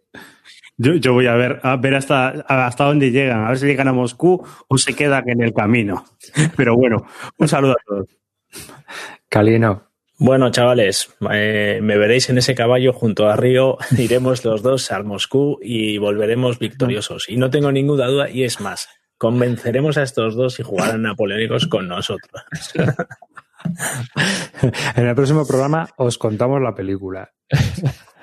Yo, 0.77 1.13
voy 1.13 1.29
a 1.29 1.35
ver, 1.35 1.61
a 1.63 1.77
ver 1.77 1.95
hasta, 1.95 2.31
hasta 2.49 2.87
dónde 2.87 3.13
llegan, 3.13 3.45
a 3.45 3.51
ver 3.51 3.59
si 3.59 3.67
llegan 3.67 3.87
a 3.87 3.93
Moscú 3.93 4.45
o 4.67 4.77
se 4.77 4.93
quedan 4.93 5.29
en 5.29 5.41
el 5.41 5.55
camino. 5.55 6.05
Pero 6.57 6.75
bueno, 6.75 7.07
un 7.39 7.47
saludo 7.47 7.75
a 7.75 7.83
todos. 7.87 8.09
Calino. 9.29 9.94
Bueno, 10.17 10.51
chavales, 10.51 11.13
eh, 11.33 11.81
me 11.83 11.99
veréis 11.99 12.31
en 12.31 12.39
ese 12.39 12.55
caballo 12.55 12.93
junto 12.93 13.29
a 13.29 13.37
Río, 13.37 13.79
iremos 13.99 14.45
los 14.45 14.63
dos 14.63 14.91
a 14.93 15.03
Moscú 15.03 15.59
y 15.61 15.99
volveremos 15.99 16.59
victoriosos. 16.59 17.29
Y 17.29 17.37
no 17.37 17.51
tengo 17.51 17.73
ninguna 17.73 18.07
duda, 18.07 18.31
y 18.31 18.45
es 18.45 18.61
más, 18.61 18.89
convenceremos 19.19 19.99
a 19.99 20.03
estos 20.03 20.37
dos 20.37 20.61
y 20.61 20.63
jugarán 20.63 21.03
napoleónicos 21.03 21.67
con 21.67 21.89
nosotros. 21.89 22.43
en 24.97 25.07
el 25.07 25.15
próximo 25.15 25.47
programa 25.47 25.89
os 25.97 26.17
contamos 26.17 26.63
la 26.63 26.75
película. 26.75 27.33